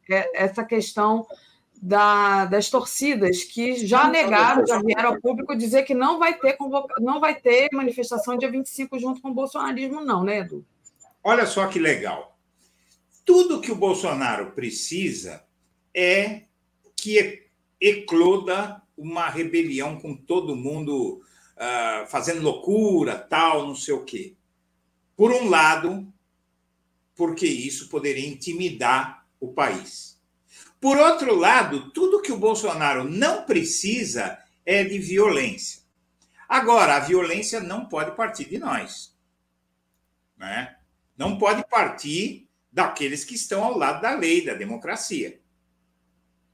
é 0.09 0.43
essa 0.43 0.63
questão 0.63 1.25
da, 1.85 2.45
das 2.45 2.67
torcidas 2.67 3.43
que 3.43 3.85
já 3.85 4.07
negaram, 4.07 4.65
já 4.65 4.81
vieram 4.81 5.09
ao 5.09 5.21
público 5.21 5.55
dizer 5.55 5.83
que 5.83 5.93
não 5.93 6.17
vai 6.17 6.33
ter 6.33 6.53
convoca... 6.53 6.95
não 6.99 7.19
vai 7.19 7.35
ter 7.35 7.69
manifestação 7.71 8.39
dia 8.39 8.49
25 8.49 8.97
junto 8.97 9.21
com 9.21 9.29
o 9.29 9.33
bolsonarismo, 9.33 10.01
não, 10.01 10.23
né, 10.23 10.39
Edu? 10.39 10.65
Olha 11.23 11.45
só 11.45 11.67
que 11.67 11.77
legal. 11.77 12.35
Tudo 13.23 13.61
que 13.61 13.71
o 13.71 13.75
Bolsonaro 13.75 14.51
precisa 14.51 15.43
é 15.93 16.41
que 16.95 17.43
ecloda 17.79 18.81
uma 18.97 19.29
rebelião 19.29 19.99
com 19.99 20.15
todo 20.15 20.55
mundo 20.55 21.21
uh, 21.55 22.07
fazendo 22.07 22.41
loucura, 22.41 23.15
tal, 23.15 23.67
não 23.67 23.75
sei 23.75 23.93
o 23.93 24.03
quê. 24.03 24.33
Por 25.15 25.31
um 25.31 25.49
lado, 25.49 26.11
porque 27.15 27.45
isso 27.45 27.89
poderia 27.89 28.27
intimidar 28.27 29.27
o 29.39 29.53
país. 29.53 30.14
Por 30.79 30.97
outro 30.97 31.33
lado, 31.35 31.91
tudo 31.91 32.21
que 32.21 32.31
o 32.31 32.37
Bolsonaro 32.37 33.03
não 33.03 33.43
precisa 33.43 34.37
é 34.65 34.83
de 34.83 34.99
violência. 34.99 35.81
Agora, 36.47 36.95
a 36.95 36.99
violência 36.99 37.59
não 37.59 37.87
pode 37.87 38.15
partir 38.15 38.45
de 38.45 38.57
nós. 38.57 39.15
Né? 40.37 40.75
Não 41.17 41.37
pode 41.37 41.67
partir 41.67 42.47
daqueles 42.71 43.23
que 43.23 43.35
estão 43.35 43.63
ao 43.63 43.77
lado 43.77 44.01
da 44.01 44.15
lei, 44.15 44.45
da 44.45 44.53
democracia. 44.53 45.39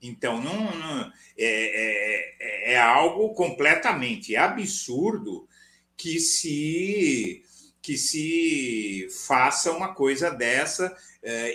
Então, 0.01 0.41
não, 0.41 0.75
não 0.75 1.11
é, 1.37 2.71
é, 2.71 2.73
é, 2.73 2.79
algo 2.79 3.33
completamente 3.33 4.35
absurdo 4.35 5.47
que 5.95 6.19
se, 6.19 7.43
que 7.81 7.97
se 7.97 9.07
faça 9.27 9.71
uma 9.71 9.93
coisa 9.93 10.31
dessa 10.31 10.95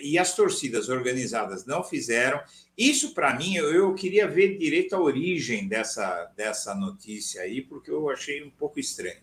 e 0.03 0.19
as 0.19 0.35
torcidas 0.35 0.89
organizadas 0.89 1.67
não 1.67 1.83
fizeram. 1.83 2.41
Isso, 2.77 3.15
para 3.15 3.35
mim, 3.35 3.57
eu, 3.57 3.95
queria 3.95 4.29
ver 4.29 4.59
direito 4.59 4.95
a 4.95 5.01
origem 5.01 5.67
dessa, 5.67 6.31
dessa 6.37 6.75
notícia 6.75 7.41
aí, 7.41 7.63
porque 7.63 7.91
eu 7.91 8.11
achei 8.11 8.45
um 8.45 8.51
pouco 8.51 8.79
estranho. 8.79 9.17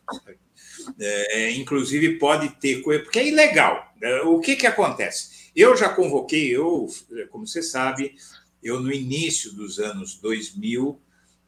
É, 0.99 1.51
inclusive, 1.51 2.17
pode 2.17 2.49
ter 2.59 2.81
coisa, 2.81 3.03
porque 3.03 3.19
é 3.19 3.27
ilegal. 3.27 3.93
É, 4.01 4.21
o 4.21 4.39
que, 4.39 4.55
que 4.55 4.65
acontece? 4.65 5.51
Eu 5.55 5.77
já 5.77 5.89
convoquei, 5.89 6.49
eu, 6.49 6.87
como 7.29 7.45
você 7.45 7.61
sabe, 7.61 8.15
eu 8.61 8.79
no 8.79 8.91
início 8.91 9.53
dos 9.53 9.77
anos 9.77 10.15
2000, 10.15 10.99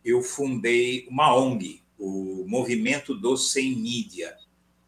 eu 0.03 0.21
fundei 0.21 1.07
uma 1.09 1.35
ONG, 1.35 1.81
o 1.97 2.45
Movimento 2.47 3.15
do 3.15 3.35
Sem 3.35 3.75
Mídia, 3.75 4.35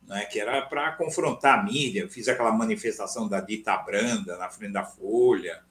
né, 0.08 0.26
que 0.26 0.40
era 0.40 0.62
para 0.62 0.94
confrontar 0.94 1.60
a 1.60 1.64
mídia. 1.64 2.02
Eu 2.02 2.10
fiz 2.10 2.28
aquela 2.28 2.52
manifestação 2.52 3.28
da 3.28 3.42
Dita 3.42 3.76
Branda 3.78 4.38
na 4.38 4.50
frente 4.50 4.74
da 4.74 4.84
Folha, 4.84 5.62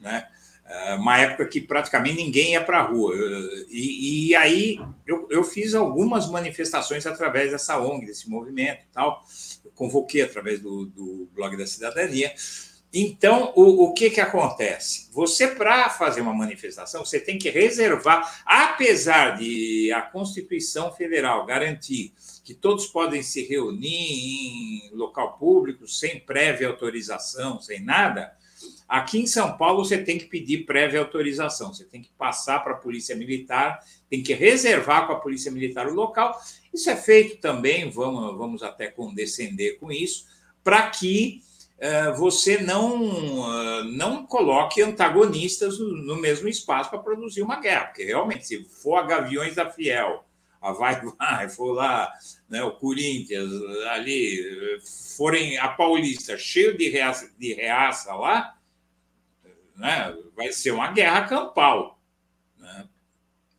né? 0.00 0.26
É, 0.70 0.94
uma 0.96 1.18
época 1.18 1.46
que 1.46 1.62
praticamente 1.62 2.22
ninguém 2.22 2.52
ia 2.52 2.62
para 2.62 2.80
a 2.80 2.82
rua. 2.82 3.14
E, 3.70 4.28
e 4.28 4.36
aí 4.36 4.78
eu, 5.06 5.26
eu, 5.30 5.42
fiz 5.42 5.74
algumas 5.74 6.28
manifestações 6.28 7.06
através 7.06 7.52
dessa 7.52 7.80
ONG, 7.80 8.04
desse 8.04 8.28
movimento 8.28 8.82
e 8.82 8.92
tal. 8.92 9.24
Eu 9.64 9.70
convoquei 9.74 10.20
através 10.20 10.60
do, 10.60 10.84
do 10.84 11.26
blog 11.32 11.56
da 11.56 11.66
cidadania. 11.66 12.34
Então, 12.92 13.52
o, 13.56 13.84
o 13.84 13.94
que, 13.94 14.10
que 14.10 14.20
acontece? 14.20 15.08
Você, 15.12 15.48
para 15.48 15.88
fazer 15.88 16.20
uma 16.20 16.34
manifestação, 16.34 17.04
você 17.04 17.18
tem 17.18 17.38
que 17.38 17.48
reservar, 17.48 18.42
apesar 18.44 19.38
de 19.38 19.90
a 19.92 20.02
Constituição 20.02 20.92
Federal 20.92 21.46
garantir 21.46 22.12
que 22.48 22.54
todos 22.54 22.86
podem 22.86 23.22
se 23.22 23.42
reunir 23.42 24.88
em 24.88 24.90
local 24.94 25.36
público 25.36 25.86
sem 25.86 26.18
prévia 26.18 26.68
autorização, 26.68 27.60
sem 27.60 27.84
nada, 27.84 28.32
Aqui 28.88 29.20
em 29.20 29.26
São 29.26 29.54
Paulo, 29.56 29.84
você 29.84 29.98
tem 29.98 30.16
que 30.16 30.24
pedir 30.24 30.64
prévia 30.64 31.00
autorização, 31.00 31.74
você 31.74 31.84
tem 31.84 32.00
que 32.00 32.10
passar 32.16 32.64
para 32.64 32.72
a 32.72 32.76
Polícia 32.76 33.14
Militar, 33.14 33.84
tem 34.08 34.22
que 34.22 34.32
reservar 34.32 35.06
com 35.06 35.12
a 35.12 35.20
Polícia 35.20 35.52
Militar 35.52 35.86
o 35.86 35.94
local. 35.94 36.34
Isso 36.72 36.88
é 36.88 36.96
feito 36.96 37.38
também, 37.38 37.90
vamos, 37.90 38.38
vamos 38.38 38.62
até 38.62 38.88
condescender 38.88 39.78
com 39.78 39.92
isso, 39.92 40.24
para 40.64 40.88
que 40.88 41.42
uh, 41.76 42.16
você 42.16 42.62
não, 42.62 43.02
uh, 43.02 43.84
não 43.84 44.26
coloque 44.26 44.80
antagonistas 44.80 45.78
no, 45.78 45.88
no 45.88 46.16
mesmo 46.16 46.48
espaço 46.48 46.88
para 46.88 46.98
produzir 46.98 47.42
uma 47.42 47.60
guerra, 47.60 47.88
porque 47.88 48.04
realmente, 48.04 48.46
se 48.46 48.64
for 48.64 48.96
a 48.96 49.02
Gaviões 49.02 49.54
da 49.54 49.70
Fiel, 49.70 50.24
a 50.60 50.72
Vai 50.72 51.00
Vai, 51.18 51.48
for 51.48 51.72
lá, 51.72 52.12
né, 52.48 52.62
o 52.62 52.72
Corinthians, 52.72 53.50
ali, 53.90 54.80
forem 55.16 55.58
a 55.58 55.68
Paulista 55.68 56.36
cheio 56.36 56.76
de 56.76 56.88
reaça, 56.88 57.30
de 57.38 57.54
reaça 57.54 58.14
lá, 58.14 58.56
né? 59.76 60.16
vai 60.36 60.52
ser 60.52 60.72
uma 60.72 60.92
guerra 60.92 61.26
campal. 61.26 62.00
Né? 62.58 62.88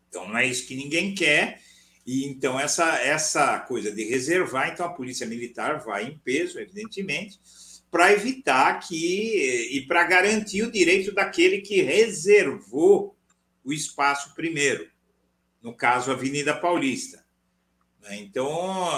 Então, 0.10 0.28
não 0.28 0.38
é 0.38 0.46
isso 0.46 0.68
que 0.68 0.76
ninguém 0.76 1.16
quer. 1.16 1.62
E 2.06 2.26
então, 2.26 2.60
essa, 2.60 2.98
essa 3.00 3.60
coisa 3.60 3.92
de 3.92 4.04
reservar, 4.04 4.70
então 4.70 4.86
a 4.86 4.94
Polícia 4.94 5.28
Militar 5.28 5.80
vai 5.84 6.06
em 6.06 6.18
peso, 6.18 6.60
evidentemente, 6.60 7.40
para 7.92 8.12
evitar 8.12 8.80
que. 8.80 9.70
e 9.72 9.82
para 9.88 10.04
garantir 10.06 10.64
o 10.64 10.72
direito 10.72 11.14
daquele 11.14 11.62
que 11.62 11.82
reservou 11.82 13.16
o 13.64 13.72
espaço 13.72 14.34
primeiro, 14.34 14.90
no 15.62 15.74
caso, 15.74 16.12
Avenida 16.12 16.56
Paulista. 16.56 17.24
Né? 18.02 18.18
Então, 18.18 18.90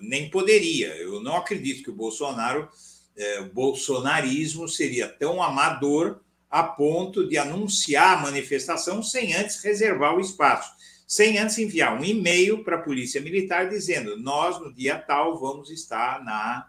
nem 0.00 0.28
poderia. 0.30 0.94
Eu 0.96 1.20
não 1.20 1.36
acredito 1.36 1.82
que 1.82 1.90
o 1.90 1.94
Bolsonaro, 1.94 2.68
é, 3.16 3.40
o 3.40 3.52
bolsonarismo 3.52 4.68
seria 4.68 5.08
tão 5.08 5.42
amador 5.42 6.20
a 6.50 6.62
ponto 6.62 7.28
de 7.28 7.36
anunciar 7.36 8.18
a 8.18 8.20
manifestação 8.22 9.02
sem 9.02 9.34
antes 9.34 9.62
reservar 9.62 10.14
o 10.14 10.20
espaço, 10.20 10.72
sem 11.06 11.38
antes 11.38 11.58
enviar 11.58 11.98
um 11.98 12.04
e-mail 12.04 12.62
para 12.62 12.76
a 12.76 12.82
Polícia 12.82 13.20
Militar 13.20 13.68
dizendo: 13.68 14.16
nós, 14.16 14.60
no 14.60 14.72
dia 14.72 14.96
tal, 14.96 15.38
vamos 15.38 15.70
estar 15.70 16.24
na 16.24 16.68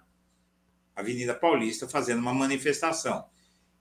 Avenida 0.95 1.35
Paulista 1.35 1.87
fazendo 1.87 2.19
uma 2.19 2.33
manifestação. 2.33 3.25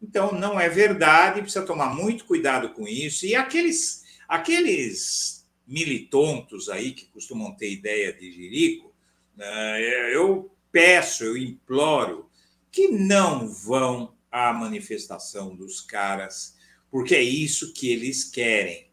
Então, 0.02 0.32
não 0.32 0.60
é 0.60 0.68
verdade, 0.68 1.40
precisa 1.40 1.64
tomar 1.64 1.94
muito 1.94 2.26
cuidado 2.26 2.70
com 2.74 2.86
isso. 2.86 3.24
E 3.24 3.34
aqueles, 3.34 4.03
aqueles 4.28 5.46
militontos 5.66 6.68
aí 6.68 6.92
que 6.92 7.06
costumam 7.06 7.54
ter 7.54 7.72
ideia 7.72 8.12
de 8.12 8.30
jirico, 8.30 8.94
né, 9.36 10.14
eu 10.14 10.50
peço, 10.70 11.24
eu 11.24 11.36
imploro 11.36 12.28
que 12.70 12.88
não 12.88 13.48
vão 13.48 14.14
a 14.30 14.52
manifestação 14.52 15.54
dos 15.54 15.80
caras, 15.80 16.56
porque 16.90 17.14
é 17.14 17.22
isso 17.22 17.72
que 17.72 17.90
eles 17.90 18.24
querem. 18.24 18.88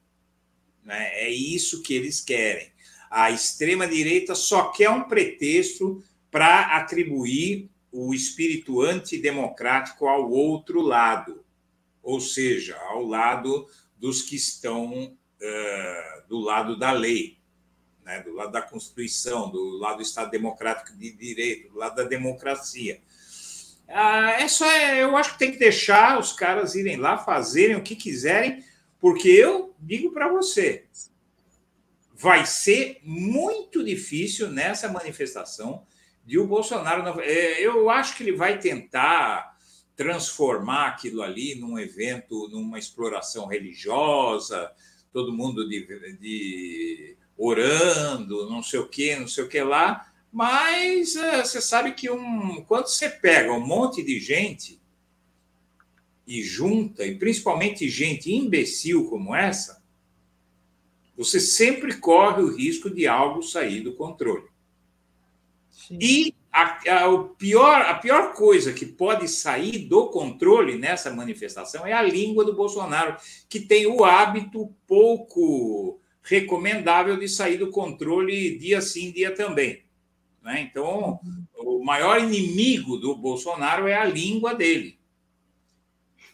Né? 0.83 1.09
É 1.15 1.29
isso 1.29 1.81
que 1.81 1.93
eles 1.93 2.21
querem. 2.21 2.71
A 3.09 3.31
extrema-direita 3.31 4.35
só 4.35 4.69
quer 4.69 4.89
um 4.89 5.03
pretexto 5.03 6.03
para 6.29 6.77
atribuir 6.77 7.69
o 7.91 8.13
espírito 8.13 8.81
antidemocrático 8.81 10.07
ao 10.07 10.31
outro 10.31 10.81
lado, 10.81 11.43
ou 12.01 12.21
seja, 12.21 12.77
ao 12.77 13.03
lado 13.03 13.67
dos 13.97 14.21
que 14.21 14.35
estão 14.35 15.17
do 16.27 16.39
lado 16.39 16.77
da 16.77 16.91
lei, 16.91 17.37
né? 18.05 18.21
do 18.21 18.33
lado 18.33 18.51
da 18.51 18.61
Constituição, 18.61 19.49
do 19.49 19.77
lado 19.77 19.97
do 19.97 20.03
Estado 20.03 20.31
Democrático 20.31 20.97
de 20.97 21.11
Direito, 21.11 21.71
do 21.71 21.77
lado 21.77 21.95
da 21.95 22.03
democracia. 22.03 23.01
Ah, 23.87 24.31
é 24.39 24.47
só, 24.47 24.65
eu 24.71 25.17
acho 25.17 25.33
que 25.33 25.39
tem 25.39 25.51
que 25.51 25.59
deixar 25.59 26.19
os 26.19 26.31
caras 26.31 26.75
irem 26.75 26.95
lá, 26.95 27.17
fazerem 27.17 27.75
o 27.75 27.83
que 27.83 27.95
quiserem, 27.95 28.63
porque 28.99 29.27
eu 29.27 29.75
digo 29.79 30.11
para 30.11 30.29
você, 30.29 30.85
vai 32.13 32.45
ser 32.45 32.99
muito 33.03 33.83
difícil 33.83 34.49
nessa 34.49 34.87
manifestação 34.87 35.85
de 36.23 36.37
o 36.37 36.47
Bolsonaro. 36.47 37.19
É, 37.19 37.59
eu 37.59 37.89
acho 37.89 38.15
que 38.15 38.23
ele 38.23 38.37
vai 38.37 38.59
tentar 38.59 39.57
transformar 39.95 40.87
aquilo 40.87 41.21
ali 41.21 41.55
num 41.55 41.77
evento, 41.77 42.47
numa 42.49 42.79
exploração 42.79 43.47
religiosa, 43.47 44.71
todo 45.11 45.33
mundo 45.33 45.67
de, 45.67 45.85
de 46.19 47.17
orando, 47.37 48.49
não 48.49 48.63
sei 48.63 48.79
o 48.79 48.87
que, 48.87 49.15
não 49.15 49.27
sei 49.27 49.43
o 49.43 49.49
que 49.49 49.61
lá. 49.61 50.11
Mas 50.31 51.15
é, 51.15 51.43
você 51.43 51.61
sabe 51.61 51.93
que 51.93 52.09
um, 52.09 52.63
quando 52.63 52.87
você 52.87 53.09
pega 53.09 53.51
um 53.51 53.65
monte 53.65 54.01
de 54.01 54.19
gente 54.19 54.79
e 56.25 56.41
junta, 56.41 57.05
e 57.05 57.17
principalmente 57.17 57.89
gente 57.89 58.31
imbecil 58.31 59.09
como 59.09 59.35
essa, 59.35 59.83
você 61.17 61.39
sempre 61.39 61.97
corre 61.97 62.41
o 62.41 62.55
risco 62.55 62.89
de 62.89 63.05
algo 63.05 63.43
sair 63.43 63.81
do 63.81 63.93
controle. 63.93 64.47
Sim. 65.69 65.97
E 65.99 66.35
a, 66.51 67.03
a, 67.03 67.07
o 67.07 67.29
pior, 67.29 67.81
a 67.81 67.93
pior 67.93 68.33
coisa 68.33 68.73
que 68.73 68.85
pode 68.85 69.27
sair 69.27 69.87
do 69.87 70.09
controle 70.09 70.77
nessa 70.77 71.09
manifestação 71.09 71.87
é 71.87 71.93
a 71.93 72.01
língua 72.01 72.43
do 72.43 72.53
Bolsonaro, 72.53 73.15
que 73.47 73.59
tem 73.59 73.87
o 73.87 74.03
hábito 74.03 74.75
pouco 74.85 76.01
recomendável 76.21 77.17
de 77.17 77.29
sair 77.29 77.57
do 77.57 77.71
controle 77.71 78.57
dia 78.57 78.81
sim, 78.81 79.11
dia 79.11 79.33
também. 79.33 79.83
Né? 80.41 80.61
Então, 80.61 81.19
o 81.55 81.83
maior 81.83 82.19
inimigo 82.19 82.97
do 82.97 83.15
Bolsonaro 83.15 83.87
é 83.87 83.95
a 83.95 84.05
língua 84.05 84.53
dele. 84.53 84.99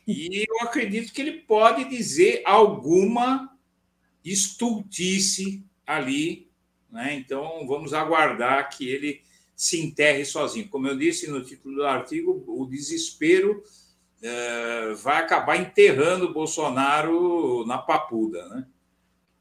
E 0.07 0.45
eu 0.49 0.67
acredito 0.67 1.13
que 1.13 1.21
ele 1.21 1.41
pode 1.41 1.83
dizer 1.83 2.41
alguma 2.45 3.55
estultice 4.23 5.63
ali. 5.85 6.49
Né? 6.89 7.15
Então, 7.15 7.67
vamos 7.67 7.93
aguardar 7.93 8.69
que 8.69 8.89
ele 8.89 9.21
se 9.57 9.83
enterre 9.83 10.23
sozinho. 10.23 10.69
Como 10.69 10.87
eu 10.87 10.95
disse 10.95 11.27
no 11.29 11.43
título 11.43 11.77
do 11.77 11.85
artigo, 11.85 12.43
o 12.47 12.63
desespero 12.67 13.63
é, 14.21 14.93
vai 14.93 15.17
acabar 15.17 15.57
enterrando 15.57 16.25
o 16.25 16.33
Bolsonaro 16.33 17.65
na 17.65 17.79
papuda. 17.79 18.47
Né? 18.49 18.67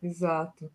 Exato. 0.03 0.71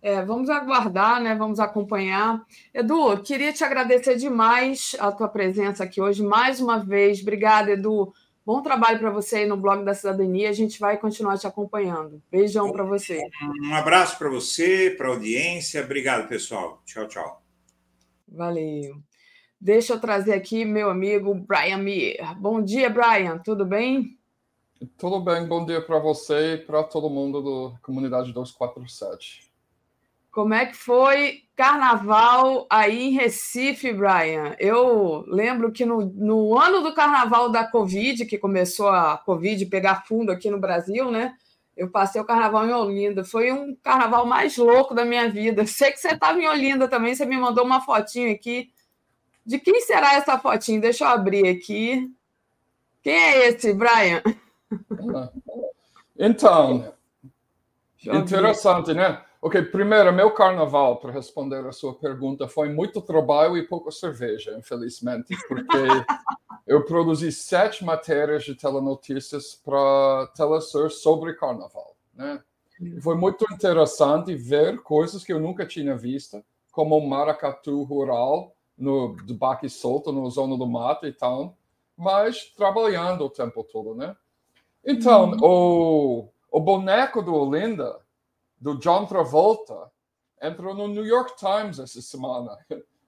É, 0.00 0.24
vamos 0.24 0.48
aguardar, 0.48 1.20
né? 1.20 1.34
Vamos 1.34 1.60
acompanhar. 1.60 2.42
Edu, 2.72 3.22
queria 3.22 3.52
te 3.52 3.64
agradecer 3.64 4.16
demais 4.16 4.96
a 4.98 5.12
tua 5.12 5.28
presença 5.28 5.84
aqui 5.84 6.00
hoje, 6.00 6.22
mais 6.22 6.60
uma 6.60 6.78
vez. 6.78 7.20
Obrigada, 7.20 7.72
Edu. 7.72 8.12
Bom 8.44 8.62
trabalho 8.62 9.00
para 9.00 9.10
você 9.10 9.38
aí 9.38 9.46
no 9.46 9.56
blog 9.56 9.84
da 9.84 9.92
Cidadania. 9.92 10.48
A 10.48 10.52
gente 10.52 10.78
vai 10.78 10.96
continuar 10.96 11.36
te 11.36 11.46
acompanhando. 11.46 12.22
Beijão 12.30 12.70
para 12.70 12.84
você. 12.84 13.20
Um 13.64 13.74
abraço 13.74 14.16
para 14.16 14.30
você, 14.30 14.94
para 14.96 15.08
a 15.08 15.10
audiência. 15.10 15.82
Obrigado, 15.82 16.28
pessoal. 16.28 16.80
Tchau, 16.86 17.08
tchau. 17.08 17.45
Valeu. 18.28 18.96
Deixa 19.60 19.94
eu 19.94 20.00
trazer 20.00 20.34
aqui 20.34 20.64
meu 20.64 20.90
amigo 20.90 21.34
Brian 21.34 21.78
Mir. 21.78 22.18
Bom 22.38 22.62
dia, 22.62 22.90
Brian, 22.90 23.38
tudo 23.38 23.64
bem? 23.64 24.18
Tudo 24.98 25.20
bem, 25.20 25.46
bom 25.46 25.64
dia 25.64 25.80
para 25.80 25.98
você 25.98 26.54
e 26.54 26.58
para 26.58 26.82
todo 26.82 27.08
mundo 27.08 27.70
da 27.70 27.78
comunidade 27.78 28.32
247. 28.32 29.50
Como 30.30 30.52
é 30.52 30.66
que 30.66 30.76
foi 30.76 31.44
carnaval 31.56 32.66
aí 32.68 33.04
em 33.04 33.12
Recife, 33.12 33.90
Brian? 33.94 34.54
Eu 34.58 35.24
lembro 35.26 35.72
que 35.72 35.86
no, 35.86 36.04
no 36.04 36.58
ano 36.58 36.82
do 36.82 36.94
carnaval 36.94 37.48
da 37.48 37.66
Covid, 37.66 38.26
que 38.26 38.36
começou 38.36 38.88
a 38.88 39.16
Covid 39.16 39.64
pegar 39.64 40.04
fundo 40.06 40.30
aqui 40.30 40.50
no 40.50 40.60
Brasil, 40.60 41.10
né? 41.10 41.34
Eu 41.76 41.90
passei 41.90 42.20
o 42.20 42.24
carnaval 42.24 42.66
em 42.66 42.72
Olinda. 42.72 43.22
Foi 43.22 43.52
um 43.52 43.76
carnaval 43.76 44.24
mais 44.24 44.56
louco 44.56 44.94
da 44.94 45.04
minha 45.04 45.28
vida. 45.28 45.66
Sei 45.66 45.92
que 45.92 45.98
você 45.98 46.08
estava 46.08 46.40
em 46.40 46.48
Olinda 46.48 46.88
também, 46.88 47.14
você 47.14 47.26
me 47.26 47.36
mandou 47.36 47.64
uma 47.64 47.82
fotinho 47.82 48.32
aqui. 48.32 48.72
De 49.44 49.58
quem 49.58 49.80
será 49.82 50.14
essa 50.14 50.38
fotinho? 50.38 50.80
Deixa 50.80 51.04
eu 51.04 51.08
abrir 51.08 51.46
aqui. 51.48 52.10
Quem 53.02 53.14
é 53.14 53.48
esse, 53.48 53.74
Brian? 53.74 54.22
Então, 56.18 56.94
interessante, 58.02 58.94
né? 58.94 59.22
Ok, 59.46 59.62
primeiro, 59.62 60.12
meu 60.12 60.32
carnaval, 60.32 60.96
para 60.96 61.12
responder 61.12 61.64
a 61.64 61.70
sua 61.70 61.94
pergunta, 61.94 62.48
foi 62.48 62.68
muito 62.68 63.00
trabalho 63.00 63.56
e 63.56 63.62
pouca 63.62 63.92
cerveja, 63.92 64.58
infelizmente, 64.58 65.36
porque 65.46 65.68
eu 66.66 66.84
produzi 66.84 67.30
sete 67.30 67.84
matérias 67.84 68.42
de 68.42 68.56
telenotícias 68.56 69.54
para 69.54 70.26
Telesur 70.34 70.90
sobre 70.90 71.34
carnaval, 71.34 71.94
né? 72.12 72.42
E 72.80 73.00
foi 73.00 73.14
muito 73.14 73.46
interessante 73.54 74.34
ver 74.34 74.82
coisas 74.82 75.22
que 75.22 75.32
eu 75.32 75.38
nunca 75.38 75.64
tinha 75.64 75.96
visto, 75.96 76.44
como 76.72 76.98
o 76.98 77.08
maracatu 77.08 77.84
rural 77.84 78.52
no 78.76 79.14
do 79.14 79.32
Baque 79.32 79.70
Solto, 79.70 80.10
no 80.10 80.28
Zona 80.28 80.58
do 80.58 80.66
Mato 80.66 81.06
e 81.06 81.12
tal, 81.12 81.56
mas 81.96 82.46
trabalhando 82.46 83.24
o 83.24 83.30
tempo 83.30 83.62
todo, 83.62 83.94
né? 83.94 84.16
Então, 84.84 85.30
uhum. 85.30 85.38
o, 85.40 86.28
o 86.50 86.60
boneco 86.60 87.22
do 87.22 87.32
Olinda 87.32 88.04
do 88.58 88.78
John 88.78 89.06
Travolta 89.06 89.90
entrou 90.42 90.74
no 90.74 90.88
New 90.88 91.04
York 91.04 91.34
Times 91.36 91.78
essa 91.78 92.00
semana. 92.00 92.56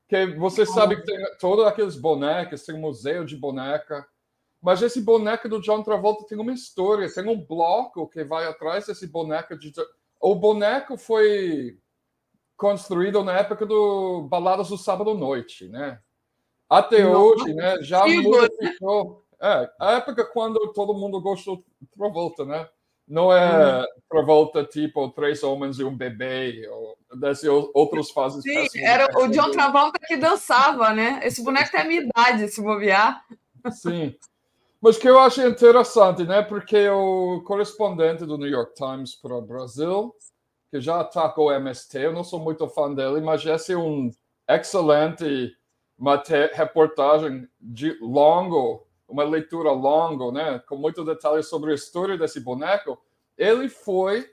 Que 0.08 0.26
você 0.36 0.64
sabe 0.64 0.96
que 0.96 1.02
tem 1.02 1.18
todos 1.38 1.66
aqueles 1.66 1.96
bonecos, 1.96 2.64
tem 2.64 2.74
um 2.74 2.80
museu 2.80 3.24
de 3.24 3.36
boneca. 3.36 4.06
Mas 4.60 4.82
esse 4.82 5.00
boneco 5.00 5.48
do 5.48 5.60
John 5.60 5.82
Travolta 5.82 6.26
tem 6.26 6.38
uma 6.38 6.52
história, 6.52 7.12
tem 7.12 7.28
um 7.28 7.44
bloco 7.44 8.08
que 8.08 8.24
vai 8.24 8.46
atrás 8.46 8.86
desse 8.86 9.06
boneco. 9.06 9.56
De... 9.56 9.72
O 10.20 10.34
boneco 10.34 10.96
foi 10.96 11.78
construído 12.56 13.22
na 13.22 13.38
época 13.38 13.64
do 13.64 14.22
Baladas 14.22 14.68
do 14.68 14.76
Sábado 14.76 15.10
à 15.10 15.14
Noite, 15.14 15.68
né? 15.68 16.00
Até 16.68 17.04
Não, 17.04 17.22
hoje, 17.22 17.54
né? 17.54 17.80
Já 17.82 18.04
modificou. 18.06 19.24
É, 19.40 19.70
a 19.78 19.92
época 19.92 20.24
quando 20.24 20.72
todo 20.72 20.92
mundo 20.92 21.20
gostou 21.20 21.58
do 21.80 21.86
Travolta, 21.96 22.44
né? 22.44 22.68
Não 23.08 23.32
é 23.32 23.86
para 24.08 24.22
volta 24.22 24.64
tipo 24.64 25.08
Três 25.10 25.42
Homens 25.42 25.78
e 25.78 25.84
um 25.84 25.96
Bebê, 25.96 26.68
ou 26.68 26.96
desse 27.18 27.48
outros 27.48 28.10
fases. 28.10 28.42
Sim, 28.42 28.68
era 28.84 29.06
o 29.18 29.28
John 29.28 29.50
Travolta 29.50 29.98
que 30.06 30.16
dançava, 30.16 30.92
né? 30.92 31.20
Esse 31.22 31.42
boneco 31.42 31.70
tem 31.70 31.80
a 31.80 31.84
minha 31.84 32.02
idade, 32.02 32.48
se 32.48 32.60
bobear. 32.60 33.24
Sim. 33.72 34.14
Mas 34.80 34.96
que 34.96 35.08
eu 35.08 35.18
acho 35.18 35.42
interessante, 35.42 36.24
né? 36.24 36.42
Porque 36.42 36.88
o 36.88 37.42
correspondente 37.44 38.24
do 38.24 38.38
New 38.38 38.48
York 38.48 38.74
Times 38.74 39.14
para 39.14 39.34
o 39.34 39.42
Brasil, 39.42 40.14
que 40.70 40.80
já 40.80 41.00
atacou 41.00 41.46
o 41.46 41.52
MST, 41.52 41.98
eu 41.98 42.12
não 42.12 42.22
sou 42.22 42.38
muito 42.38 42.68
fã 42.68 42.92
dele, 42.92 43.20
mas 43.20 43.44
esse 43.44 43.72
é 43.72 43.76
um 43.76 44.10
excelente 44.48 45.56
reportagem 46.54 47.48
de 47.60 47.98
longo 48.00 48.86
uma 49.08 49.24
leitura 49.24 49.72
longa, 49.72 50.30
né, 50.30 50.62
com 50.68 50.76
muito 50.76 51.04
detalhe 51.04 51.42
sobre 51.42 51.72
a 51.72 51.74
história 51.74 52.18
desse 52.18 52.38
boneco, 52.38 53.00
ele 53.36 53.68
foi 53.68 54.30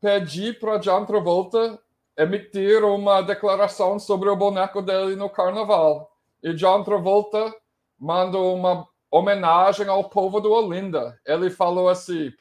pedir 0.00 0.58
para 0.58 0.78
John 0.78 1.04
Travolta 1.04 1.78
emitir 2.16 2.84
uma 2.84 3.22
declaração 3.22 3.98
sobre 3.98 4.28
o 4.28 4.36
boneco 4.36 4.80
dele 4.80 5.16
no 5.16 5.28
carnaval. 5.28 6.12
E 6.42 6.52
John 6.54 6.84
Travolta 6.84 7.52
mandou 7.98 8.54
uma 8.54 8.86
homenagem 9.10 9.88
ao 9.88 10.08
povo 10.08 10.40
do 10.40 10.52
Olinda. 10.52 11.18
Ele 11.26 11.50
falou 11.50 11.88
assim: 11.88 12.32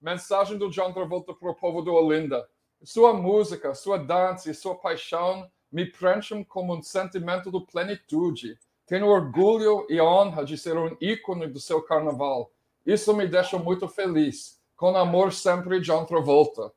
mensagem 0.00 0.58
do 0.58 0.70
John 0.70 0.92
Travolta 0.92 1.32
para 1.32 1.50
o 1.50 1.54
povo 1.54 1.80
do 1.80 1.94
Olinda. 1.94 2.46
Sua 2.82 3.14
música, 3.14 3.74
sua 3.74 3.96
dança 3.96 4.50
e 4.50 4.54
sua 4.54 4.74
paixão 4.74 5.48
me 5.72 5.86
preenchem 5.86 6.44
como 6.44 6.76
um 6.76 6.82
sentimento 6.82 7.50
de 7.50 7.60
plenitude. 7.66 8.58
Tenho 8.86 9.06
orgulho 9.06 9.86
e 9.88 10.00
honra 10.00 10.44
de 10.44 10.58
ser 10.58 10.76
um 10.76 10.96
ícone 11.00 11.46
do 11.46 11.58
seu 11.58 11.82
carnaval. 11.82 12.50
Isso 12.84 13.14
me 13.16 13.26
deixa 13.26 13.58
muito 13.58 13.88
feliz. 13.88 14.60
Com 14.76 14.96
amor 14.96 15.32
sempre, 15.32 15.80
John 15.80 16.04
Travolta. 16.04 16.70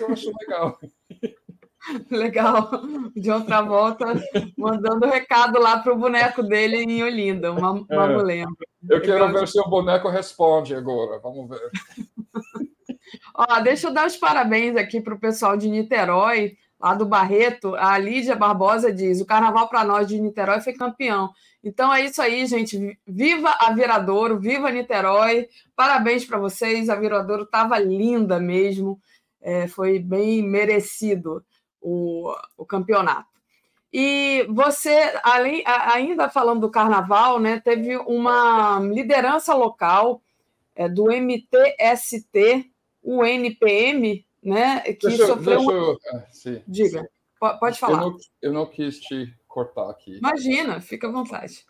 Eu 0.00 0.12
acho 0.12 0.30
legal. 0.40 0.78
Legal. 2.10 2.70
John 3.16 3.44
Travolta 3.44 4.06
mandando 4.58 5.06
recado 5.06 5.58
lá 5.58 5.78
para 5.78 5.94
o 5.94 5.98
boneco 5.98 6.42
dele 6.42 6.82
em 6.82 7.02
Olinda, 7.02 7.50
uma, 7.52 7.72
uma 7.72 8.04
é. 8.04 8.14
mulher. 8.14 8.46
Eu 8.90 9.00
quero 9.00 9.32
ver 9.32 9.48
se 9.48 9.58
o 9.58 9.68
boneco 9.68 10.08
responde 10.08 10.74
agora. 10.74 11.18
Vamos 11.20 11.48
ver. 11.48 11.70
Ó, 13.34 13.60
deixa 13.60 13.88
eu 13.88 13.94
dar 13.94 14.06
os 14.06 14.16
parabéns 14.16 14.76
aqui 14.76 15.00
para 15.00 15.14
o 15.14 15.20
pessoal 15.20 15.56
de 15.56 15.68
Niterói 15.68 16.58
lá 16.80 16.94
do 16.94 17.04
Barreto, 17.04 17.74
a 17.74 17.98
Lídia 17.98 18.36
Barbosa 18.36 18.92
diz: 18.92 19.20
o 19.20 19.26
carnaval 19.26 19.68
para 19.68 19.84
nós 19.84 20.06
de 20.06 20.20
Niterói 20.20 20.60
foi 20.60 20.72
campeão. 20.72 21.30
Então 21.62 21.92
é 21.92 22.04
isso 22.04 22.22
aí, 22.22 22.46
gente. 22.46 22.98
Viva 23.06 23.50
a 23.58 23.72
Viradouro, 23.72 24.38
viva 24.38 24.70
Niterói. 24.70 25.48
Parabéns 25.74 26.24
para 26.24 26.38
vocês. 26.38 26.88
A 26.88 26.94
Viradouro 26.94 27.42
estava 27.42 27.78
linda 27.78 28.38
mesmo. 28.38 29.00
É, 29.40 29.66
foi 29.66 29.98
bem 29.98 30.42
merecido 30.42 31.44
o, 31.80 32.32
o 32.56 32.64
campeonato. 32.64 33.28
E 33.92 34.46
você, 34.50 35.14
além, 35.22 35.62
ainda 35.66 36.28
falando 36.28 36.60
do 36.60 36.70
carnaval, 36.70 37.40
né, 37.40 37.58
teve 37.58 37.96
uma 37.96 38.78
liderança 38.80 39.54
local 39.54 40.20
é, 40.76 40.88
do 40.88 41.10
MTST, 41.10 42.70
o 43.02 43.24
NPM, 43.24 44.24
né? 44.42 44.80
Que 44.80 45.08
deixa, 45.08 45.26
sofreu. 45.26 45.56
Deixa 45.58 45.72
eu, 45.72 45.98
ah, 46.12 46.24
sim, 46.30 46.62
Diga, 46.66 47.00
sim. 47.00 47.58
pode 47.60 47.78
falar. 47.78 48.02
Eu 48.02 48.10
não, 48.10 48.16
eu 48.42 48.52
não 48.52 48.66
quis 48.66 49.00
te 49.00 49.34
cortar 49.46 49.90
aqui. 49.90 50.18
Imagina, 50.18 50.80
fica 50.80 51.08
à 51.08 51.12
vontade. 51.12 51.66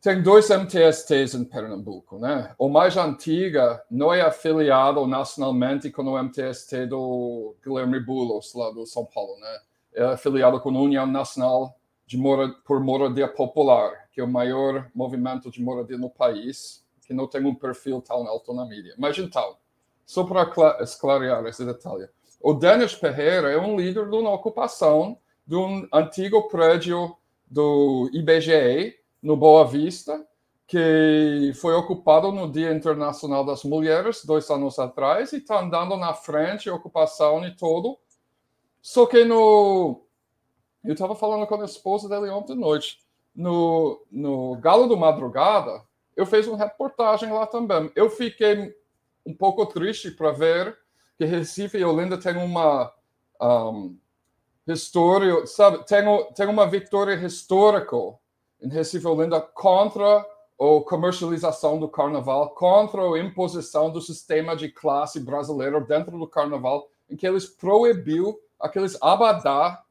Tem 0.00 0.22
dois 0.22 0.48
MTSTs 0.48 1.34
em 1.34 1.44
Pernambuco, 1.44 2.18
né? 2.18 2.54
O 2.58 2.70
mais 2.70 2.96
antiga 2.96 3.84
não 3.90 4.12
é 4.14 4.22
afiliado 4.22 5.06
nacionalmente 5.06 5.90
com 5.90 6.02
o 6.02 6.22
MTST 6.22 6.86
do 6.86 7.54
Guilherme 7.62 8.00
Boulos, 8.00 8.54
lá 8.54 8.70
do 8.70 8.86
São 8.86 9.04
Paulo, 9.04 9.38
né? 9.38 9.58
É 9.92 10.04
afiliado 10.04 10.58
com 10.60 10.70
a 10.70 10.80
União 10.80 11.06
Nacional 11.06 11.76
de 12.06 12.16
Mora, 12.16 12.48
por 12.64 12.80
Moradia 12.80 13.28
Popular, 13.28 14.08
que 14.10 14.22
é 14.22 14.24
o 14.24 14.28
maior 14.28 14.90
movimento 14.94 15.50
de 15.50 15.62
moradia 15.62 15.98
no 15.98 16.08
país, 16.08 16.82
que 17.06 17.12
não 17.12 17.26
tem 17.26 17.44
um 17.44 17.54
perfil 17.54 18.00
tão 18.00 18.26
alto 18.26 18.54
na 18.54 18.64
mídia. 18.64 18.94
Mas 18.96 19.18
então, 19.18 19.58
só 20.10 20.24
para 20.24 20.42
esclarecer 20.82 21.46
esse 21.46 21.64
detalhe. 21.64 22.08
O 22.40 22.52
Denis 22.52 22.92
Ferreira 22.92 23.48
é 23.48 23.56
um 23.56 23.76
líder 23.76 24.10
de 24.10 24.16
uma 24.16 24.32
ocupação 24.32 25.16
de 25.46 25.54
um 25.54 25.86
antigo 25.94 26.48
prédio 26.48 27.16
do 27.48 28.10
IBGE, 28.12 28.96
no 29.22 29.36
Boa 29.36 29.64
Vista, 29.64 30.26
que 30.66 31.52
foi 31.60 31.74
ocupado 31.74 32.32
no 32.32 32.50
Dia 32.50 32.72
Internacional 32.72 33.44
das 33.44 33.62
Mulheres, 33.62 34.24
dois 34.24 34.50
anos 34.50 34.80
atrás, 34.80 35.32
e 35.32 35.36
está 35.36 35.60
andando 35.60 35.96
na 35.96 36.12
frente, 36.12 36.68
ocupação 36.68 37.46
e 37.46 37.54
tudo. 37.54 37.96
Só 38.82 39.06
que 39.06 39.24
no. 39.24 40.02
Eu 40.82 40.94
estava 40.94 41.14
falando 41.14 41.46
com 41.46 41.54
a 41.54 41.64
esposa 41.64 42.08
dele 42.08 42.32
ontem 42.32 42.54
à 42.54 42.56
noite. 42.56 42.98
No, 43.32 44.04
no 44.10 44.56
Galo 44.56 44.88
do 44.88 44.96
Madrugada, 44.96 45.84
eu 46.16 46.26
fiz 46.26 46.48
uma 46.48 46.58
reportagem 46.58 47.32
lá 47.32 47.46
também. 47.46 47.92
Eu 47.94 48.10
fiquei 48.10 48.74
um 49.26 49.34
pouco 49.34 49.66
triste 49.66 50.10
para 50.10 50.32
ver 50.32 50.76
que 51.16 51.24
Recife 51.24 51.78
e 51.78 51.84
Olinda 51.84 52.16
têm 52.18 52.36
uma 52.36 52.92
um, 53.40 53.96
história, 54.66 55.46
sabe, 55.46 55.84
tem, 55.86 56.02
tem 56.34 56.46
uma 56.46 56.66
vitória 56.66 57.14
histórica 57.14 57.96
em 58.60 58.68
Recife 58.68 59.04
e 59.04 59.08
Olinda 59.08 59.40
contra 59.40 60.18
a 60.18 60.84
comercialização 60.86 61.78
do 61.78 61.88
carnaval, 61.88 62.50
contra 62.50 63.02
a 63.02 63.18
imposição 63.18 63.90
do 63.90 64.00
sistema 64.00 64.54
de 64.54 64.68
classe 64.68 65.18
brasileiro 65.18 65.84
dentro 65.86 66.18
do 66.18 66.26
carnaval, 66.26 66.90
em 67.08 67.16
que 67.16 67.26
eles 67.26 67.46
proibiu 67.46 68.38
aqueles 68.58 68.96
abadá 69.00 69.82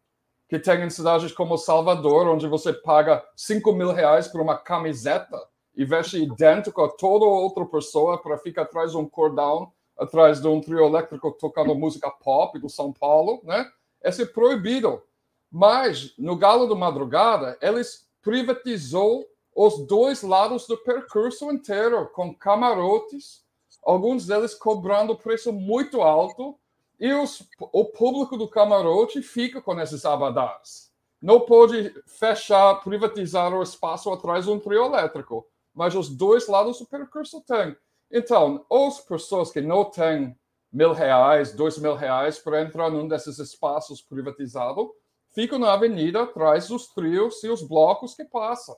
que 0.48 0.60
tem 0.60 0.84
em 0.84 0.90
cidades 0.90 1.32
como 1.32 1.58
Salvador, 1.58 2.28
onde 2.28 2.48
você 2.48 2.74
paga 2.74 3.24
5 3.36 3.72
mil 3.74 3.92
reais 3.92 4.28
por 4.28 4.42
uma 4.42 4.58
camiseta 4.58 5.40
e 5.80 5.86
veste 5.86 6.22
idêntico 6.22 6.84
a 6.84 6.90
toda 6.90 7.24
outra 7.24 7.66
pessoa 7.66 8.22
para 8.22 8.38
ficar 8.38 8.64
atrás 8.64 8.92
de 8.92 8.98
um 8.98 9.08
cordão, 9.08 9.72
atrás 9.98 10.42
de 10.42 10.46
um 10.46 10.60
trio 10.60 10.86
elétrico 10.86 11.32
tocando 11.32 11.74
música 11.74 12.12
pop 12.12 12.60
do 12.60 12.70
São 12.70 12.92
Paulo, 12.92 13.40
né? 13.46 13.66
Esse 14.04 14.24
é 14.24 14.26
proibido. 14.26 15.02
Mas 15.50 16.14
no 16.18 16.36
Galo 16.36 16.68
do 16.68 16.76
Madrugada, 16.76 17.58
eles 17.62 18.06
privatizou 18.22 19.26
os 19.56 19.88
dois 19.88 20.22
lados 20.22 20.68
do 20.68 20.76
percurso 20.76 21.50
inteiro, 21.50 22.10
com 22.10 22.36
camarotes, 22.36 23.46
alguns 23.82 24.28
deles 24.28 24.54
cobrando 24.54 25.16
preço 25.16 25.54
muito 25.54 26.02
alto, 26.02 26.60
e 27.00 27.14
os, 27.14 27.48
o 27.58 27.86
público 27.86 28.36
do 28.36 28.50
camarote 28.50 29.22
fica 29.22 29.62
com 29.62 29.80
esses 29.80 30.04
abadás. 30.04 30.92
Não 31.22 31.40
pode 31.40 31.96
fechar, 32.06 32.82
privatizar 32.82 33.54
o 33.54 33.64
espaço 33.64 34.12
atrás 34.12 34.44
de 34.44 34.52
um 34.52 34.60
trio 34.60 34.84
elétrico, 34.84 35.48
mas 35.74 35.96
os 35.96 36.10
dois 36.10 36.48
lados 36.48 36.80
do 36.80 36.86
percurso 36.86 37.42
têm. 37.42 37.76
Então, 38.12 38.66
as 38.72 39.00
pessoas 39.02 39.52
que 39.52 39.62
não 39.62 39.86
têm 39.86 40.38
mil 40.72 40.94
reais, 40.94 41.54
dois 41.54 41.78
mil 41.78 41.96
reais 41.96 42.40
para 42.40 42.62
entrar 42.62 42.90
num 42.90 43.08
desses 43.08 43.40
espaços 43.40 44.02
privatizados, 44.02 44.88
ficam 45.34 45.60
na 45.60 45.74
avenida 45.74 46.24
atrás 46.24 46.68
dos 46.68 46.88
trios 46.88 47.44
e 47.44 47.50
os 47.50 47.62
blocos 47.62 48.16
que 48.16 48.26
passam. 48.26 48.76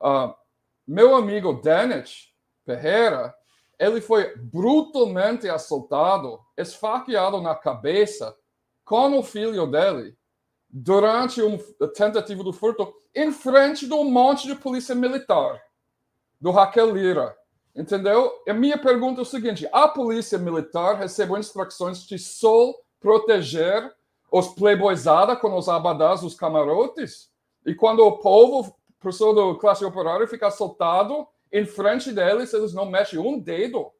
Uh, 0.00 0.34
meu 0.86 1.14
amigo 1.14 1.54
Dennis 1.54 2.32
Ferreira, 2.64 3.34
ele 3.78 4.00
foi 4.00 4.36
brutalmente 4.36 5.48
assaltado, 5.48 6.40
esfaqueado 6.56 7.40
na 7.40 7.54
cabeça 7.54 8.36
com 8.84 9.18
o 9.18 9.22
filho 9.22 9.66
dele 9.66 10.16
durante 10.68 11.40
uma 11.40 11.58
tentativa 11.94 12.42
do 12.42 12.52
furto 12.52 12.92
em 13.14 13.30
frente 13.30 13.86
de 13.86 13.94
um 13.94 14.04
monte 14.04 14.46
de 14.46 14.56
polícia 14.56 14.94
militar 14.94 15.62
do 16.44 16.50
Raquel 16.50 16.94
Lira. 16.94 17.34
Entendeu? 17.74 18.30
A 18.46 18.52
minha 18.52 18.76
pergunta 18.76 19.18
é 19.18 19.22
o 19.22 19.24
seguinte: 19.24 19.66
a 19.72 19.88
polícia 19.88 20.36
militar 20.36 20.98
recebeu 20.98 21.38
instruções 21.38 22.06
de 22.06 22.18
só 22.18 22.74
proteger 23.00 23.90
os 24.30 24.48
playboyzada 24.48 25.34
com 25.36 25.56
os 25.56 25.70
abadás, 25.70 26.22
os 26.22 26.34
camarotes? 26.34 27.30
E 27.64 27.74
quando 27.74 28.00
o 28.00 28.18
povo, 28.18 28.76
pessoa 29.00 29.34
da 29.54 29.58
classe 29.58 29.86
operária, 29.86 30.28
fica 30.28 30.50
soltado 30.50 31.26
em 31.50 31.64
frente 31.64 32.12
deles, 32.12 32.52
eles 32.52 32.74
não 32.74 32.84
mexem 32.84 33.18
um 33.18 33.40
dedo, 33.40 33.90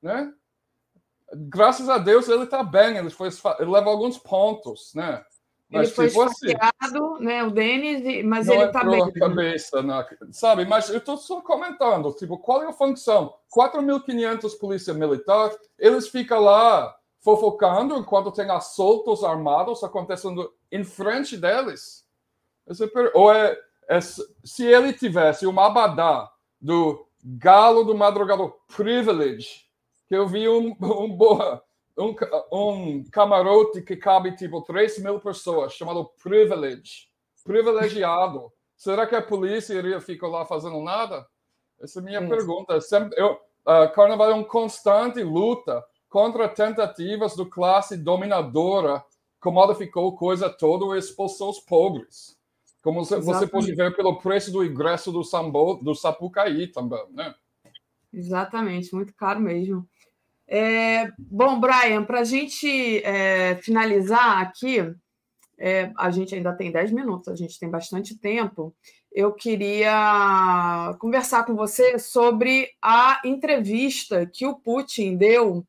né? 0.00 0.32
Graças 1.34 1.88
a 1.88 1.98
Deus 1.98 2.28
ele 2.28 2.44
está 2.44 2.62
bem, 2.62 2.96
ele, 2.96 3.10
foi, 3.10 3.28
ele 3.58 3.70
leva 3.70 3.90
alguns 3.90 4.18
pontos, 4.18 4.92
né? 4.94 5.24
Mas, 5.72 5.88
ele 5.88 5.96
foi 5.96 6.08
tipo 6.08 6.24
esfaqueado, 6.24 7.14
assim, 7.14 7.24
né, 7.24 7.44
o 7.44 7.50
Denis, 7.50 8.24
mas 8.24 8.46
ele 8.46 8.64
está 8.64 8.84
bem. 8.84 9.12
cabeça, 9.12 9.82
na, 9.82 10.06
sabe? 10.30 10.66
Mas 10.66 10.90
eu 10.90 10.98
estou 10.98 11.16
só 11.16 11.40
comentando, 11.40 12.12
tipo, 12.12 12.36
qual 12.36 12.62
é 12.62 12.68
a 12.68 12.72
função? 12.72 13.34
4.500 13.56 14.58
polícia 14.58 14.92
militar, 14.92 15.50
eles 15.78 16.08
ficam 16.08 16.40
lá 16.40 16.94
fofocando 17.20 17.96
enquanto 17.96 18.32
tem 18.32 18.50
assaltos 18.50 19.24
armados 19.24 19.82
acontecendo 19.82 20.52
em 20.70 20.84
frente 20.84 21.36
deles. 21.38 22.04
Ou 23.14 23.32
é, 23.32 23.56
é, 23.88 23.98
se 24.00 24.66
ele 24.66 24.92
tivesse 24.92 25.46
uma 25.46 25.66
abadá 25.66 26.30
do 26.60 27.06
galo 27.24 27.84
do 27.84 27.94
madrugado 27.94 28.52
privilege, 28.76 29.62
que 30.06 30.14
eu 30.14 30.26
vi 30.28 30.48
um, 30.48 30.76
um 30.82 31.08
boa 31.08 31.62
um, 31.96 32.14
um 32.52 33.04
camarote 33.10 33.82
que 33.82 33.96
cabe 33.96 34.34
tipo 34.36 34.62
3 34.62 34.98
mil 34.98 35.20
pessoas, 35.20 35.74
chamado 35.74 36.10
privilege, 36.22 37.08
privilegiado. 37.44 38.52
Será 38.76 39.06
que 39.06 39.14
a 39.14 39.22
polícia 39.22 39.74
iria 39.74 40.00
ficar 40.00 40.28
lá 40.28 40.44
fazendo 40.44 40.80
nada? 40.82 41.26
Essa 41.80 41.98
é 41.98 42.02
a 42.02 42.04
minha 42.04 42.20
Sim. 42.20 42.28
pergunta. 42.28 42.80
Sempre, 42.80 43.20
eu, 43.20 43.32
uh, 43.32 43.92
Carnaval 43.94 44.30
é 44.30 44.34
uma 44.34 44.44
constante 44.44 45.22
luta 45.22 45.84
contra 46.08 46.48
tentativas 46.48 47.34
do 47.34 47.46
classe 47.46 47.96
dominadora 47.96 49.04
comodificou 49.42 50.16
coisa 50.16 50.48
toda 50.48 50.94
e 50.94 50.98
expulsou 50.98 51.50
os 51.50 51.58
pobres. 51.58 52.38
Como 52.80 53.00
Exatamente. 53.00 53.26
você 53.26 53.46
pode 53.46 53.74
ver 53.74 53.94
pelo 53.94 54.18
preço 54.18 54.52
do 54.52 54.64
ingresso 54.64 55.10
do, 55.10 55.24
Sambo, 55.24 55.74
do 55.82 55.94
Sapucaí 55.94 56.68
também, 56.68 57.04
né? 57.10 57.34
Exatamente, 58.12 58.94
muito 58.94 59.14
caro 59.14 59.40
mesmo. 59.40 59.88
É, 60.48 61.08
bom, 61.18 61.58
Brian, 61.58 62.04
para 62.04 62.20
a 62.20 62.24
gente 62.24 63.02
é, 63.04 63.56
finalizar 63.56 64.38
aqui, 64.38 64.78
é, 65.58 65.92
a 65.96 66.10
gente 66.10 66.34
ainda 66.34 66.52
tem 66.52 66.72
10 66.72 66.90
minutos, 66.92 67.28
a 67.28 67.36
gente 67.36 67.58
tem 67.58 67.70
bastante 67.70 68.18
tempo. 68.18 68.74
Eu 69.12 69.32
queria 69.32 70.96
conversar 70.98 71.44
com 71.44 71.54
você 71.54 71.98
sobre 71.98 72.68
a 72.82 73.20
entrevista 73.24 74.26
que 74.26 74.46
o 74.46 74.58
Putin 74.58 75.16
deu. 75.16 75.64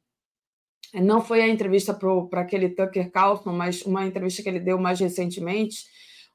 Não 0.94 1.22
foi 1.22 1.42
a 1.42 1.48
entrevista 1.48 1.94
para 1.94 2.42
aquele 2.42 2.70
Tucker 2.70 3.12
Carlson, 3.12 3.52
mas 3.52 3.82
uma 3.84 4.06
entrevista 4.06 4.42
que 4.42 4.50
ele 4.50 4.60
deu 4.60 4.80
mais 4.80 5.00
recentemente, 5.00 5.86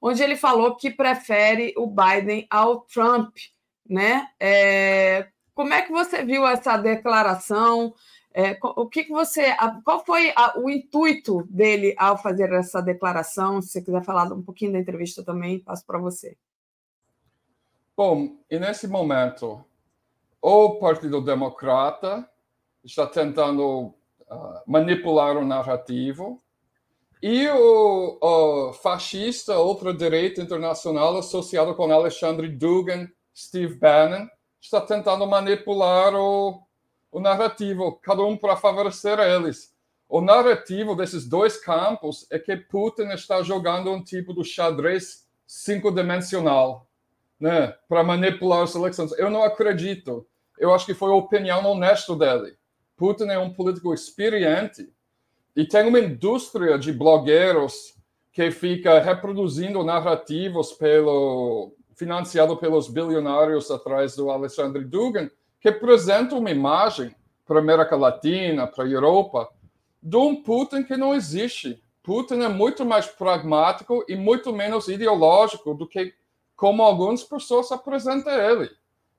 onde 0.00 0.22
ele 0.22 0.36
falou 0.36 0.76
que 0.76 0.90
prefere 0.90 1.74
o 1.76 1.86
Biden 1.86 2.46
ao 2.50 2.82
Trump. 2.82 3.34
Né? 3.88 4.28
É, 4.38 5.28
como 5.54 5.72
é 5.74 5.82
que 5.82 5.90
você 5.90 6.24
viu 6.24 6.46
essa 6.46 6.76
declaração? 6.76 7.94
É, 8.40 8.56
o 8.62 8.86
que, 8.86 9.02
que 9.02 9.10
você. 9.10 9.52
Qual 9.84 10.04
foi 10.06 10.32
a, 10.36 10.56
o 10.60 10.70
intuito 10.70 11.42
dele 11.50 11.92
ao 11.98 12.16
fazer 12.16 12.52
essa 12.52 12.80
declaração? 12.80 13.60
Se 13.60 13.70
você 13.70 13.82
quiser 13.82 14.04
falar 14.04 14.32
um 14.32 14.42
pouquinho 14.42 14.74
da 14.74 14.78
entrevista 14.78 15.24
também, 15.24 15.58
passo 15.58 15.84
para 15.84 15.98
você. 15.98 16.36
Bom, 17.96 18.36
e 18.48 18.56
nesse 18.60 18.86
momento, 18.86 19.64
o 20.40 20.76
Partido 20.76 21.20
Democrata 21.20 22.30
está 22.84 23.08
tentando 23.08 23.86
uh, 24.30 24.62
manipular 24.64 25.36
o 25.36 25.44
narrativo 25.44 26.40
e 27.20 27.48
o, 27.48 28.18
o 28.22 28.72
fascista 28.74 29.58
ultradireita 29.58 30.40
internacional 30.40 31.18
associado 31.18 31.74
com 31.74 31.90
Alexandre 31.90 32.48
Dugin, 32.48 33.08
Steve 33.36 33.74
Bannon, 33.74 34.28
está 34.60 34.80
tentando 34.80 35.26
manipular 35.26 36.14
o, 36.14 36.62
o 37.10 37.20
narrativo, 37.20 37.98
cada 38.02 38.22
um 38.22 38.36
para 38.36 38.56
favorecer 38.56 39.18
eles. 39.18 39.74
O 40.08 40.20
narrativo 40.20 40.94
desses 40.94 41.26
dois 41.26 41.58
campos 41.58 42.26
é 42.30 42.38
que 42.38 42.56
Putin 42.56 43.08
está 43.08 43.42
jogando 43.42 43.90
um 43.90 44.02
tipo 44.02 44.34
de 44.34 44.44
xadrez 44.44 45.26
cinco-dimensional, 45.46 46.86
né, 47.38 47.74
para 47.88 48.02
manipular 48.02 48.62
as 48.62 48.74
eleições. 48.74 49.12
Eu 49.12 49.30
não 49.30 49.42
acredito. 49.42 50.26
Eu 50.58 50.74
acho 50.74 50.86
que 50.86 50.94
foi 50.94 51.10
a 51.10 51.14
opinião 51.14 51.64
honesta 51.64 52.16
dele. 52.16 52.56
Putin 52.96 53.24
é 53.24 53.38
um 53.38 53.52
político 53.52 53.94
experiente 53.94 54.92
e 55.54 55.64
tem 55.66 55.86
uma 55.86 56.00
indústria 56.00 56.78
de 56.78 56.92
blogueiros 56.92 57.94
que 58.32 58.50
fica 58.50 58.98
reproduzindo 59.00 59.84
narrativos 59.84 60.72
pelo 60.72 61.74
financiado 61.94 62.56
pelos 62.56 62.88
bilionários 62.88 63.70
atrás 63.70 64.14
do 64.14 64.30
Alexandre 64.30 64.84
Dugin 64.84 65.28
que 65.60 65.68
apresenta 65.68 66.34
uma 66.34 66.50
imagem 66.50 67.14
para 67.44 67.58
a 67.58 67.62
América 67.62 67.96
Latina, 67.96 68.66
para 68.66 68.84
a 68.84 68.88
Europa, 68.88 69.48
de 70.02 70.16
um 70.16 70.42
Putin 70.42 70.82
que 70.82 70.96
não 70.96 71.14
existe. 71.14 71.82
Putin 72.02 72.42
é 72.42 72.48
muito 72.48 72.84
mais 72.84 73.06
pragmático 73.06 74.04
e 74.08 74.14
muito 74.14 74.52
menos 74.52 74.88
ideológico 74.88 75.74
do 75.74 75.86
que 75.86 76.14
como 76.54 76.82
algumas 76.82 77.22
pessoas 77.22 77.70
apresentam 77.70 78.32
ele. 78.32 78.70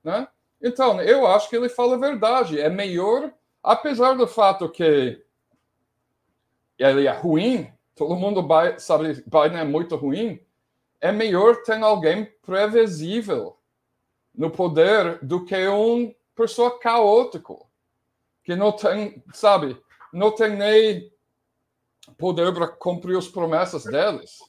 Né? 0.04 0.28
Então, 0.62 1.02
eu 1.02 1.26
acho 1.28 1.50
que 1.50 1.56
ele 1.56 1.70
fala 1.70 1.96
a 1.96 2.00
verdade. 2.00 2.60
É 2.60 2.70
melhor, 2.70 3.32
apesar 3.64 4.14
do 4.14 4.28
fato 4.28 4.70
que 4.70 5.24
ele 6.78 7.08
é 7.08 7.12
ruim, 7.12 7.72
todo 7.96 8.16
mundo 8.16 8.46
sabe 8.78 9.16
que 9.16 9.24
Biden 9.30 9.60
é 9.60 9.66
muito 9.66 9.96
ruim, 9.96 10.40
é 11.02 11.12
melhor 11.12 11.64
ter 11.64 11.82
alguém 11.82 12.26
previsível 12.42 13.58
no 14.34 14.50
poder 14.50 15.20
do 15.22 15.46
que 15.46 15.68
um 15.68 16.14
pessoa 16.40 16.80
caótico, 16.80 17.70
que 18.46 18.56
não 18.56 18.72
tem, 18.72 19.22
sabe, 19.34 19.78
não 20.14 20.32
tem 20.32 20.56
nem 20.56 21.12
poder 22.18 22.54
para 22.54 22.66
cumprir 22.66 23.18
as 23.18 23.28
promessas 23.28 23.84
deles. 23.84 24.40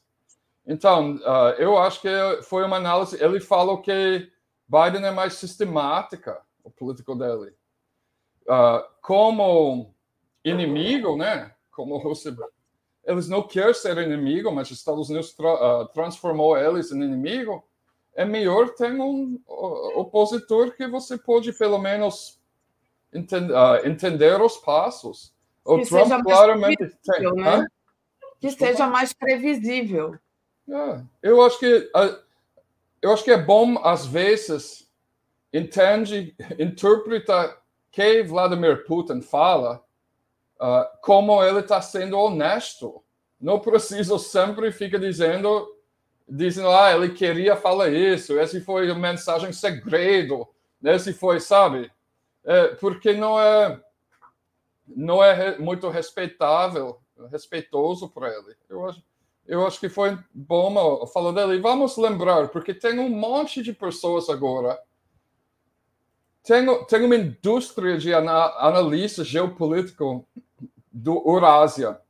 Então, 0.64 1.16
uh, 1.16 1.54
eu 1.58 1.76
acho 1.76 2.00
que 2.00 2.08
foi 2.44 2.64
uma 2.64 2.76
análise. 2.76 3.20
Ele 3.20 3.40
falou 3.40 3.82
que 3.82 4.30
Biden 4.68 5.04
é 5.04 5.10
mais 5.10 5.34
sistemática, 5.34 6.40
o 6.62 6.70
político 6.70 7.16
dele. 7.16 7.52
Uh, 8.42 8.84
como 9.02 9.92
inimigo, 10.44 11.16
né? 11.16 11.52
Como 11.72 12.00
você, 12.00 12.32
eles 13.04 13.28
não 13.28 13.42
querem 13.42 13.74
ser 13.74 13.98
inimigo, 13.98 14.52
mas 14.52 14.70
os 14.70 14.78
Estados 14.78 15.10
Unidos 15.10 15.32
tra 15.34 15.82
uh, 15.82 15.88
transformou 15.88 16.56
eles 16.56 16.92
em 16.92 17.02
inimigo 17.02 17.64
é 18.14 18.24
melhor 18.24 18.70
ter 18.70 18.92
um 18.92 19.40
opositor 19.46 20.72
que 20.72 20.86
você 20.86 21.16
pode 21.16 21.52
pelo 21.52 21.78
menos 21.78 22.40
entender, 23.12 23.52
uh, 23.52 23.86
entender 23.86 24.40
os 24.40 24.56
passos. 24.56 25.32
O 25.64 25.78
que 25.78 25.86
Trump 25.86 26.22
claramente 26.22 26.90
tem. 27.04 27.34
Né? 27.34 27.66
Que 28.40 28.50
seja 28.50 28.86
mais 28.86 29.12
previsível. 29.12 30.16
É, 30.68 31.02
eu 31.22 31.42
acho 31.42 31.58
que 31.58 31.90
uh, 31.96 32.18
eu 33.02 33.12
acho 33.12 33.24
que 33.24 33.30
é 33.30 33.42
bom 33.42 33.78
às 33.84 34.06
vezes 34.06 34.88
entende, 35.52 36.34
interpreta 36.58 37.56
que 37.90 38.22
Vladimir 38.22 38.84
Putin 38.86 39.20
fala 39.20 39.84
uh, 40.60 40.84
como 41.02 41.42
ele 41.42 41.60
está 41.60 41.80
sendo 41.82 42.18
honesto. 42.18 43.02
Não 43.40 43.58
precisa 43.58 44.18
sempre 44.18 44.70
ficar 44.70 44.98
dizendo 44.98 45.66
dizendo, 46.30 46.68
ah, 46.70 46.92
ele 46.94 47.10
queria 47.10 47.56
falar 47.56 47.88
isso, 47.88 48.38
esse 48.38 48.60
foi 48.60 48.90
uma 48.90 49.10
mensagem 49.10 49.52
segredo, 49.52 50.46
esse 50.82 51.12
foi, 51.12 51.40
sabe? 51.40 51.90
É, 52.44 52.68
porque 52.76 53.12
não 53.12 53.38
é 53.38 53.80
não 54.86 55.22
é 55.22 55.56
muito 55.58 55.88
respeitável, 55.88 57.00
respeitoso 57.30 58.08
para 58.08 58.28
ele. 58.28 58.56
Eu 58.68 58.88
acho, 58.88 59.02
eu 59.46 59.66
acho 59.66 59.78
que 59.78 59.88
foi 59.88 60.18
bom 60.32 61.06
falar 61.08 61.32
dele. 61.32 61.60
Vamos 61.60 61.96
lembrar, 61.96 62.48
porque 62.48 62.74
tem 62.74 62.98
um 62.98 63.08
monte 63.08 63.62
de 63.62 63.72
pessoas 63.72 64.28
agora. 64.28 64.78
Tem, 66.42 66.66
tem 66.86 67.04
uma 67.04 67.16
indústria 67.16 67.98
de 67.98 68.12
analista 68.14 69.22
geopolítico 69.22 70.26
do 70.90 71.22
Eurásia, 71.26 72.00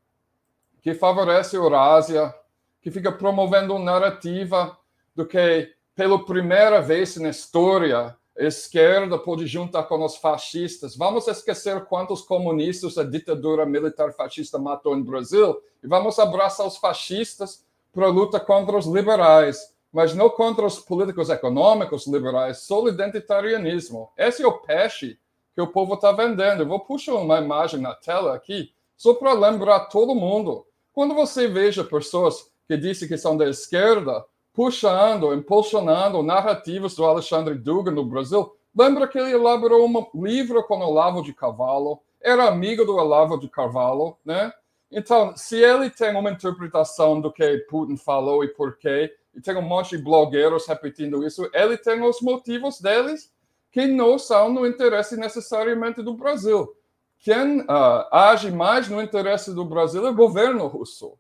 que 0.81 0.95
favorece 0.95 1.57
a 1.57 1.59
Eurásia, 1.59 2.35
que 2.81 2.91
fica 2.91 3.13
promovendo 3.13 3.75
uma 3.75 3.85
narrativa 3.85 4.77
do 5.15 5.27
que, 5.27 5.73
pela 5.95 6.25
primeira 6.25 6.81
vez 6.81 7.17
na 7.17 7.29
história, 7.29 8.17
a 8.39 8.43
esquerda 8.43 9.19
pode 9.19 9.47
juntar 9.47 9.83
com 9.83 10.03
os 10.03 10.17
fascistas. 10.17 10.97
Vamos 10.97 11.29
esquecer 11.29 11.85
quantos 11.85 12.23
comunistas 12.23 12.97
a 12.97 13.05
ditadura 13.05 13.67
militar 13.67 14.13
fascista 14.13 14.59
matou 14.59 14.97
no 14.97 15.05
Brasil 15.05 15.61
e 15.83 15.87
vamos 15.87 16.19
abraçar 16.19 16.67
os 16.67 16.79
fascistas 16.79 17.65
para 17.93 18.07
a 18.07 18.11
luta 18.11 18.41
contra 18.41 18.79
os 18.79 18.87
liberais, 18.87 19.75
mas 19.93 20.15
não 20.15 20.31
contra 20.31 20.65
os 20.65 20.79
políticos 20.79 21.29
econômicos 21.29 22.07
liberais, 22.07 22.59
só 22.59 22.83
o 22.83 22.89
identitarianismo. 22.89 24.11
Esse 24.17 24.43
é 24.43 24.47
o 24.47 24.59
peixe 24.59 25.19
que 25.55 25.61
o 25.61 25.67
povo 25.67 25.95
está 25.95 26.13
vendendo. 26.13 26.63
Eu 26.63 26.69
vou 26.69 26.81
puxar 26.81 27.15
uma 27.15 27.39
imagem 27.39 27.81
na 27.81 27.95
tela 27.95 28.35
aqui, 28.35 28.73
só 28.97 29.15
para 29.15 29.33
lembrar 29.33 29.81
todo 29.87 30.15
mundo. 30.15 30.67
Quando 30.93 31.15
você 31.15 31.49
veja 31.49 31.85
pessoas 31.85 32.50
que 32.71 32.77
dizem 32.77 33.09
que 33.09 33.19
são 33.19 33.37
da 33.37 33.49
esquerda, 33.49 34.25
puxando, 34.53 35.35
impulsionando 35.35 36.23
narrativas 36.23 36.95
do 36.95 37.05
Alexandre 37.05 37.57
Dugan 37.57 37.91
no 37.91 38.05
Brasil. 38.05 38.55
Lembra 38.79 39.09
que 39.09 39.19
ele 39.19 39.33
elaborou 39.33 39.89
um 39.89 40.25
livro 40.25 40.63
com 40.63 40.79
Olavo 40.79 41.21
de 41.21 41.35
Carvalho, 41.35 41.99
era 42.21 42.47
amigo 42.47 42.85
do 42.85 42.95
Olavo 42.95 43.41
de 43.41 43.49
Carvalho, 43.49 44.17
né? 44.25 44.53
Então, 44.89 45.37
se 45.37 45.57
ele 45.57 45.91
tem 45.91 46.15
uma 46.15 46.31
interpretação 46.31 47.21
do 47.21 47.33
que 47.33 47.59
Putin 47.69 47.97
falou 47.97 48.45
e 48.45 48.49
por 48.55 48.79
quê, 48.79 49.13
e 49.35 49.41
tem 49.41 49.57
um 49.57 49.63
monte 49.63 49.97
de 49.97 50.05
blogueiros 50.05 50.65
repetindo 50.69 51.27
isso, 51.27 51.51
ele 51.53 51.77
tem 51.77 52.01
os 52.03 52.21
motivos 52.21 52.81
deles 52.81 53.33
que 53.73 53.89
não 53.89 54.17
são 54.17 54.49
no 54.49 54.65
interesse 54.65 55.17
necessariamente 55.17 56.05
do 56.05 56.15
Brasil. 56.15 56.73
Quem 57.19 57.63
uh, 57.63 58.07
age 58.13 58.53
mais 58.53 58.89
no 58.89 59.03
interesse 59.03 59.53
do 59.53 59.65
Brasil 59.65 60.07
é 60.07 60.11
o 60.11 60.15
governo 60.15 60.69
russo 60.69 61.19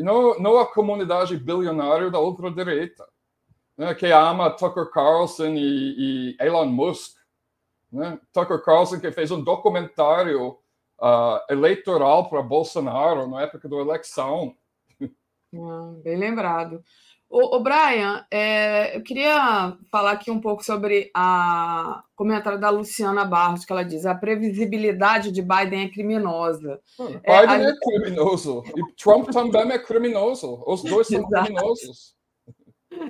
e 0.00 0.02
não, 0.02 0.38
não 0.38 0.58
a 0.58 0.66
comunidade 0.66 1.36
bilionária 1.36 2.10
da 2.10 2.18
ultradireita, 2.18 3.06
né, 3.76 3.94
que 3.94 4.06
ama 4.06 4.50
Tucker 4.50 4.90
Carlson 4.90 5.48
e, 5.48 6.32
e 6.32 6.36
Elon 6.40 6.64
Musk. 6.64 7.18
Né? 7.92 8.18
Tucker 8.32 8.62
Carlson 8.62 8.98
que 8.98 9.12
fez 9.12 9.30
um 9.30 9.44
documentário 9.44 10.52
uh, 10.98 11.38
eleitoral 11.50 12.30
para 12.30 12.40
Bolsonaro 12.40 13.28
na 13.28 13.42
época 13.42 13.68
da 13.68 13.76
eleição. 13.76 14.56
Ah, 15.52 15.92
bem 16.02 16.16
lembrado. 16.16 16.82
O, 17.30 17.56
o 17.56 17.60
Brian, 17.60 18.26
é, 18.28 18.96
eu 18.96 19.02
queria 19.04 19.76
falar 19.88 20.10
aqui 20.10 20.32
um 20.32 20.40
pouco 20.40 20.64
sobre 20.64 21.12
a 21.14 22.02
comentário 22.16 22.58
da 22.58 22.70
Luciana 22.70 23.24
Barros, 23.24 23.64
que 23.64 23.70
ela 23.70 23.84
diz: 23.84 24.04
a 24.04 24.16
previsibilidade 24.16 25.30
de 25.30 25.40
Biden 25.40 25.84
é 25.84 25.88
criminosa. 25.88 26.80
Biden 26.98 27.20
é, 27.22 27.36
a... 27.36 27.70
é 27.70 27.76
criminoso 27.76 28.64
e 28.76 28.92
Trump 29.00 29.30
também 29.30 29.70
é 29.70 29.78
criminoso. 29.78 30.60
Os 30.66 30.82
dois 30.82 31.06
são 31.06 31.20
Exato. 31.20 31.44
criminosos. 31.44 32.16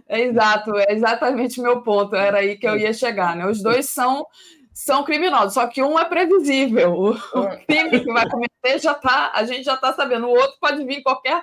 É 0.06 0.20
exato, 0.28 0.76
é 0.76 0.92
exatamente 0.92 1.58
o 1.58 1.62
meu 1.62 1.80
ponto. 1.80 2.14
Era 2.14 2.40
aí 2.40 2.58
que 2.58 2.68
eu 2.68 2.76
ia 2.76 2.92
chegar. 2.92 3.34
Né? 3.34 3.46
Os 3.46 3.62
dois 3.62 3.88
são 3.88 4.26
são 4.70 5.02
criminosos, 5.02 5.54
só 5.54 5.66
que 5.66 5.82
um 5.82 5.98
é 5.98 6.04
previsível. 6.04 6.92
O, 6.92 7.10
o 7.12 7.44
é. 7.44 7.56
crime 7.64 8.00
que 8.00 8.12
vai 8.12 8.28
cometer 8.28 8.78
já 8.78 8.92
tá, 8.92 9.32
a 9.34 9.44
gente 9.44 9.64
já 9.64 9.74
está 9.74 9.94
sabendo. 9.94 10.26
O 10.26 10.30
outro 10.30 10.58
pode 10.60 10.84
vir 10.84 11.02
qualquer 11.02 11.42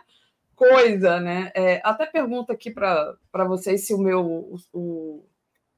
coisa, 0.57 1.19
né? 1.19 1.51
É, 1.53 1.79
até 1.83 2.05
pergunta 2.07 2.51
aqui 2.51 2.71
para 2.71 3.45
vocês 3.47 3.85
se 3.85 3.93
o 3.93 3.99
meu 3.99 4.25
o, 4.25 4.57
o, 4.73 5.25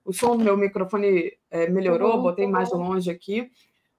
o 0.06 0.14
som 0.14 0.38
do 0.38 0.44
meu 0.44 0.56
microfone 0.58 1.34
é, 1.52 1.70
melhorou, 1.70 2.16
uhum, 2.16 2.24
botei 2.24 2.48
mais 2.48 2.72
longe 2.72 3.12
aqui. 3.12 3.52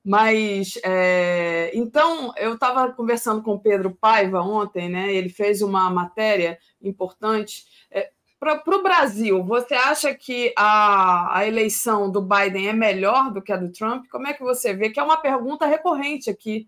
Mas 0.03 0.81
é, 0.83 1.71
então 1.75 2.33
eu 2.39 2.55
estava 2.55 2.91
conversando 2.93 3.43
com 3.43 3.53
o 3.53 3.61
Pedro 3.61 3.95
Paiva 3.95 4.41
ontem, 4.41 4.89
né? 4.89 5.13
Ele 5.13 5.29
fez 5.29 5.61
uma 5.61 5.91
matéria 5.91 6.59
importante. 6.81 7.67
É, 7.91 8.11
para 8.39 8.63
o 8.67 8.83
Brasil, 8.83 9.45
você 9.45 9.75
acha 9.75 10.15
que 10.15 10.55
a, 10.57 11.39
a 11.41 11.47
eleição 11.47 12.11
do 12.11 12.23
Biden 12.23 12.69
é 12.69 12.73
melhor 12.73 13.31
do 13.31 13.43
que 13.43 13.53
a 13.53 13.57
do 13.59 13.71
Trump? 13.71 14.07
Como 14.11 14.27
é 14.27 14.33
que 14.33 14.43
você 14.43 14.73
vê? 14.73 14.89
Que 14.89 14.99
é 14.99 15.03
uma 15.03 15.19
pergunta 15.19 15.67
recorrente 15.67 16.31
aqui, 16.31 16.67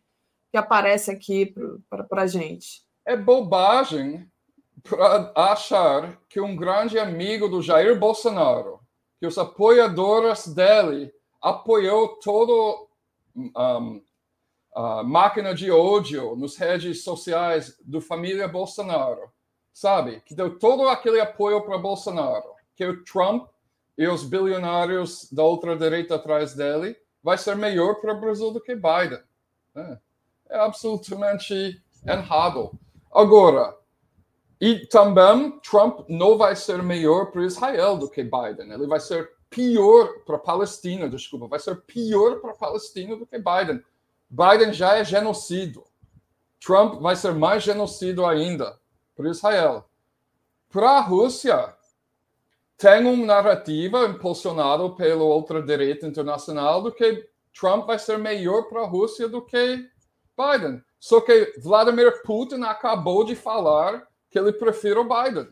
que 0.50 0.58
aparece 0.58 1.10
aqui 1.10 1.54
para 2.10 2.22
a 2.24 2.26
gente 2.26 2.82
é 3.04 3.16
bobagem 3.16 4.30
para 4.82 5.32
achar 5.34 6.18
que 6.28 6.40
um 6.40 6.56
grande 6.56 6.98
amigo 6.98 7.48
do 7.48 7.62
Jair 7.62 7.98
Bolsonaro, 7.98 8.80
que 9.18 9.26
os 9.26 9.38
apoiadores 9.38 10.48
dele 10.48 11.12
apoiou 11.40 12.16
todo 12.16 12.88
um, 13.36 14.02
a 14.74 15.02
máquina 15.02 15.54
de 15.54 15.70
ódio 15.70 16.34
nas 16.36 16.56
redes 16.56 17.04
sociais 17.04 17.76
do 17.84 18.00
família 18.00 18.48
Bolsonaro, 18.48 19.30
sabe? 19.72 20.20
Que 20.22 20.34
deu 20.34 20.58
todo 20.58 20.88
aquele 20.88 21.20
apoio 21.20 21.60
para 21.62 21.78
Bolsonaro, 21.78 22.52
que 22.74 22.84
o 22.84 23.04
Trump 23.04 23.48
e 23.96 24.08
os 24.08 24.24
bilionários 24.24 25.30
da 25.30 25.44
ultradireita 25.44 26.14
atrás 26.14 26.54
dele 26.54 26.96
vai 27.22 27.36
ser 27.36 27.54
melhor 27.54 27.96
para 27.96 28.14
o 28.14 28.20
Brasil 28.20 28.50
do 28.50 28.60
que 28.60 28.74
Biden. 28.74 29.22
É, 29.76 29.98
é 30.50 30.58
absolutamente 30.58 31.82
errado. 32.06 32.72
Agora, 33.12 33.76
e 34.60 34.86
também 34.86 35.58
Trump 35.60 36.00
não 36.08 36.38
vai 36.38 36.54
ser 36.56 36.82
melhor 36.82 37.30
para 37.30 37.44
Israel 37.44 37.96
do 37.96 38.08
que 38.08 38.22
Biden. 38.22 38.72
Ele 38.72 38.86
vai 38.86 39.00
ser 39.00 39.30
pior 39.50 40.20
para 40.24 40.36
a 40.36 40.40
Palestina, 40.40 41.08
desculpa, 41.08 41.46
vai 41.46 41.58
ser 41.58 41.82
pior 41.82 42.40
para 42.40 42.52
a 42.52 42.56
Palestina 42.56 43.16
do 43.16 43.26
que 43.26 43.38
Biden. 43.38 43.82
Biden 44.30 44.72
já 44.72 44.96
é 44.96 45.04
genocídio. 45.04 45.84
Trump 46.64 47.00
vai 47.02 47.16
ser 47.16 47.34
mais 47.34 47.62
genocídio 47.62 48.24
ainda 48.24 48.78
para 49.14 49.28
Israel. 49.28 49.84
Para 50.70 50.92
a 50.92 51.00
Rússia, 51.00 51.74
tem 52.78 53.04
uma 53.04 53.26
narrativa 53.26 54.06
impulsionada 54.06 54.88
pela 54.90 55.24
ultradireita 55.24 56.06
internacional 56.06 56.82
do 56.82 56.92
que 56.92 57.28
Trump 57.52 57.86
vai 57.86 57.98
ser 57.98 58.18
melhor 58.18 58.68
para 58.68 58.82
a 58.82 58.86
Rússia 58.86 59.28
do 59.28 59.42
que 59.42 59.86
Biden. 60.36 60.82
Só 61.02 61.20
que 61.20 61.54
Vladimir 61.58 62.22
Putin 62.22 62.62
acabou 62.62 63.24
de 63.24 63.34
falar 63.34 64.06
que 64.30 64.38
ele 64.38 64.52
prefere 64.52 65.00
o 65.00 65.02
Biden. 65.02 65.48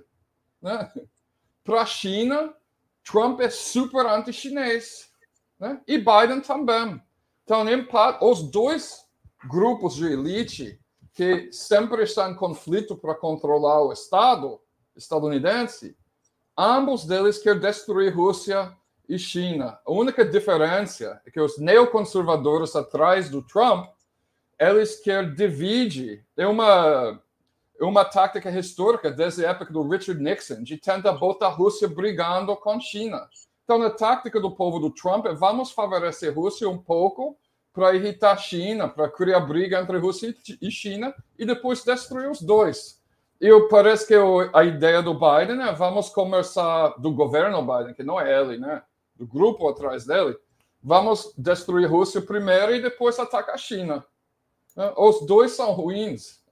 Né? 0.62 0.92
Para 1.64 1.80
a 1.80 1.86
China, 1.86 2.54
Trump 3.02 3.40
é 3.40 3.50
super 3.50 4.06
anti-chinês. 4.06 5.10
Né? 5.58 5.80
E 5.88 5.98
Biden 5.98 6.40
também. 6.40 7.02
Então, 7.42 7.64
os 8.20 8.44
dois 8.44 9.04
grupos 9.48 9.96
de 9.96 10.06
elite 10.06 10.80
que 11.12 11.52
sempre 11.52 12.04
estão 12.04 12.30
em 12.30 12.36
conflito 12.36 12.96
para 12.96 13.16
controlar 13.16 13.82
o 13.82 13.92
Estado 13.92 14.60
estadunidense, 14.94 15.96
ambos 16.56 17.04
deles 17.04 17.38
querem 17.38 17.58
destruir 17.58 18.14
Rússia 18.14 18.72
e 19.08 19.18
China. 19.18 19.80
A 19.84 19.90
única 19.90 20.24
diferença 20.24 21.20
é 21.26 21.30
que 21.32 21.40
os 21.40 21.58
neoconservadores 21.58 22.76
atrás 22.76 23.28
do 23.28 23.42
Trump 23.42 23.90
eles 24.60 25.00
querem 25.00 25.34
dividir. 25.34 26.24
É 26.36 26.46
uma, 26.46 27.18
uma 27.80 28.04
tática 28.04 28.50
histórica 28.50 29.10
desde 29.10 29.44
a 29.44 29.50
época 29.50 29.72
do 29.72 29.88
Richard 29.88 30.22
Nixon, 30.22 30.62
de 30.62 30.76
tentar 30.76 31.12
botar 31.12 31.46
a 31.46 31.50
Rússia 31.50 31.88
brigando 31.88 32.54
com 32.56 32.72
a 32.72 32.80
China. 32.80 33.26
Então, 33.64 33.82
a 33.82 33.90
tática 33.90 34.38
do 34.40 34.50
povo 34.50 34.78
do 34.78 34.90
Trump 34.90 35.26
é 35.26 35.32
vamos 35.32 35.70
favorecer 35.70 36.30
a 36.30 36.34
Rússia 36.34 36.68
um 36.68 36.76
pouco 36.76 37.38
para 37.72 37.94
irritar 37.94 38.32
a 38.32 38.36
China, 38.36 38.88
para 38.88 39.08
criar 39.08 39.40
briga 39.40 39.80
entre 39.80 39.96
Rússia 39.96 40.34
e 40.60 40.70
China 40.70 41.14
e 41.38 41.46
depois 41.46 41.84
destruir 41.84 42.28
os 42.28 42.42
dois. 42.42 43.00
E 43.40 43.48
parece 43.70 44.06
que 44.06 44.14
a 44.52 44.64
ideia 44.64 45.00
do 45.00 45.14
Biden 45.14 45.62
é 45.62 45.72
vamos 45.72 46.10
conversar 46.10 46.88
do 46.98 47.10
governo 47.12 47.62
Biden, 47.62 47.94
que 47.94 48.02
não 48.02 48.20
é 48.20 48.38
ele, 48.38 48.58
né? 48.58 48.82
Do 49.16 49.26
grupo 49.26 49.66
atrás 49.68 50.04
dele. 50.04 50.36
Vamos 50.82 51.32
destruir 51.38 51.86
a 51.86 51.88
Rússia 51.88 52.20
primeiro 52.20 52.74
e 52.74 52.82
depois 52.82 53.18
atacar 53.18 53.54
a 53.54 53.58
China. 53.58 54.04
Né? 54.80 54.94
Os 54.96 55.26
dois 55.26 55.52
são 55.52 55.72
ruins. 55.72 56.42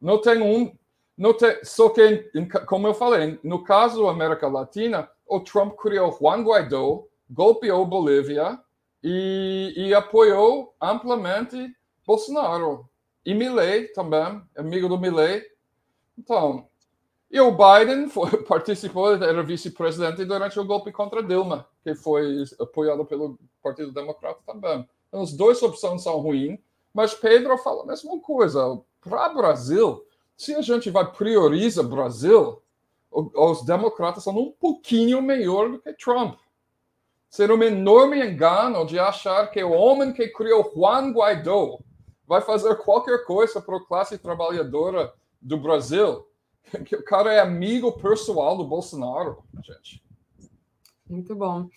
Não 0.00 0.20
tem 0.20 0.42
um. 0.42 0.76
Não 1.16 1.32
tem, 1.32 1.56
só 1.64 1.88
que, 1.88 2.30
como 2.66 2.86
eu 2.86 2.94
falei, 2.94 3.38
no 3.42 3.62
caso 3.64 4.04
da 4.04 4.10
América 4.10 4.46
Latina, 4.48 5.08
o 5.26 5.40
Trump 5.40 5.74
criou 5.76 6.16
Juan 6.16 6.42
Guaidó, 6.42 7.04
golpeou 7.28 7.84
Bolívia 7.84 8.58
e, 9.02 9.72
e 9.76 9.94
apoiou 9.94 10.74
amplamente 10.80 11.56
Bolsonaro. 12.06 12.88
E 13.24 13.34
Milley 13.34 13.88
também, 13.88 14.42
amigo 14.56 14.88
do 14.88 14.98
Milley. 14.98 15.42
Então, 16.16 16.68
E 17.30 17.40
o 17.40 17.50
Biden 17.50 18.08
foi, 18.08 18.30
participou, 18.44 19.14
era 19.14 19.42
vice-presidente 19.42 20.24
durante 20.24 20.58
o 20.58 20.64
golpe 20.64 20.90
contra 20.92 21.22
Dilma, 21.22 21.68
que 21.82 21.94
foi 21.94 22.44
apoiado 22.60 23.04
pelo 23.04 23.38
Partido 23.62 23.92
Democrata 23.92 24.40
também. 24.46 24.88
Então, 25.08 25.22
as 25.22 25.32
duas 25.32 25.60
opções 25.62 26.02
são 26.02 26.18
ruins, 26.20 26.58
mas 26.92 27.14
Pedro 27.14 27.56
fala 27.58 27.82
a 27.82 27.86
mesma 27.86 28.18
coisa. 28.20 28.80
Para 29.00 29.30
o 29.30 29.34
Brasil, 29.34 30.04
se 30.36 30.54
a 30.54 30.62
gente 30.62 30.90
vai 30.90 31.10
priorizar 31.10 31.84
Brasil, 31.84 32.62
os 33.10 33.64
democratas 33.64 34.24
são 34.24 34.36
um 34.36 34.52
pouquinho 34.52 35.22
melhor 35.22 35.70
do 35.70 35.78
que 35.78 35.92
Trump. 35.94 36.38
Ser 37.28 37.50
um 37.50 37.62
enorme 37.62 38.24
engano 38.24 38.86
de 38.86 38.98
achar 38.98 39.50
que 39.50 39.62
o 39.62 39.72
homem 39.72 40.12
que 40.12 40.28
criou 40.28 40.72
Juan 40.74 41.12
Guaidó 41.12 41.78
vai 42.26 42.40
fazer 42.40 42.74
qualquer 42.76 43.24
coisa 43.24 43.60
para 43.60 43.76
a 43.76 43.84
classe 43.84 44.18
trabalhadora 44.18 45.12
do 45.40 45.56
Brasil 45.56 46.26
que 46.84 46.96
o 46.96 47.04
cara 47.04 47.32
é 47.32 47.40
amigo 47.40 47.92
pessoal 47.92 48.56
do 48.56 48.64
Bolsonaro, 48.64 49.42
gente. 49.62 50.02
Muito 51.08 51.34
bom. 51.34 51.68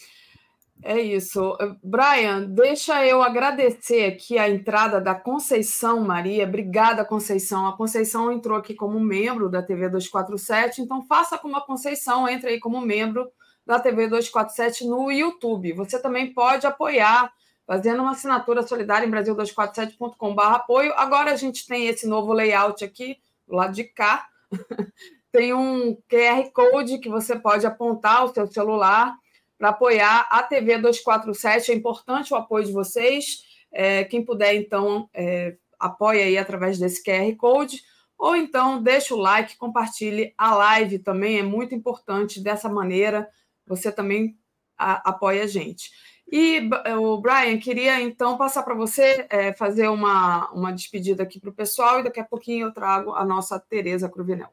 É 0.84 1.00
isso. 1.00 1.56
Brian, 1.84 2.46
deixa 2.48 3.06
eu 3.06 3.22
agradecer 3.22 4.06
aqui 4.06 4.40
a 4.40 4.50
entrada 4.50 5.00
da 5.00 5.14
Conceição 5.14 6.02
Maria. 6.02 6.44
Obrigada, 6.44 7.06
Conceição. 7.06 7.68
A 7.68 7.78
Conceição 7.78 8.32
entrou 8.32 8.58
aqui 8.58 8.74
como 8.74 9.00
membro 9.00 9.48
da 9.48 9.62
TV 9.62 9.90
247, 9.90 10.82
então 10.82 11.04
faça 11.04 11.38
como 11.38 11.56
a 11.56 11.66
Conceição, 11.66 12.28
entre 12.28 12.50
aí 12.50 12.60
como 12.60 12.82
membro 12.82 13.32
da 13.66 13.80
TV 13.80 14.08
247 14.08 14.88
no 14.88 15.12
YouTube. 15.12 15.74
Você 15.74 16.02
também 16.02 16.34
pode 16.34 16.66
apoiar 16.66 17.32
fazendo 17.68 18.02
uma 18.02 18.12
assinatura 18.12 18.64
solidária 18.64 19.06
em 19.06 19.12
brasil247.com.br 19.12 20.42
apoio. 20.42 20.94
Agora 20.96 21.32
a 21.32 21.36
gente 21.36 21.68
tem 21.68 21.88
esse 21.88 22.08
novo 22.08 22.34
layout 22.34 22.84
aqui 22.84 23.18
do 23.48 23.56
lado 23.56 23.74
de 23.74 23.84
cá, 23.84 24.28
tem 25.32 25.54
um 25.54 25.96
QR 26.10 26.50
Code 26.52 26.98
que 26.98 27.08
você 27.08 27.38
pode 27.38 27.68
apontar 27.68 28.26
o 28.26 28.34
seu 28.34 28.48
celular 28.48 29.16
para 29.62 29.70
apoiar 29.70 30.28
a 30.32 30.42
TV 30.42 30.80
247. 30.80 31.72
É 31.72 31.76
importante 31.76 32.34
o 32.34 32.36
apoio 32.36 32.66
de 32.66 32.72
vocês. 32.72 33.44
É, 33.72 34.04
quem 34.04 34.26
puder, 34.26 34.56
então, 34.56 35.08
é, 35.14 35.56
apoie 35.80 36.20
aí 36.20 36.36
através 36.36 36.80
desse 36.80 37.04
QR 37.04 37.36
Code. 37.38 37.80
Ou 38.18 38.36
então, 38.36 38.82
deixe 38.82 39.14
o 39.14 39.18
like, 39.18 39.58
compartilhe 39.58 40.34
a 40.36 40.56
live 40.56 40.98
também. 40.98 41.38
É 41.38 41.44
muito 41.44 41.76
importante. 41.76 42.42
Dessa 42.42 42.68
maneira, 42.68 43.30
você 43.64 43.92
também 43.92 44.36
a, 44.76 45.12
apoia 45.12 45.44
a 45.44 45.48
gente. 45.48 45.92
E 46.32 46.68
o 47.00 47.22
Brian, 47.22 47.60
queria 47.60 48.02
então 48.02 48.40
passar 48.40 48.64
para 48.64 48.74
você 48.74 49.28
é, 49.30 49.54
fazer 49.54 49.90
uma, 49.90 50.50
uma 50.54 50.74
despedida 50.74 51.22
aqui 51.22 51.40
para 51.40 51.52
o 51.52 51.54
pessoal 51.54 52.00
e 52.00 52.04
daqui 52.04 52.20
a 52.20 52.26
pouquinho 52.26 52.66
eu 52.66 52.74
trago 52.74 53.14
a 53.14 53.24
nossa 53.24 53.60
Tereza 53.60 54.10
Cruvinel. 54.10 54.50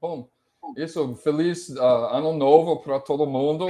Bom, 0.00 0.28
isso, 0.76 1.14
feliz 1.16 1.68
uh, 1.70 1.82
ano 1.82 2.32
novo 2.32 2.78
para 2.80 2.98
todo 2.98 3.26
mundo, 3.26 3.66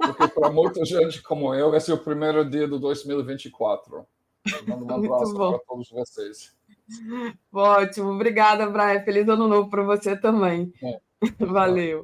porque 0.00 0.28
para 0.28 0.50
muita 0.50 0.84
gente 0.84 1.22
como 1.22 1.54
eu, 1.54 1.74
esse 1.74 1.90
é 1.90 1.94
o 1.94 1.98
primeiro 1.98 2.48
dia 2.48 2.66
do 2.66 2.78
2024. 2.78 4.04
Mando 4.66 4.86
um 4.86 4.90
abraço 5.04 5.34
para 5.34 5.58
todos 5.60 5.90
vocês. 5.90 6.56
Ótimo, 7.52 8.10
obrigada, 8.10 8.68
Brian. 8.68 9.00
Feliz 9.04 9.28
ano 9.28 9.46
novo 9.46 9.70
para 9.70 9.82
você 9.82 10.16
também. 10.16 10.72
É. 10.82 11.00
Valeu. 11.44 12.02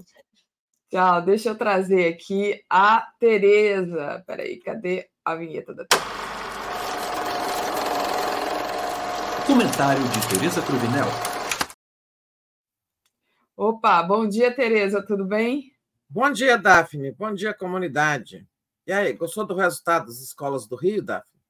Tchau, 0.91 1.23
deixa 1.23 1.49
eu 1.51 1.59
trazer 1.59 2.07
aqui 2.07 2.63
a 2.71 3.09
Tereza. 3.19 4.23
Peraí, 4.27 4.59
cadê 4.61 5.09
a 5.25 5.35
vinheta 5.35 5.75
da 5.75 5.85
Tereza? 5.85 6.17
Comentário 9.47 10.03
de 10.03 10.29
Tereza 10.29 10.63
Cruvinel. 10.63 11.36
Opa, 13.57 14.03
bom 14.03 14.29
dia, 14.29 14.55
Tereza, 14.55 15.03
tudo 15.03 15.25
bem? 15.25 15.73
Bom 16.11 16.31
dia, 16.31 16.59
Daphne. 16.59 17.11
Bom 17.13 17.33
dia, 17.33 17.55
comunidade. 17.55 18.47
E 18.87 18.93
aí, 18.93 19.15
gostou 19.15 19.47
do 19.47 19.55
resultado 19.55 20.07
das 20.07 20.21
escolas 20.21 20.67
do 20.67 20.77
Rio, 20.77 21.03
Daphne? 21.03 21.41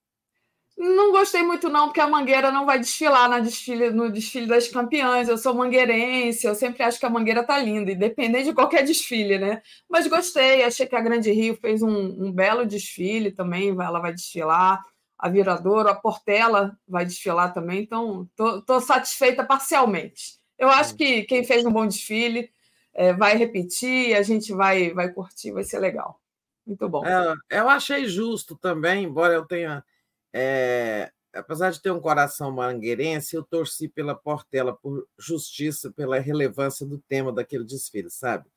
Não 0.79 1.11
gostei 1.11 1.43
muito, 1.43 1.69
não, 1.69 1.87
porque 1.87 2.01
a 2.01 2.07
Mangueira 2.07 2.53
não 2.53 2.65
vai 2.65 2.79
desfilar 2.79 3.29
na 3.29 3.41
desfile, 3.41 3.91
no 3.91 4.09
desfile 4.09 4.47
das 4.47 4.69
campeãs. 4.69 5.29
Eu 5.29 5.37
sou 5.37 5.53
mangueirense, 5.53 6.47
eu 6.47 6.55
sempre 6.55 6.85
acho 6.85 7.01
que 7.01 7.07
a 7.07 7.11
Mangueira 7.11 7.43
tá 7.43 7.59
linda, 7.59 7.91
independente 7.91 8.45
de 8.45 8.55
qualquer 8.55 8.85
desfile, 8.85 9.37
né? 9.37 9.61
Mas 9.91 10.07
gostei, 10.07 10.63
achei 10.63 10.87
que 10.87 10.95
a 10.95 11.01
Grande 11.01 11.33
Rio 11.33 11.57
fez 11.57 11.83
um, 11.83 12.27
um 12.27 12.31
belo 12.31 12.65
desfile 12.65 13.33
também, 13.33 13.71
ela 13.71 13.99
vai 13.99 14.13
desfilar. 14.15 14.81
A 15.19 15.29
Viradouro, 15.29 15.89
a 15.89 15.95
Portela 15.95 16.79
vai 16.87 17.05
desfilar 17.05 17.53
também, 17.53 17.81
então 17.83 18.29
tô 18.37 18.81
satisfeita 18.81 19.43
parcialmente. 19.45 20.36
Eu 20.59 20.69
acho 20.69 20.97
que 20.97 21.23
quem 21.25 21.45
fez 21.45 21.65
um 21.65 21.73
bom 21.73 21.87
desfile 21.87 22.51
é, 22.95 23.13
vai 23.13 23.37
repetir, 23.37 24.17
a 24.17 24.23
gente 24.23 24.53
vai, 24.53 24.93
vai 24.93 25.13
curtir, 25.13 25.53
vai 25.53 25.65
ser 25.65 25.79
legal. 25.79 26.21
Muito 26.67 26.89
bom. 26.89 27.05
É, 27.05 27.35
eu 27.51 27.69
achei 27.69 28.07
justo 28.07 28.57
também, 28.57 29.05
embora 29.05 29.35
eu 29.35 29.45
tenha 29.45 29.85
é, 30.33 31.11
apesar 31.39 31.71
de 31.71 31.81
ter 31.81 31.91
um 31.91 32.01
coração 32.01 32.51
mangueirense, 32.51 33.37
eu 33.37 33.43
torci 33.43 33.89
pela 33.89 34.15
Portela 34.15 34.77
por 34.77 35.07
justiça, 35.19 35.91
pela 35.91 36.19
relevância 36.19 36.87
do 36.87 36.99
tema 36.99 37.33
daquele 37.33 37.65
desfile, 37.65 38.11
sabe? 38.11 38.49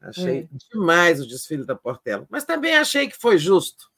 Achei 0.00 0.40
é. 0.40 0.48
demais 0.70 1.20
o 1.20 1.26
desfile 1.26 1.64
da 1.64 1.74
Portela, 1.74 2.26
mas 2.28 2.44
também 2.44 2.76
achei 2.76 3.08
que 3.08 3.16
foi 3.16 3.38
justo. 3.38 3.90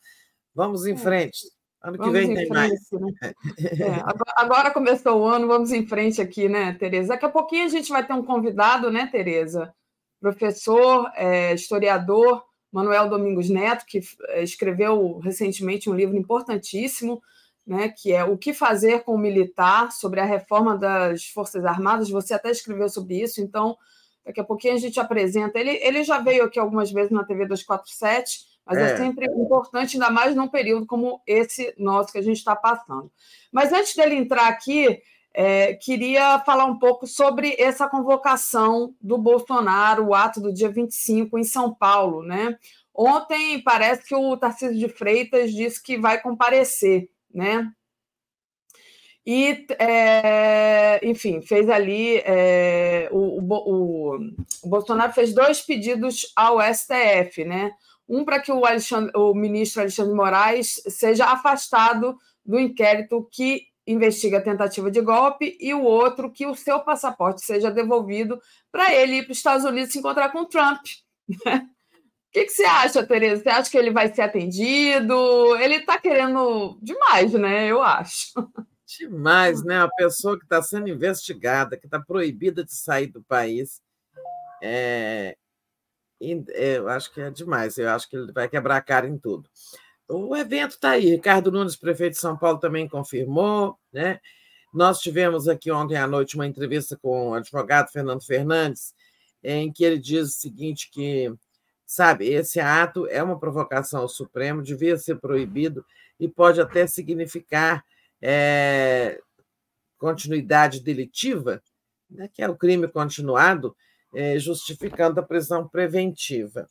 Vamos 0.54 0.86
em 0.86 0.94
é. 0.94 0.96
frente. 0.96 1.50
Ano 1.82 1.96
vamos 1.96 2.12
que 2.12 2.26
vem 2.26 2.34
tem 2.34 2.46
frente, 2.46 2.50
mais. 2.50 2.90
Né? 2.92 3.34
É, 3.80 4.02
agora 4.36 4.70
começou 4.70 5.20
o 5.20 5.26
ano, 5.26 5.46
vamos 5.46 5.70
em 5.70 5.86
frente 5.86 6.20
aqui, 6.20 6.48
né, 6.48 6.72
Tereza? 6.74 7.10
Daqui 7.10 7.24
a 7.24 7.30
pouquinho 7.30 7.64
a 7.64 7.68
gente 7.68 7.90
vai 7.90 8.04
ter 8.04 8.12
um 8.12 8.24
convidado, 8.24 8.90
né, 8.90 9.08
Tereza? 9.10 9.72
Professor, 10.20 11.10
é, 11.14 11.54
historiador, 11.54 12.42
Manuel 12.72 13.08
Domingos 13.08 13.48
Neto, 13.48 13.84
que 13.86 14.00
eh, 14.28 14.42
escreveu 14.42 15.18
recentemente 15.18 15.88
um 15.88 15.94
livro 15.94 16.16
importantíssimo, 16.16 17.22
né, 17.66 17.88
que 17.88 18.12
é 18.12 18.24
O 18.24 18.36
que 18.36 18.54
fazer 18.54 19.04
com 19.04 19.14
o 19.14 19.18
militar, 19.18 19.92
sobre 19.92 20.20
a 20.20 20.24
reforma 20.24 20.76
das 20.76 21.26
Forças 21.26 21.64
Armadas. 21.64 22.10
Você 22.10 22.34
até 22.34 22.50
escreveu 22.50 22.88
sobre 22.88 23.20
isso, 23.20 23.40
então 23.40 23.76
daqui 24.24 24.40
a 24.40 24.44
pouquinho 24.44 24.74
a 24.74 24.78
gente 24.78 24.98
apresenta. 24.98 25.58
Ele, 25.58 25.70
ele 25.82 26.02
já 26.02 26.18
veio 26.18 26.44
aqui 26.44 26.58
algumas 26.58 26.90
vezes 26.90 27.10
na 27.10 27.24
TV 27.24 27.46
247, 27.46 28.46
mas 28.68 28.76
é. 28.76 28.92
é 28.92 28.96
sempre 28.98 29.24
importante, 29.24 29.96
ainda 29.96 30.10
mais 30.10 30.36
num 30.36 30.46
período 30.46 30.84
como 30.84 31.22
esse 31.26 31.74
nosso 31.78 32.12
que 32.12 32.18
a 32.18 32.22
gente 32.22 32.36
está 32.36 32.54
passando. 32.54 33.10
Mas 33.50 33.72
antes 33.72 33.94
dele 33.96 34.14
entrar 34.14 34.46
aqui, 34.46 35.00
é, 35.32 35.72
queria 35.74 36.38
falar 36.40 36.66
um 36.66 36.78
pouco 36.78 37.06
sobre 37.06 37.56
essa 37.58 37.88
convocação 37.88 38.94
do 39.00 39.16
Bolsonaro, 39.16 40.08
o 40.08 40.14
ato 40.14 40.38
do 40.38 40.52
dia 40.52 40.68
25 40.68 41.38
em 41.38 41.44
São 41.44 41.72
Paulo. 41.72 42.22
Né? 42.22 42.58
Ontem 42.94 43.62
parece 43.62 44.06
que 44.06 44.14
o 44.14 44.36
Tarcísio 44.36 44.78
de 44.78 44.88
Freitas 44.88 45.52
disse 45.52 45.82
que 45.82 45.96
vai 45.96 46.20
comparecer, 46.20 47.08
né? 47.32 47.72
E, 49.30 49.66
é, 49.78 51.00
enfim, 51.02 51.42
fez 51.42 51.68
ali. 51.68 52.16
É, 52.24 53.10
o, 53.12 53.42
o, 53.42 54.16
o, 54.62 54.68
Bolsonaro 54.68 55.12
fez 55.12 55.34
dois 55.34 55.60
pedidos 55.60 56.32
ao 56.34 56.58
STF, 56.62 57.44
né? 57.44 57.72
Um 58.08 58.24
para 58.24 58.40
que 58.40 58.50
o, 58.50 58.62
o 59.14 59.34
ministro 59.34 59.82
Alexandre 59.82 60.14
Moraes 60.14 60.80
seja 60.88 61.26
afastado 61.26 62.16
do 62.44 62.58
inquérito 62.58 63.28
que 63.30 63.68
investiga 63.86 64.38
a 64.38 64.42
tentativa 64.42 64.90
de 64.90 65.00
golpe, 65.00 65.56
e 65.58 65.72
o 65.72 65.82
outro 65.82 66.30
que 66.30 66.46
o 66.46 66.54
seu 66.54 66.80
passaporte 66.80 67.40
seja 67.40 67.70
devolvido 67.70 68.40
para 68.70 68.94
ele 68.94 69.16
ir 69.16 69.22
para 69.24 69.32
os 69.32 69.38
Estados 69.38 69.64
Unidos 69.64 69.92
se 69.92 69.98
encontrar 69.98 70.30
com 70.30 70.40
o 70.40 70.46
Trump. 70.46 70.80
O 72.28 72.30
que, 72.30 72.44
que, 72.44 72.50
você 72.50 72.64
acha, 72.64 73.06
Tereza? 73.06 73.42
Você 73.42 73.48
acha 73.48 73.70
que 73.70 73.78
ele 73.78 73.90
vai 73.90 74.12
ser 74.12 74.20
atendido? 74.20 75.56
Ele 75.56 75.76
está 75.76 75.98
querendo 75.98 76.78
demais, 76.82 77.32
né? 77.32 77.66
Eu 77.66 77.82
acho. 77.82 78.34
Demais, 78.98 79.64
né? 79.64 79.80
A 79.80 79.88
pessoa 79.88 80.38
que 80.38 80.44
está 80.44 80.60
sendo 80.60 80.90
investigada, 80.90 81.78
que 81.78 81.86
está 81.86 81.98
proibida 81.98 82.62
de 82.62 82.74
sair 82.74 83.06
do 83.06 83.22
país. 83.22 83.80
É... 84.62 85.38
é... 86.20 86.78
Eu 86.78 86.88
acho 86.88 87.12
que 87.12 87.20
é 87.20 87.30
demais. 87.30 87.78
Eu 87.78 87.90
acho 87.90 88.08
que 88.08 88.16
ele 88.16 88.32
vai 88.32 88.48
quebrar 88.48 88.76
a 88.76 88.82
cara 88.82 89.06
em 89.06 89.18
tudo. 89.18 89.48
O 90.08 90.34
evento 90.34 90.72
está 90.72 90.90
aí. 90.90 91.10
Ricardo 91.10 91.52
Nunes, 91.52 91.76
prefeito 91.76 92.14
de 92.14 92.18
São 92.18 92.36
Paulo, 92.36 92.58
também 92.58 92.88
confirmou. 92.88 93.78
Né? 93.92 94.20
Nós 94.72 95.00
tivemos 95.00 95.48
aqui 95.48 95.70
ontem 95.70 95.96
à 95.96 96.06
noite 96.06 96.34
uma 96.34 96.46
entrevista 96.46 96.96
com 96.96 97.30
o 97.30 97.34
advogado 97.34 97.90
Fernando 97.90 98.24
Fernandes, 98.24 98.94
em 99.42 99.72
que 99.72 99.84
ele 99.84 99.98
diz 99.98 100.28
o 100.28 100.40
seguinte: 100.40 100.90
que, 100.90 101.32
sabe, 101.86 102.28
esse 102.28 102.60
ato 102.60 103.06
é 103.06 103.22
uma 103.22 103.38
provocação 103.38 104.00
ao 104.00 104.08
Supremo, 104.08 104.62
devia 104.62 104.96
ser 104.96 105.16
proibido 105.16 105.84
e 106.18 106.28
pode 106.28 106.60
até 106.60 106.86
significar 106.86 107.84
é, 108.20 109.20
continuidade 109.98 110.80
delitiva, 110.80 111.62
né, 112.10 112.28
que 112.32 112.42
é 112.42 112.48
o 112.48 112.56
crime 112.56 112.88
continuado, 112.88 113.76
é, 114.14 114.38
justificando 114.38 115.20
a 115.20 115.22
prisão 115.22 115.68
preventiva. 115.68 116.68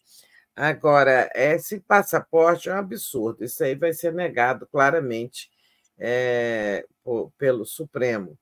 Agora, 0.56 1.30
esse 1.35 1.80
passaporte 1.80 2.67
é 2.67 2.74
um 2.74 2.77
absurdo, 2.77 3.43
isso 3.43 3.64
aí 3.64 3.75
vai 3.75 3.93
ser 3.93 4.11
negado 4.11 4.67
claramente 4.67 5.51
é, 5.98 6.85
por, 7.03 7.32
pelo 7.38 7.66
Supremo. 7.66 8.38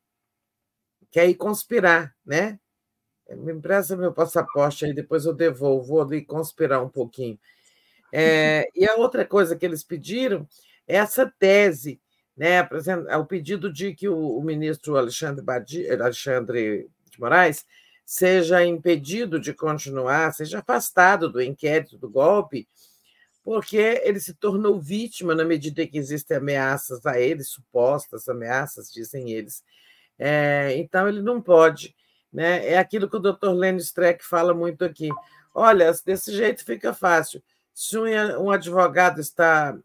Quer 1.11 1.27
ir 1.27 1.35
conspirar, 1.35 2.15
né? 2.25 2.59
Me 3.29 3.53
empresta 3.53 3.97
meu 3.97 4.13
passaporte 4.13 4.85
aí, 4.85 4.93
depois 4.93 5.25
eu 5.25 5.33
devolvo, 5.33 5.87
vou 5.87 6.01
ali 6.01 6.23
conspirar 6.23 6.83
um 6.83 6.89
pouquinho. 6.89 7.39
É, 8.13 8.69
e 8.75 8.87
a 8.87 8.95
outra 8.95 9.25
coisa 9.25 9.55
que 9.55 9.65
eles 9.65 9.83
pediram 9.83 10.47
é 10.87 10.97
essa 10.97 11.31
tese, 11.39 11.99
né, 12.37 12.61
o 13.17 13.25
pedido 13.25 13.71
de 13.71 13.93
que 13.93 14.07
o, 14.07 14.37
o 14.37 14.43
ministro 14.43 14.95
Alexandre, 14.95 15.43
Badi, 15.43 15.89
Alexandre 15.89 16.87
de 17.09 17.19
Moraes 17.19 17.65
seja 18.05 18.63
impedido 18.63 19.39
de 19.39 19.53
continuar, 19.53 20.33
seja 20.33 20.59
afastado 20.59 21.29
do 21.29 21.41
inquérito 21.41 21.97
do 21.97 22.09
golpe, 22.09 22.67
porque 23.43 24.01
ele 24.03 24.19
se 24.19 24.33
tornou 24.33 24.79
vítima 24.79 25.35
na 25.35 25.43
medida 25.43 25.85
que 25.85 25.97
existem 25.97 26.37
ameaças 26.37 27.05
a 27.05 27.19
ele, 27.19 27.43
supostas 27.43 28.27
ameaças, 28.27 28.91
dizem 28.91 29.31
eles. 29.31 29.63
É, 30.17 30.75
então, 30.77 31.07
ele 31.07 31.21
não 31.21 31.41
pode. 31.41 31.95
Né? 32.31 32.67
É 32.69 32.77
aquilo 32.77 33.09
que 33.09 33.17
o 33.17 33.19
Dr. 33.19 33.49
Lenny 33.49 33.79
Streck 33.79 34.23
fala 34.23 34.53
muito 34.53 34.83
aqui. 34.83 35.09
Olha, 35.53 35.91
desse 36.05 36.35
jeito 36.35 36.65
fica 36.65 36.93
fácil. 36.93 37.41
Se 37.73 37.97
um 37.97 38.51
advogado 38.51 39.19
está 39.19 39.77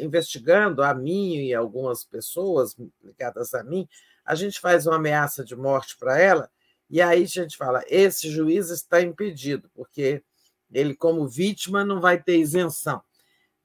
investigando 0.00 0.82
a 0.82 0.94
mim 0.94 1.36
e 1.36 1.54
algumas 1.54 2.02
pessoas 2.04 2.74
ligadas 3.02 3.54
a 3.54 3.62
mim, 3.62 3.88
a 4.24 4.34
gente 4.34 4.58
faz 4.60 4.86
uma 4.86 4.96
ameaça 4.96 5.44
de 5.44 5.54
morte 5.54 5.96
para 5.98 6.18
ela, 6.18 6.50
e 6.90 7.00
aí 7.00 7.22
a 7.22 7.26
gente 7.26 7.56
fala: 7.56 7.82
esse 7.86 8.30
juiz 8.30 8.70
está 8.70 9.00
impedido, 9.00 9.70
porque 9.74 10.22
ele, 10.70 10.94
como 10.94 11.28
vítima, 11.28 11.84
não 11.84 12.00
vai 12.00 12.22
ter 12.22 12.38
isenção. 12.38 13.02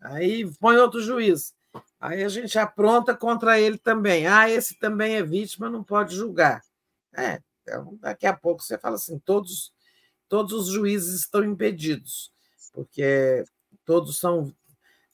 Aí 0.01 0.49
põe 0.59 0.77
outro 0.77 1.01
juiz. 1.01 1.53
Aí 1.99 2.23
a 2.23 2.29
gente 2.29 2.59
apronta 2.59 3.15
contra 3.15 3.59
ele 3.59 3.77
também. 3.77 4.27
Ah, 4.27 4.49
esse 4.49 4.77
também 4.77 5.15
é 5.15 5.23
vítima, 5.23 5.69
não 5.69 5.83
pode 5.83 6.15
julgar. 6.15 6.61
É, 7.15 7.41
então 7.61 7.97
daqui 8.01 8.25
a 8.25 8.35
pouco 8.35 8.61
você 8.61 8.77
fala 8.77 8.95
assim: 8.95 9.17
todos, 9.19 9.73
todos 10.27 10.67
os 10.67 10.73
juízes 10.73 11.21
estão 11.21 11.43
impedidos, 11.43 12.31
porque 12.73 13.45
todos 13.85 14.19
são 14.19 14.53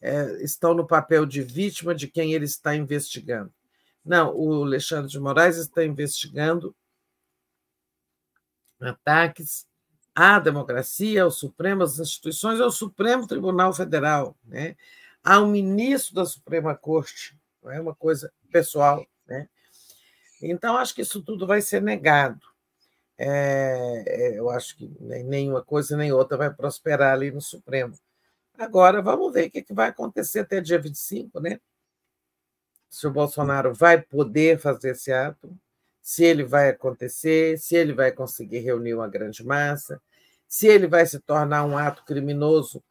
é, 0.01 0.43
estão 0.43 0.73
no 0.73 0.87
papel 0.87 1.25
de 1.25 1.41
vítima 1.41 1.93
de 1.93 2.07
quem 2.07 2.33
ele 2.33 2.45
está 2.45 2.75
investigando. 2.75 3.53
Não, 4.03 4.33
o 4.35 4.63
Alexandre 4.63 5.11
de 5.11 5.19
Moraes 5.19 5.57
está 5.57 5.83
investigando 5.83 6.75
ataques 8.79 9.67
à 10.15 10.39
democracia, 10.39 11.23
ao 11.23 11.31
Supremo, 11.31 11.83
às 11.83 11.99
instituições, 11.99 12.59
ao 12.59 12.71
Supremo 12.71 13.27
Tribunal 13.27 13.73
Federal, 13.73 14.35
né? 14.43 14.75
ao 15.23 15.47
ministro 15.47 16.15
da 16.15 16.25
Suprema 16.25 16.75
Corte, 16.75 17.37
não 17.63 17.71
é 17.71 17.79
uma 17.79 17.95
coisa 17.95 18.31
pessoal. 18.51 19.05
Né? 19.27 19.47
Então, 20.41 20.77
acho 20.77 20.95
que 20.95 21.01
isso 21.01 21.21
tudo 21.21 21.45
vai 21.45 21.61
ser 21.61 21.81
negado. 21.81 22.39
É, 23.17 24.03
é 24.07 24.39
eu 24.39 24.49
acho 24.49 24.77
que 24.77 24.89
nem 24.99 25.49
uma 25.49 25.63
coisa 25.63 25.97
nem 25.97 26.11
outra 26.11 26.37
vai 26.37 26.53
prosperar 26.53 27.13
ali 27.13 27.31
no 27.31 27.41
Supremo. 27.41 27.93
Agora, 28.57 29.01
vamos 29.01 29.31
ver 29.31 29.47
o 29.47 29.51
que, 29.51 29.65
vai 29.73 29.89
acontecer 29.89 30.39
até 30.39 30.59
dia 30.59 30.79
25, 30.79 31.39
né? 31.39 31.59
Se 32.89 33.07
o 33.07 33.11
Bolsonaro 33.11 33.73
vai 33.73 34.01
poder 34.01 34.59
fazer 34.59 34.91
esse 34.91 35.13
ato, 35.13 35.55
se 36.09 36.23
ele 36.23 36.43
vai 36.43 36.69
acontecer, 36.69 37.59
se 37.59 37.75
ele 37.75 37.93
vai 37.93 38.11
conseguir 38.11 38.61
reunir 38.61 38.95
uma 38.95 39.07
grande 39.07 39.45
massa, 39.45 40.01
se 40.47 40.65
ele 40.65 40.87
vai 40.87 41.05
se 41.05 41.19
tornar 41.19 41.63
um 41.63 41.77
ato 41.77 42.03
criminoso, 42.03 42.83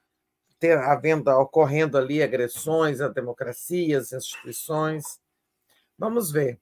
ter, 0.57 0.79
havendo, 0.79 1.29
ocorrendo 1.33 1.99
ali 1.99 2.23
agressões 2.23 3.01
à 3.01 3.09
democracia, 3.09 3.99
às 3.99 4.13
instituições. 4.13 5.19
Vamos 5.99 6.31
ver. 6.31 6.61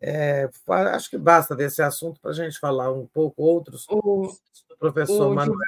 É, 0.00 0.48
acho 0.94 1.10
que 1.10 1.18
basta 1.18 1.54
desse 1.54 1.82
assunto 1.82 2.18
para 2.22 2.30
a 2.30 2.34
gente 2.34 2.58
falar 2.58 2.90
um 2.90 3.06
pouco 3.06 3.42
outros. 3.42 3.84
O, 3.90 4.34
professor 4.78 5.30
o, 5.30 5.34
Manuel. 5.34 5.58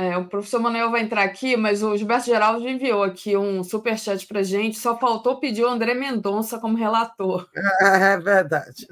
É, 0.00 0.16
o 0.16 0.24
professor 0.24 0.58
Manuel 0.58 0.90
vai 0.90 1.02
entrar 1.02 1.22
aqui, 1.22 1.58
mas 1.58 1.82
o 1.82 1.94
Gilberto 1.94 2.24
Geraldo 2.24 2.66
enviou 2.66 3.02
aqui 3.02 3.36
um 3.36 3.62
superchat 3.62 4.26
para 4.26 4.42
gente. 4.42 4.78
Só 4.78 4.96
faltou 4.96 5.36
pedir 5.36 5.62
o 5.62 5.68
André 5.68 5.92
Mendonça 5.92 6.58
como 6.58 6.74
relator. 6.74 7.46
É 7.82 8.16
verdade. 8.16 8.88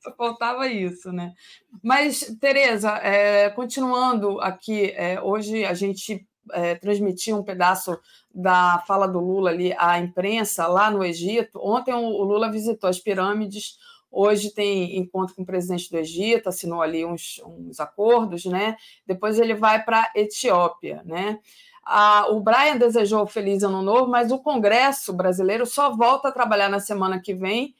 Só 0.00 0.12
faltava 0.16 0.66
isso, 0.66 1.12
né? 1.12 1.32
Mas, 1.80 2.36
Tereza, 2.40 2.90
é, 2.96 3.48
continuando 3.50 4.40
aqui, 4.40 4.92
é, 4.96 5.20
hoje 5.22 5.64
a 5.64 5.74
gente 5.74 6.26
é, 6.52 6.74
transmitiu 6.74 7.36
um 7.36 7.44
pedaço 7.44 7.96
da 8.34 8.82
fala 8.84 9.06
do 9.06 9.20
Lula 9.20 9.50
ali 9.50 9.72
à 9.78 10.00
imprensa 10.00 10.66
lá 10.66 10.90
no 10.90 11.04
Egito. 11.04 11.60
Ontem 11.62 11.94
o 11.94 12.24
Lula 12.24 12.50
visitou 12.50 12.90
as 12.90 12.98
pirâmides 12.98 13.76
Hoje 14.10 14.52
tem 14.52 14.96
encontro 14.98 15.34
com 15.34 15.42
o 15.42 15.46
presidente 15.46 15.90
do 15.90 15.98
Egito, 15.98 16.48
assinou 16.48 16.80
ali 16.80 17.04
uns, 17.04 17.40
uns 17.44 17.78
acordos, 17.78 18.44
né? 18.46 18.76
Depois 19.06 19.38
ele 19.38 19.54
vai 19.54 19.84
para 19.84 20.00
a 20.00 20.10
Etiópia, 20.14 21.02
né? 21.04 21.38
Ah, 21.84 22.26
o 22.30 22.40
Brian 22.40 22.76
desejou 22.76 23.26
feliz 23.26 23.62
ano 23.62 23.82
novo, 23.82 24.10
mas 24.10 24.30
o 24.30 24.38
Congresso 24.38 25.12
brasileiro 25.12 25.64
só 25.64 25.94
volta 25.94 26.28
a 26.28 26.32
trabalhar 26.32 26.68
na 26.68 26.80
semana 26.80 27.20
que 27.20 27.34
vem, 27.34 27.74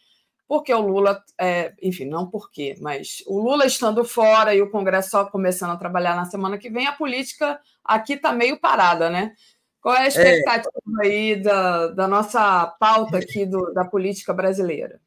porque 0.46 0.72
o 0.72 0.80
Lula, 0.80 1.22
é, 1.38 1.74
enfim, 1.82 2.06
não 2.06 2.26
porque, 2.26 2.74
mas 2.80 3.22
o 3.26 3.38
Lula 3.38 3.66
estando 3.66 4.02
fora 4.04 4.54
e 4.54 4.62
o 4.62 4.70
Congresso 4.70 5.10
só 5.10 5.26
começando 5.26 5.72
a 5.72 5.76
trabalhar 5.76 6.16
na 6.16 6.24
semana 6.24 6.56
que 6.56 6.70
vem, 6.70 6.86
a 6.86 6.92
política 6.92 7.60
aqui 7.84 8.14
está 8.14 8.32
meio 8.32 8.58
parada, 8.58 9.10
né? 9.10 9.34
Qual 9.80 9.94
é 9.94 10.00
a 10.00 10.04
é. 10.04 10.08
expectativa 10.08 10.70
é. 11.02 11.06
aí 11.06 11.42
da, 11.42 11.88
da 11.88 12.08
nossa 12.08 12.66
pauta 12.80 13.18
aqui 13.18 13.44
do, 13.44 13.72
da 13.74 13.84
política 13.84 14.32
brasileira? 14.32 15.00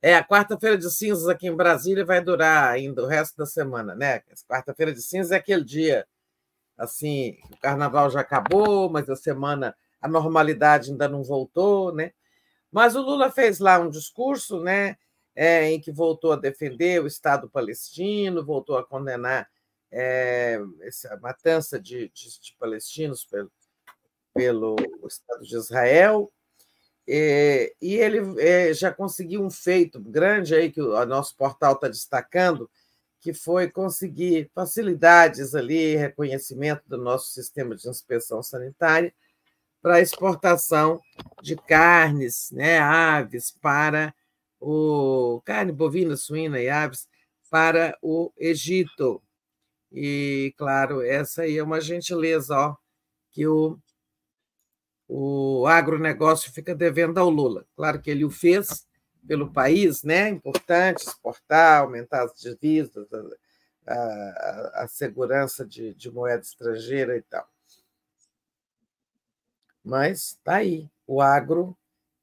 É, 0.00 0.14
a 0.14 0.24
quarta-feira 0.24 0.78
de 0.78 0.88
cinzas 0.90 1.26
aqui 1.26 1.48
em 1.48 1.56
Brasília 1.56 2.04
vai 2.04 2.22
durar 2.22 2.70
ainda 2.70 3.02
o 3.02 3.06
resto 3.06 3.36
da 3.36 3.46
semana, 3.46 3.96
né? 3.96 4.22
Quarta-feira 4.48 4.92
de 4.92 5.02
cinzas 5.02 5.32
é 5.32 5.36
aquele 5.36 5.64
dia, 5.64 6.06
assim, 6.76 7.36
o 7.50 7.56
carnaval 7.56 8.08
já 8.08 8.20
acabou, 8.20 8.88
mas 8.88 9.10
a 9.10 9.16
semana, 9.16 9.76
a 10.00 10.06
normalidade 10.06 10.92
ainda 10.92 11.08
não 11.08 11.24
voltou, 11.24 11.92
né? 11.92 12.12
Mas 12.70 12.94
o 12.94 13.02
Lula 13.02 13.30
fez 13.30 13.58
lá 13.58 13.78
um 13.80 13.90
discurso, 13.90 14.60
né? 14.62 14.96
É, 15.34 15.70
em 15.70 15.80
que 15.80 15.90
voltou 15.90 16.32
a 16.32 16.36
defender 16.36 17.02
o 17.02 17.06
Estado 17.06 17.48
palestino, 17.48 18.44
voltou 18.44 18.76
a 18.76 18.84
condenar 18.84 19.48
é, 19.90 20.60
essa 20.82 21.16
matança 21.16 21.78
de, 21.78 22.08
de, 22.10 22.40
de 22.40 22.56
palestinos 22.58 23.24
pelo, 23.24 23.50
pelo 24.34 24.76
Estado 25.06 25.42
de 25.42 25.56
Israel, 25.56 26.30
é, 27.10 27.72
e 27.80 27.94
ele 27.94 28.38
é, 28.38 28.74
já 28.74 28.92
conseguiu 28.92 29.42
um 29.42 29.50
feito 29.50 29.98
grande 29.98 30.54
aí 30.54 30.70
que 30.70 30.82
o 30.82 31.06
nosso 31.06 31.34
portal 31.34 31.72
está 31.72 31.88
destacando, 31.88 32.70
que 33.18 33.32
foi 33.32 33.70
conseguir 33.70 34.50
facilidades 34.54 35.54
ali, 35.54 35.96
reconhecimento 35.96 36.82
do 36.86 36.98
nosso 36.98 37.28
sistema 37.28 37.74
de 37.74 37.88
inspeção 37.88 38.42
sanitária 38.42 39.12
para 39.80 40.02
exportação 40.02 41.00
de 41.42 41.56
carnes, 41.56 42.50
né, 42.52 42.78
aves 42.78 43.50
para 43.50 44.14
o 44.60 45.40
carne 45.46 45.72
bovina, 45.72 46.14
suína 46.14 46.60
e 46.60 46.68
aves 46.68 47.08
para 47.50 47.96
o 48.02 48.30
Egito. 48.36 49.22
E 49.90 50.52
claro, 50.58 51.00
essa 51.00 51.42
aí 51.42 51.56
é 51.56 51.62
uma 51.62 51.80
gentileza, 51.80 52.54
ó, 52.54 52.76
que 53.30 53.46
o 53.46 53.78
o 55.08 55.66
agronegócio 55.66 56.52
fica 56.52 56.74
devendo 56.74 57.18
ao 57.18 57.30
Lula. 57.30 57.64
Claro 57.74 58.00
que 58.00 58.10
ele 58.10 58.26
o 58.26 58.30
fez 58.30 58.86
pelo 59.26 59.50
país, 59.50 60.02
né? 60.02 60.28
Importante 60.28 61.06
exportar, 61.06 61.80
aumentar 61.80 62.24
as 62.24 62.34
divisas, 62.38 63.06
a, 63.86 63.94
a, 63.94 64.82
a 64.84 64.88
segurança 64.88 65.64
de, 65.64 65.94
de, 65.94 66.10
moeda 66.10 66.42
estrangeira 66.42 67.16
e 67.16 67.22
tal. 67.22 67.48
Mas 69.82 70.32
está 70.32 70.56
aí. 70.56 70.90
O 71.06 71.22
agro, 71.22 71.74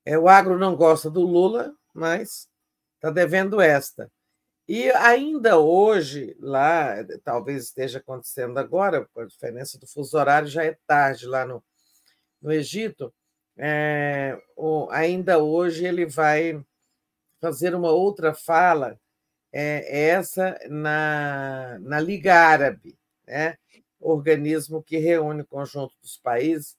é, 0.05 0.17
o 0.17 0.29
agro 0.29 0.57
não 0.59 0.75
gosta 0.75 1.09
do 1.09 1.21
Lula, 1.21 1.75
mas 1.91 2.47
está 2.95 3.09
devendo 3.09 3.59
esta. 3.59 4.11
E 4.67 4.91
ainda 4.91 5.59
hoje, 5.59 6.35
lá, 6.39 6.95
talvez 7.23 7.65
esteja 7.65 7.99
acontecendo 7.99 8.57
agora, 8.59 9.07
a 9.15 9.25
diferença 9.25 9.79
do 9.79 9.87
fuso 9.87 10.17
horário 10.17 10.47
já 10.47 10.63
é 10.63 10.77
tarde 10.87 11.27
lá 11.27 11.45
no, 11.45 11.63
no 12.45 12.53
Egito, 12.53 13.11
é, 13.57 14.39
o, 14.55 14.87
ainda 14.91 15.39
hoje 15.39 15.83
ele 15.83 16.05
vai 16.05 16.63
fazer 17.41 17.73
uma 17.73 17.89
outra 17.89 18.35
fala, 18.35 18.99
é, 19.51 20.09
essa 20.09 20.55
na, 20.69 21.79
na 21.79 21.99
Liga 21.99 22.35
Árabe, 22.35 22.95
né? 23.25 23.57
organismo 23.99 24.83
que 24.83 24.97
reúne 24.97 25.41
o 25.41 25.47
conjunto 25.47 25.95
dos 25.99 26.17
países 26.17 26.77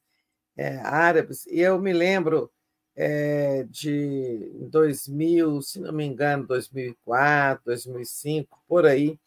é, 0.56 0.76
árabes. 0.76 1.46
E 1.46 1.60
eu 1.60 1.80
me 1.80 1.92
lembro 1.92 2.48
é, 2.94 3.64
de 3.68 4.48
2000, 4.70 5.62
se 5.62 5.80
não 5.80 5.92
me 5.92 6.04
engano, 6.04 6.46
2004, 6.46 7.64
2005, 7.64 8.62
por 8.68 8.86
aí, 8.86 9.18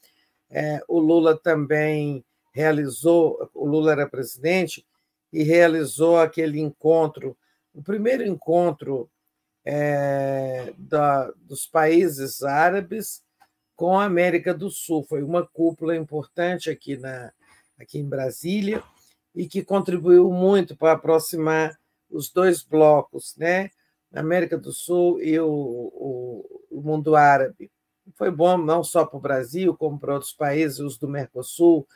é, 0.50 0.82
o 0.88 1.00
Lula 1.00 1.38
também 1.38 2.24
realizou, 2.54 3.52
o 3.54 3.68
Lula 3.68 3.92
era 3.92 4.10
presidente, 4.10 4.86
e 5.32 5.44
realizou 5.44 6.18
aquele 6.18 6.60
encontro, 6.60 7.38
o 7.74 7.82
primeiro 7.82 8.24
encontro 8.24 9.10
é, 9.64 10.74
da, 10.78 11.32
dos 11.38 11.68
países 11.68 12.44
árabes 12.44 13.22
com 13.76 13.98
a 13.98 14.06
América 14.06 14.54
do 14.54 14.70
Sul. 14.70 15.04
Foi 15.04 15.24
uma 15.24 15.46
cúpula 15.46 15.96
importante 15.96 16.70
aqui, 16.70 16.98
na, 16.98 17.32
aqui 17.80 18.00
em 18.00 18.08
Brasília 18.08 18.84
e 19.36 19.48
que 19.48 19.64
contribuiu 19.64 20.32
muito 20.32 20.76
para 20.76 20.94
aproximar 20.94 21.80
os 22.10 22.32
dois 22.32 22.64
blocos, 22.64 23.36
né? 23.38 23.70
a 24.14 24.20
América 24.20 24.58
do 24.58 24.72
Sul 24.72 25.22
e 25.22 25.40
o, 25.40 25.48
o, 25.48 26.62
o 26.72 26.82
mundo 26.82 27.16
árabe. 27.16 27.72
Foi 28.16 28.32
bom 28.32 28.58
não 28.58 28.84
só 28.84 29.06
para 29.06 29.18
o 29.18 29.22
Brasil, 29.22 29.76
como 29.78 30.00
para 30.00 30.16
outros 30.16 30.34
países, 30.34 30.80
os 30.80 30.98
do 30.98 31.08
Mercosul, 31.08 31.88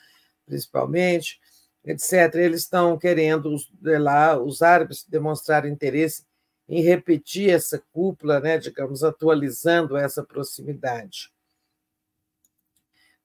principalmente, 0.46 1.40
etc. 1.86 2.36
Eles 2.36 2.62
estão 2.62 2.98
querendo 2.98 3.56
lá 3.82 4.38
os 4.38 4.62
árabes 4.62 5.06
demonstrar 5.08 5.66
interesse 5.66 6.24
em 6.68 6.82
repetir 6.82 7.50
essa 7.50 7.84
cúpula, 7.92 8.40
né, 8.40 8.58
digamos, 8.58 9.04
atualizando 9.04 9.98
essa 9.98 10.24
proximidade. 10.24 11.32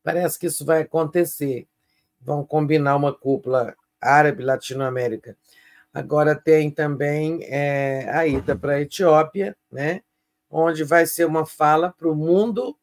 Parece 0.02 0.38
que 0.38 0.46
isso 0.46 0.64
vai 0.64 0.82
acontecer. 0.82 1.66
Vão 2.20 2.44
combinar 2.44 2.96
uma 2.96 3.14
cúpula 3.14 3.76
árabe-latino-américa. 4.00 5.36
Agora 5.92 6.34
tem 6.34 6.70
também 6.70 7.40
é, 7.44 8.08
a 8.10 8.26
ida 8.26 8.56
para 8.56 8.74
a 8.74 8.80
Etiópia, 8.80 9.56
né, 9.70 10.02
onde 10.50 10.82
vai 10.84 11.06
ser 11.06 11.24
uma 11.24 11.46
fala 11.46 11.92
para 11.92 12.08
o 12.08 12.14
mundo 12.14 12.76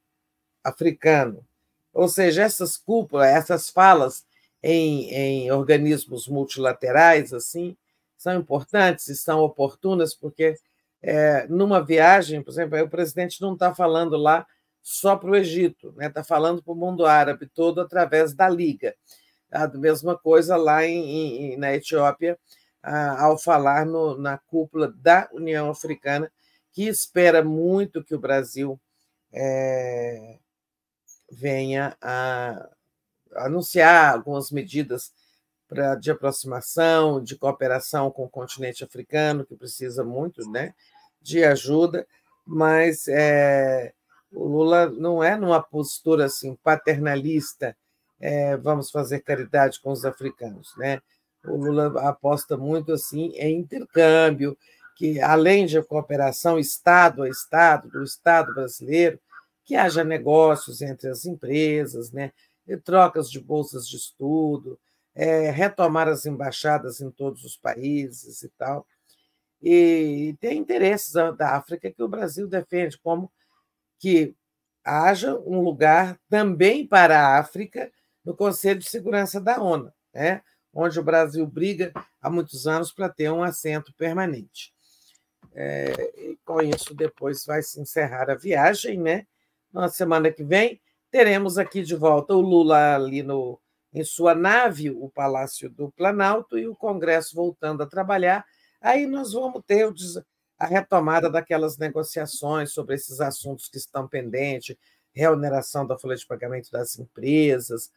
africano. 0.63 1.45
Ou 1.93 2.07
seja, 2.07 2.43
essas 2.43 2.77
cúpulas, 2.77 3.27
essas 3.27 3.69
falas 3.69 4.25
em, 4.67 5.13
em 5.13 5.51
organismos 5.51 6.27
multilaterais, 6.27 7.31
assim, 7.31 7.77
são 8.17 8.33
importantes 8.33 9.07
e 9.07 9.15
são 9.15 9.41
oportunas, 9.41 10.15
porque 10.15 10.55
é, 11.03 11.45
numa 11.47 11.85
viagem, 11.85 12.41
por 12.41 12.49
exemplo, 12.49 12.81
o 12.81 12.89
presidente 12.89 13.39
não 13.41 13.53
está 13.53 13.75
falando 13.75 14.17
lá 14.17 14.43
só 14.81 15.15
para 15.15 15.29
o 15.29 15.35
Egito, 15.35 15.93
está 15.99 16.21
né? 16.21 16.25
Falando 16.25 16.63
para 16.63 16.73
o 16.73 16.75
mundo 16.75 17.05
árabe 17.05 17.45
todo 17.45 17.79
através 17.79 18.33
da 18.33 18.49
Liga. 18.49 18.95
A 19.51 19.67
mesma 19.67 20.17
coisa 20.17 20.55
lá 20.57 20.83
em, 20.83 21.53
em 21.53 21.57
na 21.57 21.75
Etiópia, 21.75 22.35
ao 23.19 23.37
falar 23.37 23.85
no, 23.85 24.17
na 24.17 24.39
cúpula 24.39 24.91
da 24.97 25.29
União 25.31 25.69
Africana, 25.69 26.31
que 26.71 26.87
espera 26.87 27.43
muito 27.43 28.03
que 28.03 28.15
o 28.15 28.19
Brasil 28.19 28.79
é, 29.31 30.39
venha 31.31 31.95
a 32.01 32.67
anunciar 33.35 34.14
algumas 34.14 34.51
medidas 34.51 35.11
pra, 35.67 35.95
de 35.95 36.11
aproximação, 36.11 37.22
de 37.22 37.35
cooperação 37.35 38.11
com 38.11 38.25
o 38.25 38.30
continente 38.30 38.83
africano, 38.83 39.45
que 39.45 39.55
precisa 39.55 40.03
muito 40.03 40.49
né, 40.49 40.73
de 41.22 41.43
ajuda, 41.43 42.07
mas 42.45 43.07
é, 43.07 43.93
o 44.31 44.47
Lula 44.47 44.89
não 44.89 45.23
é 45.23 45.35
numa 45.35 45.61
postura 45.61 46.25
assim 46.25 46.55
paternalista, 46.64 47.75
é, 48.19 48.55
vamos 48.57 48.91
fazer 48.91 49.22
caridade 49.22 49.80
com 49.81 49.91
os 49.91 50.05
africanos, 50.05 50.73
né? 50.77 51.01
O 51.43 51.57
Lula 51.57 52.01
aposta 52.09 52.57
muito 52.57 52.93
assim 52.93 53.31
em 53.35 53.59
intercâmbio, 53.59 54.57
que 54.95 55.19
além 55.19 55.65
de 55.65 55.81
cooperação 55.83 56.57
Estado 56.57 57.23
a 57.23 57.30
Estado, 57.30 57.89
do 57.89 58.03
Estado 58.03 58.53
brasileiro, 58.53 59.19
que 59.64 59.75
haja 59.75 60.03
negócios 60.03 60.81
entre 60.81 61.09
as 61.09 61.25
empresas, 61.25 62.11
né? 62.11 62.31
Trocas 62.83 63.29
de 63.29 63.39
bolsas 63.39 63.87
de 63.87 63.97
estudo, 63.97 64.79
é, 65.13 65.49
retomar 65.49 66.07
as 66.07 66.25
embaixadas 66.25 66.99
em 66.99 67.09
todos 67.09 67.43
os 67.43 67.55
países 67.55 68.41
e 68.43 68.49
tal. 68.49 68.85
E 69.61 70.35
tem 70.39 70.57
interesses 70.57 71.13
da 71.13 71.55
África 71.55 71.91
que 71.91 72.03
o 72.03 72.07
Brasil 72.07 72.47
defende, 72.47 72.99
como 72.99 73.31
que 73.99 74.35
haja 74.83 75.35
um 75.39 75.61
lugar 75.61 76.19
também 76.29 76.85
para 76.85 77.19
a 77.19 77.39
África 77.39 77.91
no 78.23 78.35
Conselho 78.35 78.79
de 78.79 78.89
Segurança 78.89 79.39
da 79.39 79.61
ONU, 79.61 79.91
né? 80.13 80.41
onde 80.75 80.99
o 80.99 81.03
Brasil 81.03 81.47
briga 81.47 81.93
há 82.21 82.29
muitos 82.29 82.67
anos 82.67 82.91
para 82.91 83.07
ter 83.07 83.31
um 83.31 83.41
assento 83.41 83.93
permanente. 83.93 84.73
É, 85.53 85.93
e 86.17 86.37
com 86.43 86.61
isso, 86.61 86.93
depois 86.93 87.45
vai 87.45 87.63
se 87.63 87.79
encerrar 87.79 88.29
a 88.29 88.35
viagem, 88.35 88.99
né? 88.99 89.25
Na 89.71 89.87
semana 89.87 90.29
que 90.29 90.43
vem, 90.43 90.81
teremos 91.15 91.57
aqui 91.57 91.81
de 91.81 91.95
volta 91.95 92.33
o 92.33 92.41
Lula 92.41 92.93
ali 92.93 93.23
no, 93.23 93.57
em 93.93 94.03
sua 94.03 94.35
nave, 94.35 94.89
o 94.91 95.09
Palácio 95.09 95.69
do 95.69 95.89
Planalto, 95.89 96.59
e 96.59 96.67
o 96.67 96.75
Congresso 96.75 97.33
voltando 97.33 97.81
a 97.81 97.85
trabalhar. 97.85 98.45
Aí 98.81 99.07
nós 99.07 99.31
vamos 99.31 99.63
ter 99.65 99.89
a 100.59 100.65
retomada 100.65 101.29
daquelas 101.29 101.77
negociações 101.77 102.73
sobre 102.73 102.95
esses 102.95 103.21
assuntos 103.21 103.69
que 103.69 103.77
estão 103.77 104.09
pendentes, 104.09 104.75
reoneração 105.13 105.87
da 105.87 105.97
folha 105.97 106.17
de 106.17 106.27
pagamento 106.27 106.69
das 106.69 106.99
empresas, 106.99 107.89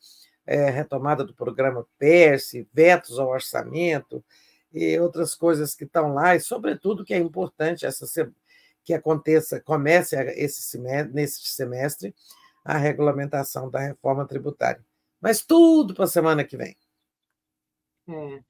é, 0.46 0.70
retomada 0.70 1.24
do 1.24 1.34
programa 1.34 1.84
PERSE, 1.98 2.68
vetos 2.72 3.18
ao 3.18 3.30
orçamento 3.30 4.24
e 4.72 4.96
outras 5.00 5.34
coisas 5.34 5.74
que 5.74 5.82
estão 5.82 6.14
lá, 6.14 6.36
e 6.36 6.40
sobretudo 6.40 7.04
que 7.04 7.14
é 7.14 7.18
importante 7.18 7.84
essa 7.84 8.06
que 8.84 8.94
aconteça, 8.94 9.60
comece 9.60 10.14
esse 10.36 10.62
semestre, 10.62 11.26
semestre 11.26 12.14
a 12.68 12.76
regulamentação 12.76 13.70
da 13.70 13.80
reforma 13.80 14.26
tributária. 14.26 14.84
Mas 15.18 15.42
tudo 15.42 15.94
para 15.94 16.04
a 16.04 16.08
semana 16.08 16.44
que 16.44 16.54
vem. 16.54 16.76
É. 18.06 18.42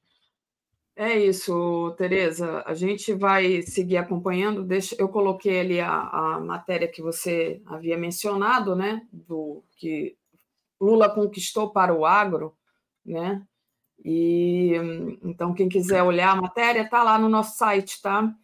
É 0.96 1.16
isso, 1.16 1.94
Tereza. 1.96 2.64
A 2.66 2.74
gente 2.74 3.14
vai 3.14 3.62
seguir 3.62 3.96
acompanhando. 3.96 4.64
Deixa, 4.64 4.96
eu 4.98 5.08
coloquei 5.08 5.60
ali 5.60 5.80
a, 5.80 6.08
a 6.08 6.40
matéria 6.40 6.88
que 6.88 7.00
você 7.00 7.62
havia 7.64 7.96
mencionado, 7.96 8.74
né? 8.74 9.06
Do 9.12 9.62
que 9.76 10.16
Lula 10.80 11.08
conquistou 11.08 11.70
para 11.70 11.94
o 11.94 12.04
agro, 12.04 12.56
né? 13.06 13.46
E 14.04 14.72
então, 15.22 15.54
quem 15.54 15.68
quiser 15.68 16.02
olhar 16.02 16.32
a 16.32 16.40
matéria, 16.40 16.82
está 16.82 17.04
lá 17.04 17.16
no 17.16 17.28
nosso 17.28 17.56
site, 17.56 18.02
tá? 18.02 18.34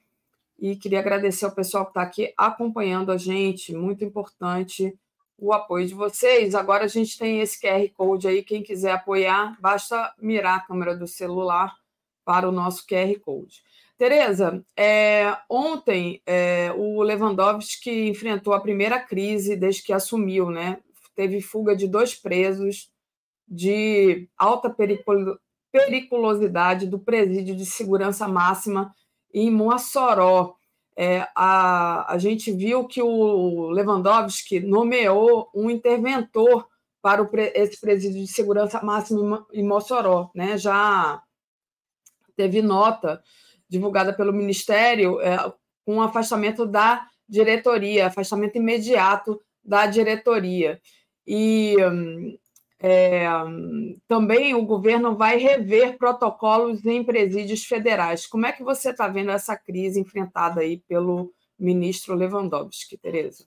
E 0.56 0.76
queria 0.76 1.00
agradecer 1.00 1.46
ao 1.46 1.54
pessoal 1.54 1.84
que 1.84 1.90
está 1.90 2.02
aqui 2.02 2.32
acompanhando 2.36 3.10
a 3.10 3.16
gente, 3.16 3.74
muito 3.74 4.04
importante 4.04 4.96
o 5.38 5.52
apoio 5.52 5.86
de 5.86 5.94
vocês. 5.94 6.54
Agora 6.54 6.84
a 6.84 6.88
gente 6.88 7.18
tem 7.18 7.40
esse 7.40 7.60
QR 7.60 7.88
Code 7.94 8.28
aí, 8.28 8.42
quem 8.42 8.62
quiser 8.62 8.92
apoiar, 8.92 9.56
basta 9.60 10.14
mirar 10.18 10.56
a 10.56 10.60
câmera 10.60 10.96
do 10.96 11.06
celular 11.06 11.74
para 12.24 12.48
o 12.48 12.52
nosso 12.52 12.86
QR 12.86 13.18
Code. 13.20 13.62
Tereza, 13.96 14.64
é, 14.76 15.36
ontem 15.48 16.20
é, 16.26 16.72
o 16.76 17.00
Lewandowski 17.02 18.08
enfrentou 18.08 18.52
a 18.52 18.60
primeira 18.60 18.98
crise 18.98 19.56
desde 19.56 19.82
que 19.82 19.92
assumiu, 19.92 20.50
né? 20.50 20.78
Teve 21.14 21.40
fuga 21.40 21.76
de 21.76 21.86
dois 21.86 22.14
presos 22.14 22.90
de 23.46 24.28
alta 24.36 24.74
periculosidade 25.70 26.88
do 26.88 26.98
presídio 26.98 27.54
de 27.54 27.64
segurança 27.64 28.26
máxima 28.26 28.92
em 29.32 29.48
Mossoró. 29.50 30.56
É, 30.96 31.26
a, 31.34 32.12
a 32.12 32.18
gente 32.18 32.52
viu 32.52 32.86
que 32.86 33.02
o 33.02 33.68
Lewandowski 33.70 34.60
nomeou 34.60 35.50
um 35.54 35.68
interventor 35.68 36.68
para 37.02 37.22
o, 37.22 37.28
esse 37.34 37.80
presídio 37.80 38.20
de 38.20 38.28
segurança 38.28 38.82
máxima 38.82 39.46
em 39.52 39.66
Mossoró, 39.66 40.30
né? 40.34 40.56
Já 40.56 41.20
teve 42.36 42.62
nota 42.62 43.22
divulgada 43.68 44.12
pelo 44.12 44.32
Ministério 44.32 45.20
é, 45.20 45.36
com 45.84 46.00
afastamento 46.00 46.64
da 46.64 47.06
diretoria, 47.28 48.06
afastamento 48.06 48.56
imediato 48.56 49.40
da 49.62 49.86
diretoria. 49.86 50.80
E 51.26 51.74
é, 52.86 53.24
também 54.06 54.54
o 54.54 54.66
governo 54.66 55.16
vai 55.16 55.38
rever 55.38 55.96
protocolos 55.96 56.84
em 56.84 57.02
presídios 57.02 57.64
federais. 57.64 58.26
Como 58.26 58.44
é 58.44 58.52
que 58.52 58.62
você 58.62 58.90
está 58.90 59.08
vendo 59.08 59.30
essa 59.30 59.56
crise 59.56 59.98
enfrentada 59.98 60.60
aí 60.60 60.76
pelo 60.86 61.32
ministro 61.58 62.14
Lewandowski, 62.14 62.98
Tereza? 62.98 63.46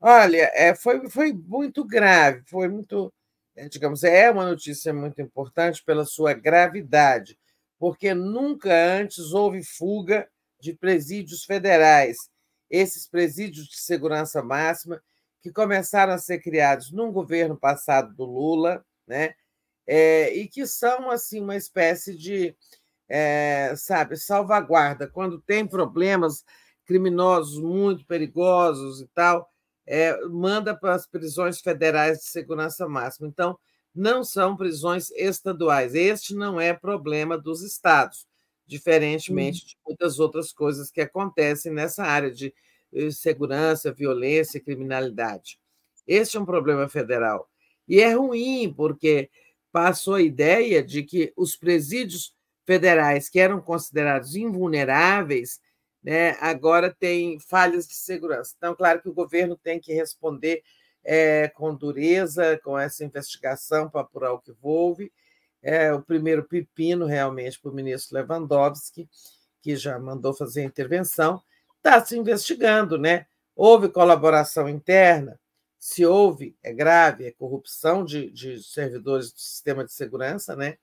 Olha, 0.00 0.48
é, 0.54 0.76
foi, 0.76 1.08
foi 1.08 1.32
muito 1.32 1.84
grave, 1.84 2.42
foi 2.46 2.68
muito, 2.68 3.12
é, 3.56 3.68
digamos, 3.68 4.04
é 4.04 4.30
uma 4.30 4.46
notícia 4.46 4.94
muito 4.94 5.20
importante 5.20 5.82
pela 5.84 6.04
sua 6.04 6.32
gravidade 6.32 7.36
porque 7.82 8.14
nunca 8.14 8.72
antes 8.72 9.32
houve 9.32 9.64
fuga 9.64 10.28
de 10.60 10.72
presídios 10.72 11.44
federais. 11.44 12.16
Esses 12.70 13.08
presídios 13.08 13.66
de 13.66 13.76
segurança 13.76 14.40
máxima 14.40 15.02
que 15.42 15.50
começaram 15.52 16.12
a 16.12 16.18
ser 16.18 16.38
criados 16.38 16.92
num 16.92 17.10
governo 17.10 17.56
passado 17.56 18.14
do 18.14 18.24
Lula, 18.24 18.84
né? 19.06 19.34
É, 19.86 20.32
e 20.34 20.46
que 20.46 20.64
são 20.66 21.10
assim 21.10 21.40
uma 21.40 21.56
espécie 21.56 22.16
de, 22.16 22.56
é, 23.08 23.74
sabe, 23.76 24.16
salvaguarda 24.16 25.08
quando 25.08 25.40
tem 25.40 25.66
problemas 25.66 26.44
criminosos 26.84 27.58
muito 27.60 28.06
perigosos 28.06 29.00
e 29.00 29.08
tal, 29.08 29.50
é, 29.84 30.16
manda 30.28 30.76
para 30.76 30.94
as 30.94 31.06
prisões 31.06 31.60
federais 31.60 32.18
de 32.18 32.24
segurança 32.26 32.88
máxima. 32.88 33.26
Então, 33.26 33.58
não 33.94 34.22
são 34.22 34.56
prisões 34.56 35.10
estaduais. 35.10 35.94
Este 35.94 36.34
não 36.34 36.60
é 36.60 36.72
problema 36.72 37.36
dos 37.36 37.62
estados, 37.62 38.26
diferentemente 38.66 39.66
de 39.66 39.76
muitas 39.84 40.20
outras 40.20 40.52
coisas 40.52 40.90
que 40.90 41.00
acontecem 41.00 41.72
nessa 41.72 42.04
área 42.04 42.30
de 42.30 42.54
eh, 42.92 43.10
segurança, 43.10 43.92
violência 43.92 44.58
e 44.58 44.60
criminalidade. 44.60 45.58
Este 46.06 46.36
é 46.36 46.40
um 46.40 46.44
problema 46.44 46.88
federal. 46.88 47.48
E 47.88 48.00
é 48.00 48.14
ruim, 48.14 48.72
porque 48.72 49.30
passou 49.70 50.14
a 50.14 50.22
ideia 50.22 50.82
de 50.82 51.02
que 51.02 51.32
os 51.36 51.56
presídios 51.56 52.34
federais, 52.64 53.28
que 53.28 53.40
eram 53.40 53.60
considerados 53.60 54.36
invulneráveis, 54.36 55.60
né, 56.02 56.36
agora 56.40 56.92
têm 56.92 57.38
falhas 57.38 57.86
de 57.86 57.94
segurança. 57.94 58.54
Então, 58.56 58.74
claro 58.74 59.00
que 59.00 59.08
o 59.08 59.14
governo 59.14 59.56
tem 59.56 59.80
que 59.80 59.92
responder 59.92 60.62
é, 61.04 61.48
com 61.48 61.74
dureza, 61.74 62.60
com 62.62 62.78
essa 62.78 63.04
investigação 63.04 63.88
para 63.88 64.02
apurar 64.02 64.32
o 64.32 64.40
que 64.40 64.52
houve. 64.60 65.12
É 65.62 65.92
o 65.92 66.02
primeiro 66.02 66.44
pepino, 66.44 67.06
realmente, 67.06 67.60
para 67.60 67.70
o 67.70 67.74
ministro 67.74 68.16
Lewandowski, 68.16 69.08
que 69.60 69.76
já 69.76 69.98
mandou 69.98 70.34
fazer 70.34 70.62
a 70.62 70.64
intervenção, 70.64 71.40
está 71.82 72.04
se 72.04 72.16
investigando, 72.16 72.96
né? 72.96 73.26
Houve 73.56 73.88
colaboração 73.88 74.68
interna? 74.68 75.38
Se 75.78 76.06
houve, 76.06 76.56
é 76.62 76.72
grave, 76.72 77.26
é 77.26 77.32
corrupção 77.32 78.04
de, 78.04 78.30
de 78.30 78.62
servidores 78.62 79.32
do 79.32 79.40
sistema 79.40 79.84
de 79.84 79.92
segurança, 79.92 80.54
né? 80.54 80.78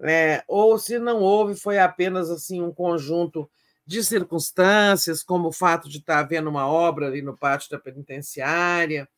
É, 0.00 0.42
ou 0.48 0.78
se 0.78 0.98
não 0.98 1.20
houve, 1.20 1.54
foi 1.54 1.78
apenas 1.78 2.30
assim 2.30 2.62
um 2.62 2.72
conjunto 2.72 3.48
de 3.86 4.02
circunstâncias, 4.02 5.22
como 5.22 5.48
o 5.48 5.52
fato 5.52 5.88
de 5.88 5.98
estar 5.98 6.18
havendo 6.18 6.50
uma 6.50 6.66
obra 6.66 7.06
ali 7.06 7.22
no 7.22 7.36
pátio 7.36 7.70
da 7.70 7.78
penitenciária, 7.78 9.08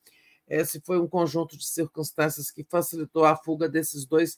esse 0.47 0.81
foi 0.81 0.99
um 0.99 1.07
conjunto 1.07 1.55
de 1.55 1.65
circunstâncias 1.65 2.49
que 2.49 2.63
facilitou 2.63 3.23
a 3.23 3.35
fuga 3.35 3.69
desses 3.69 4.05
dois 4.05 4.37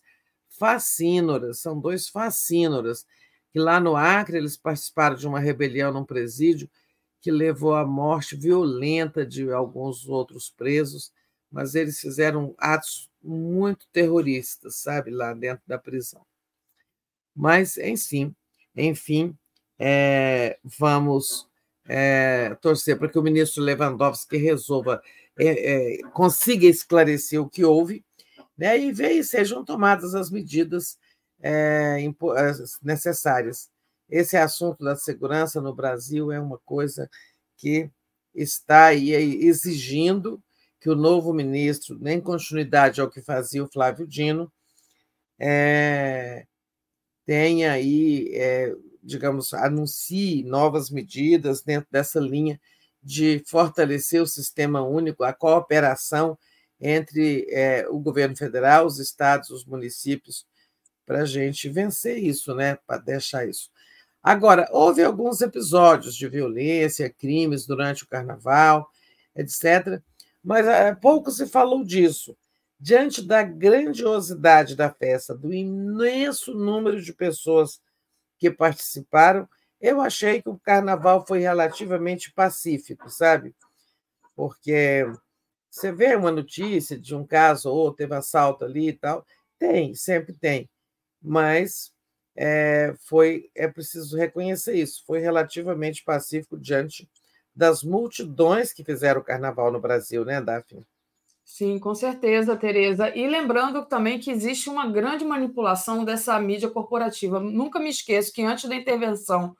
facínoras, 0.49 1.59
são 1.59 1.80
dois 1.80 2.09
facínoras, 2.09 3.06
que 3.51 3.59
lá 3.59 3.80
no 3.80 3.95
Acre 3.95 4.38
eles 4.38 4.57
participaram 4.57 5.15
de 5.15 5.27
uma 5.27 5.39
rebelião 5.39 5.91
num 5.91 6.05
presídio 6.05 6.69
que 7.19 7.30
levou 7.30 7.75
à 7.75 7.85
morte 7.85 8.35
violenta 8.35 9.25
de 9.25 9.51
alguns 9.51 10.07
outros 10.07 10.49
presos, 10.49 11.11
mas 11.51 11.75
eles 11.75 11.99
fizeram 11.99 12.55
atos 12.57 13.09
muito 13.21 13.85
terroristas, 13.91 14.77
sabe, 14.77 15.11
lá 15.11 15.33
dentro 15.33 15.61
da 15.67 15.77
prisão. 15.77 16.25
Mas, 17.35 17.77
enfim, 17.77 18.35
enfim, 18.75 19.38
é, 19.77 20.57
vamos 20.63 21.47
é, 21.85 22.55
torcer 22.61 22.97
para 22.97 23.09
que 23.09 23.19
o 23.19 23.23
ministro 23.23 23.63
Lewandowski 23.63 24.38
resolva, 24.38 25.01
é, 25.38 25.97
é 25.97 26.03
consiga 26.13 26.65
esclarecer 26.65 27.39
o 27.39 27.49
que 27.49 27.63
houve, 27.63 28.03
né, 28.57 28.80
e 28.80 28.91
ver 28.91 29.23
sejam 29.23 29.63
tomadas 29.63 30.15
as 30.15 30.30
medidas 30.30 30.97
é, 31.41 31.97
necessárias. 32.81 33.69
Esse 34.09 34.37
assunto 34.37 34.83
da 34.83 34.95
segurança 34.95 35.61
no 35.61 35.73
Brasil 35.73 36.31
é 36.31 36.39
uma 36.39 36.59
coisa 36.59 37.09
que 37.57 37.89
está 38.33 38.87
aí 38.87 39.11
exigindo 39.13 40.41
que 40.79 40.89
o 40.89 40.95
novo 40.95 41.33
ministro, 41.33 41.97
nem 41.99 42.19
continuidade 42.19 42.99
ao 42.99 43.09
que 43.09 43.21
fazia 43.21 43.63
o 43.63 43.71
Flávio 43.71 44.07
Dino, 44.07 44.51
é, 45.39 46.45
tenha 47.25 47.71
aí, 47.71 48.29
é, 48.33 48.75
digamos, 49.01 49.53
anuncie 49.53 50.43
novas 50.43 50.89
medidas 50.89 51.61
dentro 51.61 51.87
dessa 51.91 52.19
linha 52.19 52.59
de 53.01 53.43
fortalecer 53.47 54.21
o 54.21 54.27
sistema 54.27 54.81
único, 54.81 55.23
a 55.23 55.33
cooperação 55.33 56.37
entre 56.79 57.45
é, 57.49 57.87
o 57.89 57.99
governo 57.99 58.35
federal, 58.35 58.85
os 58.85 58.99
estados, 58.99 59.51
os 59.51 59.65
municípios, 59.65 60.45
para 61.11 61.23
a 61.23 61.25
gente 61.25 61.67
vencer 61.67 62.23
isso, 62.23 62.56
né? 62.56 62.77
Para 62.88 62.98
deixar 62.98 63.45
isso. 63.45 63.69
Agora, 64.23 64.65
houve 64.72 65.03
alguns 65.03 65.41
episódios 65.41 66.15
de 66.15 66.25
violência, 66.30 67.09
crimes 67.09 67.67
durante 67.67 68.06
o 68.06 68.07
carnaval, 68.07 68.90
etc., 69.35 70.01
mas 70.41 70.65
é, 70.65 70.95
pouco 70.95 71.30
se 71.30 71.45
falou 71.45 71.83
disso. 71.83 72.38
Diante 72.80 73.22
da 73.22 73.43
grandiosidade 73.43 74.73
da 74.73 74.90
festa, 74.90 75.35
do 75.35 75.53
imenso 75.53 76.53
número 76.53 77.01
de 77.01 77.11
pessoas 77.11 77.81
que 78.40 78.49
participaram, 78.49 79.49
eu 79.81 79.99
achei 79.99 80.41
que 80.41 80.48
o 80.48 80.57
carnaval 80.59 81.25
foi 81.27 81.40
relativamente 81.40 82.31
pacífico, 82.31 83.09
sabe? 83.09 83.53
Porque 84.33 85.06
você 85.69 85.91
vê 85.91 86.15
uma 86.15 86.31
notícia 86.31 86.98
de 86.98 87.14
um 87.14 87.27
caso 87.27 87.69
ou 87.69 87.93
teve 87.93 88.15
assalto 88.15 88.64
ali 88.64 88.88
e 88.88 88.93
tal, 88.93 89.25
tem, 89.59 89.93
sempre 89.93 90.31
tem 90.31 90.69
mas 91.22 91.91
é, 92.35 92.95
foi 93.01 93.50
é 93.56 93.67
preciso 93.67 94.17
reconhecer 94.17 94.74
isso, 94.75 95.03
foi 95.06 95.19
relativamente 95.19 96.03
pacífico 96.03 96.58
diante 96.58 97.09
das 97.56 97.83
multidões 97.83 98.72
que 98.74 98.83
fizeram 98.83 99.22
o 99.22 99.24
carnaval 99.24 99.72
no 99.72 99.80
Brasil, 99.80 100.24
né, 100.24 100.41
Daphne? 100.41 100.85
Sim, 101.43 101.80
com 101.80 101.93
certeza, 101.93 102.56
Tereza. 102.56 103.14
E 103.16 103.27
lembrando 103.27 103.85
também 103.85 104.19
que 104.19 104.32
existe 104.32 104.69
uma 104.69 104.88
grande 104.88 105.25
manipulação 105.25 106.06
dessa 106.06 106.40
mídia 106.40 106.69
corporativa. 106.69 107.41
Nunca 107.41 107.77
me 107.77 107.90
esqueço 107.90 108.32
que 108.32 108.41
antes 108.41 108.69
da 108.69 108.75
intervenção 108.75 109.56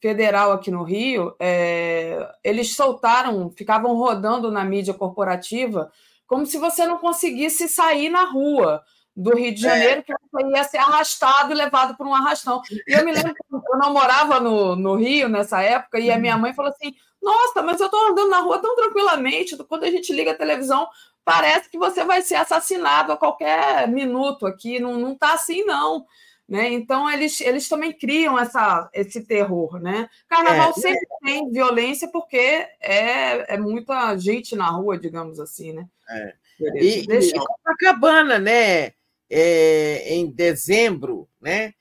federal 0.00 0.50
aqui 0.50 0.70
no 0.70 0.82
Rio, 0.82 1.34
é, 1.38 2.28
eles 2.42 2.74
soltaram, 2.74 3.50
ficavam 3.50 3.94
rodando 3.94 4.50
na 4.50 4.64
mídia 4.64 4.94
corporativa 4.94 5.92
como 6.26 6.44
se 6.44 6.58
você 6.58 6.86
não 6.86 6.98
conseguisse 6.98 7.68
sair 7.68 8.10
na 8.10 8.24
rua 8.24 8.82
do 9.18 9.34
Rio 9.34 9.52
de 9.52 9.60
Janeiro, 9.60 10.00
é. 10.00 10.02
que 10.02 10.14
você 10.30 10.46
ia 10.46 10.64
ser 10.64 10.78
arrastado 10.78 11.50
e 11.50 11.56
levado 11.56 11.96
por 11.96 12.06
um 12.06 12.14
arrastão. 12.14 12.62
E 12.86 12.92
eu 12.92 13.04
me 13.04 13.12
lembro 13.12 13.34
que 13.34 13.42
eu 13.50 13.78
não 13.78 13.92
morava 13.92 14.38
no, 14.38 14.76
no 14.76 14.94
Rio 14.94 15.28
nessa 15.28 15.60
época, 15.60 15.98
e 15.98 16.08
a 16.08 16.18
minha 16.18 16.38
mãe 16.38 16.54
falou 16.54 16.70
assim: 16.70 16.94
Nossa, 17.20 17.60
mas 17.60 17.80
eu 17.80 17.86
estou 17.86 18.10
andando 18.10 18.30
na 18.30 18.38
rua 18.38 18.60
tão 18.60 18.76
tranquilamente, 18.76 19.56
quando 19.64 19.82
a 19.82 19.90
gente 19.90 20.12
liga 20.12 20.30
a 20.30 20.36
televisão, 20.36 20.86
parece 21.24 21.68
que 21.68 21.76
você 21.76 22.04
vai 22.04 22.22
ser 22.22 22.36
assassinado 22.36 23.10
a 23.10 23.16
qualquer 23.16 23.88
minuto 23.88 24.46
aqui, 24.46 24.78
não 24.78 25.12
está 25.12 25.32
assim, 25.32 25.64
não. 25.64 26.06
Né? 26.48 26.72
Então, 26.72 27.10
eles, 27.10 27.40
eles 27.40 27.68
também 27.68 27.92
criam 27.92 28.38
essa, 28.38 28.88
esse 28.94 29.26
terror. 29.26 29.80
Né? 29.80 30.08
Carnaval 30.28 30.70
é, 30.70 30.72
sempre 30.74 31.06
é. 31.10 31.26
tem 31.26 31.50
violência 31.50 32.08
porque 32.10 32.66
é, 32.80 33.54
é 33.54 33.58
muita 33.58 34.16
gente 34.16 34.54
na 34.54 34.70
rua, 34.70 34.96
digamos 34.96 35.38
assim. 35.40 35.72
Né? 35.72 35.86
É. 36.08 36.34
E, 36.80 37.06
Deixa... 37.06 37.36
e 37.36 37.38
Copacabana, 37.38 38.38
né? 38.38 38.92
É, 39.30 40.14
em 40.14 40.30
dezembro, 40.30 41.28
né? 41.40 41.74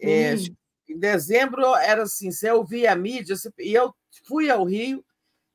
É, 0.00 0.34
em 0.88 0.98
dezembro 0.98 1.74
era 1.76 2.02
assim, 2.02 2.30
você 2.30 2.50
ouvia 2.50 2.92
a 2.92 2.96
mídia, 2.96 3.34
e 3.58 3.74
eu 3.74 3.94
fui 4.26 4.50
ao 4.50 4.64
Rio 4.64 5.04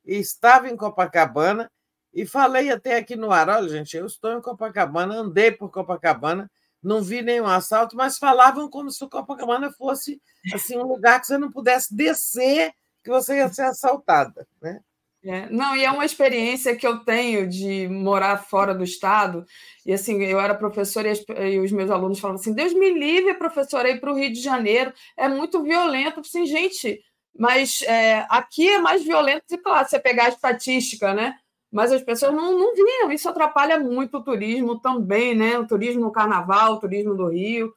e 0.04 0.16
estava 0.16 0.68
em 0.68 0.76
Copacabana 0.76 1.70
e 2.12 2.26
falei 2.26 2.70
até 2.70 2.96
aqui 2.96 3.14
no 3.14 3.30
ar, 3.30 3.48
olha, 3.48 3.68
gente, 3.68 3.96
eu 3.96 4.06
estou 4.06 4.32
em 4.32 4.42
Copacabana, 4.42 5.14
andei 5.14 5.52
por 5.52 5.70
Copacabana, 5.70 6.50
não 6.82 7.02
vi 7.02 7.22
nenhum 7.22 7.46
assalto, 7.46 7.96
mas 7.96 8.18
falavam 8.18 8.68
como 8.68 8.90
se 8.90 9.04
o 9.04 9.08
Copacabana 9.08 9.70
fosse 9.72 10.20
assim 10.52 10.76
um 10.76 10.86
lugar 10.86 11.20
que 11.20 11.26
você 11.26 11.38
não 11.38 11.50
pudesse 11.50 11.94
descer, 11.94 12.72
que 13.04 13.10
você 13.10 13.36
ia 13.36 13.52
ser 13.52 13.62
assaltada, 13.62 14.46
né? 14.60 14.80
É, 15.22 15.50
não, 15.50 15.76
e 15.76 15.84
é 15.84 15.90
uma 15.90 16.04
experiência 16.04 16.74
que 16.74 16.86
eu 16.86 17.00
tenho 17.04 17.46
de 17.46 17.86
morar 17.88 18.38
fora 18.38 18.74
do 18.74 18.82
estado. 18.82 19.44
E 19.84 19.92
assim, 19.92 20.22
eu 20.22 20.40
era 20.40 20.54
professora 20.54 21.08
e, 21.08 21.10
as, 21.10 21.22
e 21.52 21.58
os 21.58 21.70
meus 21.72 21.90
alunos 21.90 22.18
falavam 22.18 22.40
assim: 22.40 22.54
Deus 22.54 22.72
me 22.72 22.90
livre, 22.90 23.34
professora, 23.34 23.90
ir 23.90 24.00
para 24.00 24.10
o 24.10 24.16
Rio 24.16 24.32
de 24.32 24.40
Janeiro. 24.40 24.92
É 25.16 25.28
muito 25.28 25.62
violento. 25.62 26.20
Assim, 26.20 26.46
gente, 26.46 27.02
mas 27.38 27.82
é, 27.82 28.26
aqui 28.30 28.68
é 28.68 28.78
mais 28.78 29.04
violento 29.04 29.44
de, 29.48 29.58
claro, 29.58 29.86
você 29.86 29.98
pegar 29.98 30.24
a 30.24 30.28
estatística, 30.30 31.12
né? 31.12 31.34
Mas 31.70 31.92
as 31.92 32.02
pessoas 32.02 32.32
não, 32.34 32.58
não 32.58 32.74
viam. 32.74 33.12
Isso 33.12 33.28
atrapalha 33.28 33.78
muito 33.78 34.16
o 34.16 34.24
turismo 34.24 34.80
também, 34.80 35.34
né? 35.34 35.58
O 35.58 35.66
turismo 35.66 36.00
no 36.00 36.12
carnaval, 36.12 36.74
o 36.74 36.80
turismo 36.80 37.14
do 37.14 37.28
Rio. 37.28 37.72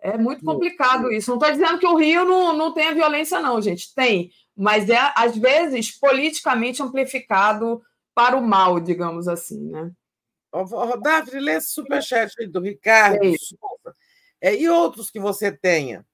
É 0.00 0.18
muito 0.18 0.44
complicado 0.44 1.10
isso. 1.12 1.30
Não 1.30 1.38
estou 1.38 1.50
dizendo 1.50 1.78
que 1.78 1.86
o 1.86 1.96
Rio 1.96 2.24
não, 2.24 2.56
não 2.56 2.72
tem 2.72 2.88
a 2.88 2.94
violência, 2.94 3.40
não, 3.40 3.60
gente. 3.60 3.94
Tem 3.94 4.30
mas 4.58 4.90
é, 4.90 4.98
às 5.14 5.36
vezes, 5.36 5.96
politicamente 5.96 6.82
amplificado 6.82 7.80
para 8.12 8.36
o 8.36 8.42
mal, 8.42 8.80
digamos 8.80 9.28
assim, 9.28 9.70
né? 9.70 9.92
Davi, 11.00 11.38
lê 11.38 11.52
esse 11.52 11.70
superchat 11.70 12.32
aí 12.40 12.48
do 12.48 12.60
Ricardo 12.60 13.20
é, 14.40 14.56
e 14.56 14.68
outros 14.68 15.10
que 15.10 15.20
você 15.20 15.52
tenha. 15.52 16.04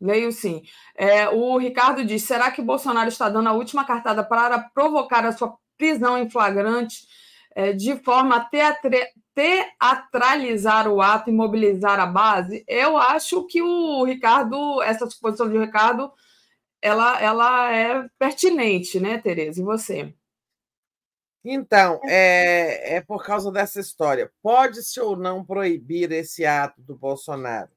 Leio 0.00 0.32
sim. 0.32 0.62
É, 0.96 1.28
o 1.28 1.58
Ricardo 1.58 2.02
diz: 2.04 2.22
será 2.22 2.50
que 2.50 2.62
Bolsonaro 2.62 3.08
está 3.08 3.28
dando 3.28 3.48
a 3.48 3.52
última 3.52 3.84
cartada 3.84 4.24
para 4.24 4.58
provocar 4.58 5.26
a 5.26 5.32
sua 5.32 5.54
prisão 5.76 6.16
em 6.16 6.30
flagrante 6.30 7.06
é, 7.54 7.72
de 7.72 7.96
forma 7.96 8.36
a 8.36 8.48
teatralizar 9.34 10.88
o 10.88 11.02
ato 11.02 11.28
e 11.28 11.32
mobilizar 11.32 12.00
a 12.00 12.06
base? 12.06 12.64
Eu 12.66 12.96
acho 12.96 13.46
que 13.46 13.60
o 13.60 14.02
Ricardo, 14.04 14.80
essa 14.82 15.08
suposição 15.10 15.50
de 15.50 15.58
Ricardo, 15.58 16.10
ela, 16.82 17.20
ela 17.22 17.72
é 17.74 18.08
pertinente, 18.18 19.00
né, 19.00 19.18
Tereza? 19.18 19.60
E 19.60 19.64
você? 19.64 20.14
Então, 21.44 22.00
é, 22.04 22.96
é 22.96 23.00
por 23.00 23.24
causa 23.24 23.50
dessa 23.50 23.80
história. 23.80 24.30
Pode-se 24.42 25.00
ou 25.00 25.16
não 25.16 25.44
proibir 25.44 26.12
esse 26.12 26.44
ato 26.44 26.82
do 26.82 26.96
Bolsonaro? 26.96 27.70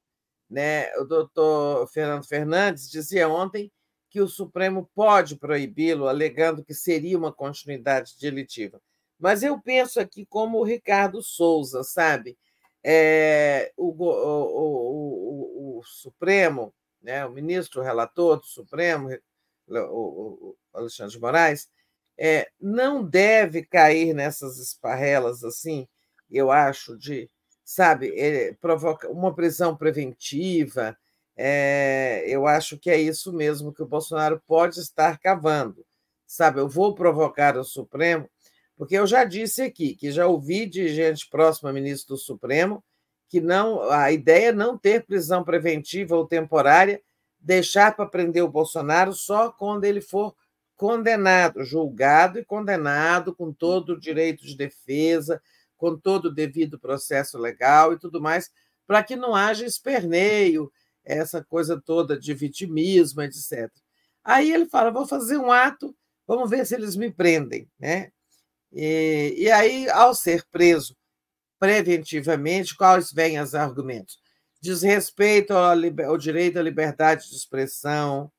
Né? 0.49 0.93
O 0.97 1.03
doutor 1.03 1.87
Fernando 1.87 2.27
Fernandes 2.27 2.89
dizia 2.89 3.27
ontem 3.27 3.71
que 4.09 4.21
o 4.21 4.27
Supremo 4.27 4.89
pode 4.93 5.35
proibi-lo, 5.35 6.07
alegando 6.07 6.63
que 6.63 6.73
seria 6.73 7.17
uma 7.17 7.33
continuidade 7.33 8.13
delitiva. 8.19 8.79
Mas 9.19 9.43
eu 9.43 9.59
penso 9.59 9.99
aqui 9.99 10.25
como 10.25 10.59
o 10.59 10.63
Ricardo 10.63 11.21
Souza, 11.21 11.83
sabe? 11.83 12.37
É, 12.83 13.71
o, 13.75 13.87
o, 13.87 14.05
o, 14.05 15.79
o, 15.79 15.83
Supremo, 15.83 16.73
né, 17.05 17.23
o 17.23 17.31
ministro 17.31 17.83
relator 17.83 18.39
do 18.39 18.47
Supremo, 18.47 19.09
o, 19.69 20.55
Alexandre 20.73 21.13
de 21.13 21.21
Moraes, 21.21 21.69
é, 22.17 22.49
não 22.59 23.03
deve 23.03 23.63
cair 23.63 24.13
nessas 24.13 24.57
esparrelas 24.57 25.43
assim, 25.43 25.87
eu 26.31 26.51
acho, 26.51 26.97
de, 26.97 27.29
sabe, 27.63 28.11
é, 28.19 28.53
provoca 28.53 29.07
uma 29.09 29.33
prisão 29.35 29.77
preventiva. 29.77 30.97
É, 31.37 32.23
eu 32.27 32.47
acho 32.47 32.79
que 32.79 32.89
é 32.89 32.99
isso 32.99 33.31
mesmo 33.31 33.71
que 33.71 33.83
o 33.83 33.87
Bolsonaro 33.87 34.41
pode 34.47 34.79
estar 34.79 35.19
cavando. 35.19 35.85
Sabe, 36.25 36.59
eu 36.59 36.67
vou 36.67 36.95
provocar 36.95 37.55
o 37.55 37.63
Supremo, 37.63 38.27
porque 38.75 38.95
eu 38.95 39.05
já 39.05 39.23
disse 39.23 39.61
aqui 39.61 39.95
que 39.95 40.11
já 40.11 40.25
ouvi 40.25 40.65
de 40.65 40.87
gente 40.87 41.29
próxima 41.29 41.71
ministro 41.71 42.15
do 42.15 42.19
Supremo 42.19 42.83
que 43.35 43.41
não 43.41 43.91
a 43.91 44.13
ideia 44.13 44.47
é 44.47 44.53
não 44.53 44.77
ter 44.77 45.05
prisão 45.05 45.43
preventiva 45.43 46.15
ou 46.15 46.25
temporária, 46.25 47.01
deixar 47.37 47.93
para 47.93 48.05
prender 48.05 48.41
o 48.41 48.49
Bolsonaro 48.49 49.11
só 49.11 49.51
quando 49.51 49.83
ele 49.83 49.99
for 49.99 50.33
condenado, 50.77 51.61
julgado 51.61 52.39
e 52.39 52.45
condenado 52.45 53.35
com 53.35 53.51
todo 53.51 53.89
o 53.89 53.99
direito 53.99 54.45
de 54.45 54.55
defesa, 54.55 55.41
com 55.75 55.97
todo 55.97 56.27
o 56.27 56.33
devido 56.33 56.79
processo 56.79 57.37
legal 57.37 57.91
e 57.91 57.99
tudo 57.99 58.21
mais, 58.21 58.49
para 58.87 59.03
que 59.03 59.17
não 59.17 59.35
haja 59.35 59.65
esperneio, 59.65 60.71
essa 61.03 61.43
coisa 61.43 61.77
toda 61.85 62.17
de 62.17 62.33
vitimismo, 62.33 63.21
etc. 63.21 63.69
Aí 64.23 64.49
ele 64.49 64.65
fala: 64.65 64.91
vou 64.91 65.05
fazer 65.05 65.35
um 65.35 65.51
ato, 65.51 65.93
vamos 66.25 66.49
ver 66.49 66.65
se 66.65 66.73
eles 66.73 66.95
me 66.95 67.11
prendem. 67.11 67.69
Né? 67.77 68.13
E, 68.71 69.35
e 69.37 69.51
aí, 69.51 69.89
ao 69.89 70.15
ser 70.15 70.45
preso 70.49 70.95
preventivamente, 71.59 72.75
quais 72.75 73.11
vêm 73.11 73.39
os 73.39 73.55
argumentos? 73.55 74.19
Desrespeito 74.61 75.53
ao, 75.53 75.75
ao 76.07 76.17
direito 76.17 76.59
à 76.59 76.61
liberdade 76.61 77.29
de 77.29 77.35
expressão, 77.35 78.31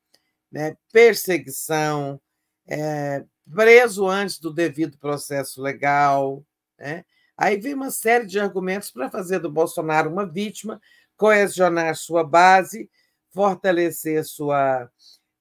né? 0.51 0.75
perseguição, 0.91 2.19
é, 2.67 3.23
preso 3.53 4.07
antes 4.07 4.39
do 4.39 4.51
devido 4.51 4.97
processo 4.97 5.61
legal. 5.61 6.43
Né? 6.77 7.05
Aí 7.37 7.57
vem 7.57 7.73
uma 7.73 7.91
série 7.91 8.25
de 8.25 8.39
argumentos 8.39 8.91
para 8.91 9.09
fazer 9.09 9.39
do 9.39 9.51
Bolsonaro 9.51 10.09
uma 10.09 10.25
vítima, 10.25 10.81
coesionar 11.15 11.95
sua 11.95 12.23
base, 12.23 12.89
fortalecer 13.31 14.23
sua, 14.25 14.89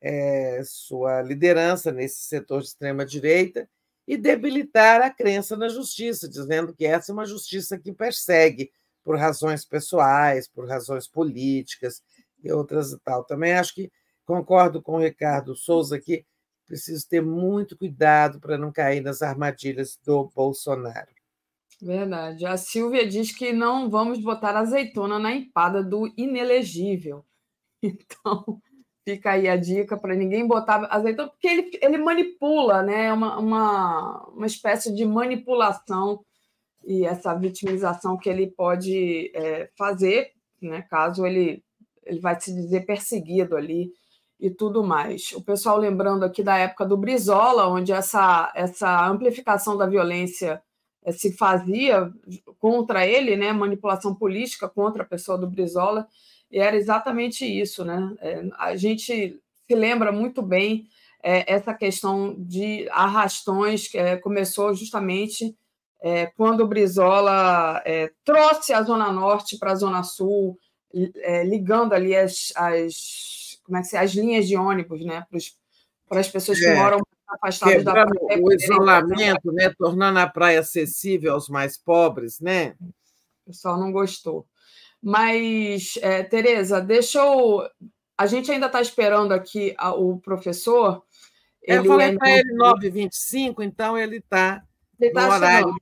é, 0.00 0.60
sua 0.64 1.22
liderança 1.22 1.90
nesse 1.92 2.22
setor 2.22 2.60
de 2.60 2.68
extrema-direita 2.68 3.68
e 4.06 4.16
debilitar 4.16 5.02
a 5.02 5.10
crença 5.10 5.56
na 5.56 5.68
justiça, 5.68 6.28
dizendo 6.28 6.74
que 6.74 6.86
essa 6.86 7.10
é 7.10 7.14
uma 7.14 7.26
justiça 7.26 7.78
que 7.78 7.92
persegue 7.92 8.70
por 9.02 9.16
razões 9.18 9.64
pessoais, 9.64 10.48
por 10.48 10.68
razões 10.68 11.08
políticas 11.08 12.02
e 12.42 12.52
outras 12.52 12.92
e 12.92 12.98
tal. 13.00 13.24
Também 13.24 13.54
acho 13.54 13.74
que 13.74 13.90
concordo 14.24 14.80
com 14.80 14.96
o 14.96 15.00
Ricardo 15.00 15.56
Souza 15.56 16.00
que 16.00 16.24
preciso 16.66 17.08
ter 17.08 17.22
muito 17.22 17.76
cuidado 17.76 18.40
para 18.40 18.58
não 18.58 18.72
cair 18.72 19.00
nas 19.00 19.22
armadilhas 19.22 19.98
do 20.04 20.30
Bolsonaro. 20.34 21.14
Verdade. 21.80 22.46
A 22.46 22.56
Silvia 22.56 23.06
diz 23.06 23.32
que 23.32 23.52
não 23.52 23.90
vamos 23.90 24.18
botar 24.18 24.56
azeitona 24.56 25.18
na 25.18 25.32
empada 25.32 25.82
do 25.82 26.12
inelegível. 26.16 27.24
Então, 27.82 28.60
fica 29.06 29.30
aí 29.30 29.48
a 29.48 29.56
dica 29.56 29.96
para 29.96 30.16
ninguém 30.16 30.44
botar 30.48 30.88
azeitona, 30.90 31.28
porque 31.28 31.46
ele, 31.46 31.70
ele 31.80 31.98
manipula, 31.98 32.82
né? 32.82 33.06
É 33.06 33.12
uma, 33.12 33.38
uma, 33.38 34.24
uma 34.34 34.46
espécie 34.46 34.92
de 34.92 35.04
manipulação 35.04 36.24
e 36.84 37.06
essa 37.06 37.32
vitimização 37.32 38.16
que 38.16 38.28
ele 38.28 38.48
pode 38.48 39.30
é, 39.32 39.70
fazer, 39.78 40.32
né? 40.60 40.82
Caso 40.90 41.24
ele, 41.24 41.62
ele 42.04 42.18
vai 42.18 42.38
se 42.40 42.52
dizer 42.52 42.84
perseguido 42.84 43.56
ali 43.56 43.92
e 44.40 44.50
tudo 44.50 44.82
mais. 44.82 45.30
O 45.32 45.40
pessoal 45.40 45.78
lembrando 45.78 46.24
aqui 46.24 46.42
da 46.42 46.58
época 46.58 46.84
do 46.84 46.96
Brizola, 46.96 47.68
onde 47.68 47.92
essa, 47.92 48.52
essa 48.56 49.08
amplificação 49.08 49.76
da 49.76 49.86
violência 49.86 50.60
eh, 51.04 51.12
se 51.12 51.32
fazia 51.36 52.10
contra 52.58 53.06
ele, 53.06 53.36
né, 53.36 53.52
manipulação 53.52 54.12
política 54.16 54.68
contra 54.68 55.04
a 55.04 55.06
pessoa 55.06 55.38
do 55.38 55.48
Brizola, 55.48 56.08
e 56.50 56.58
era 56.58 56.76
exatamente 56.76 57.44
isso, 57.44 57.84
né? 57.84 58.14
É, 58.20 58.42
a 58.58 58.76
gente 58.76 59.40
se 59.66 59.74
lembra 59.74 60.12
muito 60.12 60.42
bem 60.42 60.88
é, 61.22 61.52
essa 61.52 61.74
questão 61.74 62.34
de 62.38 62.88
arrastões 62.90 63.88
que 63.88 63.98
é, 63.98 64.16
começou 64.16 64.74
justamente 64.74 65.56
é, 66.00 66.26
quando 66.26 66.60
o 66.60 66.68
Brizola 66.68 67.82
é, 67.84 68.12
trouxe 68.24 68.72
a 68.72 68.82
Zona 68.82 69.10
Norte 69.10 69.58
para 69.58 69.72
a 69.72 69.76
Zona 69.76 70.02
Sul, 70.02 70.58
é, 71.16 71.44
ligando 71.44 71.92
ali 71.94 72.14
as, 72.14 72.52
as 72.54 73.58
como 73.64 73.78
é 73.78 73.80
que 73.80 73.88
se, 73.88 73.96
as 73.96 74.12
linhas 74.12 74.46
de 74.46 74.56
ônibus, 74.56 75.04
né, 75.04 75.26
para 76.08 76.20
as 76.20 76.28
pessoas 76.28 76.60
que 76.60 76.74
moram 76.74 77.00
afastadas 77.28 77.82
da 77.82 77.92
praia. 77.92 78.10
O 78.40 78.52
isolamento, 78.52 79.52
né, 79.52 79.74
tornando 79.76 80.20
a 80.20 80.28
praia 80.28 80.60
acessível 80.60 81.32
aos 81.32 81.48
mais 81.48 81.76
pobres, 81.76 82.38
né? 82.38 82.76
O 82.80 83.46
pessoal 83.46 83.78
não 83.78 83.90
gostou. 83.90 84.46
Mas, 85.02 85.98
é, 86.02 86.22
Tereza, 86.22 86.80
deixa 86.80 87.18
eu. 87.18 87.68
A 88.18 88.26
gente 88.26 88.50
ainda 88.50 88.66
está 88.66 88.80
esperando 88.80 89.32
aqui 89.32 89.74
a, 89.78 89.94
o 89.94 90.18
professor. 90.18 91.04
Eu 91.62 91.80
ele 91.80 91.88
falei 91.88 92.16
para 92.16 92.30
ele 92.30 92.54
9h25, 92.54 93.62
então 93.62 93.98
ele 93.98 94.18
está 94.18 94.62
no 94.98 95.12
tá 95.12 95.28
horário. 95.28 95.74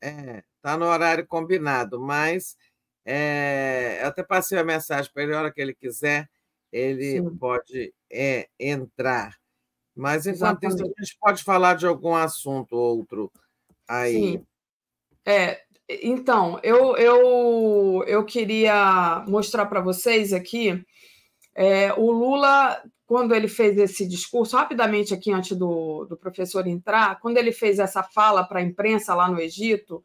É, 0.00 0.42
tá 0.62 0.76
no 0.76 0.86
horário 0.86 1.26
combinado, 1.26 2.00
mas 2.00 2.56
é, 3.04 3.98
eu 4.02 4.08
até 4.08 4.22
passei 4.22 4.58
a 4.58 4.64
mensagem 4.64 5.10
para 5.12 5.22
ele 5.22 5.34
a 5.34 5.38
hora 5.38 5.52
que 5.52 5.60
ele 5.60 5.74
quiser 5.74 6.28
ele 6.72 7.20
Sim. 7.20 7.36
pode 7.36 7.94
é, 8.10 8.48
entrar. 8.58 9.36
Mas, 9.94 10.26
enquanto 10.26 10.64
Exatamente. 10.64 10.82
isso, 10.82 10.94
a 10.98 11.02
gente 11.02 11.18
pode 11.20 11.44
falar 11.44 11.74
de 11.74 11.86
algum 11.86 12.14
assunto 12.14 12.76
outro 12.76 13.30
aí. 13.88 14.14
Sim. 14.14 14.46
É, 15.26 15.62
então, 16.02 16.58
eu, 16.62 16.96
eu, 16.96 18.04
eu 18.06 18.24
queria 18.24 19.24
mostrar 19.26 19.66
para 19.66 19.80
vocês 19.80 20.32
aqui 20.32 20.84
é, 21.54 21.92
o 21.94 22.10
Lula, 22.10 22.80
quando 23.06 23.34
ele 23.34 23.48
fez 23.48 23.78
esse 23.78 24.06
discurso, 24.06 24.56
rapidamente 24.56 25.12
aqui 25.12 25.32
antes 25.32 25.56
do, 25.56 26.04
do 26.04 26.16
professor 26.16 26.66
entrar, 26.66 27.18
quando 27.20 27.38
ele 27.38 27.52
fez 27.52 27.78
essa 27.78 28.02
fala 28.02 28.44
para 28.44 28.60
a 28.60 28.62
imprensa 28.62 29.14
lá 29.14 29.28
no 29.28 29.40
Egito, 29.40 30.02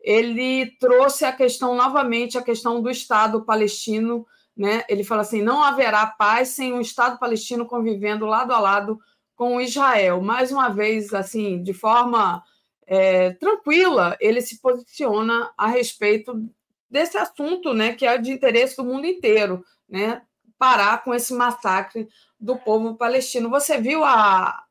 ele 0.00 0.66
trouxe 0.78 1.24
a 1.24 1.32
questão 1.32 1.74
novamente, 1.74 2.38
a 2.38 2.42
questão 2.42 2.80
do 2.82 2.90
Estado 2.90 3.44
palestino 3.44 4.26
né? 4.58 4.82
Ele 4.88 5.04
fala 5.04 5.22
assim: 5.22 5.40
não 5.40 5.62
haverá 5.62 6.04
paz 6.04 6.48
sem 6.48 6.72
um 6.72 6.80
Estado 6.80 7.16
palestino 7.18 7.64
convivendo 7.64 8.26
lado 8.26 8.52
a 8.52 8.58
lado 8.58 8.98
com 9.36 9.60
Israel. 9.60 10.20
Mais 10.20 10.50
uma 10.50 10.68
vez, 10.68 11.14
assim, 11.14 11.62
de 11.62 11.72
forma 11.72 12.42
é, 12.88 13.32
tranquila, 13.34 14.16
ele 14.18 14.40
se 14.40 14.58
posiciona 14.62 15.52
a 15.58 15.66
respeito 15.66 16.48
desse 16.90 17.18
assunto, 17.18 17.74
né, 17.74 17.92
que 17.92 18.06
é 18.06 18.16
de 18.16 18.32
interesse 18.32 18.78
do 18.78 18.84
mundo 18.84 19.06
inteiro, 19.06 19.62
né? 19.86 20.22
Parar 20.58 21.04
com 21.04 21.14
esse 21.14 21.34
massacre 21.34 22.08
do 22.40 22.56
povo 22.56 22.96
palestino. 22.96 23.50
Você 23.50 23.78
viu 23.78 24.02
a, 24.02 24.64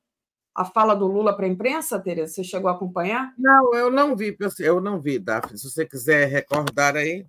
a 0.54 0.66
fala 0.66 0.96
do 0.96 1.06
Lula 1.06 1.36
para 1.36 1.46
a 1.46 1.50
imprensa, 1.50 2.00
Tereza? 2.00 2.34
Você 2.34 2.44
chegou 2.44 2.70
a 2.70 2.74
acompanhar? 2.74 3.34
Não, 3.38 3.74
eu 3.76 3.92
não 3.92 4.16
vi, 4.16 4.36
eu 4.60 4.82
não 4.82 5.00
vi, 5.00 5.20
Daphne. 5.20 5.58
Se 5.58 5.70
você 5.70 5.86
quiser 5.86 6.28
recordar 6.28 6.98
aí. 6.98 7.26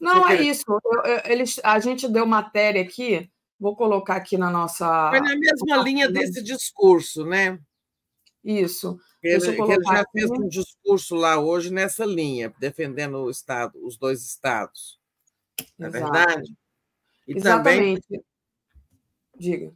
Não, 0.00 0.26
é 0.26 0.40
isso. 0.40 0.64
Eu, 0.68 1.02
eu, 1.04 1.20
eles, 1.26 1.60
a 1.62 1.78
gente 1.78 2.08
deu 2.08 2.24
matéria 2.24 2.82
aqui, 2.82 3.30
vou 3.58 3.76
colocar 3.76 4.16
aqui 4.16 4.38
na 4.38 4.50
nossa. 4.50 5.10
Foi 5.10 5.20
na 5.20 5.36
mesma 5.36 5.76
linha 5.76 6.10
desse 6.10 6.42
discurso, 6.42 7.24
né? 7.26 7.60
Isso. 8.42 8.98
Ele, 9.22 9.46
ele 9.48 9.84
já 9.84 10.00
aqui. 10.00 10.12
fez 10.12 10.30
um 10.30 10.48
discurso 10.48 11.14
lá 11.14 11.38
hoje 11.38 11.72
nessa 11.72 12.04
linha, 12.04 12.52
defendendo 12.58 13.18
o 13.18 13.30
Estado, 13.30 13.78
os 13.84 13.98
dois 13.98 14.24
estados. 14.24 14.98
Não 15.78 15.88
é 15.88 15.90
verdade? 15.90 16.54
E 17.28 17.36
Exatamente. 17.36 18.02
Também... 18.02 18.24
Diga. 19.36 19.72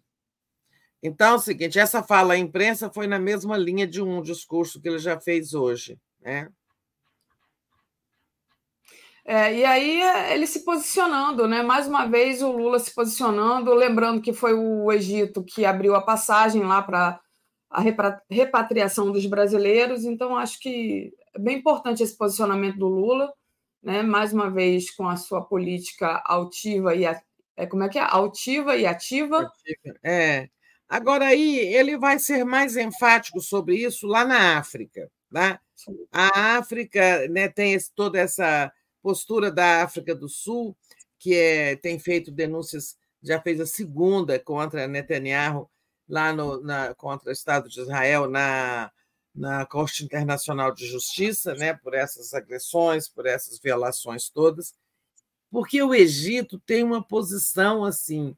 Então, 1.03 1.33
é 1.33 1.35
o 1.35 1.39
seguinte, 1.39 1.79
essa 1.79 2.03
fala 2.03 2.33
à 2.33 2.39
imprensa 2.39 2.91
foi 2.91 3.07
na 3.07 3.19
mesma 3.19 3.59
linha 3.59 3.87
de 3.87 4.01
um 4.01 4.23
discurso 4.23 4.81
que 4.81 4.89
ele 4.89 4.99
já 4.99 5.21
fez 5.21 5.53
hoje, 5.53 5.99
né? 6.21 6.49
É, 9.27 9.55
e 9.55 9.65
aí 9.65 10.03
ele 10.33 10.47
se 10.47 10.65
posicionando, 10.65 11.49
né? 11.49 11.63
Mais 11.63 11.87
uma 11.87 12.07
vez 12.07 12.43
o 12.43 12.53
Lula 12.53 12.79
se 12.79 12.95
posicionando, 12.95 13.73
lembrando 13.73 14.21
que 14.21 14.35
foi 14.35 14.53
o 14.53 14.91
Egito 14.93 15.43
que 15.43 15.65
abriu 15.65 15.95
a 15.95 16.03
passagem 16.03 16.63
lá 16.63 16.83
para 16.83 17.21
a 17.75 17.83
repatriação 18.31 19.11
dos 19.11 19.27
brasileiros. 19.27 20.05
Então 20.05 20.37
acho 20.37 20.61
que 20.61 21.13
é 21.35 21.39
bem 21.39 21.59
importante 21.59 22.03
esse 22.03 22.17
posicionamento 22.17 22.79
do 22.79 22.89
Lula, 22.89 23.33
né? 23.83 24.03
Mais 24.03 24.33
uma 24.33 24.51
vez 24.51 24.91
com 24.91 25.09
a 25.09 25.17
sua 25.17 25.43
política 25.45 26.23
altiva 26.25 26.95
e 26.95 27.05
é 27.57 27.67
como 27.67 27.83
é 27.85 27.89
que 27.89 27.99
é 27.99 28.03
altiva 28.03 28.77
e 28.77 28.87
ativa. 28.87 29.51
É. 30.03 30.49
Agora 30.89 31.27
aí 31.27 31.59
ele 31.59 31.97
vai 31.97 32.19
ser 32.19 32.45
mais 32.45 32.77
enfático 32.77 33.41
sobre 33.41 33.77
isso 33.77 34.07
lá 34.07 34.25
na 34.25 34.59
África 34.59 35.11
Tá? 35.35 35.61
A 36.13 36.59
África 36.59 37.27
né, 37.29 37.49
tem 37.49 37.73
esse, 37.75 37.93
toda 37.93 38.21
essa 38.21 38.73
postura 39.03 39.51
da 39.51 39.83
África 39.83 40.15
do 40.15 40.29
Sul, 40.29 40.77
que 41.19 41.35
é, 41.35 41.75
tem 41.75 41.99
feito 41.99 42.31
denúncias, 42.31 42.97
já 43.21 43.41
fez 43.41 43.61
a 43.61 43.67
segunda 43.67 44.39
contra 44.39 44.87
Netanyahu, 44.87 45.69
lá 46.09 46.33
no, 46.33 46.63
na, 46.63 46.95
contra 46.95 47.31
o 47.31 47.33
Estado 47.33 47.69
de 47.69 47.81
Israel, 47.81 48.29
na, 48.29 48.91
na 49.35 49.67
Corte 49.67 50.05
Internacional 50.05 50.73
de 50.73 50.87
Justiça, 50.87 51.55
né, 51.55 51.75
por 51.75 51.95
essas 51.95 52.35
agressões, 52.35 53.09
por 53.09 53.27
essas 53.27 53.59
violações 53.59 54.29
todas, 54.29 54.75
porque 55.51 55.81
o 55.83 55.95
Egito 55.95 56.59
tem 56.59 56.83
uma 56.83 57.03
posição 57.03 57.85
assim 57.85 58.37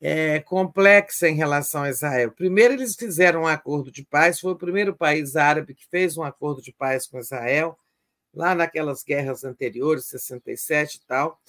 é, 0.00 0.40
complexa 0.40 1.28
em 1.28 1.34
relação 1.34 1.82
a 1.82 1.88
Israel. 1.88 2.30
Primeiro, 2.30 2.74
eles 2.74 2.94
fizeram 2.94 3.42
um 3.42 3.46
acordo 3.46 3.90
de 3.90 4.04
paz, 4.04 4.38
foi 4.38 4.52
o 4.52 4.58
primeiro 4.58 4.94
país 4.94 5.34
árabe 5.34 5.74
que 5.74 5.86
fez 5.88 6.16
um 6.18 6.22
acordo 6.22 6.60
de 6.60 6.72
paz 6.72 7.06
com 7.06 7.18
Israel, 7.18 7.78
lá 8.34 8.54
naquelas 8.54 9.02
guerras 9.02 9.44
anteriores, 9.44 10.06
67 10.06 10.96
e 10.96 11.00
tal. 11.06 11.40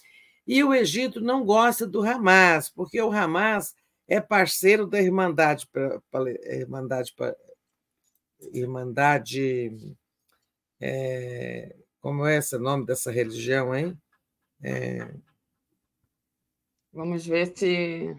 E 0.48 0.64
o 0.64 0.74
Egito 0.74 1.22
não 1.22 1.44
gosta 1.46 1.86
do 1.86 2.02
Hamas, 2.02 2.70
porque 2.70 3.02
o 3.02 3.12
Hamas 3.12 3.76
é 4.10 4.20
parceiro 4.20 4.88
da 4.88 5.02
Irmandade, 5.02 5.68
Irmandade, 6.46 7.14
Irmandade 8.54 9.98
é, 10.82 11.76
como 12.02 12.26
é 12.26 12.38
esse 12.38 12.58
nome 12.58 12.86
dessa 12.86 13.12
religião, 13.12 13.76
hein? 13.76 13.98
É, 14.62 15.08
Vamos 16.92 17.26
ver 17.26 17.56
se 17.56 18.16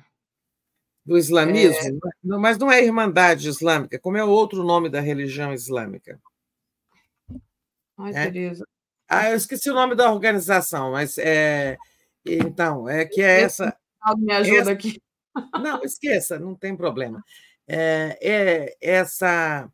do 1.04 1.18
islamismo, 1.18 1.98
é... 1.98 2.38
mas 2.38 2.56
não 2.56 2.70
é 2.70 2.84
Irmandade 2.84 3.48
Islâmica, 3.48 3.98
como 3.98 4.16
é 4.16 4.24
o 4.24 4.28
outro 4.28 4.62
nome 4.62 4.88
da 4.88 5.00
religião 5.00 5.52
islâmica? 5.52 6.20
Ai, 7.98 8.12
é? 8.14 8.24
Tereza. 8.30 8.66
Ah, 9.08 9.30
eu 9.30 9.36
esqueci 9.36 9.68
o 9.68 9.74
nome 9.74 9.96
da 9.96 10.12
organização, 10.12 10.92
mas 10.92 11.18
é. 11.18 11.76
Então, 12.24 12.88
é 12.88 13.04
que 13.04 13.20
é 13.20 13.42
essa. 13.42 13.76
Me 14.18 14.32
ajuda 14.32 14.60
essa, 14.60 14.72
aqui. 14.72 15.02
Não, 15.60 15.82
esqueça, 15.82 16.38
não 16.38 16.54
tem 16.54 16.76
problema. 16.76 17.22
É, 17.66 18.18
é 18.20 18.76
essa. 18.80 19.70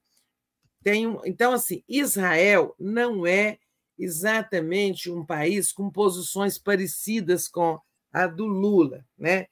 Tem 0.83 1.07
um, 1.07 1.21
então, 1.25 1.53
assim, 1.53 1.83
Israel 1.89 2.75
não 2.79 3.27
é 3.27 3.59
exatamente 3.99 5.11
um 5.11 5.25
país 5.25 5.73
com 5.73 5.91
posições 5.91 6.59
parecidas 6.59 7.49
com 7.49 7.81
a 8.13 8.27
do 8.27 8.47
Lula, 8.47 9.05
né? 9.19 9.47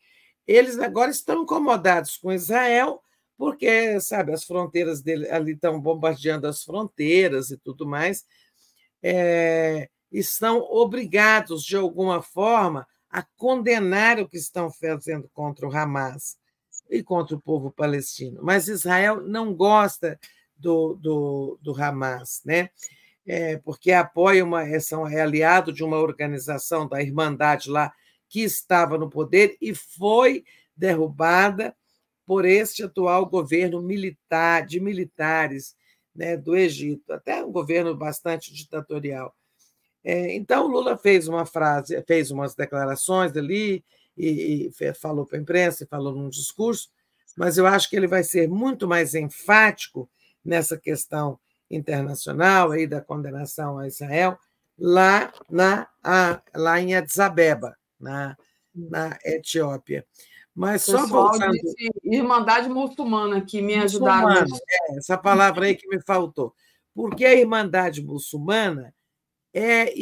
Eles 0.47 0.79
agora 0.79 1.11
estão 1.11 1.43
incomodados 1.43 2.17
com 2.19 2.33
Israel, 2.33 3.03
porque, 3.37 3.99
sabe, 4.01 4.33
as 4.33 4.45
fronteiras 4.45 5.03
dele 5.03 5.29
ali 5.31 5.53
estão 5.53 5.81
bombardeando 5.81 6.47
as 6.47 6.63
fronteiras 6.63 7.51
e 7.51 7.57
tudo 7.57 7.87
mais. 7.87 8.25
É, 9.03 9.89
estão 10.13 10.61
obrigados, 10.61 11.65
de 11.65 11.77
alguma 11.77 12.23
forma, 12.23 12.87
a 13.15 13.23
condenar 13.37 14.19
o 14.19 14.29
que 14.29 14.37
estão 14.37 14.69
fazendo 14.73 15.31
contra 15.33 15.69
o 15.69 15.73
Hamas 15.73 16.37
e 16.91 17.01
contra 17.01 17.37
o 17.37 17.41
povo 17.41 17.71
palestino. 17.71 18.41
Mas 18.43 18.67
Israel 18.67 19.21
não 19.23 19.55
gosta 19.55 20.19
do, 20.57 20.95
do, 20.95 21.57
do 21.63 21.81
Hamas, 21.81 22.43
né? 22.45 22.71
É, 23.25 23.57
porque 23.59 23.93
apoia 23.93 24.45
uma, 24.45 24.67
é, 24.67 24.81
são, 24.81 25.07
é 25.07 25.21
aliado 25.21 25.73
de 25.73 25.85
uma 25.85 25.99
organização 25.99 26.89
da 26.89 27.01
Irmandade 27.01 27.71
lá 27.71 27.93
que 28.29 28.41
estava 28.41 28.99
no 28.99 29.09
poder 29.09 29.57
e 29.61 29.73
foi 29.73 30.45
derrubada 30.77 31.73
por 32.27 32.45
este 32.45 32.83
atual 32.83 33.27
governo 33.27 33.81
militar, 33.81 34.67
de 34.67 34.81
militares 34.81 35.77
né, 36.13 36.37
do 36.37 36.57
Egito, 36.57 37.13
até 37.13 37.45
um 37.45 37.53
governo 37.53 37.95
bastante 37.97 38.53
ditatorial. 38.53 39.33
É, 40.05 40.35
então, 40.35 40.67
Lula 40.67 40.99
fez 40.99 41.27
uma 41.29 41.47
frase, 41.47 42.01
fez 42.07 42.31
umas 42.31 42.55
declarações 42.55 43.35
ali, 43.37 43.83
e, 44.17 44.71
e 44.79 44.95
falou 44.95 45.27
para 45.27 45.39
a 45.39 45.41
imprensa, 45.41 45.85
e 45.85 45.89
falou 45.89 46.15
num 46.15 46.29
discurso, 46.29 46.91
mas 47.37 47.59
eu 47.59 47.67
acho 47.67 47.89
que 47.89 47.97
ele 47.97 48.07
vai 48.07 48.23
ser 48.23 48.49
muito 48.49 48.87
mais 48.87 49.15
enfático 49.15 50.09
nessa 50.45 50.77
questão 50.77 51.39
internacional 51.71 52.71
aí 52.71 52.87
da 52.87 53.01
condenação 53.01 53.79
a 53.79 53.89
Israel 53.89 54.39
lá 54.79 55.33
na 55.51 55.89
a, 56.03 56.41
lá 56.55 56.81
em 56.81 56.95
Addis 56.95 57.19
Abeba, 57.19 57.77
na, 57.99 58.37
na 58.75 59.19
Etiópia. 59.25 60.07
Mas 60.55 60.83
só 60.83 61.05
voltando. 61.07 61.57
Irmandade 62.05 62.69
muçulmana 62.69 63.41
que 63.41 63.61
me 63.61 63.75
ajudaram. 63.75 64.45
É, 64.71 64.99
essa 64.99 65.19
palavra 65.19 65.67
aí 65.67 65.75
que 65.75 65.89
me 65.89 66.01
faltou. 66.01 66.55
Porque 66.95 67.25
a 67.25 67.35
Irmandade 67.35 68.05
muçulmana 68.05 68.95
é, 69.55 69.95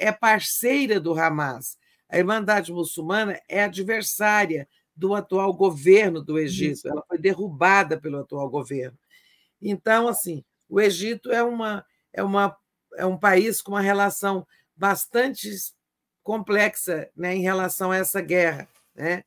é 0.00 0.12
parceira 0.12 0.98
do 0.98 1.18
Hamas. 1.18 1.78
A 2.08 2.18
Irmandade 2.18 2.72
muçulmana 2.72 3.40
é 3.48 3.62
adversária 3.62 4.68
do 4.94 5.14
atual 5.14 5.54
governo 5.54 6.20
do 6.20 6.38
Egito. 6.38 6.88
Ela 6.88 7.02
foi 7.06 7.16
derrubada 7.16 7.98
pelo 7.98 8.18
atual 8.18 8.50
governo. 8.50 8.98
Então, 9.62 10.08
assim, 10.08 10.44
o 10.68 10.80
Egito 10.80 11.32
é, 11.32 11.42
uma, 11.42 11.86
é, 12.12 12.22
uma, 12.22 12.56
é 12.96 13.06
um 13.06 13.16
país 13.16 13.62
com 13.62 13.72
uma 13.72 13.80
relação 13.80 14.46
bastante 14.76 15.50
complexa 16.22 17.08
né, 17.16 17.34
em 17.34 17.42
relação 17.42 17.92
a 17.92 17.96
essa 17.96 18.20
guerra. 18.20 18.68
Né? 18.94 19.24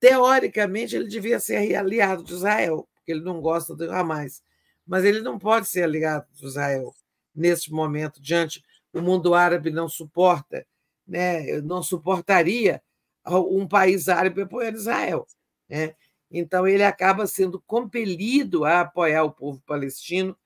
Teoricamente, 0.00 0.96
ele 0.96 1.08
devia 1.08 1.38
ser 1.38 1.76
aliado 1.76 2.24
de 2.24 2.32
Israel, 2.32 2.88
porque 2.94 3.12
ele 3.12 3.22
não 3.22 3.40
gosta 3.40 3.74
do 3.74 3.90
Hamas, 3.90 4.42
mas 4.86 5.04
ele 5.04 5.20
não 5.20 5.38
pode 5.38 5.68
ser 5.68 5.82
aliado 5.84 6.26
de 6.32 6.46
Israel 6.46 6.94
neste 7.34 7.70
momento, 7.70 8.20
diante 8.20 8.62
o 8.96 9.02
mundo 9.02 9.34
árabe 9.34 9.70
não 9.70 9.88
suporta, 9.88 10.66
né? 11.06 11.60
não 11.60 11.82
suportaria 11.82 12.82
um 13.26 13.66
país 13.68 14.08
árabe 14.08 14.42
apoiando 14.42 14.78
Israel. 14.78 15.26
Né? 15.68 15.94
Então, 16.30 16.66
ele 16.66 16.82
acaba 16.82 17.26
sendo 17.26 17.60
compelido 17.66 18.64
a 18.64 18.80
apoiar 18.80 19.24
o 19.24 19.32
povo 19.32 19.60
palestino 19.66 20.36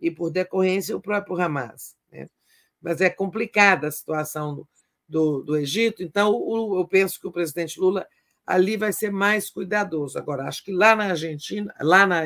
e, 0.00 0.10
por 0.10 0.30
decorrência, 0.30 0.96
o 0.96 1.00
próprio 1.00 1.40
Hamas. 1.40 1.94
Né? 2.10 2.28
Mas 2.80 3.00
é 3.00 3.08
complicada 3.08 3.86
a 3.86 3.92
situação 3.92 4.54
do, 4.54 4.68
do, 5.08 5.42
do 5.42 5.56
Egito, 5.56 6.02
então 6.02 6.32
o, 6.32 6.80
eu 6.80 6.88
penso 6.88 7.20
que 7.20 7.26
o 7.26 7.32
presidente 7.32 7.78
Lula 7.78 8.06
ali 8.44 8.76
vai 8.76 8.92
ser 8.92 9.10
mais 9.12 9.48
cuidadoso. 9.48 10.18
Agora, 10.18 10.48
acho 10.48 10.64
que 10.64 10.72
lá 10.72 10.96
na 10.96 11.04
Argentina, 11.10 11.72
lá 11.80 12.06
na, 12.06 12.22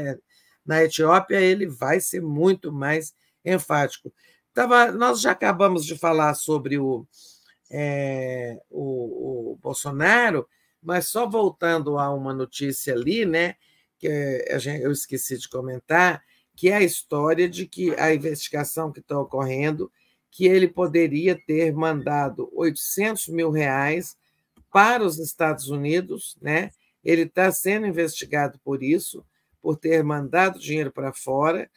na 0.65 0.83
Etiópia, 0.83 1.41
ele 1.41 1.67
vai 1.67 2.01
ser 2.01 2.23
muito 2.23 2.73
mais 2.73 3.15
enfático. 3.45 4.13
Tava, 4.57 4.91
nós 4.91 5.21
já 5.21 5.33
acabamos 5.33 5.85
de 5.85 5.99
falar 5.99 6.33
sobre 6.33 6.79
o, 6.79 7.07
é, 7.71 8.59
o, 8.71 9.53
o, 9.53 9.57
Bolsonaro, 9.57 10.49
mas 10.83 11.09
só 11.09 11.29
voltando 11.29 11.99
a 11.99 12.09
uma 12.09 12.33
notícia 12.33 12.95
ali, 12.95 13.27
né, 13.27 13.57
que 13.99 14.07
eu 14.81 14.91
esqueci 14.91 15.37
de 15.37 15.47
comentar, 15.47 16.23
que 16.57 16.71
é 16.71 16.77
a 16.77 16.83
história 16.83 17.47
de 17.47 17.67
que 17.67 17.95
a 17.97 18.15
investigação 18.15 18.91
que 18.91 19.01
está 19.01 19.21
ocorrendo, 19.21 19.93
que 20.31 20.47
ele 20.47 20.69
poderia 20.69 21.39
ter 21.47 21.75
mandado 21.75 22.51
800 22.55 23.29
mil 23.29 23.51
reais 23.51 24.17
para 24.73 25.05
os 25.05 25.19
Estados 25.19 25.69
Unidos, 25.69 26.35
né? 26.41 26.71
Ele 27.05 27.23
está 27.23 27.53
sendo 27.53 27.87
investigado 27.87 28.59
por 28.65 28.83
isso, 28.83 29.23
por 29.61 29.77
ter 29.77 30.03
mandado 30.03 30.59
dinheiro 30.59 30.91
para 30.91 31.13
fora, 31.13 31.71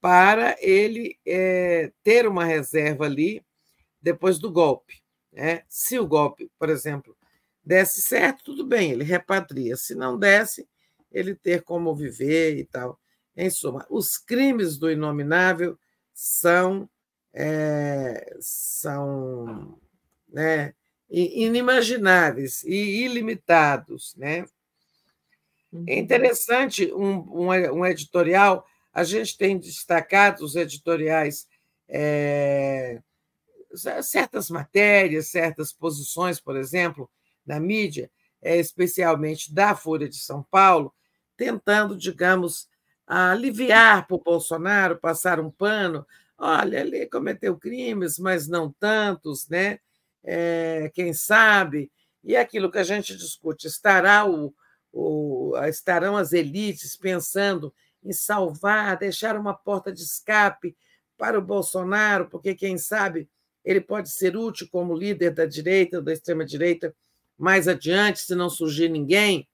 para 0.00 0.56
ele 0.60 1.18
é, 1.26 1.90
ter 2.02 2.26
uma 2.26 2.44
reserva 2.44 3.04
ali 3.04 3.44
depois 4.00 4.38
do 4.38 4.50
golpe. 4.50 5.02
Né? 5.32 5.62
Se 5.68 5.98
o 5.98 6.06
golpe, 6.06 6.50
por 6.58 6.68
exemplo, 6.68 7.16
desse 7.64 8.00
certo, 8.00 8.44
tudo 8.44 8.64
bem, 8.64 8.92
ele 8.92 9.04
repatria. 9.04 9.76
Se 9.76 9.94
não 9.94 10.18
desse, 10.18 10.68
ele 11.10 11.34
ter 11.34 11.62
como 11.62 11.94
viver 11.94 12.56
e 12.56 12.64
tal. 12.64 12.98
Em 13.36 13.50
suma, 13.50 13.86
os 13.90 14.16
crimes 14.16 14.78
do 14.78 14.90
inominável 14.90 15.78
são, 16.14 16.88
é, 17.34 18.36
são 18.40 19.78
né, 20.28 20.74
inimagináveis 21.10 22.62
e 22.64 23.04
ilimitados. 23.04 24.14
Né? 24.16 24.38
É 25.72 25.76
uhum. 25.76 25.84
interessante 25.88 26.92
um, 26.92 27.18
um, 27.30 27.50
um, 27.50 27.86
editorial, 27.86 28.66
a 28.96 29.04
gente 29.04 29.36
tem 29.36 29.58
destacado 29.58 30.42
os 30.42 30.56
editoriais, 30.56 31.46
é, 31.86 33.00
certas 34.02 34.48
matérias, 34.48 35.28
certas 35.28 35.72
posições, 35.72 36.40
por 36.40 36.56
exemplo, 36.56 37.10
na 37.44 37.60
mídia, 37.60 38.10
é, 38.40 38.56
especialmente 38.56 39.52
da 39.52 39.74
Folha 39.74 40.08
de 40.08 40.16
São 40.16 40.42
Paulo, 40.42 40.94
tentando, 41.36 41.96
digamos, 41.96 42.68
aliviar 43.06 44.06
para 44.06 44.16
o 44.16 44.22
Bolsonaro, 44.22 44.98
passar 44.98 45.40
um 45.40 45.50
pano. 45.50 46.06
Olha, 46.38 46.80
ele 46.80 47.06
cometeu 47.06 47.56
crimes, 47.58 48.18
mas 48.18 48.48
não 48.48 48.72
tantos, 48.80 49.46
né? 49.48 49.78
é, 50.26 50.90
quem 50.92 51.14
sabe, 51.14 51.90
e 52.22 52.36
aquilo 52.36 52.70
que 52.70 52.78
a 52.78 52.82
gente 52.82 53.16
discute, 53.16 53.68
estará 53.68 54.28
o, 54.28 54.52
o, 54.92 55.52
estarão 55.68 56.16
as 56.16 56.32
elites 56.32 56.96
pensando 56.96 57.72
em 58.06 58.12
salvar, 58.12 58.96
deixar 58.98 59.36
uma 59.36 59.54
porta 59.54 59.92
de 59.92 60.02
escape 60.02 60.76
para 61.16 61.38
o 61.38 61.42
Bolsonaro, 61.42 62.28
porque, 62.28 62.54
quem 62.54 62.78
sabe, 62.78 63.28
ele 63.64 63.80
pode 63.80 64.10
ser 64.10 64.36
útil 64.36 64.68
como 64.70 64.94
líder 64.94 65.32
da 65.32 65.46
direita, 65.46 66.00
da 66.00 66.12
extrema-direita, 66.12 66.94
mais 67.38 67.68
adiante, 67.68 68.20
se 68.20 68.34
não 68.34 68.48
surgir 68.48 68.88
ninguém 68.88 69.48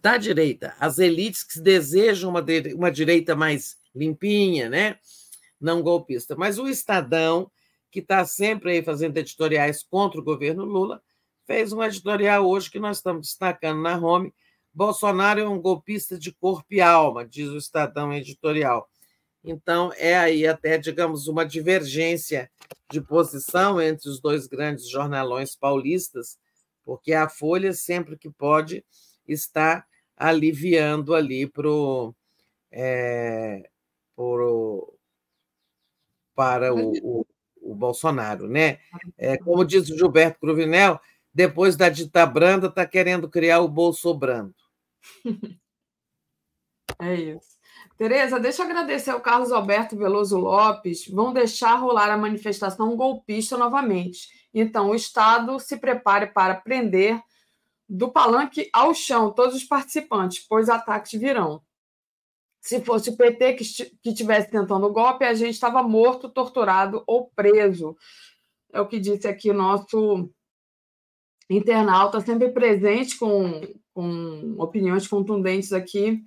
da 0.00 0.16
direita, 0.16 0.74
as 0.78 0.98
elites 0.98 1.42
que 1.42 1.60
desejam 1.60 2.30
uma, 2.30 2.44
uma 2.74 2.90
direita 2.90 3.34
mais 3.34 3.76
limpinha, 3.94 4.68
né? 4.68 4.98
não 5.60 5.82
golpista. 5.82 6.34
Mas 6.34 6.58
o 6.58 6.66
Estadão, 6.66 7.50
que 7.90 8.00
está 8.00 8.24
sempre 8.24 8.72
aí 8.72 8.82
fazendo 8.82 9.16
editoriais 9.18 9.82
contra 9.82 10.18
o 10.18 10.24
governo 10.24 10.64
Lula, 10.64 11.02
fez 11.46 11.72
um 11.72 11.82
editorial 11.82 12.48
hoje 12.48 12.70
que 12.70 12.80
nós 12.80 12.96
estamos 12.96 13.26
destacando 13.26 13.82
na 13.82 13.98
home. 13.98 14.32
Bolsonaro 14.72 15.40
é 15.40 15.48
um 15.48 15.60
golpista 15.60 16.18
de 16.18 16.32
corpo 16.32 16.66
e 16.72 16.80
alma, 16.80 17.26
diz 17.26 17.48
o 17.48 17.58
Estadão 17.58 18.12
editorial. 18.12 18.88
Então, 19.42 19.90
é 19.96 20.16
aí 20.16 20.46
até, 20.46 20.76
digamos, 20.76 21.26
uma 21.26 21.44
divergência 21.44 22.50
de 22.90 23.00
posição 23.00 23.80
entre 23.80 24.08
os 24.08 24.20
dois 24.20 24.46
grandes 24.46 24.88
jornalões 24.88 25.56
paulistas, 25.56 26.38
porque 26.84 27.12
a 27.12 27.28
Folha, 27.28 27.72
sempre 27.72 28.18
que 28.18 28.28
pode, 28.28 28.84
está 29.26 29.84
aliviando 30.16 31.14
ali 31.14 31.46
pro, 31.46 32.14
é, 32.70 33.68
pro, 34.14 34.94
para 36.34 36.74
o, 36.74 36.92
o, 37.02 37.26
o, 37.62 37.74
Bolsonaro. 37.74 38.46
Né? 38.46 38.78
É, 39.16 39.38
como 39.38 39.64
diz 39.64 39.88
o 39.88 39.96
Gilberto 39.96 40.38
Cruvinel, 40.40 41.00
depois 41.32 41.76
da 41.76 41.88
dita 41.88 42.26
branda, 42.26 42.66
está 42.66 42.86
querendo 42.86 43.28
criar 43.28 43.60
o 43.60 43.68
Bolso 43.68 44.12
Brando. 44.14 44.54
É 47.02 47.14
isso. 47.14 47.56
Tereza, 47.96 48.38
deixa 48.38 48.62
eu 48.62 48.66
agradecer 48.66 49.10
ao 49.10 49.22
Carlos 49.22 49.52
Alberto 49.52 49.96
Veloso 49.96 50.36
Lopes. 50.36 51.06
Vão 51.08 51.32
deixar 51.32 51.76
rolar 51.76 52.10
a 52.10 52.16
manifestação 52.16 52.94
golpista 52.94 53.56
novamente. 53.56 54.28
Então, 54.52 54.90
o 54.90 54.94
Estado 54.94 55.58
se 55.58 55.78
prepare 55.78 56.26
para 56.26 56.54
prender 56.56 57.18
do 57.88 58.10
palanque 58.10 58.68
ao 58.72 58.92
chão 58.94 59.32
todos 59.32 59.54
os 59.54 59.64
participantes, 59.64 60.46
pois 60.46 60.68
ataques 60.68 61.18
virão. 61.18 61.62
Se 62.60 62.80
fosse 62.82 63.10
o 63.10 63.16
PT 63.16 63.54
que 63.54 63.64
estivesse 64.04 64.50
tentando 64.50 64.86
o 64.86 64.92
golpe, 64.92 65.24
a 65.24 65.32
gente 65.32 65.54
estava 65.54 65.82
morto, 65.82 66.28
torturado 66.28 67.02
ou 67.06 67.30
preso. 67.34 67.96
É 68.72 68.80
o 68.80 68.86
que 68.86 69.00
disse 69.00 69.26
aqui 69.26 69.50
o 69.50 69.54
nosso 69.54 70.30
internauta, 71.50 72.20
sempre 72.20 72.48
presente 72.50 73.18
com, 73.18 73.60
com 73.92 74.54
opiniões 74.58 75.08
contundentes 75.08 75.72
aqui 75.72 76.22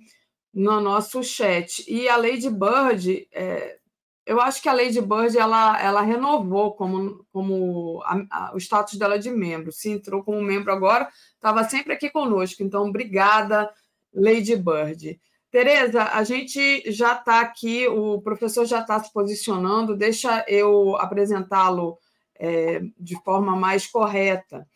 no 0.52 0.80
nosso 0.80 1.22
chat. 1.24 1.82
E 1.88 2.08
a 2.08 2.16
Lady 2.16 2.50
Bird, 2.50 3.26
é, 3.32 3.78
eu 4.26 4.40
acho 4.40 4.62
que 4.62 4.68
a 4.68 4.74
Lady 4.74 5.00
Bird 5.00 5.36
ela, 5.36 5.82
ela 5.82 6.02
renovou 6.02 6.74
como, 6.74 7.26
como 7.32 8.02
a, 8.04 8.22
a, 8.30 8.54
o 8.54 8.58
status 8.58 8.98
dela 8.98 9.18
de 9.18 9.30
membro. 9.30 9.72
Se 9.72 9.90
entrou 9.90 10.22
como 10.22 10.40
membro 10.42 10.72
agora, 10.72 11.08
estava 11.34 11.64
sempre 11.64 11.94
aqui 11.94 12.10
conosco. 12.10 12.62
Então, 12.62 12.86
obrigada, 12.86 13.70
Lady 14.12 14.56
Bird. 14.56 15.18
Tereza, 15.50 16.02
a 16.02 16.22
gente 16.24 16.82
já 16.90 17.14
está 17.14 17.40
aqui, 17.40 17.86
o 17.86 18.20
professor 18.20 18.66
já 18.66 18.80
está 18.80 18.98
se 18.98 19.12
posicionando, 19.12 19.96
deixa 19.96 20.44
eu 20.48 20.96
apresentá-lo 20.96 21.96
é, 22.34 22.80
de 22.98 23.14
forma 23.22 23.54
mais 23.54 23.86
correta. 23.86 24.66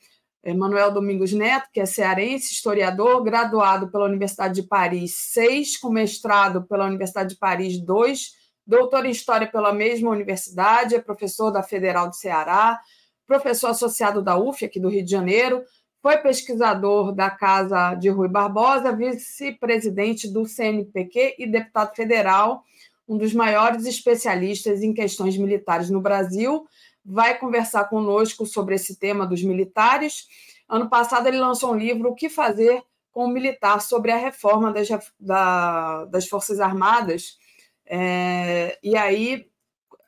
Manuel 0.55 0.91
Domingos 0.91 1.33
Neto, 1.33 1.69
que 1.73 1.81
é 1.81 1.87
cearense, 1.87 2.53
historiador, 2.53 3.23
graduado 3.23 3.91
pela 3.91 4.07
Universidade 4.07 4.63
de 4.63 4.69
Paris 4.69 5.15
6, 5.15 5.79
com 5.79 5.91
mestrado 5.91 6.63
pela 6.63 6.87
Universidade 6.87 7.31
de 7.31 7.37
Paris 7.37 7.79
2, 7.79 8.33
doutor 8.67 9.07
em 9.07 9.11
História 9.11 9.47
pela 9.47 9.73
mesma 9.73 10.11
universidade, 10.11 10.95
é 10.95 11.01
professor 11.01 11.51
da 11.51 11.63
Federal 11.63 12.09
do 12.09 12.17
Ceará, 12.17 12.81
professor 13.27 13.69
associado 13.69 14.23
da 14.23 14.39
UF, 14.39 14.65
aqui 14.65 14.79
do 14.79 14.89
Rio 14.89 15.05
de 15.05 15.11
Janeiro, 15.11 15.63
foi 16.01 16.19
pesquisador 16.19 17.13
da 17.13 17.29
Casa 17.29 17.95
de 17.95 18.09
Rui 18.09 18.29
Barbosa, 18.29 18.95
vice-presidente 18.95 20.29
do 20.29 20.47
CNPq 20.47 21.35
e 21.39 21.47
deputado 21.47 21.95
federal, 21.95 22.63
um 23.09 23.17
dos 23.17 23.33
maiores 23.33 23.87
especialistas 23.87 24.83
em 24.83 24.93
questões 24.93 25.37
militares 25.37 25.91
no 25.91 26.01
Brasil, 26.01 26.67
vai 27.05 27.39
conversar 27.39 27.85
conosco 27.85 28.47
sobre 28.47 28.75
esse 28.75 28.97
tema 28.97 29.27
dos 29.27 29.43
militares. 29.43 30.27
Ano 30.69 30.89
passado, 30.89 31.27
ele 31.27 31.39
lançou 31.39 31.73
um 31.73 31.77
livro, 31.77 32.11
O 32.11 32.15
que 32.15 32.29
Fazer 32.29 32.83
com 33.11 33.25
o 33.25 33.29
Militar, 33.29 33.81
sobre 33.81 34.13
a 34.13 34.17
reforma 34.17 34.73
das, 34.73 34.89
da, 35.19 36.05
das 36.05 36.29
Forças 36.29 36.61
Armadas. 36.61 37.39
É, 37.85 38.79
e 38.83 38.97
aí, 38.97 39.47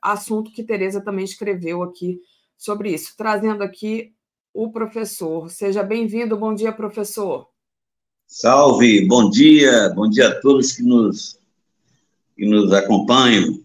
assunto 0.01 0.53
que 0.53 0.63
Tereza 0.63 1.01
também 1.01 1.25
escreveu 1.25 1.83
aqui 1.83 2.21
sobre 2.57 2.93
isso, 2.93 3.15
trazendo 3.17 3.65
aqui 3.65 4.13
o 4.53 4.71
professor. 4.71 5.51
Seja 5.51 5.83
bem-vindo, 5.83 6.37
bom 6.37 6.55
dia, 6.55 6.73
professor. 6.73 7.49
Salve, 8.27 9.07
bom 9.07 9.29
dia, 9.29 9.89
bom 9.89 10.09
dia 10.09 10.29
a 10.29 10.41
todos 10.41 10.73
que 10.73 10.83
nos, 10.83 11.41
que 12.37 12.47
nos 12.47 12.73
acompanham. 12.73 13.61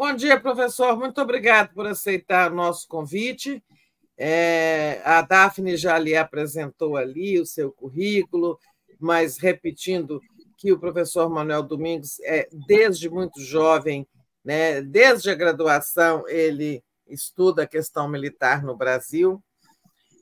Bom 0.00 0.14
dia, 0.14 0.40
professor. 0.40 0.96
Muito 0.96 1.20
obrigado 1.20 1.74
por 1.74 1.86
aceitar 1.86 2.50
o 2.50 2.54
nosso 2.54 2.88
convite. 2.88 3.62
É, 4.16 5.02
a 5.04 5.20
Daphne 5.20 5.76
já 5.76 5.98
lhe 5.98 6.16
apresentou 6.16 6.96
ali 6.96 7.38
o 7.38 7.44
seu 7.44 7.70
currículo, 7.70 8.58
mas 8.98 9.36
repetindo 9.36 10.18
que 10.56 10.72
o 10.72 10.80
professor 10.80 11.28
Manuel 11.28 11.62
Domingos 11.62 12.18
é 12.20 12.48
desde 12.66 13.10
muito 13.10 13.42
jovem, 13.42 14.08
né, 14.42 14.80
desde 14.80 15.28
a 15.28 15.34
graduação, 15.34 16.26
ele 16.26 16.82
estuda 17.06 17.64
a 17.64 17.68
questão 17.68 18.08
militar 18.08 18.62
no 18.62 18.74
Brasil. 18.74 19.38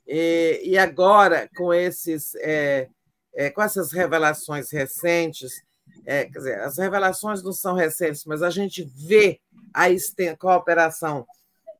E, 0.05 0.59
e 0.61 0.77
agora, 0.77 1.49
com, 1.55 1.73
esses, 1.73 2.35
é, 2.41 2.89
é, 3.33 3.49
com 3.49 3.61
essas 3.61 3.93
revelações 3.93 4.73
recentes, 4.73 5.63
é, 6.05 6.25
quer 6.25 6.37
dizer, 6.37 6.59
as 6.61 6.77
revelações 6.77 7.43
não 7.43 7.53
são 7.53 7.75
recentes, 7.75 8.25
mas 8.25 8.41
a 8.41 8.49
gente 8.49 8.83
vê 8.83 9.39
a 9.73 9.87
cooperação 10.37 11.25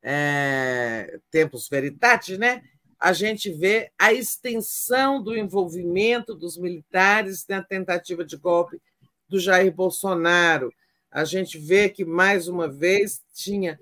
é, 0.02 1.20
Tempos 1.32 1.68
Veritatis, 1.68 2.38
né? 2.38 2.62
a 3.00 3.14
gente 3.14 3.50
vê 3.50 3.92
a 3.98 4.12
extensão 4.12 5.24
do 5.24 5.36
envolvimento 5.36 6.36
dos 6.36 6.58
militares 6.58 7.46
na 7.48 7.64
tentativa 7.64 8.26
de 8.26 8.36
golpe 8.36 8.82
do 9.30 9.40
Jair 9.40 9.74
Bolsonaro. 9.74 10.74
A 11.10 11.24
gente 11.24 11.58
vê 11.58 11.88
que, 11.88 12.04
mais 12.04 12.50
uma 12.50 12.68
vez, 12.68 13.22
tinha 13.34 13.80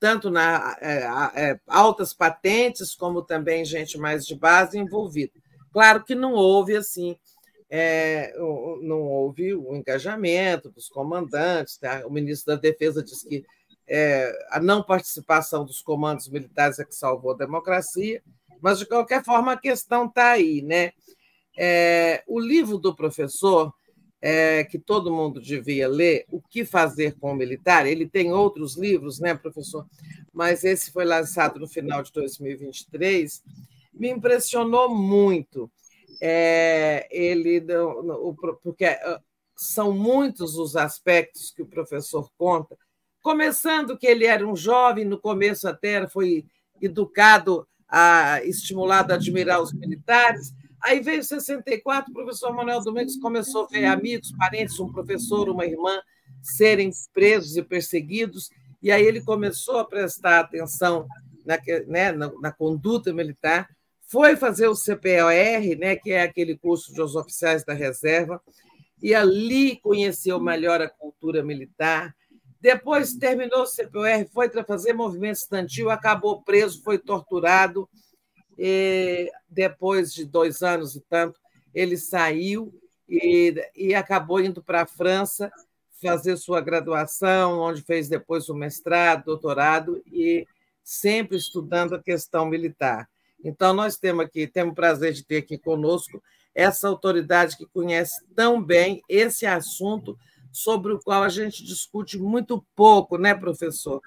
tanto 0.00 0.30
na 0.30 0.76
é, 0.80 1.06
é, 1.36 1.60
altas 1.66 2.12
patentes 2.12 2.94
como 2.94 3.22
também 3.22 3.64
gente 3.64 3.96
mais 3.96 4.26
de 4.26 4.34
base 4.34 4.76
envolvida. 4.76 5.32
Claro 5.72 6.02
que 6.02 6.14
não 6.14 6.32
houve 6.32 6.76
assim 6.76 7.16
é, 7.68 8.32
não 8.82 9.02
houve 9.02 9.54
o 9.54 9.74
engajamento 9.74 10.70
dos 10.70 10.88
comandantes. 10.88 11.76
Tá? 11.76 12.06
O 12.06 12.10
ministro 12.10 12.54
da 12.54 12.60
Defesa 12.60 13.02
disse 13.02 13.28
que 13.28 13.44
é, 13.88 14.32
a 14.50 14.60
não 14.60 14.82
participação 14.82 15.64
dos 15.64 15.80
comandos 15.80 16.28
militares 16.28 16.78
é 16.78 16.84
que 16.84 16.94
salvou 16.94 17.32
a 17.32 17.36
democracia, 17.36 18.22
mas, 18.60 18.78
de 18.78 18.86
qualquer 18.86 19.24
forma, 19.24 19.52
a 19.52 19.60
questão 19.60 20.06
está 20.06 20.32
aí. 20.32 20.62
Né? 20.62 20.92
É, 21.56 22.22
o 22.26 22.40
livro 22.40 22.78
do 22.78 22.94
professor, 22.94 23.72
é, 24.20 24.64
que 24.64 24.78
todo 24.78 25.14
mundo 25.14 25.40
devia 25.40 25.88
ler, 25.88 26.24
O 26.30 26.40
que 26.40 26.64
Fazer 26.64 27.16
com 27.18 27.32
o 27.32 27.36
Militar, 27.36 27.86
ele 27.86 28.08
tem 28.08 28.32
outros 28.32 28.76
livros, 28.76 29.20
né, 29.20 29.34
professor? 29.34 29.86
Mas 30.32 30.64
esse 30.64 30.90
foi 30.90 31.04
lançado 31.04 31.60
no 31.60 31.68
final 31.68 32.02
de 32.02 32.12
2023, 32.12 33.42
me 33.92 34.10
impressionou 34.10 34.88
muito 34.88 35.70
é, 36.20 37.08
ele 37.10 37.64
porque 38.62 38.84
ah, 38.84 39.20
são 39.56 39.92
muitos 39.92 40.56
os 40.56 40.76
aspectos 40.76 41.50
que 41.50 41.62
o 41.62 41.66
professor 41.66 42.30
conta, 42.36 42.76
começando 43.22 43.98
que 43.98 44.06
ele 44.06 44.26
era 44.26 44.46
um 44.46 44.54
jovem, 44.54 45.04
no 45.04 45.18
começo 45.18 45.66
até 45.66 46.06
foi 46.08 46.44
educado, 46.80 47.66
a, 47.88 48.42
estimulado 48.44 49.12
a 49.12 49.16
admirar 49.16 49.60
os 49.60 49.72
militares. 49.72 50.52
Aí 50.82 51.00
veio 51.00 51.24
64, 51.24 52.10
o 52.10 52.14
professor 52.14 52.54
Manuel 52.54 52.82
Domingos 52.82 53.16
começou 53.16 53.64
a 53.64 53.68
ver 53.68 53.86
amigos, 53.86 54.32
parentes, 54.36 54.78
um 54.78 54.92
professor, 54.92 55.48
uma 55.48 55.64
irmã 55.64 56.00
serem 56.42 56.90
presos 57.12 57.56
e 57.56 57.62
perseguidos, 57.62 58.50
e 58.82 58.92
aí 58.92 59.04
ele 59.04 59.20
começou 59.22 59.78
a 59.78 59.84
prestar 59.84 60.40
atenção 60.40 61.06
na, 61.44 61.58
né, 61.86 62.12
na, 62.12 62.30
na 62.40 62.52
conduta 62.52 63.12
militar, 63.12 63.68
foi 64.06 64.36
fazer 64.36 64.68
o 64.68 64.74
CPOR, 64.74 65.78
né, 65.78 65.96
que 65.96 66.12
é 66.12 66.22
aquele 66.22 66.56
curso 66.56 66.92
dos 66.94 67.16
oficiais 67.16 67.64
da 67.64 67.72
reserva, 67.72 68.40
e 69.02 69.14
ali 69.14 69.76
conheceu 69.80 70.40
melhor 70.40 70.80
a 70.80 70.88
cultura 70.88 71.42
militar. 71.42 72.14
Depois 72.60 73.14
terminou 73.14 73.62
o 73.62 73.66
CPOR, 73.66 74.26
foi 74.32 74.48
para 74.48 74.64
fazer 74.64 74.92
movimento 74.92 75.36
estudantil, 75.36 75.90
acabou 75.90 76.42
preso, 76.42 76.82
foi 76.82 76.98
torturado. 76.98 77.88
E 78.58 79.30
depois 79.48 80.14
de 80.14 80.24
dois 80.24 80.62
anos 80.62 80.96
e 80.96 81.00
tanto, 81.00 81.38
ele 81.74 81.96
saiu 81.98 82.72
e, 83.08 83.54
e 83.74 83.94
acabou 83.94 84.40
indo 84.40 84.62
para 84.62 84.82
a 84.82 84.86
França, 84.86 85.50
fazer 86.00 86.36
sua 86.36 86.60
graduação, 86.60 87.58
onde 87.60 87.82
fez 87.82 88.08
depois 88.08 88.48
o 88.48 88.54
mestrado, 88.54 89.24
doutorado 89.24 90.02
e 90.06 90.46
sempre 90.82 91.36
estudando 91.36 91.94
a 91.94 92.02
questão 92.02 92.46
militar. 92.46 93.08
Então, 93.42 93.72
nós 93.72 93.96
temos 93.96 94.24
aqui, 94.24 94.46
temos 94.46 94.72
o 94.72 94.74
prazer 94.74 95.12
de 95.12 95.24
ter 95.24 95.38
aqui 95.38 95.58
conosco 95.58 96.22
essa 96.54 96.88
autoridade 96.88 97.56
que 97.56 97.66
conhece 97.66 98.24
tão 98.34 98.62
bem 98.62 99.02
esse 99.08 99.44
assunto 99.44 100.18
sobre 100.50 100.92
o 100.92 100.98
qual 100.98 101.22
a 101.22 101.28
gente 101.28 101.62
discute 101.62 102.18
muito 102.18 102.64
pouco, 102.74 103.18
né, 103.18 103.34
professor? 103.34 104.00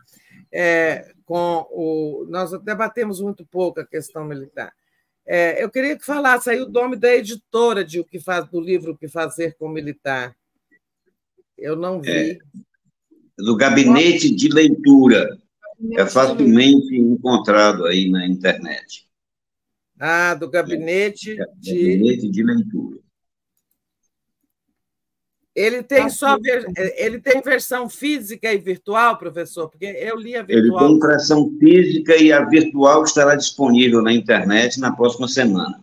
É, 0.52 1.14
com 1.26 1.68
o, 1.70 2.26
nós 2.28 2.52
debatemos 2.64 3.22
muito 3.22 3.46
pouco 3.46 3.80
a 3.80 3.86
questão 3.86 4.26
militar. 4.26 4.74
É, 5.28 5.64
eu 5.64 5.70
queria 5.70 5.96
que 5.96 6.04
falasse 6.04 6.50
aí 6.50 6.60
o 6.60 6.70
nome 6.70 6.96
da 6.96 7.16
editora 7.16 7.86
de 7.86 8.00
o 8.00 8.04
que 8.04 8.20
faz 8.20 8.50
do 8.50 8.60
livro 8.60 8.94
O 8.94 8.98
que 8.98 9.08
fazer 9.08 9.56
com 9.60 9.70
militar. 9.70 10.36
Eu 11.56 11.76
não 11.76 12.02
vi. 12.02 12.10
É, 12.10 12.38
do 13.38 13.56
gabinete 13.56 14.34
de 14.34 14.50
leitura. 14.50 15.38
É 15.94 16.06
facilmente 16.06 16.96
encontrado 16.96 17.86
aí 17.86 18.10
na 18.10 18.26
internet. 18.28 19.09
Ah, 20.00 20.34
do 20.34 20.50
gabinete 20.50 21.40
é, 21.40 21.46
de. 21.58 21.98
Gabinete 21.98 22.30
de 22.30 22.44
leitura. 22.44 23.00
Ele 25.54 25.84
tem 25.84 26.04
tá 26.04 26.10
só 26.10 26.38
ele 26.96 27.20
tem 27.20 27.42
versão 27.42 27.90
física 27.90 28.54
e 28.54 28.58
virtual, 28.58 29.18
professor, 29.18 29.68
porque 29.70 29.86
eu 29.86 30.16
li 30.16 30.34
a 30.34 30.42
virtual. 30.42 30.90
Ele 30.90 31.00
tem 31.00 31.10
versão 31.10 31.52
física 31.60 32.16
e 32.16 32.32
a 32.32 32.46
virtual 32.46 33.04
estará 33.04 33.36
disponível 33.36 34.02
na 34.02 34.14
internet 34.14 34.80
na 34.80 34.96
próxima 34.96 35.28
semana. 35.28 35.82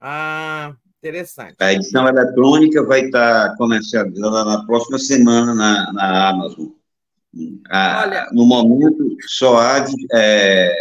Ah, 0.00 0.74
interessante. 0.98 1.54
A 1.60 1.72
edição 1.72 2.08
eletrônica 2.08 2.82
vai 2.84 3.04
estar 3.04 3.54
comercializada 3.56 4.44
na 4.44 4.66
próxima 4.66 4.98
semana 4.98 5.54
na, 5.54 5.92
na 5.92 6.28
Amazon. 6.30 6.70
A, 7.70 8.02
Olha, 8.02 8.28
no 8.32 8.44
momento, 8.44 9.16
só 9.28 9.58
há 9.58 9.84
é, 10.14 10.74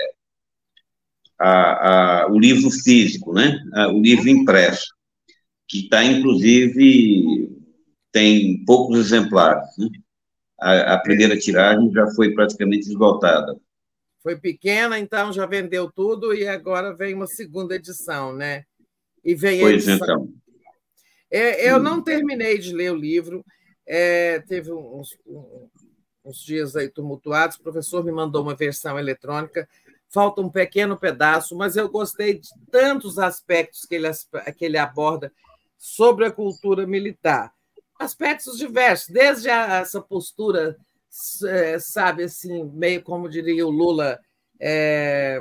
a, 1.40 2.24
a, 2.24 2.28
o 2.32 2.38
livro 2.38 2.70
físico, 2.70 3.34
né? 3.34 3.60
o 3.94 4.02
livro 4.02 4.26
uhum. 4.26 4.42
impresso, 4.42 4.94
que 5.68 5.84
está, 5.84 6.04
inclusive, 6.04 7.50
tem 8.12 8.64
poucos 8.66 9.00
exemplares. 9.00 9.70
Né? 9.78 9.88
A, 10.60 10.96
a, 10.96 11.00
primeira 11.00 11.38
tiragem 11.38 11.92
já 11.92 12.08
foi 12.12 12.34
praticamente 12.34 12.90
esgotada. 12.90 13.56
Foi 14.22 14.38
pequena, 14.38 15.00
então 15.00 15.32
já 15.32 15.46
vendeu 15.46 15.90
tudo 15.90 16.34
e 16.34 16.46
agora 16.46 16.94
vem 16.94 17.14
uma 17.14 17.28
segunda 17.28 17.76
edição, 17.76 18.36
né? 18.36 18.66
E 19.24 19.34
vem 19.34 19.62
pois 19.62 19.88
edição. 19.88 19.96
então. 19.96 20.34
É, 21.32 21.72
eu 21.72 21.80
não 21.80 22.02
terminei 22.02 22.58
de 22.58 22.74
ler 22.74 22.92
o 22.92 22.98
livro, 22.98 23.46
é, 23.88 24.40
teve 24.40 24.74
uns, 24.74 25.18
uns 26.26 26.44
dias 26.44 26.76
aí 26.76 26.90
tumultuados, 26.90 27.56
o 27.56 27.62
professor 27.62 28.04
me 28.04 28.12
mandou 28.12 28.42
uma 28.42 28.56
versão 28.56 28.98
eletrônica, 29.00 29.70
falta 30.10 30.42
um 30.42 30.50
pequeno 30.50 30.98
pedaço, 30.98 31.56
mas 31.56 31.76
eu 31.76 31.90
gostei 31.90 32.40
de 32.40 32.50
tantos 32.72 33.20
aspectos 33.20 33.86
que 33.86 33.96
ele, 33.96 34.10
que 34.58 34.66
ele 34.66 34.78
aborda 34.78 35.32
sobre 35.78 36.26
a 36.26 36.32
cultura 36.32 36.86
militar 36.88 37.54
aspectos 38.00 38.58
diversos, 38.58 39.10
desde 39.10 39.50
a, 39.50 39.80
essa 39.80 40.02
postura, 40.02 40.78
é, 41.46 41.78
sabe, 41.80 42.24
assim, 42.24 42.64
meio 42.74 43.04
como 43.04 43.30
diria 43.30 43.68
o 43.68 43.70
Lula, 43.70 44.18
é, 44.58 45.38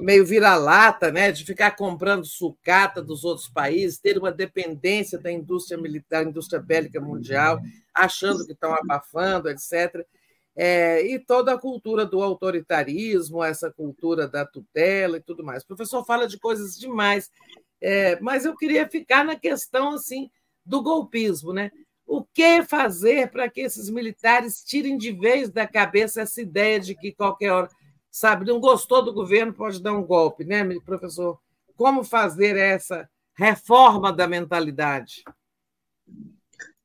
meio 0.00 0.24
vira-lata, 0.24 1.12
né, 1.12 1.30
de 1.30 1.44
ficar 1.44 1.72
comprando 1.72 2.24
sucata 2.24 3.02
dos 3.02 3.24
outros 3.24 3.48
países, 3.48 3.98
ter 3.98 4.16
uma 4.16 4.32
dependência 4.32 5.18
da 5.18 5.30
indústria 5.30 5.76
militar, 5.76 6.24
indústria 6.24 6.62
bélica 6.62 7.00
mundial, 7.00 7.60
achando 7.92 8.46
que 8.46 8.52
estão 8.52 8.72
abafando, 8.74 9.50
etc. 9.50 10.06
É, 10.60 11.06
e 11.06 11.20
toda 11.20 11.52
a 11.52 11.58
cultura 11.58 12.04
do 12.04 12.20
autoritarismo, 12.20 13.44
essa 13.44 13.70
cultura 13.70 14.26
da 14.26 14.44
tutela 14.44 15.16
e 15.16 15.20
tudo 15.20 15.44
mais. 15.44 15.62
O 15.62 15.68
professor 15.68 16.04
fala 16.04 16.26
de 16.26 16.36
coisas 16.36 16.76
demais, 16.76 17.30
é, 17.80 18.18
mas 18.20 18.44
eu 18.44 18.56
queria 18.56 18.88
ficar 18.88 19.24
na 19.24 19.36
questão 19.36 19.90
assim 19.90 20.28
do 20.66 20.82
golpismo, 20.82 21.52
né? 21.52 21.70
O 22.04 22.24
que 22.24 22.64
fazer 22.64 23.30
para 23.30 23.48
que 23.48 23.60
esses 23.60 23.88
militares 23.88 24.64
tirem 24.64 24.98
de 24.98 25.12
vez 25.12 25.48
da 25.48 25.64
cabeça 25.64 26.22
essa 26.22 26.42
ideia 26.42 26.80
de 26.80 26.96
que 26.96 27.12
qualquer 27.12 27.52
hora, 27.52 27.68
sabe, 28.10 28.44
não 28.44 28.58
gostou 28.58 29.00
do 29.00 29.12
governo, 29.12 29.54
pode 29.54 29.80
dar 29.80 29.92
um 29.92 30.02
golpe, 30.02 30.44
né, 30.44 30.64
professor? 30.84 31.38
Como 31.76 32.02
fazer 32.02 32.56
essa 32.56 33.08
reforma 33.32 34.12
da 34.12 34.26
mentalidade? 34.26 35.22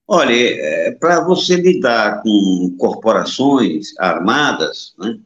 Olha, 0.07 0.33
é, 0.33 0.91
para 0.91 1.23
você 1.23 1.55
lidar 1.55 2.21
com 2.21 2.75
corporações 2.77 3.97
armadas, 3.97 4.93
né, 4.97 5.17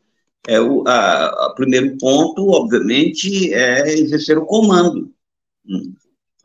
é 0.47 0.61
o 0.61 0.88
a, 0.88 1.47
a 1.47 1.53
primeiro 1.56 1.97
ponto, 1.97 2.49
obviamente, 2.49 3.53
é 3.53 3.89
exercer 3.91 4.38
o 4.38 4.45
comando. 4.45 5.11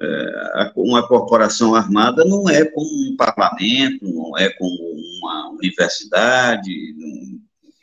É, 0.00 0.72
uma 0.74 1.06
corporação 1.06 1.74
armada 1.74 2.24
não 2.24 2.48
é 2.48 2.64
como 2.64 2.88
um 2.88 3.16
parlamento, 3.16 4.04
não 4.04 4.36
é 4.36 4.48
como 4.50 4.76
uma 5.20 5.50
universidade, 5.50 6.72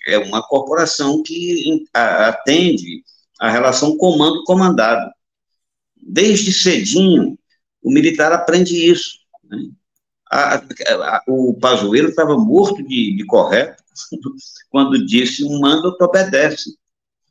é 0.07 0.17
uma 0.17 0.41
corporação 0.43 1.23
que 1.23 1.85
atende 1.93 3.03
a 3.39 3.49
relação 3.49 3.95
comando-comandado. 3.97 5.09
Desde 5.95 6.51
cedinho, 6.51 7.37
o 7.81 7.91
militar 7.91 8.33
aprende 8.33 8.75
isso. 8.75 9.19
Né? 9.45 9.69
A, 10.29 10.57
a, 10.57 11.23
o 11.27 11.53
Pazuello 11.55 12.09
estava 12.09 12.37
morto 12.37 12.83
de, 12.83 13.15
de 13.15 13.25
correto 13.25 13.83
quando 14.69 15.05
disse 15.05 15.43
um 15.43 15.59
mando 15.59 15.95
tu 15.97 16.03
obedece. 16.03 16.75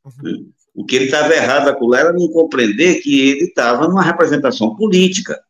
Uhum. 0.04 0.50
O 0.74 0.84
que 0.84 0.96
ele 0.96 1.04
estava 1.06 1.34
errado 1.34 1.68
acolá 1.68 2.00
era 2.00 2.12
não 2.12 2.28
compreender 2.28 3.00
que 3.00 3.28
ele 3.28 3.44
estava 3.44 3.88
numa 3.88 4.02
representação 4.02 4.76
política. 4.76 5.40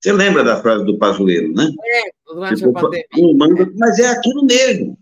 Você 0.00 0.12
lembra 0.12 0.44
da 0.44 0.60
frase 0.60 0.84
do 0.84 0.98
Pazuello, 0.98 1.52
né? 1.54 1.70
É, 1.84 2.10
durante 2.26 2.58
tipo, 2.58 2.76
a 2.76 2.80
pandemia. 2.80 3.72
mas 3.76 3.98
é 3.98 4.08
aquilo 4.08 4.44
mesmo. 4.44 4.98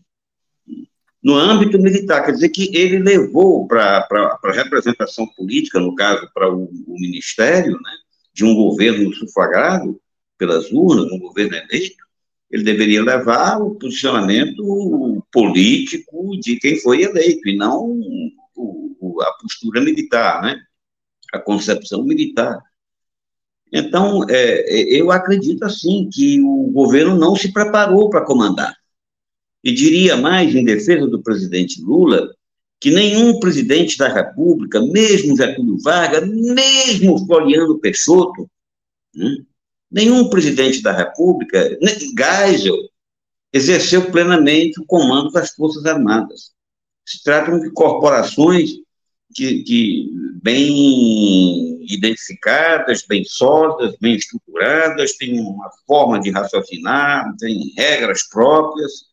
No 1.23 1.35
âmbito 1.35 1.79
militar, 1.81 2.25
quer 2.25 2.33
dizer 2.33 2.49
que 2.51 2.71
ele 2.77 2.99
levou 3.01 3.67
para 3.67 4.07
a 4.09 4.53
representação 4.53 5.27
política, 5.37 5.81
no 5.81 5.95
caso, 5.95 6.31
para 6.33 6.49
o, 6.49 6.71
o, 6.87 6.95
ministério, 6.95 7.73
né, 7.73 7.91
de 8.33 8.45
um 8.45 8.55
governo 8.55 9.13
sufragado 9.13 10.01
pelas 10.39 10.71
urnas, 10.71 11.11
um 11.11 11.19
governo 11.19 11.57
eleito, 11.57 12.07
ele 12.51 12.63
deveria 12.63 13.03
levar 13.03 13.59
o 13.61 13.75
posicionamento 13.75 15.25
político 15.33 16.39
de 16.39 16.57
quem 16.57 16.79
foi 16.81 17.03
eleito, 17.03 17.49
e 17.49 17.57
não 17.57 18.01
o, 18.55 19.21
a 19.21 19.33
postura 19.41 19.81
militar, 19.81 20.43
né? 20.43 20.61
a 21.33 21.39
concepção 21.39 22.05
militar. 22.05 22.59
Então, 23.73 24.25
é, 24.29 24.35
é, 24.35 25.01
eu 25.01 25.11
acredito, 25.11 25.65
assim, 25.65 26.09
que 26.13 26.41
o 26.41 26.71
governo 26.71 27.17
não 27.17 27.35
se 27.35 27.53
preparou 27.53 28.09
para 28.09 28.25
comandar. 28.25 28.75
E 29.63 29.73
diria 29.73 30.17
mais, 30.17 30.55
em 30.55 30.65
defesa 30.65 31.07
do 31.07 31.23
presidente 31.23 31.83
Lula, 31.83 32.33
que 32.81 32.91
nenhum 32.91 33.41
presidente 33.41 33.99
da 33.99 34.09
República, 34.09 34.81
mesmo 34.81 35.37
Getúlio 35.37 35.79
Vargas, 35.81 36.29
mesmo 36.29 37.27
Floriano 37.27 37.79
Peixoto, 37.79 38.49
né, 39.15 39.39
nenhum 39.91 40.29
presidente 40.29 40.83
da 40.83 40.93
República, 40.93 41.79
Geisel, 41.81 42.77
exerceu 43.53 44.11
plenamente 44.11 44.81
o 44.81 44.85
comando 44.85 45.31
das 45.31 45.51
Forças 45.51 45.85
Armadas. 45.87 46.53
Se 47.05 47.23
tratam 47.23 47.61
de 47.61 47.71
corporações 47.71 48.71
que, 49.35 49.63
que 49.63 50.11
bem 50.43 51.83
identificadas, 51.85 53.05
bem 53.09 53.25
sólidas, 53.25 53.97
bem 54.01 54.17
estruturadas, 54.17 55.17
têm 55.17 55.41
uma 55.41 55.71
forma 55.87 56.21
de 56.21 56.31
raciocinar, 56.31 57.35
têm 57.39 57.73
regras 57.77 58.25
próprias, 58.29 59.07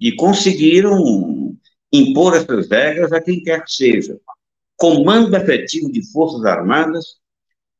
e 0.00 0.14
conseguiram 0.14 1.56
impor 1.92 2.36
essas 2.36 2.68
regras 2.68 3.12
a 3.12 3.20
quem 3.20 3.42
quer 3.42 3.64
que 3.64 3.72
seja. 3.72 4.18
Comando 4.76 5.36
efetivo 5.36 5.90
de 5.90 6.08
Forças 6.12 6.44
Armadas, 6.44 7.16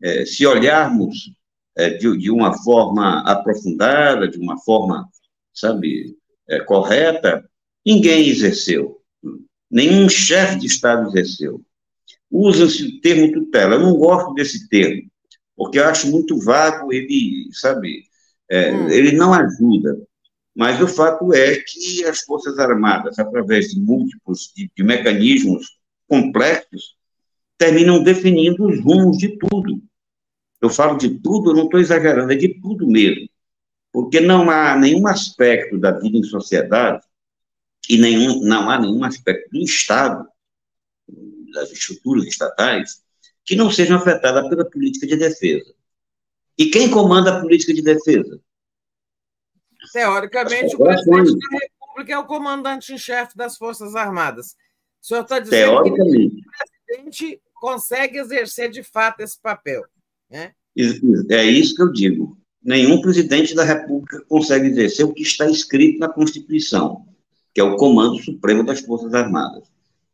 é, 0.02 0.24
se 0.24 0.44
olharmos 0.46 1.30
é, 1.78 1.90
de, 1.90 2.18
de, 2.18 2.30
uma 2.30 2.52
forma 2.62 3.20
aprofundada, 3.20 4.28
de 4.28 4.38
uma 4.38 4.58
forma, 4.58 5.08
sabe, 5.54 6.16
é, 6.48 6.60
correta, 6.60 7.48
ninguém 7.86 8.28
exerceu 8.28 8.98
nenhum 9.70 10.08
chefe 10.08 10.58
de 10.58 10.66
Estado 10.66 11.08
exerceu. 11.08 11.60
Usa-se 12.30 12.84
o 12.84 13.00
termo 13.00 13.32
tutela. 13.32 13.74
Eu 13.74 13.80
não 13.80 13.96
gosto 13.96 14.34
desse 14.34 14.68
termo, 14.68 15.08
porque 15.56 15.78
eu 15.78 15.84
acho 15.84 16.10
muito 16.10 16.38
vago, 16.38 16.92
ele, 16.92 17.48
sabe, 17.52 18.04
é, 18.50 18.72
hum. 18.72 18.88
ele 18.88 19.12
não 19.12 19.32
ajuda. 19.32 19.98
Mas 20.54 20.80
o 20.80 20.88
fato 20.88 21.32
é 21.32 21.56
que 21.56 22.04
as 22.04 22.20
Forças 22.20 22.58
Armadas, 22.58 23.18
através 23.18 23.68
de 23.68 23.80
múltiplos 23.80 24.52
de, 24.56 24.70
de 24.76 24.82
mecanismos 24.82 25.78
complexos, 26.08 26.96
terminam 27.56 28.02
definindo 28.02 28.66
os 28.66 28.80
rumos 28.82 29.18
de 29.18 29.36
tudo. 29.38 29.80
Eu 30.60 30.70
falo 30.70 30.98
de 30.98 31.18
tudo, 31.20 31.50
eu 31.50 31.54
não 31.54 31.64
estou 31.64 31.80
exagerando, 31.80 32.32
é 32.32 32.36
de 32.36 32.60
tudo 32.60 32.86
mesmo. 32.86 33.28
porque 33.92 34.20
não 34.20 34.50
há 34.50 34.76
nenhum 34.76 35.06
aspecto 35.06 35.78
da 35.78 35.92
vida 35.92 36.18
em 36.18 36.22
sociedade 36.22 37.04
e 37.88 37.96
nenhum, 37.98 38.42
não 38.42 38.68
há 38.70 38.78
nenhum 38.78 39.02
aspecto 39.04 39.50
do 39.50 39.58
Estado, 39.58 40.28
das 41.52 41.72
estruturas 41.72 42.26
estatais, 42.26 43.02
que 43.44 43.56
não 43.56 43.70
sejam 43.70 43.96
afetadas 43.96 44.48
pela 44.48 44.64
política 44.68 45.06
de 45.06 45.16
defesa. 45.16 45.74
E 46.56 46.66
quem 46.66 46.90
comanda 46.90 47.36
a 47.36 47.40
política 47.40 47.72
de 47.72 47.82
defesa? 47.82 48.40
Teoricamente, 49.92 50.74
o 50.76 50.78
presidente 50.78 51.38
da 51.38 51.58
República 51.58 52.12
é 52.12 52.18
o 52.18 52.26
comandante 52.26 52.92
em 52.92 52.98
chefe 52.98 53.36
das 53.36 53.56
Forças 53.56 53.96
Armadas. 53.96 54.54
O 55.02 55.06
senhor 55.06 55.22
está 55.22 55.38
dizendo 55.38 55.82
que 55.82 55.90
o 55.90 55.94
presidente 56.86 57.42
consegue 57.54 58.18
exercer 58.18 58.70
de 58.70 58.82
fato 58.82 59.20
esse 59.20 59.40
papel. 59.40 59.82
Né? 60.30 60.52
É 61.30 61.44
isso 61.44 61.74
que 61.74 61.82
eu 61.82 61.92
digo. 61.92 62.38
Nenhum 62.62 63.00
presidente 63.00 63.54
da 63.54 63.64
República 63.64 64.22
consegue 64.28 64.68
exercer 64.68 65.04
o 65.04 65.12
que 65.12 65.22
está 65.22 65.48
escrito 65.48 65.98
na 65.98 66.08
Constituição, 66.08 67.06
que 67.54 67.60
é 67.60 67.64
o 67.64 67.76
Comando 67.76 68.22
Supremo 68.22 68.64
das 68.64 68.80
Forças 68.80 69.14
Armadas. 69.14 69.64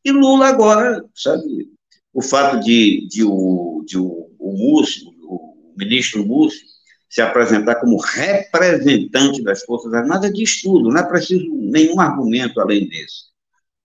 E 0.05 0.13
Lula 0.13 0.49
agora, 0.49 1.05
sabe, 1.15 1.69
o 2.13 2.23
fato 2.23 2.61
de, 2.61 3.07
de, 3.09 3.25
o, 3.25 3.83
de 3.87 3.99
o, 3.99 4.31
o 4.39 4.53
Múcio, 4.53 5.09
o 5.23 5.75
ministro 5.77 6.25
Múcio, 6.25 6.65
se 7.09 7.21
apresentar 7.21 7.77
como 7.77 7.97
representante 7.97 9.43
das 9.43 9.63
Forças 9.65 9.95
Armadas 9.95 10.33
diz 10.33 10.61
tudo, 10.61 10.91
não 10.91 10.99
é 10.99 11.07
preciso 11.07 11.47
nenhum 11.55 12.01
argumento 12.01 12.61
além 12.61 12.89
desse. 12.89 13.27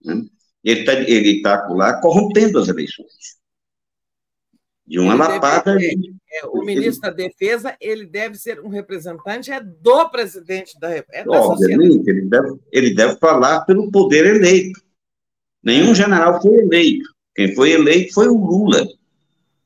Né? 0.03 0.25
Ele 0.63 0.79
está 0.79 0.93
ele 0.93 1.41
tá 1.41 1.67
lá 1.69 2.01
corrompendo 2.01 2.59
as 2.59 2.67
eleições. 2.67 3.38
De 4.89 4.97
uma 4.99 5.13
Ele 5.13 5.17
lapada. 5.23 5.75
deve- 5.77 6.15
é, 6.33 6.45
o 6.47 6.63
ministro 6.63 7.01
da 7.01 7.15
Defesa 7.15 7.75
ele 7.79 8.05
deve 8.07 8.35
ser 8.37 8.59
um 8.59 8.69
representante 8.69 9.51
é 9.51 9.61
do 9.61 10.09
presidente 10.09 10.79
da 10.79 10.89
República. 10.89 11.19
É. 11.19 11.39
Obviamente, 11.39 12.07
ele 12.09 12.21
deve, 12.25 12.59
ele 12.71 12.93
deve 12.95 13.15
falar 13.17 13.61
pelo 13.65 13.91
poder 13.91 14.25
eleito. 14.35 14.81
Nenhum 15.63 15.93
general 15.93 16.41
foi 16.41 16.55
eleito. 16.57 17.07
Quem 17.35 17.53
foi 17.53 17.71
eleito 17.71 18.13
foi 18.13 18.27
o 18.27 18.37
Lula. 18.37 18.87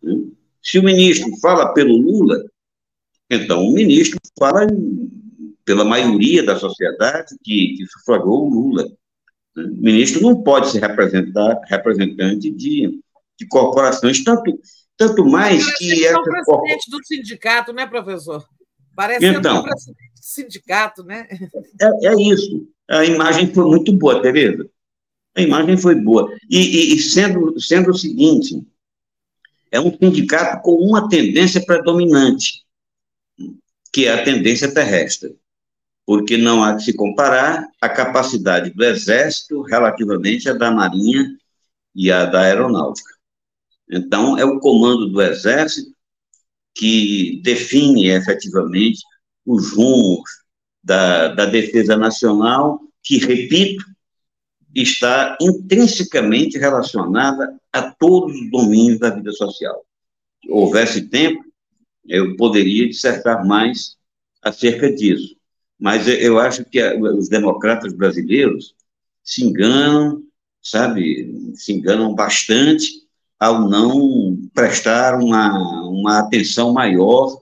né? 0.01 0.13
Se 0.61 0.77
o 0.79 0.83
ministro 0.83 1.29
fala 1.41 1.73
pelo 1.73 1.95
Lula, 1.97 2.43
então 3.29 3.65
o 3.65 3.73
ministro 3.73 4.19
fala 4.37 4.67
pela 5.65 5.85
maioria 5.85 6.43
da 6.43 6.57
sociedade 6.59 7.35
que, 7.43 7.75
que 7.77 7.85
sufragou 7.87 8.45
o 8.45 8.49
Lula. 8.49 8.83
né? 9.55 9.63
O 9.63 9.81
ministro 9.81 10.21
não 10.21 10.41
pode 10.43 10.69
ser 10.71 10.81
representante 10.81 12.49
de, 12.51 12.99
de 13.39 13.47
corporações, 13.47 14.23
tanto, 14.23 14.59
tanto 14.97 15.25
mais 15.25 15.75
que 15.77 16.05
é 16.05 16.15
o 16.17 16.23
presidente 16.23 16.89
do 16.91 17.03
sindicato, 17.05 17.73
né, 17.73 17.85
professor? 17.85 18.45
Parece 18.95 19.25
Então. 19.25 19.59
o 19.59 19.63
presidente 19.63 19.97
do 20.15 20.23
sindicato, 20.23 21.03
né? 21.03 21.27
É, 21.81 22.07
é 22.07 22.21
isso. 22.21 22.67
A 22.89 23.03
imagem 23.05 23.53
foi 23.53 23.65
muito 23.65 23.91
boa, 23.93 24.21
Tereza. 24.21 24.69
A 25.35 25.41
imagem 25.41 25.77
foi 25.77 25.95
boa. 25.95 26.31
E, 26.49 26.57
e- 26.59 26.95
e 26.95 26.99
sendo, 27.01 27.59
sendo 27.59 27.89
o 27.91 27.97
seguinte, 27.97 28.61
é 29.71 29.79
um 29.79 29.91
sindicato 29.97 30.61
com 30.61 30.75
uma 30.75 31.09
tendência 31.09 31.63
predominante, 31.65 32.63
que 33.91 34.05
é 34.05 34.13
a 34.13 34.23
tendência 34.23 34.71
terrestre. 34.71 35.35
Porque 36.05 36.37
não 36.37 36.61
há 36.63 36.75
que 36.75 36.83
se 36.83 36.93
comparar 36.93 37.65
a 37.81 37.87
capacidade 37.89 38.69
do 38.71 38.83
Exército 38.83 39.61
relativamente 39.63 40.49
à 40.49 40.53
da 40.53 40.69
Marinha 40.69 41.25
e 41.95 42.11
à 42.11 42.25
da 42.25 42.41
Aeronáutica. 42.41 43.09
Então, 43.89 44.37
é 44.37 44.45
o 44.45 44.59
comando 44.59 45.09
do 45.09 45.21
Exército 45.21 45.93
que 46.75 47.41
define 47.43 48.09
efetivamente 48.09 49.01
os 49.45 49.71
rumos 49.73 50.29
da, 50.83 51.29
da 51.29 51.45
defesa 51.45 51.95
nacional, 51.95 52.79
que, 53.03 53.17
repito, 53.17 53.83
está 54.75 55.37
intrinsecamente 55.41 56.57
relacionada 56.57 57.55
a 57.71 57.91
todos 57.91 58.35
os 58.35 58.49
domínios 58.49 58.99
da 58.99 59.09
vida 59.11 59.31
social. 59.31 59.85
Se 60.43 60.51
houvesse 60.51 61.09
tempo, 61.09 61.43
eu 62.07 62.35
poderia 62.35 62.87
dissertar 62.89 63.45
mais 63.45 63.97
acerca 64.41 64.91
disso. 64.93 65.35
Mas 65.79 66.07
eu- 66.07 66.39
acho 66.39 66.65
que 66.65 66.81
os 66.99 67.29
democratas 67.29 67.93
brasileiros 67.93 68.73
se 69.23 69.43
enganam, 69.43 70.23
sabe, 70.61 71.53
se 71.55 71.73
enganam 71.73 72.13
bastante 72.15 73.02
ao 73.43 73.67
não 73.67 74.37
prestar 74.53 75.19
uma, 75.19 75.51
uma 75.89 76.19
atenção 76.19 76.71
maior 76.71 77.41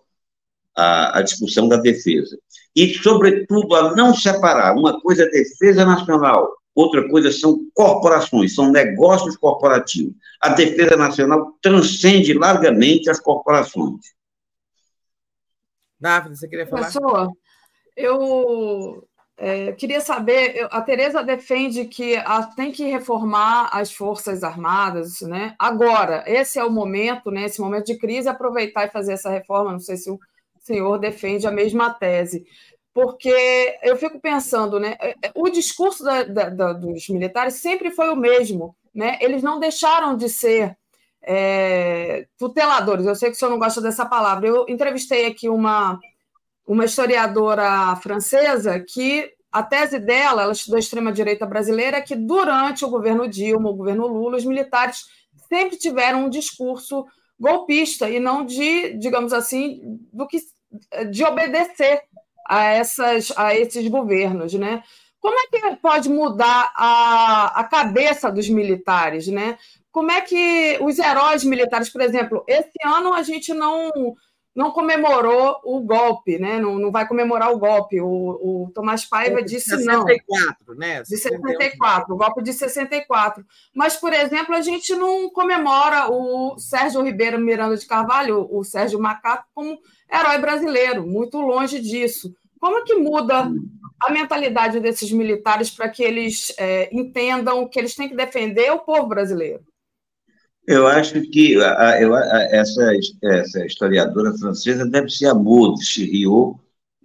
à, 0.75 1.19
à 1.19 1.21
discussão 1.21 1.67
da 1.67 1.77
defesa. 1.77 2.39
E, 2.75 2.95
sobretudo, 2.95 3.75
a 3.75 3.95
não 3.95 4.15
separar 4.15 4.75
uma 4.75 4.99
coisa 4.99 5.23
é 5.25 5.29
defesa 5.29 5.85
nacional, 5.85 6.51
outra 6.73 7.07
coisa 7.07 7.31
são 7.31 7.59
corporações, 7.75 8.55
são 8.55 8.71
negócios 8.71 9.37
corporativos. 9.37 10.15
A 10.41 10.49
defesa 10.49 10.97
nacional 10.97 11.53
transcende 11.61 12.33
largamente 12.33 13.07
as 13.07 13.19
corporações. 13.19 14.01
Daphne, 15.99 16.35
você 16.35 16.47
queria 16.47 16.65
falar? 16.65 16.91
Professor, 16.91 17.31
eu 17.95 19.07
é, 19.43 19.71
queria 19.73 19.99
saber, 20.01 20.67
a 20.71 20.81
Tereza 20.81 21.23
defende 21.23 21.85
que 21.85 22.15
a- 22.17 22.43
tem 22.55 22.71
que 22.71 22.85
reformar 22.85 23.69
as 23.73 23.91
Forças 23.91 24.43
Armadas, 24.43 25.21
né? 25.21 25.55
Agora, 25.57 26.23
esse 26.27 26.59
é 26.59 26.63
o 26.63 26.69
momento, 26.71 27.31
né? 27.31 27.45
Esse 27.45 27.59
momento 27.59 27.87
de 27.87 27.97
crise, 27.97 28.29
aproveitar 28.29 28.85
e 28.85 28.91
fazer 28.91 29.13
essa 29.13 29.29
reforma. 29.31 29.71
Não 29.71 29.79
sei 29.79 29.97
se 29.97 30.11
o 30.11 30.19
senhor 30.59 30.99
defende 30.99 31.47
a 31.47 31.51
mesma 31.51 31.89
tese, 31.91 32.45
porque 32.93 33.77
eu 33.83 33.95
fico 33.97 34.19
pensando, 34.19 34.79
né? 34.79 34.95
é, 34.99 35.11
é, 35.23 35.31
O 35.35 35.49
discurso 35.49 36.03
da- 36.03 36.23
da- 36.23 36.49
da- 36.49 36.73
dos 36.73 37.07
militares 37.09 37.55
sempre 37.55 37.89
foi 37.91 38.09
o 38.09 38.15
mesmo, 38.15 38.75
né? 38.93 39.17
Eles 39.21 39.41
não 39.43 39.59
deixaram 39.59 40.15
de 40.15 40.29
ser 40.29 40.77
é, 41.23 42.25
tuteladores. 42.37 43.05
Eu 43.05 43.15
sei 43.15 43.29
que 43.29 43.35
o 43.35 43.39
senhor 43.39 43.51
não 43.51 43.59
gosta 43.59 43.79
dessa 43.81 44.05
palavra. 44.05 44.47
Eu 44.47 44.65
entrevistei 44.67 45.27
aqui 45.27 45.47
uma 45.49 45.99
uma 46.71 46.85
historiadora 46.85 47.93
francesa 47.97 48.79
que 48.79 49.29
a 49.51 49.61
tese 49.61 49.99
dela, 49.99 50.43
ela 50.43 50.53
estudou 50.53 50.79
extrema-direita 50.79 51.45
brasileira, 51.45 51.97
é 51.97 52.01
que 52.01 52.15
durante 52.15 52.85
o 52.85 52.89
governo 52.89 53.27
Dilma, 53.27 53.69
o 53.69 53.75
governo 53.75 54.07
Lula, 54.07 54.37
os 54.37 54.45
militares 54.45 55.03
sempre 55.49 55.75
tiveram 55.75 56.23
um 56.23 56.29
discurso 56.29 57.05
golpista 57.37 58.09
e 58.09 58.21
não 58.21 58.45
de, 58.45 58.93
digamos 58.93 59.33
assim, 59.33 59.81
do 60.13 60.25
que 60.25 60.37
de 61.09 61.25
obedecer 61.25 62.03
a, 62.47 62.63
essas, 62.63 63.33
a 63.35 63.53
esses 63.53 63.85
governos, 63.89 64.53
né? 64.53 64.81
Como 65.19 65.35
é 65.37 65.47
que 65.47 65.75
pode 65.75 66.07
mudar 66.07 66.71
a, 66.73 67.59
a 67.59 67.65
cabeça 67.65 68.31
dos 68.31 68.47
militares, 68.47 69.27
né? 69.27 69.57
Como 69.91 70.09
é 70.09 70.21
que 70.21 70.79
os 70.81 70.97
heróis 70.97 71.43
militares, 71.43 71.89
por 71.89 71.99
exemplo, 71.99 72.45
esse 72.47 72.77
ano 72.85 73.13
a 73.13 73.23
gente 73.23 73.53
não 73.53 74.15
não 74.53 74.71
comemorou 74.71 75.61
o 75.63 75.79
golpe, 75.79 76.37
né? 76.37 76.59
Não, 76.59 76.77
não 76.77 76.91
vai 76.91 77.07
comemorar 77.07 77.51
o 77.51 77.57
golpe. 77.57 78.01
O, 78.01 78.07
o 78.07 78.71
Tomás 78.73 79.05
Paiva 79.05 79.41
disse 79.41 79.71
não. 79.85 80.05
64, 80.05 80.75
né? 80.75 81.01
De 81.01 81.17
64, 81.17 82.13
o 82.13 82.17
golpe 82.17 82.43
de 82.43 82.51
64. 82.51 83.45
Mas, 83.73 83.95
por 83.95 84.11
exemplo, 84.11 84.53
a 84.53 84.61
gente 84.61 84.93
não 84.93 85.29
comemora 85.29 86.11
o 86.11 86.57
Sérgio 86.59 87.01
Ribeiro 87.01 87.39
Miranda 87.39 87.77
de 87.77 87.85
Carvalho, 87.85 88.47
o 88.51 88.63
Sérgio 88.63 88.99
Macaco, 88.99 89.47
como 89.53 89.79
herói 90.11 90.37
brasileiro, 90.37 91.07
muito 91.07 91.39
longe 91.39 91.79
disso. 91.79 92.33
Como 92.59 92.77
é 92.77 92.83
que 92.83 92.95
muda 92.95 93.49
a 94.01 94.11
mentalidade 94.11 94.79
desses 94.81 95.11
militares 95.11 95.69
para 95.69 95.87
que 95.87 96.03
eles 96.03 96.53
é, 96.57 96.89
entendam 96.91 97.67
que 97.67 97.79
eles 97.79 97.95
têm 97.95 98.09
que 98.09 98.15
defender 98.15 98.69
o 98.71 98.79
povo 98.79 99.07
brasileiro? 99.07 99.63
Eu 100.67 100.87
acho 100.87 101.21
que 101.29 101.55
a, 101.61 101.71
a- 101.71 101.93
a- 101.95 102.47
essa, 102.51 102.91
essa 103.23 103.65
historiadora 103.65 104.33
francesa 104.37 104.85
deve 104.85 105.09
ser 105.09 105.27
a 105.27 105.33
Maud 105.33 105.83
Chiriot, 105.83 106.57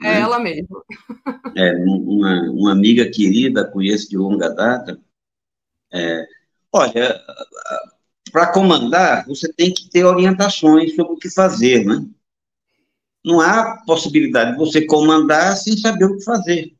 É 0.02 0.20
ela 0.20 0.38
mesma. 0.38 0.82
é, 1.56 1.74
uma, 1.76 2.42
uma 2.50 2.72
amiga 2.72 3.10
querida, 3.10 3.64
conheço 3.64 4.10
de 4.10 4.16
longa 4.16 4.50
data. 4.50 4.98
É, 5.92 6.26
olha, 6.72 7.20
para 8.30 8.52
comandar, 8.52 9.26
você 9.26 9.50
tem 9.52 9.72
que 9.72 9.88
ter 9.88 10.04
orientações 10.04 10.94
sobre 10.94 11.14
o 11.14 11.18
que 11.18 11.30
fazer, 11.30 11.84
né? 11.84 12.04
Não 13.24 13.40
há 13.40 13.82
possibilidade 13.86 14.52
de 14.52 14.58
você 14.58 14.84
comandar 14.86 15.56
sem 15.56 15.76
saber 15.76 16.04
o 16.04 16.16
que 16.18 16.24
fazer. 16.24 16.72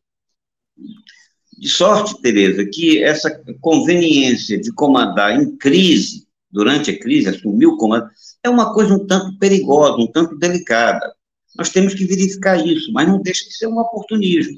De 1.59 1.69
sorte, 1.69 2.21
Tereza, 2.21 2.67
que 2.67 3.03
essa 3.03 3.31
conveniência 3.61 4.61
de 4.61 4.71
comandar 4.73 5.41
em 5.41 5.57
crise, 5.57 6.26
durante 6.57 6.91
a 6.91 6.99
crise, 6.99 7.29
assumir 7.29 7.67
o 7.67 7.77
comando, 7.77 8.09
é 8.43 8.49
uma 8.49 8.73
coisa 8.73 8.95
um 8.95 9.07
tanto 9.07 9.39
perigosa, 9.39 9.99
um 9.99 10.07
tanto 10.07 10.37
delicada. 10.37 11.13
Nós 11.57 11.71
temos 11.71 11.95
que 11.95 12.05
verificar 12.05 12.65
isso, 12.67 12.93
mas 12.93 13.07
não 13.07 13.21
deixa 13.21 13.45
de 13.45 13.57
ser 13.57 13.67
um 13.67 13.79
oportunismo. 13.79 14.57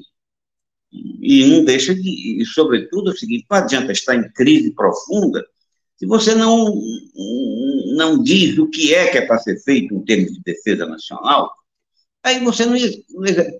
E 0.91 1.45
não 1.45 1.65
deixa 1.65 1.93
de, 1.93 2.41
e 2.41 2.45
sobretudo, 2.45 3.11
é 3.11 3.13
o 3.13 3.17
seguinte, 3.17 3.45
não 3.49 3.57
adianta 3.57 3.91
estar 3.91 4.15
em 4.15 4.31
crise 4.31 4.73
profunda 4.73 5.45
se 5.97 6.05
você 6.05 6.33
não, 6.33 6.81
não 7.97 8.23
diz 8.23 8.57
o 8.57 8.69
que 8.69 8.95
é 8.95 9.07
que 9.07 9.17
é 9.17 9.25
para 9.25 9.37
ser 9.37 9.61
feito 9.61 9.93
em 9.93 10.01
termos 10.05 10.31
de 10.31 10.41
defesa 10.41 10.85
nacional, 10.85 11.51
Aí 12.23 12.43
você 12.43 12.65
não, 12.65 12.75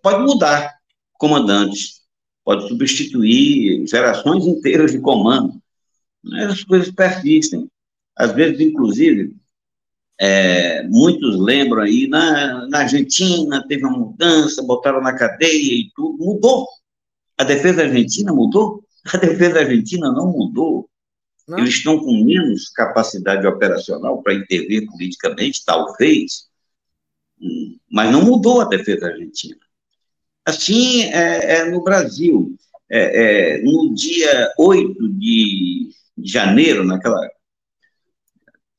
pode 0.01 0.23
mudar 0.23 0.73
comandantes, 1.13 2.01
pode 2.43 2.67
substituir 2.67 3.85
gerações 3.87 4.45
inteiras 4.45 4.91
de 4.91 4.99
comando. 4.99 5.53
As 6.33 6.63
coisas 6.63 6.91
persistem. 6.91 7.68
Às 8.19 8.33
vezes, 8.33 8.59
inclusive, 8.59 9.33
é, 10.19 10.83
muitos 10.83 11.39
lembram 11.39 11.83
aí, 11.83 12.05
na, 12.05 12.67
na 12.67 12.79
Argentina 12.79 13.65
teve 13.65 13.85
uma 13.85 13.97
mudança, 13.97 14.61
botaram 14.61 14.99
na 14.99 15.13
cadeia 15.13 15.73
e 15.73 15.89
tudo, 15.95 16.21
mudou. 16.21 16.67
A 17.37 17.45
defesa 17.45 17.83
argentina 17.83 18.33
mudou? 18.33 18.83
A 19.13 19.17
defesa 19.17 19.59
argentina 19.59 20.11
não 20.11 20.33
mudou. 20.33 20.89
Não. 21.47 21.59
Eles 21.59 21.75
estão 21.75 21.97
com 21.97 22.11
menos 22.21 22.67
capacidade 22.67 23.47
operacional 23.47 24.21
para 24.21 24.33
intervir 24.33 24.85
politicamente, 24.85 25.63
talvez, 25.65 26.49
mas 27.89 28.11
não 28.11 28.25
mudou 28.25 28.59
a 28.59 28.65
defesa 28.65 29.07
argentina. 29.07 29.57
Assim 30.45 31.03
é, 31.03 31.59
é 31.59 31.65
no 31.71 31.81
Brasil. 31.81 32.53
É, 32.91 33.55
é 33.55 33.61
no 33.61 33.93
dia 33.93 34.51
8 34.57 35.07
de 35.09 35.91
janeiro, 36.17 36.83
naquela 36.83 37.29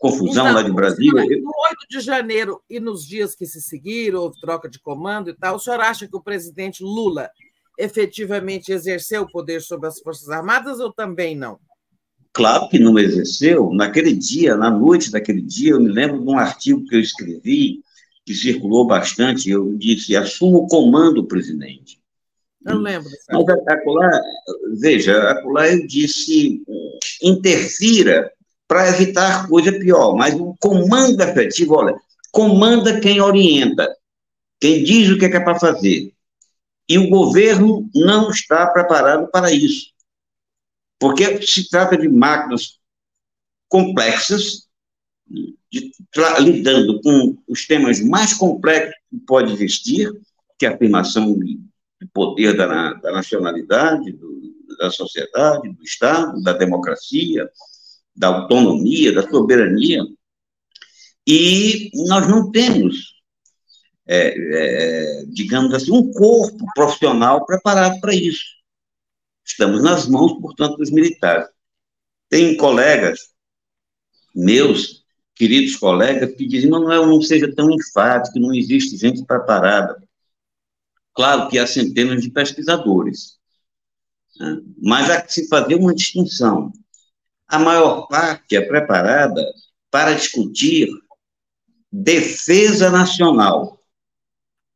confusão 0.00 0.46
então, 0.46 0.54
lá 0.54 0.62
de 0.62 0.72
Brasília. 0.72 1.12
No 1.12 1.52
8 1.68 1.86
de 1.90 2.00
janeiro 2.00 2.62
e 2.68 2.80
nos 2.80 3.06
dias 3.06 3.34
que 3.34 3.46
se 3.46 3.60
seguiram, 3.60 4.22
houve 4.22 4.40
troca 4.40 4.68
de 4.68 4.80
comando 4.80 5.28
e 5.28 5.34
tal, 5.34 5.56
o 5.56 5.58
senhor 5.60 5.78
acha 5.78 6.08
que 6.08 6.16
o 6.16 6.22
presidente 6.22 6.82
Lula 6.82 7.30
efetivamente 7.78 8.72
exerceu 8.72 9.22
o 9.22 9.30
poder 9.30 9.60
sobre 9.60 9.88
as 9.88 10.00
Forças 10.00 10.30
Armadas 10.30 10.80
ou 10.80 10.92
também 10.92 11.36
não? 11.36 11.58
Claro 12.32 12.68
que 12.68 12.78
não 12.78 12.98
exerceu. 12.98 13.72
Naquele 13.72 14.14
dia, 14.14 14.56
na 14.56 14.70
noite 14.70 15.10
daquele 15.10 15.42
dia, 15.42 15.72
eu 15.72 15.80
me 15.80 15.90
lembro 15.90 16.20
de 16.22 16.28
um 16.28 16.38
artigo 16.38 16.84
que 16.86 16.96
eu 16.96 17.00
escrevi, 17.00 17.80
que 18.24 18.34
circulou 18.34 18.86
bastante, 18.86 19.50
eu 19.50 19.76
disse, 19.76 20.16
assuma 20.16 20.58
o 20.58 20.66
comando, 20.66 21.26
presidente. 21.26 22.00
Eu 22.64 22.78
lembro. 22.78 23.10
Mas 23.30 23.48
acolá, 23.68 24.22
veja, 24.78 25.30
acolá 25.30 25.68
eu 25.68 25.86
disse, 25.86 26.62
interfira 27.22 28.30
para 28.70 28.88
evitar 28.88 29.48
coisa 29.48 29.72
pior, 29.72 30.14
mas 30.14 30.32
o 30.32 30.54
comando 30.60 31.20
efetivo, 31.20 31.74
olha, 31.74 32.00
comanda 32.30 33.00
quem 33.00 33.20
orienta, 33.20 33.92
quem 34.60 34.84
diz 34.84 35.10
o 35.10 35.18
que 35.18 35.24
é, 35.24 35.28
que 35.28 35.36
é 35.38 35.40
para 35.40 35.58
fazer. 35.58 36.14
E 36.88 36.96
o 36.96 37.10
governo 37.10 37.90
não 37.92 38.30
está 38.30 38.68
preparado 38.68 39.28
para 39.32 39.50
isso. 39.50 39.90
Porque 41.00 41.44
se 41.44 41.68
trata 41.68 41.98
de 41.98 42.08
máquinas 42.08 42.78
complexas, 43.68 44.68
de, 45.28 45.92
lidando 46.38 47.00
com 47.00 47.36
os 47.48 47.66
temas 47.66 48.00
mais 48.00 48.34
complexos 48.34 48.94
que 49.10 49.18
pode 49.26 49.52
existir, 49.52 50.12
que 50.56 50.64
é 50.64 50.68
a 50.68 50.74
afirmação 50.76 51.36
de 51.36 51.58
poder 52.14 52.56
da, 52.56 52.92
da 52.92 53.10
nacionalidade, 53.10 54.12
do, 54.12 54.40
da 54.78 54.92
sociedade, 54.92 55.72
do 55.72 55.82
Estado, 55.82 56.40
da 56.44 56.52
democracia, 56.52 57.50
da 58.20 58.28
autonomia, 58.28 59.14
da 59.14 59.26
soberania, 59.26 60.04
e 61.26 61.90
nós 62.06 62.28
não 62.28 62.50
temos, 62.50 63.14
é, 64.06 64.34
é, 64.36 65.24
digamos 65.26 65.72
assim, 65.72 65.90
um 65.90 66.12
corpo 66.12 66.66
profissional 66.74 67.46
preparado 67.46 67.98
para 67.98 68.14
isso. 68.14 68.44
Estamos 69.42 69.82
nas 69.82 70.06
mãos, 70.06 70.38
portanto, 70.38 70.76
dos 70.76 70.90
militares. 70.90 71.48
Tem 72.28 72.58
colegas 72.58 73.30
meus, 74.34 75.02
queridos 75.34 75.76
colegas, 75.76 76.34
que 76.34 76.46
dizem, 76.46 76.68
Manuel, 76.68 77.06
não 77.06 77.22
seja 77.22 77.52
tão 77.54 77.70
enfático, 77.70 78.38
não 78.38 78.54
existe 78.54 78.98
gente 78.98 79.24
preparada. 79.24 79.96
Claro 81.14 81.48
que 81.48 81.58
há 81.58 81.66
centenas 81.66 82.22
de 82.22 82.30
pesquisadores, 82.30 83.38
né? 84.38 84.60
mas 84.82 85.10
há 85.10 85.22
que 85.22 85.32
se 85.32 85.48
fazer 85.48 85.76
uma 85.76 85.94
distinção 85.94 86.70
a 87.50 87.58
maior 87.58 88.06
parte 88.06 88.54
é 88.54 88.60
preparada 88.60 89.44
para 89.90 90.14
discutir 90.14 90.88
defesa 91.90 92.90
nacional. 92.90 93.82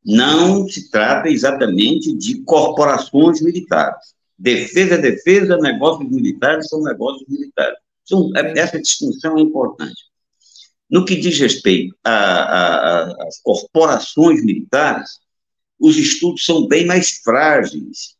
Não 0.03 0.67
se 0.67 0.91
trata 0.91 1.29
exatamente 1.29 2.13
de 2.13 2.43
corporações 2.43 3.41
militares. 3.41 4.13
Defesa 4.37 4.95
é 4.95 4.97
defesa, 4.97 5.57
negócios 5.57 6.11
militares 6.11 6.67
são 6.67 6.83
negócios 6.83 7.27
militares. 7.29 7.79
Então, 8.03 8.29
essa 8.35 8.79
distinção 8.79 9.37
é 9.37 9.41
importante. 9.41 10.03
No 10.89 11.05
que 11.05 11.15
diz 11.15 11.39
respeito 11.39 11.95
às 12.03 13.39
corporações 13.41 14.43
militares, 14.43 15.17
os 15.79 15.95
estudos 15.95 16.43
são 16.43 16.67
bem 16.67 16.85
mais 16.85 17.21
frágeis, 17.23 18.15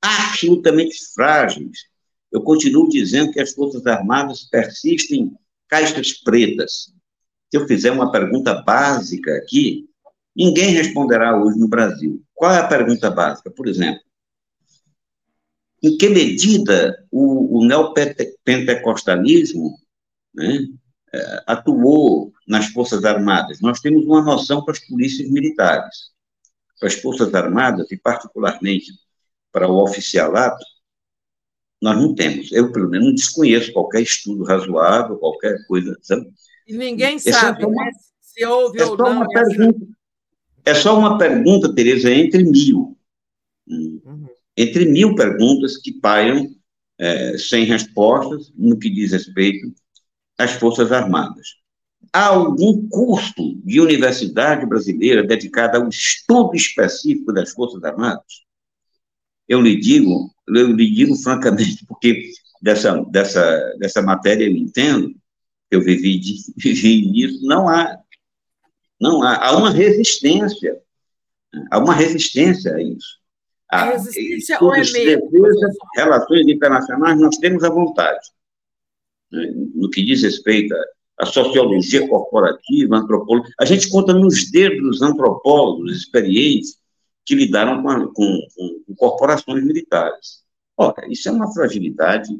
absolutamente 0.00 0.96
frágeis 1.14 1.87
eu 2.30 2.42
continuo 2.42 2.88
dizendo 2.88 3.32
que 3.32 3.40
as 3.40 3.52
Forças 3.52 3.86
Armadas 3.86 4.44
persistem 4.44 5.32
caixas 5.66 6.12
pretas. 6.12 6.92
Se 7.50 7.56
eu 7.56 7.66
fizer 7.66 7.90
uma 7.90 8.12
pergunta 8.12 8.62
básica 8.62 9.34
aqui, 9.36 9.88
ninguém 10.36 10.70
responderá 10.70 11.38
hoje 11.38 11.58
no 11.58 11.68
Brasil. 11.68 12.22
Qual 12.34 12.52
é 12.52 12.58
a 12.58 12.68
pergunta 12.68 13.10
básica? 13.10 13.50
Por 13.50 13.66
exemplo, 13.66 14.02
em 15.82 15.96
que 15.96 16.08
medida 16.08 17.04
o, 17.10 17.58
o 17.58 17.64
neopentecostalismo 17.64 19.78
né, 20.34 20.66
é, 21.12 21.44
atuou 21.46 22.32
nas 22.46 22.66
Forças 22.66 23.04
Armadas? 23.04 23.60
Nós 23.60 23.80
temos 23.80 24.04
uma 24.04 24.22
noção 24.22 24.64
para 24.64 24.72
as 24.72 24.80
polícias 24.80 25.30
militares. 25.30 26.10
Para 26.78 26.88
as 26.88 26.94
Forças 26.94 27.34
Armadas, 27.34 27.90
e 27.90 27.96
particularmente 27.96 28.92
para 29.50 29.68
o 29.68 29.82
oficialato, 29.82 30.64
nós 31.80 31.96
não 31.96 32.14
temos. 32.14 32.50
Eu, 32.52 32.72
pelo 32.72 32.88
menos, 32.88 33.06
não 33.06 33.14
desconheço 33.14 33.72
qualquer 33.72 34.02
estudo 34.02 34.44
razoável, 34.44 35.16
qualquer 35.16 35.56
coisa. 35.66 35.96
Sabe? 36.02 36.28
E 36.66 36.76
ninguém 36.76 37.16
é 37.16 37.18
sabe 37.18 37.64
uma, 37.64 37.84
né, 37.84 37.90
se 38.20 38.44
houve 38.44 38.80
é 38.80 38.84
ou 38.84 38.96
não. 38.96 39.12
Uma 39.12 39.28
pergunta, 39.28 39.86
é 40.64 40.74
só 40.74 40.98
uma 40.98 41.16
pergunta, 41.16 41.74
Tereza, 41.74 42.12
entre 42.12 42.44
mil. 42.44 42.96
Uhum. 43.66 44.26
Entre 44.56 44.84
mil 44.86 45.14
perguntas 45.14 45.76
que 45.76 45.92
pairam 45.92 46.46
é, 46.98 47.38
sem 47.38 47.64
respostas 47.64 48.52
no 48.56 48.78
que 48.78 48.90
diz 48.90 49.12
respeito 49.12 49.72
às 50.36 50.52
Forças 50.52 50.92
Armadas. 50.92 51.46
Há 52.12 52.26
algum 52.26 52.88
custo 52.88 53.56
de 53.64 53.80
universidade 53.80 54.66
brasileira 54.66 55.22
dedicada 55.22 55.78
ao 55.78 55.88
estudo 55.88 56.54
específico 56.54 57.32
das 57.32 57.50
Forças 57.50 57.82
Armadas? 57.84 58.47
Eu 59.48 59.60
lhe 59.60 59.76
digo, 59.76 60.30
eu 60.46 60.72
lhe 60.72 60.90
digo 60.90 61.16
francamente, 61.16 61.84
porque 61.86 62.30
dessa, 62.60 63.02
dessa, 63.04 63.74
dessa 63.78 64.02
matéria 64.02 64.44
eu 64.44 64.52
entendo, 64.52 65.14
eu 65.70 65.80
vivi, 65.80 66.18
de, 66.18 66.36
vivi 66.56 67.10
nisso, 67.10 67.46
não 67.46 67.68
há. 67.68 67.98
Não 69.00 69.22
há. 69.22 69.36
Há 69.46 69.56
uma 69.56 69.70
resistência. 69.70 70.78
Há 71.70 71.78
uma 71.78 71.94
resistência 71.94 72.74
a 72.74 72.82
isso. 72.82 73.18
A 73.70 73.84
resistência 73.84 74.58
ou 74.60 74.74
é 74.74 74.82
medo? 74.82 75.28
Relações 75.94 76.48
internacionais, 76.48 77.20
nós 77.20 77.36
temos 77.36 77.62
a 77.64 77.70
vontade. 77.70 78.28
Né? 79.30 79.50
No 79.74 79.90
que 79.90 80.02
diz 80.04 80.22
respeito 80.22 80.74
à 81.18 81.26
sociologia 81.26 82.06
corporativa, 82.08 82.96
antropologia, 82.96 83.52
a 83.60 83.64
gente 83.64 83.90
conta 83.90 84.14
nos 84.14 84.50
dedos 84.50 84.80
dos 84.80 85.02
antropólogos 85.02 85.94
experientes 85.94 86.78
que 87.28 87.34
lidaram 87.34 87.82
com, 87.82 88.08
com, 88.14 88.48
com 88.86 88.94
corporações 88.96 89.62
militares. 89.62 90.42
Ora, 90.74 91.06
isso 91.12 91.28
é 91.28 91.32
uma 91.32 91.52
fragilidade 91.52 92.30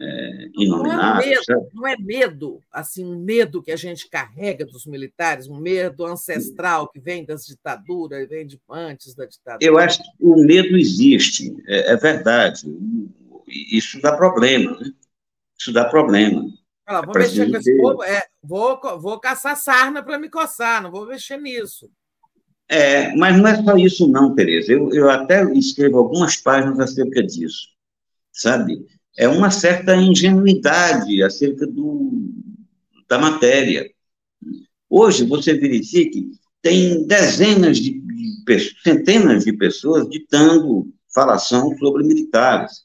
é, 0.00 0.48
inominável. 0.56 1.04
Não 1.04 1.20
é, 1.20 1.28
medo, 1.28 1.70
não 1.74 1.86
é 1.86 1.96
medo, 1.98 2.60
assim, 2.72 3.04
um 3.04 3.22
medo 3.22 3.62
que 3.62 3.70
a 3.70 3.76
gente 3.76 4.08
carrega 4.08 4.64
dos 4.64 4.86
militares, 4.86 5.46
um 5.46 5.60
medo 5.60 6.06
ancestral 6.06 6.88
que 6.88 6.98
vem 6.98 7.22
das 7.22 7.44
ditaduras, 7.44 8.26
vem 8.26 8.46
de 8.46 8.58
antes 8.70 9.14
da 9.14 9.26
ditadura. 9.26 9.58
Eu 9.62 9.76
acho 9.76 10.02
que 10.02 10.08
o 10.18 10.36
medo 10.36 10.74
existe, 10.78 11.54
é, 11.66 11.92
é 11.92 11.96
verdade. 11.96 12.62
Isso 13.46 14.00
dá 14.00 14.16
problema, 14.16 14.80
né? 14.80 14.90
Isso 15.58 15.70
dá 15.70 15.84
problema. 15.84 16.46
Olha, 16.88 17.04
vou 17.04 17.14
mexer 17.14 17.50
com 17.50 17.56
esse 17.58 17.76
povo, 17.76 18.02
é, 18.02 18.26
vou, 18.42 18.80
vou 18.98 19.20
caçar 19.20 19.54
sarna 19.54 20.02
para 20.02 20.18
me 20.18 20.30
coçar, 20.30 20.82
não 20.82 20.90
vou 20.90 21.06
mexer 21.06 21.38
nisso. 21.38 21.90
É, 22.68 23.14
mas 23.16 23.36
não 23.36 23.46
é 23.46 23.62
só 23.62 23.76
isso, 23.76 24.08
não, 24.08 24.34
Tereza. 24.34 24.72
Eu, 24.72 24.92
eu 24.92 25.10
até 25.10 25.44
escrevo 25.52 25.98
algumas 25.98 26.36
páginas 26.36 26.80
acerca 26.80 27.22
disso, 27.22 27.68
sabe? 28.32 28.84
É 29.16 29.28
uma 29.28 29.50
certa 29.50 29.94
ingenuidade 29.94 31.22
acerca 31.22 31.66
do, 31.66 32.32
da 33.08 33.18
matéria. 33.18 33.88
Hoje, 34.88 35.24
você 35.24 35.54
verifica 35.54 36.18
tem 36.64 37.06
dezenas 37.06 37.76
de, 37.76 38.00
de 38.00 38.72
centenas 38.82 39.44
de 39.44 39.52
pessoas 39.52 40.08
ditando 40.08 40.90
falação 41.14 41.76
sobre 41.76 42.02
militares, 42.02 42.84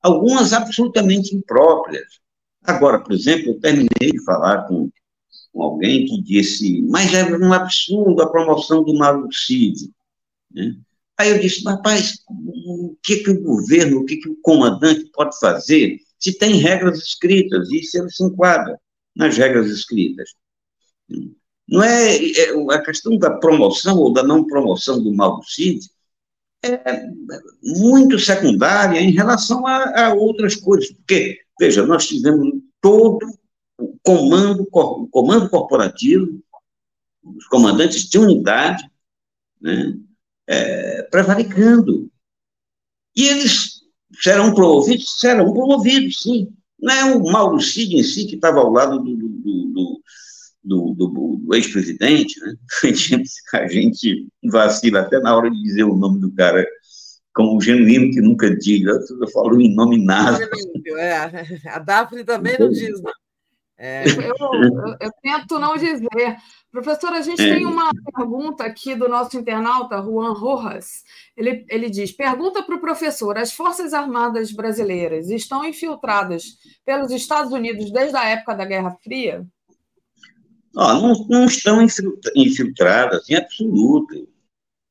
algumas 0.00 0.52
absolutamente 0.52 1.34
impróprias. 1.34 2.20
Agora, 2.62 3.00
por 3.00 3.12
exemplo, 3.12 3.48
eu 3.48 3.60
terminei 3.60 4.12
de 4.12 4.24
falar 4.24 4.68
com 4.68 4.88
com 5.52 5.62
alguém 5.62 6.06
que 6.06 6.22
disse, 6.22 6.82
mas 6.82 7.12
é 7.14 7.24
um 7.24 7.52
absurdo 7.52 8.22
a 8.22 8.30
promoção 8.30 8.82
do 8.84 9.32
Cid. 9.32 9.90
Né? 10.50 10.76
Aí 11.18 11.30
eu 11.30 11.38
disse, 11.38 11.64
rapaz, 11.64 12.18
o 12.28 12.96
que, 13.02 13.16
que 13.16 13.30
o 13.30 13.42
governo, 13.42 14.00
o 14.00 14.04
que, 14.04 14.16
que 14.16 14.28
o 14.28 14.36
comandante 14.40 15.10
pode 15.12 15.38
fazer 15.38 15.98
se 16.18 16.36
tem 16.36 16.56
regras 16.56 16.98
escritas 16.98 17.70
e 17.70 17.82
se 17.82 17.98
ele 17.98 18.10
se 18.10 18.22
enquadra 18.22 18.78
nas 19.16 19.36
regras 19.36 19.68
escritas? 19.68 20.34
Não 21.68 21.82
é, 21.82 22.16
é 22.16 22.74
a 22.74 22.82
questão 22.82 23.18
da 23.18 23.30
promoção 23.30 23.98
ou 23.98 24.12
da 24.12 24.22
não 24.22 24.46
promoção 24.46 25.02
do 25.02 25.12
Mauro 25.12 25.42
Cid 25.44 25.88
é 26.64 27.06
muito 27.62 28.18
secundária 28.18 29.00
em 29.00 29.10
relação 29.10 29.66
a, 29.66 30.06
a 30.06 30.14
outras 30.14 30.56
coisas, 30.56 30.90
porque, 30.90 31.38
veja, 31.58 31.86
nós 31.86 32.06
tivemos 32.06 32.52
todo 32.80 33.26
o 33.78 33.96
comando, 34.02 34.68
o 34.70 35.06
comando 35.08 35.48
corporativo, 35.48 36.40
os 37.22 37.46
comandantes 37.46 38.08
de 38.08 38.18
unidade, 38.18 38.82
né, 39.60 39.96
é, 40.46 41.02
prevaricando. 41.04 42.10
E 43.14 43.26
eles 43.26 43.82
serão 44.20 44.52
promovidos? 44.52 45.18
Serão 45.20 45.52
promovidos, 45.52 46.22
sim. 46.22 46.48
Não 46.80 46.92
é 46.92 47.04
o 47.14 47.22
Mauro 47.22 47.60
Cid 47.60 47.96
em 47.96 48.02
si 48.02 48.26
que 48.26 48.34
estava 48.34 48.60
ao 48.60 48.70
lado 48.70 48.98
do, 48.98 49.16
do, 49.16 49.28
do, 49.28 50.02
do, 50.64 50.94
do, 50.94 51.36
do 51.44 51.54
ex-presidente, 51.54 52.38
né? 52.40 52.54
A 53.54 53.68
gente 53.68 54.28
vacila 54.44 55.00
até 55.00 55.18
na 55.20 55.36
hora 55.36 55.50
de 55.50 55.62
dizer 55.62 55.84
o 55.84 55.96
nome 55.96 56.20
do 56.20 56.32
cara 56.32 56.66
como 57.34 57.56
o 57.56 57.60
genuíno 57.60 58.10
que 58.12 58.20
nunca 58.20 58.54
diga, 58.56 58.90
eu 58.90 59.28
falo 59.28 59.60
em 59.60 59.72
nome 59.72 60.04
nada. 60.04 60.48
É, 60.96 61.16
a 61.68 61.78
Daphne 61.78 62.24
também 62.24 62.58
não 62.58 62.68
diz, 62.68 63.00
não. 63.00 63.12
É. 63.78 64.04
Eu, 64.08 64.22
eu, 64.22 64.96
eu, 65.00 65.10
tento 65.22 65.58
não 65.58 65.76
dizer. 65.76 66.08
Professor, 66.70 67.12
a 67.12 67.20
gente 67.20 67.40
é. 67.40 67.54
tem 67.54 67.64
uma 67.64 67.90
pergunta 68.12 68.64
aqui 68.64 68.94
do 68.96 69.08
nosso 69.08 69.38
internauta, 69.38 70.02
Juan 70.02 70.32
Rojas. 70.32 71.04
Ele, 71.36 71.64
ele 71.68 71.88
diz: 71.88 72.10
pergunta 72.10 72.62
para 72.62 72.74
o 72.74 72.80
professor: 72.80 73.38
as 73.38 73.52
Forças 73.52 73.94
Armadas 73.94 74.50
brasileiras 74.50 75.30
estão 75.30 75.64
infiltradas 75.64 76.58
pelos 76.84 77.12
Estados 77.12 77.52
Unidos 77.52 77.92
desde 77.92 78.16
a 78.16 78.24
época 78.24 78.54
da 78.54 78.64
Guerra 78.64 78.96
Fria? 79.02 79.46
não, 80.74 81.26
não 81.28 81.44
estão 81.46 81.78
infiltradas 82.34 83.28
em 83.28 83.34
absoluto. 83.34 84.28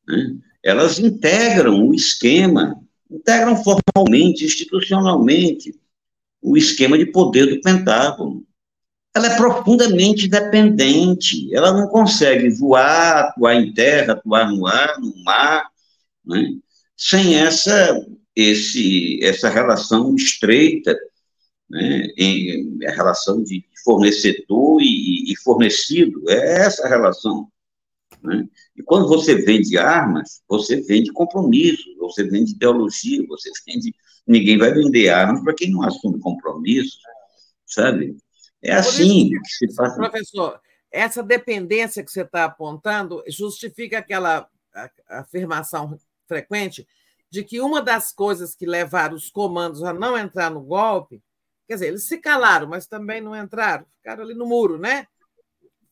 Né? 0.08 0.38
Elas 0.64 1.00
integram 1.00 1.88
o 1.88 1.94
esquema, 1.94 2.82
integram 3.10 3.56
formalmente, 3.64 4.46
institucionalmente, 4.46 5.74
o 6.42 6.58
esquema 6.58 6.98
de 6.98 7.06
poder 7.06 7.46
do 7.48 7.62
Pentágono. 7.62 8.47
Ela 9.18 9.34
é 9.34 9.36
profundamente 9.36 10.28
dependente, 10.28 11.52
ela 11.52 11.74
não 11.74 11.88
consegue 11.88 12.50
voar, 12.52 13.30
atuar 13.30 13.56
em 13.56 13.74
terra, 13.74 14.14
atuar 14.14 14.48
no 14.48 14.68
ar, 14.68 15.00
no 15.00 15.12
mar, 15.24 15.68
né? 16.24 16.56
sem 16.96 17.36
essa, 17.36 18.00
esse, 18.36 19.20
essa 19.24 19.50
relação 19.50 20.16
estreita 20.16 20.96
né, 21.68 22.08
em, 22.16 22.78
a 22.86 22.92
relação 22.92 23.44
de 23.44 23.66
fornecedor 23.84 24.82
e, 24.84 25.32
e, 25.32 25.36
fornecido, 25.38 26.30
é 26.30 26.66
essa 26.66 26.88
relação. 26.88 27.48
Né? 28.22 28.48
E 28.76 28.84
quando 28.84 29.08
você 29.08 29.34
vende 29.34 29.80
armas, 29.80 30.42
você 30.48 30.80
vende 30.82 31.12
compromisso, 31.12 31.84
você 31.98 32.24
vende 32.24 32.52
ideologia, 32.52 33.26
você 33.28 33.50
vende. 33.66 33.96
Ninguém 34.28 34.60
vai 34.60 34.72
vender 34.72 35.10
armas 35.10 35.42
para 35.42 35.56
quem 35.56 35.72
não 35.72 35.82
assume 35.82 36.20
compromisso, 36.20 37.00
sabe? 37.66 38.16
É 38.68 38.76
assim 38.76 39.30
que, 39.30 39.40
que 39.40 39.50
se 39.50 39.76
faz. 39.76 39.96
Professor, 39.96 40.60
essa 40.92 41.24
dependência 41.24 42.04
que 42.04 42.12
você 42.12 42.22
está 42.22 42.46
apontando 42.46 43.24
justifica 43.28 44.00
aquela 44.00 44.48
afirmação 45.08 45.98
frequente 46.28 46.88
de 47.30 47.44
que 47.44 47.60
uma 47.60 47.82
das 47.82 48.12
coisas 48.12 48.56
que 48.56 48.66
levaram 48.66 49.16
os 49.16 49.30
comandos 49.30 49.84
a 49.84 49.92
não 49.94 50.18
entrar 50.18 50.50
no 50.50 50.62
golpe 50.62 51.22
Quer 51.68 51.74
dizer, 51.74 51.88
eles 51.88 52.08
se 52.08 52.18
calaram, 52.18 52.66
mas 52.66 52.88
também 52.88 53.20
não 53.20 53.36
entraram, 53.36 53.86
ficaram 53.98 54.24
ali 54.24 54.34
no 54.34 54.46
muro, 54.46 54.78
né? 54.78 55.06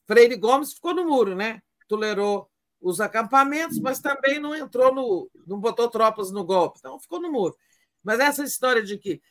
Freire 0.08 0.38
Gomes 0.38 0.74
ficou 0.74 0.94
no 0.94 1.04
muro, 1.04 1.36
né? 1.36 1.62
Tolerou 1.88 2.50
os 2.80 3.02
acampamentos, 3.02 3.78
mas 3.80 4.00
também 4.00 4.40
não 4.40 4.56
entrou 4.56 4.96
no. 4.96 5.30
não 5.46 5.60
botou 5.60 5.90
tropas 5.90 6.32
no 6.32 6.46
golpe, 6.46 6.80
então 6.80 6.98
ficou 7.00 7.20
no 7.20 7.30
muro. 7.30 7.58
Mas 8.02 8.20
essa 8.20 8.44
história 8.44 8.82
de 8.82 8.98
que 8.98 9.22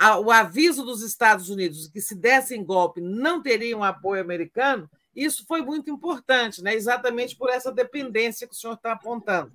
o 0.00 0.30
aviso 0.30 0.84
dos 0.84 1.02
Estados 1.02 1.48
Unidos 1.50 1.88
que 1.88 2.00
se 2.00 2.14
dessem 2.14 2.64
golpe 2.64 3.00
não 3.00 3.42
teriam 3.42 3.84
apoio 3.84 4.22
americano, 4.22 4.88
isso 5.14 5.44
foi 5.46 5.60
muito 5.60 5.90
importante, 5.90 6.62
né? 6.62 6.74
exatamente 6.74 7.36
por 7.36 7.50
essa 7.50 7.70
dependência 7.70 8.46
que 8.46 8.54
o 8.54 8.56
senhor 8.56 8.74
está 8.74 8.92
apontando. 8.92 9.52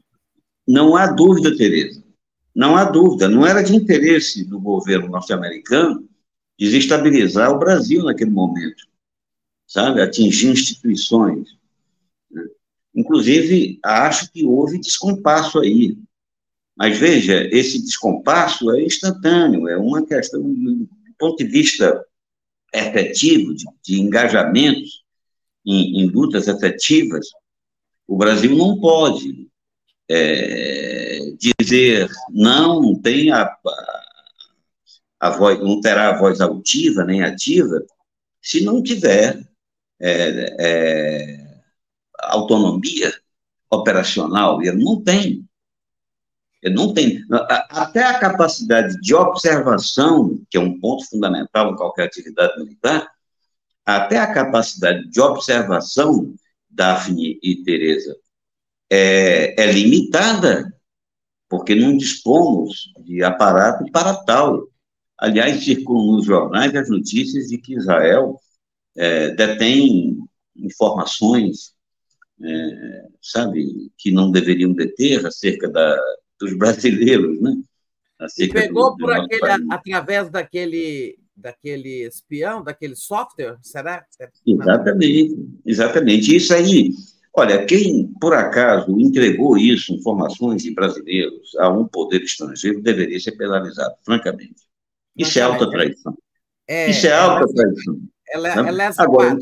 Não 0.67 0.95
há 0.95 1.07
dúvida, 1.07 1.56
Tereza. 1.56 2.03
Não 2.56 2.75
há 2.75 2.83
dúvida. 2.83 3.27
Não 3.27 3.45
era 3.45 3.61
de 3.61 3.75
interesse 3.75 4.43
do 4.43 4.59
governo 4.59 5.09
norte-americano 5.09 6.07
desestabilizar 6.57 7.51
o 7.51 7.59
Brasil 7.59 8.03
naquele 8.03 8.32
momento, 8.32 8.88
sabe? 9.67 10.01
Atingir 10.01 10.51
instituições. 10.51 11.49
Né? 12.32 12.43
Inclusive, 12.93 13.80
acho 13.83 14.32
que 14.32 14.45
houve 14.45 14.80
descompasso 14.80 15.59
aí. 15.59 15.98
Mas 16.76 16.98
veja, 16.98 17.48
esse 17.52 17.82
descompasso 17.82 18.72
é 18.72 18.84
instantâneo, 18.84 19.68
é 19.68 19.78
uma 19.78 20.06
questão, 20.06 20.42
do 20.42 20.90
ponto 21.18 21.38
de 21.38 21.45
vista 21.45 22.04
efetivo, 22.74 23.54
de, 23.54 23.66
de 23.84 24.02
em, 25.66 26.02
em, 26.02 26.08
lutas 26.08 26.48
efetivas, 26.48 27.28
o 28.08 28.18
Brasil 28.18 28.56
não 28.56 28.80
pode 28.80 29.48
é, 30.10 31.34
dizer 31.60 32.10
não, 32.30 32.82
não 32.82 33.02
tem 33.02 33.32
a, 33.32 33.44
a 33.44 34.06
a 35.20 35.30
voz, 35.32 35.60
não 35.60 35.80
terá 35.80 36.10
a 36.10 36.18
voz 36.18 36.42
altiva 36.42 37.04
nem 37.04 37.24
ativa 37.24 37.84
se 38.42 38.64
não 38.64 38.84
tiver 38.84 39.44
é, 40.00 40.56
é, 40.60 41.62
autonomia 42.20 43.14
operacional. 43.72 44.62
E 44.62 44.68
ele 44.68 44.84
não 44.84 45.02
tem. 45.02 45.44
Não 46.69 46.94
tem. 46.94 47.24
Até 47.69 48.03
a 48.03 48.19
capacidade 48.19 49.00
de 49.02 49.14
observação, 49.14 50.42
que 50.50 50.58
é 50.58 50.60
um 50.60 50.80
ponto 50.80 51.08
fundamental 51.08 51.72
em 51.72 51.76
qualquer 51.76 52.06
atividade 52.06 52.58
militar, 52.58 53.08
até 53.85 54.18
a 54.18 54.34
capacidade 54.34 55.08
de 55.10 55.22
observação, 55.22 56.34
Daphne 56.69 57.40
e 57.42 57.64
Tereza, 57.64 58.16
é, 58.90 59.61
é 59.61 59.72
limitada, 59.72 60.74
porque 61.48 61.76
não 61.76 61.95
dispomos 61.95 62.92
de 63.03 63.24
aparato 63.24 63.85
para 63.92 64.16
tal. 64.24 64.68
Aliás, 65.18 65.64
circulam 65.64 66.18
nos 66.18 66.26
jornais 66.26 66.76
as 66.76 66.90
notícias 66.90 67.48
de 67.48 67.60
que 67.60 67.76
Israel 67.76 68.40
é, 68.98 69.30
detém 69.35 70.18
informações, 70.56 71.74
é, 72.42 73.06
sabe, 73.22 73.92
que 73.98 74.11
não 74.11 74.32
deveriam 74.32 74.74
deter 74.74 75.26
acerca 75.26 75.69
da, 75.69 75.98
dos 76.40 76.58
brasileiros, 76.58 77.42
né? 77.42 77.56
Pegou 78.52 78.92
do, 78.92 78.98
por 78.98 79.12
aquele, 79.12 79.66
através 79.70 80.30
daquele, 80.30 81.18
daquele 81.36 82.08
espião, 82.08 82.64
daquele 82.64 82.96
software, 82.96 83.58
será? 83.62 84.06
Exatamente, 84.46 85.36
exatamente. 85.66 86.36
Isso 86.36 86.54
aí, 86.54 86.92
olha, 87.34 87.66
quem 87.66 88.08
por 88.20 88.34
acaso 88.34 88.98
entregou 89.00 89.58
isso, 89.58 89.94
informações 89.94 90.64
de 90.64 90.74
brasileiros, 90.74 91.56
a 91.58 91.70
um 91.70 91.88
poder 91.88 92.22
estrangeiro, 92.24 92.82
deveria 92.82 93.20
ser 93.20 93.34
penalizado, 93.34 93.96
francamente. 94.04 94.64
Isso 95.18 95.38
é 95.40 95.42
alta 95.42 95.70
traição. 95.70 96.18
É, 96.68 96.90
Isso 96.90 97.06
é 97.08 97.14
alta 97.14 97.46
traição. 97.54 98.00
Ela, 98.28 98.50
ela, 98.50 98.68
ela 98.68 98.84
é 98.84 98.92
agora, 98.98 99.38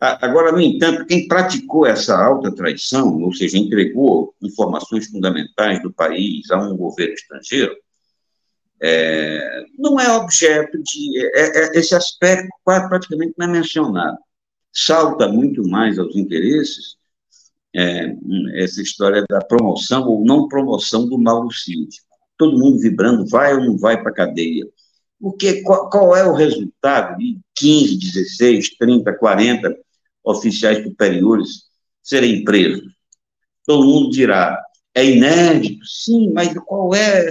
agora, 0.00 0.52
no 0.52 0.60
entanto, 0.60 1.06
quem 1.06 1.28
praticou 1.28 1.86
essa 1.86 2.16
alta 2.16 2.54
traição, 2.54 3.20
ou 3.22 3.32
seja, 3.34 3.58
entregou 3.58 4.34
informações 4.40 5.06
fundamentais 5.06 5.82
do 5.82 5.92
país 5.92 6.50
a 6.50 6.58
um 6.58 6.76
governo 6.76 7.14
estrangeiro, 7.14 7.76
é, 8.82 9.64
não 9.78 10.00
é 10.00 10.10
objeto 10.16 10.82
de. 10.82 11.26
É, 11.34 11.76
é, 11.76 11.78
esse 11.78 11.94
aspecto 11.94 12.48
praticamente 12.64 13.34
não 13.36 13.46
é 13.46 13.50
mencionado. 13.50 14.18
Salta 14.72 15.28
muito 15.28 15.68
mais 15.68 15.98
aos 15.98 16.16
interesses 16.16 16.96
é, 17.74 18.14
essa 18.54 18.80
história 18.80 19.24
da 19.28 19.40
promoção 19.40 20.08
ou 20.08 20.24
não 20.24 20.48
promoção 20.48 21.06
do 21.06 21.18
Mauro 21.18 21.52
Cid 21.52 21.88
todo 22.40 22.58
mundo 22.58 22.80
vibrando, 22.80 23.26
vai 23.26 23.54
ou 23.54 23.62
não 23.62 23.76
vai 23.76 24.00
para 24.00 24.10
a 24.10 24.14
cadeia. 24.14 24.66
Porque 25.20 25.60
qual, 25.60 25.90
qual, 25.90 26.16
é 26.16 26.24
o 26.24 26.32
resultado 26.32 27.18
de 27.18 27.38
15, 27.54 27.98
16, 27.98 28.78
30, 28.78 29.12
40 29.12 29.76
oficiais 30.24 30.82
superiores 30.82 31.64
serem 32.02 32.44
presos? 32.44 32.90
Todo 33.66 33.86
mundo 33.86 34.10
dirá, 34.10 34.60
é 34.94 35.04
inédito? 35.04 35.84
Sim, 35.86 36.32
mas 36.32 36.52
qual 36.66 36.94
é? 36.94 37.28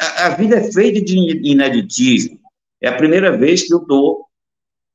A, 0.00 0.26
a 0.26 0.28
vida 0.30 0.56
é 0.56 0.72
feita 0.72 1.00
de 1.00 1.16
ineditismo. 1.48 2.38
É 2.80 2.88
a 2.88 2.96
primeira 2.96 3.36
vez 3.36 3.66
que 3.66 3.74
eu 3.74 3.80
dou 3.80 4.26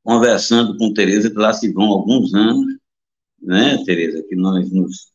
conversando 0.03 0.77
com 0.77 0.93
Tereza, 0.93 1.29
que 1.29 1.37
lá 1.37 1.53
se 1.53 1.71
vão 1.71 1.85
alguns 1.85 2.33
anos, 2.33 2.65
né, 3.41 3.81
Tereza, 3.85 4.23
que 4.27 4.35
nós 4.35 4.69
nos, 4.71 5.11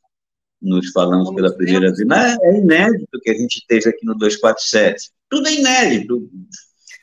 nos 0.61 0.91
falamos 0.91 1.35
pela 1.35 1.55
primeira 1.55 1.93
vez. 1.93 2.07
Mas 2.07 2.39
é 2.41 2.59
inédito 2.59 3.21
que 3.23 3.31
a 3.31 3.35
gente 3.35 3.59
esteja 3.59 3.91
aqui 3.91 4.05
no 4.05 4.15
247. 4.15 5.11
Tudo 5.29 5.49
é 5.49 5.55
inédito. 5.55 6.31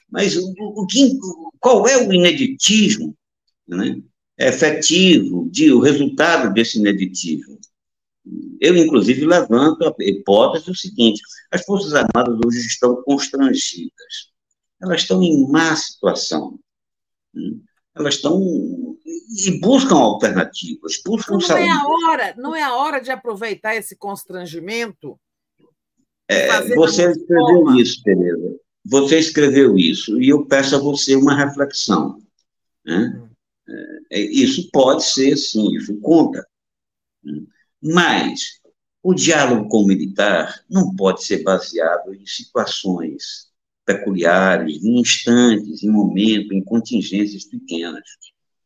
Mas 0.10 0.36
o, 0.36 0.54
o 0.60 0.86
que, 0.88 1.18
qual 1.60 1.88
é 1.88 1.98
o 1.98 2.12
ineditismo 2.12 3.16
né, 3.68 4.02
efetivo, 4.38 5.48
de, 5.52 5.72
o 5.72 5.80
resultado 5.80 6.54
desse 6.54 6.80
ineditismo? 6.80 7.58
Eu, 8.60 8.76
inclusive, 8.76 9.26
levanto 9.26 9.86
a 9.86 9.94
hipótese 10.00 10.66
do 10.66 10.76
seguinte: 10.76 11.22
as 11.52 11.64
Forças 11.64 11.94
Armadas 11.94 12.40
hoje 12.44 12.60
estão 12.60 13.02
constrangidas, 13.04 14.32
elas 14.82 15.02
estão 15.02 15.22
em 15.22 15.48
má 15.48 15.76
situação, 15.76 16.60
né? 17.34 17.52
elas 17.96 18.16
estão 18.16 18.40
e 19.06 19.60
buscam 19.60 19.96
alternativas, 19.96 21.02
buscam 21.06 21.34
não 21.34 21.42
saúde. 21.42 21.68
É 21.68 21.72
a 21.72 21.84
hora, 21.84 22.36
não 22.38 22.56
é 22.56 22.64
a 22.64 22.76
hora 22.76 23.00
de 23.00 23.12
aproveitar 23.12 23.76
esse 23.76 23.96
constrangimento? 23.96 25.20
É, 26.28 26.76
você 26.76 27.12
escreveu 27.12 27.64
forma. 27.64 27.82
isso, 27.82 28.02
Tereza. 28.04 28.60
Você 28.88 29.20
escreveu 29.20 29.78
isso, 29.78 30.22
e 30.22 30.30
eu 30.30 30.46
peço 30.46 30.76
a 30.76 30.80
você 30.80 31.16
uma 31.16 31.36
reflexão. 31.36 32.20
Né? 32.86 33.20
É, 33.20 33.25
isso 34.12 34.70
pode 34.72 35.04
ser, 35.04 35.36
sim, 35.38 35.76
isso 35.76 36.00
conta. 36.00 36.46
Mas 37.82 38.60
o 39.04 39.14
diálogo 39.14 39.70
com 39.70 39.84
o 39.84 39.88
militar 39.88 40.64
não 40.70 40.96
pode 40.96 41.24
ser 41.24 41.44
baseado 41.44 42.14
em 42.14 42.26
situações 42.26 43.50
peculiares, 43.86 44.84
em 44.84 45.00
instantes, 45.00 45.84
em 45.84 45.90
momentos, 45.90 46.52
em 46.52 46.64
contingências 46.64 47.46
pequenas, 47.46 48.04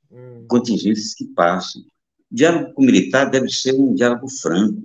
hum. 0.10 0.46
contingências 0.48 1.14
que 1.14 1.26
passam. 1.26 1.82
O 2.32 2.36
diálogo 2.36 2.74
com 2.74 2.84
o 2.84 2.86
militar 2.86 3.30
deve 3.30 3.50
ser 3.50 3.74
um 3.74 3.94
diálogo 3.94 4.30
franco. 4.30 4.82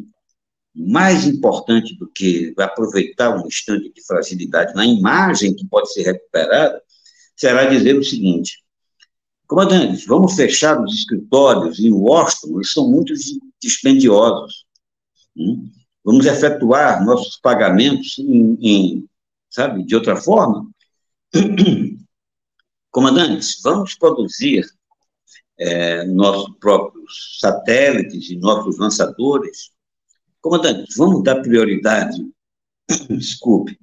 Mais 0.75 1.25
importante 1.25 1.97
do 1.97 2.09
que 2.09 2.53
aproveitar 2.59 3.37
um 3.37 3.47
instante 3.47 3.93
de 3.93 4.05
fragilidade 4.05 4.75
na 4.75 4.85
imagem 4.85 5.55
que 5.55 5.65
pode 5.69 5.93
ser 5.93 6.03
recuperada, 6.03 6.83
será 7.37 7.67
dizer 7.67 7.97
o 7.97 8.03
seguinte: 8.03 8.64
Comandante, 9.47 10.07
vamos 10.07 10.35
fechar 10.35 10.83
os 10.83 10.95
escritórios 10.95 11.79
em 11.79 11.93
Washington, 11.93 12.57
eles 12.57 12.73
são 12.73 12.91
muito 12.91 13.13
dispendiosos. 13.61 14.65
Hum? 15.37 15.71
Vamos 16.03 16.27
efetuar 16.27 17.05
nossos 17.05 17.37
pagamentos 17.39 18.19
em, 18.19 18.59
em, 18.61 19.09
sabe, 19.51 19.85
de 19.85 19.95
outra 19.95 20.17
forma. 20.17 20.69
Comandantes, 22.91 23.61
vamos 23.63 23.95
produzir 23.95 24.65
é, 25.59 26.05
nossos 26.07 26.57
próprios 26.59 27.39
satélites 27.41 28.31
e 28.31 28.37
nossos 28.37 28.79
lançadores. 28.79 29.71
Comandantes, 30.41 30.97
vamos 30.97 31.23
dar 31.23 31.43
prioridade, 31.43 32.17
desculpe, 33.11 33.79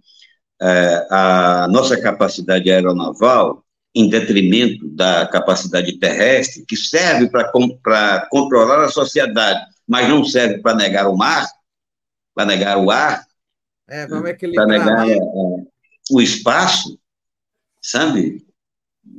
é, 0.59 1.07
à 1.09 1.67
nossa 1.67 1.99
capacidade 1.99 2.71
aeronaval 2.71 3.63
em 3.93 4.09
detrimento 4.09 4.87
da 4.89 5.27
capacidade 5.27 5.97
terrestre, 5.99 6.65
que 6.65 6.77
serve 6.77 7.29
para 7.29 8.27
controlar 8.29 8.85
a 8.85 8.89
sociedade, 8.89 9.59
mas 9.87 10.07
não 10.07 10.23
serve 10.23 10.59
para 10.59 10.75
negar 10.75 11.09
o 11.09 11.17
mar, 11.17 11.47
para 12.33 12.45
negar 12.45 12.77
o 12.77 12.89
ar, 12.89 13.25
é, 13.87 14.07
para 14.07 14.65
negar 14.65 15.09
é, 15.09 15.17
o 16.09 16.21
espaço, 16.21 16.97
sabe? 17.81 18.45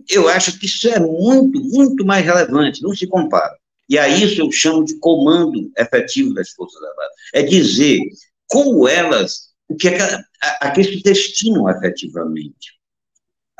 Eu 0.08 0.28
acho 0.28 0.58
que 0.58 0.64
isso 0.64 0.88
é 0.88 0.98
muito, 0.98 1.60
muito 1.60 2.04
mais 2.06 2.24
relevante, 2.24 2.82
não 2.82 2.94
se 2.94 3.06
compara. 3.06 3.54
E 3.88 3.98
a 3.98 4.08
isso 4.08 4.40
eu 4.40 4.50
chamo 4.50 4.84
de 4.84 4.98
comando 4.98 5.70
efetivo 5.76 6.32
das 6.32 6.50
Forças 6.50 6.82
Armadas. 6.82 7.12
É 7.34 7.42
dizer 7.42 8.00
como 8.48 8.88
elas, 8.88 9.50
o 9.68 9.76
que 9.76 9.88
é 9.88 9.96
que, 9.96 10.02
a, 10.02 10.24
a 10.62 10.70
que 10.70 10.82
se 10.82 11.02
destinam 11.02 11.68
efetivamente 11.68 12.81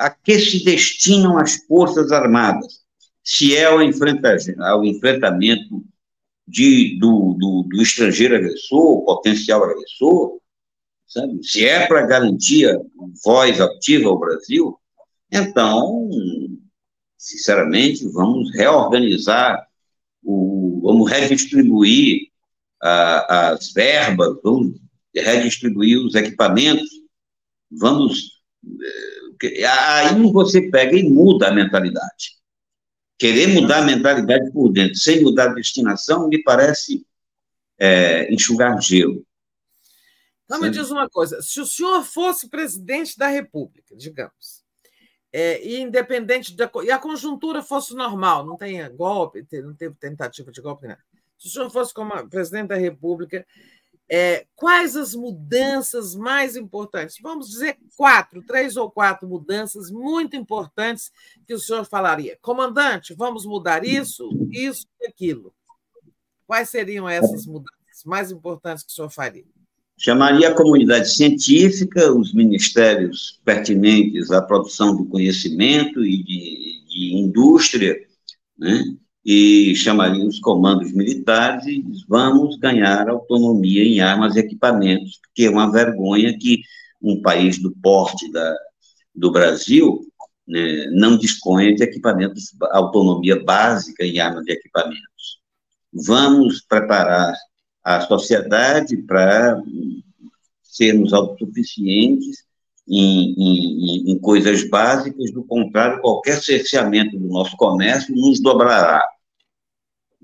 a 0.03 0.11
que 0.11 0.39
se 0.39 0.65
destinam 0.65 1.39
as 1.39 1.55
Forças 1.67 2.11
Armadas, 2.11 2.81
se 3.23 3.57
é 3.57 3.67
ao, 3.67 3.81
enfrenta, 3.81 4.37
ao 4.59 4.85
enfrentamento 4.85 5.85
de, 6.47 6.99
do, 6.99 7.37
do, 7.39 7.69
do, 7.71 7.83
estrangeiro 7.83 8.35
agressor, 8.35 9.05
potencial 9.05 9.63
agressor, 9.63 10.41
sabe? 11.07 11.39
se 11.45 11.65
é 11.65 11.87
para 11.87 12.05
garantir 12.05 12.69
voz 13.25 13.61
ativa 13.61 14.09
ao 14.09 14.19
Brasil, 14.19 14.77
então, 15.31 16.11
sinceramente, 17.17 18.07
vamos 18.09 18.53
reorganizar, 18.55 19.65
o, 20.25 20.81
vamos 20.83 21.09
redistribuir 21.09 22.29
a, 22.83 23.51
as 23.51 23.73
verbas, 23.73 24.37
vamos 24.43 24.81
redistribuir 25.15 26.05
os 26.05 26.17
equipamentos, 26.17 26.91
vamos 27.71 28.43
eh, 28.65 29.12
Aí 29.47 30.33
você 30.33 30.71
pega 30.71 30.97
e 30.97 31.09
muda 31.09 31.49
a 31.49 31.53
mentalidade. 31.53 32.37
Querer 33.19 33.49
mudar 33.49 33.79
a 33.79 33.83
mentalidade 33.83 34.51
por 34.53 34.71
dentro, 34.71 34.97
sem 34.97 35.23
mudar 35.23 35.51
a 35.51 35.55
destinação, 35.55 36.29
me 36.29 36.43
parece 36.43 37.07
é, 37.79 38.33
enxugar 38.33 38.81
gelo. 38.81 39.25
Então, 40.45 40.61
me 40.61 40.71
diz 40.71 40.91
uma 40.91 41.09
coisa: 41.09 41.41
se 41.41 41.61
o 41.61 41.67
senhor 41.67 42.03
fosse 42.05 42.49
presidente 42.49 43.17
da 43.17 43.29
República, 43.29 43.97
digamos, 43.97 44.63
é, 45.33 45.65
e 45.67 45.81
independente 45.81 46.55
da. 46.55 46.71
e 46.85 46.91
a 46.91 46.99
conjuntura 46.99 47.63
fosse 47.63 47.95
normal, 47.95 48.45
não 48.45 48.57
tem 48.57 48.79
golpe, 48.95 49.47
não 49.63 49.75
teve 49.75 49.95
tentativa 49.95 50.53
de 50.53 50.61
golpe, 50.61 50.87
nada. 50.87 51.01
Se 51.39 51.49
o 51.49 51.51
senhor 51.51 51.71
fosse 51.71 51.95
como 51.95 52.29
presidente 52.29 52.69
da 52.69 52.77
República, 52.77 53.47
é, 54.15 54.45
quais 54.55 54.95
as 54.95 55.15
mudanças 55.15 56.15
mais 56.15 56.55
importantes? 56.55 57.17
Vamos 57.23 57.49
dizer 57.49 57.79
quatro, 57.97 58.43
três 58.43 58.77
ou 58.77 58.91
quatro 58.91 59.27
mudanças 59.27 59.91
muito 59.91 60.37
importantes 60.37 61.11
que 61.47 61.55
o 61.55 61.59
senhor 61.59 61.87
falaria. 61.87 62.37
Comandante, 62.43 63.15
vamos 63.15 63.47
mudar 63.47 63.87
isso, 63.87 64.29
isso 64.51 64.87
e 65.01 65.07
aquilo. 65.07 65.55
Quais 66.47 66.69
seriam 66.69 67.09
essas 67.09 67.47
mudanças 67.47 68.05
mais 68.05 68.31
importantes 68.31 68.85
que 68.85 68.93
o 68.93 68.95
senhor 68.95 69.09
faria? 69.09 69.47
Chamaria 69.97 70.51
a 70.51 70.55
comunidade 70.55 71.09
científica, 71.09 72.13
os 72.13 72.35
ministérios 72.35 73.41
pertinentes 73.43 74.31
à 74.31 74.43
produção 74.43 74.95
do 74.95 75.07
conhecimento 75.07 76.05
e 76.05 76.23
de, 76.23 76.85
de 76.87 77.15
indústria, 77.17 77.99
né? 78.59 78.85
E 79.25 79.75
chamaria 79.77 80.27
os 80.27 80.41
comandos 80.41 80.93
militares 80.93 81.67
e 81.67 81.81
diz, 81.81 82.05
vamos 82.09 82.57
ganhar 82.57 83.09
autonomia 83.09 83.85
em 83.85 84.01
armas 84.01 84.35
e 84.35 84.41
equipamentos, 84.41 85.21
porque 85.23 85.45
é 85.45 85.51
uma 85.51 85.71
vergonha 85.71 86.37
que 86.37 86.63
um 87.01 87.21
país 87.21 87.59
do 87.61 87.71
porte 87.83 88.31
da, 88.33 88.57
do 89.15 89.31
Brasil 89.31 90.01
né, 90.47 90.87
não 90.91 91.17
disponha 91.17 91.75
de 91.75 91.85
equipamentos, 91.85 92.55
autonomia 92.73 93.43
básica 93.43 94.05
em 94.05 94.19
armas 94.19 94.45
e 94.47 94.53
equipamentos. 94.53 95.41
Vamos 95.93 96.61
preparar 96.63 97.35
a 97.85 98.01
sociedade 98.01 98.97
para 98.97 99.61
sermos 100.63 101.13
autossuficientes 101.13 102.45
em, 102.89 103.35
em, 103.39 104.13
em, 104.13 104.19
coisas 104.19 104.69
básicas, 104.69 105.33
do 105.33 105.45
contrário, 105.45 106.01
qualquer 106.01 106.43
cerceamento 106.43 107.19
do 107.19 107.29
nosso 107.29 107.57
comércio 107.57 108.15
nos 108.15 108.41
dobrará. 108.41 109.07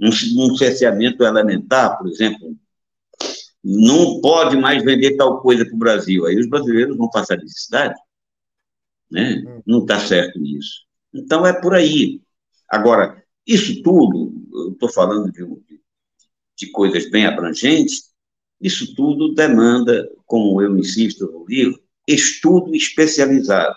Um, 0.00 0.08
um 0.08 0.56
cerceamento 0.56 1.24
elementar, 1.24 1.98
por 1.98 2.08
exemplo, 2.08 2.56
não 3.62 4.20
pode 4.20 4.56
mais 4.56 4.82
vender 4.84 5.16
tal 5.16 5.40
coisa 5.40 5.64
para 5.64 5.74
o 5.74 5.78
Brasil, 5.78 6.26
aí 6.26 6.38
os 6.38 6.48
brasileiros 6.48 6.96
vão 6.96 7.10
passar 7.10 7.36
necessidade. 7.36 7.94
Né? 9.10 9.42
Não 9.66 9.80
está 9.80 9.98
certo 9.98 10.38
nisso. 10.38 10.82
Então 11.12 11.46
é 11.46 11.52
por 11.52 11.74
aí. 11.74 12.20
Agora, 12.70 13.22
isso 13.46 13.82
tudo, 13.82 14.34
eu 14.52 14.72
estou 14.72 14.90
falando 14.90 15.32
de, 15.32 15.42
de 16.56 16.70
coisas 16.70 17.10
bem 17.10 17.26
abrangentes, 17.26 18.10
isso 18.60 18.94
tudo 18.94 19.34
demanda, 19.34 20.08
como 20.26 20.60
eu 20.60 20.76
insisto 20.76 21.26
no 21.26 21.46
livro, 21.46 21.80
estudo 22.14 22.74
especializado. 22.74 23.76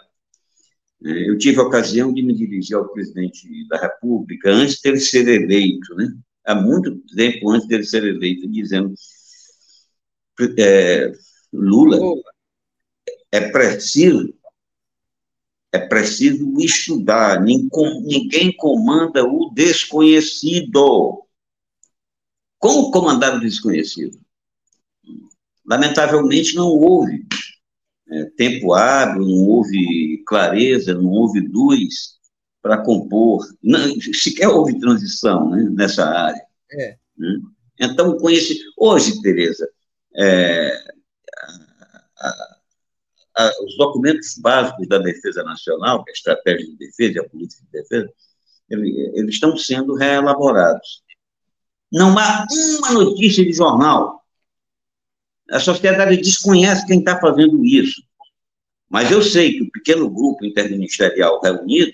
É, 1.03 1.29
eu 1.29 1.37
tive 1.37 1.59
a 1.59 1.63
ocasião 1.63 2.13
de 2.13 2.21
me 2.21 2.33
dirigir 2.33 2.77
ao 2.77 2.87
presidente 2.89 3.67
da 3.67 3.77
República 3.77 4.49
antes 4.49 4.79
dele 4.81 4.99
ser 4.99 5.27
eleito, 5.27 5.95
né? 5.95 6.13
há 6.45 6.55
muito 6.55 6.97
tempo 7.15 7.49
antes 7.49 7.67
dele 7.67 7.83
ser 7.83 8.03
eleito, 8.03 8.47
dizendo: 8.49 8.93
é, 10.57 11.11
Lula, 11.51 11.97
é 13.31 13.49
preciso, 13.49 14.33
é 15.71 15.79
preciso 15.79 16.53
estudar, 16.59 17.41
ninguém 17.41 18.55
comanda 18.55 19.23
o 19.23 19.51
desconhecido. 19.53 21.23
Como 22.59 22.91
comandar 22.91 23.35
o 23.35 23.39
desconhecido? 23.39 24.19
Lamentavelmente 25.65 26.55
não 26.55 26.67
houve 26.67 27.25
é, 28.11 28.25
tempo 28.25 28.73
hábil, 28.73 29.21
não 29.21 29.47
houve 29.47 30.23
clareza, 30.27 30.93
não 30.93 31.09
houve 31.09 31.39
luz 31.39 32.19
para 32.61 32.83
compor. 32.83 33.47
Não, 33.63 33.99
sequer 34.13 34.47
houve 34.47 34.79
transição 34.79 35.49
né, 35.49 35.63
nessa 35.71 36.05
área. 36.05 36.41
É. 36.71 36.97
Né? 37.17 37.39
Então, 37.79 38.17
conheci. 38.17 38.59
Hoje, 38.77 39.21
Tereza, 39.21 39.67
é, 40.15 40.77
a, 42.19 42.57
a, 43.37 43.51
os 43.63 43.77
documentos 43.77 44.37
básicos 44.37 44.87
da 44.87 44.99
defesa 44.99 45.43
nacional, 45.43 46.03
é 46.07 46.11
a 46.11 46.13
estratégia 46.13 46.67
de 46.67 46.77
defesa 46.77 47.13
e 47.15 47.19
a 47.19 47.29
política 47.29 47.63
de 47.63 47.81
defesa, 47.81 48.09
ele, 48.69 49.11
eles 49.13 49.35
estão 49.35 49.55
sendo 49.57 49.95
reelaborados. 49.95 51.01
Não 51.91 52.17
há 52.17 52.45
uma 52.77 52.91
notícia 52.91 53.43
de 53.43 53.53
jornal. 53.53 54.20
A 55.51 55.59
sociedade 55.59 56.17
desconhece 56.17 56.85
quem 56.87 56.99
está 56.99 57.19
fazendo 57.19 57.63
isso. 57.65 58.01
Mas 58.89 59.11
eu 59.11 59.21
sei 59.21 59.53
que 59.53 59.63
o 59.63 59.71
pequeno 59.71 60.09
grupo 60.09 60.45
interministerial 60.45 61.41
reunido 61.41 61.93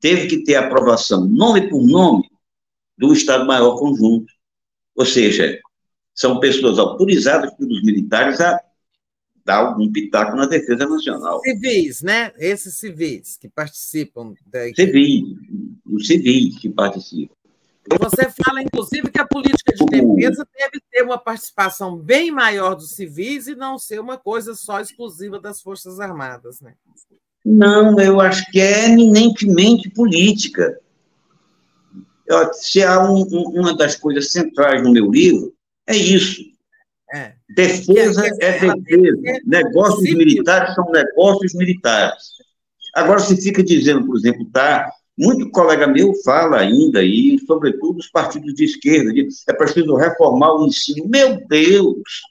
teve 0.00 0.26
que 0.26 0.44
ter 0.44 0.56
aprovação, 0.56 1.24
nome 1.28 1.68
por 1.68 1.86
nome, 1.86 2.28
do 2.98 3.12
Estado-Maior 3.12 3.78
Conjunto. 3.78 4.32
Ou 4.96 5.06
seja, 5.06 5.58
são 6.14 6.40
pessoas 6.40 6.78
autorizadas 6.78 7.54
pelos 7.54 7.82
militares 7.82 8.40
a 8.40 8.60
dar 9.44 9.56
algum 9.56 9.90
pitaco 9.90 10.36
na 10.36 10.46
defesa 10.46 10.86
nacional. 10.86 11.40
Civis, 11.40 12.02
né? 12.02 12.32
Esses 12.38 12.76
civis 12.76 13.36
que 13.36 13.48
participam 13.48 14.34
da. 14.46 14.72
Civis, 14.74 15.24
os 15.86 16.06
civis 16.06 16.58
que 16.58 16.68
participam. 16.68 17.34
Você 17.98 18.30
fala, 18.44 18.62
inclusive, 18.62 19.10
que 19.10 19.20
a 19.20 19.26
política 19.26 19.74
de 19.74 19.84
defesa 19.84 20.46
deve 20.56 20.80
ter 20.90 21.02
uma 21.02 21.18
participação 21.18 21.96
bem 21.96 22.30
maior 22.30 22.74
dos 22.74 22.90
civis 22.90 23.48
e 23.48 23.56
não 23.56 23.76
ser 23.78 24.00
uma 24.00 24.16
coisa 24.16 24.54
só 24.54 24.80
exclusiva 24.80 25.40
das 25.40 25.60
Forças 25.60 25.98
Armadas, 25.98 26.60
né? 26.60 26.74
Não, 27.44 27.98
eu 27.98 28.20
acho 28.20 28.48
que 28.52 28.60
é 28.60 28.88
eminentemente 28.88 29.90
política. 29.90 30.78
Se 32.52 32.82
há 32.82 33.02
um, 33.02 33.24
uma 33.24 33.76
das 33.76 33.96
coisas 33.96 34.30
centrais 34.30 34.82
no 34.82 34.92
meu 34.92 35.10
livro, 35.10 35.52
é 35.86 35.96
isso. 35.96 36.40
É. 37.12 37.34
Defesa 37.54 38.26
é 38.40 38.58
defesa. 38.58 39.40
Negócios 39.44 40.14
militares 40.14 40.74
são 40.74 40.88
negócios 40.90 41.52
militares. 41.52 42.22
Agora, 42.94 43.18
se 43.18 43.36
fica 43.36 43.62
dizendo, 43.62 44.06
por 44.06 44.16
exemplo, 44.16 44.48
tá, 44.50 44.90
muito 45.18 45.50
colega 45.50 45.86
meu 45.86 46.12
fala 46.24 46.58
ainda, 46.58 47.02
e 47.02 47.38
sobretudo 47.46 47.98
os 47.98 48.08
partidos 48.08 48.54
de 48.54 48.64
esquerda, 48.64 49.12
de, 49.12 49.28
é 49.48 49.52
preciso 49.52 49.94
reformar 49.94 50.54
o 50.54 50.66
ensino. 50.66 51.08
Meu 51.08 51.46
Deus! 51.46 52.22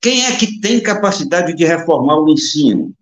Quem 0.00 0.26
é 0.26 0.36
que 0.36 0.60
tem 0.60 0.80
capacidade 0.80 1.54
de 1.54 1.64
reformar 1.64 2.18
o 2.20 2.30
ensino? 2.30 2.94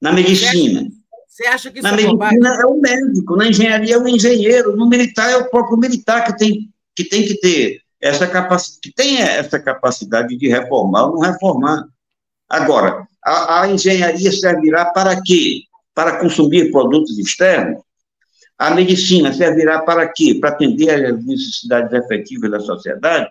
Na 0.00 0.12
medicina. 0.12 0.86
Você 1.26 1.46
acha 1.46 1.70
que 1.70 1.82
Na 1.82 1.88
é 1.88 1.96
medicina 1.96 2.60
é 2.62 2.66
o 2.66 2.80
médico, 2.80 3.36
na 3.36 3.48
engenharia 3.48 3.94
é 3.94 3.98
o 3.98 4.06
engenheiro, 4.06 4.76
no 4.76 4.88
militar 4.88 5.30
é 5.30 5.36
o 5.36 5.50
próprio 5.50 5.76
militar 5.76 6.24
que 6.24 6.38
tem 6.38 6.70
que, 6.94 7.04
tem 7.04 7.26
que 7.26 7.34
ter 7.40 7.80
essa 8.00 8.26
capacidade, 8.26 8.80
que 8.80 8.92
tem 8.92 9.20
essa 9.20 9.58
capacidade 9.58 10.36
de 10.36 10.48
reformar 10.48 11.06
ou 11.06 11.14
não 11.14 11.20
reformar. 11.20 11.88
Agora, 12.48 13.04
a, 13.24 13.62
a 13.62 13.68
engenharia 13.68 14.30
servirá 14.30 14.84
para 14.86 15.20
quê? 15.22 15.62
Para 15.92 16.18
consumir 16.18 16.70
produtos 16.70 17.18
externos? 17.18 17.82
A 18.58 18.70
medicina 18.70 19.32
servirá 19.32 19.82
para 19.82 20.08
quê? 20.08 20.38
Para 20.40 20.50
atender 20.50 20.90
às 20.90 21.24
necessidades 21.24 21.92
efetivas 21.92 22.50
da 22.50 22.60
sociedade? 22.60 23.30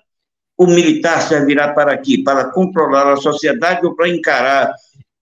O 0.58 0.68
militar 0.68 1.22
servirá 1.22 1.74
para 1.74 1.98
quê? 1.98 2.22
Para 2.24 2.52
controlar 2.52 3.12
a 3.12 3.18
sociedade 3.18 3.86
ou 3.86 3.96
para 3.96 4.10
encarar 4.10 4.74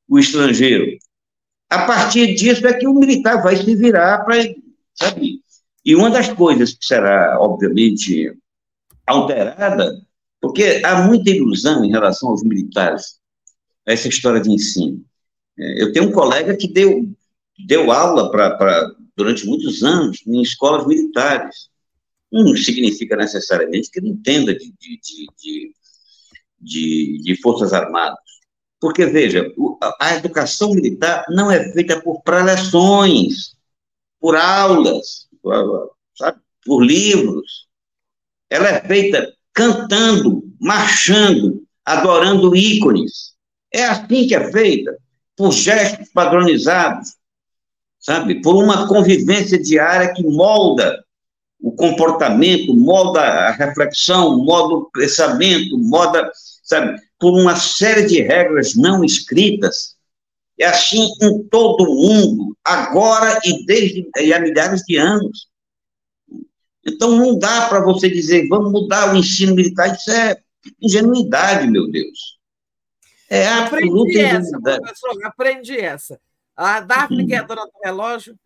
o 0.10 0.20
estrangeiro? 0.20 0.98
A 1.70 1.86
partir 1.86 2.36
disso 2.36 2.68
é 2.68 2.74
que 2.74 2.88
o 2.88 2.94
militar 2.94 3.42
vai 3.42 3.56
se 3.56 3.76
virar 3.76 4.26
para, 4.26 4.36
sabe? 4.94 5.40
E 5.86 5.96
uma 5.96 6.10
das 6.10 6.28
coisas 6.28 6.74
que 6.74 6.86
será, 6.86 7.40
obviamente, 7.40 8.36
alterada, 9.08 10.02
porque 10.42 10.82
há 10.84 11.04
muita 11.04 11.30
ilusão 11.30 11.86
em 11.86 11.92
relação 11.92 12.30
aos 12.30 12.44
militares, 12.44 13.20
essa 13.86 14.08
história 14.08 14.42
de 14.42 14.52
ensino. 14.52 15.04
É, 15.58 15.84
eu 15.84 15.94
tenho 15.94 16.10
um 16.10 16.12
colega 16.12 16.56
que 16.56 16.68
deu, 16.68 17.08
deu 17.68 17.92
aula 17.92 18.30
pra, 18.32 18.58
durante 19.22 19.46
muitos 19.46 19.84
anos 19.84 20.26
em 20.26 20.42
escolas 20.42 20.88
militares. 20.88 21.70
Não 22.32 22.56
significa 22.56 23.16
necessariamente 23.16 23.92
que 23.92 24.00
ele 24.00 24.10
entenda 24.10 24.54
de, 24.56 24.74
de, 24.80 25.00
de, 25.38 25.76
de, 26.60 27.22
de 27.24 27.42
Forças 27.42 27.72
Armadas. 27.72 28.18
Porque, 28.80 29.06
veja, 29.06 29.46
a 30.00 30.16
educação 30.16 30.74
militar 30.74 31.24
não 31.30 31.52
é 31.52 31.72
feita 31.72 32.02
por 32.02 32.24
preleções, 32.24 33.56
por 34.20 34.36
aulas, 34.36 35.28
sabe, 36.18 36.40
por 36.66 36.84
livros. 36.84 37.68
Ela 38.50 38.70
é 38.70 38.88
feita 38.88 39.32
cantando, 39.54 40.44
marchando, 40.60 41.64
adorando 41.86 42.56
ícones. 42.56 43.36
É 43.72 43.86
assim 43.86 44.28
que 44.28 44.34
é 44.34 44.52
feita, 44.52 44.98
por 45.36 45.52
gestos 45.52 46.10
padronizados, 46.10 47.21
sabe? 48.02 48.42
Por 48.42 48.56
uma 48.56 48.88
convivência 48.88 49.62
diária 49.62 50.14
que 50.14 50.24
molda 50.24 51.02
o 51.62 51.72
comportamento, 51.72 52.76
molda 52.76 53.22
a 53.22 53.52
reflexão, 53.52 54.44
molda 54.44 54.76
o 54.76 54.92
pensamento, 54.92 55.78
molda, 55.78 56.30
sabe? 56.64 57.00
Por 57.20 57.40
uma 57.40 57.56
série 57.56 58.08
de 58.08 58.22
regras 58.22 58.76
não 58.76 59.06
escritas. 59.06 59.96
É 60.60 60.66
assim 60.66 61.08
em 61.22 61.44
todo 61.44 61.84
o 61.84 61.96
mundo, 61.96 62.58
agora 62.64 63.40
e 63.46 63.66
desde 63.66 64.08
e 64.20 64.34
há 64.34 64.40
milhares 64.40 64.82
de 64.82 64.98
anos. 64.98 65.48
Então, 66.86 67.16
não 67.16 67.38
dá 67.38 67.68
para 67.68 67.80
você 67.84 68.10
dizer, 68.10 68.48
vamos 68.48 68.72
mudar 68.72 69.14
o 69.14 69.18
ensino 69.18 69.56
militar, 69.56 69.96
isso 69.96 70.12
é 70.12 70.38
ingenuidade, 70.82 71.68
meu 71.68 71.90
Deus. 71.90 72.40
É 73.30 73.48
absoluta 73.48 74.12
ingenuidade. 74.12 74.82
Professor, 74.82 75.26
aprendi 75.26 75.78
essa. 75.78 76.20
A 76.62 76.80
Daphne, 76.80 77.26
que 77.26 77.34
é 77.34 77.40
a 77.40 77.44
dona 77.44 77.66
do 77.66 77.72
relógio. 77.84 78.38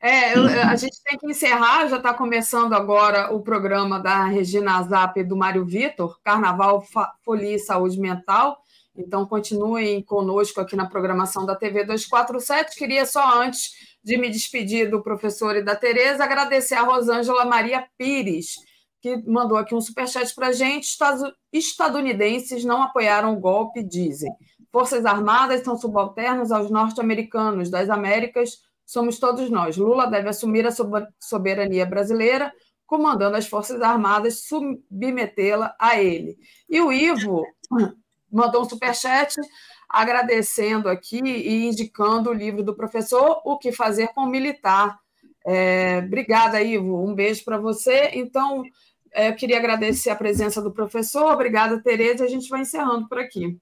É, 0.00 0.36
eu, 0.36 0.44
a 0.46 0.74
gente 0.76 1.00
tem 1.02 1.16
que 1.16 1.26
encerrar, 1.26 1.86
já 1.88 1.96
está 1.96 2.12
começando 2.12 2.72
agora 2.74 3.32
o 3.32 3.40
programa 3.40 4.00
da 4.00 4.24
Regina 4.24 4.82
Zap 4.82 5.18
e 5.18 5.24
do 5.24 5.36
Mário 5.36 5.64
Vitor, 5.64 6.18
Carnaval, 6.24 6.84
Folia 7.24 7.54
e 7.54 7.58
Saúde 7.58 7.98
Mental. 8.00 8.58
Então, 8.96 9.26
continuem 9.26 10.02
conosco 10.02 10.60
aqui 10.60 10.74
na 10.74 10.86
programação 10.88 11.46
da 11.46 11.54
TV 11.54 11.84
247. 11.84 12.76
Queria 12.76 13.06
só 13.06 13.40
antes 13.40 13.96
de 14.02 14.16
me 14.16 14.28
despedir 14.28 14.90
do 14.90 15.02
professor 15.02 15.56
e 15.56 15.62
da 15.62 15.76
Tereza, 15.76 16.24
agradecer 16.24 16.74
a 16.74 16.82
Rosângela 16.82 17.44
Maria 17.44 17.86
Pires, 17.96 18.54
que 19.00 19.16
mandou 19.26 19.56
aqui 19.56 19.74
um 19.74 19.80
superchat 19.80 20.34
para 20.34 20.48
a 20.48 20.52
gente. 20.52 20.96
Estadunidenses 21.52 22.64
não 22.64 22.82
apoiaram 22.82 23.34
o 23.34 23.40
golpe, 23.40 23.82
dizem. 23.82 24.32
Forças 24.76 25.06
Armadas 25.06 25.62
são 25.62 25.74
subalternos 25.74 26.52
aos 26.52 26.70
norte-americanos 26.70 27.70
das 27.70 27.88
Américas, 27.88 28.58
somos 28.84 29.18
todos 29.18 29.48
nós. 29.48 29.78
Lula 29.78 30.06
deve 30.06 30.28
assumir 30.28 30.66
a 30.66 30.70
soberania 31.18 31.86
brasileira, 31.86 32.52
comandando 32.84 33.38
as 33.38 33.46
Forças 33.46 33.80
Armadas, 33.80 34.44
submetê-la 34.46 35.74
a 35.80 35.98
ele. 35.98 36.36
E 36.68 36.78
o 36.78 36.92
Ivo 36.92 37.42
mandou 38.30 38.60
um 38.60 38.68
superchat 38.68 39.34
agradecendo 39.88 40.90
aqui 40.90 41.22
e 41.24 41.64
indicando 41.64 42.28
o 42.28 42.34
livro 42.34 42.62
do 42.62 42.76
professor 42.76 43.40
O 43.46 43.56
que 43.56 43.72
Fazer 43.72 44.08
com 44.08 44.24
o 44.24 44.28
Militar. 44.28 44.98
É, 45.46 46.02
obrigada, 46.04 46.60
Ivo. 46.60 47.02
Um 47.02 47.14
beijo 47.14 47.42
para 47.46 47.56
você. 47.56 48.10
Então, 48.12 48.62
é, 49.10 49.30
eu 49.30 49.36
queria 49.36 49.56
agradecer 49.56 50.10
a 50.10 50.16
presença 50.16 50.60
do 50.60 50.70
professor. 50.70 51.32
Obrigada, 51.32 51.82
Tereza. 51.82 52.26
A 52.26 52.28
gente 52.28 52.50
vai 52.50 52.60
encerrando 52.60 53.08
por 53.08 53.18
aqui. 53.18 53.58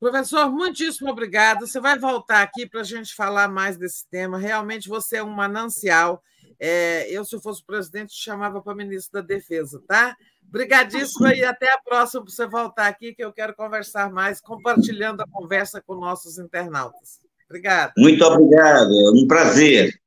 Professor, 0.00 0.50
muitíssimo 0.50 1.10
obrigado. 1.10 1.66
Você 1.66 1.80
vai 1.80 1.98
voltar 1.98 2.42
aqui 2.42 2.66
para 2.66 2.80
a 2.80 2.84
gente 2.84 3.14
falar 3.14 3.48
mais 3.48 3.76
desse 3.76 4.08
tema. 4.08 4.38
Realmente 4.38 4.88
você 4.88 5.16
é 5.16 5.22
um 5.22 5.30
manancial. 5.30 6.22
É, 6.60 7.10
eu, 7.10 7.24
se 7.24 7.34
eu 7.34 7.40
fosse 7.40 7.64
presidente, 7.64 8.12
chamava 8.14 8.60
para 8.60 8.74
ministro 8.74 9.20
da 9.20 9.26
Defesa, 9.26 9.82
tá? 9.86 10.16
Obrigadíssima 10.48 11.34
e 11.34 11.44
até 11.44 11.70
a 11.72 11.78
próxima 11.78 12.22
para 12.24 12.32
você 12.32 12.46
voltar 12.46 12.86
aqui, 12.86 13.14
que 13.14 13.22
eu 13.22 13.32
quero 13.32 13.54
conversar 13.54 14.10
mais, 14.10 14.40
compartilhando 14.40 15.20
a 15.20 15.28
conversa 15.28 15.82
com 15.82 15.94
nossos 15.94 16.38
internautas. 16.38 17.20
Obrigada. 17.48 17.92
Muito 17.96 18.24
obrigado, 18.24 18.90
é 18.90 19.10
um 19.10 19.26
prazer. 19.26 20.00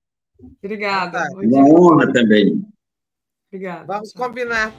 Obrigada. 0.64 1.24
Uma 1.36 1.64
honra 1.66 2.12
também. 2.12 2.66
Obrigada. 3.50 3.86
Vamos 3.86 4.14
combinar. 4.14 4.74